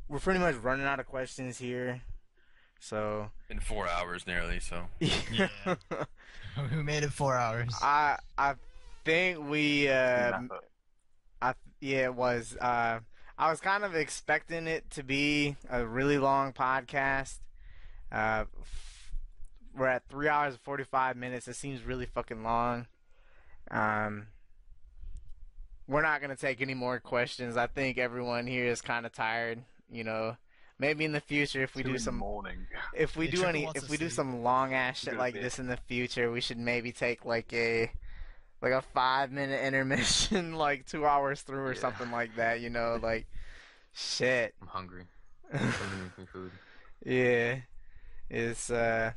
we're 0.10 0.20
pretty 0.20 0.42
much 0.42 0.56
running 0.56 0.86
out 0.86 1.00
of 1.00 1.06
questions 1.06 1.58
here. 1.58 2.02
So 2.82 3.32
In 3.50 3.62
four 3.62 3.88
hours 3.88 4.28
nearly, 4.28 4.60
so. 4.60 4.84
Yeah. 5.00 5.48
Who 6.56 6.84
made 6.84 7.04
it 7.04 7.14
four 7.14 7.38
hours? 7.38 7.74
I 7.82 8.18
I 8.38 8.56
think 9.06 9.50
we 9.50 9.88
uh 9.88 10.42
I 11.42 11.54
yeah 11.80 12.04
it 12.04 12.16
was 12.16 12.58
uh 12.60 13.00
I 13.38 13.50
was 13.50 13.60
kind 13.60 13.84
of 13.84 13.96
expecting 13.96 14.68
it 14.68 14.90
to 14.92 15.04
be 15.04 15.56
a 15.70 15.86
really 15.86 16.18
long 16.18 16.54
podcast. 16.54 17.40
Uh 18.12 18.46
f- 18.62 19.12
we're 19.76 19.88
at 19.88 20.08
3 20.08 20.28
hours 20.28 20.54
and 20.54 20.62
45 20.62 21.18
minutes. 21.18 21.48
It 21.48 21.56
seems 21.56 21.82
really 21.84 22.06
fucking 22.06 22.44
long. 22.44 22.88
Um 23.72 24.28
we're 25.88 26.02
not 26.02 26.22
going 26.22 26.30
to 26.34 26.40
take 26.40 26.62
any 26.62 26.74
more 26.74 27.00
questions. 27.02 27.58
I 27.58 27.68
think 27.68 27.98
everyone 27.98 28.48
here 28.48 28.68
is 28.68 28.82
kind 28.82 29.06
of 29.06 29.12
tired, 29.12 29.64
you 29.92 30.06
know. 30.06 30.38
Maybe 30.80 31.04
in 31.06 31.12
the 31.12 31.20
future 31.20 31.62
if 31.62 31.76
we 31.76 31.84
Two 31.84 31.94
do 31.94 31.98
some 31.98 32.18
morning. 32.18 32.68
if 32.96 33.16
we 33.18 33.26
Yeah, 33.26 33.32
do 33.32 33.38
Triple 33.38 33.50
any 33.50 33.68
if 33.76 33.86
to 33.86 33.92
we 33.92 33.98
do 33.98 34.10
some 34.10 34.44
long 34.44 34.74
ass 34.74 35.00
shit 35.00 35.18
like 35.18 35.34
bit. 35.34 35.44
this 35.44 35.60
in 35.60 35.68
the 35.68 35.78
future 35.78 36.32
we 36.32 36.40
should 36.42 36.58
maybe 36.58 36.92
take 36.92 37.26
like 37.26 37.52
a 37.54 37.92
like 38.64 38.72
a 38.72 38.82
five 38.82 39.32
minute 39.32 39.64
intermission 39.64 40.56
like 40.56 40.88
two 40.88 41.06
hours 41.06 41.42
through 41.44 41.66
or 41.66 41.74
Yeah. 41.74 41.80
something 41.82 42.10
like 42.10 42.36
that 42.38 42.62
you 42.62 42.70
know 42.72 42.98
like 43.04 43.28
shit 43.92 44.56
I'm 44.62 44.68
hungry. 44.68 45.04
Somebody 45.52 45.72
make 46.04 46.18
me 46.18 46.26
food. 46.32 46.52
yeah 47.06 47.58
it's 48.30 48.72
uh 48.72 49.12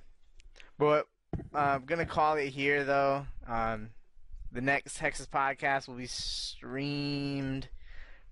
but 0.79 1.07
i'm 1.55 1.85
gonna 1.87 2.05
call 2.05 2.35
it 2.35 2.49
here 2.51 2.85
though 2.85 3.25
um 3.47 3.91
the 4.53 4.61
next 4.61 4.99
Hexus 4.99 5.29
podcast 5.29 5.87
will 5.89 5.95
be 5.97 6.07
streamed 6.07 7.69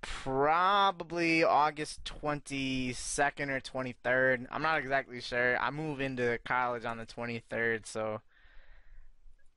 probably 0.01 1.43
August 1.45 2.05
22nd 2.05 3.49
or 3.51 3.61
23rd. 3.61 4.47
I'm 4.51 4.63
not 4.63 4.79
exactly 4.79 5.21
sure. 5.21 5.59
I 5.59 5.71
move 5.71 6.01
into 6.01 6.39
college 6.47 6.85
on 6.85 6.99
the 6.99 7.05
23rd, 7.07 7.85
so 7.87 8.21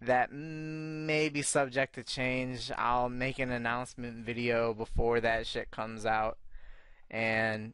that 0.02 0.32
may 0.32 1.30
be 1.30 1.42
subject 1.42 1.96
to 1.96 2.04
change. 2.04 2.72
I'll 2.78 3.10
make 3.10 3.40
an 3.40 3.52
announcement 3.52 4.26
video 4.26 4.74
before 4.74 5.20
that 5.22 5.48
shit 5.48 5.72
comes 5.72 6.06
out. 6.06 6.38
And 7.10 7.74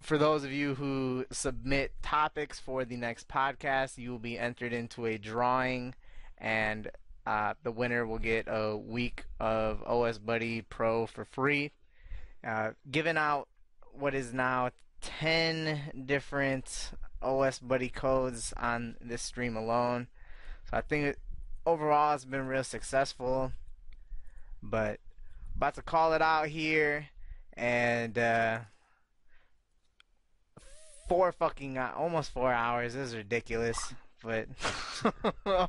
for 0.00 0.18
those 0.18 0.44
of 0.44 0.52
you 0.52 0.74
who 0.74 1.24
submit 1.30 1.92
topics 2.02 2.58
for 2.58 2.84
the 2.84 2.96
next 2.96 3.28
podcast, 3.28 3.98
you 3.98 4.10
will 4.10 4.18
be 4.18 4.38
entered 4.38 4.72
into 4.72 5.06
a 5.06 5.16
drawing, 5.16 5.94
and 6.38 6.90
uh, 7.24 7.54
the 7.62 7.70
winner 7.70 8.04
will 8.04 8.18
get 8.18 8.46
a 8.48 8.76
week 8.76 9.24
of 9.38 9.82
OSBuddy 9.86 10.64
Pro 10.68 11.06
for 11.06 11.24
free. 11.24 11.70
Uh, 12.46 12.70
giving 12.90 13.16
out 13.16 13.48
what 13.92 14.14
is 14.14 14.34
now 14.34 14.70
10 15.02 16.04
different 16.04 16.90
OSBuddy 17.22 17.92
codes 17.92 18.52
on 18.56 18.96
this 19.00 19.22
stream 19.22 19.56
alone. 19.56 20.08
So 20.72 20.78
I 20.78 20.80
think 20.80 21.04
it, 21.04 21.18
overall 21.66 22.14
it's 22.14 22.24
been 22.24 22.46
real 22.46 22.64
successful. 22.64 23.52
But 24.62 25.00
about 25.56 25.74
to 25.74 25.82
call 25.82 26.14
it 26.14 26.22
out 26.22 26.48
here 26.48 27.08
and 27.54 28.16
uh, 28.16 28.60
four 31.08 31.30
fucking 31.32 31.76
uh, 31.76 31.92
almost 31.96 32.32
four 32.32 32.52
hours. 32.52 32.94
This 32.94 33.08
is 33.10 33.16
ridiculous. 33.16 33.94
But 34.22 34.48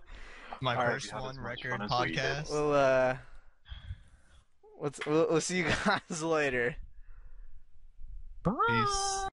My 0.62 0.76
All 0.76 0.86
right, 0.86 0.94
first 0.94 1.08
you 1.08 1.12
had 1.12 1.18
as 1.20 1.36
one 1.36 1.40
record 1.44 1.72
fun 1.72 1.82
as 1.82 1.92
we 2.02 2.08
did. 2.14 2.20
podcast. 2.20 2.50
we'll 2.52 2.74
uh, 2.74 3.18
let's 4.80 5.06
we'll, 5.06 5.28
we'll 5.30 5.42
see 5.42 5.58
you 5.58 5.66
guys 5.86 6.24
later. 6.24 6.78
Peace. 8.46 9.28